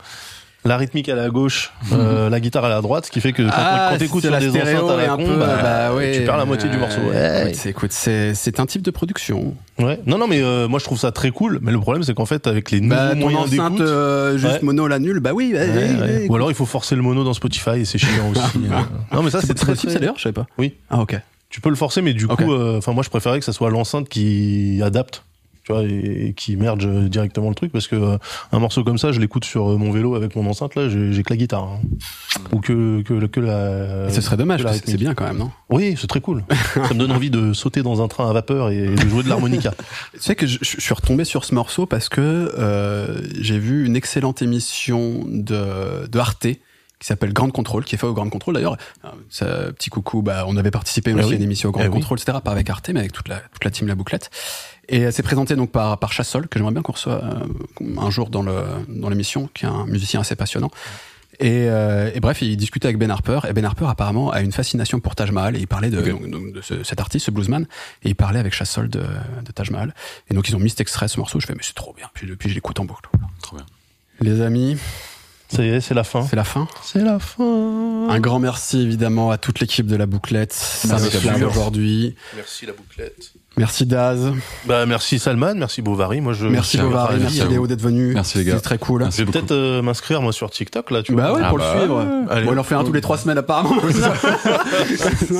La 0.66 0.76
rythmique 0.76 1.08
à 1.08 1.16
la 1.16 1.30
gauche, 1.30 1.72
euh, 1.94 2.30
la 2.30 2.40
guitare 2.42 2.66
à 2.66 2.70
la 2.70 2.82
droite, 2.82 3.06
ce 3.06 3.12
qui 3.12 3.22
fait 3.22 3.32
que 3.32 3.44
quand, 3.44 3.50
Ah, 3.54 3.88
quand 3.94 3.98
t'écoutes 3.98 4.24
sur 4.24 4.32
la 4.32 4.42
des 4.42 4.50
enceintes 4.50 4.90
à 4.90 4.98
la 4.98 5.08
con, 5.16 5.38
bah, 5.38 5.58
bah 5.64 5.94
ouais. 5.96 6.12
tu 6.12 6.26
perds 6.26 6.36
la 6.36 6.44
moitié 6.44 6.70
du 6.70 6.78
morceau. 6.78 7.00
Ouais. 7.00 7.54
écoute, 7.66 7.94
c'est- 7.94 8.60
un 8.60 8.66
type 8.66 8.82
de 8.82 8.92
production. 8.92 9.54
Ouais. 9.80 10.02
Non, 10.06 10.18
non, 10.18 10.28
mais 10.28 10.42
euh, 10.44 10.68
moi 10.68 10.80
je 10.80 10.84
trouve 10.84 11.00
ça 11.00 11.14
très 11.14 11.32
cool. 11.32 11.60
Mais 11.62 11.72
le 11.72 11.80
problème, 11.80 12.04
c'est 12.04 12.14
qu'en 12.14 12.26
fait, 12.26 12.46
avec 12.46 12.72
les 12.72 12.82
nouveaux 12.82 12.94
Bah, 12.94 13.12
ton 13.14 13.20
moyens 13.30 13.50
d'écoute, 13.50 13.80
euh, 13.80 14.38
juste 14.38 14.56
Ouais. 14.56 14.60
mono 14.64 14.88
la 14.90 15.00
nulle, 15.00 15.22
bah 15.22 15.32
oui. 15.34 15.54
bah, 15.54 15.60
Ouais, 15.62 16.28
ou 16.30 16.36
alors 16.36 16.52
il 16.52 16.56
faut 16.56 16.66
forcer 16.66 16.98
le 16.98 17.04
mono 17.04 17.24
dans 17.24 17.34
Spotify 17.34 17.80
et 17.80 17.86
c'est 17.86 17.98
chiant 17.98 18.30
aussi. 18.30 18.60
Non, 19.14 19.24
mais 19.24 19.30
ça 19.32 19.40
c'est 19.42 19.54
très, 19.54 19.66
possible, 19.68 19.94
ça 19.94 20.00
d'ailleurs, 20.00 20.18
je 20.18 20.24
savais 20.24 20.34
pas. 20.34 20.46
Oui. 20.58 20.74
Ah 20.90 21.00
ok. 21.00 21.18
Tu 21.50 21.62
peux 21.62 21.70
le 21.70 21.76
forcer, 21.78 22.02
mais 22.02 22.14
du 22.14 22.28
coup, 22.28 22.54
enfin 22.54 22.92
moi 22.92 23.04
je 23.04 23.10
préférais 23.10 23.40
que 23.40 23.46
ça 23.46 23.54
soit 23.54 23.70
l'enceinte 23.70 24.10
qui 24.10 24.82
adapte, 24.84 25.24
tu 25.70 25.74
vois, 25.74 25.84
et, 25.84 26.30
et 26.30 26.34
qui 26.34 26.56
merge 26.56 26.88
directement 26.88 27.50
le 27.50 27.56
truc, 27.56 27.72
parce 27.72 27.88
que 27.88 27.96
euh, 27.96 28.18
un 28.52 28.60
morceau 28.60 28.84
comme 28.84 28.98
ça, 28.98 29.12
je 29.12 29.20
l'écoute 29.20 29.46
sur 29.46 29.70
euh, 29.70 29.78
mon 29.78 29.92
vélo 29.92 30.16
avec 30.16 30.36
mon 30.36 30.50
enceinte 30.50 30.74
là, 30.76 30.90
j'ai 30.90 31.22
que 31.22 31.30
la 31.30 31.38
guitare, 31.38 31.64
hein. 31.64 31.80
ou 32.52 32.60
que 32.60 33.02
que 33.04 33.26
que 33.28 33.40
la. 33.40 34.08
Et 34.08 34.12
ce 34.12 34.22
serait 34.22 34.38
dommage, 34.38 34.66
c'est 34.86 34.98
bien 34.98 35.14
quand 35.14 35.26
même, 35.26 35.38
non? 35.38 35.52
Oui, 35.70 35.96
c'est 35.96 36.08
très 36.08 36.22
cool. 36.22 36.44
ça 36.74 36.94
me 36.94 37.00
donne 37.00 37.12
envie 37.12 37.30
de 37.30 37.54
sauter 37.54 37.84
dans 37.84 38.02
un 38.02 38.08
train 38.08 38.28
à 38.30 38.34
vapeur 38.34 38.72
et 38.72 38.88
de 38.96 39.10
jouer 39.10 39.24
de 39.24 39.30
l'harmonica. 39.30 39.74
Tu 40.14 40.20
sais 40.22 40.36
que 40.36 40.48
je, 40.48 40.58
je 40.62 40.82
suis 40.82 40.94
retombé 40.94 41.24
sur 41.24 41.46
ce 41.46 41.54
morceau 41.54 41.86
parce 41.86 42.10
que 42.10 42.22
euh, 42.58 43.22
j'ai 43.40 43.60
vu 43.60 43.86
une 43.86 43.96
excellente 43.96 44.42
émission 44.42 45.24
de, 45.28 46.08
de 46.08 46.20
Arte 46.20 46.48
qui 47.00 47.08
s'appelle 47.08 47.32
Grande 47.34 47.52
Contrôle, 47.54 47.86
qui 47.86 47.96
est 47.96 47.98
fait 47.98 48.08
au 48.08 48.14
Grande 48.14 48.30
Contrôle 48.30 48.56
d'ailleurs. 48.56 48.78
Euh, 49.42 49.72
petit 49.72 49.90
coucou, 49.90 50.22
bah, 50.22 50.44
on 50.48 50.58
avait 50.58 50.72
participé 50.72 51.12
Eh 51.12 51.14
aussi 51.16 51.28
oui. 51.30 51.34
à 51.34 51.38
une 51.38 51.44
émission 51.44 51.70
au 51.70 51.72
Grande 51.72 51.86
Eh 51.86 51.90
oui. 51.90 51.94
Contrôle, 51.94 52.20
etc. 52.20 52.38
Pas 52.44 52.52
avec 52.52 52.70
Arte, 52.70 52.90
mais 52.90 53.00
avec 53.00 53.14
toute 53.14 53.28
la, 53.30 53.38
toute 53.40 53.64
la 53.64 53.72
team 53.72 53.88
La 53.88 53.96
Bouclette. 53.96 54.30
Et 54.90 55.00
elle 55.02 55.14
s'est 55.14 55.24
présentée 55.24 55.56
donc 55.56 55.72
par, 55.72 55.98
par 56.00 56.12
Chassol, 56.12 56.48
que 56.48 56.60
j'aimerais 56.60 56.74
bien 56.74 56.82
qu'on 56.82 56.92
reçoive 56.94 57.24
euh, 57.82 57.86
un 58.02 58.10
jour 58.10 58.30
dans 58.30 58.42
le 58.42 58.64
dans 58.88 59.10
l'émission, 59.10 59.50
qui 59.54 59.66
est 59.66 59.70
un 59.70 59.86
musicien 59.86 60.20
assez 60.22 60.36
passionnant. 60.36 60.72
Et, 61.42 61.70
euh, 61.70 62.12
et 62.14 62.20
bref, 62.20 62.42
il 62.42 62.58
discutait 62.58 62.88
avec 62.88 62.98
Ben 62.98 63.10
Harper, 63.10 63.40
et 63.48 63.54
Ben 63.54 63.64
Harper 63.64 63.86
apparemment 63.88 64.30
a 64.32 64.42
une 64.42 64.52
fascination 64.52 65.00
pour 65.00 65.16
Taj 65.16 65.32
Mahal, 65.32 65.56
et 65.56 65.60
il 65.60 65.68
parlait 65.68 65.90
de, 65.90 66.00
Ok. 66.00 66.10
donc, 66.10 66.30
donc, 66.30 66.52
de 66.52 66.62
ce- 66.62 66.84
cet 66.84 67.00
artiste, 67.00 67.28
ce 67.28 67.32
bluesman, 67.32 67.66
et 68.04 68.10
il 68.10 68.16
parlait 68.16 68.40
avec 68.40 68.52
Chassol 68.54 68.90
de, 68.90 69.00
de 69.00 69.52
Taj 69.54 69.70
Mahal. 69.72 69.94
Et 70.30 70.34
donc 70.34 70.50
ils 70.50 70.56
ont 70.58 70.60
mis 70.60 70.70
cet 70.70 70.82
extrait, 70.82 71.08
ce 71.08 71.18
morceau, 71.18 71.40
je 71.40 71.46
fais 71.46 71.54
mais 71.54 71.62
c'est 71.64 71.76
trop 71.76 71.94
bien, 71.94 72.08
puis 72.14 72.28
depuis 72.28 72.50
je 72.50 72.56
l'écoute 72.56 72.78
en 72.82 72.86
boucle. 72.86 73.10
Trop 73.42 73.56
bien. 73.56 73.66
Les 74.20 74.42
amis, 74.42 74.76
Ça 75.50 75.64
y 75.64 75.70
est, 75.70 75.82
c'est 75.82 75.96
la 75.96 76.04
fin. 76.04 76.26
c'est 76.28 76.36
la 76.36 76.44
fin. 76.44 76.68
C'est 76.84 77.04
la 77.04 77.20
fin. 77.20 78.08
Un 78.10 78.20
grand 78.20 78.40
merci 78.40 78.82
évidemment 78.82 79.32
à 79.32 79.38
toute 79.38 79.60
l'équipe 79.60 79.88
de 79.88 79.96
la 79.96 80.06
bouclette, 80.06 80.54
ça 80.54 80.98
Merci, 81.00 81.44
aujourd'hui. 81.44 82.16
Merci 82.36 82.66
la 82.68 82.74
bouclette. 82.74 83.34
Merci 83.60 83.86
Daz, 83.86 84.32
Bah 84.66 84.86
merci 84.86 85.20
Salman, 85.20 85.54
merci 85.56 85.82
Bovary. 85.82 86.22
Moi 86.22 86.34
je 86.34 86.48
merci. 86.48 86.78
Bovary, 86.78 87.20
Merci. 87.20 87.44
Léo 87.48 87.68
d'être 87.68 87.82
venu. 87.82 88.14
Merci, 88.14 88.38
les 88.40 88.46
gars. 88.46 88.54
C'est 88.56 88.62
très 88.62 88.78
cool. 88.78 89.02
Merci 89.04 89.20
Je 89.20 89.26
vais 89.26 89.32
peut-être 89.32 89.52
euh, 89.52 89.82
m'inscrire 89.82 90.22
moi 90.22 90.32
sur 90.34 90.50
TikTok 90.50 90.92
là, 90.92 91.04
tu 91.04 91.12
vois. 91.14 91.22
Bah 91.24 91.34
ouais, 91.34 91.42
Ah 91.44 91.50
pour 91.50 91.58
bah 91.60 91.74
le 91.74 91.80
suivre. 91.80 92.06
Allez. 92.30 92.46
Bon, 92.46 92.54
il 92.54 92.60
en 92.60 92.64
fait 92.64 92.76
un 92.76 92.84
tous 92.84 92.94
les 92.94 93.02
trois 93.02 93.18
semaines 93.18 93.38
apparemment. 93.38 93.76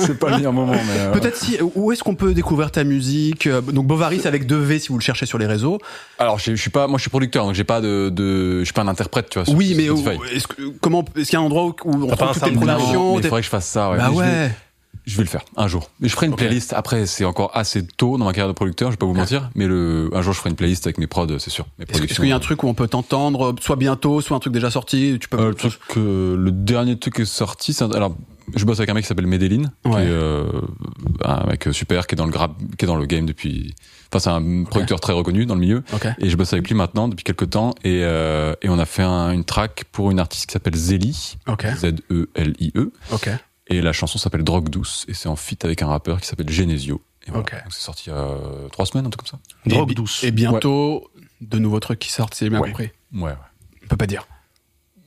C'est 0.04 0.18
pas 0.18 0.30
le 0.30 0.36
meilleur 0.36 0.52
moment, 0.52 0.72
mais. 0.72 1.00
euh, 1.00 1.12
Peut-être 1.12 1.36
si, 1.36 1.58
où 1.74 1.92
est-ce 1.92 2.02
qu'on 2.02 2.14
peut 2.14 2.34
découvrir 2.34 2.70
ta 2.70 2.84
musique 2.84 3.46
Euh, 3.46 3.60
Donc 3.60 3.86
Bovary, 3.86 4.20
c'est 4.20 4.28
avec 4.28 4.46
deux 4.46 4.58
V 4.60 4.78
si 4.78 4.88
vous 4.88 4.98
le 4.98 5.02
cherchez 5.02 5.26
sur 5.26 5.38
les 5.38 5.46
réseaux. 5.46 5.78
Alors, 6.18 6.38
je 6.38 6.54
je 6.54 6.60
suis 6.60 6.70
pas, 6.70 6.86
moi, 6.86 6.98
je 6.98 7.02
suis 7.02 7.10
producteur, 7.10 7.44
donc 7.46 7.54
j'ai 7.54 7.64
pas 7.64 7.80
de, 7.80 8.10
de, 8.10 8.60
je 8.60 8.64
suis 8.64 8.72
pas 8.74 8.82
un 8.82 8.88
interprète, 8.88 9.28
tu 9.30 9.38
vois. 9.38 9.46
sur- 9.46 9.54
Oui, 9.56 9.68
sur 9.68 9.76
mais 9.76 9.88
où- 9.90 10.24
est-ce 10.34 10.46
que, 10.46 10.62
comment, 10.80 11.04
est-ce 11.16 11.30
qu'il 11.30 11.38
y 11.38 11.40
a 11.40 11.40
un 11.40 11.46
endroit 11.46 11.64
où, 11.64 11.74
où 11.84 12.04
on 12.04 12.06
T'as 12.08 12.16
pas 12.16 12.16
trouve 12.16 12.28
un 12.28 12.32
toutes 12.32 12.42
tes 12.44 12.66
productions 12.66 13.16
il 13.18 13.22
faudrait 13.22 13.40
que 13.40 13.44
je 13.46 13.50
fasse 13.50 13.66
ça, 13.66 13.90
ouais. 13.90 13.98
Bah 13.98 14.10
ouais. 14.10 14.50
Je 15.06 15.16
vais 15.16 15.22
le 15.24 15.28
faire 15.28 15.42
un 15.56 15.66
jour. 15.68 15.90
Mais 16.00 16.08
je 16.08 16.14
ferai 16.14 16.26
une 16.26 16.34
playlist. 16.36 16.72
Après, 16.72 17.06
c'est 17.06 17.24
encore 17.24 17.50
assez 17.54 17.86
tôt 17.86 18.18
dans 18.18 18.24
ma 18.26 18.32
carrière 18.32 18.48
de 18.48 18.52
producteur, 18.52 18.90
je 18.90 18.94
vais 18.94 18.98
pas 18.98 19.06
vous 19.06 19.14
mentir. 19.14 19.50
Mais 19.54 19.66
le, 19.66 20.10
un 20.12 20.22
jour, 20.22 20.32
je 20.32 20.38
ferai 20.38 20.50
une 20.50 20.56
playlist 20.56 20.86
avec 20.86 20.98
mes 20.98 21.06
prods, 21.06 21.38
c'est 21.38 21.50
sûr. 21.50 21.66
Est-ce 21.88 22.02
qu'il 22.16 22.28
y 22.28 22.32
a 22.32 22.36
un 22.36 22.40
truc 22.40 22.62
où 22.62 22.68
on 22.68 22.74
peut 22.74 22.88
t'entendre, 22.88 23.54
soit 23.60 23.76
bientôt, 23.76 24.20
soit 24.20 24.36
un 24.36 24.40
truc 24.40 24.52
déjà 24.52 24.70
sorti 24.70 25.16
Tu 25.20 25.28
peux. 25.28 25.38
Euh, 25.38 25.48
le 25.48 25.54
truc 25.54 25.74
que- 25.88 26.34
le 26.38 26.50
dernier 26.52 26.98
truc 26.98 27.14
qui 27.16 27.22
est 27.22 27.24
sorti, 27.24 27.72
c'est 27.72 27.84
un- 27.84 27.90
alors 27.92 28.16
je 28.54 28.64
bosse 28.64 28.78
avec 28.80 28.90
un 28.90 28.94
mec 28.94 29.04
qui 29.04 29.08
s'appelle 29.08 29.26
Medellin, 29.28 29.70
Ouais. 29.84 29.92
qui 29.92 29.96
est 29.98 30.10
euh, 30.10 30.44
un 31.24 31.46
mec 31.46 31.68
super 31.72 32.06
qui 32.06 32.14
est 32.14 32.16
dans 32.16 32.24
le 32.26 32.32
grab, 32.32 32.52
qui 32.78 32.84
est 32.84 32.88
dans 32.88 32.96
le 32.96 33.06
game 33.06 33.24
depuis. 33.26 33.74
Enfin, 34.12 34.18
c'est 34.18 34.30
un 34.30 34.64
producteur 34.64 34.98
très 35.00 35.12
reconnu 35.12 35.46
dans 35.46 35.54
le 35.54 35.60
milieu. 35.60 35.82
Et 36.18 36.28
je 36.30 36.36
bosse 36.36 36.52
avec 36.52 36.66
lui 36.68 36.74
maintenant 36.74 37.06
depuis 37.08 37.22
quelques 37.24 37.50
temps 37.50 37.74
et 37.84 38.00
euh, 38.02 38.54
et 38.62 38.68
on 38.68 38.78
a 38.78 38.86
fait 38.86 39.02
un- 39.04 39.30
une 39.30 39.44
track 39.44 39.84
pour 39.92 40.10
une 40.10 40.18
artiste 40.18 40.46
qui 40.46 40.52
s'appelle 40.52 40.74
Zeli, 40.74 41.36
Ok. 41.46 41.64
Z 41.76 41.94
E 42.10 42.28
L 42.34 42.54
I 42.58 42.72
E. 42.76 42.90
et 43.70 43.80
la 43.80 43.92
chanson 43.92 44.18
s'appelle 44.18 44.44
Drogue 44.44 44.68
douce 44.68 45.06
et 45.08 45.14
c'est 45.14 45.28
en 45.28 45.36
feat 45.36 45.64
avec 45.64 45.80
un 45.82 45.86
rappeur 45.86 46.20
qui 46.20 46.26
s'appelle 46.26 46.50
Genesio. 46.50 47.02
Et 47.26 47.30
voilà. 47.30 47.42
Donc 47.44 47.72
c'est 47.72 47.80
sorti 47.82 48.04
il 48.08 48.12
y 48.12 48.16
a 48.16 48.34
trois 48.72 48.84
semaines, 48.86 49.06
un 49.06 49.10
truc 49.10 49.26
comme 49.28 49.38
ça. 49.40 49.44
Drogue 49.66 49.92
Et 49.92 49.94
douce. 49.94 50.22
Et 50.24 50.30
bientôt, 50.30 51.10
de 51.40 51.58
nouveaux 51.58 51.80
trucs 51.80 51.98
qui 51.98 52.10
sortent, 52.10 52.34
si 52.34 52.44
j'ai 52.44 52.50
bien 52.50 52.60
Ouais. 52.60 52.68
compris. 52.68 52.90
Ouais. 53.14 53.22
ouais. 53.22 53.34
On 53.84 53.86
peut 53.88 53.96
pas 53.96 54.06
dire. 54.06 54.26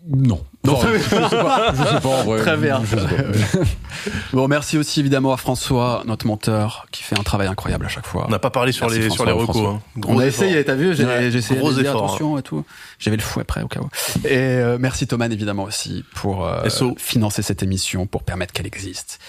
Non. 0.05 0.43
Non, 0.65 0.79
je 0.81 0.97
sais 0.99 1.15
pas. 1.15 1.73
Je 1.73 1.83
sais 1.83 1.99
pas 2.01 2.09
en 2.09 2.23
vrai. 2.23 2.39
Très 2.41 2.57
bien. 2.57 2.81
Je 2.83 2.97
sais 2.97 3.05
pas. 3.05 3.59
Bon, 4.33 4.47
merci 4.47 4.77
aussi 4.77 4.99
évidemment 4.99 5.31
à 5.31 5.37
François, 5.37 6.03
notre 6.05 6.25
monteur, 6.27 6.87
qui 6.91 7.03
fait 7.03 7.17
un 7.17 7.23
travail 7.23 7.47
incroyable 7.47 7.85
à 7.85 7.89
chaque 7.89 8.05
fois. 8.07 8.25
On 8.27 8.31
n'a 8.31 8.39
pas 8.39 8.49
parlé 8.49 8.71
sur 8.71 8.85
Merci, 8.87 8.99
les 8.99 9.05
François, 9.07 9.27
sur 9.27 9.35
les 9.35 9.41
recos. 9.45 9.57
Hein. 9.65 9.81
On 10.07 10.19
a 10.19 10.25
effort. 10.25 10.43
essayé, 10.45 10.65
t'as 10.65 10.73
vu, 10.75 10.95
j'ai 10.95 11.05
Ouais, 11.05 11.27
essayé 11.27 11.59
gros 11.59 11.71
de 11.71 11.75
dire 11.81 11.91
effort, 11.91 12.05
attention 12.05 12.37
et 12.37 12.41
tout. 12.41 12.65
J'avais 12.99 13.17
le 13.17 13.21
fouet 13.21 13.43
prêt 13.43 13.61
au 13.61 13.67
cas 13.67 13.79
où. 13.81 13.89
Et 14.27 14.35
euh, 14.37 14.77
merci 14.79 15.07
Thomas 15.07 15.27
évidemment 15.29 15.63
aussi 15.63 16.03
pour 16.15 16.45
euh, 16.45 16.67
SO. 16.69 16.95
financer 16.97 17.41
cette 17.43 17.63
émission, 17.63 18.07
pour 18.07 18.23
permettre 18.23 18.51
qu'elle 18.51 18.67
existe. 18.67 19.19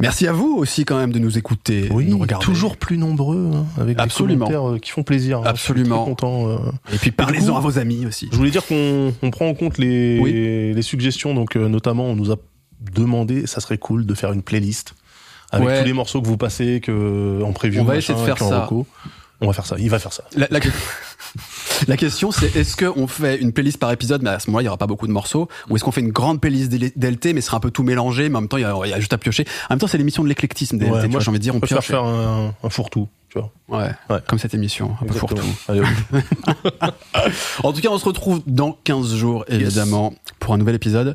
Merci 0.00 0.26
à 0.28 0.32
vous 0.32 0.54
aussi 0.56 0.84
quand 0.84 0.96
même 0.98 1.12
de 1.12 1.18
nous 1.18 1.38
écouter, 1.38 1.88
Oui, 1.90 2.06
nous 2.06 2.18
regarder. 2.18 2.44
toujours 2.44 2.76
plus 2.76 2.98
nombreux, 2.98 3.50
hein, 3.54 3.66
avec 3.80 3.98
Absolument. 3.98 4.46
des 4.46 4.52
commentaires 4.54 4.74
euh, 4.76 4.78
qui 4.78 4.90
font 4.90 5.02
plaisir. 5.02 5.38
hein. 5.38 5.42
Absolument. 5.46 6.04
Je 6.06 6.10
suis 6.10 6.14
très 6.16 6.26
content. 6.26 6.48
euh. 6.50 6.58
Et 6.94 6.98
puis 6.98 7.10
parlez-en 7.10 7.56
à 7.56 7.60
vos 7.60 7.78
amis 7.78 8.06
aussi. 8.06 8.28
Je 8.30 8.36
voulais 8.36 8.50
dire 8.50 8.64
qu'on 8.66 9.12
on 9.22 9.30
prend 9.30 9.48
en 9.48 9.54
compte 9.54 9.78
les, 9.78 10.18
Oui. 10.20 10.32
les 10.74 10.82
suggestions, 10.82 11.34
donc 11.34 11.56
euh, 11.56 11.68
notamment 11.68 12.04
on 12.04 12.14
nous 12.16 12.30
a 12.30 12.36
demandé, 12.92 13.46
ça 13.46 13.60
serait 13.60 13.78
cool 13.78 14.06
de 14.06 14.14
faire 14.14 14.32
une 14.32 14.42
playlist 14.42 14.94
avec 15.50 15.66
Ouais. 15.66 15.80
tous 15.80 15.86
les 15.86 15.92
morceaux 15.92 16.22
que 16.22 16.28
vous 16.28 16.36
passez, 16.36 16.80
que 16.80 17.42
en 17.42 17.52
preview, 17.52 17.80
On 17.80 17.84
va 17.84 17.94
machin, 17.94 18.12
essayer 18.14 18.28
de 18.30 18.34
faire 18.36 18.46
ça. 18.48 18.64
reco. 18.66 18.86
On 19.40 19.46
va 19.48 19.52
faire 19.52 19.66
ça. 19.66 19.76
Il 19.78 19.88
va 19.90 19.98
faire 19.98 20.12
ça. 20.12 20.24
La, 20.36 20.46
la- 20.50 20.60
la 21.86 21.96
question, 21.96 22.30
c'est 22.30 22.54
est-ce 22.56 22.76
qu'on 22.76 23.06
fait 23.06 23.36
une 23.36 23.52
playlist 23.52 23.78
par 23.78 23.90
épisode, 23.92 24.22
mais 24.22 24.30
à 24.30 24.38
ce 24.40 24.48
moment-là, 24.48 24.62
il 24.62 24.66
y 24.66 24.68
aura 24.68 24.78
pas 24.78 24.86
beaucoup 24.86 25.06
de 25.06 25.12
morceaux, 25.12 25.48
ou 25.70 25.76
est-ce 25.76 25.84
qu'on 25.84 25.92
fait 25.92 26.00
une 26.00 26.12
grande 26.12 26.40
playlist 26.40 26.70
DL- 26.72 26.92
DLT, 26.96 27.32
mais 27.34 27.40
ce 27.40 27.46
sera 27.48 27.56
un 27.58 27.60
peu 27.60 27.70
tout 27.70 27.82
mélangé, 27.82 28.28
mais 28.28 28.36
en 28.36 28.40
même 28.42 28.48
temps, 28.48 28.56
il 28.56 28.62
y 28.62 28.64
a, 28.64 28.74
il 28.84 28.90
y 28.90 28.94
a 28.94 29.00
juste 29.00 29.12
à 29.12 29.18
piocher. 29.18 29.44
En 29.68 29.74
même 29.74 29.78
temps, 29.78 29.86
c'est 29.86 29.98
l'émission 29.98 30.22
de 30.22 30.28
l'éclectisme 30.28 30.78
DLT, 30.78 30.92
Ouais, 30.92 31.00
tu 31.02 31.06
moi, 31.08 31.12
vois, 31.12 31.20
j'ai 31.20 31.28
envie 31.30 31.38
de 31.38 31.42
dire, 31.42 31.54
on 31.54 31.58
On 31.58 31.60
peut 31.60 31.66
faire 31.66 31.78
pioche. 31.78 31.86
faire 31.88 32.04
un, 32.04 32.54
un 32.62 32.68
fourre-tout, 32.70 33.08
tu 33.28 33.38
vois. 33.38 33.52
Ouais, 33.68 33.90
Ouais. 34.10 34.18
comme 34.26 34.38
cette 34.38 34.54
émission, 34.54 34.96
un 35.00 35.06
peu 35.06 35.14
fourre-tout. 35.14 35.44
En 37.62 37.72
tout 37.72 37.80
cas, 37.80 37.88
on 37.90 37.98
se 37.98 38.04
retrouve 38.04 38.42
dans 38.46 38.72
15 38.84 39.14
jours, 39.14 39.44
évidemment, 39.48 40.14
pour 40.38 40.54
un 40.54 40.58
nouvel 40.58 40.74
épisode. 40.74 41.14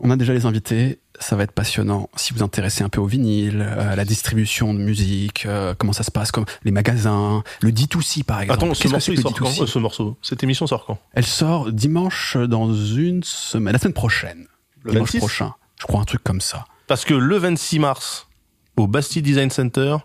On 0.00 0.10
a 0.10 0.16
déjà 0.16 0.32
les 0.32 0.46
invités, 0.46 1.00
ça 1.20 1.36
va 1.36 1.42
être 1.44 1.52
passionnant. 1.52 2.08
Si 2.16 2.32
vous 2.32 2.38
vous 2.38 2.44
intéressez 2.44 2.84
un 2.84 2.88
peu 2.88 3.00
au 3.00 3.06
vinyle, 3.06 3.60
euh, 3.66 3.92
à 3.92 3.96
la 3.96 4.04
distribution 4.04 4.72
de 4.74 4.78
musique, 4.78 5.46
euh, 5.46 5.74
comment 5.76 5.92
ça 5.92 6.02
se 6.04 6.10
passe, 6.10 6.30
comme 6.30 6.44
les 6.64 6.70
magasins, 6.70 7.42
le 7.60 7.70
D2C 7.72 8.24
par 8.24 8.40
exemple. 8.42 8.64
Attends, 8.64 8.74
ce 8.74 8.88
morceau, 8.88 9.12
que 9.14 9.20
sort 9.20 9.34
quand 9.34 9.44
D2C 9.50 9.62
Euh, 9.62 9.66
Ce 9.66 9.78
morceau, 9.78 10.16
cette 10.22 10.42
émission 10.42 10.66
sort 10.66 10.84
quand? 10.86 10.98
Elle 11.14 11.26
sort 11.26 11.72
dimanche 11.72 12.36
dans 12.36 12.72
une 12.72 13.22
semaine, 13.24 13.72
la 13.72 13.78
semaine 13.78 13.94
prochaine. 13.94 14.46
Le 14.84 14.92
dimanche 14.92 15.08
26? 15.08 15.18
prochain. 15.18 15.54
Je 15.80 15.84
crois 15.86 16.00
un 16.00 16.04
truc 16.04 16.22
comme 16.24 16.40
ça. 16.40 16.64
Parce 16.86 17.04
que 17.04 17.14
le 17.14 17.36
26 17.36 17.78
mars, 17.80 18.28
au 18.76 18.86
Bastille 18.86 19.22
Design 19.22 19.50
Center, 19.50 19.96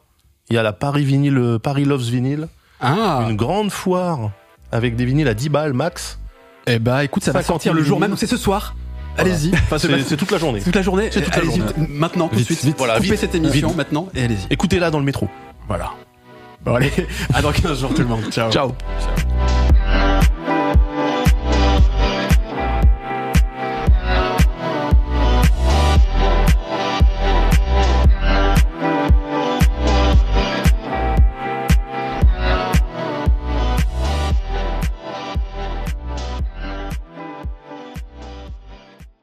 il 0.50 0.56
y 0.56 0.58
a 0.58 0.64
la 0.64 0.74
Paris 0.74 1.06
Vinyl, 1.06 1.38
euh, 1.38 1.60
Paris 1.60 1.86
Loves 1.86 2.04
Vinyl, 2.10 2.48
Ah, 2.80 3.26
une 3.30 3.36
grande 3.38 3.72
foire 3.72 4.32
avec 4.72 4.96
des 4.96 5.06
vinyles 5.06 5.28
à 5.28 5.34
10 5.34 5.50
balles 5.50 5.74
max. 5.74 6.20
eh 6.68 6.80
bah 6.80 7.04
écoute, 7.04 7.24
ça 7.24 7.32
va 7.32 7.40
50 7.42 7.48
sortir 7.48 7.74
le 7.74 7.84
jour 7.84 8.00
000. 8.00 8.10
même, 8.10 8.18
c'est 8.18 8.28
ce 8.28 8.38
soir. 8.38 8.76
Allez-y. 9.18 9.54
Enfin, 9.54 9.78
c'est 9.78 10.18
toute 10.18 10.32
la 10.32 10.38
journée. 10.38 10.62
toute 10.62 10.76
la 10.76 10.82
journée. 10.82 11.10
C'est 11.12 11.22
toute 11.22 11.36
la 11.36 11.44
journée. 11.44 11.64
maintenant, 11.90 12.28
tout 12.30 12.36
de 12.36 12.44
suite. 12.44 12.64
vite. 12.64 12.76
Voilà, 12.78 12.98
Coupez 12.98 13.18
cette 13.18 13.36
émission 13.36 13.74
maintenant 13.74 14.10
et 14.16 14.24
allez-y. 14.24 14.48
Écoutez-la 14.50 14.92
dans 14.92 15.00
le 15.00 15.06
métro. 15.06 15.28
Voilà. 15.68 15.92
Bon 16.64 16.76
allez, 16.76 16.92
à 17.34 17.42
dans 17.42 17.52
15 17.52 17.82
jours 17.82 17.94
tout 17.94 18.02
le 18.02 18.08
monde. 18.08 18.24
Ciao. 18.32 18.52
Ciao. 18.52 18.74